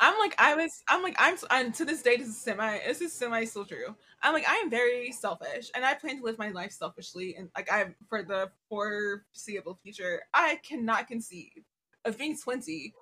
I'm 0.00 0.18
like 0.18 0.34
I 0.38 0.54
was 0.54 0.82
I'm 0.88 1.02
like 1.02 1.16
I'm, 1.18 1.36
I'm 1.50 1.72
to 1.72 1.84
this 1.84 2.02
day 2.02 2.16
this 2.16 2.28
is 2.28 2.38
semi 2.40 2.78
this 2.86 3.00
is 3.00 3.12
semi 3.12 3.44
still 3.44 3.64
true. 3.64 3.94
I'm 4.22 4.32
like 4.32 4.48
I 4.48 4.56
am 4.56 4.70
very 4.70 5.12
selfish 5.12 5.70
and 5.74 5.84
I 5.84 5.94
plan 5.94 6.18
to 6.18 6.24
live 6.24 6.38
my 6.38 6.50
life 6.50 6.72
selfishly 6.72 7.34
and 7.36 7.48
like 7.56 7.70
I 7.70 7.94
for 8.08 8.22
the 8.22 8.50
foreseeable 8.68 9.78
future 9.82 10.22
I 10.32 10.60
cannot 10.66 11.08
conceive 11.08 11.64
of 12.04 12.16
being 12.16 12.36
20 12.38 12.94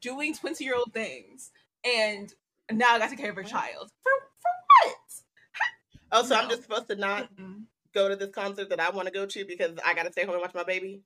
doing 0.00 0.34
20 0.34 0.64
year 0.64 0.74
old 0.76 0.92
things 0.92 1.50
and 1.84 2.32
now 2.70 2.94
I 2.94 2.98
got 2.98 3.10
to 3.10 3.16
care 3.16 3.30
of 3.30 3.38
a 3.38 3.44
child 3.44 3.90
for 4.02 4.12
for 4.40 4.50
what? 4.88 4.96
oh, 6.12 6.24
so 6.24 6.34
I'm 6.36 6.48
just 6.48 6.62
supposed 6.62 6.88
to 6.88 6.96
not 6.96 7.34
Mm-mm. 7.36 7.62
go 7.94 8.08
to 8.08 8.16
this 8.16 8.30
concert 8.30 8.68
that 8.70 8.80
I 8.80 8.90
want 8.90 9.06
to 9.06 9.12
go 9.12 9.26
to 9.26 9.44
because 9.44 9.72
I 9.84 9.94
got 9.94 10.04
to 10.04 10.12
stay 10.12 10.24
home 10.24 10.34
and 10.34 10.42
watch 10.42 10.54
my 10.54 10.64
baby. 10.64 11.02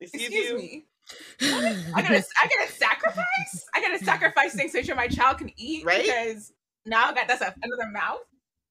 Excuse, 0.00 0.24
Excuse 0.24 0.50
you. 0.50 0.58
me. 0.58 0.84
I 1.40 2.02
gotta 2.02 2.24
I 2.40 2.48
gotta 2.48 2.72
sacrifice. 2.72 3.66
I 3.74 3.80
gotta 3.80 4.04
sacrifice 4.04 4.54
things 4.54 4.72
to 4.72 4.78
make 4.78 4.86
sure 4.86 4.94
my 4.94 5.08
child 5.08 5.38
can 5.38 5.50
eat 5.56 5.84
Right? 5.84 6.04
because 6.04 6.52
now 6.86 7.10
I 7.10 7.14
got 7.14 7.28
that's 7.28 7.42
a, 7.42 7.54
another 7.62 7.90
mouth. 7.90 8.20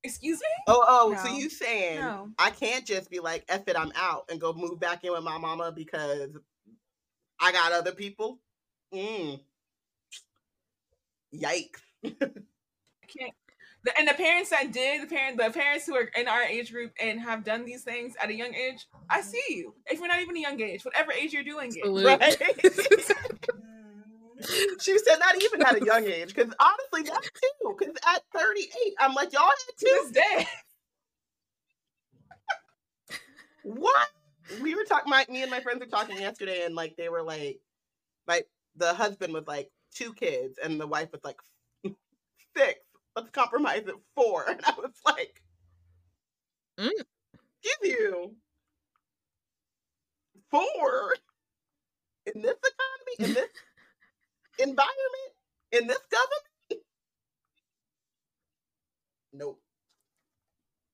Excuse 0.04 0.40
me. 0.40 0.64
Oh, 0.68 0.84
oh, 0.88 1.16
so 1.24 1.30
you 1.30 1.50
saying 1.50 2.00
No. 2.00 2.30
I 2.40 2.50
can't 2.50 2.86
just 2.86 3.10
be 3.10 3.20
like, 3.20 3.46
F 3.48 3.68
it, 3.68 3.78
I'm 3.78 3.92
out 3.96 4.26
and 4.30 4.42
go 4.42 4.54
move 4.54 4.80
back 4.80 5.04
in 5.04 5.12
with 5.12 5.24
my 5.24 5.38
mama 5.38 5.72
because 5.72 6.30
I 7.40 7.52
got 7.52 7.72
other 7.72 7.92
people? 7.92 8.40
Mm. 8.94 9.40
Yikes. 11.36 11.82
I 12.06 12.10
can't. 13.08 13.34
The, 13.84 13.98
and 13.98 14.08
the 14.08 14.14
parents 14.14 14.52
that 14.52 14.72
did, 14.72 15.02
the 15.02 15.08
parent, 15.08 15.38
the 15.38 15.50
parents 15.50 15.88
who 15.88 15.96
are 15.96 16.10
in 16.16 16.28
our 16.28 16.44
age 16.44 16.72
group 16.72 16.92
and 17.02 17.20
have 17.20 17.44
done 17.44 17.66
these 17.66 17.84
things 17.84 18.14
at 18.22 18.30
a 18.30 18.34
young 18.34 18.54
age, 18.54 18.86
I 19.10 19.22
see 19.22 19.42
you. 19.50 19.74
If 19.88 19.98
you're 20.00 20.08
not 20.08 20.22
even 20.22 20.38
a 20.38 20.40
young 20.40 20.62
age, 20.62 20.86
whatever 20.86 21.12
age 21.12 21.34
you're 21.34 21.44
doing 21.44 21.72
it, 21.76 21.88
Right? 22.06 22.22
she 24.82 24.98
said 24.98 25.18
not 25.20 25.42
even 25.42 25.62
at 25.64 25.82
a 25.82 25.86
young 25.86 26.06
age, 26.06 26.34
because 26.34 26.54
honestly, 26.60 27.10
that 27.12 27.24
too. 27.24 27.76
Because 27.78 27.96
at 28.08 28.24
38, 28.34 28.94
I'm 29.00 29.14
like, 29.14 29.34
y'all 29.34 29.44
had 29.44 29.56
to 29.78 29.86
two? 29.86 29.86
this 29.86 30.12
day, 30.12 30.48
What? 33.64 34.08
We 34.62 34.76
were 34.76 34.84
talking. 34.84 35.10
My 35.10 35.26
me 35.30 35.42
and 35.44 35.52
my 35.52 35.60
friends 35.62 35.80
were 35.80 35.86
talking 35.86 36.18
yesterday, 36.18 36.64
and 36.66 36.76
like 36.76 36.96
they 36.98 37.10
were 37.10 37.24
like, 37.24 37.60
like 38.28 38.48
the 38.76 38.94
husband 38.94 39.34
was 39.34 39.46
like 39.48 39.70
two 39.94 40.14
kids, 40.14 40.58
and 40.62 40.80
the 40.80 40.88
wife 40.88 41.10
was 41.12 41.22
like 41.24 41.38
six. 42.58 42.80
Let's 43.16 43.30
compromise 43.32 43.88
at 43.88 43.96
four, 44.16 44.46
and 44.50 44.62
I 44.66 44.74
was 44.78 44.92
like, 45.06 45.42
Mm. 46.80 46.90
"Give 47.64 47.92
you 47.92 48.36
four 50.52 51.16
in 52.26 52.42
this 52.42 52.58
economy, 52.58 53.16
in 53.20 53.34
this 53.34 53.50
environment, 54.60 55.34
in 55.72 55.88
this 55.88 56.00
government." 56.12 56.44
Nope. 59.34 59.62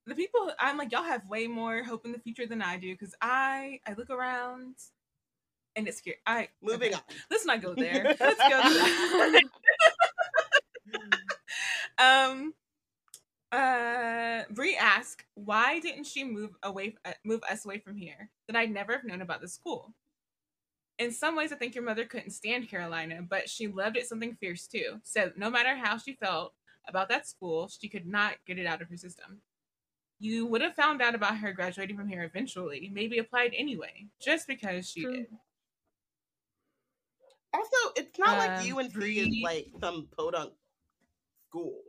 the 0.08 0.16
people 0.16 0.52
I'm 0.60 0.78
like, 0.78 0.92
y'all 0.92 1.04
have 1.04 1.28
way 1.28 1.48
more 1.48 1.84
hope 1.84 2.06
in 2.06 2.12
the 2.14 2.20
future 2.20 2.48
than 2.48 2.62
I 2.62 2.78
do 2.78 2.94
because 2.94 3.16
I 3.22 3.80
I 3.88 3.94
look 3.94 4.10
around 4.10 4.76
and 5.76 5.88
it's 5.88 6.00
scary. 6.00 6.18
I 6.26 6.50
Moving 6.62 6.94
okay, 6.94 6.96
on. 6.96 7.02
Let's 7.32 7.46
not 7.46 7.62
go 7.62 7.76
there. 7.76 8.16
Let's 8.22 8.40
go. 8.50 9.40
Um 11.98 12.54
uh 13.52 14.44
Bree 14.52 14.76
asked 14.76 15.24
why 15.36 15.80
didn't 15.80 16.06
she 16.06 16.24
move 16.24 16.52
away 16.64 16.96
uh, 17.06 17.14
move 17.24 17.42
us 17.50 17.64
away 17.66 17.80
from 17.80 17.96
here 17.96 18.30
that 18.48 18.58
I'd 18.58 18.72
never 18.74 18.92
have 18.94 19.06
known 19.06 19.22
about 19.22 19.40
the 19.40 19.48
school 19.48 19.94
in 21.00 21.12
some 21.12 21.36
ways 21.38 21.54
I 21.54 21.56
think 21.56 21.74
your 21.74 21.86
mother 21.86 22.04
couldn't 22.04 22.32
stand 22.32 22.68
Carolina 22.70 23.22
but 23.28 23.50
she 23.50 23.68
loved 23.68 23.96
it 23.96 24.06
something 24.06 24.36
fierce 24.36 24.68
too 24.68 25.00
so 25.04 25.32
no 25.38 25.50
matter 25.50 25.78
how 25.78 25.98
she 25.98 26.14
felt 26.14 26.54
about 26.90 27.08
that 27.08 27.26
school 27.26 27.70
she 27.70 27.88
could 27.88 28.06
not 28.06 28.34
get 28.46 28.60
it 28.60 28.66
out 28.68 28.82
of 28.82 28.90
her 28.90 28.98
system 28.98 29.38
you 30.20 30.46
would 30.46 30.62
have 30.62 30.76
found 30.76 31.02
out 31.02 31.16
about 31.16 31.38
her 31.38 31.54
graduating 31.54 31.96
from 31.96 32.10
here 32.10 32.24
eventually 32.24 32.92
maybe 32.94 33.20
applied 33.20 33.54
anyway 33.56 34.06
just 34.22 34.46
because 34.46 34.90
she 34.90 35.04
True. 35.04 35.14
did 35.16 35.28
Also, 37.54 37.78
it's 37.96 38.20
not 38.20 38.38
like 38.38 38.60
Um, 38.60 38.78
UNC 38.78 38.88
is 38.88 38.94
Bree- 38.94 39.42
like 39.44 39.68
some 39.80 40.08
podunk 40.18 40.54
school. 41.50 41.82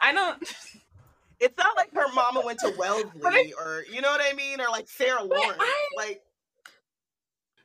I 0.00 0.12
don't 0.12 0.42
It's 1.40 1.56
not 1.58 1.76
like 1.76 1.92
her 1.94 2.10
mama 2.14 2.40
went 2.44 2.60
to 2.60 2.74
Wellesley 2.78 3.52
or 3.52 3.84
you 3.92 4.00
know 4.00 4.08
what 4.10 4.22
I 4.22 4.34
mean, 4.34 4.60
or 4.60 4.68
like 4.70 4.88
Sarah 4.88 5.22
Lawrence. 5.22 5.58
I- 5.60 5.88
like 5.96 6.22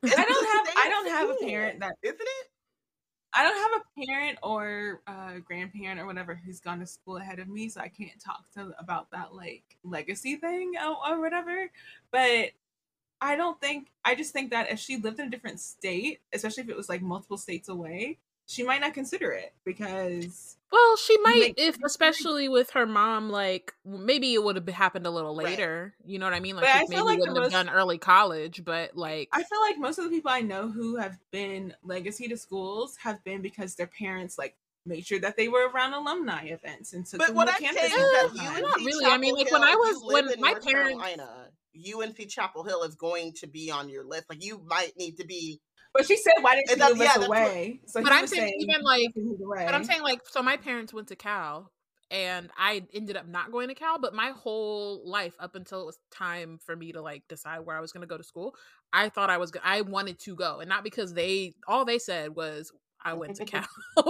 I 0.04 0.10
don't 0.10 0.48
have 0.48 0.76
I 0.78 0.90
don't 0.90 1.10
have 1.10 1.30
a 1.30 1.36
parent 1.46 1.80
that 1.82 1.96
isn't 2.04 2.20
it? 2.20 2.48
I 3.34 3.44
don't 3.44 3.58
have 3.72 3.82
a 3.82 4.06
parent 4.06 4.40
or 4.44 5.02
a 5.08 5.40
grandparent 5.40 6.02
or 6.02 6.06
whatever 6.06 6.36
who's 6.36 6.60
gone 6.60 6.80
to 6.80 6.86
school 6.86 7.18
ahead 7.18 7.40
of 7.40 7.48
me, 7.48 7.70
so 7.70 7.80
I 7.80 7.88
can't 7.88 8.20
talk 8.20 8.44
to 8.56 8.74
about 8.78 9.10
that 9.12 9.34
like 9.34 9.64
legacy 9.84 10.36
thing 10.36 10.74
or, 10.78 10.98
or 11.14 11.22
whatever. 11.22 11.72
But 12.12 12.52
I 13.22 13.36
don't 13.36 13.60
think 13.62 13.88
I 14.04 14.16
just 14.16 14.34
think 14.34 14.52
that 14.52 14.72
if 14.72 14.80
she 14.80 14.98
lived 14.98 15.20
in 15.20 15.28
a 15.28 15.32
different 15.32 15.60
state, 15.62 16.22
especially 16.34 16.64
if 16.64 16.70
it 16.70 16.78
was 16.78 16.90
like 16.90 17.02
multiple 17.02 17.38
states 17.38 17.70
away, 17.70 18.18
she 18.52 18.64
might 18.64 18.82
not 18.82 18.94
consider 18.94 19.32
it 19.32 19.54
because 19.64 20.58
Well, 20.72 20.96
she 20.98 21.18
might, 21.20 21.40
Make- 21.40 21.60
if 21.60 21.78
especially 21.84 22.48
with 22.50 22.72
her 22.72 22.86
mom, 22.86 23.30
like 23.30 23.74
maybe 23.86 24.34
it 24.34 24.44
would 24.44 24.56
have 24.56 24.68
happened 24.70 25.06
a 25.06 25.10
little 25.10 25.36
Right. 25.36 25.46
later. 25.48 25.96
You 26.06 26.20
know 26.20 26.26
what 26.26 26.34
I 26.34 26.40
mean? 26.40 26.56
Like 26.56 26.66
But 26.66 26.76
I 26.76 26.80
she 26.82 26.88
feel 26.88 27.06
maybe 27.06 27.22
like 27.22 27.30
wouldn't 27.30 27.44
have 27.44 27.52
done 27.66 27.70
early 27.74 27.98
college, 27.98 28.64
but 28.64 28.96
like 28.96 29.30
I 29.32 29.44
feel 29.44 29.60
like 29.62 29.78
most 29.78 29.98
of 29.98 30.06
the 30.06 30.10
people 30.10 30.32
I 30.32 30.42
know 30.42 30.70
who 30.70 30.96
have 30.98 31.18
been 31.32 31.74
legacy 31.84 32.28
to 32.30 32.38
schools 32.38 32.98
have 32.98 33.24
been 33.24 33.42
because 33.42 33.76
their 33.76 33.88
parents 33.88 34.38
like 34.38 34.56
made 34.86 35.06
sure 35.06 35.20
that 35.20 35.38
they 35.38 35.48
were 35.48 35.70
around 35.70 35.94
alumni 35.94 36.46
events 36.46 36.94
and 36.94 37.06
took 37.06 37.20
But 37.20 37.28
them 37.28 37.36
what 37.36 37.48
to 37.50 37.54
I'm 37.54 37.60
campus 37.62 37.82
saying 37.82 37.94
all 37.94 38.26
is 38.28 38.32
the 38.32 38.38
that. 38.40 38.48
UNC 38.56 38.62
Not 38.64 38.78
really. 38.80 39.06
I 39.06 39.18
mean, 39.18 39.38
Chapel 39.38 39.44
like, 39.44 39.52
when 39.62 39.64
I 39.70 39.76
was- 39.76 40.04
when 40.04 40.26
my 40.42 40.52
North 40.52 40.66
parents- 40.66 41.02
Carolina, 41.04 41.52
UNC 41.74 42.26
Chapel 42.28 42.64
Hill 42.64 42.84
is 42.84 42.96
going 42.96 43.34
to 43.34 43.48
be 43.48 43.70
on 43.72 43.90
your 43.90 44.04
list. 44.04 44.26
Like 44.30 44.44
you 44.44 44.60
might 44.66 44.98
need 44.98 45.18
to 45.18 45.26
be 45.26 45.62
But 45.94 46.06
she 46.06 46.16
said, 46.18 46.34
"Why 46.42 46.56
didn't 46.56 46.70
And 46.72 46.78
she 46.78 46.80
that- 46.80 46.90
move 46.92 46.98
yeah, 47.00 47.06
us 47.10 47.18
that's 47.18 47.28
what- 47.30 47.90
So 47.90 48.02
But 48.04 48.12
I'm 48.14 48.22
was 48.22 48.32
saying 48.32 48.54
even, 48.60 48.82
like- 48.82 49.10
she 49.14 49.22
moved 49.22 49.42
away. 49.42 49.66
But 49.66 49.76
I'm 49.76 49.84
saying 49.84 50.02
like 50.02 50.22
so 50.30 50.42
my 50.42 50.58
parents 50.58 50.94
went 50.94 51.08
to 51.10 51.16
Cal 51.16 51.72
and 52.10 52.50
I 52.58 52.84
ended 52.94 53.16
up 53.18 53.28
not 53.28 53.52
going 53.52 53.68
to 53.70 53.76
Cal, 53.76 54.00
but 54.00 54.14
my 54.14 54.32
whole 54.32 55.02
life 55.10 55.34
up 55.40 55.56
until 55.56 55.82
it 55.82 55.86
was 55.86 55.98
time 56.12 56.60
for 56.66 56.76
me 56.76 56.92
to 56.94 57.02
like 57.02 57.24
decide 57.28 57.60
where 57.60 57.78
I 57.78 57.82
was 57.82 57.92
going 57.92 58.02
to 58.02 58.08
go 58.08 58.18
to 58.18 58.24
school, 58.24 58.56
I 58.94 59.10
thought 59.10 59.30
I 59.30 59.38
was 59.38 59.52
go- 59.52 59.60
I 59.64 59.82
wanted 59.82 60.20
to 60.20 60.36
go 60.36 60.60
and 60.60 60.70
not 60.70 60.84
because 60.84 61.14
they 61.14 61.54
all 61.68 61.86
they 61.86 62.00
said 62.00 62.36
was 62.36 62.72
I 63.04 63.14
went 63.14 63.36
to 63.38 63.46
Cal. 63.46 63.66
I 63.98 64.04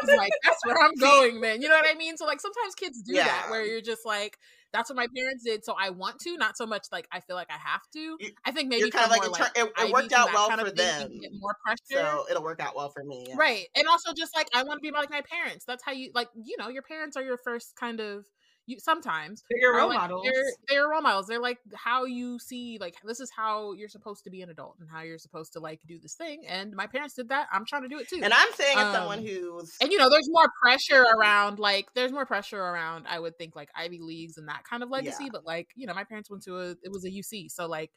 was 0.00 0.10
like, 0.16 0.32
that's 0.44 0.64
where 0.64 0.80
I'm 0.82 0.94
going, 0.94 1.40
man. 1.40 1.60
You 1.62 1.68
know 1.68 1.76
what 1.76 1.86
I 1.88 1.94
mean? 1.98 2.16
So 2.16 2.24
like 2.24 2.40
sometimes 2.40 2.74
kids 2.74 3.02
do 3.02 3.14
Yeah. 3.14 3.24
that 3.24 3.50
where 3.50 3.64
you're 3.64 3.80
just 3.82 4.06
like, 4.06 4.38
that's 4.72 4.90
what 4.90 4.96
my 4.96 5.06
parents 5.16 5.44
did, 5.44 5.64
so 5.64 5.74
I 5.78 5.90
want 5.90 6.18
to, 6.20 6.36
not 6.36 6.56
so 6.56 6.66
much 6.66 6.86
like 6.92 7.06
I 7.12 7.20
feel 7.20 7.36
like 7.36 7.48
I 7.50 7.58
have 7.58 7.80
to. 7.94 7.98
You- 7.98 8.30
I 8.44 8.50
think 8.52 8.68
maybe 8.68 8.90
kind 8.90 9.04
of 9.06 9.10
like, 9.10 9.22
more, 9.22 9.46
it, 9.56 9.72
it, 9.78 9.86
it 9.86 9.92
worked 9.92 10.12
out 10.12 10.32
well 10.32 10.50
for 10.50 10.66
of 10.66 10.76
thing, 10.76 11.12
you 11.12 11.20
them, 11.22 11.40
more 11.40 11.56
pressure. 11.64 12.04
so 12.06 12.24
it'll 12.30 12.42
work 12.42 12.60
out 12.60 12.76
well 12.76 12.90
for 12.90 13.02
me. 13.04 13.26
yeah. 13.28 13.34
Right. 13.36 13.66
And 13.74 13.86
also 13.88 14.12
just 14.16 14.34
like 14.36 14.48
I 14.54 14.62
want 14.62 14.78
to 14.78 14.82
be 14.82 14.90
like 14.90 15.10
my 15.10 15.22
parents. 15.22 15.64
That's 15.64 15.82
how 15.84 15.92
you 15.92 16.10
like, 16.14 16.28
you 16.34 16.56
know, 16.58 16.68
your 16.68 16.82
parents 16.82 17.16
are 17.16 17.22
your 17.22 17.38
first 17.38 17.74
kind 17.78 18.00
of 18.00 18.26
you 18.68 18.78
sometimes 18.78 19.42
They're 19.50 19.60
your 19.60 19.76
role 19.76 19.88
like, 19.88 19.98
models. 19.98 20.22
They're 20.24 20.44
they're 20.68 20.88
role 20.88 21.00
models. 21.00 21.26
They're 21.26 21.40
like 21.40 21.58
how 21.74 22.04
you 22.04 22.38
see 22.38 22.76
like 22.80 22.94
this 23.04 23.18
is 23.18 23.30
how 23.34 23.72
you're 23.72 23.88
supposed 23.88 24.24
to 24.24 24.30
be 24.30 24.42
an 24.42 24.50
adult 24.50 24.76
and 24.78 24.88
how 24.90 25.00
you're 25.02 25.18
supposed 25.18 25.54
to 25.54 25.60
like 25.60 25.80
do 25.86 25.98
this 25.98 26.14
thing. 26.14 26.44
And 26.46 26.74
my 26.74 26.86
parents 26.86 27.14
did 27.14 27.30
that. 27.30 27.48
I'm 27.50 27.64
trying 27.66 27.82
to 27.82 27.88
do 27.88 27.98
it 27.98 28.08
too. 28.08 28.20
And 28.22 28.32
I'm 28.32 28.52
saying 28.52 28.78
as 28.78 28.92
someone 28.94 29.20
Um, 29.20 29.26
who's 29.26 29.74
and 29.80 29.90
you 29.90 29.98
know, 29.98 30.10
there's 30.10 30.28
more 30.30 30.48
pressure 30.62 31.02
around 31.02 31.58
like 31.58 31.86
there's 31.94 32.12
more 32.12 32.26
pressure 32.26 32.60
around 32.60 33.06
I 33.08 33.18
would 33.18 33.38
think 33.38 33.56
like 33.56 33.70
Ivy 33.74 34.00
Leagues 34.00 34.36
and 34.36 34.48
that 34.48 34.64
kind 34.68 34.82
of 34.82 34.90
legacy. 34.90 35.24
Yeah. 35.24 35.30
But 35.32 35.46
like, 35.46 35.68
you 35.74 35.86
know, 35.86 35.94
my 35.94 36.04
parents 36.04 36.30
went 36.30 36.42
to 36.44 36.58
a 36.58 36.70
it 36.82 36.92
was 36.92 37.04
a 37.04 37.10
UC. 37.10 37.50
So 37.50 37.66
like 37.66 37.90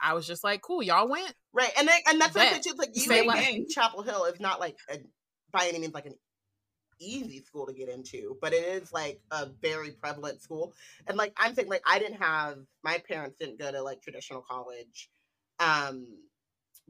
I 0.00 0.14
was 0.14 0.26
just 0.26 0.44
like, 0.44 0.60
cool, 0.60 0.82
y'all 0.82 1.08
went. 1.08 1.32
right, 1.52 1.70
and 1.78 1.86
then, 1.88 1.98
and 2.08 2.20
that's 2.20 2.34
what 2.34 2.42
I 2.42 2.50
Bet. 2.50 2.54
said 2.54 2.62
too. 2.64 2.70
It's 2.70 2.78
like 2.78 2.94
Say 2.94 3.24
UAB 3.24 3.26
less. 3.26 3.74
Chapel 3.74 4.02
Hill 4.02 4.24
is 4.24 4.40
not 4.40 4.60
like 4.60 4.76
a, 4.90 4.98
by 5.52 5.66
any 5.68 5.78
means 5.78 5.94
like 5.94 6.06
an 6.06 6.14
easy 7.00 7.42
school 7.42 7.66
to 7.66 7.72
get 7.72 7.88
into, 7.88 8.36
but 8.40 8.52
it 8.52 8.64
is 8.64 8.92
like 8.92 9.20
a 9.30 9.46
very 9.62 9.92
prevalent 9.92 10.42
school. 10.42 10.72
And 11.06 11.16
like 11.16 11.32
I'm 11.36 11.54
saying, 11.54 11.68
like 11.68 11.82
I 11.86 11.98
didn't 11.98 12.22
have 12.22 12.58
my 12.82 12.98
parents 13.08 13.36
didn't 13.38 13.58
go 13.58 13.70
to 13.70 13.82
like 13.82 14.02
traditional 14.02 14.42
college, 14.42 15.10
um, 15.60 16.06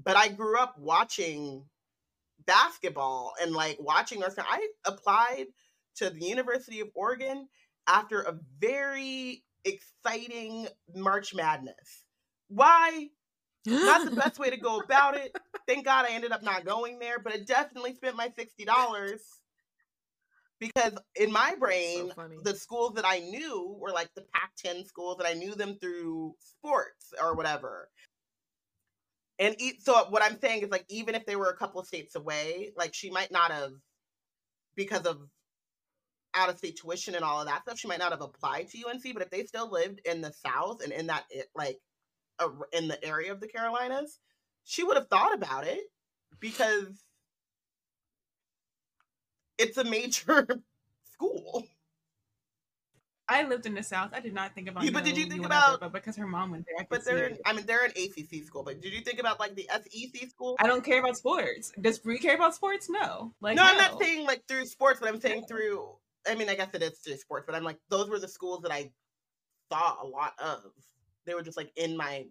but 0.02 0.16
I 0.16 0.28
grew 0.28 0.58
up 0.58 0.76
watching 0.78 1.64
basketball 2.46 3.34
and 3.40 3.52
like 3.52 3.78
watching 3.80 4.20
North. 4.20 4.36
Carolina. 4.36 4.62
I 4.84 4.90
applied 4.90 5.46
to 5.96 6.10
the 6.10 6.24
University 6.24 6.80
of 6.80 6.88
Oregon 6.94 7.48
after 7.86 8.22
a 8.22 8.38
very 8.60 9.44
exciting 9.64 10.66
March 10.94 11.34
Madness. 11.34 12.04
Why? 12.48 13.08
Not 13.66 14.04
the 14.10 14.16
best 14.16 14.38
way 14.38 14.50
to 14.50 14.58
go 14.58 14.78
about 14.78 15.16
it. 15.16 15.34
Thank 15.66 15.86
God 15.86 16.04
I 16.04 16.10
ended 16.10 16.32
up 16.32 16.42
not 16.42 16.66
going 16.66 16.98
there, 16.98 17.18
but 17.18 17.34
it 17.34 17.46
definitely 17.46 17.94
spent 17.94 18.16
my 18.16 18.30
sixty 18.36 18.64
dollars 18.64 19.22
because 20.64 20.92
in 21.16 21.30
my 21.32 21.54
brain, 21.58 22.10
funny. 22.16 22.36
the 22.42 22.54
schools 22.54 22.94
that 22.94 23.04
I 23.06 23.18
knew 23.18 23.76
were 23.78 23.92
like 23.92 24.08
the 24.14 24.24
Pac-10 24.34 24.86
schools, 24.86 25.18
and 25.18 25.28
I 25.28 25.34
knew 25.34 25.54
them 25.54 25.76
through 25.80 26.34
sports 26.38 27.12
or 27.20 27.34
whatever. 27.34 27.90
And 29.38 29.60
e- 29.60 29.78
so 29.80 30.06
what 30.10 30.22
I'm 30.22 30.38
saying 30.40 30.62
is 30.62 30.70
like 30.70 30.86
even 30.88 31.14
if 31.14 31.26
they 31.26 31.36
were 31.36 31.48
a 31.48 31.56
couple 31.56 31.80
of 31.80 31.86
states 31.86 32.14
away, 32.14 32.72
like 32.76 32.94
she 32.94 33.10
might 33.10 33.30
not 33.30 33.50
have 33.50 33.72
because 34.74 35.06
of 35.06 35.18
out 36.34 36.48
of 36.48 36.58
state 36.58 36.78
tuition 36.80 37.14
and 37.14 37.24
all 37.24 37.40
of 37.40 37.46
that 37.46 37.62
stuff, 37.62 37.78
she 37.78 37.88
might 37.88 37.98
not 37.98 38.12
have 38.12 38.22
applied 38.22 38.68
to 38.70 38.88
UNC. 38.88 39.02
But 39.12 39.22
if 39.22 39.30
they 39.30 39.44
still 39.44 39.70
lived 39.70 40.00
in 40.04 40.20
the 40.20 40.32
South 40.32 40.82
and 40.82 40.92
in 40.92 41.08
that 41.08 41.24
it, 41.30 41.46
like 41.54 41.78
a, 42.38 42.46
in 42.72 42.88
the 42.88 43.04
area 43.04 43.32
of 43.32 43.40
the 43.40 43.48
Carolinas, 43.48 44.18
she 44.64 44.82
would 44.82 44.96
have 44.96 45.08
thought 45.08 45.34
about 45.34 45.66
it 45.66 45.82
because 46.40 47.04
it's 49.68 49.78
a 49.78 49.84
major 49.84 50.46
school. 51.12 51.64
I 53.26 53.42
lived 53.44 53.64
in 53.64 53.74
the 53.74 53.82
South. 53.82 54.10
I 54.12 54.20
did 54.20 54.34
not 54.34 54.54
think 54.54 54.68
about. 54.68 54.84
Yeah, 54.84 54.90
but 54.92 55.02
did 55.04 55.16
you 55.16 55.24
think 55.24 55.42
whatever, 55.42 55.76
about- 55.76 55.80
But 55.80 55.92
because 55.94 56.14
her 56.16 56.26
mom 56.26 56.50
went 56.50 56.66
there, 56.66 56.74
I 56.78 56.82
could 56.82 56.88
But 56.90 57.04
they're, 57.06 57.26
it. 57.28 57.40
I 57.46 57.54
mean, 57.54 57.64
they're 57.64 57.84
an 57.84 57.92
ACC 57.96 58.44
school. 58.44 58.62
But 58.62 58.82
did 58.82 58.92
you 58.92 59.00
think 59.00 59.18
about 59.18 59.40
like 59.40 59.54
the 59.54 59.66
SEC 59.72 60.28
school? 60.28 60.56
I 60.60 60.66
don't 60.66 60.84
care 60.84 61.00
about 61.00 61.16
sports. 61.16 61.72
Does 61.80 61.98
Bree 61.98 62.18
care 62.18 62.34
about 62.34 62.54
sports? 62.54 62.90
No. 62.90 63.32
Like 63.40 63.56
no, 63.56 63.62
I'm 63.62 63.78
not 63.78 63.98
saying 63.98 64.26
like 64.26 64.42
through 64.46 64.66
sports, 64.66 65.00
but 65.00 65.08
I'm 65.08 65.20
saying 65.20 65.44
through. 65.48 65.88
I 66.28 66.34
mean, 66.34 66.48
I 66.50 66.54
guess 66.54 66.68
it 66.74 66.82
is 66.82 66.98
through 66.98 67.16
sports, 67.16 67.44
but 67.46 67.54
I'm 67.54 67.64
like 67.64 67.78
those 67.88 68.10
were 68.10 68.18
the 68.18 68.28
schools 68.28 68.60
that 68.62 68.72
I 68.72 68.90
saw 69.72 70.02
a 70.02 70.06
lot 70.06 70.34
of. 70.38 70.60
They 71.24 71.32
were 71.34 71.42
just 71.42 71.56
like 71.56 71.72
in 71.76 71.96
my 71.96 72.26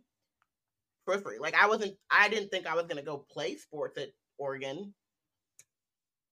periphery. 1.08 1.40
Like 1.40 1.56
I 1.56 1.68
wasn't. 1.68 1.96
I 2.12 2.30
didn't 2.30 2.50
think 2.50 2.68
I 2.68 2.76
was 2.76 2.86
gonna 2.86 3.02
go 3.02 3.26
play 3.32 3.56
sports 3.56 3.98
at 3.98 4.10
Oregon. 4.38 4.94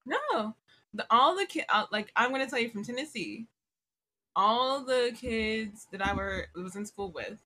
No, 0.06 0.56
the, 0.94 1.06
all 1.10 1.36
the 1.38 1.46
kid 1.46 1.66
uh, 1.70 1.86
like 1.92 2.12
I'm 2.16 2.32
gonna 2.32 2.50
tell 2.50 2.60
you 2.60 2.70
from 2.70 2.84
Tennessee, 2.84 3.48
all 4.36 4.84
the 4.84 5.12
kids 5.16 5.88
that 5.92 6.06
I 6.06 6.14
were 6.14 6.48
was 6.56 6.76
in 6.76 6.86
school 6.86 7.12
with, 7.12 7.40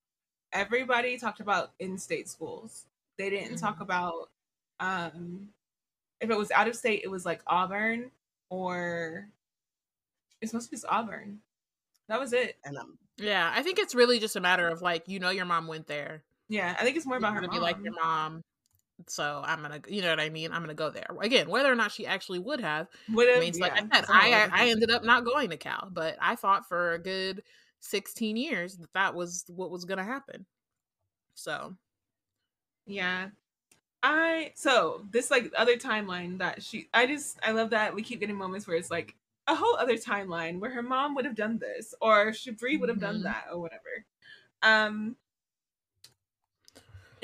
everybody 0.53 1.17
talked 1.17 1.39
about 1.39 1.71
in-state 1.79 2.27
schools. 2.29 2.85
They 3.17 3.29
didn't 3.29 3.57
talk 3.57 3.77
Mhm. 3.77 3.81
about 3.81 4.29
um 4.79 5.49
if 6.21 6.29
it 6.29 6.37
was 6.37 6.51
out 6.51 6.67
of 6.67 6.75
state, 6.75 7.01
it 7.03 7.09
was 7.09 7.25
like 7.25 7.41
Auburn 7.47 8.11
or 8.49 9.27
it's 10.41 10.51
supposed 10.51 10.69
to 10.71 10.77
be 10.77 10.81
Auburn. 10.87 11.39
That 12.07 12.19
was 12.19 12.33
it. 12.33 12.57
And 12.65 12.77
um, 12.77 12.97
Yeah, 13.17 13.51
I 13.55 13.63
think 13.63 13.79
it's 13.79 13.95
really 13.95 14.19
just 14.19 14.35
a 14.35 14.39
matter 14.41 14.67
of 14.67 14.81
like, 14.81 15.07
you 15.07 15.19
know, 15.19 15.29
your 15.29 15.45
mom 15.45 15.67
went 15.67 15.87
there. 15.87 16.23
Yeah, 16.49 16.75
I 16.79 16.83
think 16.83 16.95
it's 16.97 17.05
more 17.05 17.15
You're 17.15 17.19
about 17.19 17.33
her 17.35 17.39
gonna 17.41 17.47
mom. 17.47 17.57
be 17.57 17.61
like 17.61 17.83
your 17.83 17.93
mom. 17.93 18.43
So 19.07 19.41
I'm 19.45 19.61
gonna, 19.61 19.81
you 19.87 20.01
know 20.01 20.09
what 20.09 20.19
I 20.19 20.29
mean. 20.29 20.51
I'm 20.51 20.61
gonna 20.61 20.73
go 20.73 20.89
there 20.89 21.07
again. 21.21 21.49
Whether 21.49 21.71
or 21.71 21.75
not 21.75 21.91
she 21.91 22.05
actually 22.07 22.39
would 22.39 22.61
have, 22.61 22.87
Would've- 23.07 23.35
I 23.35 23.39
mean, 23.39 23.59
like 23.59 23.73
I 23.73 23.81
said, 23.81 23.87
it's 23.99 24.09
a 24.09 24.13
whole 24.13 24.31
I 24.31 24.49
I 24.51 24.69
ended 24.69 24.89
up 24.91 25.03
not 25.03 25.25
going 25.25 25.49
to 25.51 25.57
Cal, 25.57 25.89
but 25.91 26.17
I 26.21 26.35
thought 26.35 26.67
for 26.67 26.93
a 26.93 26.99
good 26.99 27.43
16 27.81 28.37
years 28.37 28.77
that 28.77 28.93
that 28.93 29.13
was 29.15 29.45
what 29.49 29.69
was 29.71 29.85
gonna 29.85 30.03
happen. 30.03 30.45
So 31.35 31.77
Yeah. 32.85 33.29
I 34.03 34.53
so 34.55 35.05
this 35.11 35.31
like 35.31 35.51
other 35.57 35.77
timeline 35.77 36.39
that 36.39 36.63
she 36.63 36.89
I 36.93 37.07
just 37.07 37.39
I 37.43 37.51
love 37.51 37.71
that 37.71 37.95
we 37.95 38.03
keep 38.03 38.19
getting 38.21 38.37
moments 38.37 38.67
where 38.67 38.77
it's 38.77 38.91
like 38.91 39.15
a 39.47 39.55
whole 39.55 39.75
other 39.77 39.95
timeline 39.97 40.59
where 40.59 40.71
her 40.71 40.83
mom 40.83 41.15
would 41.15 41.25
have 41.25 41.35
done 41.35 41.59
this 41.59 41.95
or 42.01 42.27
Shabri 42.27 42.79
would 42.79 42.89
have 42.89 42.99
done 42.99 43.21
Mhm. 43.21 43.23
that 43.23 43.47
or 43.51 43.59
whatever. 43.59 44.05
Um 44.63 45.17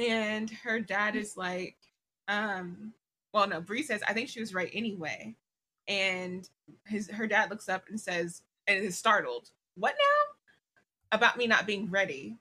and 0.02 0.50
her 0.50 0.80
dad 0.80 1.16
is 1.16 1.38
like 1.38 1.76
um 2.28 2.94
well 3.34 3.48
no 3.48 3.62
Bree 3.62 3.84
says 3.84 4.02
I 4.08 4.14
think 4.14 4.30
she 4.30 4.40
was 4.40 4.54
right 4.54 4.72
anyway. 4.74 5.36
And 5.88 6.48
his 6.86 7.10
her 7.10 7.28
dad 7.28 7.50
looks 7.50 7.70
up 7.70 7.86
and 7.90 8.00
says 8.00 8.42
and 8.68 8.84
is 8.84 8.98
startled. 8.98 9.50
What 9.76 9.96
now? 9.98 11.18
About 11.18 11.38
me 11.38 11.48
not 11.48 11.68
being 11.68 11.90
ready. 11.90 12.38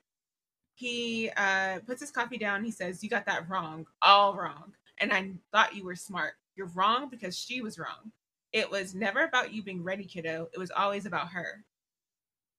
He 0.75 1.31
uh 1.37 1.81
puts 1.87 2.01
his 2.01 2.11
coffee 2.11 2.39
down. 2.39 2.65
He 2.65 2.71
says 2.71 3.03
you 3.03 3.11
got 3.11 3.27
that 3.27 3.49
wrong 3.49 3.87
all 4.03 4.35
wrong. 4.35 4.73
And 4.99 5.13
i 5.13 5.33
thought 5.53 5.75
you 5.75 5.85
were 5.85 5.97
smart. 5.97 6.35
You're 6.57 6.71
wrong 6.75 7.09
because 7.11 7.39
she 7.39 7.63
was 7.63 7.79
wrong. 7.79 8.13
It 8.53 8.71
was 8.71 8.95
never 8.95 9.25
about 9.25 9.53
you 9.53 9.63
being 9.63 9.83
ready 9.83 10.05
kiddo. 10.05 10.49
It 10.53 10.59
was 10.59 10.71
always 10.71 11.07
about 11.07 11.29
her. 11.29 11.65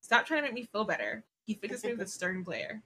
Stop 0.02 0.26
trying 0.26 0.42
to 0.42 0.48
make 0.48 0.54
me 0.54 0.70
feel 0.72 0.86
better. 0.86 1.24
He 1.46 1.54
fixes 1.56 1.84
me 1.84 1.92
with 1.92 2.02
a 2.02 2.08
stern 2.12 2.44
glare. 2.44 2.82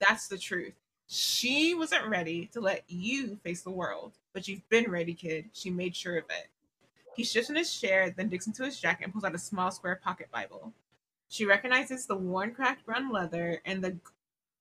That's 0.00 0.28
the 0.28 0.38
truth 0.38 0.74
she 1.12 1.74
wasn't 1.74 2.06
ready 2.08 2.46
to 2.46 2.60
let 2.60 2.82
you 2.88 3.36
face 3.44 3.62
the 3.62 3.70
world 3.70 4.12
but 4.32 4.48
you've 4.48 4.66
been 4.68 4.90
ready 4.90 5.14
kid 5.14 5.44
she 5.52 5.70
made 5.70 5.94
sure 5.94 6.16
of 6.16 6.24
it 6.30 6.48
he 7.14 7.22
shifts 7.22 7.50
in 7.50 7.56
his 7.56 7.78
chair 7.78 8.10
then 8.16 8.28
digs 8.28 8.46
into 8.46 8.64
his 8.64 8.80
jacket 8.80 9.04
and 9.04 9.12
pulls 9.12 9.24
out 9.24 9.34
a 9.34 9.38
small 9.38 9.70
square 9.70 10.00
pocket 10.02 10.28
bible 10.32 10.72
she 11.28 11.44
recognizes 11.44 12.06
the 12.06 12.16
worn 12.16 12.52
cracked 12.52 12.86
brown 12.86 13.12
leather 13.12 13.60
and 13.66 13.84
the 13.84 13.96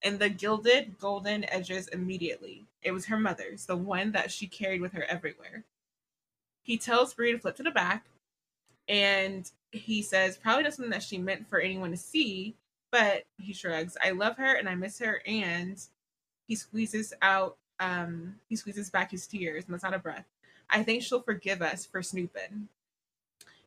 and 0.04 0.20
the 0.20 0.30
gilded 0.30 0.98
golden 1.00 1.50
edges 1.50 1.88
immediately. 1.90 2.66
It 2.82 2.92
was 2.92 3.06
her 3.06 3.20
mother's, 3.20 3.66
the 3.66 3.78
one 3.78 4.12
that 4.14 4.32
she 4.32 4.48
carried 4.48 4.82
with 4.82 4.94
her 4.94 5.04
everywhere. 5.04 5.64
He 6.64 6.78
tells 6.78 7.14
Brie 7.14 7.32
to 7.32 7.40
flip 7.40 7.56
to 7.58 7.64
the 7.64 7.72
back, 7.72 8.06
and 8.88 9.50
he 9.72 10.02
says 10.02 10.38
probably 10.38 10.64
not 10.64 10.74
something 10.74 10.92
that 10.92 11.04
she 11.04 11.18
meant 11.18 11.48
for 11.48 11.60
anyone 11.60 11.92
to 11.92 11.98
see, 11.98 12.56
but 12.92 13.24
he 13.38 13.54
shrugs. 13.54 13.98
I 14.04 14.12
love 14.12 14.38
her 14.38 14.56
and 14.56 14.68
I 14.68 14.76
miss 14.76 15.00
her, 15.00 15.22
and 15.26 15.80
he 16.48 16.56
squeezes 16.56 17.14
out 17.22 17.58
um 17.80 18.36
he 18.48 18.56
squeezes 18.56 18.90
back 18.90 19.12
his 19.12 19.28
tears 19.28 19.64
and 19.66 19.72
lets 19.72 19.84
out 19.84 19.94
a 19.94 20.00
breath. 20.00 20.26
I 20.70 20.84
think 20.84 21.04
she'll 21.04 21.22
forgive 21.22 21.62
us 21.62 21.86
for 21.86 22.02
snooping. 22.02 22.68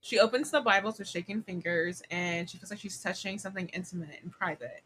She 0.01 0.19
opens 0.19 0.51
the 0.51 0.61
Bibles 0.61 0.99
with 0.99 1.09
shaking 1.09 1.43
fingers 1.43 2.03
and 2.11 2.49
she 2.49 2.59
feels 2.59 2.71
like 2.71 2.81
she's 2.81 3.01
touching 3.01 3.39
something 3.39 3.69
intimate 3.69 4.21
and 4.23 4.31
private. 4.31 4.83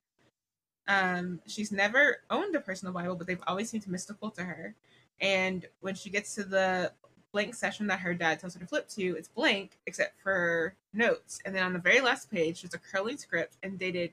Um, 0.86 1.41
she's 1.47 1.70
never 1.70 2.23
owned 2.31 2.57
a 2.57 2.60
personal 2.60 2.94
Bible, 2.94 3.15
but 3.15 3.26
they've 3.26 3.42
always 3.47 3.68
seemed 3.68 3.86
mystical 3.89 4.31
to 4.31 4.44
her. 4.44 4.75
And 5.20 5.67
when 5.81 5.94
she 5.94 6.08
gets 6.08 6.34
to 6.36 6.44
the 6.44 6.92
blank 7.33 7.55
session 7.55 7.86
that 7.89 8.00
her 8.00 8.15
dad 8.15 8.41
tells 8.41 8.55
her 8.55 8.60
to 8.60 8.67
flip 8.67 8.89
to, 8.91 9.17
it's 9.17 9.28
blank 9.28 9.78
except 9.86 10.20
for 10.23 10.75
notes. 10.94 11.41
And 11.44 11.55
then 11.55 11.62
on 11.65 11.73
the 11.73 11.78
very 11.78 12.00
last 12.00 12.31
page, 12.31 12.62
there's 12.62 12.75
a 12.75 12.78
curly 12.78 13.17
script 13.17 13.57
and 13.62 13.78
dated 13.78 14.12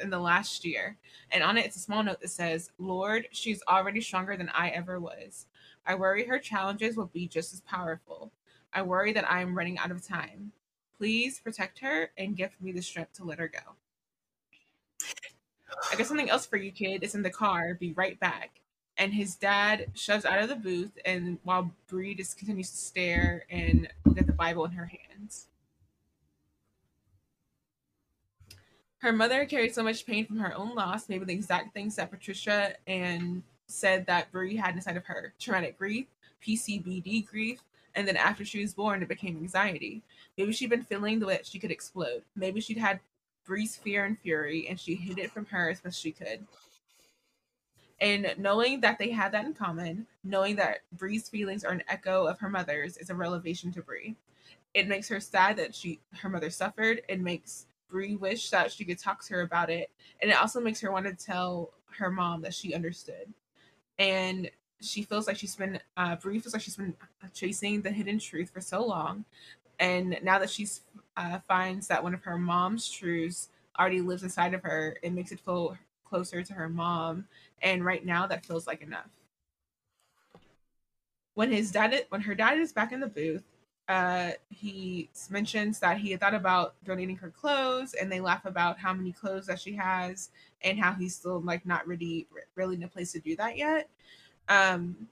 in 0.00 0.10
the 0.10 0.18
last 0.18 0.64
year. 0.64 0.96
And 1.30 1.42
on 1.42 1.56
it, 1.58 1.66
it's 1.66 1.76
a 1.76 1.80
small 1.80 2.02
note 2.02 2.20
that 2.20 2.30
says, 2.30 2.70
Lord, 2.78 3.28
she's 3.32 3.62
already 3.68 4.00
stronger 4.00 4.36
than 4.36 4.50
I 4.50 4.70
ever 4.70 5.00
was. 5.00 5.46
I 5.86 5.94
worry 5.96 6.26
her 6.26 6.38
challenges 6.38 6.96
will 6.96 7.06
be 7.06 7.28
just 7.28 7.52
as 7.54 7.60
powerful. 7.62 8.32
I 8.72 8.82
worry 8.82 9.12
that 9.12 9.30
I 9.30 9.40
am 9.42 9.56
running 9.56 9.78
out 9.78 9.90
of 9.90 10.06
time. 10.06 10.52
Please 10.98 11.40
protect 11.40 11.80
her 11.80 12.10
and 12.18 12.36
give 12.36 12.50
me 12.60 12.72
the 12.72 12.82
strength 12.82 13.14
to 13.14 13.24
let 13.24 13.38
her 13.38 13.48
go. 13.48 13.76
I 15.92 15.96
got 15.96 16.06
something 16.06 16.30
else 16.30 16.46
for 16.46 16.56
you, 16.56 16.72
kid. 16.72 17.02
It's 17.02 17.14
in 17.14 17.22
the 17.22 17.30
car. 17.30 17.74
Be 17.74 17.92
right 17.92 18.18
back. 18.20 18.60
and 18.96 19.12
his 19.14 19.34
dad 19.36 19.88
shoves 19.94 20.24
out 20.24 20.40
of 20.42 20.48
the 20.48 20.56
booth 20.56 20.92
and 21.04 21.38
while 21.44 21.72
Bree 21.88 22.14
just 22.14 22.38
continues 22.38 22.70
to 22.70 22.76
stare 22.76 23.44
and 23.50 23.88
look 24.04 24.18
at 24.18 24.26
the 24.26 24.32
Bible 24.32 24.64
in 24.66 24.72
her 24.72 24.86
hands. 24.86 25.48
Her 29.04 29.12
mother 29.12 29.44
carried 29.44 29.74
so 29.74 29.82
much 29.82 30.06
pain 30.06 30.24
from 30.24 30.38
her 30.38 30.56
own 30.56 30.74
loss, 30.74 31.10
maybe 31.10 31.26
the 31.26 31.34
exact 31.34 31.74
things 31.74 31.96
that 31.96 32.10
Patricia 32.10 32.72
and 32.86 33.42
said 33.66 34.06
that 34.06 34.32
Bree 34.32 34.56
had 34.56 34.74
inside 34.76 34.96
of 34.96 35.04
her 35.04 35.34
traumatic 35.38 35.76
grief, 35.76 36.06
PCBD 36.42 37.26
grief, 37.26 37.60
and 37.94 38.08
then 38.08 38.16
after 38.16 38.46
she 38.46 38.62
was 38.62 38.72
born, 38.72 39.02
it 39.02 39.08
became 39.08 39.36
anxiety. 39.36 40.00
Maybe 40.38 40.52
she'd 40.54 40.70
been 40.70 40.84
feeling 40.84 41.18
the 41.18 41.26
way 41.26 41.34
that 41.34 41.44
she 41.44 41.58
could 41.58 41.70
explode. 41.70 42.22
Maybe 42.34 42.62
she'd 42.62 42.78
had 42.78 42.98
Bree's 43.44 43.76
fear 43.76 44.06
and 44.06 44.18
fury, 44.18 44.66
and 44.68 44.80
she 44.80 44.94
hid 44.94 45.18
it 45.18 45.32
from 45.32 45.44
her 45.44 45.68
as 45.68 45.82
best 45.82 46.00
she 46.00 46.10
could. 46.10 46.46
And 48.00 48.34
knowing 48.38 48.80
that 48.80 48.98
they 48.98 49.10
had 49.10 49.32
that 49.32 49.44
in 49.44 49.52
common, 49.52 50.06
knowing 50.24 50.56
that 50.56 50.80
Bree's 50.96 51.28
feelings 51.28 51.62
are 51.62 51.72
an 51.72 51.84
echo 51.88 52.26
of 52.26 52.38
her 52.38 52.48
mother's, 52.48 52.96
is 52.96 53.10
a 53.10 53.14
revelation 53.14 53.70
to 53.72 53.82
Bree. 53.82 54.16
It 54.72 54.88
makes 54.88 55.08
her 55.08 55.20
sad 55.20 55.58
that 55.58 55.74
she 55.74 56.00
her 56.22 56.30
mother 56.30 56.48
suffered. 56.48 57.02
It 57.06 57.20
makes 57.20 57.66
Bree 57.94 58.16
wish 58.16 58.50
that 58.50 58.72
she 58.72 58.84
could 58.84 58.98
talk 58.98 59.24
to 59.26 59.34
her 59.34 59.42
about 59.42 59.70
it, 59.70 59.88
and 60.20 60.28
it 60.28 60.36
also 60.36 60.60
makes 60.60 60.80
her 60.80 60.90
want 60.90 61.06
to 61.06 61.14
tell 61.14 61.70
her 61.96 62.10
mom 62.10 62.42
that 62.42 62.52
she 62.52 62.74
understood. 62.74 63.32
And 64.00 64.50
she 64.80 65.04
feels 65.04 65.28
like 65.28 65.36
she's 65.36 65.54
been 65.54 65.78
uh, 65.96 66.16
Bree 66.16 66.40
feels 66.40 66.54
like 66.54 66.62
she's 66.62 66.74
been 66.76 66.96
chasing 67.32 67.82
the 67.82 67.92
hidden 67.92 68.18
truth 68.18 68.50
for 68.50 68.60
so 68.60 68.84
long, 68.84 69.24
and 69.78 70.18
now 70.24 70.40
that 70.40 70.50
she's 70.50 70.80
uh, 71.16 71.38
finds 71.46 71.86
that 71.86 72.02
one 72.02 72.14
of 72.14 72.24
her 72.24 72.36
mom's 72.36 72.90
truths 72.90 73.50
already 73.78 74.00
lives 74.00 74.24
inside 74.24 74.54
of 74.54 74.62
her, 74.64 74.96
it 75.04 75.12
makes 75.12 75.30
it 75.30 75.38
feel 75.38 75.78
closer 76.04 76.42
to 76.42 76.52
her 76.52 76.68
mom. 76.68 77.26
And 77.62 77.84
right 77.84 78.04
now, 78.04 78.26
that 78.26 78.44
feels 78.44 78.66
like 78.66 78.82
enough. 78.82 79.10
When 81.34 81.52
his 81.52 81.70
dad, 81.70 82.06
when 82.08 82.22
her 82.22 82.34
dad 82.34 82.58
is 82.58 82.72
back 82.72 82.90
in 82.90 82.98
the 82.98 83.06
booth, 83.06 83.44
uh, 83.88 84.30
he 84.48 85.10
mentions 85.30 85.78
that 85.80 85.98
he 85.98 86.10
had 86.10 86.20
thought 86.20 86.34
about 86.34 86.74
donating 86.84 87.16
her 87.16 87.30
clothes, 87.30 87.94
and 87.94 88.10
they 88.10 88.20
laugh 88.20 88.44
about 88.46 88.78
how 88.78 88.94
many 88.94 89.12
clothes 89.12 89.46
that 89.46 89.60
she 89.60 89.74
has, 89.74 90.30
and 90.62 90.78
how 90.78 90.92
he's 90.92 91.14
still 91.14 91.40
like 91.40 91.66
not 91.66 91.86
really, 91.86 92.26
really 92.54 92.76
in 92.76 92.82
a 92.82 92.88
place 92.88 93.12
to 93.12 93.20
do 93.20 93.36
that 93.36 93.56
yet. 93.56 93.88
Um, 94.48 95.08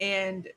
and 0.00 0.48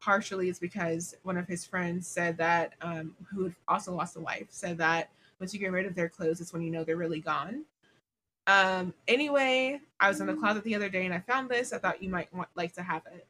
partially 0.00 0.48
it's 0.48 0.58
because 0.58 1.14
one 1.22 1.36
of 1.36 1.46
his 1.46 1.64
friends 1.64 2.06
said 2.06 2.36
that, 2.38 2.74
um, 2.82 3.14
who 3.30 3.44
had 3.44 3.54
also 3.68 3.92
lost 3.92 4.16
a 4.16 4.20
wife, 4.20 4.46
said 4.50 4.78
that 4.78 5.10
once 5.40 5.54
you 5.54 5.60
get 5.60 5.72
rid 5.72 5.86
of 5.86 5.94
their 5.94 6.08
clothes, 6.08 6.40
it's 6.40 6.52
when 6.52 6.62
you 6.62 6.70
know 6.70 6.84
they're 6.84 6.96
really 6.96 7.20
gone. 7.20 7.64
Um, 8.48 8.94
anyway, 9.06 9.78
I 10.00 10.08
was 10.08 10.20
in 10.20 10.26
the 10.26 10.32
mm. 10.32 10.40
closet 10.40 10.64
the 10.64 10.74
other 10.74 10.88
day 10.88 11.04
and 11.04 11.14
I 11.14 11.20
found 11.20 11.50
this. 11.50 11.72
I 11.72 11.78
thought 11.78 12.02
you 12.02 12.08
might 12.08 12.32
want 12.32 12.48
like 12.54 12.72
to 12.74 12.82
have 12.82 13.02
it. 13.12 13.26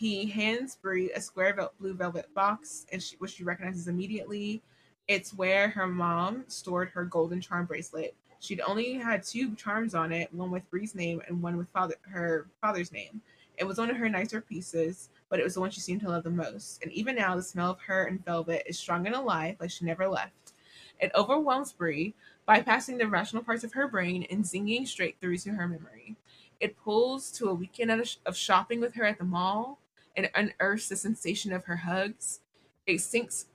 He 0.00 0.24
hands 0.24 0.78
Bree 0.80 1.12
a 1.12 1.20
square 1.20 1.52
vel- 1.52 1.74
blue 1.78 1.92
velvet 1.92 2.32
box, 2.32 2.86
and 2.90 3.02
she, 3.02 3.16
which 3.16 3.32
she 3.32 3.44
recognizes 3.44 3.86
immediately. 3.86 4.62
It's 5.08 5.34
where 5.34 5.68
her 5.68 5.86
mom 5.86 6.44
stored 6.48 6.88
her 6.88 7.04
golden 7.04 7.42
charm 7.42 7.66
bracelet. 7.66 8.14
She'd 8.38 8.62
only 8.62 8.94
had 8.94 9.22
two 9.22 9.54
charms 9.56 9.94
on 9.94 10.10
it, 10.10 10.32
one 10.32 10.50
with 10.50 10.70
Bree's 10.70 10.94
name 10.94 11.20
and 11.28 11.42
one 11.42 11.58
with 11.58 11.68
father 11.68 11.96
her 12.00 12.46
father's 12.62 12.92
name. 12.92 13.20
It 13.58 13.64
was 13.64 13.76
one 13.76 13.90
of 13.90 13.98
her 13.98 14.08
nicer 14.08 14.40
pieces, 14.40 15.10
but 15.28 15.38
it 15.38 15.44
was 15.44 15.52
the 15.52 15.60
one 15.60 15.70
she 15.70 15.80
seemed 15.80 16.00
to 16.00 16.08
love 16.08 16.24
the 16.24 16.30
most. 16.30 16.82
And 16.82 16.90
even 16.92 17.16
now, 17.16 17.36
the 17.36 17.42
smell 17.42 17.72
of 17.72 17.80
her 17.80 18.04
and 18.04 18.24
velvet 18.24 18.62
is 18.64 18.78
strong 18.78 19.06
and 19.06 19.14
alive, 19.14 19.56
like 19.60 19.70
she 19.70 19.84
never 19.84 20.08
left. 20.08 20.54
It 20.98 21.12
overwhelms 21.14 21.74
Bree, 21.74 22.14
bypassing 22.48 22.96
the 22.96 23.06
rational 23.06 23.42
parts 23.42 23.64
of 23.64 23.74
her 23.74 23.86
brain 23.86 24.26
and 24.30 24.44
zinging 24.44 24.88
straight 24.88 25.18
through 25.20 25.36
to 25.36 25.50
her 25.50 25.68
memory. 25.68 26.16
It 26.58 26.78
pulls 26.78 27.30
to 27.32 27.50
a 27.50 27.54
weekend 27.54 27.90
of 28.24 28.36
shopping 28.36 28.80
with 28.80 28.94
her 28.94 29.04
at 29.04 29.18
the 29.18 29.24
mall 29.24 29.78
and 30.20 30.52
unearths 30.60 30.88
the 30.88 30.96
sensation 30.96 31.52
of 31.52 31.64
her 31.64 31.76
hugs. 31.76 32.40
It 32.86 33.00
sinks 33.00 33.46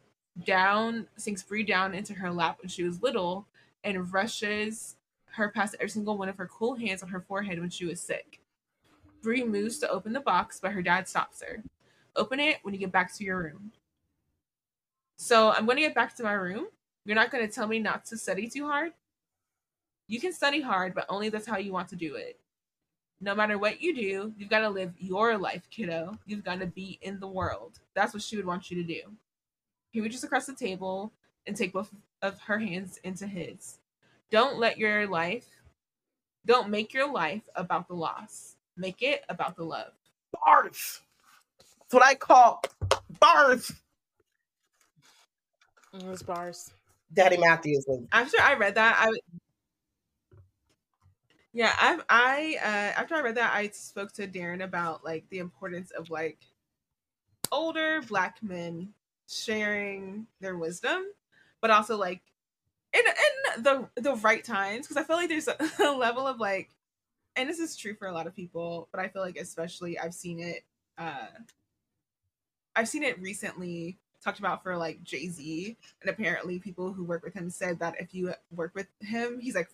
down, 0.46 1.08
sinks 1.18 1.44
Bree 1.44 1.64
down 1.64 1.94
into 1.94 2.14
her 2.14 2.32
lap 2.32 2.58
when 2.62 2.70
she 2.70 2.84
was 2.84 3.02
little, 3.02 3.48
and 3.84 4.12
rushes 4.12 4.96
her 5.34 5.50
past 5.50 5.76
every 5.76 5.90
single 5.90 6.18
one 6.18 6.30
of 6.30 6.38
her 6.38 6.48
cool 6.48 6.76
hands 6.76 7.04
on 7.04 7.10
her 7.10 7.22
forehead 7.22 7.60
when 7.60 7.70
she 7.70 7.86
was 7.86 8.02
sick. 8.02 8.40
Bree 9.22 9.44
moves 9.44 9.80
to 9.80 9.90
open 9.90 10.14
the 10.14 10.20
box, 10.20 10.60
but 10.62 10.72
her 10.72 10.82
dad 10.82 11.08
stops 11.08 11.42
her. 11.42 11.64
Open 12.16 12.40
it 12.40 12.58
when 12.64 12.74
you 12.74 12.80
get 12.80 12.92
back 12.92 13.14
to 13.16 13.24
your 13.24 13.42
room. 13.42 13.72
So 15.18 15.52
I'm 15.52 15.66
going 15.66 15.78
to 15.78 15.82
get 15.82 15.96
back 15.96 16.16
to 16.18 16.24
my 16.24 16.34
room. 16.34 16.68
You're 17.06 17.16
not 17.16 17.32
going 17.32 17.46
to 17.48 17.54
tell 17.54 17.68
me 17.68 17.80
not 17.80 18.06
to 18.06 18.18
study 18.18 18.48
too 18.48 18.68
hard. 18.68 18.92
You 20.08 20.20
can 20.20 20.34
study 20.34 20.62
hard, 20.62 20.94
but 20.94 21.06
only 21.10 21.30
that's 21.30 21.48
how 21.48 21.58
you 21.58 21.72
want 21.72 21.90
to 21.90 21.96
do 21.96 22.16
it. 22.16 22.40
No 23.22 23.34
matter 23.34 23.58
what 23.58 23.82
you 23.82 23.96
do, 23.96 24.34
you've 24.38 24.50
got 24.50 24.60
to 24.60 24.70
live 24.70 24.94
your 25.00 25.38
life, 25.38 25.68
kiddo. 25.72 26.18
You've 26.26 26.44
got 26.44 26.60
to 26.60 26.68
be 26.68 27.00
in 27.02 27.20
the 27.20 27.28
world. 27.28 27.80
That's 27.94 28.14
what 28.14 28.24
she 28.24 28.36
would 28.36 28.46
want 28.46 28.70
you 28.70 28.78
to 28.78 28.84
do. 28.84 29.02
He 29.92 30.02
reaches 30.02 30.24
across 30.24 30.46
the 30.46 30.54
table 30.54 31.12
and 31.48 31.56
take 31.56 31.74
both 31.74 31.92
of 32.22 32.40
her 32.42 32.60
hands 32.60 33.00
into 33.04 33.26
his. 33.26 33.78
Don't 34.30 34.60
let 34.60 34.78
your 34.78 35.08
life, 35.08 35.48
don't 36.46 36.70
make 36.70 36.94
your 36.94 37.12
life 37.12 37.44
about 37.56 37.88
the 37.88 37.96
loss. 37.96 38.56
Make 38.78 39.02
it 39.02 39.24
about 39.30 39.56
the 39.56 39.64
love. 39.64 39.94
Bars. 40.32 41.02
That's 41.58 41.94
what 41.94 42.06
I 42.06 42.16
call 42.16 42.62
bars. 43.20 43.72
It 45.94 46.04
was 46.04 46.22
bars. 46.22 46.72
Daddy 47.14 47.38
Matthews. 47.38 47.86
After 48.12 48.40
I 48.42 48.56
read 48.56 48.76
that, 48.76 48.98
I 49.00 49.12
yeah, 51.56 51.72
I've 51.80 52.04
I 52.10 52.58
uh 52.62 53.00
after 53.00 53.16
I 53.16 53.22
read 53.22 53.36
that, 53.36 53.54
I 53.56 53.70
spoke 53.70 54.12
to 54.16 54.28
Darren 54.28 54.62
about 54.62 55.06
like 55.06 55.24
the 55.30 55.40
importance 55.40 55.90
of 55.92 56.10
like 56.10 56.40
older 57.50 58.02
black 58.02 58.44
men 58.44 58.90
sharing 59.30 60.28
their 60.42 60.58
wisdom, 60.58 61.06
but 61.62 61.72
also 61.72 61.96
like 61.96 62.20
in 62.94 63.00
in 63.58 63.64
the 63.64 63.88
the 63.96 64.16
right 64.16 64.44
times 64.44 64.86
because 64.86 64.98
I 65.02 65.06
feel 65.06 65.16
like 65.16 65.30
there's 65.30 65.48
a, 65.48 65.56
a 65.80 65.96
level 65.96 66.28
of 66.28 66.42
like 66.42 66.72
and 67.38 67.48
this 67.50 67.60
is 67.60 67.78
true 67.78 67.96
for 67.96 68.10
a 68.10 68.14
lot 68.14 68.28
of 68.28 68.36
people, 68.36 68.90
but 68.92 69.00
I 69.00 69.08
feel 69.08 69.22
like 69.22 69.38
especially 69.38 69.98
I've 69.98 70.14
seen 70.14 70.42
it 70.42 70.66
uh 70.98 71.28
I've 72.76 72.90
seen 72.90 73.04
it 73.04 73.18
recently 73.22 73.98
talked 74.22 74.40
about 74.40 74.62
for 74.62 74.76
like 74.76 75.04
Jay-Z 75.04 75.78
and 76.02 76.10
apparently 76.10 76.60
people 76.60 76.92
who 76.92 77.06
work 77.06 77.24
with 77.24 77.34
him 77.34 77.50
said 77.50 77.80
that 77.80 77.96
if 78.02 78.14
you 78.14 78.34
work 78.52 78.76
with 78.76 78.88
him, 79.00 79.40
he's 79.40 79.56
like 79.56 79.70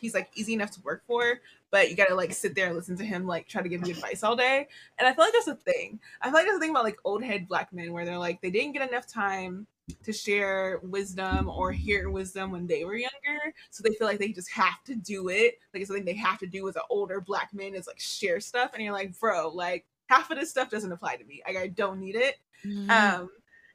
he's 0.00 0.14
like 0.14 0.30
easy 0.34 0.54
enough 0.54 0.70
to 0.72 0.80
work 0.82 1.02
for, 1.06 1.40
but 1.70 1.90
you 1.90 1.96
gotta 1.96 2.14
like 2.14 2.32
sit 2.32 2.54
there 2.54 2.66
and 2.66 2.76
listen 2.76 2.96
to 2.96 3.04
him 3.04 3.26
like 3.26 3.48
try 3.48 3.62
to 3.62 3.68
give 3.68 3.86
you 3.86 3.94
advice 3.94 4.22
all 4.22 4.36
day. 4.36 4.68
And 4.98 5.06
I 5.08 5.12
feel 5.12 5.24
like 5.24 5.32
that's 5.32 5.48
a 5.48 5.54
thing. 5.54 5.98
I 6.20 6.26
feel 6.26 6.34
like 6.34 6.46
that's 6.46 6.56
a 6.56 6.60
thing 6.60 6.70
about 6.70 6.84
like 6.84 6.98
old 7.04 7.22
head 7.22 7.48
black 7.48 7.72
men 7.72 7.92
where 7.92 8.04
they're 8.04 8.18
like 8.18 8.40
they 8.40 8.50
didn't 8.50 8.72
get 8.72 8.88
enough 8.88 9.06
time 9.06 9.66
to 10.04 10.12
share 10.12 10.80
wisdom 10.82 11.48
or 11.48 11.72
hear 11.72 12.10
wisdom 12.10 12.52
when 12.52 12.66
they 12.66 12.84
were 12.84 12.96
younger. 12.96 13.54
So 13.70 13.82
they 13.82 13.94
feel 13.94 14.06
like 14.06 14.18
they 14.18 14.32
just 14.32 14.50
have 14.50 14.82
to 14.84 14.94
do 14.94 15.28
it. 15.28 15.58
Like 15.72 15.80
it's 15.80 15.88
something 15.88 16.04
they 16.04 16.14
have 16.14 16.38
to 16.40 16.46
do 16.46 16.68
as 16.68 16.76
an 16.76 16.82
older 16.90 17.20
black 17.20 17.52
man 17.54 17.74
is 17.74 17.86
like 17.86 18.00
share 18.00 18.40
stuff. 18.40 18.72
And 18.74 18.82
you're 18.82 18.92
like, 18.92 19.18
bro, 19.18 19.48
like 19.48 19.86
half 20.06 20.30
of 20.30 20.38
this 20.38 20.50
stuff 20.50 20.70
doesn't 20.70 20.92
apply 20.92 21.16
to 21.16 21.24
me. 21.24 21.42
Like 21.46 21.56
I 21.56 21.68
don't 21.68 22.00
need 22.00 22.16
it. 22.16 22.36
Mm-hmm. 22.64 22.90
Um 22.90 23.30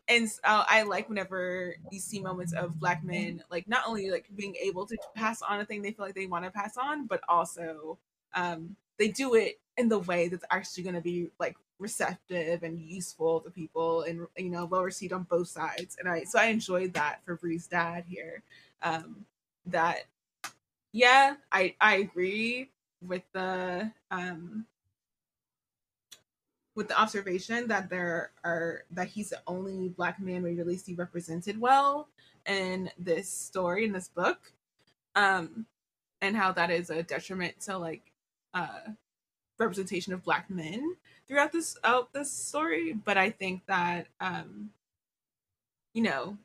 and 0.07 0.27
uh, 0.43 0.65
I 0.67 0.83
like 0.83 1.07
whenever 1.09 1.75
you 1.91 1.99
see 1.99 2.19
moments 2.19 2.53
of 2.53 2.79
black 2.79 3.03
men 3.03 3.43
like 3.49 3.67
not 3.67 3.83
only 3.87 4.11
like 4.11 4.25
being 4.35 4.55
able 4.61 4.85
to 4.87 4.97
pass 5.15 5.41
on 5.41 5.59
a 5.59 5.65
thing 5.65 5.81
they 5.81 5.91
feel 5.91 6.05
like 6.05 6.15
they 6.15 6.27
want 6.27 6.45
to 6.45 6.51
pass 6.51 6.77
on, 6.77 7.07
but 7.07 7.21
also 7.29 7.97
um 8.33 8.75
they 8.99 9.07
do 9.09 9.35
it 9.35 9.59
in 9.77 9.89
the 9.89 9.99
way 9.99 10.27
that's 10.27 10.45
actually 10.51 10.83
going 10.83 10.95
to 10.95 11.01
be 11.01 11.29
like 11.39 11.55
receptive 11.79 12.63
and 12.63 12.79
useful 12.79 13.39
to 13.41 13.49
people 13.49 14.03
and 14.03 14.27
you 14.37 14.49
know 14.49 14.65
well 14.65 14.83
received 14.83 15.13
on 15.13 15.23
both 15.23 15.47
sides. 15.47 15.97
And 15.99 16.09
i 16.09 16.23
so 16.23 16.39
i 16.39 16.45
enjoyed 16.45 16.93
that 16.93 17.21
for 17.25 17.35
bree's 17.35 17.67
dad 17.67 18.05
here 18.07 18.43
um 18.81 19.25
that 19.65 20.05
yeah 20.91 21.35
i 21.51 21.75
i 21.81 21.95
agree 21.97 22.69
with 23.01 23.23
the 23.33 23.91
um 24.11 24.65
with 26.75 26.87
the 26.87 26.99
observation 26.99 27.67
that 27.67 27.89
there 27.89 28.31
are 28.43 28.83
that 28.91 29.07
he's 29.07 29.29
the 29.29 29.41
only 29.47 29.89
black 29.89 30.19
man 30.19 30.41
we 30.43 30.55
really 30.55 30.77
see 30.77 30.93
represented 30.93 31.59
well 31.59 32.07
in 32.47 32.89
this 32.97 33.29
story 33.29 33.85
in 33.85 33.91
this 33.91 34.07
book 34.09 34.51
um 35.15 35.65
and 36.21 36.35
how 36.35 36.51
that 36.51 36.71
is 36.71 36.89
a 36.89 37.03
detriment 37.03 37.59
to 37.59 37.77
like 37.77 38.11
uh 38.53 38.79
representation 39.59 40.13
of 40.13 40.23
black 40.23 40.49
men 40.49 40.95
throughout 41.27 41.51
this 41.51 41.77
out 41.83 42.11
this 42.13 42.31
story. 42.31 42.93
But 42.93 43.17
i 43.17 43.29
think 43.29 43.65
that 43.67 44.07
um 44.19 44.69
you 45.93 46.01
know 46.01 46.37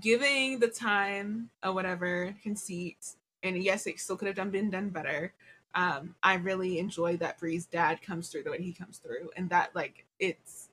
giving 0.00 0.58
the 0.58 0.68
time 0.68 1.50
or 1.64 1.72
whatever 1.72 2.34
conceit 2.42 2.98
and 3.42 3.62
yes 3.62 3.86
it 3.86 3.98
still 4.00 4.16
could 4.16 4.26
have 4.26 4.36
done 4.36 4.50
been 4.50 4.70
done 4.70 4.90
better 4.90 5.32
um 5.74 6.14
i 6.22 6.34
really 6.34 6.78
enjoy 6.78 7.16
that 7.16 7.38
bree's 7.38 7.66
dad 7.66 8.00
comes 8.02 8.28
through 8.28 8.42
the 8.42 8.50
way 8.50 8.62
he 8.62 8.72
comes 8.72 8.98
through 8.98 9.30
and 9.36 9.50
that 9.50 9.74
like 9.74 10.04
it's 10.18 10.68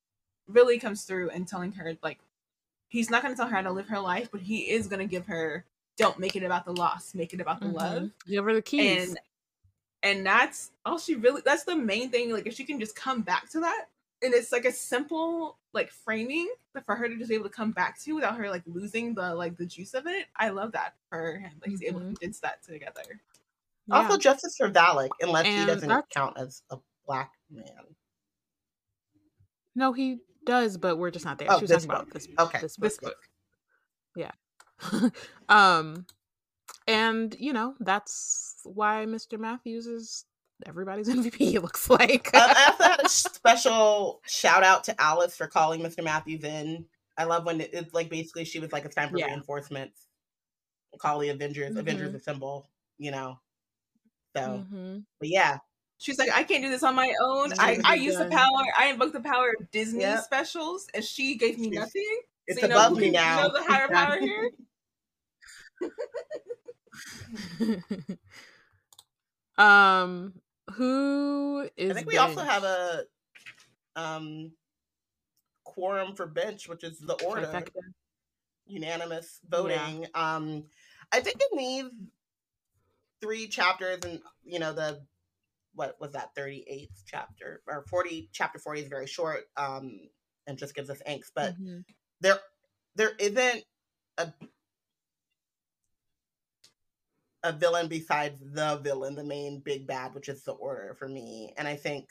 really 0.48 0.80
comes 0.80 1.04
through 1.04 1.30
and 1.30 1.48
telling 1.48 1.72
her 1.72 1.98
like 2.04 2.20
he's 2.88 3.10
not 3.10 3.22
going 3.22 3.34
to 3.34 3.38
tell 3.38 3.48
her 3.48 3.56
how 3.56 3.62
to 3.62 3.72
live 3.72 3.88
her 3.88 4.00
life 4.00 4.30
but 4.32 4.42
he 4.42 4.70
is 4.70 4.88
going 4.88 5.00
to 5.00 5.06
give 5.06 5.26
her 5.26 5.66
don't 5.98 6.20
make 6.20 6.36
it 6.36 6.44
about 6.44 6.66
the 6.66 6.74
loss 6.74 7.14
make 7.16 7.34
it 7.34 7.42
about 7.42 7.60
the 7.60 7.66
mm-hmm. 7.66 7.78
love 7.78 8.12
give 8.28 8.44
her 8.44 8.54
the 8.54 8.62
keys 8.62 9.10
and 9.10 9.20
and 10.04 10.26
that's 10.26 10.72
all 10.86 10.98
she 10.98 11.16
really 11.16 11.42
that's 11.46 11.64
the 11.64 11.76
main 11.76 12.10
thing 12.10 12.32
like 12.32 12.46
if 12.46 12.54
she 12.54 12.64
can 12.64 12.80
just 12.80 12.96
come 12.96 13.22
back 13.22 13.50
to 13.50 13.60
that 13.60 13.86
and 14.22 14.34
it's 14.34 14.52
like 14.52 14.66
a 14.66 14.72
simple 14.72 15.58
like 15.74 15.90
framing 15.90 16.50
for 16.86 16.96
her 16.96 17.08
to 17.08 17.18
just 17.18 17.30
be 17.30 17.36
able 17.36 17.46
to 17.46 17.50
come 17.50 17.72
back 17.72 18.00
to 18.00 18.14
without 18.14 18.38
her 18.38 18.50
like 18.50 18.64
losing 18.66 19.14
the 19.14 19.34
like 19.34 19.58
the 19.58 19.66
juice 19.66 19.94
of 19.94 20.08
it 20.08 20.28
i 20.36 20.50
love 20.50 20.72
that 20.72 20.94
for 21.10 21.38
him 21.38 21.52
like 21.62 21.72
he's 21.72 21.84
able 21.84 22.00
to 22.00 22.06
Mhm. 22.06 22.18
condense 22.18 22.40
that 22.40 22.64
together 22.64 23.04
Also, 23.92 24.18
justice 24.18 24.56
for 24.58 24.70
Valek, 24.70 25.10
unless 25.22 25.46
he 25.46 25.66
doesn't 25.66 25.88
that's- 25.90 26.08
count 26.14 26.38
as 26.40 26.62
a 26.72 26.78
black 27.06 27.32
man. 27.52 27.66
no, 29.76 29.92
he 29.94 30.20
does, 30.46 30.78
but 30.78 30.98
we're 30.98 31.12
just 31.12 31.26
not 31.26 31.38
there. 31.38 31.48
Oh, 31.52 31.58
she 31.58 31.64
was 31.64 31.72
talking 31.72 31.90
about 31.90 32.12
this. 32.14 32.28
Okay, 32.40 32.60
this 32.62 32.76
this 32.78 32.98
book. 32.98 33.16
Yeah. 34.16 34.32
um, 35.50 36.06
and 36.88 37.36
you 37.40 37.54
know 37.54 37.76
that's 37.80 38.56
why 38.64 39.06
Mr. 39.08 39.40
Matthews 39.40 39.88
is 39.88 40.26
everybody's 40.66 41.10
MVP. 41.14 41.54
It 41.56 41.62
looks 41.62 41.90
like. 41.90 42.30
um, 42.34 42.42
I 42.56 42.66
also 42.72 42.84
had 42.84 43.06
a 43.06 43.10
special 43.10 44.22
shout 44.26 44.64
out 44.64 44.84
to 44.86 45.02
Alice 45.02 45.36
for 45.36 45.48
calling 45.48 45.82
Mr. 45.82 46.04
Matthews 46.04 46.44
in. 46.44 46.86
I 47.18 47.26
love 47.26 47.46
when 47.46 47.62
it, 47.62 47.72
it's 47.74 47.94
like 47.94 48.10
basically 48.10 48.46
she 48.46 48.60
was 48.60 48.72
like, 48.72 48.86
it's 48.86 48.96
time 48.96 49.10
for 49.10 49.18
Yeah. 49.18 49.26
reinforcements. 49.28 50.08
Call 51.00 51.20
the 51.20 51.30
Avengers. 51.30 51.74
Mhm. 51.76 51.80
Avengers 51.80 52.14
assemble. 52.14 52.70
You 52.98 53.12
know. 53.12 53.40
So, 54.36 54.66
Mhm. 54.72 55.06
but 55.20 55.30
yeah, 55.30 55.58
she's 55.98 56.18
like 56.18 56.30
i 56.34 56.44
can't 56.44 56.64
do 56.64 56.70
this 56.70 56.84
on 56.84 56.96
my 56.96 57.14
own 57.22 57.54
i 57.60 57.78
was 57.78 58.02
use 58.02 58.18
the 58.18 58.26
power 58.26 58.66
i 58.78 58.88
invoke 58.88 59.14
the 59.14 59.22
power 59.22 59.54
of 59.60 59.72
disney 59.72 60.02
Yep. 60.02 60.24
specials 60.24 60.88
and 60.94 61.04
she 61.04 61.36
gave 61.38 61.58
me 61.60 61.70
nothing 61.70 62.22
it's 62.48 62.60
So 62.60 62.66
you 62.66 62.70
know 62.70 62.76
above 62.76 62.94
who 62.94 63.00
me 63.00 63.12
can- 63.12 63.14
you 63.14 63.20
now. 63.22 63.38
know 63.44 63.54
the 63.54 63.64
higher 63.68 63.88
power 63.88 64.18
here? 64.20 64.50
um, 69.58 70.34
who 70.74 71.70
is? 71.78 71.92
I 71.92 71.94
think 71.94 72.08
we 72.08 72.18
also 72.18 72.42
have 72.44 72.64
a 72.64 73.04
um 73.96 74.52
quorum 75.64 76.16
for 76.16 76.26
bench, 76.26 76.68
which 76.68 76.84
is 76.84 77.00
the 77.00 77.14
order. 77.26 77.64
Unanimous 78.66 79.40
voting. 79.50 80.08
Um, 80.16 80.66
I 81.12 81.20
think 81.20 81.38
in 81.52 81.58
these 81.58 81.86
three 83.24 83.50
chapters, 83.50 84.02
and 84.06 84.22
you 84.46 84.60
know 84.60 84.74
the 84.74 85.08
what 85.76 86.00
was 86.02 86.14
that 86.14 86.36
thirty 86.36 86.64
eighth 86.68 87.04
chapter 87.08 87.64
or 87.68 87.86
forty 87.90 88.30
chapter 88.34 88.60
forty 88.60 88.82
is 88.82 88.90
very 88.90 89.08
short, 89.08 89.46
um, 89.58 90.10
and 90.48 90.58
just 90.60 90.76
gives 90.76 90.92
us 90.92 91.02
angst. 91.08 91.32
But 91.36 91.56
Mhm. 91.58 91.86
there 92.22 92.40
there 92.96 93.16
isn't 93.20 93.66
a 94.18 94.34
a 97.44 97.52
villain 97.54 97.88
besides 97.88 98.40
the 98.42 98.78
villain, 98.78 99.16
the 99.16 99.24
main 99.24 99.60
big 99.60 99.86
bad, 99.88 100.14
which 100.14 100.30
is 100.30 100.44
the 100.44 100.54
order 100.54 100.96
for 100.96 101.08
me. 101.08 101.54
And 101.58 101.68
I 101.68 101.76
think 101.76 102.10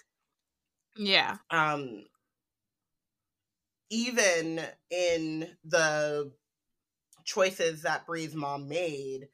yeah, 0.96 1.38
um 1.50 2.04
even 3.90 4.60
in 4.90 5.56
the 5.64 6.32
choices 7.24 7.82
that 7.82 8.06
Bree's 8.06 8.34
mom 8.34 8.68
made, 8.68 9.28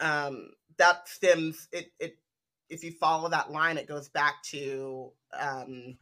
um, 0.00 0.50
that 0.78 1.08
stems 1.08 1.68
it 1.72 1.92
it 1.98 2.18
if 2.68 2.84
you 2.84 2.92
follow 2.92 3.28
that 3.28 3.50
line, 3.50 3.78
it 3.78 3.88
goes 3.88 4.08
back 4.08 4.42
to 4.44 5.12
um 5.38 5.96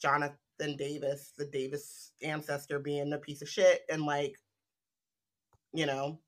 Jonathan 0.00 0.76
Davis, 0.76 1.32
the 1.36 1.46
Davis 1.46 2.12
ancestor 2.22 2.78
being 2.78 3.12
a 3.12 3.18
piece 3.18 3.42
of 3.42 3.48
shit 3.48 3.82
and 3.90 4.04
like 4.04 4.36
you 5.72 5.86
know 5.86 6.18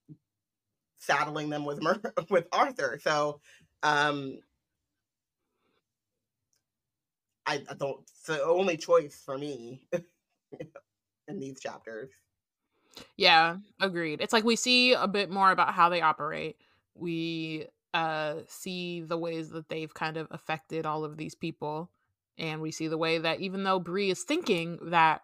saddling 0.99 1.51
them 1.51 1.65
with 1.65 1.83
Mur- 1.83 2.15
with 2.31 2.47
Arthur. 2.53 2.99
So 3.03 3.41
um 3.83 4.39
I, 7.47 7.63
I 7.69 7.75
don't. 7.75 8.01
It's 8.03 8.23
the 8.27 8.43
only 8.45 8.77
choice 8.77 9.21
for 9.25 9.37
me 9.37 9.83
in 11.29 11.41
these 11.41 11.61
chapters. 11.61 12.11
Yeah, 13.17 13.57
agreed. 13.81 14.21
It's 14.21 14.33
like 14.33 14.45
we 14.45 14.57
see 14.57 14.93
a 14.93 15.09
bit 15.09 15.31
more 15.31 15.51
about 15.51 15.75
how 15.75 15.89
they 15.89 16.01
operate. 16.01 16.57
We 16.95 17.67
uh 17.95 18.37
see 18.49 19.03
the 19.03 19.19
ways 19.19 19.51
that 19.51 19.69
they've 19.69 19.93
kind 19.93 20.17
of 20.17 20.27
affected 20.31 20.87
all 20.87 21.05
of 21.05 21.17
these 21.17 21.35
people, 21.35 21.91
and 22.39 22.61
we 22.61 22.71
see 22.71 22.89
the 22.89 22.99
way 22.99 23.19
that 23.19 23.41
even 23.41 23.65
though 23.65 23.79
Bree 23.79 24.11
is 24.11 24.23
thinking 24.23 24.79
that 24.91 25.23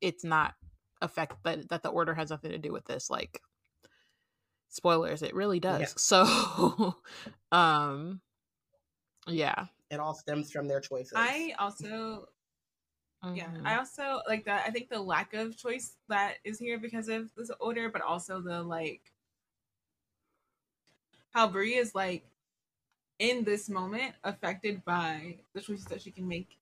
it's 0.00 0.24
not 0.24 0.54
affect 1.02 1.42
that 1.44 1.68
that 1.68 1.82
the 1.82 1.88
order 1.88 2.14
has 2.14 2.30
nothing 2.30 2.50
to 2.50 2.58
do 2.58 2.72
with 2.72 2.84
this, 2.86 3.10
like 3.10 3.40
spoilers, 4.74 5.22
it 5.22 5.34
really 5.34 5.60
does. 5.60 5.80
Yeah. 5.80 5.86
So, 5.96 6.96
um, 7.52 8.20
yeah. 9.26 9.66
It 9.90 10.00
all 10.00 10.14
stems 10.14 10.50
from 10.50 10.66
their 10.66 10.80
choices. 10.80 11.12
i 11.14 11.54
also 11.58 12.26
yeah 13.34 13.46
Mhm. 13.48 13.66
i 13.66 13.76
also 13.76 14.20
like 14.28 14.44
that 14.44 14.64
i 14.66 14.70
think 14.70 14.88
the 14.88 15.00
lack 15.00 15.34
of 15.34 15.56
choice 15.56 15.96
that 16.08 16.36
is 16.44 16.58
here 16.58 16.78
because 16.78 17.08
of 17.08 17.30
this 17.36 17.50
order 17.60 17.88
but 17.88 18.02
also 18.02 18.40
the 18.40 18.62
like 18.62 19.00
how 21.32 21.48
Bree 21.48 21.74
is 21.74 21.94
like 21.94 22.24
in 23.18 23.44
this 23.44 23.68
moment 23.68 24.14
affected 24.24 24.84
by 24.84 25.36
the 25.52 25.60
choices 25.60 25.84
that 25.86 26.00
she 26.00 26.10
can 26.10 26.26
make 26.26 26.56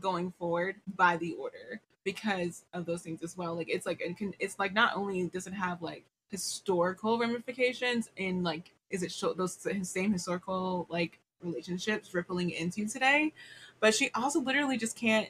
going 0.00 0.32
forward 0.38 0.76
by 0.96 1.16
the 1.16 1.34
order 1.34 1.80
because 2.04 2.64
of 2.72 2.86
those 2.86 3.02
things 3.02 3.22
as 3.22 3.36
well 3.36 3.54
like 3.54 3.68
it's 3.68 3.86
like 3.86 4.00
it 4.00 4.16
can 4.16 4.34
it's 4.38 4.58
like 4.58 4.72
not 4.72 4.96
only 4.96 5.28
does 5.28 5.46
it 5.46 5.52
have 5.52 5.82
like 5.82 6.04
historical 6.30 7.18
ramifications 7.18 8.10
in 8.16 8.42
like 8.42 8.72
is 8.90 9.02
it 9.02 9.12
show 9.12 9.32
those 9.34 9.58
same 9.82 10.12
historical 10.12 10.86
like 10.88 11.18
relationships 11.42 12.14
rippling 12.14 12.50
into 12.50 12.86
today 12.88 13.32
but 13.80 13.94
she 13.94 14.10
also 14.14 14.40
literally 14.40 14.76
just 14.76 14.96
can't 14.96 15.28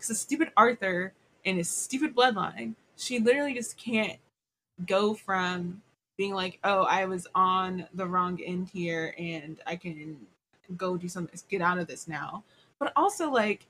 because 0.00 0.10
a 0.10 0.14
stupid 0.14 0.50
Arthur 0.56 1.12
and 1.44 1.58
his 1.58 1.68
stupid 1.68 2.16
bloodline, 2.16 2.74
she 2.96 3.18
literally 3.18 3.52
just 3.52 3.76
can't 3.76 4.18
go 4.86 5.12
from 5.12 5.82
being 6.16 6.32
like, 6.32 6.58
oh, 6.64 6.84
I 6.84 7.04
was 7.04 7.26
on 7.34 7.86
the 7.94 8.06
wrong 8.06 8.40
end 8.42 8.70
here 8.72 9.14
and 9.18 9.60
I 9.66 9.76
can 9.76 10.16
go 10.76 10.96
do 10.96 11.06
something, 11.06 11.38
get 11.50 11.60
out 11.60 11.78
of 11.78 11.86
this 11.86 12.08
now. 12.08 12.42
But 12.78 12.94
also, 12.96 13.30
like, 13.30 13.66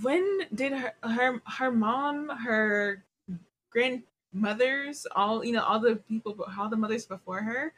when 0.00 0.40
did 0.54 0.72
her 0.72 0.94
her 1.02 1.42
her 1.46 1.70
mom, 1.70 2.30
her 2.30 3.04
grandmothers, 3.70 5.06
all 5.14 5.44
you 5.44 5.52
know, 5.52 5.62
all 5.62 5.78
the 5.78 5.96
people, 6.08 6.34
all 6.58 6.70
the 6.70 6.76
mothers 6.76 7.04
before 7.04 7.42
her, 7.42 7.74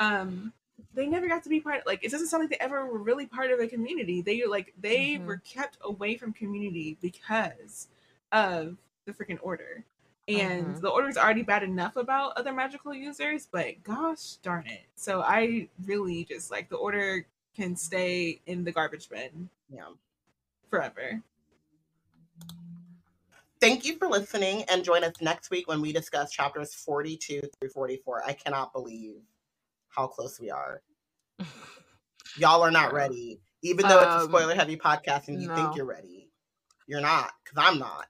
um, 0.00 0.52
they 0.94 1.06
never 1.06 1.28
got 1.28 1.42
to 1.42 1.48
be 1.48 1.60
part 1.60 1.86
like 1.86 2.04
it 2.04 2.10
doesn't 2.10 2.28
sound 2.28 2.42
like 2.42 2.50
they 2.50 2.64
ever 2.64 2.86
were 2.86 2.98
really 2.98 3.26
part 3.26 3.50
of 3.50 3.60
a 3.60 3.66
community 3.66 4.22
they 4.22 4.44
like 4.46 4.72
they 4.80 5.16
Mhm. 5.16 5.26
were 5.26 5.38
kept 5.38 5.78
away 5.82 6.16
from 6.16 6.32
community 6.32 6.96
because 7.00 7.88
of 8.32 8.76
the 9.06 9.12
freaking 9.12 9.38
order 9.42 9.84
and 10.28 10.76
Mhm. 10.76 10.80
the 10.80 10.88
order 10.88 11.08
is 11.08 11.16
already 11.16 11.42
bad 11.42 11.62
enough 11.62 11.96
about 11.96 12.36
other 12.36 12.52
magical 12.52 12.94
users 12.94 13.46
but 13.50 13.82
gosh 13.82 14.36
darn 14.36 14.66
it 14.66 14.84
so 14.94 15.22
i 15.22 15.68
really 15.84 16.24
just 16.24 16.50
like 16.50 16.68
the 16.68 16.76
order 16.76 17.26
can 17.54 17.76
stay 17.76 18.40
in 18.46 18.64
the 18.64 18.72
garbage 18.72 19.08
bin 19.08 19.48
yeah. 19.68 19.88
forever 20.70 21.22
Thank 23.60 23.84
you 23.84 23.96
for 23.96 24.08
listening 24.08 24.64
and 24.64 24.82
join 24.82 25.04
us 25.04 25.14
next 25.20 25.48
week 25.48 25.68
when 25.68 25.80
we 25.80 25.92
discuss 25.92 26.32
chapters 26.32 26.74
42 26.74 27.42
through 27.60 27.70
44. 27.70 28.24
I 28.26 28.32
cannot 28.32 28.72
believe 28.72 29.20
how 29.94 30.06
close 30.06 30.40
we 30.40 30.50
are. 30.50 30.82
Y'all 32.38 32.62
are 32.62 32.70
not 32.70 32.92
ready. 32.92 33.40
Even 33.62 33.86
though 33.86 33.98
it's 33.98 34.06
a 34.06 34.18
Um, 34.20 34.28
spoiler 34.28 34.54
heavy 34.54 34.76
podcast 34.76 35.28
and 35.28 35.40
you 35.40 35.48
no. 35.48 35.54
think 35.54 35.76
you're 35.76 35.86
ready, 35.86 36.28
you're 36.88 37.00
not, 37.00 37.30
because 37.44 37.64
I'm 37.64 37.78
not. 37.78 38.06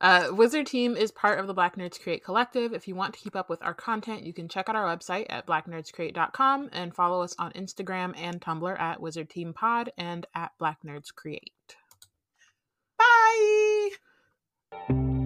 Uh, 0.00 0.28
Wizard 0.32 0.66
Team 0.66 0.96
is 0.96 1.10
part 1.10 1.40
of 1.40 1.48
the 1.48 1.54
Black 1.54 1.76
Nerds 1.76 2.00
Create 2.00 2.24
Collective. 2.24 2.72
If 2.72 2.86
you 2.86 2.94
want 2.94 3.14
to 3.14 3.20
keep 3.20 3.34
up 3.34 3.50
with 3.50 3.60
our 3.64 3.74
content, 3.74 4.22
you 4.22 4.32
can 4.32 4.48
check 4.48 4.68
out 4.68 4.76
our 4.76 4.84
website 4.96 5.26
at 5.28 5.44
blacknerdscreate.com 5.46 6.68
and 6.72 6.94
follow 6.94 7.20
us 7.22 7.34
on 7.38 7.50
Instagram 7.52 8.14
and 8.16 8.40
Tumblr 8.40 8.78
at 8.80 9.00
Wizard 9.00 9.28
Team 9.28 9.52
Pod 9.52 9.90
and 9.98 10.24
at 10.36 10.52
Black 10.58 10.78
Nerds 10.86 11.12
Create. 11.12 11.52
Bye. 14.78 15.17